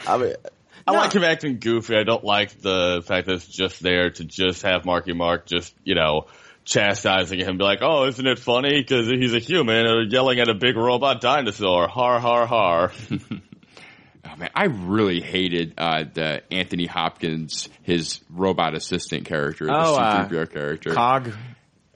I 0.06 0.16
mean, 0.18 0.34
I 0.86 0.92
No. 0.92 0.98
like 0.98 1.12
him 1.12 1.24
acting 1.24 1.58
goofy. 1.58 1.96
I 1.96 2.04
don't 2.04 2.24
like 2.24 2.60
the 2.60 3.02
fact 3.06 3.26
that 3.26 3.34
it's 3.34 3.46
just 3.48 3.82
there 3.82 4.10
to 4.10 4.24
just 4.24 4.62
have 4.62 4.84
Marky 4.84 5.12
Mark 5.12 5.46
just, 5.46 5.74
you 5.84 5.94
know, 5.94 6.26
chastising 6.64 7.38
him, 7.40 7.58
be 7.58 7.64
like, 7.64 7.78
"Oh, 7.82 8.06
isn't 8.06 8.26
it 8.26 8.38
funny? 8.38 8.80
Because 8.80 9.08
he's 9.08 9.34
a 9.34 9.38
human 9.38 9.86
uh, 9.86 10.00
yelling 10.08 10.38
at 10.40 10.48
a 10.48 10.54
big 10.54 10.76
robot 10.76 11.20
dinosaur. 11.20 11.88
Har 11.88 12.18
har 12.20 12.46
har." 12.46 12.92
Oh 14.28 14.34
man, 14.36 14.50
I 14.56 14.64
really 14.64 15.20
hated 15.20 15.74
uh, 15.78 16.02
the 16.12 16.42
Anthony 16.52 16.86
Hopkins, 16.86 17.68
his 17.84 18.20
robot 18.28 18.74
assistant 18.74 19.24
character, 19.24 19.66
the 19.66 19.72
Oh, 19.72 19.94
uh, 19.94 20.28
C-3PO 20.28 20.52
character. 20.52 20.90
Cog 20.92 21.30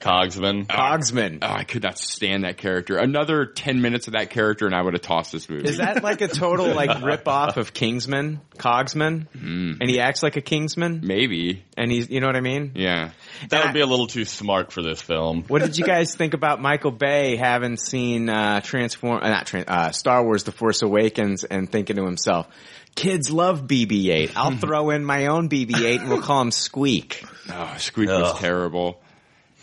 Cogsman. 0.00 0.66
Cogsman. 0.66 1.38
Oh, 1.42 1.46
I 1.46 1.64
could 1.64 1.82
not 1.82 1.98
stand 1.98 2.44
that 2.44 2.56
character. 2.56 2.96
Another 2.96 3.44
ten 3.44 3.82
minutes 3.82 4.06
of 4.06 4.14
that 4.14 4.30
character, 4.30 4.64
and 4.64 4.74
I 4.74 4.80
would 4.80 4.94
have 4.94 5.02
tossed 5.02 5.30
this 5.30 5.48
movie. 5.48 5.68
Is 5.68 5.76
that 5.76 6.02
like 6.02 6.22
a 6.22 6.28
total 6.28 6.74
like 6.74 7.02
rip 7.04 7.28
off 7.28 7.58
of 7.58 7.74
Kingsman? 7.74 8.40
Cogsman? 8.56 9.26
And 9.34 9.88
he 9.88 10.00
acts 10.00 10.22
like 10.22 10.36
a 10.36 10.40
Kingsman? 10.40 11.00
Maybe? 11.04 11.64
And 11.76 11.90
he's, 11.90 12.10
you 12.10 12.20
know 12.20 12.26
what 12.26 12.36
I 12.36 12.40
mean? 12.40 12.72
Yeah. 12.74 13.10
That 13.48 13.64
would 13.64 13.74
be 13.74 13.80
a 13.80 13.86
little 13.86 14.06
too 14.06 14.24
smart 14.24 14.72
for 14.72 14.82
this 14.82 15.00
film. 15.00 15.44
What 15.48 15.62
did 15.62 15.78
you 15.78 15.84
guys 15.84 16.14
think 16.14 16.34
about 16.34 16.60
Michael 16.60 16.90
Bay 16.90 17.36
having 17.36 17.76
seen 17.76 18.28
uh, 18.28 18.60
Transform, 18.60 19.22
uh, 19.22 19.28
not 19.28 19.46
Tran 19.46 19.64
uh, 19.68 19.92
Star 19.92 20.24
Wars: 20.24 20.44
The 20.44 20.52
Force 20.52 20.82
Awakens, 20.82 21.44
and 21.44 21.70
thinking 21.70 21.96
to 21.96 22.04
himself, 22.04 22.48
"Kids 22.94 23.30
love 23.30 23.66
BB-8. 23.66 24.32
I'll 24.34 24.56
throw 24.56 24.90
in 24.90 25.04
my 25.04 25.26
own 25.26 25.48
BB-8, 25.48 26.00
and 26.00 26.08
we'll 26.08 26.22
call 26.22 26.40
him 26.42 26.50
Squeak." 26.50 27.24
Oh, 27.50 27.74
Squeak 27.78 28.08
was 28.08 28.38
terrible. 28.38 29.00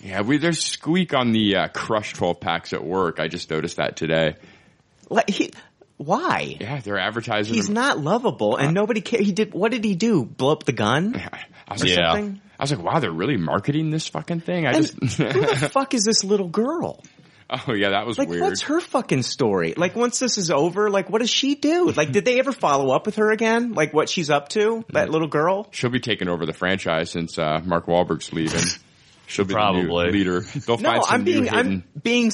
Yeah, 0.03 0.22
we, 0.22 0.38
there's 0.38 0.64
Squeak 0.64 1.14
on 1.14 1.32
the 1.32 1.56
uh, 1.56 1.67
Crush 1.69 2.14
12 2.14 2.40
packs 2.40 2.74
at 2.74 2.84
work. 2.84 3.19
I 3.19 3.27
just 3.27 3.50
noticed 3.50 3.77
that 3.77 3.95
today. 3.98 4.35
Like, 5.09 5.30
he, 5.30 5.51
why? 5.98 6.58
Yeah, 6.59 6.80
they're 6.82 7.00
advertising. 7.00 7.53
He's 7.56 7.67
him. 7.69 7.74
not 7.76 7.98
lovable, 8.00 8.56
and 8.58 8.74
nobody 8.74 9.01
cares. 9.01 9.26
He 9.26 9.32
did. 9.32 9.53
What 9.53 9.72
did 9.72 9.84
he 9.84 9.95
do? 9.95 10.24
Blow 10.24 10.51
up 10.51 10.64
the 10.66 10.72
gun? 10.74 11.16
I 11.67 11.74
was 11.74 11.82
like, 11.84 11.98
Yeah. 11.98 12.14
something? 12.14 12.42
I 12.59 12.64
was 12.64 12.72
like, 12.72 12.84
wow, 12.84 13.00
they're 13.00 13.11
really 13.11 13.38
marketing 13.38 13.92
this 13.92 14.08
fucking 14.08 14.40
thing. 14.42 14.66
I 14.66 14.72
And 14.74 14.85
just, 14.85 15.17
who 15.17 15.26
the 15.32 15.69
fuck 15.72 15.93
is 15.93 16.03
this 16.03 16.24
little 16.24 16.48
girl? 16.48 17.03
oh 17.50 17.74
yeah, 17.74 17.92
that 17.92 18.06
was 18.06 18.17
Like, 18.17 18.27
weird. 18.30 18.42
what's 18.42 18.64
her 18.64 18.80
fucking 18.82 19.22
story? 19.24 19.74
Like, 19.77 19.95
once 19.95 20.19
this 20.19 20.38
is 20.38 20.51
over, 20.51 20.90
like, 20.90 21.09
what 21.09 21.19
does 21.19 21.30
she 21.30 21.56
do? 21.56 21.92
Like, 21.92 22.11
did 22.11 22.26
they 22.26 22.40
ever 22.40 22.51
follow 22.51 22.93
up 22.95 23.06
with 23.06 23.16
her 23.17 23.32
again? 23.32 23.74
Like, 23.74 23.93
what 23.93 24.09
she's 24.09 24.30
up 24.30 24.50
to? 24.50 24.84
That 24.90 25.09
little 25.11 25.27
girl? 25.30 25.67
She'll 25.72 25.90
be 25.92 26.00
taking 26.00 26.27
over 26.27 26.45
the 26.45 26.51
franchise 26.53 27.09
since 27.11 27.38
uh, 27.40 27.61
Mark 27.64 27.85
Wahlberg's 27.85 28.34
leaving. 28.34 28.61
She'll 29.27 29.45
be 29.45 29.49
the 29.49 29.53
Probably. 29.56 29.83
new 29.83 29.93
leader. 30.17 30.39
They'll 30.65 30.77
No, 30.77 30.89
find 30.89 31.03
some 31.06 31.14
I'm 31.15 31.23
new 31.25 31.31
being, 31.33 31.43
hidden. 31.45 31.83
I'm 31.95 32.01
being 32.01 32.31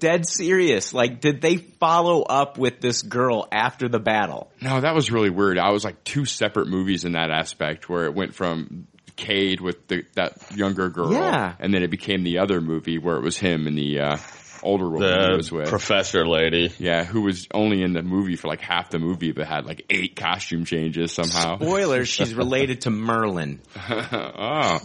dead 0.00 0.26
serious. 0.26 0.92
Like, 0.92 1.20
did 1.20 1.40
they 1.40 1.56
follow 1.56 2.22
up 2.22 2.58
with 2.58 2.80
this 2.80 3.02
girl 3.02 3.46
after 3.52 3.88
the 3.88 4.00
battle? 4.00 4.50
No, 4.60 4.80
that 4.80 4.94
was 4.94 5.10
really 5.12 5.30
weird. 5.30 5.56
I 5.56 5.70
was 5.70 5.84
like 5.84 6.02
two 6.04 6.24
separate 6.24 6.66
movies 6.68 7.04
in 7.04 7.12
that 7.12 7.30
aspect 7.30 7.88
where 7.88 8.06
it 8.06 8.14
went 8.14 8.34
from 8.34 8.88
Cade 9.14 9.60
with 9.60 9.86
the, 9.88 10.04
that 10.14 10.32
younger 10.56 10.88
girl, 10.90 11.12
Yeah. 11.12 11.54
and 11.60 11.72
then 11.72 11.82
it 11.84 11.90
became 11.90 12.24
the 12.24 12.38
other 12.38 12.60
movie 12.60 12.98
where 12.98 13.16
it 13.16 13.22
was 13.22 13.36
him 13.36 13.66
and 13.68 13.76
the 13.78 14.00
uh, 14.00 14.16
older 14.64 14.88
woman 14.88 15.30
he 15.30 15.36
was 15.36 15.52
with. 15.52 15.68
professor 15.68 16.26
lady. 16.26 16.72
yeah, 16.78 17.04
who 17.04 17.20
was 17.20 17.46
only 17.52 17.82
in 17.82 17.92
the 17.92 18.02
movie 18.02 18.36
for 18.36 18.48
like 18.48 18.60
half 18.62 18.90
the 18.90 18.98
movie, 18.98 19.30
but 19.32 19.46
had 19.46 19.66
like 19.66 19.84
eight 19.90 20.16
costume 20.16 20.64
changes 20.64 21.12
somehow. 21.12 21.56
Spoilers, 21.56 22.08
she's 22.08 22.34
related 22.34 22.80
to 22.82 22.90
Merlin. 22.90 23.60
oh, 23.76 24.78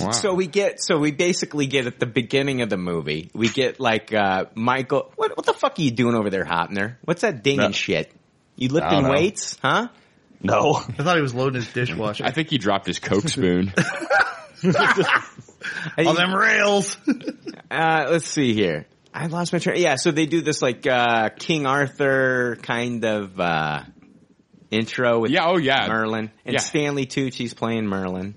wow. 0.00 0.10
So 0.12 0.34
we 0.34 0.46
get, 0.46 0.82
so 0.82 0.98
we 0.98 1.10
basically 1.12 1.66
get 1.66 1.86
at 1.86 1.98
the 2.00 2.06
beginning 2.06 2.62
of 2.62 2.70
the 2.70 2.76
movie, 2.76 3.30
we 3.34 3.48
get 3.48 3.78
like, 3.80 4.12
uh, 4.14 4.46
Michael, 4.54 5.12
what, 5.16 5.36
what 5.36 5.46
the 5.46 5.52
fuck 5.54 5.78
are 5.78 5.82
you 5.82 5.90
doing 5.90 6.14
over 6.14 6.30
there, 6.30 6.44
Hopner? 6.44 6.96
What's 7.04 7.22
that 7.22 7.42
dinging 7.42 7.60
No. 7.66 7.72
shit? 7.72 8.12
You 8.56 8.68
lifting 8.68 9.08
weights, 9.08 9.58
huh? 9.62 9.88
No. 10.42 10.74
I 10.76 11.02
thought 11.02 11.16
he 11.16 11.22
was 11.22 11.34
loading 11.34 11.60
his 11.62 11.72
dishwasher. 11.72 12.24
I 12.24 12.30
think 12.32 12.50
he 12.50 12.58
dropped 12.58 12.86
his 12.86 12.98
Coke 12.98 13.28
spoon. 13.28 13.72
On 14.64 16.14
them 16.14 16.34
rails. 16.34 16.96
Uh, 17.70 18.08
let's 18.10 18.26
see 18.26 18.52
here. 18.52 18.84
I 19.14 19.28
lost 19.28 19.50
my 19.54 19.58
train. 19.58 19.80
Yeah, 19.80 19.94
so 19.96 20.10
they 20.10 20.26
do 20.26 20.42
this 20.42 20.60
like 20.60 20.86
uh, 20.86 21.30
King 21.30 21.64
Arthur 21.64 22.56
kind 22.60 23.02
of 23.06 23.40
uh, 23.40 23.84
intro 24.70 25.20
with 25.20 25.30
yeah, 25.30 25.46
oh 25.46 25.56
yeah. 25.56 25.86
Merlin 25.88 26.30
and 26.44 26.52
Yeah. 26.52 26.60
Stanley 26.60 27.06
Tucci's 27.06 27.54
playing 27.54 27.86
Merlin, 27.86 28.34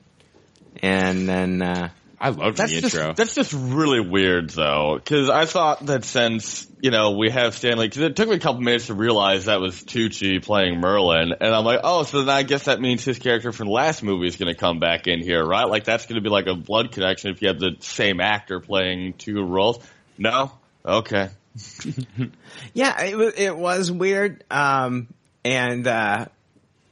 and 0.82 1.28
then 1.28 1.62
uh, 1.62 1.90
I 2.20 2.30
loved 2.30 2.58
That's 2.58 2.72
the 2.72 2.82
just 2.82 2.96
intro. 2.96 3.14
that's 3.14 3.36
just 3.36 3.54
really 3.54 4.00
weird 4.00 4.50
though, 4.50 4.96
because 4.96 5.30
I 5.30 5.46
thought 5.46 5.86
that 5.88 6.06
since 6.06 6.66
you 6.82 6.92
know 6.92 7.12
we 7.12 7.30
have 7.30 7.56
Stanley, 7.56 7.88
because 7.88 8.02
it 8.02 8.16
took 8.16 8.30
me 8.30 8.36
a 8.36 8.40
couple 8.40 8.62
minutes 8.62 8.88
to 8.88 8.94
realize 8.94 9.46
that 9.46 9.60
was 9.60 9.76
Tucci 9.84 10.44
playing 10.44 10.80
Merlin, 10.80 11.34
and 11.40 11.54
I'm 11.54 11.66
like, 11.66 11.82
oh, 11.84 12.04
so 12.04 12.24
then 12.24 12.36
I 12.36 12.44
guess 12.44 12.66
that 12.66 12.80
means 12.80 13.04
his 13.04 13.20
character 13.20 13.52
from 13.52 13.68
the 13.68 13.74
last 13.74 14.02
movie 14.02 14.28
is 14.28 14.38
going 14.38 14.54
to 14.54 14.60
come 14.60 14.80
back 14.80 15.08
in 15.08 15.22
here, 15.22 15.46
right? 15.46 15.68
Like 15.68 15.84
that's 15.84 16.06
going 16.06 16.16
to 16.16 16.22
be 16.22 16.30
like 16.30 16.48
a 16.48 16.56
blood 16.56 16.92
connection 16.92 17.32
if 17.32 17.42
you 17.42 17.50
have 17.50 17.60
the 17.60 17.76
same 17.80 18.20
actor 18.22 18.60
playing 18.60 19.14
two 19.14 19.44
roles. 19.44 19.80
No, 20.18 20.52
okay, 20.86 21.30
yeah, 22.74 23.02
it, 23.02 23.34
it 23.38 23.58
was 23.58 23.92
weird. 23.92 24.44
Um, 24.50 25.08
and 25.44 25.86
uh, 25.86 26.26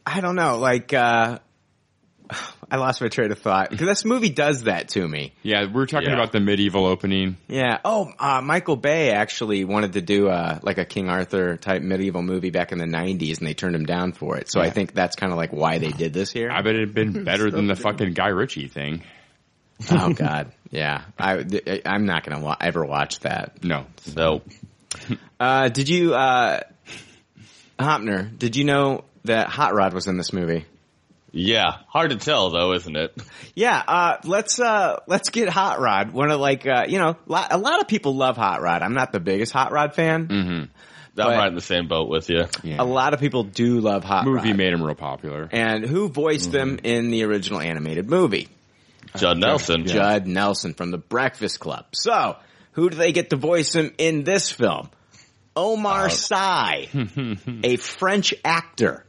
I 0.06 0.22
don't 0.22 0.36
know, 0.36 0.60
like 0.60 0.94
uh, 0.94 1.40
I 2.72 2.78
lost 2.78 3.02
my 3.02 3.08
train 3.08 3.32
of 3.32 3.40
thought 3.40 3.70
because 3.72 3.88
this 3.88 4.06
movie 4.06 4.30
does 4.30 4.64
that 4.64 4.90
to 4.90 5.08
me. 5.08 5.34
yeah, 5.44 5.62
we 5.66 5.72
were 5.74 5.86
talking 5.86 6.10
Yeah. 6.10 6.16
about 6.16 6.32
the 6.32 6.40
medieval 6.40 6.86
opening. 6.86 7.38
Yeah. 7.48 7.80
Oh, 7.86 8.12
uh, 8.20 8.42
Michael 8.42 8.76
Bay 8.76 9.12
actually 9.12 9.64
wanted 9.66 9.94
to 9.94 10.02
do 10.02 10.28
uh, 10.30 10.60
like 10.64 10.78
a 10.78 10.86
King 10.86 11.10
Arthur 11.10 11.58
type 11.58 11.82
medieval 11.82 12.22
movie 12.22 12.50
back 12.50 12.72
in 12.72 12.78
the 12.80 12.86
'90s, 12.86 13.38
and 13.40 13.48
they 13.48 13.54
turned 13.54 13.76
him 13.76 13.86
down 13.86 14.12
for 14.14 14.38
it. 14.38 14.50
So 14.52 14.60
I 14.62 14.70
think 14.70 14.94
that's 14.94 15.16
kind 15.16 15.32
of 15.32 15.38
like 15.38 15.52
why 15.54 15.78
they 15.78 15.92
did 15.92 16.14
this 16.14 16.32
here. 16.32 16.50
I 16.52 16.62
bet 16.62 16.76
it'd 16.76 16.94
been 16.94 17.24
better 17.26 17.52
than 17.52 17.68
the 17.68 17.76
fucking 17.76 18.14
Guy 18.14 18.30
Ritchie 18.30 18.68
thing. 18.70 19.04
oh 19.92 20.14
God, 20.14 20.52
yeah. 20.72 21.04
I 21.20 21.44
I'm 21.86 22.06
not 22.06 22.24
gonna 22.26 22.44
wa- 22.44 22.58
ever 22.60 22.84
watch 22.86 23.20
that. 23.22 23.64
No. 23.64 23.86
no, 24.16 24.42
Uh, 25.40 25.70
did 25.70 25.90
you, 25.90 26.14
uh, 26.14 26.62
Hopner? 27.80 28.38
Did 28.38 28.56
you 28.56 28.64
know 28.64 29.04
that 29.26 29.48
Hot 29.50 29.74
Rod 29.74 29.94
was 29.94 30.08
in 30.08 30.18
this 30.18 30.32
movie? 30.34 30.66
Yeah, 31.34 31.78
hard 31.90 32.12
to 32.12 32.16
tell 32.18 32.52
though, 32.52 32.74
isn't 32.74 32.96
it? 32.96 33.14
Yeah. 33.56 33.84
Uh, 33.86 34.18
let's 34.24 34.60
uh, 34.60 35.00
let's 35.08 35.30
get 35.30 35.50
Hot 35.50 35.80
Rod. 35.82 36.12
One 36.12 36.32
of 36.32 36.40
like 36.40 36.66
uh, 36.66 36.86
you 36.88 37.00
know, 37.00 37.18
lo- 37.28 37.44
a 37.52 37.58
lot 37.58 37.82
of 37.82 37.88
people 37.88 38.16
love 38.16 38.38
Hot 38.38 38.62
Rod. 38.62 38.82
I'm 38.82 38.94
not 38.94 39.12
the 39.12 39.20
biggest 39.20 39.52
Hot 39.52 39.72
Rod 39.72 39.94
fan. 39.96 40.28
Mm-hmm. 40.28 40.52
I'm 40.52 40.70
But- 41.16 41.28
right 41.38 41.48
in 41.48 41.56
the 41.56 41.62
same 41.62 41.88
boat 41.88 42.08
with 42.10 42.30
you. 42.30 42.46
Yeah. 42.64 42.78
A 42.80 42.86
lot 42.86 43.14
of 43.14 43.20
people 43.20 43.44
do 43.44 43.80
love 43.82 44.04
Hot 44.04 44.26
Rod. 44.26 44.32
movie 44.34 44.50
Rod. 44.50 44.58
made 44.58 44.74
him 44.74 44.82
real 44.84 44.96
popular. 44.96 45.50
And 45.52 45.86
who 45.86 46.08
voiced 46.10 46.52
them 46.52 46.80
in 46.84 47.10
the 47.12 47.24
original 47.24 47.60
animated 47.60 48.10
movie? 48.10 48.48
Judd 49.18 49.38
Nelson. 49.38 49.86
Judd 49.86 50.26
Nelson 50.26 50.74
from 50.74 50.90
the 50.92 50.98
Breakfast 50.98 51.60
Club. 51.60 51.86
So, 51.94 52.36
who 52.72 52.90
do 52.90 52.98
they 52.98 53.12
get 53.12 53.30
to 53.30 53.36
voice 53.36 53.74
him 53.76 53.92
in 54.00 54.24
this 54.24 54.52
film? 54.52 54.90
Omar 55.56 56.10
Sy, 56.10 56.88
a 57.64 57.76
French 57.76 58.34
actor. 58.44 59.06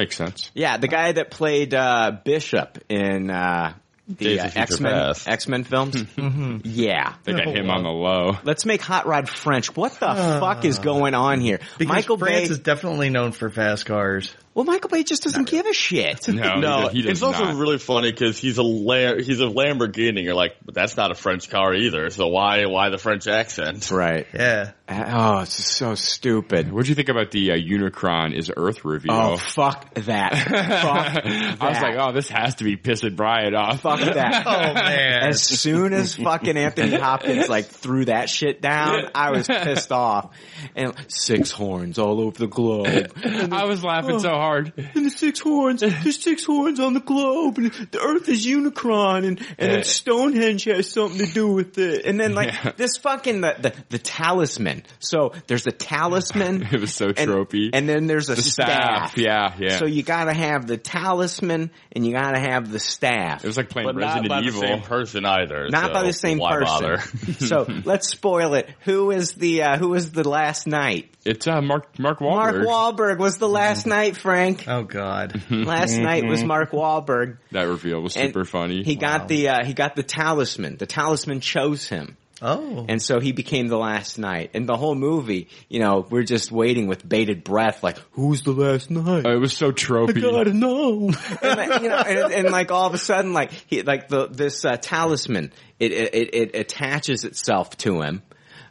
Makes 0.00 0.16
sense. 0.16 0.50
Yeah, 0.54 0.78
the 0.78 0.88
guy 0.88 1.12
that 1.12 1.30
played 1.30 1.74
uh, 1.74 2.12
Bishop 2.24 2.78
in 2.88 3.30
uh, 3.30 3.74
the 4.08 4.14
Days 4.24 4.38
uh, 4.40 4.42
Future 4.44 4.58
X 4.60 4.80
Men 4.80 4.92
Past. 4.92 5.28
X 5.28 5.46
Men 5.48 5.64
films. 5.64 6.04
Yeah. 6.64 7.14
They 7.24 7.32
got 7.32 7.46
him 7.54 7.68
on 7.68 7.82
the 7.82 7.90
low. 7.90 8.38
Let's 8.42 8.64
make 8.64 8.80
Hot 8.80 9.06
Rod 9.06 9.28
French. 9.28 9.76
What 9.76 9.92
the 9.92 10.14
fuck 10.40 10.64
is 10.64 10.78
going 10.78 11.12
on 11.12 11.40
here? 11.40 11.60
Because 11.76 11.94
Michael 11.94 12.16
France 12.16 12.48
Bay. 12.48 12.52
is 12.52 12.58
definitely 12.60 13.10
known 13.10 13.32
for 13.32 13.50
fast 13.50 13.84
cars. 13.84 14.34
Well, 14.52 14.64
Michael 14.64 14.90
Bay 14.90 15.04
just 15.04 15.22
doesn't 15.22 15.48
give 15.48 15.64
a 15.66 15.72
shit. 15.72 16.26
No, 16.26 16.56
no, 16.60 16.88
he, 16.88 16.98
he 16.98 17.02
does 17.02 17.12
it's 17.12 17.22
also 17.22 17.54
really 17.54 17.78
funny 17.78 18.10
because 18.10 18.36
he's 18.36 18.58
a 18.58 18.64
La- 18.64 19.14
he's 19.14 19.38
a 19.40 19.44
Lamborghini. 19.44 20.24
You're 20.24 20.34
like, 20.34 20.56
but 20.64 20.74
that's 20.74 20.96
not 20.96 21.12
a 21.12 21.14
French 21.14 21.48
car 21.50 21.72
either. 21.72 22.10
So 22.10 22.26
why 22.26 22.66
why 22.66 22.88
the 22.90 22.98
French 22.98 23.26
accent? 23.26 23.88
Right. 24.00 24.26
Yeah. 24.32 24.72
Oh, 24.88 25.40
it's 25.40 25.56
just 25.56 25.72
so 25.72 25.94
stupid. 25.94 26.72
What 26.72 26.84
do 26.84 26.88
you 26.88 26.94
think 26.94 27.10
about 27.10 27.30
the 27.30 27.52
uh, 27.52 27.54
Unicron 27.54 28.34
is 28.34 28.50
Earth 28.54 28.84
review? 28.84 29.10
Oh, 29.12 29.36
fuck 29.36 29.94
that. 29.94 30.34
fuck 30.34 31.60
I 31.62 31.68
was 31.68 31.80
like, 31.80 31.96
oh, 31.98 32.12
this 32.12 32.28
has 32.30 32.56
to 32.56 32.64
be 32.64 32.76
pissing 32.76 33.14
Brian 33.14 33.54
off. 33.54 33.82
Fuck 33.82 34.00
that. 34.00 34.46
Oh 34.46 34.74
man. 34.74 35.28
As 35.28 35.42
soon 35.42 35.92
as 35.92 36.16
fucking 36.16 36.56
Anthony 36.56 36.96
Hopkins 36.96 37.48
like 37.48 37.66
threw 37.66 38.06
that 38.06 38.30
shit 38.30 38.60
down, 38.60 39.10
I 39.14 39.30
was 39.30 39.46
pissed 39.46 39.92
off. 39.92 40.34
And 40.74 40.94
six 41.08 41.50
horns 41.50 41.98
all 41.98 42.20
over 42.20 42.38
the 42.38 42.48
globe. 42.48 43.12
I 43.52 43.64
was 43.66 43.84
laughing 43.84 44.18
so 44.18 44.30
hard. 44.40 44.72
And 44.76 45.06
the 45.06 45.10
six 45.10 45.40
horns, 45.40 45.80
there's 45.80 46.22
six 46.22 46.44
horns 46.44 46.80
on 46.80 46.94
the 46.94 47.00
globe, 47.00 47.58
and 47.58 47.70
the 47.72 48.00
Earth 48.00 48.28
is 48.28 48.46
Unicron, 48.46 49.26
and, 49.26 49.38
and 49.58 49.70
then 49.72 49.84
Stonehenge 49.84 50.64
has 50.64 50.90
something 50.90 51.24
to 51.26 51.32
do 51.32 51.52
with 51.52 51.78
it. 51.78 52.04
And 52.06 52.18
then 52.18 52.34
like 52.34 52.48
Yeah. 52.52 52.72
this 52.76 52.96
fucking 52.96 53.40
the, 53.42 53.54
the 53.58 53.74
the 53.90 53.98
talisman. 53.98 54.82
So 54.98 55.32
there's 55.46 55.66
a 55.66 55.72
talisman. 55.72 56.66
It 56.72 56.80
was 56.80 56.94
so 56.94 57.06
and, 57.08 57.16
tropey. 57.30 57.70
and 57.72 57.88
then 57.88 58.06
there's 58.06 58.28
a 58.30 58.34
the 58.34 58.42
staff. 58.42 59.12
staff, 59.12 59.18
yeah, 59.18 59.54
yeah. 59.58 59.78
So 59.78 59.86
you 59.86 60.02
gotta 60.02 60.32
have 60.32 60.66
the 60.66 60.76
talisman, 60.76 61.70
and 61.92 62.06
you 62.06 62.12
gotta 62.12 62.38
have 62.38 62.70
the 62.70 62.78
staff. 62.78 63.44
it 63.44 63.46
was 63.46 63.56
like 63.56 63.68
playing 63.70 63.88
But 63.88 63.96
not 63.96 64.06
Resident 64.22 64.28
by 64.28 64.40
Evil. 64.42 64.60
the 64.60 64.66
same 64.66 64.82
person 64.82 65.24
either. 65.24 65.68
Not 65.68 65.86
so 65.88 65.92
by 65.92 66.02
the 66.04 66.12
same 66.12 66.38
why 66.38 66.52
person. 66.58 66.64
Bother? 66.66 66.98
so 67.38 67.66
let's 67.84 68.08
spoil 68.08 68.54
it. 68.54 68.68
Who 68.84 69.10
is 69.10 69.32
the 69.32 69.62
uh, 69.64 69.78
who 69.78 69.88
was 69.90 70.10
the 70.12 70.28
last 70.28 70.66
knight? 70.66 71.12
It's 71.24 71.46
uh, 71.46 71.60
Mark 71.60 71.98
Mark 71.98 72.20
Wahlberg. 72.20 72.64
Mark 72.64 72.96
Wahlberg 72.96 73.18
was 73.18 73.36
the 73.38 73.48
last 73.48 73.86
knight, 73.86 74.16
Frank. 74.30 74.64
Oh 74.68 74.84
god. 74.84 75.42
Last 75.50 75.98
knight 75.98 76.24
was 76.24 76.44
Mark 76.54 76.70
Wahlberg. 76.70 77.38
That 77.50 77.66
reveal 77.68 78.00
was 78.00 78.16
And 78.16 78.28
super 78.28 78.44
funny. 78.44 78.84
He 78.84 78.94
got 78.94 79.28
the 79.28 79.48
uh, 79.48 79.64
he 79.64 79.74
got 79.74 79.96
the 79.96 80.02
talisman. 80.02 80.76
The 80.76 80.86
talisman 80.86 81.40
chose 81.40 81.88
him. 81.88 82.16
Oh. 82.42 82.86
And 82.88 83.02
so 83.02 83.20
he 83.20 83.32
became 83.32 83.68
the 83.68 83.76
last 83.76 84.18
knight. 84.18 84.52
And 84.54 84.66
the 84.66 84.76
whole 84.76 84.94
movie, 84.94 85.48
you 85.68 85.80
know, 85.80 86.06
we're 86.08 86.22
just 86.22 86.50
waiting 86.50 86.86
with 86.86 87.06
bated 87.06 87.44
breath, 87.44 87.82
like, 87.82 87.98
who's 88.12 88.42
the 88.42 88.52
last 88.52 88.90
knight? 88.90 89.26
Uh, 89.26 89.34
it 89.34 89.40
was 89.40 89.54
so 89.54 89.72
tropey. 89.72 90.10
I 90.10 90.12
tropey. 90.12 90.22
gotta 90.22 90.54
know. 90.54 91.10
and, 91.42 91.58
like, 91.58 91.82
you 91.82 91.88
know, 91.88 91.96
and, 91.96 92.32
and 92.32 92.50
like 92.50 92.70
all 92.70 92.86
of 92.86 92.94
a 92.94 92.98
sudden, 92.98 93.32
like 93.32 93.52
he, 93.66 93.82
like 93.82 94.08
the 94.08 94.26
this 94.28 94.64
uh, 94.64 94.76
talisman, 94.76 95.52
it, 95.78 95.92
it 95.92 96.14
it 96.14 96.34
it 96.34 96.56
attaches 96.56 97.24
itself 97.24 97.76
to 97.78 98.00
him, 98.00 98.22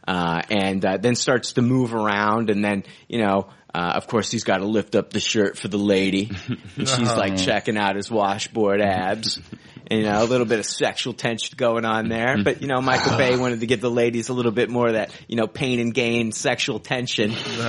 uh, 0.08 0.42
and 0.50 0.84
uh, 0.84 0.96
then 0.96 1.14
starts 1.14 1.52
to 1.52 1.62
move 1.62 1.94
around, 1.94 2.50
and 2.50 2.64
then 2.64 2.84
you 3.08 3.18
know. 3.18 3.50
Uh, 3.72 3.92
of 3.94 4.06
course, 4.06 4.30
he's 4.30 4.44
got 4.44 4.58
to 4.58 4.66
lift 4.66 4.96
up 4.96 5.10
the 5.10 5.20
shirt 5.20 5.56
for 5.56 5.68
the 5.68 5.78
lady, 5.78 6.30
and 6.76 6.88
she's 6.88 7.14
like 7.14 7.36
checking 7.36 7.76
out 7.76 7.94
his 7.94 8.10
washboard 8.10 8.80
abs, 8.80 9.40
and 9.86 10.00
you 10.00 10.06
know 10.06 10.22
a 10.22 10.24
little 10.24 10.46
bit 10.46 10.58
of 10.58 10.66
sexual 10.66 11.12
tension 11.12 11.54
going 11.56 11.84
on 11.84 12.08
there. 12.08 12.42
But 12.42 12.62
you 12.62 12.68
know, 12.68 12.80
Michael 12.80 13.16
Bay 13.16 13.36
wanted 13.36 13.60
to 13.60 13.66
give 13.66 13.80
the 13.80 13.90
ladies 13.90 14.28
a 14.28 14.32
little 14.32 14.52
bit 14.52 14.70
more 14.70 14.88
of 14.88 14.94
that, 14.94 15.14
you 15.28 15.36
know, 15.36 15.46
pain 15.46 15.78
and 15.78 15.94
gain 15.94 16.32
sexual 16.32 16.80
tension. 16.80 17.32
And 17.32 17.60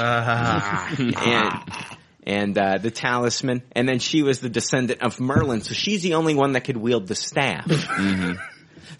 and 2.23 2.57
uh, 2.57 2.77
the 2.77 2.91
talisman, 2.91 3.63
and 3.71 3.87
then 3.87 3.99
she 3.99 4.23
was 4.23 4.39
the 4.39 4.49
descendant 4.49 5.01
of 5.01 5.19
Merlin, 5.19 5.61
so 5.61 5.73
she's 5.73 6.03
the 6.03 6.15
only 6.15 6.35
one 6.35 6.53
that 6.53 6.63
could 6.63 6.77
wield 6.77 7.07
the 7.07 7.15
staff. 7.15 7.67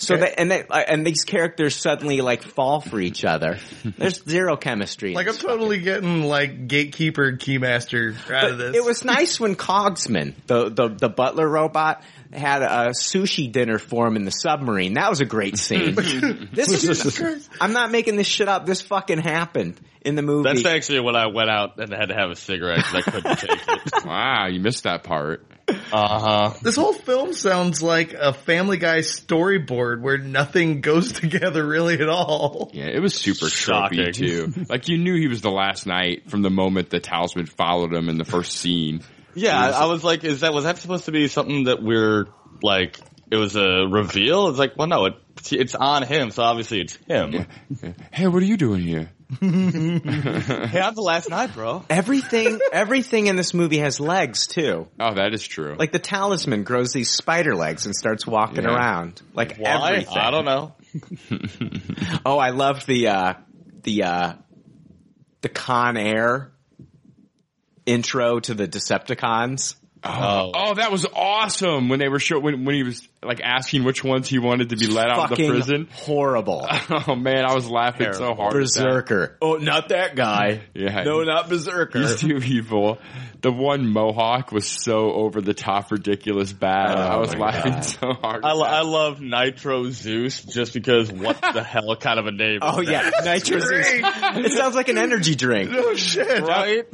So 0.02 0.18
that 0.18 0.40
and 0.40 0.50
they, 0.50 0.64
uh, 0.68 0.78
and 0.80 1.06
these 1.06 1.24
characters 1.24 1.76
suddenly 1.76 2.22
like 2.22 2.42
fall 2.42 2.82
for 2.82 3.00
each 3.00 3.24
other. 3.24 3.60
There's 3.84 4.24
zero 4.24 4.58
chemistry. 4.58 5.14
Like 5.14 5.28
I'm 5.28 5.34
this 5.34 5.42
totally 5.42 5.80
getting 5.80 6.24
like 6.24 6.68
gatekeeper 6.68 7.34
keymaster 7.34 8.16
out 8.32 8.50
of 8.50 8.58
this. 8.58 8.76
it 8.76 8.84
was 8.84 9.06
nice 9.06 9.40
when 9.40 9.56
Cogsman, 9.56 10.34
the, 10.48 10.70
the 10.70 10.90
the 10.90 11.10
butler 11.10 11.48
robot, 11.48 12.04
had 12.34 12.64
a 12.64 12.90
sushi 12.90 13.52
dinner 13.52 13.78
for 13.78 14.08
him 14.08 14.16
in 14.16 14.26
the 14.26 14.32
submarine. 14.32 14.96
That 14.96 15.10
was 15.10 15.22
a 15.22 15.26
great 15.26 15.58
scene. 15.58 15.94
this 16.52 16.84
is 16.84 17.50
I'm 17.60 17.74
not 17.74 17.92
making 17.92 18.16
this 18.16 18.28
shit 18.28 18.48
up. 18.48 18.66
This 18.66 18.82
fucking 18.82 19.20
happened 19.20 19.80
in 20.04 20.16
the 20.16 20.22
movie. 20.22 20.50
That's 20.50 20.66
actually 20.66 21.02
when 21.02 21.16
I 21.16 21.28
went 21.28 21.50
out 21.50 21.78
and 21.80 21.94
had 21.94 22.10
to 22.10 22.16
have 22.16 22.32
a 22.32 22.36
cigarette 22.36 22.78
because 22.78 22.96
I 22.96 23.12
couldn't 23.12 23.38
take 23.38 23.60
it. 23.68 24.06
wow, 24.06 24.48
you 24.48 24.60
missed 24.60 24.84
that 24.84 25.04
part. 25.04 25.46
Uh 25.92 26.20
huh. 26.20 26.54
This 26.62 26.76
whole 26.76 26.94
film 26.94 27.34
sounds 27.34 27.82
like 27.82 28.14
a 28.14 28.34
Family 28.34 28.78
Guy 28.78 29.00
storyboard 29.00 30.02
where 30.02 30.18
nothing 30.18 30.82
goes 30.82 31.12
together 31.20 31.66
really 31.66 31.96
at 31.96 32.10
all. 32.10 32.72
Yeah, 32.74 32.86
it 32.86 33.00
was 33.00 33.14
super 33.14 33.50
Shocking. 33.50 34.14
too. 34.14 34.54
Like 34.70 34.88
you 34.88 34.98
knew 34.98 35.16
he 35.16 35.28
was 35.28 35.42
the 35.42 35.52
last 35.52 35.86
knight 35.86 36.30
from 36.30 36.42
the 36.42 36.50
moment 36.50 36.90
the 36.90 37.00
talisman 37.00 37.46
followed 37.46 37.94
him 37.94 38.10
in 38.10 38.18
the 38.18 38.26
first 38.26 38.58
scene. 38.58 39.02
Yeah, 39.36 39.58
I, 39.58 39.84
I 39.84 39.86
was 39.86 40.04
like, 40.04 40.24
is 40.24 40.42
that 40.42 40.54
was 40.54 40.66
that 40.66 40.78
supposed 40.78 41.06
to 41.06 41.12
be 41.12 41.28
something 41.28 41.66
that 41.66 41.82
we're 41.82 42.28
like? 42.62 43.00
It 43.30 43.38
was 43.38 43.56
a 43.56 43.88
reveal. 43.88 44.50
It's 44.50 44.60
like, 44.60 44.78
well, 44.78 44.88
no, 44.88 45.06
it, 45.06 45.14
it's 45.52 45.74
on 45.74 46.04
him, 46.04 46.32
so 46.32 46.44
obviously 46.44 46.82
it's 46.82 46.96
him. 47.08 47.46
Hey, 48.12 48.28
what 48.28 48.44
are 48.44 48.46
you 48.46 48.58
doing 48.58 48.82
here? 48.82 49.10
hey, 49.40 50.82
I'm 50.82 50.96
the 50.96 51.02
last 51.02 51.30
knight, 51.30 51.54
bro. 51.54 51.84
everything 51.90 52.60
everything 52.74 53.28
in 53.28 53.36
this 53.36 53.54
movie 53.54 53.78
has 53.78 54.00
legs 54.00 54.48
too. 54.48 54.88
Oh, 55.00 55.14
that 55.14 55.34
is 55.34 55.42
true. 55.48 55.76
Like 55.80 55.92
the 55.92 56.00
talisman 56.00 56.64
grows 56.64 56.92
these 56.92 57.10
spider 57.12 57.56
legs 57.56 57.86
and 57.86 57.96
starts 57.96 58.28
walking 58.28 58.64
Yeah. 58.64 58.76
around. 58.76 59.22
Like 59.34 59.58
Why? 59.58 59.92
everything. 59.94 60.18
I 60.18 60.32
don't 60.32 60.46
know. 60.46 60.76
Oh, 62.26 62.38
I 62.38 62.50
love 62.50 62.86
the 62.86 63.08
uh 63.08 63.34
the 63.84 64.04
uh 64.04 64.34
the 65.42 65.50
Con 65.50 65.96
Air 65.98 66.52
intro 67.86 68.40
to 68.42 68.54
the 68.54 68.68
Decepticons. 68.68 69.76
Oh, 70.04 70.52
Oh, 70.54 70.74
that 70.76 70.92
was 70.92 71.06
awesome 71.16 71.88
when 71.90 72.00
they 72.00 72.10
were 72.10 72.20
show 72.20 72.40
when 72.40 72.66
when 72.66 72.76
he 72.76 72.84
was 72.84 73.08
like 73.24 73.40
asking 73.42 73.84
which 73.84 74.04
ones 74.04 74.28
he 74.28 74.40
wanted 74.40 74.70
to 74.70 74.76
be 74.76 74.88
let 74.88 75.10
out 75.10 75.32
of 75.32 75.38
the 75.38 75.48
prison. 75.48 75.88
horrible. 75.94 76.68
Oh 77.08 77.16
man, 77.16 77.46
I 77.46 77.54
was 77.54 77.70
laughing 77.70 78.14
so 78.14 78.34
hard. 78.36 78.54
Berserker. 78.54 79.38
Oh, 79.42 79.56
not 79.56 79.90
that 79.90 80.16
guy. 80.16 80.62
Yeah. 80.74 81.04
No, 81.04 81.24
not 81.24 81.50
Berserker. 81.50 82.00
He's 82.00 82.20
too 82.20 82.38
evil. 82.38 82.98
The 83.42 83.52
one 83.52 83.88
mohawk 83.92 84.52
was 84.52 84.68
so 84.68 85.12
over 85.14 85.42
the 85.42 85.54
top, 85.54 85.92
ridiculous 85.92 86.54
bad. 86.54 86.98
Oh 86.98 87.02
I 87.02 87.18
was 87.18 87.36
laughing 87.36 87.74
God. 87.74 87.82
so 87.86 88.14
hard. 88.14 88.46
I, 88.46 88.54
lo- 88.54 88.64
I 88.66 88.82
love 88.82 89.20
Nitro 89.20 89.90
Zeus 89.90 90.44
just 90.44 90.74
because 90.74 91.12
what 91.12 91.42
the 91.54 91.64
hell 91.64 91.96
kind 91.96 92.20
of 92.20 92.28
a 92.28 92.32
name? 92.32 92.60
Oh 92.62 92.82
is 92.82 92.90
yeah, 92.90 93.10
Nitro 93.24 93.60
Zeus. 93.60 93.82
It 94.04 94.52
sounds 94.54 94.76
like 94.76 94.90
an 94.90 94.98
energy 94.98 95.36
drink. 95.36 95.72
Oh 95.74 95.96
shit. 95.96 96.28
that? 96.28 96.44
right? 96.48 96.86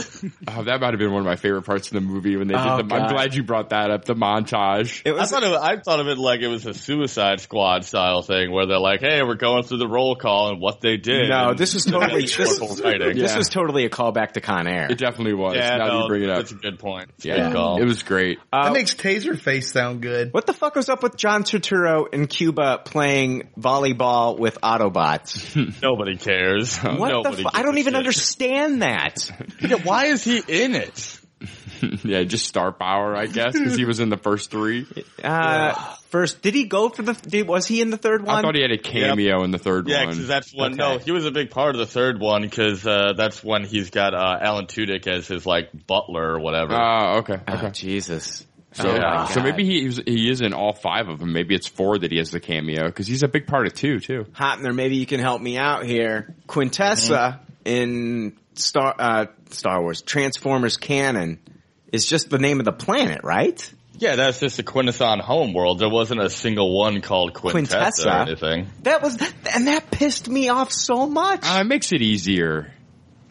Oh, 0.48 0.64
that 0.64 0.80
might 0.82 0.92
have 0.94 1.00
been 1.00 1.12
one 1.12 1.22
of 1.22 1.26
my 1.28 1.36
favorite 1.36 1.64
parts 1.64 1.88
of 1.88 1.94
the 1.94 2.02
movie 2.02 2.36
when 2.38 2.48
they 2.48 2.54
did 2.56 2.66
Oh, 2.66 2.78
the. 2.78 2.84
God. 2.84 3.02
I'm 3.02 3.10
glad 3.14 3.36
you 3.36 3.44
brought 3.44 3.70
that 3.70 3.92
up. 3.92 4.06
The 4.06 4.16
montage. 4.16 5.02
It 5.06 5.12
I 5.12 5.14
was 5.20 5.30
thought 5.30 5.44
of 5.44 5.54
I 5.54 5.78
thought 5.78 6.00
of 6.00 6.08
it 6.08 6.17
like 6.18 6.42
it 6.42 6.48
was 6.48 6.66
a 6.66 6.74
Suicide 6.74 7.40
Squad 7.42 7.86
style 7.86 8.22
thing 8.22 8.52
where 8.52 8.66
they're 8.66 8.80
like, 8.80 9.00
"Hey, 9.02 9.22
we're 9.24 9.36
going 9.36 9.64
through 9.64 9.78
the 9.80 9.88
roll 9.88 10.16
call 10.16 10.50
and 10.52 10.60
what 10.62 10.82
they 10.82 10.98
did." 10.98 11.30
no, 11.30 11.54
this 11.54 11.74
was 11.74 11.86
totally 11.86 12.24
this, 12.24 12.36
horrible 12.58 12.76
writing. 12.84 13.18
this 13.18 13.36
was 13.36 13.50
totally 13.50 13.86
a 13.86 13.90
callback 13.90 14.34
to 14.34 14.42
Con 14.42 14.68
Air. 14.68 14.88
It 14.90 14.98
definitely 14.98 15.34
was. 15.34 15.56
Yeah, 15.56 15.78
now 15.78 15.88
no, 15.88 16.02
you 16.04 16.08
bring 16.08 16.24
it 16.24 16.30
up. 16.30 16.38
that's 16.38 16.52
a 16.52 16.56
good 16.56 16.80
point. 16.80 17.10
It's 17.18 17.26
Yeah, 17.26 17.48
good 17.50 17.54
call. 17.56 17.82
it 17.82 17.86
was 17.86 18.04
great. 18.04 18.40
Uh, 18.52 18.66
that 18.66 18.74
makes 18.74 18.94
Taserface 18.94 19.66
sound 19.72 20.02
good. 20.02 20.34
What 20.34 20.46
the 20.48 20.54
fuck 20.54 20.76
was 20.76 20.90
up 20.90 21.04
with 21.04 21.16
John 21.18 21.44
Turturro 21.44 22.14
in 22.14 22.28
Cuba 22.28 22.80
playing 22.84 23.50
volleyball 23.60 24.38
with 24.38 24.60
Autobots? 24.62 25.82
Nobody 25.82 26.18
cares. 26.18 26.78
What 26.78 27.10
Nobody 27.10 27.38
the 27.38 27.44
fu- 27.44 27.50
I 27.54 27.64
don't 27.64 27.78
even 27.78 27.94
shit. 27.94 27.98
understand 28.00 28.82
that. 28.82 29.30
Yeah, 29.62 29.76
why 29.84 30.06
is 30.06 30.24
he 30.24 30.38
in 30.48 30.76
it? 30.76 31.20
yeah, 32.04 32.24
just 32.24 32.48
star 32.48 32.72
power, 32.72 33.16
I 33.16 33.28
guess, 33.28 33.54
because 33.54 33.76
he 33.76 33.86
was 33.86 34.00
in 34.00 34.10
the 34.10 34.18
first 34.18 34.50
three. 34.50 34.88
Uh, 35.24 35.74
first, 36.10 36.42
did 36.42 36.56
he 36.56 36.66
go 36.66 36.90
for 36.90 37.04
the? 37.04 37.14
Did, 37.14 37.48
was 37.48 37.68
he 37.68 37.82
in 37.82 37.90
the 37.92 37.98
third 37.98 38.26
one? 38.26 38.36
I 38.36 38.42
thought 38.42 38.56
he 38.56 38.62
had 38.62 38.72
a 38.72 38.78
cameo 38.78 39.44
in 39.44 39.52
the 39.52 39.60
third 39.60 39.88
Yeah, 39.88 39.98
one. 39.98 40.08
Yeah, 40.08 40.12
because 40.14 40.28
that's 40.28 40.54
when. 40.54 40.74
Okay. 40.74 40.78
No, 40.78 40.98
he 40.98 41.12
was 41.12 41.26
a 41.26 41.32
big 41.32 41.52
part 41.52 41.76
of 41.76 41.80
the 41.80 41.86
third 41.86 42.20
one 42.20 42.42
because 42.42 42.86
uh, 42.88 43.14
that's 43.16 43.44
when 43.44 43.66
he's 43.66 43.92
got 43.92 44.14
uh, 44.16 44.38
Alan 44.42 44.66
Tudyk 44.66 45.06
as 45.08 45.28
his 45.28 45.46
like 45.46 45.70
butler 45.86 46.34
or 46.36 46.40
whatever. 46.40 46.74
Oh, 46.74 47.18
okay, 47.20 47.40
Oh. 47.48 47.70
Jesus. 47.70 48.46
So, 48.74 48.90
Oh, 48.90 49.26
so 49.34 49.42
maybe 49.42 49.64
he 49.66 49.90
he 50.06 50.30
is 50.30 50.42
in 50.42 50.54
all 50.54 50.74
five 50.74 51.08
of 51.08 51.20
them. 51.20 51.34
Maybe 51.34 51.56
it's 51.56 51.68
four 51.68 51.98
that 51.98 52.12
he 52.12 52.18
has 52.18 52.30
the 52.30 52.40
cameo 52.40 52.86
because 52.86 53.08
he's 53.08 53.24
a 53.24 53.28
big 53.28 53.48
part 53.48 53.66
of 53.66 53.74
two 53.74 54.00
too. 54.00 54.26
Hopner, 54.34 54.74
maybe 54.76 54.98
you 54.98 55.06
can 55.08 55.20
help 55.20 55.42
me 55.42 55.58
out 55.58 55.84
here. 55.86 56.36
Quintessa 56.48 57.40
in 57.66 58.38
Star 58.60 58.96
uh, 58.98 59.26
Star 59.50 59.82
Wars 59.82 60.02
Transformers 60.02 60.78
canon 60.78 61.40
is 61.92 62.06
just 62.06 62.30
the 62.30 62.38
name 62.38 62.60
of 62.60 62.66
the 62.66 62.74
planet, 62.74 63.22
right? 63.24 63.74
yeah, 64.00 64.16
that's 64.16 64.40
just 64.40 64.60
a 64.60 64.64
Quintesson 64.64 65.20
homeworld. 65.20 65.80
There 65.80 65.90
wasn't 65.90 66.22
a 66.22 66.30
single 66.30 66.78
one 66.78 67.02
called 67.02 67.34
Quintessa, 67.34 68.04
Quintessa? 68.04 68.06
or 68.06 68.22
anything. 68.28 68.68
That 68.84 69.02
was, 69.02 69.18
and 69.54 69.68
that 69.68 69.90
pissed 69.90 70.30
me 70.30 70.50
off 70.50 70.72
so 70.72 71.08
much. 71.08 71.40
Uh, 71.44 71.62
it 71.62 71.64
makes 71.66 71.92
it 71.92 72.02
easier, 72.02 72.72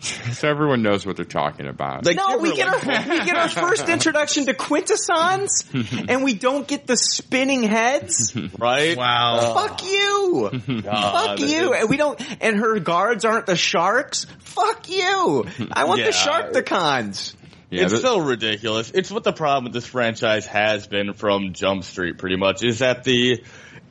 so 0.01 0.49
everyone 0.49 0.83
knows 0.83 1.07
what 1.07 1.17
they're 1.17 1.25
talking 1.25 1.67
about. 1.67 2.05
Like, 2.05 2.17
no, 2.17 2.39
we 2.39 2.55
get 2.55 2.67
like- 2.69 2.87
our 2.87 3.03
we 3.19 3.25
get 3.25 3.37
our 3.37 3.49
first 3.49 3.89
introduction 3.89 4.47
to 4.47 4.55
quintessons, 4.55 5.65
and 6.09 6.23
we 6.23 6.35
don't 6.35 6.67
get 6.69 6.87
the 6.87 6.97
spinning 6.97 7.63
heads. 7.63 8.37
Right? 8.59 8.97
Wow. 8.97 9.55
Fuck 9.55 9.85
you! 9.85 10.51
Fuck 10.83 11.41
you! 11.41 11.73
And 11.75 11.89
we 11.89 11.97
don't. 11.97 12.21
And 12.43 12.59
her 12.59 12.79
guards 12.79 13.25
aren't 13.25 13.47
the 13.47 13.57
sharks. 13.57 14.27
Fuck 14.41 14.89
you! 14.91 15.47
I 15.73 15.85
want 15.85 16.01
Yeah. 16.01 16.07
the 16.07 16.13
Sharkticons. 16.13 17.35
Yeah, 17.71 17.83
it's 17.85 17.93
the- 17.95 17.99
so 17.99 18.21
ridiculous. 18.21 18.93
It's 18.95 19.11
what 19.11 19.25
the 19.25 19.33
problem 19.33 19.65
with 19.65 19.73
this 19.73 19.87
franchise 19.87 20.47
has 20.47 20.87
been 20.87 21.15
from 21.15 21.53
Jump 21.53 21.83
Street, 21.85 22.19
pretty 22.19 22.37
much, 22.37 22.63
is 22.63 22.79
that 22.79 23.03
the, 23.03 23.43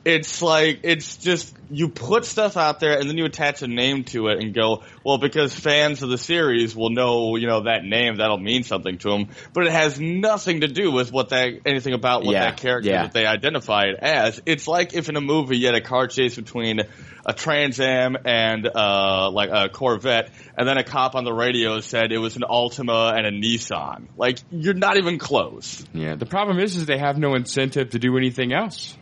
it's 0.06 0.40
like, 0.40 0.80
it's 0.84 1.16
just, 1.16 1.52
you 1.68 1.88
put 1.88 2.24
stuff 2.24 2.56
out 2.56 2.78
there 2.78 2.96
and 2.96 3.10
then 3.10 3.18
you 3.18 3.24
attach 3.24 3.60
a 3.62 3.66
name 3.66 4.04
to 4.04 4.28
it 4.28 4.38
and 4.38 4.54
go, 4.54 4.84
well, 5.04 5.18
because 5.18 5.52
fans 5.52 6.00
of 6.00 6.08
the 6.08 6.16
series 6.16 6.76
will 6.76 6.90
know, 6.90 7.34
you 7.34 7.48
know, 7.48 7.64
that 7.64 7.84
name, 7.84 8.18
that'll 8.18 8.38
mean 8.38 8.62
something 8.62 8.98
to 8.98 9.10
them, 9.10 9.28
but 9.52 9.66
it 9.66 9.72
has 9.72 9.98
nothing 9.98 10.60
to 10.60 10.68
do 10.68 10.92
with 10.92 11.10
what 11.10 11.30
that, 11.30 11.48
anything 11.66 11.92
about 11.92 12.24
what 12.24 12.34
Yeah, 12.34 12.44
that 12.44 12.56
character 12.58 12.88
yeah. 12.88 13.02
that 13.02 13.12
they 13.12 13.26
identify 13.26 13.86
it 13.86 13.96
as. 14.00 14.40
It's 14.46 14.68
like 14.68 14.94
if 14.94 15.08
in 15.08 15.16
a 15.16 15.20
movie 15.20 15.58
you 15.58 15.66
had 15.66 15.74
a 15.74 15.80
car 15.80 16.06
chase 16.06 16.36
between 16.36 16.82
a 17.26 17.32
Trans 17.32 17.80
Am 17.80 18.16
and 18.24 18.68
uh, 18.72 19.28
like 19.32 19.50
a 19.52 19.68
Corvette, 19.68 20.30
and 20.56 20.68
then 20.68 20.78
a 20.78 20.84
cop 20.84 21.16
on 21.16 21.24
the 21.24 21.32
radio 21.32 21.80
said 21.80 22.12
it 22.12 22.18
was 22.18 22.36
an 22.36 22.44
Altima 22.48 23.12
and 23.18 23.26
a 23.26 23.32
Nissan. 23.32 24.06
Like 24.16 24.38
you're 24.52 24.74
not 24.74 24.96
even 24.98 25.18
close. 25.18 25.84
Yeah, 25.92 26.14
the 26.14 26.26
problem 26.26 26.60
is, 26.60 26.76
is 26.76 26.86
they 26.86 26.98
have 26.98 27.18
no 27.18 27.34
incentive 27.34 27.90
to 27.90 27.98
do 27.98 28.16
anything 28.16 28.52
else. 28.52 28.96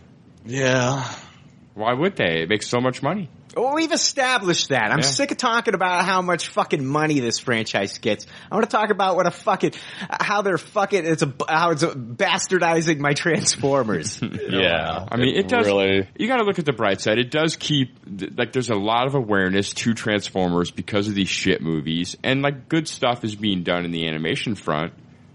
Yeah. 0.44 1.08
Why 1.74 1.92
would 1.92 2.16
they? 2.16 2.42
It 2.42 2.48
makes 2.48 2.68
so 2.68 2.80
much 2.80 3.02
money. 3.02 3.28
Well, 3.56 3.74
we've 3.74 3.92
established 3.92 4.70
that. 4.70 4.90
I'm 4.90 4.98
Yeah. 4.98 5.04
sick 5.04 5.30
of 5.30 5.36
talking 5.36 5.74
about 5.74 6.04
how 6.04 6.22
much 6.22 6.48
fucking 6.48 6.84
money 6.84 7.20
this 7.20 7.38
franchise 7.38 7.98
gets. 7.98 8.26
I 8.50 8.54
want 8.56 8.68
to 8.68 8.76
talk 8.76 8.90
about 8.90 9.14
what 9.14 9.26
a 9.26 9.30
fucking, 9.30 9.72
how 10.08 10.42
they're 10.42 10.58
fucking, 10.58 11.06
it's 11.06 11.22
a, 11.22 11.32
how 11.48 11.70
it's 11.70 11.84
a 11.84 11.88
bastardizing 11.90 12.98
my 12.98 13.12
Transformers. 13.14 14.20
Yeah. 14.50 15.06
I 15.10 15.16
mean, 15.16 15.34
it 15.36 15.48
does. 15.48 15.66
Really. 15.66 16.08
You 16.16 16.28
got 16.28 16.36
to 16.38 16.44
look 16.44 16.58
at 16.58 16.64
the 16.64 16.72
bright 16.72 17.00
side. 17.00 17.18
It 17.18 17.30
does 17.30 17.56
keep 17.56 17.96
like 18.36 18.52
there's 18.52 18.70
a 18.70 18.74
lot 18.76 19.06
of 19.06 19.14
awareness 19.14 19.72
to 19.74 19.94
Transformers 19.94 20.70
because 20.70 21.08
of 21.08 21.14
these 21.14 21.28
shit 21.28 21.60
movies, 21.60 22.16
and 22.22 22.42
like 22.42 22.68
good 22.68 22.86
stuff 22.88 23.24
is 23.24 23.34
being 23.34 23.62
done 23.62 23.84
in 23.84 23.90
the 23.90 24.06
animation 24.06 24.54
front 24.54 24.92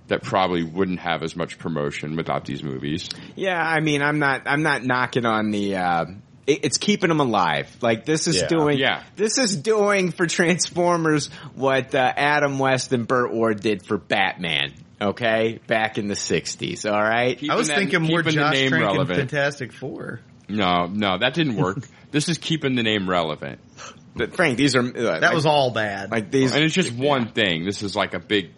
that 0.09 0.21
probably 0.23 0.63
wouldn't 0.63 0.99
have 0.99 1.23
as 1.23 1.35
much 1.35 1.57
promotion 1.57 2.15
without 2.15 2.45
these 2.45 2.61
movies. 2.63 3.09
yeah, 3.35 3.57
I 3.59 3.79
mean, 3.79 4.01
I'm 4.01 4.19
not, 4.19 4.43
I'm 4.45 4.61
not 4.63 4.83
knocking 4.83 5.25
on 5.25 5.51
the, 5.51 5.77
uh, 5.77 6.05
it- 6.45 6.59
it's 6.65 6.77
keeping 6.77 7.09
them 7.09 7.19
alive. 7.19 7.67
Like 7.81 8.05
this 8.05 8.27
is 8.27 8.37
Yeah. 8.41 8.47
doing, 8.47 8.77
Yeah. 8.79 9.03
this 9.15 9.37
is 9.37 9.55
doing 9.55 10.11
for 10.11 10.27
Transformers 10.27 11.27
what 11.55 11.93
uh, 11.95 12.13
Adam 12.15 12.59
West 12.59 12.91
and 12.91 13.07
Burt 13.07 13.33
Ward 13.33 13.61
did 13.61 13.85
for 13.85 13.97
Batman. 13.97 14.73
Okay, 15.01 15.61
back 15.65 15.97
in 15.97 16.09
the 16.09 16.13
'60s. 16.15 16.85
All 16.85 17.01
right. 17.01 17.39
I 17.49 17.55
was 17.55 17.69
that- 17.69 17.77
thinking 17.77 18.01
more 18.01 18.21
keeping 18.21 18.35
the 18.39 18.41
Josh 18.41 18.53
name 18.53 18.69
Trank 18.71 18.97
and. 18.99 19.07
Fantastic 19.07 19.71
Four. 19.71 20.19
No, 20.49 20.87
no, 20.87 21.17
that 21.19 21.33
didn't 21.35 21.55
work. 21.55 21.87
this 22.11 22.27
is 22.27 22.37
keeping 22.37 22.75
the 22.75 22.83
name 22.83 23.09
relevant, 23.09 23.59
But 24.15 24.35
Frank, 24.35 24.57
these 24.57 24.75
are 24.75 24.81
uh, 24.81 25.19
That 25.21 25.33
was 25.33 25.45
all 25.45 25.71
bad. 25.71 26.11
like 26.11 26.31
these. 26.31 26.53
and 26.53 26.63
it's 26.65 26.73
just 26.73 26.91
one 26.91 27.31
thing. 27.31 27.63
This 27.63 27.81
is 27.83 27.95
like 27.95 28.13
a 28.13 28.19
big 28.19 28.49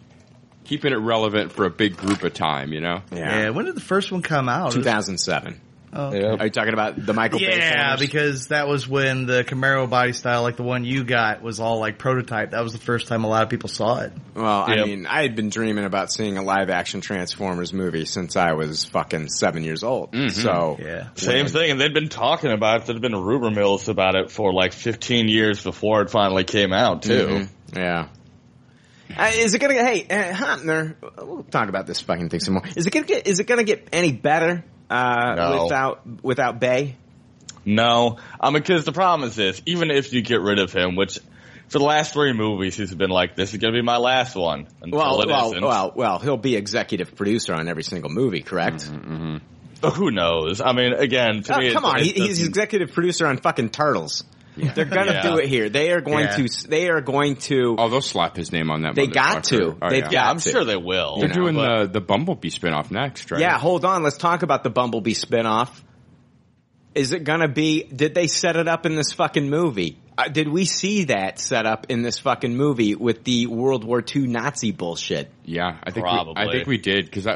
keeping 0.64 0.92
it 0.92 0.96
relevant 0.96 1.52
for 1.52 1.64
a 1.64 1.70
big 1.70 1.96
group 1.96 2.22
of 2.22 2.34
time. 2.34 2.72
You 2.72 2.80
know. 2.80 3.02
yeah. 3.12 3.50
When 3.50 3.64
did 3.66 3.74
the 3.74 3.80
first 3.80 4.10
one 4.12 4.22
come 4.22 4.48
out? 4.48 4.72
2007. 4.72 5.60
Oh. 5.94 6.10
Yeah. 6.14 6.36
Are 6.40 6.46
you 6.46 6.50
talking 6.50 6.72
about 6.72 7.04
the 7.04 7.12
Michael 7.12 7.38
Bay 7.38 7.58
Yeah, 7.58 7.96
because 7.98 8.46
that 8.46 8.66
was 8.66 8.88
when 8.88 9.26
the 9.26 9.44
Camaro 9.44 9.90
body 9.90 10.14
style, 10.14 10.40
like 10.40 10.56
the 10.56 10.62
one 10.62 10.86
you 10.86 11.04
got, 11.04 11.42
was 11.42 11.60
all 11.60 11.80
like 11.80 11.98
prototype. 11.98 12.52
That 12.52 12.62
was 12.62 12.72
the 12.72 12.78
first 12.78 13.08
time 13.08 13.24
a 13.24 13.28
lot 13.28 13.42
of 13.42 13.50
people 13.50 13.68
saw 13.68 13.98
it. 14.00 14.12
Well, 14.34 14.46
I 14.66 14.84
mean, 14.86 15.04
I 15.04 15.20
had 15.20 15.36
been 15.36 15.50
dreaming 15.50 15.84
about 15.84 16.10
seeing 16.10 16.38
a 16.38 16.42
live 16.42 16.70
action 16.70 17.02
Transformers 17.02 17.74
movie 17.74 18.06
since 18.06 18.36
I 18.36 18.54
was 18.54 18.86
fucking 18.86 19.28
seven 19.28 19.64
years 19.64 19.82
old. 19.82 20.14
So, 20.30 20.78
Yeah. 20.80 21.08
Same 21.16 21.46
thing, 21.48 21.72
and 21.72 21.78
they'd 21.78 21.92
been 21.92 22.08
talking 22.08 22.52
about 22.52 22.80
it. 22.80 22.86
There'd 22.86 23.02
been 23.02 23.14
rumor 23.14 23.50
mills 23.50 23.90
about 23.90 24.14
it 24.14 24.30
for 24.30 24.54
like 24.54 24.72
15 24.72 25.28
years 25.28 25.62
before 25.62 26.00
it 26.00 26.08
finally 26.08 26.44
came 26.44 26.72
out, 26.72 27.02
too. 27.02 27.26
Mhm. 27.26 27.48
yeah. 27.76 28.06
Uh, 29.16 29.30
is 29.34 29.54
it 29.54 29.58
gonna 29.60 29.74
get? 29.74 29.86
Hey, 29.86 30.06
uh, 30.08 30.32
Hopner, 30.34 30.94
we'll 31.18 31.44
talk 31.44 31.68
about 31.68 31.86
this 31.86 32.00
fucking 32.00 32.28
thing 32.28 32.40
some 32.40 32.54
more. 32.54 32.64
Is 32.76 32.86
it 32.86 32.92
gonna 32.92 33.06
get? 33.06 33.26
Is 33.26 33.40
it 33.40 33.46
gonna 33.46 33.64
get 33.64 33.88
any 33.92 34.12
better 34.12 34.64
uh, 34.90 35.34
No. 35.36 35.62
without 35.64 36.06
without 36.22 36.60
Bay? 36.60 36.96
No, 37.64 38.18
I 38.40 38.50
mean, 38.50 38.62
because 38.62 38.84
the 38.84 38.92
problem 38.92 39.28
is 39.28 39.36
this: 39.36 39.62
even 39.66 39.90
if 39.90 40.12
you 40.12 40.22
get 40.22 40.40
rid 40.40 40.58
of 40.58 40.72
him, 40.72 40.96
which 40.96 41.18
for 41.68 41.78
the 41.78 41.84
last 41.84 42.12
three 42.12 42.32
movies 42.32 42.76
he's 42.76 42.94
been 42.94 43.10
like, 43.10 43.36
"This 43.36 43.52
is 43.54 43.58
going 43.60 43.72
to 43.72 43.78
be 43.78 43.84
my 43.84 43.98
last 43.98 44.34
one," 44.34 44.66
Well, 44.86 45.20
it 45.22 45.28
well, 45.28 45.52
not 45.52 45.62
well, 45.62 45.92
well. 45.94 46.18
He'll 46.18 46.36
be 46.36 46.56
executive 46.56 47.14
producer 47.14 47.54
on 47.54 47.68
every 47.68 47.84
single 47.84 48.10
movie, 48.10 48.40
correct? 48.42 48.82
Who 49.94 50.10
knows? 50.12 50.60
I 50.60 50.72
mean, 50.72 50.92
again, 50.92 51.42
to 51.44 51.54
Oh, 51.56 51.58
me, 51.58 51.68
it- 51.68 51.72
come 51.74 51.84
on, 51.84 51.98
it 52.00 52.04
he, 52.06 52.12
he's 52.12 52.44
executive 52.46 52.92
producer 52.92 53.26
on 53.26 53.38
fucking 53.38 53.70
Turtles. 53.70 54.24
They're 54.56 54.84
gonna 54.84 55.12
Yeah. 55.12 55.22
do 55.22 55.36
it 55.38 55.48
here. 55.48 55.68
They 55.68 55.90
are 55.92 56.00
going 56.00 56.24
Yeah. 56.24 56.36
to. 56.46 56.68
They 56.68 56.88
are 56.90 57.00
going 57.00 57.36
to. 57.36 57.76
Oh, 57.78 57.88
they'll 57.88 58.00
slap 58.02 58.36
his 58.36 58.52
name 58.52 58.70
on 58.70 58.82
that. 58.82 58.94
They 58.94 59.06
got 59.06 59.44
to. 59.44 59.76
Oh, 59.80 59.88
They've 59.88 60.02
yeah. 60.04 60.10
Yeah, 60.10 60.30
I'm 60.30 60.38
to. 60.40 60.50
sure 60.50 60.64
they 60.64 60.76
will. 60.76 61.18
They're 61.18 61.28
know, 61.28 61.34
doing 61.34 61.54
but- 61.54 61.84
the 61.86 61.92
the 61.94 62.00
Bumblebee 62.00 62.50
spinoff 62.50 62.90
next, 62.90 63.30
right? 63.30 63.40
Yeah, 63.40 63.58
hold 63.58 63.84
on. 63.84 64.02
Let's 64.02 64.18
talk 64.18 64.42
about 64.42 64.62
the 64.64 64.70
Bumblebee 64.70 65.14
spinoff. 65.14 65.70
Is 66.94 67.12
it 67.12 67.24
gonna 67.24 67.48
be? 67.48 67.84
Did 67.84 68.14
they 68.14 68.26
set 68.26 68.56
it 68.56 68.68
up 68.68 68.84
in 68.84 68.94
this 68.94 69.12
fucking 69.12 69.48
movie? 69.48 69.96
Uh, 70.18 70.28
did 70.28 70.46
we 70.48 70.66
see 70.66 71.04
that 71.04 71.38
set 71.38 71.64
up 71.64 71.86
in 71.88 72.02
this 72.02 72.18
fucking 72.18 72.54
movie 72.54 72.94
with 72.94 73.24
the 73.24 73.46
World 73.46 73.82
War 73.84 74.04
II 74.14 74.26
Nazi 74.26 74.70
bullshit? 74.72 75.30
yeah. 75.46 75.78
I 75.82 75.90
think 75.90 76.04
We, 76.04 76.12
I 76.36 76.52
think 76.52 76.66
we 76.66 76.76
did 76.76 77.06
because 77.06 77.26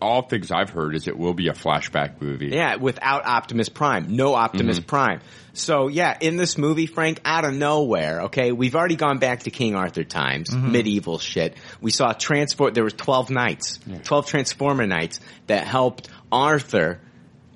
all 0.00 0.22
things 0.22 0.50
I've 0.50 0.70
heard 0.70 0.94
is 0.96 1.06
it 1.08 1.18
will 1.18 1.34
be 1.34 1.48
a 1.48 1.52
flashback 1.52 2.22
movie. 2.22 2.48
Yeah, 2.48 2.76
without 2.76 3.26
Optimus 3.26 3.68
Prime. 3.68 4.16
No 4.16 4.34
Optimus 4.34 4.80
Prime. 4.80 5.20
So 5.54 5.88
yeah, 5.88 6.16
in 6.20 6.36
this 6.36 6.56
movie, 6.56 6.86
Frank, 6.86 7.20
out 7.24 7.44
of 7.44 7.52
nowhere, 7.52 8.22
okay, 8.22 8.52
we've 8.52 8.74
already 8.74 8.96
gone 8.96 9.18
back 9.18 9.40
to 9.44 9.50
King 9.50 9.74
Arthur 9.74 10.02
times, 10.04 10.54
medieval 10.54 11.18
shit. 11.18 11.56
We 11.80 11.90
saw 11.90 12.12
transport, 12.14 12.74
there 12.74 12.84
was 12.84 12.94
12 12.94 13.28
knights, 13.30 13.78
12 14.04 14.26
Transformer 14.26 14.86
knights 14.86 15.20
that 15.48 15.66
helped 15.66 16.08
Arthur 16.30 17.00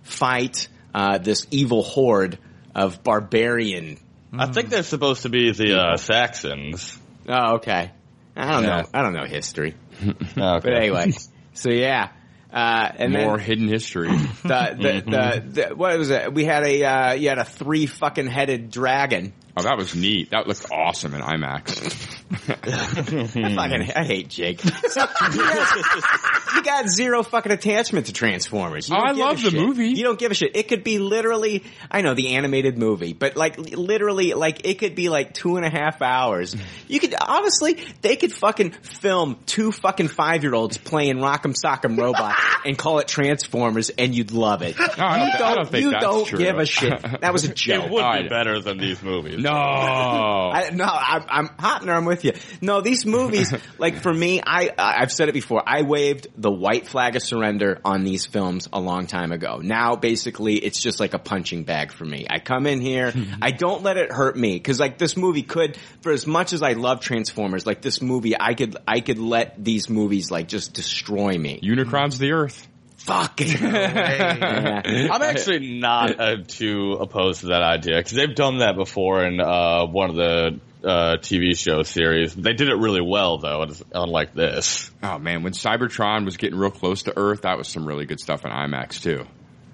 fight, 0.02 0.68
uh, 0.94 1.18
this 1.18 1.46
evil 1.50 1.82
horde 1.82 2.38
of 2.74 3.02
barbarian. 3.02 3.98
I 4.32 4.46
think 4.46 4.68
they're 4.68 4.82
supposed 4.82 5.22
to 5.22 5.30
be 5.30 5.50
the 5.52 5.78
uh, 5.78 5.96
Saxons. 5.96 6.98
Oh, 7.28 7.54
okay. 7.56 7.92
I 8.36 8.52
don't 8.52 8.64
Yeah. 8.64 8.82
know. 8.82 8.88
I 8.92 9.02
don't 9.02 9.14
know 9.14 9.24
history. 9.24 9.74
Okay. 10.04 10.34
But 10.36 10.72
anyway, 10.74 11.12
so 11.54 11.70
yeah. 11.70 12.10
Uh, 12.56 12.90
and 12.96 13.14
then- 13.14 13.26
More 13.26 13.38
hidden 13.38 13.68
history. 13.68 14.08
the, 14.08 14.40
the, 14.42 15.02
the, 15.10 15.42
the, 15.68 15.74
what 15.76 15.98
was 15.98 16.08
it? 16.08 16.32
We 16.32 16.46
had 16.46 16.64
a, 16.64 16.84
uh, 16.84 17.12
you 17.12 17.28
had 17.28 17.36
a 17.38 17.44
three 17.44 17.84
fucking 17.84 18.28
headed 18.28 18.70
dragon. 18.70 19.34
Oh, 19.56 19.62
that 19.62 19.76
was 19.76 19.94
neat. 19.94 20.30
That 20.30 20.46
looked 20.46 20.66
awesome 20.70 21.14
in 21.14 21.20
IMAX. 21.20 22.12
I 22.48 22.56
fucking, 23.26 23.92
I 23.96 24.04
hate 24.04 24.28
Jake. 24.28 24.60
So, 24.60 25.00
you, 25.32 25.38
got, 25.38 26.54
you 26.56 26.62
got 26.62 26.88
zero 26.88 27.22
fucking 27.22 27.52
attachment 27.52 28.06
to 28.06 28.12
Transformers. 28.12 28.88
You 28.88 28.96
Oh, 28.96 29.00
I 29.00 29.12
love 29.12 29.42
the 29.42 29.50
shit. 29.50 29.60
movie. 29.60 29.88
You 29.90 30.04
don't 30.04 30.18
give 30.18 30.30
a 30.30 30.34
shit. 30.34 30.56
It 30.56 30.68
could 30.68 30.82
be 30.84 30.98
literally, 30.98 31.62
I 31.90 32.00
know 32.02 32.14
the 32.14 32.34
animated 32.36 32.78
movie, 32.78 33.12
but 33.12 33.36
like 33.36 33.58
literally, 33.58 34.32
like 34.34 34.66
it 34.66 34.78
could 34.78 34.94
be 34.94 35.08
like 35.08 35.34
two 35.34 35.56
and 35.56 35.64
a 35.66 35.70
half 35.70 36.02
hours. 36.02 36.56
You 36.88 36.98
could 37.00 37.14
honestly, 37.20 37.78
they 38.02 38.16
could 38.16 38.32
fucking 38.32 38.72
film 38.72 39.38
two 39.46 39.72
fucking 39.72 40.08
five 40.08 40.42
year 40.42 40.54
olds 40.54 40.78
playing 40.78 41.16
Rock'em 41.18 41.54
Sock'em 41.54 41.98
Robot 41.98 42.34
and 42.64 42.76
call 42.76 42.98
it 42.98 43.08
Transformers, 43.08 43.90
and 43.90 44.14
you'd 44.14 44.32
love 44.32 44.62
it. 44.62 44.76
I 44.78 45.18
don't 45.18 45.26
you 45.26 45.32
thi- 45.38 45.44
I 45.44 45.54
don't 45.54 45.68
think 45.68 45.84
you 45.84 45.90
that's 45.92 46.04
don't 46.04 46.26
true. 46.26 46.38
give 46.38 46.58
a 46.58 46.66
shit. 46.66 47.02
That 47.20 47.32
was 47.32 47.44
a 47.44 47.52
joke. 47.54 47.84
It 47.86 47.90
would 47.90 48.22
be 48.22 48.28
better 48.28 48.60
than 48.60 48.78
these 48.78 49.02
movies. 49.02 49.38
No. 49.46 50.50
I, 50.56 50.70
no, 50.70 50.84
I'm, 50.84 51.24
I'm 51.28 51.48
Hopner. 51.48 51.96
I'm 51.96 52.04
with 52.04 52.24
you. 52.24 52.32
No, 52.60 52.80
these 52.80 53.06
movies, 53.06 53.52
like 53.78 53.96
for 53.96 54.12
me, 54.12 54.40
I 54.44 54.70
I've 54.76 55.12
said 55.12 55.28
it 55.28 55.32
before. 55.32 55.62
I 55.66 55.82
waved 55.82 56.28
the 56.36 56.50
white 56.50 56.86
flag 56.86 57.16
of 57.16 57.22
surrender 57.22 57.80
on 57.84 58.04
these 58.04 58.26
films 58.26 58.68
a 58.72 58.80
long 58.80 59.06
time 59.06 59.32
ago. 59.32 59.58
Now, 59.62 59.96
basically, 59.96 60.56
it's 60.56 60.80
just 60.80 61.00
like 61.00 61.14
a 61.14 61.18
punching 61.18 61.64
bag 61.64 61.92
for 61.92 62.04
me. 62.04 62.26
I 62.28 62.38
come 62.38 62.66
in 62.66 62.80
here, 62.80 63.12
I 63.42 63.50
don't 63.50 63.82
let 63.82 63.96
it 63.96 64.12
hurt 64.12 64.36
me 64.36 64.54
because 64.54 64.80
like 64.80 64.98
this 64.98 65.16
movie 65.16 65.42
could, 65.42 65.76
for 66.00 66.12
as 66.12 66.26
much 66.26 66.52
as 66.52 66.62
I 66.62 66.72
love 66.72 67.00
Transformers, 67.00 67.66
like 67.66 67.82
this 67.82 68.00
movie, 68.00 68.34
I 68.38 68.54
could 68.54 68.76
I 68.86 69.00
could 69.00 69.18
let 69.18 69.62
these 69.62 69.88
movies 69.88 70.30
like 70.30 70.48
just 70.48 70.72
destroy 70.72 71.36
me. 71.36 71.60
Unicron's 71.62 72.18
the 72.18 72.32
Earth. 72.32 72.68
Fucking. 73.06 73.64
I'm 73.64 75.22
actually 75.22 75.78
not 75.78 76.18
uh, 76.18 76.36
too 76.46 76.96
opposed 77.00 77.42
to 77.42 77.46
that 77.48 77.62
idea 77.62 77.96
because 77.98 78.12
they've 78.12 78.34
done 78.34 78.58
that 78.58 78.74
before 78.74 79.24
in 79.24 79.40
uh, 79.40 79.86
one 79.86 80.10
of 80.10 80.16
the 80.16 80.60
uh, 80.82 81.16
TV 81.18 81.56
show 81.56 81.84
series. 81.84 82.34
They 82.34 82.52
did 82.52 82.68
it 82.68 82.74
really 82.74 83.00
well, 83.00 83.38
though, 83.38 83.62
it's 83.62 83.82
unlike 83.94 84.34
this. 84.34 84.90
Oh 85.04 85.18
man, 85.18 85.44
when 85.44 85.52
Cybertron 85.52 86.24
was 86.24 86.36
getting 86.36 86.58
real 86.58 86.72
close 86.72 87.04
to 87.04 87.16
Earth, 87.16 87.42
that 87.42 87.58
was 87.58 87.68
some 87.68 87.86
really 87.86 88.06
good 88.06 88.18
stuff 88.18 88.44
in 88.44 88.50
IMAX 88.50 89.00
too. 89.00 89.24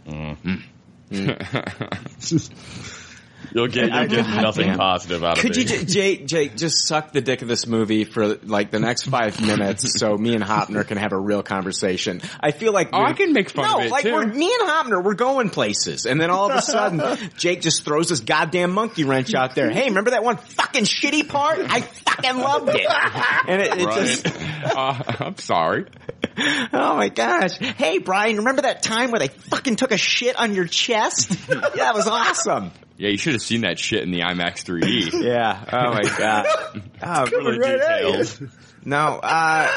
You'll 3.55 3.69
get 3.69 3.93
you'll 3.93 4.07
get 4.07 4.27
nothing 4.43 4.67
damn. 4.69 4.79
positive 4.79 5.23
out 5.25 5.39
of 5.39 5.45
it. 5.45 5.47
Could 5.47 5.57
you, 5.57 5.65
j- 5.65 5.85
Jake, 5.85 6.27
Jake, 6.27 6.57
just 6.57 6.87
suck 6.87 7.13
the 7.13 7.21
dick 7.21 7.43
of 7.43 7.49
this 7.49 7.67
movie 7.67 8.05
for 8.05 8.37
like 8.37 8.71
the 8.71 8.81
next 8.81 9.05
five 9.05 9.41
minutes, 9.45 9.99
so 9.99 10.17
me 10.17 10.35
and 10.35 10.43
Hopner 10.43 10.87
can 10.87 10.97
have 10.99 11.13
a 11.13 11.19
real 11.19 11.43
conversation? 11.43 12.21
I 12.41 12.51
feel 12.53 12.73
like 12.73 12.91
Oh, 12.93 13.03
I 13.03 13.13
can 13.13 13.33
make 13.33 13.51
fun 13.51 13.67
no, 13.71 13.79
of 13.81 13.85
it, 13.87 13.91
like 13.91 14.05
too. 14.05 14.13
we're 14.13 14.27
me 14.27 14.53
and 14.61 14.69
Hopner, 14.69 15.03
we're 15.05 15.15
going 15.15 15.51
places, 15.51 16.07
and 16.07 16.21
then 16.21 16.31
all 16.31 16.51
of 16.51 16.57
a 16.57 16.63
sudden, 16.63 17.31
Jake 17.37 17.61
just 17.61 17.85
throws 17.85 18.09
this 18.09 18.21
goddamn 18.21 18.73
monkey 18.73 19.05
wrench 19.05 19.35
out 19.35 19.55
there. 19.55 19.71
Hey, 19.71 19.89
remember 19.89 20.11
that 20.11 20.25
one 20.25 20.37
fucking 20.39 20.85
shitty 20.85 21.29
part? 21.29 21.59
I 21.61 21.81
fucking 21.83 22.39
loved 22.39 22.71
it, 22.71 22.87
and 23.49 23.61
it, 23.63 23.79
it 23.81 23.85
Right. 23.87 24.07
just. 24.07 24.27
uh, 24.77 25.03
I'm 25.21 25.37
sorry. 25.39 25.87
Oh 26.73 26.97
my 26.97 27.09
gosh. 27.11 27.57
Hey 27.59 27.99
Brian, 27.99 28.39
remember 28.39 28.63
that 28.63 28.83
time 28.83 29.11
where 29.11 29.19
they 29.19 29.29
fucking 29.29 29.77
took 29.77 29.91
a 29.93 29.99
shit 29.99 30.37
on 30.39 30.55
your 30.55 30.67
chest? 30.67 31.31
yeah, 31.49 31.61
that 31.77 31.95
was 31.95 32.07
awesome. 32.07 32.71
Yeah, 33.03 33.09
you 33.09 33.19
should 33.19 33.33
have 33.33 33.43
seen 33.43 33.63
that 33.63 33.81
shit 33.81 34.05
in 34.05 34.13
the 34.13 34.21
IMAX 34.21 34.63
3D. 34.65 35.11
Yeah. 35.25 35.65
Oh 35.73 35.93
my 35.93 36.03
god. 36.03 36.47
Oh, 37.03 37.27
Really 37.27 37.59
detailed. 37.59 38.51
No, 38.85 39.19
uh, 39.21 39.69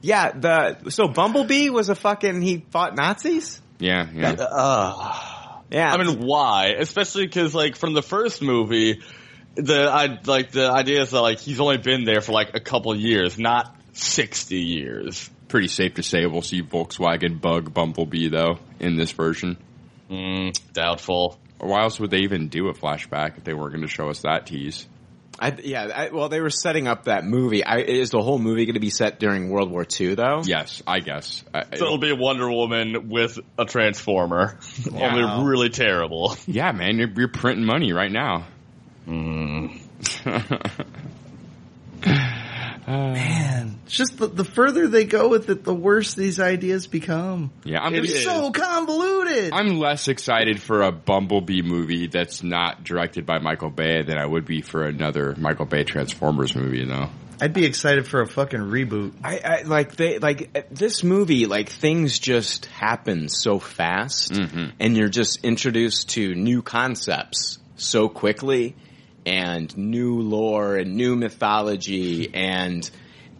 yeah, 0.00 0.32
the, 0.32 0.90
so 0.90 1.06
Bumblebee 1.06 1.70
was 1.70 1.90
a 1.90 1.94
fucking, 1.94 2.42
he 2.42 2.64
fought 2.70 2.96
Nazis? 2.96 3.62
Yeah, 3.78 4.08
yeah. 4.12 4.32
Uh, 4.32 5.60
Yeah. 5.70 5.92
I 5.92 6.02
mean, 6.02 6.18
why? 6.26 6.74
Especially 6.76 7.26
because, 7.26 7.54
like, 7.54 7.76
from 7.76 7.94
the 7.94 8.02
first 8.02 8.42
movie, 8.42 9.00
the 9.54 9.88
I 9.88 10.18
like 10.24 10.50
the 10.50 10.68
idea 10.68 11.02
is 11.02 11.12
that 11.12 11.20
like 11.20 11.38
he's 11.38 11.60
only 11.60 11.78
been 11.78 12.04
there 12.04 12.20
for 12.20 12.32
like 12.32 12.50
a 12.54 12.60
couple 12.60 12.94
years, 12.96 13.38
not 13.38 13.74
sixty 13.92 14.58
years. 14.60 15.30
Pretty 15.48 15.68
safe 15.68 15.94
to 15.94 16.02
say 16.02 16.26
we'll 16.26 16.42
see 16.42 16.62
Volkswagen 16.62 17.40
Bug 17.40 17.72
Bumblebee 17.72 18.28
though 18.28 18.58
in 18.80 18.96
this 18.96 19.12
version. 19.12 19.56
Mm, 20.10 20.58
doubtful. 20.74 21.38
Or 21.58 21.68
why 21.70 21.82
else 21.82 21.98
would 22.00 22.10
they 22.10 22.18
even 22.20 22.48
do 22.48 22.68
a 22.68 22.74
flashback 22.74 23.38
if 23.38 23.44
they 23.44 23.54
weren't 23.54 23.72
going 23.72 23.86
to 23.86 23.92
show 23.92 24.08
us 24.10 24.20
that 24.22 24.46
tease? 24.46 24.86
I, 25.38 25.54
yeah, 25.62 25.84
I, 25.94 26.08
well, 26.10 26.30
they 26.30 26.40
were 26.40 26.48
setting 26.50 26.88
up 26.88 27.04
that 27.04 27.24
movie. 27.24 27.62
I, 27.62 27.78
is 27.80 28.08
the 28.10 28.22
whole 28.22 28.38
movie 28.38 28.64
going 28.64 28.74
to 28.74 28.80
be 28.80 28.88
set 28.90 29.20
during 29.20 29.50
World 29.50 29.70
War 29.70 29.84
II, 30.00 30.14
though? 30.14 30.40
Yes, 30.44 30.82
I 30.86 31.00
guess. 31.00 31.44
I, 31.52 31.64
So 31.76 31.84
it'll 31.84 31.98
be 31.98 32.10
a 32.10 32.16
Wonder 32.16 32.50
Woman 32.50 33.10
with 33.10 33.38
a 33.58 33.66
Transformer, 33.66 34.58
Wow. 34.90 35.10
only 35.10 35.46
really 35.50 35.68
terrible. 35.68 36.34
yeah, 36.46 36.72
man, 36.72 36.96
you're, 36.98 37.10
you're 37.14 37.28
printing 37.28 37.66
money 37.66 37.92
right 37.92 38.10
now. 38.10 38.46
Mm. 39.06 39.78
Man, 42.86 43.80
it's 43.84 43.96
just 43.96 44.18
the, 44.18 44.26
the 44.26 44.44
further 44.44 44.88
they 44.88 45.04
go 45.04 45.28
with 45.28 45.48
it, 45.50 45.64
the 45.64 45.74
worse 45.74 46.14
these 46.14 46.38
ideas 46.40 46.86
become. 46.86 47.50
Yeah, 47.64 47.80
I'm 47.80 47.94
It's 47.94 48.22
so 48.22 48.50
convoluted. 48.52 49.52
I'm 49.52 49.78
less 49.78 50.08
excited 50.08 50.60
for 50.62 50.82
a 50.82 50.92
Bumblebee 50.92 51.62
movie 51.62 52.06
that's 52.06 52.42
not 52.42 52.84
directed 52.84 53.26
by 53.26 53.38
Michael 53.38 53.70
Bay 53.70 54.02
than 54.02 54.18
I 54.18 54.26
would 54.26 54.44
be 54.44 54.62
for 54.62 54.84
another 54.84 55.34
Michael 55.36 55.66
Bay 55.66 55.84
Transformers 55.84 56.54
movie, 56.54 56.84
though. 56.84 57.08
I'd 57.40 57.52
be 57.52 57.66
excited 57.66 58.06
for 58.06 58.22
a 58.22 58.26
fucking 58.26 58.60
reboot. 58.60 59.12
I, 59.22 59.40
I 59.44 59.62
like 59.62 59.96
they 59.96 60.18
like 60.18 60.56
uh, 60.56 60.62
this 60.70 61.04
movie 61.04 61.44
like 61.46 61.68
things 61.68 62.18
just 62.18 62.66
happen 62.66 63.28
so 63.28 63.58
fast 63.58 64.32
and 64.34 64.96
you're 64.96 65.10
just 65.10 65.44
introduced 65.44 66.10
to 66.10 66.34
new 66.34 66.62
concepts 66.62 67.58
so 67.76 68.08
quickly 68.08 68.74
and 69.26 69.76
new 69.76 70.20
lore 70.20 70.76
and 70.76 70.96
new 70.96 71.16
mythology 71.16 72.32
and 72.32 72.88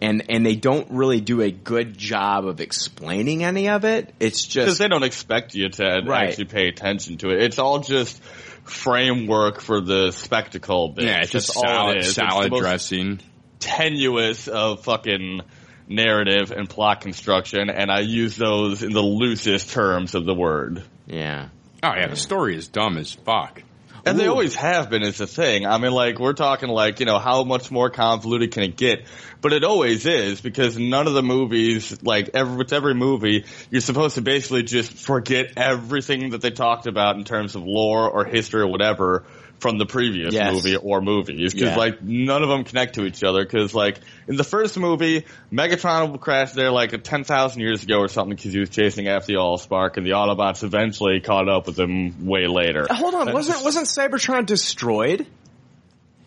and 0.01 0.25
and 0.29 0.45
they 0.45 0.55
don't 0.55 0.91
really 0.91 1.21
do 1.21 1.41
a 1.41 1.49
good 1.49 1.97
job 1.97 2.45
of 2.45 2.59
explaining 2.59 3.43
any 3.43 3.69
of 3.69 3.83
it 3.85 4.13
it's 4.19 4.45
just 4.45 4.65
Because 4.65 4.77
they 4.77 4.87
don't 4.89 5.03
expect 5.03 5.55
you 5.55 5.69
to 5.69 6.01
Right. 6.05 6.27
actually 6.29 6.45
pay 6.45 6.67
attention 6.67 7.17
to 7.19 7.29
it. 7.29 7.41
It's 7.41 7.57
all 7.57 7.79
just 7.79 8.21
framework 8.63 9.61
for 9.61 9.81
the 9.81 10.11
spectacle 10.11 10.89
bit. 10.89 11.05
Yeah, 11.05 11.21
it's 11.21 11.31
just 11.31 11.47
That's 11.47 11.57
all 11.57 11.63
salad, 11.63 11.97
it 11.97 11.99
is. 12.01 12.07
The 12.07 12.13
salad 12.13 12.51
most 12.51 12.59
dressing. 12.61 13.19
tenuous 13.59 14.47
of 14.47 14.83
fucking 14.83 15.41
narrative 15.87 16.51
and 16.51 16.69
plot 16.69 17.01
construction, 17.01 17.69
and 17.69 17.89
I 17.89 18.01
use 18.01 18.35
those 18.35 18.83
in 18.83 18.91
the 18.91 19.01
loosest 19.01 19.71
terms 19.71 20.15
of 20.15 20.25
the 20.25 20.33
word. 20.33 20.83
yeah 21.05 21.49
Oh 21.81 21.93
yeah, 21.95 22.07
the 22.07 22.15
story 22.15 22.55
is 22.55 22.67
dumb 22.67 22.97
as 22.97 23.13
fuck. 23.13 23.63
And 24.09 24.19
they 24.19 24.27
always 24.27 24.55
have 24.55 24.89
been 24.89 25.03
is 25.03 25.17
the 25.17 25.27
thing. 25.27 25.65
I 25.65 25.77
mean, 25.77 25.91
like, 25.91 26.19
we're 26.19 26.33
talking 26.33 26.69
like, 26.69 26.99
you 26.99 27.05
know, 27.05 27.19
how 27.19 27.43
much 27.43 27.71
more 27.71 27.89
convoluted 27.89 28.51
can 28.51 28.63
it 28.63 28.77
get? 28.77 29.05
But 29.41 29.53
it 29.53 29.63
always 29.63 30.05
is 30.05 30.41
because 30.41 30.77
none 30.77 31.07
of 31.07 31.13
the 31.13 31.23
movies, 31.23 32.01
like, 32.03 32.31
every, 32.33 32.57
with 32.57 32.73
every 32.73 32.93
movie, 32.93 33.45
you're 33.69 33.81
supposed 33.81 34.15
to 34.15 34.21
basically 34.21 34.63
just 34.63 34.93
forget 34.93 35.53
everything 35.57 36.31
that 36.31 36.41
they 36.41 36.51
talked 36.51 36.87
about 36.87 37.17
in 37.17 37.23
terms 37.23 37.55
of 37.55 37.63
lore 37.63 38.09
or 38.09 38.25
history 38.25 38.61
or 38.61 38.67
whatever 38.67 39.25
from 39.59 39.77
the 39.77 39.85
previous 39.85 40.33
Yes. 40.33 40.53
movie 40.53 40.75
or 40.75 41.01
movies. 41.01 41.53
Cause 41.53 41.61
Yeah. 41.63 41.75
like, 41.77 42.01
none 42.03 42.43
of 42.43 42.49
them 42.49 42.63
connect 42.63 42.95
to 42.95 43.05
each 43.05 43.23
other. 43.23 43.45
Cause 43.45 43.73
like, 43.73 43.99
in 44.27 44.35
the 44.35 44.43
first 44.43 44.77
movie, 44.77 45.25
Megatron 45.51 46.19
crashed 46.19 46.53
there 46.55 46.71
like 46.71 47.03
10,000 47.03 47.59
years 47.61 47.83
ago 47.83 47.97
or 47.99 48.07
something 48.07 48.35
because 48.35 48.53
he 48.53 48.59
was 48.59 48.69
chasing 48.69 49.07
after 49.07 49.27
the 49.27 49.39
Allspark 49.39 49.97
and 49.97 50.05
the 50.05 50.11
Autobots 50.11 50.63
eventually 50.63 51.19
caught 51.21 51.49
up 51.49 51.65
with 51.67 51.79
him 51.79 52.25
way 52.27 52.47
later. 52.47 52.85
Uh, 52.89 52.93
hold 52.93 53.15
on 53.15 53.25
That's 53.25 53.33
wasn't 53.35 53.63
wasn't 53.63 53.87
Cybertron 53.87 54.45
destroyed 54.45 55.25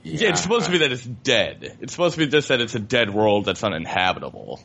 Yeah, 0.03 0.31
it's 0.31 0.41
supposed 0.43 0.67
to 0.67 0.73
be 0.73 0.79
that 0.79 0.93
it's 0.93 1.05
dead. 1.05 1.77
It's 1.81 1.93
supposed 1.93 2.15
to 2.15 2.25
be 2.25 2.27
just 2.27 2.49
that 2.49 2.61
it's 2.61 2.75
a 2.75 2.79
dead 2.81 3.13
world 3.13 3.45
that's 3.45 3.63
uninhabitable. 3.63 4.61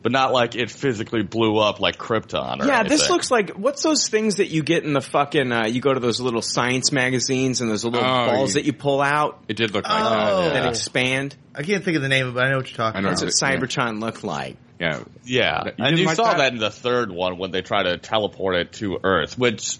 But 0.00 0.12
not 0.12 0.32
like 0.32 0.54
it 0.54 0.70
physically 0.70 1.22
blew 1.22 1.58
up 1.58 1.80
like 1.80 1.98
Krypton 1.98 2.62
or 2.62 2.66
Yeah, 2.66 2.84
this 2.84 3.10
looks 3.10 3.30
like 3.32 3.50
what's 3.50 3.82
those 3.82 4.08
things 4.08 4.36
that 4.36 4.46
you 4.46 4.62
get 4.62 4.84
in 4.84 4.92
the 4.92 5.00
fucking 5.00 5.50
uh, 5.50 5.66
you 5.66 5.80
go 5.80 5.92
to 5.92 5.98
those 6.00 6.20
little 6.20 6.40
science 6.40 6.92
magazines 6.92 7.60
and 7.60 7.68
those 7.68 7.84
little 7.84 7.98
Oh, 8.00 8.26
balls 8.26 8.50
you- 8.50 8.54
that 8.60 8.64
you 8.66 8.72
pull 8.72 9.00
out 9.00 9.42
It 9.48 9.56
did 9.56 9.72
look 9.74 9.88
like 9.88 10.00
Oh. 10.00 10.42
that. 10.44 10.52
that 10.54 10.68
expand. 10.68 11.36
I 11.54 11.62
can't 11.62 11.84
think 11.84 11.96
of 11.96 12.02
the 12.02 12.08
name 12.08 12.26
of 12.26 12.32
it, 12.32 12.34
but 12.36 12.44
I 12.46 12.50
know 12.50 12.58
what 12.58 12.70
you're 12.70 12.76
talking 12.76 12.98
I 12.98 13.02
know. 13.02 13.08
That's 13.08 13.22
what 13.22 13.32
Cybertron 13.32 14.00
looked 14.00 14.22
like. 14.22 14.56
yeah. 14.78 15.00
Yeah, 15.24 15.64
You 15.66 15.72
and 15.84 15.98
you 15.98 16.06
like 16.06 16.14
saw 16.16 16.24
that? 16.28 16.36
that? 16.38 16.52
in 16.52 16.58
the 16.60 16.70
third 16.70 17.10
one 17.10 17.36
when 17.36 17.50
they 17.50 17.62
try 17.62 17.82
to 17.82 17.98
teleport 17.98 18.54
it 18.56 18.72
to 18.74 18.98
Earth, 19.02 19.36
which, 19.36 19.78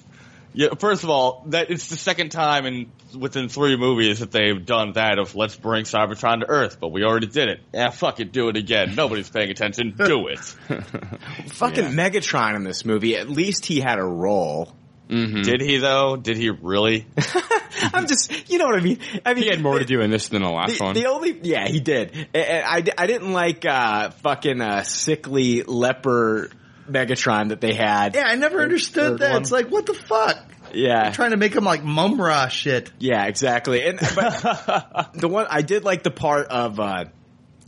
yeah, 0.55 0.69
first 0.79 1.05
of 1.05 1.11
all, 1.11 1.45
that 1.49 1.71
it's 1.71 1.89
the 1.89 1.97
second 1.97 2.31
time 2.31 2.67
in 2.67 2.91
within 3.19 3.49
three 3.49 3.77
movies 3.77 4.19
that 4.21 4.31
they've 4.31 4.65
done 4.65 4.93
that 4.93 5.19
of 5.19 5.35
let's 5.35 5.57
bring 5.57 5.85
Cybertron 5.85 6.41
to 6.41 6.47
Earth, 6.49 6.79
but 6.81 6.89
we 6.89 7.05
already 7.05 7.27
did 7.29 7.49
it. 7.49 7.61
Yeah, 7.73 7.91
fuck 7.91 8.21
it, 8.21 8.33
do 8.33 8.49
it 8.49 8.57
again. 8.57 8.95
Nobody's 8.95 9.31
paying 9.31 9.51
attention. 9.51 9.95
Do 9.97 10.29
it. 10.29 10.39
Fucking 11.53 11.85
Megatron 11.93 12.57
in 12.57 12.65
this 12.65 12.85
movie. 12.85 13.17
At 13.17 13.29
least 13.29 13.67
he 13.67 13.81
had 13.81 13.99
a 13.99 14.05
role. 14.05 14.75
Did 15.09 15.63
he 15.63 15.79
though? 15.79 16.17
Did 16.17 16.37
he 16.37 16.51
really? 16.51 17.07
I'm 17.95 18.07
just, 18.07 18.51
you 18.51 18.59
know 18.59 18.67
what 18.67 18.75
I 18.77 18.81
mean. 18.81 18.99
I 19.25 19.33
mean, 19.35 19.45
He 19.45 19.49
had 19.51 19.63
more 19.63 19.79
to 19.79 19.85
do 19.87 20.01
in 20.03 20.11
this 20.11 20.29
than 20.29 20.43
the 20.43 20.51
last 20.51 20.77
The, 20.79 20.85
one. 20.85 20.95
the 20.95 21.07
only, 21.07 21.39
yeah, 21.45 21.67
he 21.67 21.81
did. 21.81 22.13
And- 22.13 22.29
and 22.35 22.65
I, 22.67 22.85
I 23.03 23.07
didn't 23.07 23.33
like 23.33 23.65
uh, 23.65 24.11
fucking 24.11 24.61
uh, 24.61 24.83
sickly 24.83 25.63
leper 25.63 26.51
Megatron 26.91 27.51
that 27.51 27.61
they 27.61 27.75
had. 27.75 28.15
Yeah, 28.15 28.25
I 28.27 28.37
never 28.37 28.61
understood 28.61 29.19
that. 29.19 29.33
one. 29.33 29.43
It's 29.43 29.53
like, 29.53 29.69
what 29.71 29.87
the 29.87 29.95
fuck? 29.95 30.39
Yeah. 30.73 31.11
Trying 31.13 31.31
to 31.31 31.37
make 31.37 31.55
him 31.55 31.65
like 31.65 31.83
Mumm-Ra 31.83 32.49
shit. 32.49 32.91
Yeah, 32.99 33.25
exactly. 33.27 33.85
And 33.87 33.99
but 33.99 35.11
the 35.15 35.29
one 35.29 35.47
I 35.49 35.63
did 35.63 35.85
like 35.85 36.03
the 36.03 36.11
part 36.11 36.49
of 36.49 36.79
uh, 36.79 37.05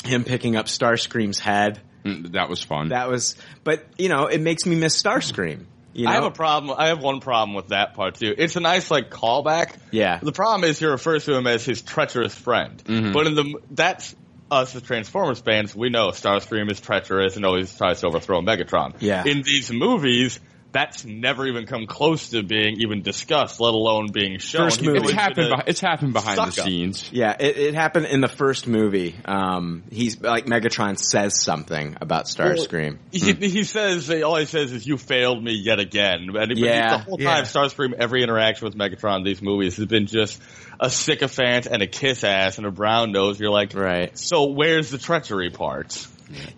him 0.05 0.25
picking 0.25 0.57
up 0.57 0.67
Starscream's 0.67 1.39
head. 1.39 1.81
Mm, 2.05 2.33
that 2.33 2.49
was 2.49 2.63
fun. 2.63 2.89
That 2.89 3.09
was, 3.09 3.37
but 3.65 3.85
you 3.99 4.09
know, 4.09 4.27
it 4.27 4.41
makes 4.41 4.67
me 4.67 4.77
miss 4.77 5.01
Starscream. 5.01 5.67
You 5.93 6.05
know? 6.05 6.11
I 6.11 6.15
have 6.15 6.25
a 6.25 6.31
problem. 6.31 6.77
I 6.79 6.89
have 6.89 7.03
one 7.03 7.21
problem 7.21 7.55
with 7.55 7.69
that 7.69 7.95
part 7.95 8.15
too. 8.15 8.33
It's 8.37 8.57
a 8.57 8.61
nice 8.61 8.91
like 8.91 9.11
callback. 9.11 9.77
Yeah. 9.91 10.19
The 10.23 10.33
problem 10.33 10.69
is 10.69 10.79
he 10.79 10.87
refers 10.87 11.25
to 11.25 11.35
him 11.37 11.47
as 11.47 11.65
his 11.65 11.83
treacherous 11.83 12.35
friend. 12.35 12.83
But 13.13 13.27
in 13.27 13.35
the 13.35 13.61
that's 13.73 14.15
us 14.51 14.75
as 14.75 14.83
Transformers 14.83 15.41
fans, 15.41 15.75
we 15.75 15.91
know 15.91 16.09
Starscream 16.09 16.71
is 16.71 16.81
treacherous 16.81 17.37
and 17.37 17.45
always 17.45 17.77
tries 17.77 18.01
to 18.01 18.07
overthrow 18.07 18.41
Megatron. 18.41 18.95
Yeah. 19.01 19.25
In 19.25 19.43
these 19.43 19.73
movies, 19.73 20.41
that's 20.73 21.05
never 21.05 21.47
even 21.47 21.67
come 21.67 21.87
close 21.87 22.31
to 22.31 22.43
being 22.43 22.81
even 22.81 23.03
discussed, 23.03 23.61
let 23.61 23.75
alone 23.75 24.13
being 24.13 24.39
shown. 24.39 24.67
First 24.67 24.83
movie. 24.83 24.99
it's 24.99 25.11
happened. 25.13 25.51
the- 25.51 25.57
beh- 25.57 25.65
it's 25.67 25.81
happened 25.81 26.13
behind 26.13 26.39
the 26.39 26.51
suck 26.51 26.59
up. 26.61 26.65
scenes. 26.67 27.11
Yeah, 27.13 27.37
it, 27.39 27.57
it 27.57 27.75
happened 27.75 28.07
in 28.07 28.21
the 28.21 28.29
first 28.29 28.67
movie. 28.67 29.17
Um, 29.25 29.83
he's 29.91 30.21
like 30.21 30.47
Megatron 30.47 30.99
says 30.99 31.41
something 31.43 31.97
about 32.01 32.27
Starscream. 32.27 32.99
He, 33.11 33.33
he 33.33 33.65
says 33.65 34.11
all 34.23 34.37
he 34.37 34.47
says 34.47 34.73
is 34.73 34.87
"You 34.87 34.97
failed 34.97 35.43
me 35.43 35.55
yet 35.55 35.79
again." 35.79 36.29
And 36.35 36.57
Yeah, 36.59 36.99
the 36.99 37.05
whole 37.05 37.17
time, 37.19 37.25
yeah. 37.27 37.43
Starscream, 37.43 37.93
every 37.95 38.23
interaction 38.23 38.67
with 38.67 38.77
Megatron 38.77 39.19
in 39.19 39.25
these 39.25 39.43
movies 39.43 39.77
has 39.77 39.87
been 39.87 40.07
just 40.07 40.41
a 40.79 40.89
sycophant 40.91 41.67
and 41.67 41.83
a 41.83 41.87
kiss 41.87 42.25
ass 42.25 42.59
and 42.59 42.67
a 42.67 42.71
brown 42.71 43.13
nose. 43.13 43.39
You're 43.41 43.51
like, 43.51 43.75
Right. 43.75 44.17
So 44.19 44.47
where's 44.53 44.91
the 44.91 44.99
treachery 44.99 45.51
part? 45.51 46.07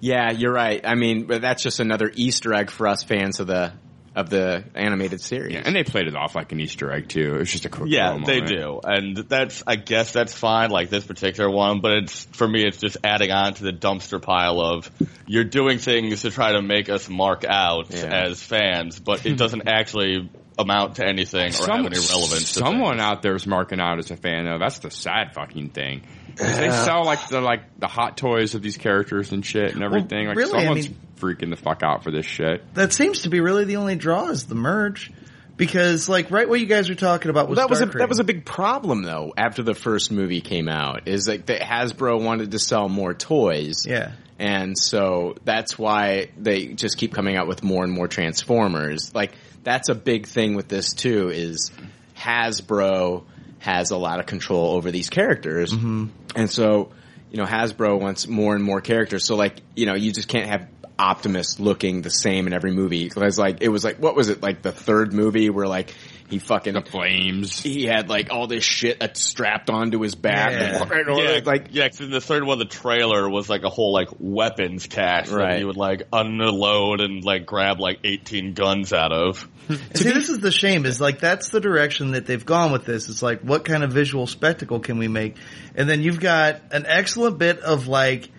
Yeah, 0.00 0.30
you're 0.32 0.52
right. 0.52 0.82
I 0.84 0.94
mean, 0.96 1.24
but 1.24 1.40
that's 1.40 1.62
just 1.62 1.80
another 1.80 2.10
Easter 2.14 2.52
egg 2.52 2.70
for 2.70 2.86
us 2.86 3.02
fans 3.04 3.40
of 3.40 3.46
the 3.46 3.72
of 4.14 4.28
the 4.30 4.64
animated 4.74 5.20
series. 5.20 5.54
Yeah, 5.54 5.62
and 5.64 5.74
they 5.74 5.84
played 5.84 6.06
it 6.06 6.14
off 6.14 6.34
like 6.34 6.52
an 6.52 6.60
Easter 6.60 6.92
egg 6.92 7.08
too. 7.08 7.34
It 7.34 7.38
was 7.38 7.50
just 7.52 7.64
a 7.64 7.68
quick. 7.68 7.90
Yeah, 7.90 8.12
little 8.12 8.26
they 8.26 8.40
moment. 8.40 8.58
do, 8.58 8.80
and 8.84 9.16
that's 9.16 9.62
I 9.66 9.76
guess 9.76 10.12
that's 10.12 10.34
fine. 10.34 10.70
Like 10.70 10.90
this 10.90 11.04
particular 11.04 11.50
one, 11.50 11.80
but 11.80 11.92
it's 11.92 12.24
for 12.32 12.46
me, 12.46 12.64
it's 12.66 12.78
just 12.78 12.98
adding 13.02 13.30
on 13.30 13.54
to 13.54 13.64
the 13.64 13.72
dumpster 13.72 14.20
pile 14.20 14.60
of 14.60 14.90
you're 15.26 15.44
doing 15.44 15.78
things 15.78 16.22
to 16.22 16.30
try 16.30 16.52
to 16.52 16.62
make 16.62 16.88
us 16.88 17.08
mark 17.08 17.44
out 17.48 17.86
Yeah. 17.90 18.24
as 18.26 18.42
fans, 18.42 19.00
but 19.00 19.24
it 19.24 19.36
doesn't 19.36 19.62
actually 19.66 20.30
amount 20.58 20.96
to 20.96 21.06
anything 21.06 21.48
or 21.48 21.52
Some- 21.52 21.84
have 21.84 21.86
any 21.92 21.98
relevance. 22.10 22.52
to 22.52 22.58
Someone 22.60 23.00
out 23.00 23.22
there 23.22 23.34
is 23.34 23.46
marking 23.46 23.80
out 23.80 23.98
as 23.98 24.10
a 24.10 24.16
fan 24.16 24.44
though. 24.44 24.58
That's 24.58 24.80
the 24.80 24.90
sad 24.90 25.32
fucking 25.34 25.70
thing. 25.70 26.02
'Cause 26.36 26.58
They 26.58 26.70
sell 26.70 27.04
like 27.04 27.28
the 27.28 27.40
like 27.40 27.78
the 27.78 27.86
hot 27.88 28.16
toys 28.18 28.54
of 28.54 28.62
these 28.62 28.76
characters 28.76 29.32
and 29.32 29.44
shit 29.44 29.74
and 29.74 29.82
everything. 29.82 30.28
like 30.28 30.36
really, 30.36 30.52
I 30.52 30.58
someone's 30.64 30.88
mean- 30.90 30.98
freaking 31.22 31.50
the 31.50 31.56
fuck 31.56 31.82
out 31.82 32.02
for 32.04 32.10
this 32.10 32.26
shit. 32.26 32.74
That 32.74 32.92
seems 32.92 33.22
to 33.22 33.28
be 33.30 33.40
really 33.40 33.64
the 33.64 33.76
only 33.76 33.94
draw 33.96 34.28
is 34.28 34.46
the 34.46 34.54
merge. 34.54 35.12
Because 35.56 36.08
like 36.08 36.30
right 36.30 36.48
what 36.48 36.58
you 36.60 36.66
guys 36.66 36.88
were 36.88 36.94
talking 36.94 37.30
about 37.30 37.48
was 37.48 37.58
that 37.58 37.68
was 37.70 37.80
a, 37.82 37.86
Starscream. 37.86 37.98
that 37.98 38.08
was 38.08 38.18
a 38.18 38.24
big 38.24 38.44
problem 38.44 39.02
though. 39.02 39.32
After 39.36 39.62
the 39.62 39.74
first 39.74 40.10
movie 40.10 40.40
came 40.40 40.68
out, 40.68 41.06
is 41.06 41.28
like 41.28 41.46
that 41.46 41.60
Hasbro 41.60 42.22
wanted 42.24 42.50
to 42.52 42.58
sell 42.58 42.88
more 42.88 43.12
toys. 43.14 43.84
Yeah. 43.86 44.12
and 44.38 44.76
so 44.76 45.36
that's 45.44 45.78
why 45.78 46.30
they 46.38 46.68
just 46.68 46.96
keep 46.96 47.12
coming 47.14 47.36
out 47.36 47.46
with 47.48 47.62
more 47.62 47.84
and 47.84 47.92
more 47.92 48.08
Transformers. 48.08 49.14
Like 49.14 49.32
that's 49.62 49.90
a 49.90 49.94
big 49.94 50.26
thing 50.26 50.56
with 50.56 50.68
this 50.68 50.94
too. 50.94 51.28
Is 51.28 51.70
Hasbro 52.16 53.24
has 53.58 53.90
a 53.90 53.96
lot 53.96 54.20
of 54.20 54.26
control 54.26 54.72
over 54.74 54.90
these 54.90 55.10
characters, 55.10 55.72
Mm-hmm. 55.72 56.06
and 56.34 56.50
so 56.50 56.90
you 57.30 57.36
know 57.38 57.44
Hasbro 57.44 58.00
wants 58.00 58.26
more 58.26 58.54
and 58.54 58.64
more 58.64 58.80
characters. 58.80 59.24
So 59.26 59.36
like 59.36 59.60
you 59.76 59.86
know 59.86 59.94
you 59.94 60.12
just 60.12 60.28
can't 60.28 60.48
have. 60.48 60.68
Optimus 60.98 61.58
looking 61.58 62.02
the 62.02 62.10
same 62.10 62.46
in 62.46 62.52
every 62.52 62.72
movie. 62.72 63.04
Because 63.08 63.38
like 63.38 63.58
it 63.62 63.68
was 63.68 63.84
like 63.84 63.96
what 63.98 64.14
was 64.16 64.28
it 64.28 64.42
like 64.42 64.62
the 64.62 64.72
third 64.72 65.12
movie 65.12 65.50
where 65.50 65.66
like 65.66 65.94
he 66.28 66.38
fucking 66.38 66.72
The 66.72 66.80
flames. 66.80 67.60
he 67.60 67.84
had 67.84 68.08
like 68.08 68.30
all 68.30 68.46
this 68.46 68.64
shit 68.64 69.02
uh, 69.02 69.08
strapped 69.12 69.68
onto 69.68 70.00
his 70.00 70.14
back. 70.14 70.52
Yeah. 70.52 70.82
And, 70.90 71.18
Yeah, 71.18 71.40
like 71.44 71.68
yeah, 71.72 71.88
'cause 71.88 72.00
in 72.00 72.10
the 72.10 72.20
third 72.22 72.44
one, 72.44 72.58
the 72.58 72.64
trailer 72.64 73.28
was 73.28 73.50
like 73.50 73.64
a 73.64 73.68
whole 73.68 73.92
like 73.92 74.08
weapons 74.18 74.86
cache 74.86 75.28
Right. 75.28 75.50
that 75.54 75.58
you 75.60 75.66
would 75.66 75.76
like 75.76 76.04
unload 76.12 77.00
and 77.02 77.22
like 77.22 77.44
grab 77.44 77.80
like 77.80 77.98
18 78.04 78.54
guns 78.54 78.92
out 78.94 79.12
of. 79.12 79.46
And 79.68 79.78
see, 79.96 80.10
this 80.10 80.28
is 80.30 80.38
the 80.40 80.50
shame. 80.50 80.86
Is 80.86 81.00
like 81.00 81.18
that's 81.20 81.50
the 81.50 81.60
direction 81.60 82.12
that 82.12 82.24
they've 82.26 82.44
gone 82.44 82.72
with 82.72 82.86
this. 82.86 83.08
It's 83.10 83.22
like, 83.22 83.40
what 83.42 83.64
kind 83.66 83.82
of 83.84 83.92
visual 83.92 84.26
spectacle 84.26 84.80
can 84.80 84.96
we 84.98 85.08
make? 85.08 85.36
And 85.74 85.88
then 85.88 86.02
you've 86.02 86.20
got 86.20 86.60
an 86.72 86.86
excellent 86.86 87.36
bit 87.38 87.58
of 87.60 87.88
like 87.88 88.30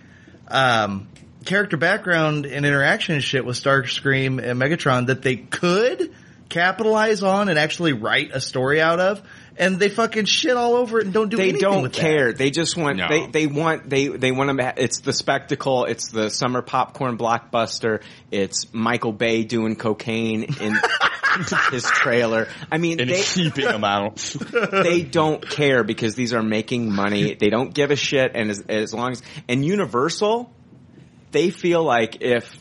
um, 0.48 1.08
character 1.46 1.78
background 1.78 2.46
and 2.46 2.66
interaction 2.66 3.16
and 3.16 3.24
shit 3.24 3.46
with 3.46 3.56
Starscream 3.58 4.42
and 4.44 4.60
Megatron 4.62 5.08
that 5.08 5.22
they 5.22 5.36
could 5.38 6.14
capitalize 6.50 7.24
on 7.24 7.50
and 7.50 7.58
actually 7.58 7.94
write 7.94 8.32
a 8.34 8.40
story 8.42 8.80
out 8.82 9.00
of. 9.00 9.22
And 9.56 9.78
they 9.80 9.90
fucking 9.90 10.26
shit 10.26 10.58
all 10.58 10.74
over 10.74 11.00
it 11.00 11.06
and 11.06 11.14
don't 11.14 11.30
do 11.30 11.38
it. 11.38 11.38
they 11.38 11.44
anything 11.50 11.62
don't 11.62 11.84
with 11.84 11.94
that. 11.94 12.02
care. 12.02 12.34
They 12.34 12.50
just 12.50 12.76
want 12.76 12.98
No. 12.98 13.08
they 13.08 13.28
they 13.28 13.46
want 13.48 13.88
they 13.88 14.08
they 14.08 14.32
want 14.32 14.58
to. 14.60 14.74
It's 14.78 15.02
the 15.02 15.14
spectacle. 15.14 15.86
It's 15.86 16.10
the 16.10 16.32
summer 16.32 16.64
popcorn 16.64 17.20
blockbuster. 17.20 18.02
It's 18.32 18.74
Michael 18.74 19.12
Bay 19.14 19.44
doing 19.44 19.76
cocaine 19.76 20.44
in 20.60 20.76
his 21.72 21.84
trailer. 21.84 22.48
I 22.72 22.80
mean, 22.80 23.00
In 23.00 23.08
they 23.10 23.22
heaping 23.22 23.68
amounts. 23.68 24.34
they 24.72 25.04
don't 25.04 25.48
care 25.48 25.84
because 25.84 26.16
these 26.16 26.34
are 26.34 26.42
making 26.42 26.92
money. 26.92 27.36
They 27.36 27.52
don't 27.52 27.72
give 27.76 27.92
a 27.92 27.96
shit. 27.96 28.32
And 28.34 28.50
as, 28.50 28.62
as 28.68 28.92
long 28.92 29.12
as 29.12 29.22
and 29.48 29.64
Universal, 29.64 30.52
they 31.34 31.50
feel 31.50 31.84
like 31.84 32.22
if 32.22 32.58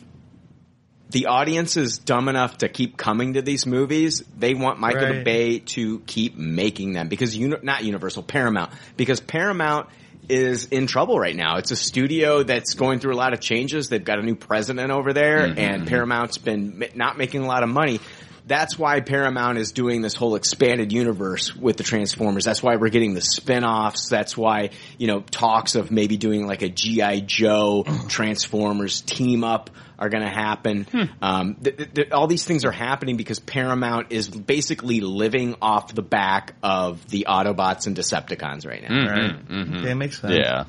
the 1.09 1.27
audience 1.27 1.77
is 1.77 1.99
dumb 1.99 2.27
enough 2.27 2.57
to 2.57 2.67
keep 2.67 2.97
coming 2.97 3.33
to 3.33 3.41
these 3.41 3.65
movies, 3.65 4.23
they 4.37 4.55
want 4.55 4.79
Michael 4.79 5.09
Right. 5.09 5.23
Bay 5.23 5.59
to 5.59 5.99
keep 5.99 6.35
making 6.35 6.93
them 6.93 7.07
because 7.07 7.37
uni- 7.37 7.57
not 7.61 7.83
Universal, 7.83 8.23
Paramount, 8.23 8.71
because 8.97 9.21
Paramount 9.21 9.87
is 10.27 10.65
in 10.65 10.87
trouble 10.87 11.19
right 11.19 11.35
now. 11.35 11.57
It's 11.57 11.71
a 11.71 11.75
studio 11.75 12.43
that's 12.43 12.73
going 12.73 12.99
through 12.99 13.13
a 13.13 13.15
lot 13.15 13.33
of 13.33 13.41
changes. 13.41 13.89
They've 13.89 14.03
got 14.03 14.19
a 14.19 14.23
new 14.23 14.35
president 14.35 14.91
over 14.91 15.13
there 15.13 15.47
mm-hmm, 15.47 15.59
and 15.59 15.81
mm-hmm. 15.81 15.89
Paramount's 15.89 16.37
been 16.39 16.83
not 16.95 17.17
making 17.17 17.43
a 17.43 17.47
lot 17.47 17.63
of 17.63 17.69
money. 17.69 17.99
That's 18.45 18.77
why 18.77 18.99
Paramount 18.99 19.57
is 19.57 19.71
doing 19.71 20.01
this 20.01 20.15
whole 20.15 20.35
expanded 20.35 20.91
universe 20.91 21.55
with 21.55 21.77
the 21.77 21.83
Transformers. 21.83 22.43
That's 22.43 22.61
why 22.61 22.75
we're 22.75 22.89
getting 22.89 23.13
the 23.13 23.21
spin-offs. 23.21 24.09
That's 24.09 24.35
why, 24.35 24.71
you 24.97 25.07
know, 25.07 25.21
talks 25.21 25.75
of 25.75 25.91
maybe 25.91 26.17
doing 26.17 26.45
like 26.45 26.61
a 26.61 26.67
G.I. 26.67 27.21
Joe 27.21 27.85
Transformers 28.09 28.99
team 29.01 29.45
up 29.45 29.69
are 29.97 30.09
going 30.09 30.23
to 30.23 30.29
happen. 30.29 30.83
Hmm. 30.91 31.03
Um, 31.21 31.55
th- 31.55 31.77
th- 31.77 31.93
th- 31.93 32.11
all 32.11 32.27
these 32.27 32.43
things 32.43 32.65
are 32.65 32.71
happening 32.71 33.15
because 33.15 33.39
Paramount 33.39 34.07
is 34.11 34.27
basically 34.27 34.99
living 34.99 35.55
off 35.61 35.93
the 35.95 36.01
back 36.01 36.55
of 36.61 37.07
the 37.09 37.27
Autobots 37.29 37.87
and 37.87 37.95
Decepticons 37.95 38.67
right 38.67 38.81
now. 38.81 38.89
Mm-hmm, 38.89 39.07
right. 39.07 39.47
Mm-hmm. 39.47 39.75
Okay, 39.77 39.93
makes 39.93 40.19
sense. 40.19 40.33
yeah. 40.35 40.65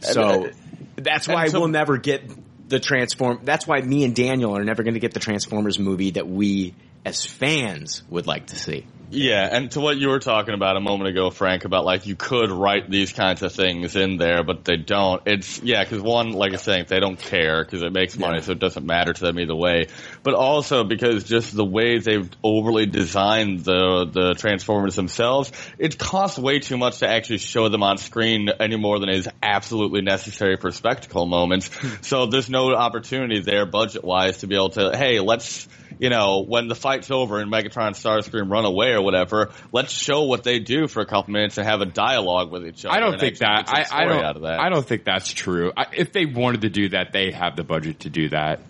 So 0.00 0.46
uh, 0.46 0.50
that's 0.94 1.26
why 1.26 1.48
so- 1.48 1.58
we'll 1.58 1.68
never 1.68 1.96
get 1.96 2.22
the 2.68 2.78
transform. 2.78 3.40
That's 3.42 3.66
why 3.66 3.80
me 3.80 4.04
and 4.04 4.14
Daniel 4.14 4.56
are 4.56 4.62
never 4.62 4.84
going 4.84 4.94
to 4.94 5.00
get 5.00 5.12
the 5.12 5.18
Transformers 5.20 5.78
movie 5.80 6.12
that 6.12 6.28
we 6.28 6.74
as 7.04 7.24
fans 7.24 8.02
would 8.10 8.26
like 8.26 8.46
to 8.48 8.56
see. 8.56 8.86
Yeah, 9.12 9.48
and 9.50 9.72
to 9.72 9.80
what 9.80 9.96
you 9.96 10.08
were 10.08 10.20
talking 10.20 10.54
about 10.54 10.76
a 10.76 10.80
moment 10.80 11.10
ago, 11.10 11.30
Frank, 11.30 11.64
about 11.64 11.84
like 11.84 12.06
you 12.06 12.14
could 12.14 12.52
write 12.52 12.88
these 12.88 13.12
kinds 13.12 13.42
of 13.42 13.52
things 13.52 13.96
in 13.96 14.18
there, 14.18 14.44
but 14.44 14.64
they 14.64 14.76
don't. 14.76 15.20
It's 15.26 15.60
yeah, 15.62 15.82
because 15.82 16.00
one, 16.00 16.30
like 16.30 16.50
I 16.50 16.52
was 16.52 16.62
saying, 16.62 16.84
they 16.88 17.00
don't 17.00 17.18
care 17.18 17.64
because 17.64 17.82
it 17.82 17.92
makes 17.92 18.16
money, 18.16 18.40
so 18.40 18.52
it 18.52 18.60
doesn't 18.60 18.86
matter 18.86 19.12
to 19.12 19.20
them 19.20 19.40
either 19.40 19.54
way. 19.54 19.88
But 20.22 20.34
also 20.34 20.84
because 20.84 21.24
just 21.24 21.56
the 21.56 21.64
way 21.64 21.98
they've 21.98 22.30
overly 22.44 22.86
designed 22.86 23.64
the 23.64 24.08
the 24.12 24.34
Transformers 24.34 24.94
themselves, 24.94 25.50
it 25.76 25.98
costs 25.98 26.38
way 26.38 26.60
too 26.60 26.78
much 26.78 26.98
to 26.98 27.08
actually 27.08 27.38
show 27.38 27.68
them 27.68 27.82
on 27.82 27.98
screen 27.98 28.48
any 28.60 28.76
more 28.76 29.00
than 29.00 29.08
is 29.08 29.28
absolutely 29.42 30.02
necessary 30.02 30.56
for 30.56 30.70
spectacle 30.70 31.26
moments. 31.26 31.68
so 32.06 32.26
there's 32.26 32.48
no 32.48 32.72
opportunity 32.76 33.40
there 33.40 33.66
budget 33.66 34.04
wise 34.04 34.38
to 34.38 34.46
be 34.46 34.54
able 34.54 34.70
to, 34.70 34.96
hey, 34.96 35.18
let's 35.18 35.66
you 36.00 36.08
know, 36.08 36.42
when 36.46 36.66
the 36.68 36.74
fight's 36.74 37.10
over 37.10 37.40
and 37.40 37.52
Megatron 37.52 37.88
and 37.88 37.96
Starscream 37.96 38.50
run 38.50 38.64
away 38.64 38.92
or 38.92 39.02
whatever, 39.02 39.50
let's 39.70 39.92
show 39.92 40.22
what 40.22 40.44
they 40.44 40.58
do 40.58 40.88
for 40.88 41.00
a 41.00 41.06
couple 41.06 41.32
minutes 41.32 41.58
and 41.58 41.66
have 41.66 41.82
a 41.82 41.86
dialogue 41.86 42.50
with 42.50 42.66
each 42.66 42.86
other. 42.86 42.96
I 42.96 43.00
don't 43.00 43.20
think 43.20 43.38
that. 43.38 43.68
I, 43.68 43.84
I 43.90 44.04
don't. 44.06 44.24
Out 44.24 44.36
of 44.36 44.42
that. 44.42 44.60
I 44.60 44.70
don't 44.70 44.86
think 44.86 45.04
that's 45.04 45.30
true. 45.30 45.72
I, 45.76 45.86
if 45.94 46.12
they 46.12 46.24
wanted 46.24 46.62
to 46.62 46.70
do 46.70 46.88
that, 46.90 47.12
they 47.12 47.32
have 47.32 47.54
the 47.54 47.64
budget 47.64 48.00
to 48.00 48.10
do 48.10 48.30
that. 48.30 48.60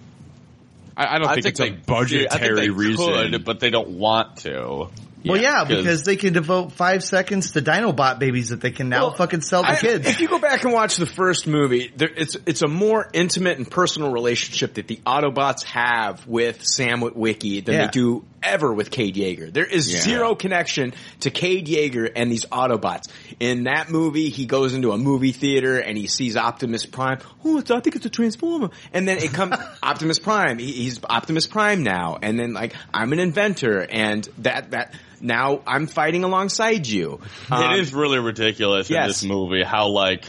I, 0.96 1.14
I 1.14 1.18
don't 1.18 1.32
think, 1.32 1.46
it's 1.46 1.60
a 1.60 1.70
budgetary 1.70 2.28
think 2.28 2.56
they 2.56 2.70
reason. 2.70 3.30
could, 3.30 3.44
but 3.44 3.60
they 3.60 3.70
don't 3.70 3.90
want 3.90 4.38
to. 4.38 4.88
Well, 5.24 5.40
yeah, 5.40 5.64
because 5.64 6.04
they 6.04 6.16
can 6.16 6.32
devote 6.32 6.72
five 6.72 7.04
seconds 7.04 7.52
to 7.52 7.60
Dinobot 7.62 8.18
babies 8.18 8.48
that 8.50 8.60
they 8.60 8.70
can 8.70 8.88
now 8.88 9.08
Well, 9.08 9.14
fucking 9.14 9.42
sell 9.42 9.62
to 9.62 9.70
I- 9.70 9.76
kids. 9.76 10.06
If 10.08 10.20
you 10.20 10.28
go 10.28 10.38
back 10.38 10.64
and 10.64 10.72
watch 10.72 10.96
the 10.96 11.06
first 11.06 11.46
movie, 11.46 11.92
there, 11.94 12.08
it's 12.14 12.36
it's 12.46 12.62
a 12.62 12.68
more 12.68 13.08
intimate 13.12 13.58
and 13.58 13.70
personal 13.70 14.10
relationship 14.12 14.74
that 14.74 14.86
the 14.88 14.96
Autobots 15.06 15.64
have 15.64 16.26
with 16.26 16.64
Sam 16.64 17.00
Witwicky 17.00 17.64
than 17.64 17.74
Yeah. 17.74 17.84
they 17.86 17.90
do 17.90 18.24
ever 18.42 18.72
with 18.72 18.90
Cade 18.90 19.14
Yeager. 19.16 19.52
There 19.52 19.64
is 19.64 19.92
Yeah. 19.92 20.00
zero 20.00 20.34
connection 20.34 20.94
to 21.20 21.30
Cade 21.30 21.66
Yeager 21.66 22.10
and 22.14 22.30
these 22.32 22.44
Autobots. 22.46 23.08
In 23.38 23.64
that 23.64 23.90
movie, 23.90 24.28
he 24.30 24.46
goes 24.46 24.74
into 24.74 24.92
a 24.92 24.98
movie 24.98 25.32
theater 25.32 25.78
and 25.78 25.96
he 25.98 26.06
sees 26.06 26.36
Optimus 26.36 26.86
Prime. 26.86 27.18
Oh, 27.44 27.58
it's, 27.58 27.70
I 27.70 27.80
think 27.80 27.96
it's 27.96 28.06
a 28.06 28.10
Transformer. 28.10 28.70
And 28.92 29.06
then 29.06 29.18
it 29.18 29.32
comes 29.32 29.56
Optimus 29.82 30.18
Prime. 30.18 30.58
He, 30.58 30.72
he's 30.72 31.00
Optimus 31.04 31.46
Prime 31.46 31.82
now. 31.82 32.18
And 32.20 32.38
then 32.38 32.52
like 32.54 32.74
I'm 32.94 33.12
an 33.12 33.18
inventor, 33.20 33.80
and 33.88 34.28
that 34.38 34.70
that 34.72 34.94
now 35.20 35.60
I'm 35.66 35.86
fighting 35.86 36.24
alongside 36.24 36.86
you. 36.86 37.20
Um, 37.50 37.74
it 37.74 37.80
is 37.80 37.92
really 37.92 38.18
ridiculous 38.18 38.90
in 38.90 38.96
this 39.06 39.22
movie 39.24 39.62
how 39.62 39.88
like 39.88 40.24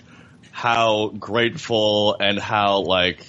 how 0.51 1.07
grateful 1.17 2.17
and 2.19 2.37
how 2.37 2.81
like 2.81 3.25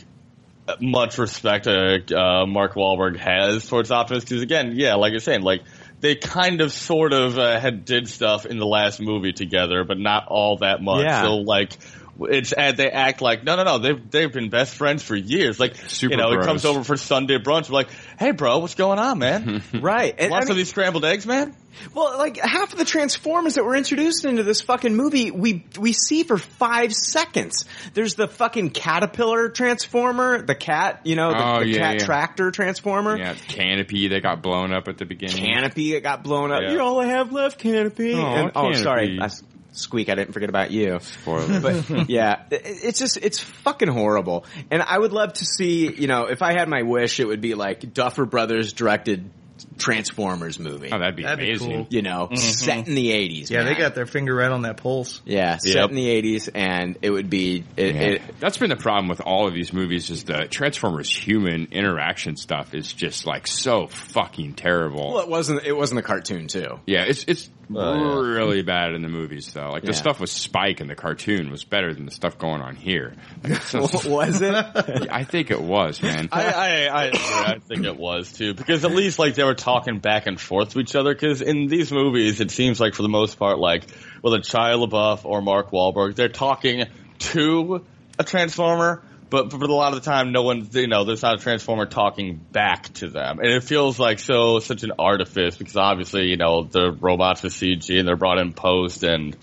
much 0.81 1.19
respect 1.19 1.67
uh, 1.67 1.99
uh, 2.15 2.47
Mark 2.47 2.75
Wahlberg 2.75 3.17
has 3.17 3.67
towards 3.67 3.91
Optimus. 3.91 4.25
Because 4.25 4.43
again, 4.43 4.73
yeah, 4.77 4.95
like 4.95 5.11
you're 5.13 5.21
saying, 5.21 5.43
like 5.43 5.63
they 6.01 6.15
kind 6.15 6.61
of 6.61 6.73
sort 6.73 7.13
of 7.13 7.39
uh, 7.39 7.61
had 7.61 7.85
did 7.85 8.09
stuff 8.09 8.47
in 8.47 8.59
the 8.59 8.67
last 8.67 9.01
movie 9.01 9.33
together, 9.33 9.85
but 9.85 9.99
not 9.99 10.27
all 10.29 10.59
that 10.59 10.83
much. 10.83 11.05
Yeah. 11.05 11.23
So 11.23 11.37
like. 11.37 11.77
It's 12.21 12.53
and 12.53 12.77
they 12.77 12.91
act 12.91 13.23
like 13.23 13.43
no 13.43 13.57
no 13.57 13.65
no 13.65 13.79
they've 13.79 14.11
they've 14.11 14.33
been 14.33 14.51
best 14.51 14.75
friends 14.75 15.03
for 15.03 15.17
years 15.17 15.59
like 15.59 15.75
Super 15.77 16.13
you 16.13 16.17
know 16.19 16.31
bros. 16.31 16.45
he 16.45 16.47
comes 16.47 16.65
over 16.67 16.85
for 16.85 16.97
Sunday 16.99 17.39
brunch 17.39 17.71
we're 17.71 17.75
like 17.77 17.89
hey 18.19 18.33
bro 18.33 18.59
what's 18.59 18.75
going 18.75 18.99
on 18.99 19.19
man 19.19 19.63
Right. 19.75 20.15
And, 20.19 20.31
want 20.31 20.43
I 20.43 20.45
mean- 20.45 20.51
of 20.53 20.57
these 20.59 20.69
scrambled 20.69 21.05
eggs 21.07 21.27
man 21.27 21.57
Well, 21.95 22.19
like 22.19 22.37
half 22.37 22.73
of 22.75 22.79
the 22.79 22.85
Transformers 22.85 23.55
that 23.55 23.65
were 23.65 23.75
introduced 23.75 24.27
into 24.27 24.43
this 24.43 24.61
fucking 24.61 24.95
movie, 24.95 25.31
we 25.31 25.65
we 25.81 25.95
see 25.95 26.23
for 26.23 26.37
five 26.37 26.93
seconds. 26.93 27.65
There's 27.95 28.15
the 28.15 28.29
fucking 28.29 28.71
caterpillar 28.71 29.49
transformer, 29.49 30.43
the 30.43 30.55
cat, 30.55 31.01
you 31.05 31.17
know, 31.17 31.31
the, 31.31 31.43
Oh, 31.43 31.59
the 31.61 31.69
yeah, 31.69 31.79
cat 31.79 31.95
yeah. 32.01 32.05
tractor 32.05 32.51
transformer. 32.51 33.17
Yeah, 33.17 33.35
canopy 33.49 34.09
that 34.09 34.23
got 34.23 34.43
blown 34.43 34.71
up 34.75 34.87
at 34.89 34.99
the 34.99 35.07
beginning. 35.07 35.37
Canopy 35.47 35.93
that 35.93 36.03
got 36.03 36.23
blown 36.23 36.53
up. 36.53 36.61
Yeah. 36.61 36.73
You're 36.73 36.83
all 36.83 37.01
I 37.01 37.07
have 37.07 37.33
left, 37.33 37.59
Canopy. 37.59 38.13
Aw, 38.15 38.35
and, 38.37 38.53
oh, 38.55 38.73
sorry, 38.75 39.19
I, 39.19 39.31
Squeak. 39.73 40.09
I 40.09 40.15
didn't 40.15 40.33
forget 40.33 40.49
about 40.49 40.71
you. 40.71 40.99
Spoiler. 41.01 41.61
But 41.61 42.09
yeah, 42.09 42.43
it's 42.51 42.99
just 42.99 43.17
it's 43.17 43.39
fucking 43.41 43.89
horrible. 43.89 44.45
And 44.71 44.83
I 44.83 44.99
would 44.99 45.13
love 45.13 45.33
to 45.35 45.45
see, 45.45 45.93
you 45.93 46.07
know, 46.07 46.27
if 46.27 46.43
I 46.43 46.53
had 46.53 46.69
my 46.69 46.83
wish, 46.83 47.21
it 47.21 47.27
would 47.27 47.41
be 47.41 47.55
like 47.55 47.93
Duffer 47.95 48.25
Brothers 48.27 48.73
directed 48.73 49.31
Transformers 49.79 50.59
movie. 50.59 50.91
Oh, 50.93 50.99
that'd 50.99 51.17
be 51.17 51.23
That'd 51.23 51.39
be 51.39 51.49
amazing. 51.51 51.71
cool. 51.71 51.87
You 51.91 52.03
know, 52.03 52.27
mm-hmm. 52.27 52.37
set 52.37 52.89
in 52.89 52.95
the 52.95 53.11
80s. 53.11 53.51
Yeah, 53.51 53.63
they 53.65 53.75
got 53.75 53.95
their 53.95 54.07
finger 54.07 54.35
right 54.35 54.51
on 54.51 54.63
that 54.63 54.77
pulse. 54.77 55.21
Yeah, 55.25 55.57
set 55.59 55.75
Yep. 55.75 55.91
in 55.91 55.97
the 55.97 56.23
80s, 56.23 56.49
and 56.55 56.99
it 57.03 57.11
would 57.11 57.31
be. 57.31 57.65
It, 57.77 57.95
Yeah. 57.95 58.01
it, 58.03 58.23
That's 58.41 58.59
been 58.59 58.71
the 58.71 58.77
problem 58.77 59.09
with 59.09 59.21
all 59.21 59.47
of 59.47 59.55
these 59.55 59.73
movies 59.73 60.11
is 60.11 60.25
the 60.25 60.47
Transformers 60.51 61.15
human 61.15 61.69
interaction 61.71 62.37
stuff 62.37 62.75
is 62.75 62.93
just 62.93 63.27
like 63.27 63.47
so 63.47 63.87
fucking 63.87 64.55
terrible. 64.55 65.13
well, 65.15 65.23
it 65.23 65.29
wasn't. 65.29 65.65
It 65.65 65.77
wasn't 65.77 66.01
a 66.01 66.03
cartoon 66.03 66.49
too. 66.49 66.81
yeah, 66.87 67.05
it's 67.05 67.25
it's 67.27 67.49
Oh, 67.75 68.21
really 68.23 68.63
bad 68.63 68.93
in 68.95 69.03
the 69.03 69.09
movies 69.09 69.53
though. 69.53 69.71
Like 69.71 69.83
the 69.85 69.95
stuff 69.95 70.21
with 70.21 70.31
Spike 70.31 70.81
in 70.81 70.89
the 70.89 70.95
cartoon 70.95 71.51
was 71.51 71.65
better 71.65 71.95
than 71.95 72.05
the 72.05 72.11
stuff 72.11 72.39
going 72.39 72.61
on 72.61 72.77
here. 72.77 73.15
Like, 73.43 73.53
it's 73.55 73.73
just- 73.73 74.05
was 74.09 74.43
it? 74.43 74.55
I 75.11 75.25
think 75.25 75.51
it 75.51 75.61
was, 75.61 76.03
man. 76.03 76.29
I, 76.33 76.45
I, 76.47 76.87
I, 77.05 77.11
I 77.55 77.59
think 77.61 77.85
it 77.87 77.97
was 77.97 78.33
too, 78.33 78.53
because 78.55 78.85
at 78.85 78.91
least 78.93 79.19
like 79.19 79.35
they 79.35 79.45
were 79.45 79.55
talking 79.55 79.99
back 80.01 80.27
and 80.27 80.41
forth 80.41 80.71
to 80.71 80.81
each 80.81 80.95
other. 80.95 81.15
Because 81.15 81.41
in 81.41 81.67
these 81.69 81.91
movies, 81.93 82.41
it 82.41 82.51
seems 82.51 82.81
like 82.81 82.95
for 82.95 83.03
the 83.03 83.09
most 83.09 83.39
part, 83.39 83.59
like 83.59 83.91
whether 84.21 84.39
Shia 84.39 84.87
LaBeouf 84.87 85.25
or 85.25 85.41
Mark 85.41 85.71
Wahlberg, 85.71 86.15
they're 86.15 86.29
talking 86.29 86.87
to 87.21 87.85
a 88.19 88.25
transformer, 88.25 89.03
but 89.33 89.51
for 89.51 89.57
a 89.57 89.73
lot 89.73 89.95
of 89.95 90.05
the 90.05 90.05
time, 90.05 90.31
no 90.31 90.43
one, 90.43 90.69
you 90.73 90.89
know, 90.89 91.05
there's 91.05 91.23
not 91.23 91.41
a 91.41 91.43
transformer 91.43 91.87
talking 91.87 92.37
back 92.37 92.93
to 92.93 93.09
them, 93.09 93.39
and 93.39 93.49
it 93.49 93.65
feels 93.65 93.99
like 93.99 94.19
so 94.19 94.59
such 94.59 94.83
an 94.83 94.93
artifice 94.99 95.57
because 95.57 95.75
obviously, 95.75 96.27
you 96.27 96.37
know, 96.37 96.65
the 96.65 96.93
robots 96.93 97.43
are 97.43 97.49
CG 97.49 97.99
and 97.99 98.07
they're 98.07 98.17
brought 98.17 98.39
in 98.39 98.53
post 98.53 99.03
and. 99.03 99.37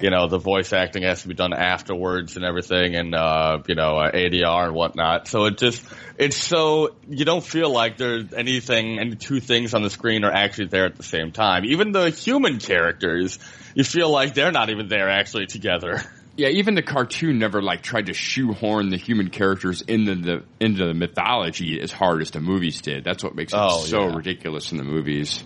You 0.00 0.10
know, 0.10 0.28
the 0.28 0.38
voice 0.38 0.72
acting 0.72 1.02
has 1.02 1.22
to 1.22 1.28
be 1.28 1.34
done 1.34 1.52
afterwards 1.52 2.36
and 2.36 2.44
everything 2.44 2.96
and, 2.96 3.14
uh, 3.14 3.58
you 3.66 3.74
know, 3.74 3.98
uh, 3.98 4.10
ADR 4.12 4.66
and 4.66 4.74
whatnot. 4.74 5.28
So 5.28 5.44
it 5.44 5.58
just, 5.58 5.84
it's 6.18 6.36
so, 6.36 6.96
you 7.08 7.26
don't 7.26 7.44
feel 7.44 7.70
like 7.70 7.98
there's 7.98 8.32
anything, 8.32 8.98
any 8.98 9.14
two 9.14 9.40
things 9.40 9.74
on 9.74 9.82
the 9.82 9.90
screen 9.90 10.24
are 10.24 10.32
actually 10.32 10.68
there 10.68 10.86
at 10.86 10.96
the 10.96 11.02
same 11.02 11.32
time. 11.32 11.66
Even 11.66 11.92
the 11.92 12.08
human 12.08 12.58
characters, 12.58 13.38
you 13.74 13.84
feel 13.84 14.10
like 14.10 14.34
they're 14.34 14.52
not 14.52 14.70
even 14.70 14.88
there 14.88 15.10
actually 15.10 15.46
together. 15.46 16.02
Yeah, 16.36 16.48
even 16.48 16.74
the 16.74 16.82
cartoon 16.82 17.38
never 17.38 17.62
like 17.62 17.82
tried 17.82 18.06
to 18.06 18.12
shoehorn 18.12 18.88
the 18.88 18.96
human 18.96 19.30
characters 19.30 19.82
into 19.82 20.14
the 20.16 20.42
into 20.58 20.84
the 20.86 20.94
mythology 20.94 21.80
as 21.80 21.92
hard 21.92 22.22
as 22.22 22.32
the 22.32 22.40
movies 22.40 22.80
did. 22.80 23.04
That's 23.04 23.22
what 23.22 23.34
makes 23.36 23.52
it 23.52 23.58
Oh, 23.60 23.78
so 23.84 24.08
yeah. 24.08 24.16
ridiculous 24.16 24.72
in 24.72 24.78
the 24.78 24.84
movies. 24.84 25.44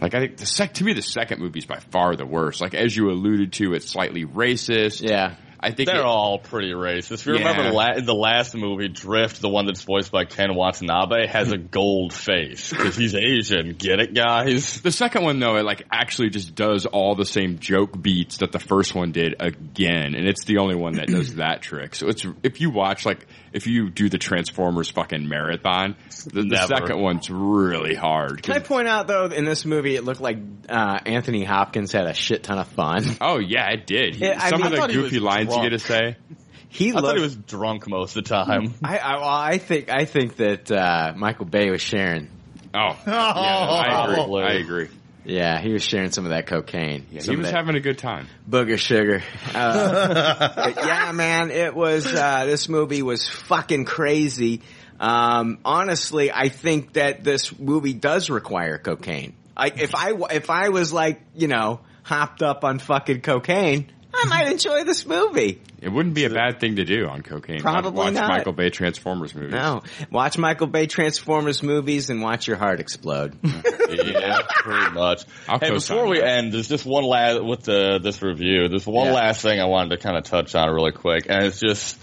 Like 0.00 0.14
I 0.14 0.20
think 0.20 0.36
the 0.36 0.46
sec 0.46 0.74
to 0.74 0.84
me 0.84 0.92
the 0.92 1.02
second 1.02 1.40
movie 1.40 1.58
is 1.60 1.66
by 1.66 1.78
far 1.90 2.14
the 2.16 2.26
worst. 2.26 2.60
Like 2.60 2.74
as 2.74 2.96
you 2.96 3.10
alluded 3.10 3.52
to, 3.54 3.74
it's 3.74 3.88
slightly 3.90 4.24
racist. 4.24 5.00
Yeah. 5.02 5.34
I 5.62 5.70
think 5.70 5.86
They're 5.88 6.00
it- 6.00 6.04
all 6.04 6.38
pretty 6.38 6.72
racist. 6.72 7.12
If 7.12 7.26
you 7.26 7.34
Yeah. 7.34 7.48
remember 7.50 7.72
la- 7.72 8.00
the 8.00 8.14
last 8.14 8.54
movie, 8.56 8.88
Drift, 8.88 9.40
the 9.40 9.48
one 9.48 9.66
that's 9.66 9.82
voiced 9.82 10.10
by 10.10 10.24
Ken 10.24 10.54
Watanabe, 10.54 11.26
has 11.28 11.52
a 11.52 11.56
gold 11.58 12.12
face 12.12 12.70
because 12.70 12.96
he's 12.96 13.14
Asian. 13.14 13.74
Get 13.78 14.00
it, 14.00 14.12
guys? 14.14 14.80
The 14.80 14.90
second 14.90 15.22
one 15.22 15.38
though, 15.38 15.56
it 15.56 15.64
like 15.64 15.84
actually 15.92 16.30
just 16.30 16.54
does 16.54 16.84
all 16.86 17.14
the 17.14 17.24
same 17.24 17.58
joke 17.60 18.00
beats 18.02 18.38
that 18.38 18.50
the 18.52 18.58
first 18.58 18.94
one 18.94 19.12
did 19.12 19.36
again, 19.40 20.14
and 20.14 20.26
it's 20.26 20.44
the 20.44 20.58
only 20.58 20.74
one 20.74 20.94
that 20.94 21.06
does 21.06 21.36
that 21.36 21.62
trick. 21.62 21.94
So 21.94 22.08
it's 22.08 22.26
if 22.42 22.60
you 22.60 22.70
watch 22.70 23.06
like 23.06 23.26
if 23.52 23.66
you 23.66 23.90
do 23.90 24.08
the 24.08 24.18
Transformers 24.18 24.90
fucking 24.90 25.28
marathon, 25.28 25.96
the, 26.26 26.42
the 26.42 26.66
second 26.66 27.00
one's 27.00 27.30
really 27.30 27.94
hard. 27.94 28.42
Can 28.42 28.54
I 28.54 28.58
point 28.60 28.88
out 28.88 29.06
though, 29.06 29.26
in 29.26 29.44
this 29.44 29.64
movie, 29.64 29.96
it 29.96 30.04
looked 30.04 30.20
like 30.20 30.38
uh, 30.68 30.98
Anthony 31.06 31.44
Hopkins 31.44 31.92
had 31.92 32.06
a 32.06 32.14
shit 32.14 32.42
ton 32.42 32.58
of 32.58 32.68
fun. 32.68 33.04
Oh 33.20 33.38
yeah, 33.38 33.70
it 33.70 33.86
did. 33.86 34.14
He- 34.16 34.24
Yeah, 34.24 34.38
I 34.40 34.50
Some 34.50 34.62
mean- 34.62 34.72
of 34.74 34.88
the 34.88 34.92
goofy 34.92 35.20
lines 35.20 35.48
drunk. 35.48 35.64
you 35.64 35.70
get 35.70 35.78
to 35.78 35.84
say. 35.86 36.16
He 36.68 36.90
I 36.90 37.02
thought 37.02 37.16
he 37.16 37.22
was 37.22 37.36
drunk 37.36 37.86
most 37.86 38.16
of 38.16 38.24
the 38.24 38.30
time. 38.30 38.72
I, 38.82 38.96
I, 38.96 39.16
well, 39.18 39.28
I 39.28 39.58
think 39.58 39.90
I 39.90 40.06
think 40.06 40.36
that 40.36 40.72
uh, 40.72 41.12
Michael 41.14 41.44
Bay 41.44 41.70
was 41.70 41.82
sharing. 41.82 42.30
Oh, 42.72 42.96
yeah, 43.06 43.12
I 43.14 44.14
agree. 44.24 44.42
I 44.42 44.52
agree. 44.54 44.88
Yeah, 45.24 45.60
he 45.60 45.72
was 45.72 45.82
sharing 45.82 46.10
some 46.10 46.24
of 46.24 46.30
that 46.30 46.46
cocaine. 46.46 47.06
Yeah, 47.10 47.22
he 47.22 47.36
was 47.36 47.50
having 47.50 47.76
a 47.76 47.80
good 47.80 47.98
time. 47.98 48.26
booger 48.48 48.78
sugar. 48.78 49.22
Uh, 49.54 50.72
yeah, 50.76 51.12
man, 51.12 51.50
it 51.50 51.74
was. 51.74 52.06
Uh, 52.06 52.44
this 52.46 52.68
movie 52.68 53.02
was 53.02 53.28
fucking 53.28 53.84
crazy. 53.84 54.62
Um, 54.98 55.58
honestly, 55.64 56.30
I 56.32 56.48
think 56.48 56.94
that 56.94 57.24
this 57.24 57.56
movie 57.58 57.92
does 57.94 58.30
require 58.30 58.78
cocaine. 58.78 59.34
Like 59.56 59.78
if 59.80 59.94
I 59.94 60.08
w- 60.10 60.28
if 60.30 60.48
I 60.50 60.70
was 60.70 60.92
like 60.92 61.20
you 61.34 61.48
know 61.48 61.80
hopped 62.02 62.42
up 62.42 62.64
on 62.64 62.78
fucking 62.78 63.20
cocaine, 63.20 63.90
I 64.22 64.28
might 64.28 64.52
enjoy 64.52 64.84
this 64.84 65.04
movie. 65.06 65.60
It 65.80 65.88
wouldn't 65.88 66.14
be 66.14 66.24
a 66.24 66.30
bad 66.30 66.60
thing 66.60 66.76
to 66.76 66.84
do 66.84 67.06
on 67.08 67.22
cocaine. 67.22 67.60
Probably 67.60 67.90
watch 67.92 68.14
not. 68.14 68.28
Michael 68.28 68.52
Bay 68.52 68.70
Transformers 68.70 69.34
movies. 69.34 69.50
No, 69.52 69.82
watch 70.10 70.38
Michael 70.38 70.68
Bay 70.68 70.86
Transformers 70.86 71.62
movies 71.62 72.08
and 72.08 72.22
watch 72.22 72.46
your 72.46 72.56
heart 72.56 72.78
explode. 72.80 73.36
yeah, 73.42 74.38
pretty 74.48 74.90
much. 74.92 75.24
I'll 75.48 75.58
Hey, 75.58 75.70
before 75.70 76.06
we 76.06 76.20
that. 76.20 76.28
end, 76.28 76.52
there's 76.52 76.68
just 76.68 76.86
one 76.86 77.04
last 77.04 77.42
with 77.42 77.62
the 77.64 77.98
this 78.02 78.22
review. 78.22 78.68
There's 78.68 78.86
one 78.86 79.08
Yeah. 79.08 79.14
last 79.14 79.42
thing 79.42 79.60
I 79.60 79.64
wanted 79.64 79.96
to 79.96 79.96
kind 79.98 80.16
of 80.16 80.24
touch 80.24 80.54
on 80.54 80.70
really 80.70 80.92
quick, 80.92 81.26
and 81.28 81.44
it's 81.44 81.58
just 81.58 81.98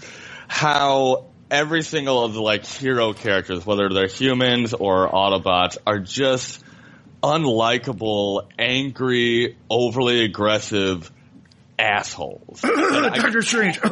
how 0.48 1.26
every 1.50 1.82
single 1.82 2.22
of 2.24 2.34
the 2.34 2.42
like 2.42 2.66
hero 2.66 3.12
characters, 3.14 3.64
whether 3.64 3.88
they're 3.88 4.08
humans 4.08 4.74
or 4.74 5.08
Autobots, 5.10 5.78
are 5.86 5.98
just 5.98 6.62
unlikable, 7.22 8.48
angry, 8.58 9.56
overly 9.68 10.24
aggressive 10.24 11.10
assholes. 11.80 12.60
Doctor 12.62 13.42
Strange. 13.42 13.80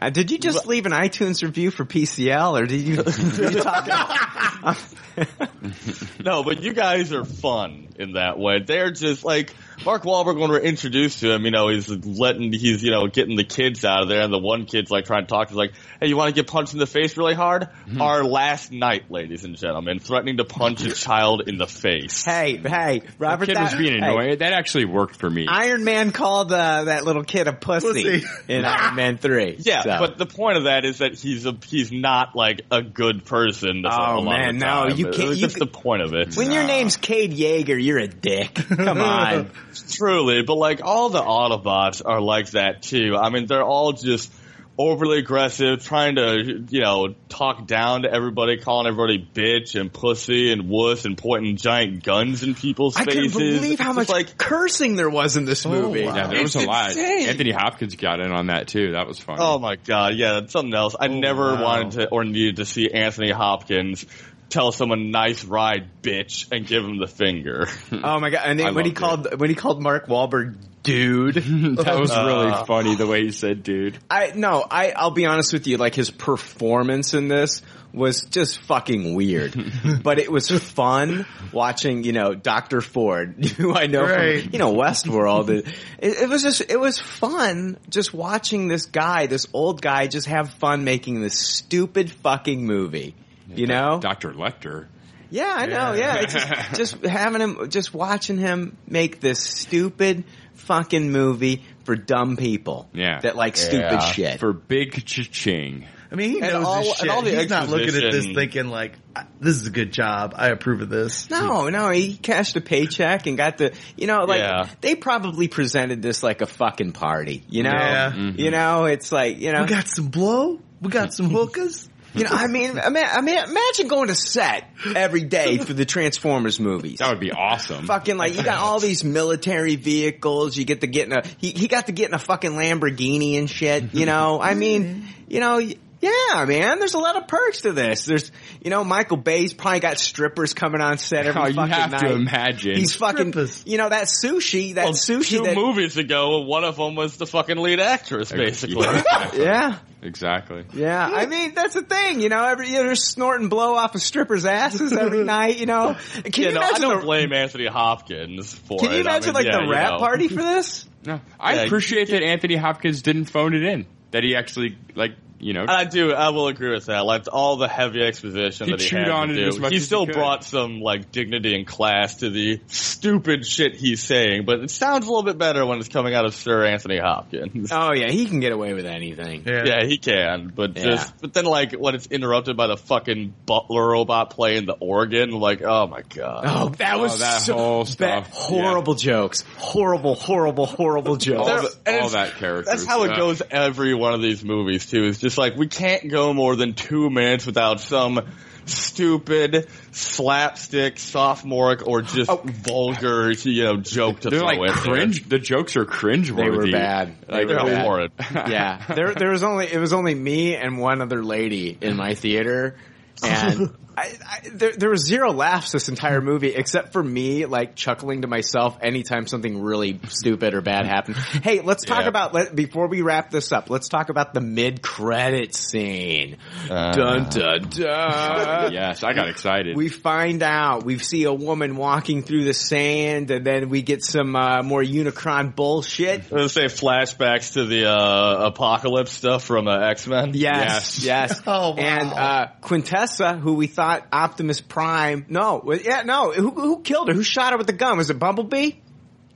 Uh, 0.00 0.10
did 0.10 0.30
you 0.30 0.38
just 0.38 0.64
leave 0.64 0.86
an 0.86 0.92
iTunes 0.92 1.42
review 1.42 1.72
for 1.72 1.84
PCL, 1.84 2.62
or 2.62 2.66
did 2.66 2.82
you? 2.82 3.02
Did 3.02 3.54
you 3.54 3.60
talk 3.62 4.78
No, 6.24 6.44
but 6.44 6.62
you 6.62 6.72
guys 6.72 7.12
are 7.12 7.24
fun 7.24 7.88
in 7.98 8.12
that 8.12 8.38
way. 8.38 8.60
They're 8.64 8.92
just 8.92 9.24
like 9.24 9.52
Mark 9.84 10.02
Wahlberg 10.02 10.38
when 10.38 10.50
we're 10.50 10.58
introduced 10.60 11.20
to 11.20 11.32
him. 11.32 11.44
You 11.44 11.50
know, 11.50 11.68
he's 11.68 11.88
letting 11.88 12.52
he's 12.52 12.82
you 12.82 12.90
know 12.90 13.06
getting 13.06 13.36
the 13.36 13.44
kids 13.44 13.84
out 13.84 14.02
of 14.02 14.08
there, 14.08 14.22
and 14.22 14.32
the 14.32 14.38
one 14.38 14.66
kid's 14.66 14.90
like 14.90 15.04
trying 15.06 15.22
to 15.22 15.28
talk. 15.28 15.48
He's 15.48 15.56
like, 15.56 15.72
"Hey, 16.00 16.08
you 16.08 16.16
want 16.16 16.34
to 16.34 16.34
get 16.34 16.50
punched 16.50 16.72
in 16.72 16.78
the 16.78 16.86
face 16.86 17.16
really 17.16 17.34
hard?" 17.34 17.68
Our 18.00 18.24
last 18.24 18.72
knight, 18.72 19.10
ladies 19.10 19.44
and 19.44 19.56
gentlemen, 19.56 19.98
threatening 19.98 20.38
to 20.38 20.44
punch 20.44 20.82
a 20.84 20.92
child 20.92 21.44
in 21.48 21.58
the 21.58 21.66
face. 21.66 22.24
hey, 22.24 22.56
hey, 22.56 23.02
Robert, 23.18 23.46
That 23.46 23.54
Kid 23.56 23.62
was 23.62 23.70
that- 23.72 23.78
being 23.78 23.92
hey, 24.02 24.08
annoying. 24.10 24.38
That 24.38 24.52
actually 24.52 24.84
worked 24.84 25.16
for 25.16 25.28
me. 25.30 25.46
Iron 25.48 25.84
Man 25.84 26.12
called 26.12 26.52
uh, 26.52 26.84
that 26.84 27.04
little 27.04 27.24
kid 27.24 27.46
a 27.48 27.52
pussy, 27.52 28.02
Pussy. 28.20 28.26
in 28.48 28.64
Iron 28.64 28.94
Man 28.94 29.18
Three. 29.18 29.56
Yeah, 29.60 29.82
so. 29.82 29.96
but 30.00 30.18
the 30.18 30.26
point 30.26 30.58
of 30.58 30.64
that 30.64 30.84
is 30.84 30.98
that 30.98 31.14
he's 31.18 31.46
a 31.46 31.56
he's 31.66 31.90
not 31.92 32.34
like 32.36 32.62
a 32.70 32.82
good 32.82 33.24
person. 33.24 33.84
Oh, 33.88 34.22
man, 34.22 34.58
no, 34.58 34.88
you 34.88 35.06
can't- 35.10 35.28
was 35.28 35.40
That's 35.40 35.58
the 35.58 35.66
point 35.66 36.02
of 36.02 36.14
it. 36.14 36.36
when 36.36 36.50
your 36.52 36.64
name's 36.64 36.96
Cade 36.96 37.32
Yeager, 37.32 37.82
you're 37.82 37.98
a 37.98 38.08
dick. 38.08 38.54
Come 38.54 38.98
on. 39.00 39.50
Truly, 39.90 40.42
but 40.42 40.54
like 40.54 40.80
all 40.82 41.10
the 41.10 41.22
Autobots 41.22 42.02
are 42.04 42.20
like 42.20 42.50
that 42.50 42.82
too. 42.82 43.16
I 43.16 43.30
mean, 43.30 43.46
they're 43.46 43.64
all 43.64 43.92
just 43.92 44.32
overly 44.78 45.18
aggressive, 45.18 45.82
trying 45.82 46.14
to, 46.14 46.64
you 46.70 46.80
know, 46.80 47.14
talk 47.28 47.66
down 47.66 48.02
to 48.02 48.12
everybody, 48.12 48.58
calling 48.58 48.86
everybody 48.86 49.18
bitch 49.18 49.78
and 49.78 49.92
pussy 49.92 50.52
and 50.52 50.68
wuss 50.68 51.04
and 51.04 51.18
pointing 51.18 51.56
giant 51.56 52.04
guns 52.04 52.44
in 52.44 52.54
people's 52.54 52.96
faces. 52.96 53.08
I 53.08 53.20
faces. 53.20 53.36
can't 53.36 53.60
believe 53.60 53.80
how 53.80 53.92
much 53.92 54.08
like, 54.08 54.38
cursing 54.38 54.94
there 54.94 55.10
was 55.10 55.36
in 55.36 55.44
this 55.44 55.66
oh, 55.66 55.70
movie. 55.70 56.04
wow. 56.04 56.14
yeah, 56.14 56.26
there 56.28 56.42
was 56.42 56.54
a 56.54 56.60
lot. 56.60 56.90
insane. 56.90 57.28
Anthony 57.28 57.50
Hopkins 57.50 57.96
got 57.96 58.20
in 58.20 58.30
on 58.30 58.46
that 58.46 58.68
too. 58.68 58.92
That 58.92 59.08
was 59.08 59.18
fun. 59.18 59.38
oh 59.40 59.58
my 59.58 59.76
god, 59.76 60.14
yeah, 60.14 60.34
that's 60.34 60.52
something 60.52 60.74
else. 60.74 60.94
I 60.98 61.08
oh, 61.08 61.18
never 61.18 61.54
wow. 61.54 61.62
wanted 61.62 61.90
to 61.92 62.08
or 62.10 62.24
needed 62.24 62.56
to 62.56 62.64
see 62.64 62.88
Anthony 62.90 63.32
Hopkins 63.32 64.06
tell 64.48 64.72
someone 64.72 65.10
nice 65.10 65.44
ride, 65.44 66.02
bitch, 66.02 66.50
and 66.52 66.66
give 66.66 66.84
him 66.84 66.98
the 66.98 67.06
finger. 67.06 67.66
Oh 67.92 68.20
my 68.20 68.30
god! 68.30 68.42
And 68.44 68.58
then 68.60 68.74
when 68.74 68.84
he 68.84 68.92
called 68.92 69.38
when 69.40 69.50
he 69.50 69.56
called 69.56 69.82
Mark 69.82 70.06
Wahlberg 70.06 70.56
dude, 70.82 71.34
that 71.34 71.96
was 71.98 72.10
really 72.16 72.50
Uh, 72.52 72.64
funny 72.64 72.94
the 72.94 73.06
way 73.06 73.24
he 73.24 73.32
said, 73.32 73.62
"Dude." 73.62 73.98
I 74.10 74.32
no, 74.34 74.64
I 74.70 74.92
I'll 74.92 75.10
be 75.10 75.26
honest 75.26 75.52
with 75.52 75.66
you, 75.66 75.76
like 75.76 75.94
his 75.94 76.10
performance 76.10 77.14
in 77.14 77.28
this 77.28 77.62
was 77.92 78.24
just 78.26 78.58
fucking 78.60 79.14
weird. 79.14 79.54
but 80.02 80.18
it 80.18 80.30
was 80.30 80.50
fun 80.50 81.24
watching, 81.52 82.04
you 82.04 82.12
know, 82.12 82.34
Dr. 82.34 82.82
Ford, 82.82 83.42
who 83.56 83.74
I 83.74 83.86
know 83.86 84.02
Right. 84.02 84.42
from, 84.42 84.52
you 84.52 84.58
know, 84.58 84.74
Westworld. 84.74 85.48
It, 85.48 85.66
it 85.98 86.28
was 86.28 86.42
just, 86.42 86.60
it 86.70 86.78
was 86.78 86.98
fun 86.98 87.78
just 87.88 88.12
watching 88.12 88.68
this 88.68 88.84
guy, 88.84 89.26
this 89.26 89.46
old 89.54 89.80
guy 89.80 90.06
just 90.06 90.26
have 90.26 90.50
fun 90.50 90.84
making 90.84 91.22
this 91.22 91.38
stupid 91.38 92.10
fucking 92.10 92.66
movie. 92.66 93.14
You 93.54 93.66
know? 93.66 93.98
Dr. 94.00 94.32
Lecter. 94.32 94.86
Yeah, 95.30 95.52
I 95.54 95.66
know. 95.66 95.92
Yeah, 95.92 96.16
it's 96.22 96.32
just, 96.34 96.74
just 96.74 97.04
having 97.04 97.40
him, 97.42 97.68
just 97.70 97.92
watching 97.92 98.38
him 98.38 98.76
make 98.86 99.20
this 99.20 99.40
stupid 99.40 100.24
fucking 100.54 101.10
movie 101.12 101.64
for 101.84 101.96
dumb 101.96 102.36
people. 102.36 102.88
Yeah. 102.94 103.20
that 103.20 103.36
like 103.36 103.56
stupid 103.56 103.92
Yeah. 103.92 104.12
shit. 104.12 104.40
For 104.40 104.52
big 104.52 105.04
cha-ching. 105.04 105.86
I 106.10 106.14
mean, 106.14 106.30
he 106.30 106.40
And 106.40 106.52
knows 106.54 106.64
all- 106.64 106.78
his 106.80 106.88
and 106.88 106.96
shit. 107.00 107.08
all 107.10 107.20
the 107.22 107.30
He's 107.38 107.50
not 107.50 107.68
looking 107.68 107.88
at 107.94 108.10
this 108.12 108.24
thinking 108.24 108.68
like, 108.68 108.94
"This 109.40 109.56
is 109.56 109.66
a 109.66 109.70
good 109.70 109.92
job. 109.92 110.32
I 110.34 110.48
approve 110.48 110.80
of 110.80 110.88
this." 110.88 111.28
No, 111.28 111.68
no, 111.68 111.90
he 111.90 112.14
cashed 112.16 112.56
a 112.56 112.62
paycheck 112.62 113.26
and 113.26 113.36
got 113.36 113.58
the, 113.58 113.72
you 113.96 114.06
know, 114.06 114.24
like 114.24 114.40
Yeah. 114.40 114.68
they 114.80 114.94
probably 114.94 115.48
presented 115.48 116.00
this 116.00 116.22
like 116.22 116.40
a 116.40 116.46
fucking 116.46 116.92
party. 116.92 117.44
You 117.50 117.62
know, 117.64 117.70
Yeah. 117.72 118.12
Mm-hmm. 118.12 118.40
you 118.40 118.50
know, 118.50 118.86
it's 118.86 119.12
like 119.12 119.38
you 119.38 119.52
know, 119.52 119.62
We 119.64 119.68
got 119.68 119.86
some 119.88 120.06
blow. 120.08 120.58
We 120.80 120.88
got 120.88 121.12
some 121.12 121.28
hookers. 121.28 121.86
You 122.14 122.24
know, 122.24 122.30
I 122.32 122.46
mean, 122.46 122.78
I 122.78 122.88
mean, 122.88 123.04
I 123.06 123.20
mean, 123.20 123.38
imagine 123.38 123.88
going 123.88 124.08
to 124.08 124.14
set 124.14 124.64
every 124.96 125.24
day 125.24 125.58
for 125.58 125.72
the 125.72 125.84
Transformers 125.84 126.58
movies. 126.58 126.98
That 126.98 127.10
would 127.10 127.20
be 127.20 127.32
awesome. 127.32 127.86
Fucking 127.86 128.16
like 128.16 128.36
you 128.36 128.42
got 128.42 128.58
all 128.58 128.80
these 128.80 129.04
military 129.04 129.76
vehicles. 129.76 130.56
You 130.56 130.64
get 130.64 130.80
to 130.80 130.86
get 130.86 131.06
in 131.06 131.12
a 131.12 131.22
he, 131.38 131.50
he 131.50 131.68
got 131.68 131.86
to 131.86 131.92
get 131.92 132.08
in 132.08 132.14
a 132.14 132.18
fucking 132.18 132.52
Lamborghini 132.52 133.38
and 133.38 133.48
shit. 133.48 133.94
You 133.94 134.06
know, 134.06 134.40
I 134.40 134.54
mean, 134.54 135.04
you 135.28 135.40
know. 135.40 135.60
Yeah, 136.00 136.44
man. 136.44 136.78
There's 136.78 136.94
a 136.94 136.98
lot 136.98 137.16
of 137.16 137.26
perks 137.26 137.62
to 137.62 137.72
this. 137.72 138.04
There's, 138.04 138.30
you 138.62 138.70
know, 138.70 138.84
Michael 138.84 139.16
Bay's 139.16 139.52
probably 139.52 139.80
got 139.80 139.98
strippers 139.98 140.54
coming 140.54 140.80
on 140.80 140.98
set 140.98 141.26
every 141.26 141.40
Oh, 141.42 141.46
you 141.46 141.54
fucking 141.54 141.72
have 141.72 141.90
night. 141.90 142.00
to 142.02 142.12
imagine. 142.12 142.76
He's 142.76 142.94
fucking, 142.94 143.34
you 143.66 143.78
know, 143.78 143.88
that 143.88 144.04
sushi, 144.04 144.74
that 144.76 144.84
Well, 144.84 144.92
sushi 144.92 145.38
two 145.38 145.42
that, 145.42 145.56
movies 145.56 145.96
ago, 145.96 146.42
one 146.42 146.62
of 146.64 146.76
them 146.76 146.94
was 146.94 147.16
the 147.16 147.26
fucking 147.26 147.56
lead 147.56 147.80
actress, 147.80 148.30
basically. 148.30 148.86
yeah. 149.34 149.78
Exactly. 150.00 150.64
Yeah, 150.74 151.04
I 151.12 151.26
mean 151.26 151.54
that's 151.54 151.74
the 151.74 151.82
thing, 151.82 152.20
you 152.20 152.28
know. 152.28 152.44
Every 152.44 152.68
you 152.68 152.74
know, 152.74 152.84
they're 152.84 152.94
snorting 152.94 153.48
blow 153.48 153.74
off 153.74 153.96
of 153.96 154.00
strippers' 154.00 154.44
asses 154.44 154.92
every 154.92 155.24
night, 155.24 155.58
you 155.58 155.66
know. 155.66 155.96
Can 156.22 156.32
you 156.44 156.48
you 156.50 156.54
know, 156.54 156.60
I 156.60 156.78
don't 156.78 157.00
the, 157.00 157.04
blame 157.04 157.32
Anthony 157.32 157.66
Hopkins 157.66 158.54
for 158.54 158.78
Can 158.78 158.90
it. 158.90 158.92
you 158.92 158.98
I 158.98 159.00
imagine 159.00 159.26
mean, 159.26 159.34
like 159.34 159.46
yeah, 159.46 159.58
the 159.58 159.64
you 159.64 159.72
rap 159.72 159.90
know. 159.94 159.98
party 159.98 160.28
for 160.28 160.36
this? 160.42 160.84
No, 161.04 161.20
I 161.40 161.54
Yeah, 161.54 161.62
appreciate 161.62 162.10
that 162.10 162.22
Anthony 162.22 162.56
Hopkins 162.56 163.02
didn't 163.02 163.26
phone 163.26 163.54
it 163.54 163.62
in. 163.64 163.86
That 164.10 164.24
he 164.24 164.34
actually, 164.36 164.76
like, 164.96 165.12
you 165.40 165.52
know, 165.52 165.64
I 165.68 165.84
do. 165.84 166.12
I 166.12 166.30
will 166.30 166.48
agree 166.48 166.70
with 166.72 166.86
that. 166.86 167.04
Like 167.04 167.24
all 167.32 167.56
the 167.56 167.68
heavy 167.68 168.02
exposition 168.02 168.66
He 168.66 168.72
that 168.72 168.80
he 168.80 168.88
chewed 168.88 169.00
had 169.00 169.08
on 169.10 169.28
to 169.28 169.34
it 169.34 169.36
do, 169.36 169.48
as 169.48 169.58
much 169.58 169.70
he 169.70 169.76
as 169.76 169.82
he 169.82 169.86
still 169.86 170.06
could. 170.06 170.14
brought 170.14 170.44
some 170.44 170.80
like 170.80 171.12
dignity 171.12 171.54
and 171.54 171.66
class 171.66 172.16
to 172.16 172.30
the 172.30 172.60
stupid 172.66 173.46
shit 173.46 173.74
he's 173.76 174.02
saying. 174.02 174.44
But 174.44 174.60
it 174.60 174.70
sounds 174.70 175.06
a 175.06 175.08
little 175.08 175.22
bit 175.22 175.38
better 175.38 175.64
when 175.64 175.78
it's 175.78 175.88
coming 175.88 176.14
out 176.14 176.24
of 176.24 176.34
Sir 176.34 176.64
Anthony 176.66 176.98
Hopkins. 176.98 177.70
Oh 177.72 177.92
yeah, 177.92 178.10
he 178.10 178.26
can 178.26 178.40
get 178.40 178.52
away 178.52 178.74
with 178.74 178.86
anything. 178.86 179.42
Yeah, 179.46 179.84
he 179.84 179.98
can, 179.98 180.52
but 180.54 180.76
Yeah. 180.76 180.84
just 180.84 181.20
but 181.20 181.32
then 181.34 181.44
like 181.44 181.72
when 181.72 181.94
it's 181.94 182.06
interrupted 182.06 182.56
by 182.56 182.66
the 182.66 182.76
fucking 182.76 183.34
butler 183.46 183.86
robot 183.88 184.30
playing 184.30 184.66
the 184.66 184.74
organ, 184.80 185.30
like 185.30 185.62
oh 185.62 185.86
my 185.86 186.02
god, 186.02 186.44
Oh, 186.46 186.68
that 186.78 186.98
was 186.98 187.14
Oh, 187.14 187.18
that 187.18 187.42
so 187.42 187.54
whole 187.54 187.84
bad. 187.84 187.88
stuff. 188.26 188.30
Horrible 188.32 188.94
jokes. 188.94 189.42
Horrible, 189.56 190.14
horrible, 190.14 190.66
horrible 190.66 191.16
jokes. 191.16 191.48
all, 191.48 191.62
the, 191.62 192.00
all 192.02 192.08
that 192.10 192.34
character. 192.36 192.70
That's 192.70 192.84
how 192.84 193.04
it 193.04 193.16
goes 193.16 193.42
every 193.50 193.94
one 193.94 194.14
of 194.14 194.22
these 194.22 194.42
movies 194.44 194.86
too. 194.90 195.04
It's 195.04 195.18
just 195.18 195.27
like 195.36 195.56
we 195.56 195.66
can't 195.66 196.08
go 196.08 196.32
more 196.32 196.56
than 196.56 196.72
two 196.74 197.10
minutes 197.10 197.44
without 197.44 197.80
some 197.80 198.26
stupid 198.68 199.68
slapstick, 199.92 200.98
sophomoric, 200.98 201.86
or 201.86 202.02
just 202.02 202.30
oh. 202.30 202.42
vulgar, 202.44 203.30
you 203.30 203.64
know, 203.64 203.76
joke 203.78 204.20
to 204.20 204.30
They're 204.30 204.40
throw 204.40 204.48
like 204.48 204.58
in 204.58 204.66
there. 204.66 204.74
cringe. 204.74 205.28
The 205.28 205.38
jokes 205.38 205.76
are 205.76 205.84
cringe. 205.84 206.30
They 206.32 206.50
were 206.50 206.70
bad. 206.70 207.16
They 207.26 207.34
Like, 207.34 207.48
they're 207.48 207.56
were 207.56 207.70
bad. 207.70 207.84
horrid. 207.84 208.12
yeah, 208.32 208.84
there 208.94 209.14
there 209.14 209.30
was 209.30 209.42
only 209.42 209.72
it 209.72 209.78
was 209.78 209.92
only 209.92 210.14
me 210.14 210.54
and 210.54 210.78
one 210.78 211.00
other 211.00 211.22
lady 211.24 211.76
in 211.80 211.96
my 211.96 212.14
theater, 212.14 212.76
and 213.22 213.74
I, 213.98 214.12
I, 214.44 214.48
there 214.52 214.72
there 214.72 214.90
was 214.90 215.04
zero 215.04 215.32
laughs 215.32 215.72
this 215.72 215.88
entire 215.88 216.20
movie 216.20 216.54
except 216.54 216.92
for 216.92 217.02
me 217.02 217.46
like 217.46 217.74
chuckling 217.74 218.22
to 218.22 218.28
myself 218.28 218.78
anytime 218.80 219.26
something 219.26 219.60
really 219.60 219.98
stupid 220.08 220.54
or 220.54 220.60
bad 220.60 220.86
happened. 220.86 221.16
Hey, 221.16 221.60
let's 221.60 221.84
talk 221.84 222.02
Yeah. 222.02 222.08
about 222.08 222.34
let, 222.34 222.54
before 222.54 222.88
we 222.88 223.02
wrap 223.02 223.30
this 223.30 223.52
up. 223.52 223.70
Let's 223.70 223.88
talk 223.88 224.08
about 224.08 224.34
the 224.34 224.40
mid 224.40 224.82
credit 224.82 225.54
scene. 225.54 226.36
Uh. 226.70 226.92
dun 226.92 227.28
dun 227.28 227.68
dun. 227.70 228.72
yes, 228.72 229.02
I 229.02 229.12
got 229.14 229.28
excited. 229.28 229.76
We 229.76 229.88
find 229.88 230.42
out 230.42 230.84
we 230.84 230.98
see 230.98 231.24
a 231.24 231.32
woman 231.32 231.76
walking 231.76 232.22
through 232.22 232.44
the 232.44 232.54
sand, 232.54 233.30
and 233.30 233.44
then 233.44 233.68
we 233.68 233.82
get 233.82 234.04
some 234.04 234.36
uh, 234.36 234.62
more 234.62 234.82
Unicron 234.82 235.54
bullshit. 235.54 236.30
Let's 236.30 236.52
say 236.52 236.66
flashbacks 236.66 237.54
to 237.54 237.64
the 237.64 237.86
uh, 237.90 238.46
apocalypse 238.46 239.12
stuff 239.12 239.44
from 239.44 239.66
uh, 239.68 239.78
X 239.88 240.06
Men. 240.06 240.32
Yes, 240.34 241.02
yes. 241.04 241.40
Oh, 241.50 241.70
wow. 241.70 241.76
And 241.78 242.12
uh, 242.12 242.46
Quintessa, 242.62 243.40
who 243.40 243.54
we 243.54 243.66
thought 243.68 243.87
Optimus 244.12 244.60
Prime, 244.60 245.26
no, 245.28 245.72
yeah, 245.82 246.02
no, 246.02 246.32
who, 246.32 246.50
who 246.50 246.82
killed 246.82 247.08
her? 247.08 247.14
Who 247.14 247.22
shot 247.22 247.52
her 247.52 247.58
with 247.58 247.66
the 247.66 247.72
gun? 247.72 247.98
Was 247.98 248.10
it 248.10 248.18
Bumblebee? 248.18 248.72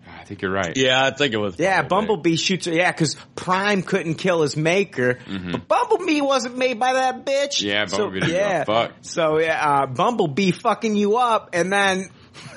I 0.06 0.24
think 0.24 0.42
you're 0.42 0.52
right. 0.52 0.76
Yeah, 0.76 1.04
I 1.04 1.10
think 1.10 1.34
it 1.34 1.38
was. 1.38 1.58
Yeah, 1.58 1.82
Bumblebee 1.82 2.36
shoots 2.36 2.66
her. 2.66 2.72
Yeah, 2.72 2.92
because 2.92 3.16
Prime 3.34 3.82
couldn't 3.82 4.14
kill 4.14 4.42
his 4.42 4.56
maker, 4.56 5.18
but 5.26 5.66
Bumblebee 5.66 6.20
wasn't 6.20 6.56
made 6.56 6.78
by 6.78 6.92
that 6.92 7.26
bitch. 7.26 7.58
Mm-hmm. 7.58 7.66
Yeah, 7.68 7.86
So, 7.86 7.96
Bumblebee 7.98 8.20
doesn't 8.20 8.36
yeah. 8.36 8.64
fuck. 8.64 8.92
So 9.02 9.38
yeah, 9.38 9.68
uh, 9.68 9.86
Bumblebee 9.86 10.52
fucking 10.52 10.94
you 10.94 11.16
up, 11.16 11.50
and 11.54 11.72
then 11.72 12.08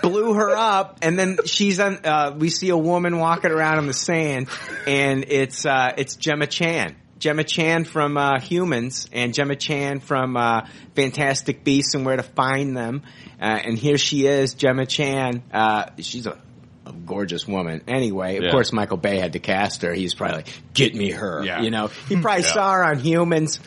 blew 0.03 0.33
her 0.35 0.55
up, 0.55 0.99
and 1.01 1.17
then 1.17 1.37
she's 1.45 1.79
on. 1.79 1.99
Uh, 2.05 2.35
we 2.37 2.49
see 2.49 2.69
a 2.69 2.77
woman 2.77 3.17
walking 3.17 3.51
around 3.51 3.79
in 3.79 3.87
the 3.87 3.93
sand, 3.93 4.47
and 4.85 5.25
it's 5.27 5.65
uh, 5.65 5.91
it's 5.97 6.15
Gemma 6.17 6.45
Chan. 6.47 6.95
Gemma 7.19 7.43
Chan 7.43 7.85
from 7.85 8.17
uh, 8.17 8.39
Humans 8.39 9.09
and 9.13 9.33
Gemma 9.33 9.55
Chan 9.55 10.01
from 10.01 10.35
uh, 10.35 10.67
Fantastic 10.95 11.63
Beasts 11.63 11.93
and 11.95 12.05
Where 12.05 12.17
to 12.17 12.23
Find 12.23 12.75
Them. 12.75 13.03
Uh, 13.39 13.45
and 13.45 13.77
here 13.77 13.97
she 13.97 14.25
is, 14.27 14.53
Gemma 14.53 14.85
Chan. 14.85 15.41
Uh, 15.53 15.85
she's 15.99 16.25
a, 16.27 16.37
a 16.85 16.91
gorgeous 16.91 17.47
woman. 17.47 17.81
Anyway, 17.87 18.37
of 18.37 18.43
Yeah. 18.43 18.51
course, 18.51 18.71
Michael 18.73 18.97
Bay 18.97 19.17
had 19.17 19.33
to 19.33 19.39
cast 19.39 19.81
her. 19.83 19.93
He's 19.93 20.13
probably 20.13 20.37
like, 20.37 20.47
"Get 20.73 20.93
me 20.93 21.11
her." 21.11 21.43
Yeah. 21.43 21.61
You 21.61 21.71
know, 21.71 21.87
he 22.09 22.19
probably 22.19 22.43
Yeah. 22.45 22.53
saw 22.53 22.73
her 22.73 22.83
on 22.83 22.99
Humans. 22.99 23.59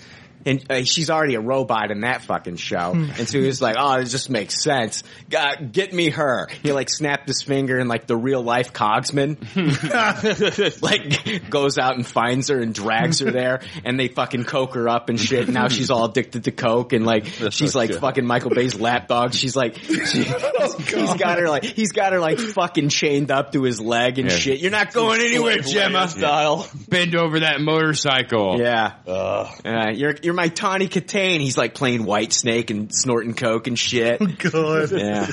And 0.46 0.64
uh, 0.70 0.84
she's 0.84 1.10
already 1.10 1.34
a 1.34 1.40
robot 1.40 1.90
in 1.90 2.00
that 2.02 2.22
fucking 2.22 2.56
show. 2.56 2.92
and 2.94 3.28
so 3.28 3.38
he 3.40 3.46
was 3.46 3.60
like, 3.60 3.76
oh, 3.78 3.94
it 3.98 4.04
just 4.06 4.30
makes 4.30 4.62
sense. 4.62 5.02
Uh, 5.36 5.56
get 5.70 5.92
me 5.92 6.10
her. 6.10 6.48
He 6.62 6.72
like 6.72 6.88
snapped 6.90 7.26
his 7.28 7.42
finger 7.42 7.78
and 7.78 7.88
like 7.88 8.06
the 8.06 8.16
real 8.16 8.42
life 8.42 8.72
Cogman, 8.72 9.36
like 10.82 11.50
goes 11.50 11.78
out 11.78 11.96
and 11.96 12.06
finds 12.06 12.48
her 12.48 12.58
and 12.60 12.74
drags 12.74 13.20
her 13.20 13.30
there 13.30 13.60
and 13.84 13.98
they 13.98 14.08
fucking 14.08 14.44
coke 14.44 14.74
her 14.74 14.88
up 14.88 15.08
and 15.08 15.18
shit. 15.20 15.48
Now 15.48 15.68
she's 15.68 15.90
all 15.90 16.04
addicted 16.06 16.44
to 16.44 16.52
coke 16.52 16.92
and 16.92 17.04
like, 17.04 17.26
she's 17.50 17.74
like 17.74 17.90
good. 17.90 18.00
fucking 18.00 18.26
Michael 18.26 18.50
Bay's 18.50 18.78
lapdog. 18.78 19.34
She's 19.34 19.56
like, 19.56 19.76
she, 19.78 20.22
he's 20.24 21.14
got 21.14 21.38
her 21.38 21.48
like, 21.48 21.64
he's 21.64 21.92
got 21.92 22.12
her 22.12 22.20
like 22.20 22.38
fucking 22.38 22.88
chained 22.88 23.30
up 23.30 23.52
to 23.52 23.62
his 23.62 23.80
leg 23.80 24.18
and 24.18 24.30
Yeah. 24.30 24.36
shit. 24.36 24.58
You're 24.60 24.70
not 24.70 24.92
going 24.92 25.20
anywhere, 25.20 25.58
Gemma. 25.58 26.08
style. 26.08 26.68
Bend 26.88 27.14
over 27.16 27.40
that 27.40 27.60
motorcycle. 27.60 28.58
Yeah. 28.60 28.94
Uh, 29.06 29.50
Uh, 29.64 29.90
you're 29.94 30.14
you're 30.28 30.34
my 30.34 30.48
Tawny 30.48 30.88
Kitaen. 30.88 31.40
He's 31.40 31.56
like 31.56 31.72
playing 31.72 32.04
Whitesnake 32.04 32.68
and 32.68 32.94
snorting 32.94 33.32
coke 33.32 33.66
and 33.66 33.78
shit. 33.78 34.20
God. 34.38 34.92
yeah. 34.92 35.26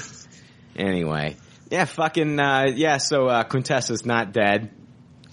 Anyway, 0.73 1.35
yeah, 1.69 1.83
fucking 1.83 2.39
uh, 2.39 2.67
yeah. 2.73 2.95
So 2.95 3.27
uh, 3.27 3.43
Quintessa's 3.43 4.05
not 4.05 4.31
dead. 4.31 4.71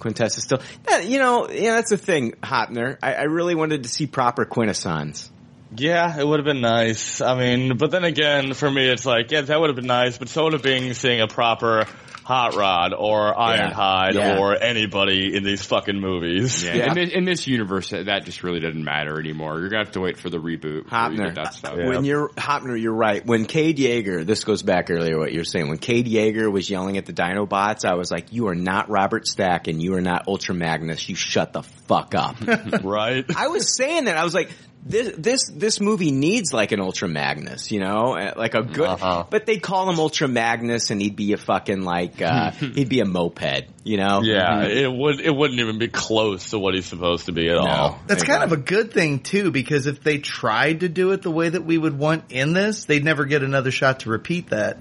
Quintessa's 0.01 0.43
still. 0.43 0.61
Uh, 0.93 0.97
you 0.97 1.21
know, 1.21 1.49
yeah, 1.49 1.77
that's 1.77 1.91
the 1.91 1.97
thing, 1.97 2.33
Hopner. 2.43 2.99
I, 3.01 3.15
I 3.15 3.23
really 3.23 3.55
wanted 3.55 3.85
to 3.85 3.89
see 3.89 4.09
proper 4.09 4.45
Quintessons. 4.45 5.31
Yeah, 5.75 6.19
it 6.19 6.27
would 6.27 6.39
have 6.39 6.45
been 6.45 6.61
nice. 6.61 7.21
I 7.21 7.35
mean, 7.39 7.77
but 7.79 7.91
then 7.91 8.05
again, 8.05 8.53
for 8.55 8.71
me, 8.71 8.89
it's 8.89 9.07
like, 9.07 9.31
yeah, 9.31 9.41
that 9.41 9.59
would 9.61 9.69
have 9.71 9.77
been 9.77 9.87
nice, 9.87 10.19
but 10.19 10.29
so 10.29 10.45
would 10.45 10.53
have 10.53 10.63
been 10.63 10.93
seeing 10.95 11.21
a 11.21 11.27
proper 11.29 11.87
Hot 12.25 12.55
Rod 12.55 12.93
or 12.97 13.35
Ironhide 13.35 14.15
Yeah. 14.15 14.39
or 14.39 14.55
anybody 14.57 15.35
in 15.35 15.43
these 15.43 15.65
fucking 15.65 15.99
movies. 15.99 16.63
Yeah. 16.63 16.75
Yeah. 16.75 16.89
In, 16.91 16.95
this, 16.95 17.11
in 17.13 17.25
this 17.25 17.47
universe, 17.49 17.91
that 17.91 18.07
that 18.07 18.25
just 18.27 18.45
really 18.45 18.61
doesn't 18.61 18.85
matter 18.85 19.19
anymore. 19.19 19.59
You're 19.59 19.71
gonna 19.71 19.85
have 19.85 19.95
to 19.95 20.01
wait 20.01 20.19
for 20.19 20.31
the 20.31 20.39
reboot. 20.39 20.85
before 20.85 20.99
you 21.11 21.19
Hopner. 21.19 21.35
that 21.35 21.55
stuff. 21.55 21.77
When 21.77 22.05
you're 22.05 22.29
Hopner, 22.29 22.81
you're 22.81 22.95
right. 22.95 23.25
When 23.27 23.47
Cade 23.47 23.77
Yeager, 23.79 24.25
this 24.25 24.45
goes 24.45 24.63
back 24.63 24.89
earlier 24.91 25.19
what 25.19 25.33
you're 25.33 25.43
saying. 25.45 25.69
When 25.69 25.79
Cade 25.79 26.07
Yeager 26.07 26.51
was 26.53 26.71
yelling 26.71 26.97
at 26.97 27.07
the 27.07 27.13
Dinobots, 27.13 27.85
I 27.85 27.95
was 27.95 28.13
like, 28.13 28.33
"You 28.33 28.47
are 28.49 28.55
not 28.55 28.89
Robert 28.89 29.27
Stack, 29.27 29.67
and 29.67 29.83
you 29.83 29.95
are 29.95 30.01
not 30.01 30.29
Ultra 30.29 30.55
Magnus. 30.55 31.09
You 31.09 31.17
shut 31.17 31.53
the 31.53 31.63
fuck 31.63 32.15
up." 32.15 32.37
Right? 32.85 33.25
I 33.37 33.49
was 33.49 33.75
saying 33.77 34.05
that. 34.05 34.17
I 34.17 34.23
was 34.25 34.35
like, 34.35 34.51
this 34.85 35.15
this 35.17 35.49
this 35.49 35.81
movie 35.81 36.11
needs 36.11 36.53
like 36.53 36.73
an 36.73 36.81
Ultra 36.81 37.07
Magnus, 37.09 37.71
you 37.71 37.79
know, 37.79 38.15
Uh, 38.17 38.33
like 38.37 38.55
a 38.55 38.63
good. 38.63 38.89
Uh-huh. 38.89 39.25
But 39.31 39.47
they'd 39.47 39.63
call 39.63 39.89
him 39.89 40.01
Ultra 40.01 40.27
Magnus, 40.27 40.91
and 40.91 41.01
he'd 41.01 41.15
be 41.15 41.33
a 41.33 41.37
fucking 41.37 41.83
like 41.83 42.21
uh 42.21 42.51
he'd 42.51 42.89
be 42.89 42.99
a 43.01 43.05
moped, 43.05 43.69
you 43.85 43.97
know. 43.97 44.23
Yeah, 44.23 44.65
it 44.65 44.93
would. 44.93 45.21
It 45.21 45.31
wouldn't 45.35 45.61
even 45.61 45.79
be 45.79 45.87
close 45.89 46.51
to 46.51 46.59
what 46.59 46.75
he's 46.75 46.87
supposed 46.87 47.27
to 47.27 47.33
be 47.33 47.49
at 47.49 47.57
all. 47.59 48.01
That's 48.09 48.25
kind 48.25 48.43
of 48.43 48.51
a 48.53 48.57
good 48.57 48.93
thing 48.93 49.21
too, 49.21 49.51
because 49.53 49.87
if 49.87 50.03
they 50.03 50.19
tried 50.19 50.81
to 50.81 50.89
do 50.89 51.13
it 51.13 51.23
the 51.23 51.31
way 51.31 51.49
that 51.49 51.65
we 51.65 51.79
would 51.79 51.97
want 51.97 52.33
in 52.33 52.53
this, 52.53 52.85
they'd 52.85 53.05
never 53.05 53.25
get 53.25 53.43
another 53.45 53.71
shot 53.71 54.01
to 54.01 54.11
repeat 54.11 54.51
that. 54.51 54.79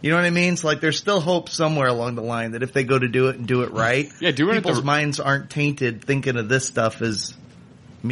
You 0.00 0.10
know 0.10 0.16
what 0.16 0.24
I 0.26 0.30
mean? 0.30 0.56
So 0.56 0.68
like, 0.68 0.80
there's 0.80 0.98
still 0.98 1.20
hope 1.20 1.48
somewhere 1.48 1.88
along 1.88 2.14
the 2.14 2.22
line 2.22 2.52
that 2.52 2.62
if 2.62 2.72
they 2.72 2.84
go 2.84 2.98
to 2.98 3.08
do 3.08 3.28
it 3.28 3.36
and 3.36 3.46
do 3.46 3.62
it 3.62 3.72
right, 3.72 4.08
Yeah, 4.20 4.30
doing 4.30 4.52
it 4.56 4.60
people's 4.60 4.78
the- 4.78 4.84
minds 4.84 5.20
aren't 5.20 5.50
tainted 5.50 6.04
thinking 6.04 6.36
of 6.38 6.48
this 6.48 6.66
stuff 6.66 7.02
as. 7.02 7.34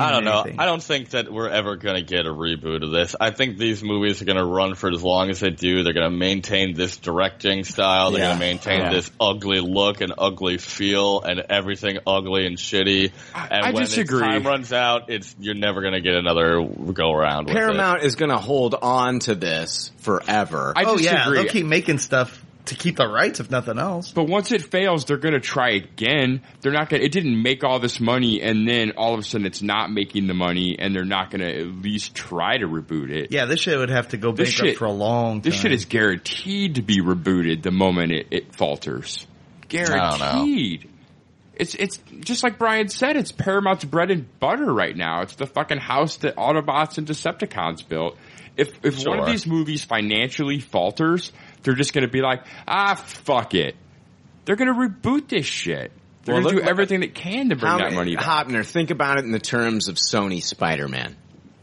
I 0.00 0.10
don't 0.12 0.24
know. 0.24 0.40
Anything. 0.42 0.60
I 0.60 0.66
don't 0.66 0.82
think 0.82 1.10
that 1.10 1.32
we're 1.32 1.48
ever 1.48 1.76
going 1.76 1.96
to 1.96 2.02
get 2.02 2.26
a 2.26 2.30
reboot 2.30 2.82
of 2.84 2.90
this. 2.90 3.14
I 3.20 3.30
think 3.30 3.58
these 3.58 3.82
movies 3.82 4.20
are 4.22 4.24
going 4.24 4.38
to 4.38 4.44
run 4.44 4.74
for 4.74 4.90
as 4.90 5.02
long 5.02 5.30
as 5.30 5.40
they 5.40 5.50
do. 5.50 5.82
They're 5.82 5.92
going 5.92 6.10
to 6.10 6.16
maintain 6.16 6.74
this 6.74 6.96
directing 6.96 7.64
style. 7.64 8.10
They're 8.10 8.20
Yeah. 8.20 8.26
going 8.28 8.38
to 8.38 8.44
maintain 8.44 8.80
Yeah. 8.80 8.92
this 8.92 9.10
ugly 9.20 9.60
look 9.60 10.00
and 10.00 10.12
ugly 10.16 10.58
feel 10.58 11.22
and 11.22 11.40
everything 11.48 11.98
ugly 12.06 12.46
and 12.46 12.56
shitty. 12.56 13.12
And 13.34 13.64
I 13.66 13.70
when 13.72 13.84
disagree. 13.84 14.20
Time 14.20 14.44
runs 14.46 14.72
out, 14.72 15.10
it's 15.10 15.34
you're 15.38 15.54
never 15.54 15.80
going 15.80 15.94
to 15.94 16.00
get 16.00 16.14
another 16.14 16.62
go 16.92 17.12
around. 17.12 17.46
With 17.46 17.54
Paramount 17.54 18.02
is 18.02 18.16
going 18.16 18.30
to 18.30 18.38
hold 18.38 18.74
on 18.74 19.20
to 19.20 19.34
this 19.34 19.90
forever. 19.98 20.72
I 20.76 20.84
oh 20.84 20.98
yeah, 20.98 21.30
they'll 21.30 21.46
keep 21.46 21.66
making 21.66 21.98
stuff 21.98 22.43
to 22.66 22.74
keep 22.74 22.96
the 22.96 23.06
rights, 23.06 23.40
if 23.40 23.50
nothing 23.50 23.78
else. 23.78 24.10
But 24.10 24.24
once 24.24 24.52
it 24.52 24.62
fails, 24.62 25.04
they're 25.04 25.18
going 25.18 25.34
to 25.34 25.40
try 25.40 25.70
again. 25.70 26.42
They're 26.60 26.72
not 26.72 26.88
going. 26.88 27.00
to 27.00 27.06
It 27.06 27.12
didn't 27.12 27.42
make 27.42 27.62
all 27.64 27.78
this 27.78 28.00
money, 28.00 28.40
and 28.40 28.66
then 28.66 28.92
all 28.96 29.14
of 29.14 29.20
a 29.20 29.22
sudden, 29.22 29.46
it's 29.46 29.62
not 29.62 29.90
making 29.90 30.26
the 30.26 30.34
money, 30.34 30.76
and 30.78 30.94
they're 30.94 31.04
not 31.04 31.30
going 31.30 31.40
to 31.42 31.60
at 31.60 31.66
least 31.66 32.14
try 32.14 32.56
to 32.56 32.66
reboot 32.66 33.10
it. 33.10 33.32
Yeah, 33.32 33.44
this 33.44 33.60
shit 33.60 33.78
would 33.78 33.90
have 33.90 34.08
to 34.08 34.16
go 34.16 34.32
This 34.32 34.50
bankrupt 34.50 34.68
shit- 34.70 34.78
for 34.78 34.86
a 34.86 34.92
long 34.92 35.34
time. 35.34 35.42
This 35.42 35.60
shit 35.60 35.72
is 35.72 35.84
guaranteed 35.84 36.76
to 36.76 36.82
be 36.82 37.00
rebooted 37.00 37.62
the 37.62 37.70
moment 37.72 38.12
it, 38.12 38.26
it 38.30 38.54
falters. 38.54 39.26
Guaranteed. 39.68 40.90
It's 41.56 41.74
it's 41.74 41.98
just 42.20 42.42
like 42.42 42.58
Brian 42.58 42.88
said. 42.88 43.16
It's 43.16 43.30
Paramount's 43.30 43.84
bread 43.84 44.10
and 44.10 44.26
butter 44.40 44.72
right 44.72 44.96
now. 44.96 45.22
It's 45.22 45.36
the 45.36 45.46
fucking 45.46 45.78
house 45.78 46.16
that 46.18 46.36
Autobots 46.36 46.98
and 46.98 47.06
Decepticons 47.06 47.86
built. 47.86 48.16
If 48.56 48.72
if 48.84 49.04
one 49.06 49.20
of 49.20 49.26
these 49.26 49.46
movies 49.46 49.84
financially 49.84 50.60
falters, 50.60 51.32
they're 51.64 51.74
just 51.74 51.92
going 51.92 52.06
to 52.06 52.10
be 52.10 52.20
like, 52.20 52.44
ah, 52.68 52.94
fuck 52.94 53.54
it. 53.54 53.74
They're 54.44 54.56
going 54.56 54.72
to 54.72 54.78
reboot 54.78 55.28
this 55.28 55.46
shit. 55.46 55.90
They're 56.24 56.36
Well, 56.36 56.44
going 56.44 56.56
to 56.56 56.62
do 56.62 56.68
everything 56.68 57.00
they 57.00 57.08
can 57.08 57.48
to 57.48 57.56
bring 57.56 57.70
How 57.70 57.78
that 57.78 57.92
money 57.92 58.14
back. 58.14 58.24
Hopner, 58.46 58.64
think 58.64 58.90
about 58.90 59.18
it 59.18 59.24
in 59.24 59.32
the 59.32 59.38
terms 59.38 59.88
of 59.88 59.96
Sony 59.96 60.42
Spider-Man. 60.42 61.16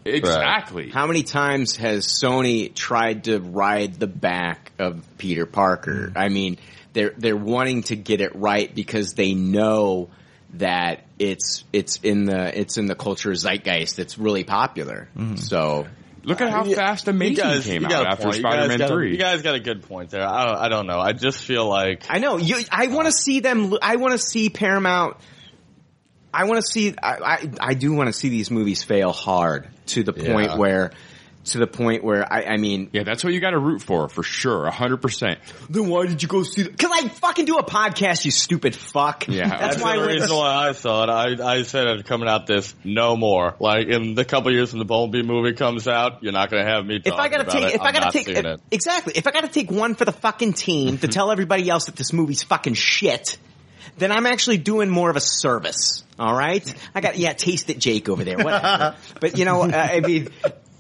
Exactly. 0.04 0.90
How 0.90 1.06
many 1.08 1.24
times 1.24 1.76
has 1.78 2.08
Sony 2.08 2.74
tried 2.74 3.26
to 3.26 3.40
ride 3.40 3.96
the 3.96 4.08
back 4.08 4.72
of 4.80 5.06
Peter 5.18 5.46
Parker? 5.46 6.12
I 6.16 6.30
mean, 6.30 6.58
they're 6.94 7.14
they're 7.16 7.38
wanting 7.38 7.84
to 7.84 7.96
get 7.96 8.20
it 8.20 8.36
right 8.36 8.74
because 8.74 9.14
they 9.14 9.34
know 9.36 10.10
that 10.56 11.06
it's 11.20 11.64
it's 11.72 11.98
in 11.98 12.26
the 12.26 12.60
it's 12.60 12.78
in 12.78 12.88
the 12.88 12.96
culture 12.96 13.34
zeitgeist. 13.36 14.00
It's 14.00 14.18
really 14.18 14.44
popular. 14.44 15.08
So 15.36 15.86
Look 16.24 16.40
at 16.42 16.50
how 16.52 16.64
fast 16.64 17.08
Amazing 17.08 17.36
you 17.38 17.42
guys, 17.42 17.66
came 17.66 17.86
out 17.86 17.92
got 17.92 18.08
after 18.08 18.24
point. 18.26 18.38
You 18.38 18.44
guys 18.44 18.54
Spider-Man 18.54 18.78
got 18.80 18.90
a- 18.90 18.94
3. 18.94 19.12
You 19.12 19.18
guys 19.18 19.42
got 19.42 19.56
a 19.56 19.60
good 19.60 19.82
point 19.84 20.10
there. 20.12 20.28
I 20.28 20.46
don't, 20.46 20.58
I 20.58 20.70
don't 20.70 20.88
know. 20.88 21.00
I 21.00 21.14
just 21.14 21.44
feel 21.44 21.68
like 21.68 22.04
I 22.10 22.20
know 22.20 22.38
you. 22.38 22.64
I 22.72 22.88
want 22.88 23.08
to 23.08 23.12
see 23.12 23.40
them. 23.40 23.74
I 23.82 23.96
want 23.96 24.12
to 24.14 24.18
see 24.20 24.50
Paramount. 24.50 25.18
I 26.34 26.46
want 26.46 26.64
to 26.64 26.72
see. 26.72 26.94
I, 27.02 27.16
I 27.20 27.50
I 27.60 27.74
do 27.74 27.94
want 27.94 28.08
to 28.08 28.14
see 28.14 28.30
these 28.30 28.52
movies 28.52 28.84
fail 28.84 29.12
hard 29.12 29.68
to 29.88 30.04
the 30.04 30.14
point 30.14 30.52
Yeah. 30.52 30.58
where, 30.58 30.92
to 31.46 31.58
the 31.58 31.68
point 31.68 32.04
where 32.04 32.32
I. 32.32 32.44
I 32.44 32.58
mean, 32.58 32.90
yeah, 32.94 33.04
that's 33.04 33.24
what 33.24 33.34
you 33.34 33.40
got 33.40 33.52
to 33.52 33.60
root 33.60 33.82
for 33.82 34.10
for 34.10 34.24
sure, 34.24 34.70
hundred 34.70 34.98
percent. 34.98 35.40
Then 35.70 35.88
why 35.88 36.06
did 36.06 36.22
you 36.22 36.28
go 36.28 36.44
see? 36.44 36.64
Because 36.64 36.92
I 36.94 37.08
fucking 37.08 37.46
do 37.46 37.58
a 37.58 37.64
podcast, 37.64 38.26
you 38.26 38.32
stupid 38.32 38.76
fuck. 38.76 39.28
Yeah, 39.28 39.48
that's, 39.48 39.82
why 39.82 39.96
the 39.96 40.02
went. 40.02 40.12
reason 40.14 40.36
why 40.36 40.70
I 40.70 40.72
saw 40.74 41.04
it. 41.04 41.10
I, 41.10 41.58
I 41.58 41.64
said 41.64 41.88
it 41.88 42.06
coming 42.06 42.28
out 42.28 42.48
this 42.48 42.76
no 42.84 43.16
more. 43.16 43.56
Like 43.60 43.88
in 43.88 44.16
the 44.16 44.26
couple 44.26 44.52
years 44.52 44.74
when 44.74 44.80
the 44.80 44.86
Bumblebee 44.86 45.26
movie 45.26 45.54
comes 45.54 45.88
out, 45.88 46.24
you're 46.24 46.34
not 46.34 46.50
going 46.50 46.64
to 46.64 46.70
have 46.70 46.86
me. 46.86 47.02
If 47.04 47.14
I 47.14 47.30
gotta 47.30 47.44
about 47.44 47.54
take, 47.54 47.64
it. 47.64 47.76
if 47.76 47.82
I'm 47.82 47.88
I 47.88 47.92
gotta 47.92 48.12
take, 48.12 48.26
seeing 48.26 48.46
it. 48.46 48.62
exactly, 48.72 49.14
if 49.16 49.28
I 49.28 49.32
gotta 49.32 49.48
take 49.48 49.72
one 49.72 49.96
for 49.96 50.06
the 50.06 50.12
fucking 50.12 50.54
team 50.54 50.98
to 51.00 51.08
tell 51.08 51.32
everybody 51.32 51.70
else 51.70 51.86
that 51.86 51.96
this 51.96 52.14
movie's 52.14 52.44
fucking 52.44 52.74
shit, 52.76 53.38
then 53.98 54.12
I'm 54.12 54.26
actually 54.26 54.58
doing 54.58 54.90
more 54.90 55.10
of 55.10 55.16
a 55.16 55.22
service. 55.22 56.04
All 56.20 56.36
right, 56.36 56.74
I 56.94 57.02
got 57.02 57.18
yeah, 57.18 57.34
taste 57.34 57.70
it, 57.70 57.80
Jake 57.80 58.10
over 58.10 58.24
there, 58.24 58.38
whatever. 58.38 58.96
but 59.20 59.38
you 59.38 59.46
know, 59.46 59.64
uh, 59.64 59.72
I 59.76 60.02
mean, 60.02 60.30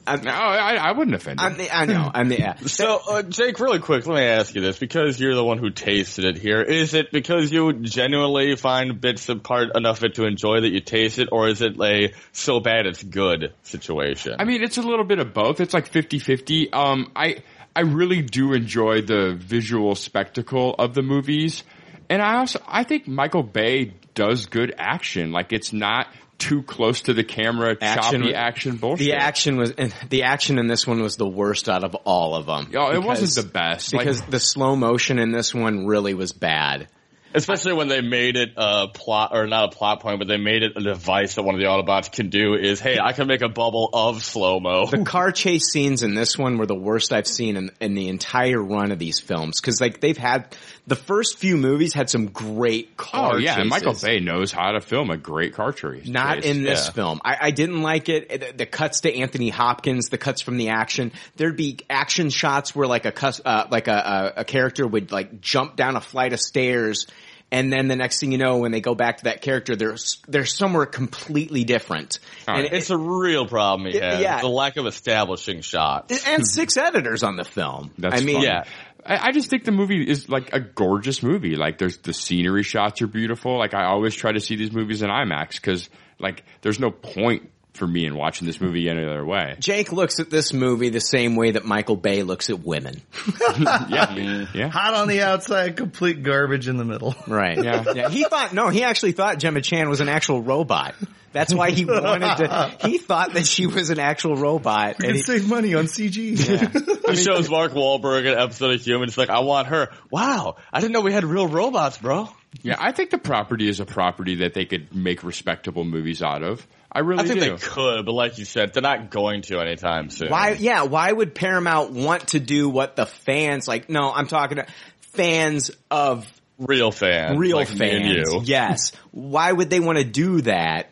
I'm, 0.07 0.21
no, 0.23 0.31
I, 0.31 0.75
I 0.75 0.91
wouldn't 0.93 1.15
offend 1.15 1.39
I'm, 1.39 1.57
I 1.71 1.85
know, 1.85 2.09
I'm 2.13 2.31
yeah. 2.31 2.55
So, 2.65 2.99
uh, 3.07 3.21
Jake, 3.21 3.59
really 3.59 3.79
quick, 3.79 4.07
let 4.07 4.15
me 4.15 4.23
ask 4.23 4.55
you 4.55 4.61
this: 4.61 4.79
because 4.79 5.19
you're 5.19 5.35
the 5.35 5.43
one 5.43 5.57
who 5.57 5.69
tasted 5.69 6.25
it 6.25 6.37
here, 6.37 6.61
is 6.61 6.93
it 6.93 7.11
because 7.11 7.51
you 7.51 7.73
genuinely 7.73 8.55
find 8.55 8.99
bits 8.99 9.29
of 9.29 9.43
part 9.43 9.75
enough 9.75 9.99
of 9.99 10.05
it 10.05 10.15
to 10.15 10.25
enjoy 10.25 10.61
that 10.61 10.69
you 10.69 10.79
taste 10.79 11.19
it, 11.19 11.29
or 11.31 11.47
is 11.47 11.61
it 11.61 11.79
a 11.79 12.13
so 12.31 12.59
bad 12.59 12.87
it's 12.87 13.03
good 13.03 13.53
situation? 13.63 14.35
I 14.39 14.45
mean, 14.45 14.63
it's 14.63 14.77
a 14.77 14.81
little 14.81 15.05
bit 15.05 15.19
of 15.19 15.33
both. 15.33 15.59
It's 15.59 15.73
like 15.73 15.91
50-50. 15.91 16.73
Um, 16.73 17.11
I 17.15 17.43
I 17.75 17.81
really 17.81 18.21
do 18.21 18.53
enjoy 18.53 19.01
the 19.01 19.35
visual 19.35 19.95
spectacle 19.95 20.75
of 20.77 20.93
the 20.93 21.01
movies, 21.01 21.63
and 22.09 22.21
I 22.21 22.37
also 22.37 22.61
I 22.67 22.83
think 22.83 23.07
Michael 23.07 23.43
Bay 23.43 23.93
does 24.13 24.47
good 24.47 24.73
action. 24.77 25.31
Like 25.31 25.53
it's 25.53 25.71
not 25.71 26.07
too 26.41 26.63
close 26.63 27.01
to 27.03 27.13
the 27.13 27.23
camera, 27.23 27.77
action, 27.79 28.21
choppy 28.23 28.33
action 28.33 28.77
bullshit. 28.77 29.05
The 29.05 29.13
action 29.13 29.57
was 29.57 29.73
the 30.09 30.23
action 30.23 30.57
in 30.57 30.67
this 30.67 30.87
one 30.87 31.01
was 31.01 31.15
the 31.15 31.27
worst 31.27 31.69
out 31.69 31.83
of 31.83 31.93
all 32.03 32.35
of 32.35 32.47
them. 32.47 32.71
Oh, 32.75 32.91
it 32.91 33.03
wasn't 33.03 33.45
the 33.45 33.51
best. 33.51 33.93
Like- 33.93 34.05
because 34.05 34.21
the 34.23 34.39
slow 34.39 34.75
motion 34.75 35.19
in 35.19 35.31
this 35.31 35.53
one 35.53 35.85
really 35.85 36.15
was 36.15 36.31
bad. 36.33 36.87
Especially 37.33 37.71
when 37.71 37.87
they 37.87 38.01
made 38.01 38.35
it 38.35 38.49
a 38.57 38.89
plot, 38.89 39.31
or 39.33 39.47
not 39.47 39.73
a 39.73 39.77
plot 39.77 40.01
point, 40.01 40.19
but 40.19 40.27
they 40.27 40.35
made 40.35 40.63
it 40.63 40.73
a 40.75 40.81
device 40.81 41.35
that 41.35 41.43
one 41.43 41.55
of 41.55 41.61
the 41.61 41.67
Autobots 41.67 42.11
can 42.11 42.29
do 42.29 42.55
is, 42.55 42.81
hey, 42.81 42.97
I 43.01 43.13
can 43.13 43.25
make 43.25 43.41
a 43.41 43.47
bubble 43.47 43.89
of 43.93 44.21
slow-mo. 44.21 44.87
The 44.87 45.05
car 45.05 45.31
chase 45.31 45.71
scenes 45.71 46.03
in 46.03 46.13
this 46.13 46.37
one 46.37 46.57
were 46.57 46.65
the 46.65 46.75
worst 46.75 47.13
I've 47.13 47.27
seen 47.27 47.55
in, 47.55 47.71
in 47.79 47.93
the 47.93 48.09
entire 48.09 48.61
run 48.61 48.91
of 48.91 48.99
these 48.99 49.21
films. 49.21 49.61
Cause 49.61 49.79
like 49.79 50.01
they've 50.01 50.17
had, 50.17 50.53
the 50.91 50.95
first 50.97 51.37
few 51.37 51.55
movies 51.55 51.93
had 51.93 52.09
some 52.09 52.25
great 52.27 52.97
car 52.97 53.35
Oh 53.35 53.37
yeah, 53.37 53.59
and 53.59 53.69
Michael. 53.69 53.93
Bay 53.93 54.19
knows 54.19 54.51
how 54.51 54.71
to 54.73 54.81
film 54.81 55.09
a 55.09 55.15
great 55.17 55.53
car 55.53 55.71
chase. 55.71 56.05
Not 56.07 56.43
in 56.43 56.63
this 56.63 56.87
Yeah. 56.87 56.91
film. 56.91 57.21
I, 57.23 57.37
I 57.47 57.51
didn't 57.51 57.81
like 57.81 58.09
it. 58.09 58.27
The, 58.29 58.53
the 58.57 58.65
cuts 58.65 59.01
to 59.01 59.15
Anthony 59.15 59.47
Hopkins, 59.49 60.09
the 60.09 60.17
cuts 60.17 60.41
from 60.41 60.57
the 60.57 60.69
action. 60.69 61.13
There'd 61.37 61.55
be 61.55 61.79
action 61.89 62.29
shots 62.29 62.75
where 62.75 62.87
like 62.87 63.05
a 63.05 63.11
cus- 63.13 63.39
uh, 63.45 63.67
like 63.71 63.87
a, 63.87 64.33
a, 64.37 64.41
a 64.41 64.45
character 64.45 64.85
would 64.85 65.11
like 65.13 65.39
jump 65.39 65.77
down 65.77 65.95
a 65.95 66.01
flight 66.01 66.33
of 66.33 66.39
stairs, 66.41 67.07
and 67.53 67.71
then 67.71 67.87
the 67.89 67.97
next 67.97 68.19
thing 68.21 68.31
you 68.31 68.37
know, 68.37 68.59
when 68.59 68.71
they 68.71 68.79
go 68.79 68.95
back 68.95 69.17
to 69.17 69.23
that 69.25 69.41
character, 69.41 69.75
they're 69.75 69.97
they're 70.27 70.45
somewhere 70.45 70.85
completely 70.85 71.63
different. 71.65 72.19
and 72.47 72.65
it's 72.65 72.89
a 72.89 72.97
real 72.97 73.45
problem 73.47 73.91
he 73.91 73.97
Yeah, 73.97 74.11
has. 74.13 74.21
yeah. 74.21 74.41
The 74.41 74.47
lack 74.47 74.77
of 74.77 74.85
establishing 74.87 75.61
shots. 75.61 76.25
and 76.27 76.47
six 76.47 76.77
editors 76.77 77.23
on 77.23 77.35
the 77.35 77.43
film. 77.43 77.91
That's 77.97 78.21
I 78.21 78.23
mean, 78.25 78.35
fun. 78.37 78.43
yeah. 78.45 78.63
I, 79.05 79.27
I 79.27 79.31
just 79.31 79.49
think 79.49 79.63
the 79.63 79.71
movie 79.71 80.03
is 80.03 80.29
like 80.29 80.53
a 80.53 80.59
gorgeous 80.59 81.23
movie. 81.23 81.55
Like 81.55 81.77
there's 81.77 81.97
the 81.97 82.13
scenery 82.13 82.63
shots 82.63 83.01
are 83.01 83.07
beautiful. 83.07 83.57
Like 83.57 83.73
I 83.73 83.85
always 83.85 84.15
try 84.15 84.31
to 84.31 84.39
see 84.39 84.55
these 84.55 84.71
movies 84.71 85.01
in 85.01 85.09
IMAX 85.09 85.51
because 85.55 85.89
like 86.19 86.43
there's 86.61 86.79
no 86.79 86.91
point 86.91 87.49
for 87.73 87.87
me 87.87 88.05
in 88.05 88.15
watching 88.15 88.45
this 88.45 88.59
movie 88.59 88.89
any 88.89 89.03
other 89.03 89.25
way. 89.25 89.55
Jake 89.59 89.91
looks 89.91 90.19
at 90.19 90.29
this 90.29 90.53
movie 90.53 90.89
the 90.89 90.99
same 90.99 91.35
way 91.35 91.51
that 91.51 91.65
Michael 91.65 91.95
Bay 91.95 92.23
looks 92.23 92.49
at 92.49 92.59
women. 92.59 93.01
yeah, 93.59 94.45
yeah. 94.53 94.67
Hot 94.67 94.93
on 94.93 95.07
the 95.07 95.21
outside, 95.21 95.77
complete 95.77 96.21
garbage 96.21 96.67
in 96.67 96.77
the 96.77 96.85
middle. 96.85 97.15
Right. 97.27 97.63
Yeah. 97.63 97.83
yeah. 97.95 98.09
He 98.09 98.23
thought 98.23 98.53
no. 98.53 98.69
He 98.69 98.83
actually 98.83 99.13
thought 99.13 99.39
Gemma 99.39 99.61
Chan 99.61 99.87
was 99.89 100.01
an 100.01 100.09
actual 100.09 100.41
robot. 100.41 100.95
That's 101.33 101.53
why 101.53 101.71
he 101.71 101.85
wanted 101.85 102.37
to. 102.37 102.75
He 102.87 102.97
thought 102.97 103.33
that 103.33 103.45
she 103.45 103.67
was 103.67 103.89
an 103.89 103.99
actual 103.99 104.35
robot. 104.35 104.97
We 104.99 105.07
and 105.07 105.13
can 105.13 105.15
he- 105.15 105.21
save 105.21 105.47
money 105.47 105.73
on 105.75 105.85
CG. 105.85 106.97
He 107.11 107.17
shows 107.17 107.49
Mark 107.49 107.73
Wahlberg 107.73 108.31
an 108.31 108.37
episode 108.39 108.73
of 108.73 108.81
Human. 108.81 109.09
It's 109.09 109.17
like, 109.17 109.29
I 109.29 109.41
want 109.41 109.67
her. 109.67 109.89
Wow, 110.09 110.55
I 110.71 110.79
didn't 110.79 110.93
know 110.93 111.01
we 111.01 111.11
had 111.11 111.25
real 111.25 111.47
robots, 111.47 111.97
bro. 111.97 112.29
Yeah, 112.63 112.75
I 112.79 112.93
think 112.93 113.09
the 113.09 113.17
property 113.17 113.67
is 113.67 113.79
a 113.81 113.85
property 113.85 114.35
that 114.35 114.53
they 114.53 114.63
could 114.65 114.95
make 114.95 115.23
respectable 115.23 115.83
movies 115.83 116.21
out 116.21 116.41
of. 116.43 116.65
I 116.89 116.99
really 116.99 117.23
I 117.23 117.27
think 117.27 117.39
do. 117.41 117.49
they 117.49 117.57
could, 117.57 118.05
but 118.05 118.13
like 118.13 118.37
you 118.37 118.45
said, 118.45 118.73
they're 118.73 118.81
not 118.81 119.09
going 119.09 119.41
to 119.43 119.59
anytime 119.59 120.09
soon. 120.09 120.29
Why? 120.29 120.51
Yeah. 120.51 120.83
Why 120.83 121.11
would 121.11 121.33
Paramount 121.35 121.91
want 121.91 122.29
to 122.29 122.39
do 122.39 122.69
what 122.69 122.95
the 122.95 123.05
fans 123.05 123.67
like? 123.67 123.89
No, 123.89 124.11
I'm 124.13 124.27
talking 124.27 124.57
to 124.57 124.67
fans 124.99 125.71
of 125.89 126.25
Real 126.59 126.91
fans, 126.91 127.37
real 127.39 127.57
like 127.57 127.73
me 127.73 127.89
and 127.89 128.03
fans. 128.15 128.33
you. 128.33 128.41
Yes. 128.45 128.91
Why 129.11 129.51
would 129.51 129.69
they 129.71 129.79
want 129.79 129.97
to 129.97 130.03
do 130.03 130.41
that? 130.41 130.89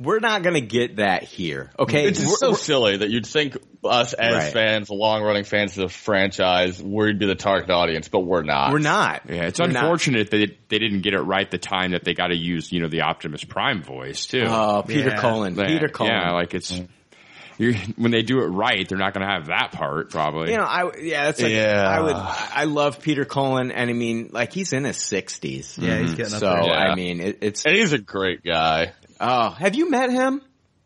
We're 0.00 0.18
not 0.20 0.42
going 0.42 0.54
to 0.54 0.62
get 0.62 0.96
that 0.96 1.24
here. 1.24 1.70
Okay. 1.78 2.06
It's 2.06 2.18
We're- 2.20 2.30
so 2.38 2.46
we're- 2.48 2.56
silly 2.58 2.96
that 2.96 3.10
you'd 3.10 3.26
think 3.26 3.58
us 3.84 4.14
as 4.14 4.34
Right. 4.34 4.52
fans, 4.52 4.88
long 4.88 5.22
running 5.22 5.44
fans 5.44 5.76
of 5.76 5.82
the 5.82 5.88
franchise, 5.94 6.82
we'd 6.82 7.18
be 7.18 7.26
the 7.26 7.34
target 7.34 7.70
audience, 7.70 8.08
but 8.08 8.20
we're 8.20 8.42
not. 8.42 8.72
we're 8.72 8.78
not. 8.78 9.22
yeah, 9.28 9.42
it's 9.44 9.60
We're 9.60 9.66
not. 9.66 9.82
unfortunate 9.84 10.30
that 10.30 10.56
they 10.68 10.78
didn't 10.78 11.02
get 11.02 11.12
it 11.12 11.20
right 11.20 11.50
the 11.50 11.58
time 11.58 11.90
that 11.92 12.02
they 12.04 12.14
got 12.14 12.28
to 12.28 12.36
use, 12.36 12.72
you 12.72 12.80
know, 12.80 12.88
the 12.88 13.02
Optimus 13.02 13.44
Prime 13.44 13.82
voice 13.82 14.26
too. 14.26 14.44
Oh, 14.48 14.82
Peter 14.86 15.10
Yeah. 15.10 15.20
Cullen. 15.20 15.54
Like, 15.54 15.68
Peter 15.68 15.88
Cullen. 15.88 16.12
Yeah, 16.12 16.32
like 16.32 16.54
it's 16.54 16.80
you 17.58 17.74
when 17.96 18.10
they 18.10 18.22
do 18.22 18.38
it 18.40 18.46
right, 18.46 18.88
they're 18.88 18.96
not 18.96 19.12
going 19.12 19.26
to 19.26 19.30
have 19.30 19.46
that 19.48 19.72
part 19.72 20.08
probably. 20.10 20.50
You 20.52 20.56
know, 20.56 20.64
I 20.64 20.90
yeah, 20.98 21.24
that's 21.26 21.42
like 21.42 21.52
Yeah. 21.52 21.86
I 21.86 22.00
would 22.00 22.16
I 22.16 22.64
love 22.64 23.02
Peter 23.02 23.26
Cullen, 23.26 23.70
and 23.70 23.90
I 23.90 23.92
mean, 23.92 24.30
like 24.32 24.54
he's 24.54 24.72
in 24.72 24.84
his 24.84 24.96
sixties. 24.96 25.76
Yeah, 25.78 25.98
he's 25.98 26.06
mm-hmm. 26.08 26.16
getting 26.16 26.34
up 26.34 26.40
So 26.40 26.46
there. 26.46 26.64
Yeah. 26.64 26.72
I 26.72 26.94
mean, 26.94 27.20
it, 27.20 27.38
it's 27.42 27.66
And 27.66 27.76
he's 27.76 27.92
a 27.92 27.98
great 27.98 28.42
guy. 28.42 28.92
Oh, 29.20 29.50
have 29.50 29.74
you 29.74 29.90
met 29.90 30.10
him? 30.10 30.42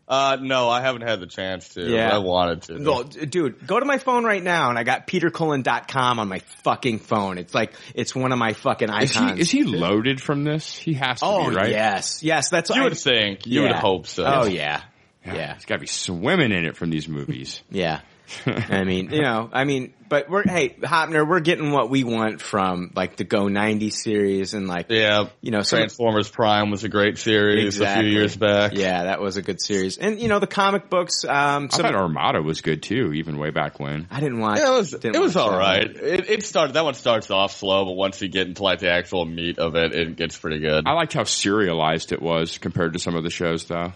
Uh, 0.06 0.36
no, 0.38 0.68
I 0.68 0.82
haven't 0.82 1.00
had 1.00 1.20
the 1.20 1.26
chance 1.26 1.70
to. 1.70 1.88
Yeah. 1.90 2.14
I 2.14 2.18
wanted 2.18 2.62
to. 2.64 2.78
No, 2.78 3.04
dude, 3.04 3.66
go 3.66 3.80
to 3.80 3.86
my 3.86 3.96
phone 3.96 4.22
right 4.24 4.42
now, 4.42 4.68
and 4.68 4.78
I 4.78 4.82
got 4.84 5.06
petercullen.com 5.06 6.18
on 6.18 6.28
my 6.28 6.40
fucking 6.62 6.98
phone. 6.98 7.38
It's 7.38 7.54
like 7.54 7.72
it's 7.94 8.14
one 8.14 8.30
of 8.30 8.38
my 8.38 8.52
fucking 8.52 8.90
is 8.90 9.12
he 9.12 9.18
icons. 9.18 9.40
is 9.40 9.50
he 9.50 9.64
loaded 9.64 10.20
from 10.20 10.44
this? 10.44 10.76
He 10.76 10.92
has 10.94 11.20
to 11.20 11.24
oh 11.26 11.48
be 11.48 11.56
right. 11.56 11.70
yes, 11.70 12.22
yes, 12.22 12.50
that's 12.50 12.68
You 12.68 12.82
I- 12.82 12.84
would 12.84 12.98
think. 12.98 13.46
You 13.46 13.62
would 13.62 13.72
hope 13.72 14.06
so. 14.06 14.24
Oh 14.26 14.44
yeah, 14.44 14.82
yeah, 15.24 15.54
He's 15.54 15.64
got 15.64 15.76
to 15.76 15.80
be 15.80 15.86
swimming 15.86 16.52
in 16.52 16.66
it 16.66 16.76
from 16.76 16.90
these 16.90 17.08
movies. 17.08 17.62
yeah. 17.70 18.00
I 18.46 18.84
mean, 18.84 19.10
you 19.10 19.22
know, 19.22 19.50
I 19.52 19.64
mean, 19.64 19.92
but 20.08 20.30
we're 20.30 20.44
hey, 20.44 20.70
Hopner, 20.80 21.28
we're 21.28 21.40
getting 21.40 21.72
what 21.72 21.90
we 21.90 22.04
want 22.04 22.40
from 22.40 22.90
like 22.94 23.16
the 23.16 23.24
go90 23.24 23.92
series 23.92 24.54
and 24.54 24.66
like 24.66 24.86
Yeah, 24.88 25.28
you 25.40 25.50
know, 25.50 25.62
some- 25.62 25.80
Transformers 25.80 26.30
Prime 26.30 26.70
was 26.70 26.84
a 26.84 26.88
great 26.88 27.18
series 27.18 27.80
a 27.80 27.96
few 27.96 28.06
years 28.06 28.36
back. 28.36 28.72
Yeah, 28.74 29.04
that 29.04 29.20
was 29.20 29.36
a 29.36 29.42
good 29.42 29.60
series. 29.60 29.98
And 29.98 30.20
you 30.20 30.28
know, 30.28 30.38
the 30.38 30.46
comic 30.46 30.88
books. 30.88 31.24
Um, 31.24 31.68
I 31.70 31.76
some, 31.76 31.82
thought 31.84 31.94
Armada 31.94 32.40
was 32.40 32.60
good 32.60 32.82
too, 32.82 33.12
even 33.12 33.38
way 33.38 33.50
back 33.50 33.78
when. 33.78 34.08
I 34.10 34.20
didn't 34.20 34.40
watch. 34.40 34.58
Yeah, 34.58 34.74
it 34.74 34.78
was 34.78 34.94
it 34.94 35.18
was 35.18 35.36
all 35.36 35.56
right. 35.56 35.84
It, 35.84 36.30
it 36.30 36.42
started 36.44 36.74
that 36.74 36.84
one 36.84 36.94
starts 36.94 37.30
off 37.30 37.54
slow, 37.56 37.84
but 37.84 37.92
once 37.92 38.20
you 38.22 38.28
get 38.28 38.46
into 38.46 38.62
like 38.62 38.80
the 38.80 38.90
actual 38.90 39.24
meat 39.26 39.58
of 39.58 39.74
it, 39.76 39.94
it 39.94 40.16
gets 40.16 40.38
pretty 40.38 40.60
good. 40.60 40.86
I 40.86 40.92
liked 40.92 41.12
how 41.12 41.24
serialized 41.24 42.12
it 42.12 42.22
was 42.22 42.58
compared 42.58 42.94
to 42.94 42.98
some 42.98 43.16
of 43.16 43.22
the 43.24 43.30
shows, 43.30 43.64
though. 43.66 43.92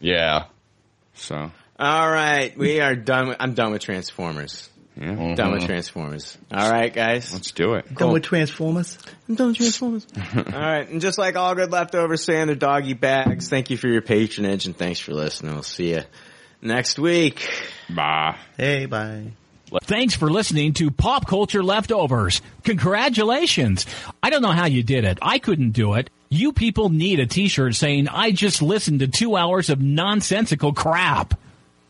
Yeah, 0.00 0.44
So 1.14 1.50
All 1.78 2.08
right, 2.08 2.56
we 2.56 2.80
are 2.80 2.94
done. 2.94 3.28
With, 3.28 3.36
I'm 3.40 3.54
done 3.54 3.72
with 3.72 3.82
Transformers. 3.82 4.68
yeah, 4.96 5.06
Done 5.06 5.26
with 5.26 5.36
mm-hmm. 5.36 5.66
Transformers. 5.66 6.38
All 6.52 6.70
right, 6.70 6.92
guys. 6.92 7.32
let's 7.32 7.50
do 7.50 7.74
it. 7.74 7.92
Done 7.92 8.12
with 8.12 8.22
Transformers. 8.22 8.96
I'm 9.28 9.34
done 9.34 9.48
with 9.48 9.56
Transformers. 9.56 10.06
all 10.36 10.42
right, 10.60 10.88
and 10.88 11.00
just 11.00 11.18
like 11.18 11.34
all 11.34 11.54
good 11.56 11.72
leftovers 11.72 12.22
say 12.22 12.40
in 12.40 12.46
their 12.46 12.54
doggy 12.56 12.94
bags, 12.94 13.48
thank 13.48 13.70
you 13.70 13.76
for 13.76 13.88
your 13.88 14.02
patronage 14.02 14.66
and 14.66 14.76
thanks 14.76 15.00
for 15.00 15.12
listening. 15.14 15.54
We'll 15.54 15.64
see 15.64 15.94
you 15.94 16.02
next 16.62 16.98
week. 16.98 17.48
Bye. 17.90 18.36
Hey, 18.56 18.86
bye. 18.86 19.32
Thanks 19.82 20.14
for 20.14 20.30
listening 20.30 20.74
to 20.74 20.92
Pop 20.92 21.26
Culture 21.26 21.64
Leftovers. 21.64 22.40
Congratulations. 22.62 23.86
I 24.22 24.30
don't 24.30 24.42
know 24.42 24.52
how 24.52 24.66
you 24.66 24.84
did 24.84 25.04
it. 25.04 25.18
I 25.20 25.38
couldn't 25.40 25.72
do 25.72 25.94
it. 25.94 26.10
You 26.28 26.52
people 26.52 26.90
need 26.90 27.18
a 27.18 27.26
t-shirt 27.26 27.74
saying, 27.74 28.06
I 28.08 28.30
just 28.30 28.62
listened 28.62 29.00
to 29.00 29.08
two 29.08 29.36
hours 29.36 29.70
of 29.70 29.80
nonsensical 29.80 30.72
crap. 30.72 31.34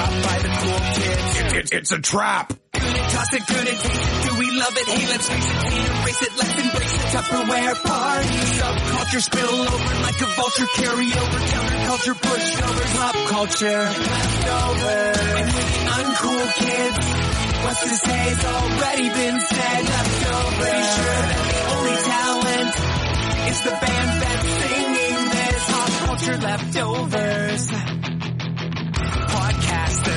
dropped 0.00 0.22
by 0.24 0.36
the 0.38 0.50
cool 0.60 0.80
kids. 0.96 1.72
It's 1.72 1.92
a 1.92 2.00
trap. 2.00 2.52
Gonna 2.72 2.98
toss 3.12 3.32
it, 3.34 3.46
gonna 3.46 3.64
taste 3.64 3.84
it. 3.84 4.22
Do 4.24 4.38
we 4.38 4.48
love 4.50 4.74
it? 4.76 4.86
Hey, 4.88 5.06
let's 5.12 5.28
face 5.28 5.48
it, 5.50 5.58
can't 5.70 5.94
erase 6.00 6.22
it. 6.22 6.32
Let's 6.40 6.56
embrace 6.64 6.94
Tupperware 7.12 7.74
party. 7.84 8.38
Subculture 8.60 9.22
spill 9.28 9.56
over 9.60 9.94
like 10.06 10.20
a 10.20 10.28
vulture. 10.38 10.68
Carry 10.80 11.08
over 11.12 11.38
counterculture, 11.52 12.16
pushovers, 12.24 12.92
pop 12.96 13.16
culture, 13.28 13.82
leftovers. 14.08 15.18
And 15.40 15.48
with 15.54 15.68
the 15.74 15.82
uncool 15.98 16.44
kids, 16.64 16.98
what's 17.64 17.80
to 17.82 17.94
say 18.08 18.20
has 18.30 18.44
already 18.56 19.08
been 19.20 19.38
said. 19.40 19.80
Leftovers. 19.84 20.56
Pretty 20.60 20.86
sure 20.96 21.20
that 21.30 21.44
the 21.50 21.60
only 21.76 21.96
talent 22.08 22.72
is 23.50 23.58
the 23.66 23.74
band 23.84 24.10
that's 24.22 24.48
singing 24.60 25.22
this. 25.34 25.60
Pop 25.70 25.90
culture 26.06 26.38
leftovers. 26.38 27.89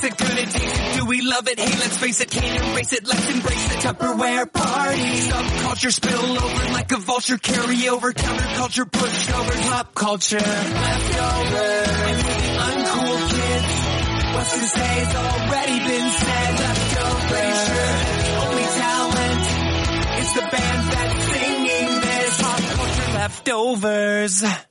Good 0.00 0.38
and 0.38 0.50
taste 0.50 0.56
it. 0.56 1.00
Do 1.00 1.06
we 1.06 1.22
love 1.22 1.48
it? 1.48 1.58
Hey, 1.58 1.78
let's 1.78 1.96
face 1.96 2.20
it, 2.20 2.30
can't 2.30 2.72
erase 2.72 2.92
it. 2.92 3.06
Let's 3.06 3.30
embrace 3.30 3.68
the 3.68 3.74
Tupperware 3.76 4.52
party. 4.52 5.00
Subculture 5.00 5.92
spill 5.92 6.44
over 6.44 6.72
like 6.72 6.92
a 6.92 6.98
vulture. 6.98 7.38
Carry 7.38 7.88
over 7.88 8.12
counterculture, 8.12 8.84
pushovers, 8.84 9.70
pop 9.70 9.94
culture, 9.94 10.36
leftovers. 10.36 12.22
Uncool 12.66 13.30
kids, 13.30 14.34
what's 14.34 14.52
to 14.52 14.66
say 14.68 14.84
has 14.84 15.14
already 15.16 15.78
been 15.78 16.10
said. 16.10 16.60
Leftovers. 16.60 17.66
Sure 17.66 18.16
only 18.46 18.64
talent 18.64 19.40
is 20.20 20.34
the 20.34 20.40
band 20.40 20.92
that's 20.92 21.24
singing 21.24 22.00
this. 22.00 22.42
Pop 22.42 22.60
culture 22.60 23.12
leftovers. 23.14 24.66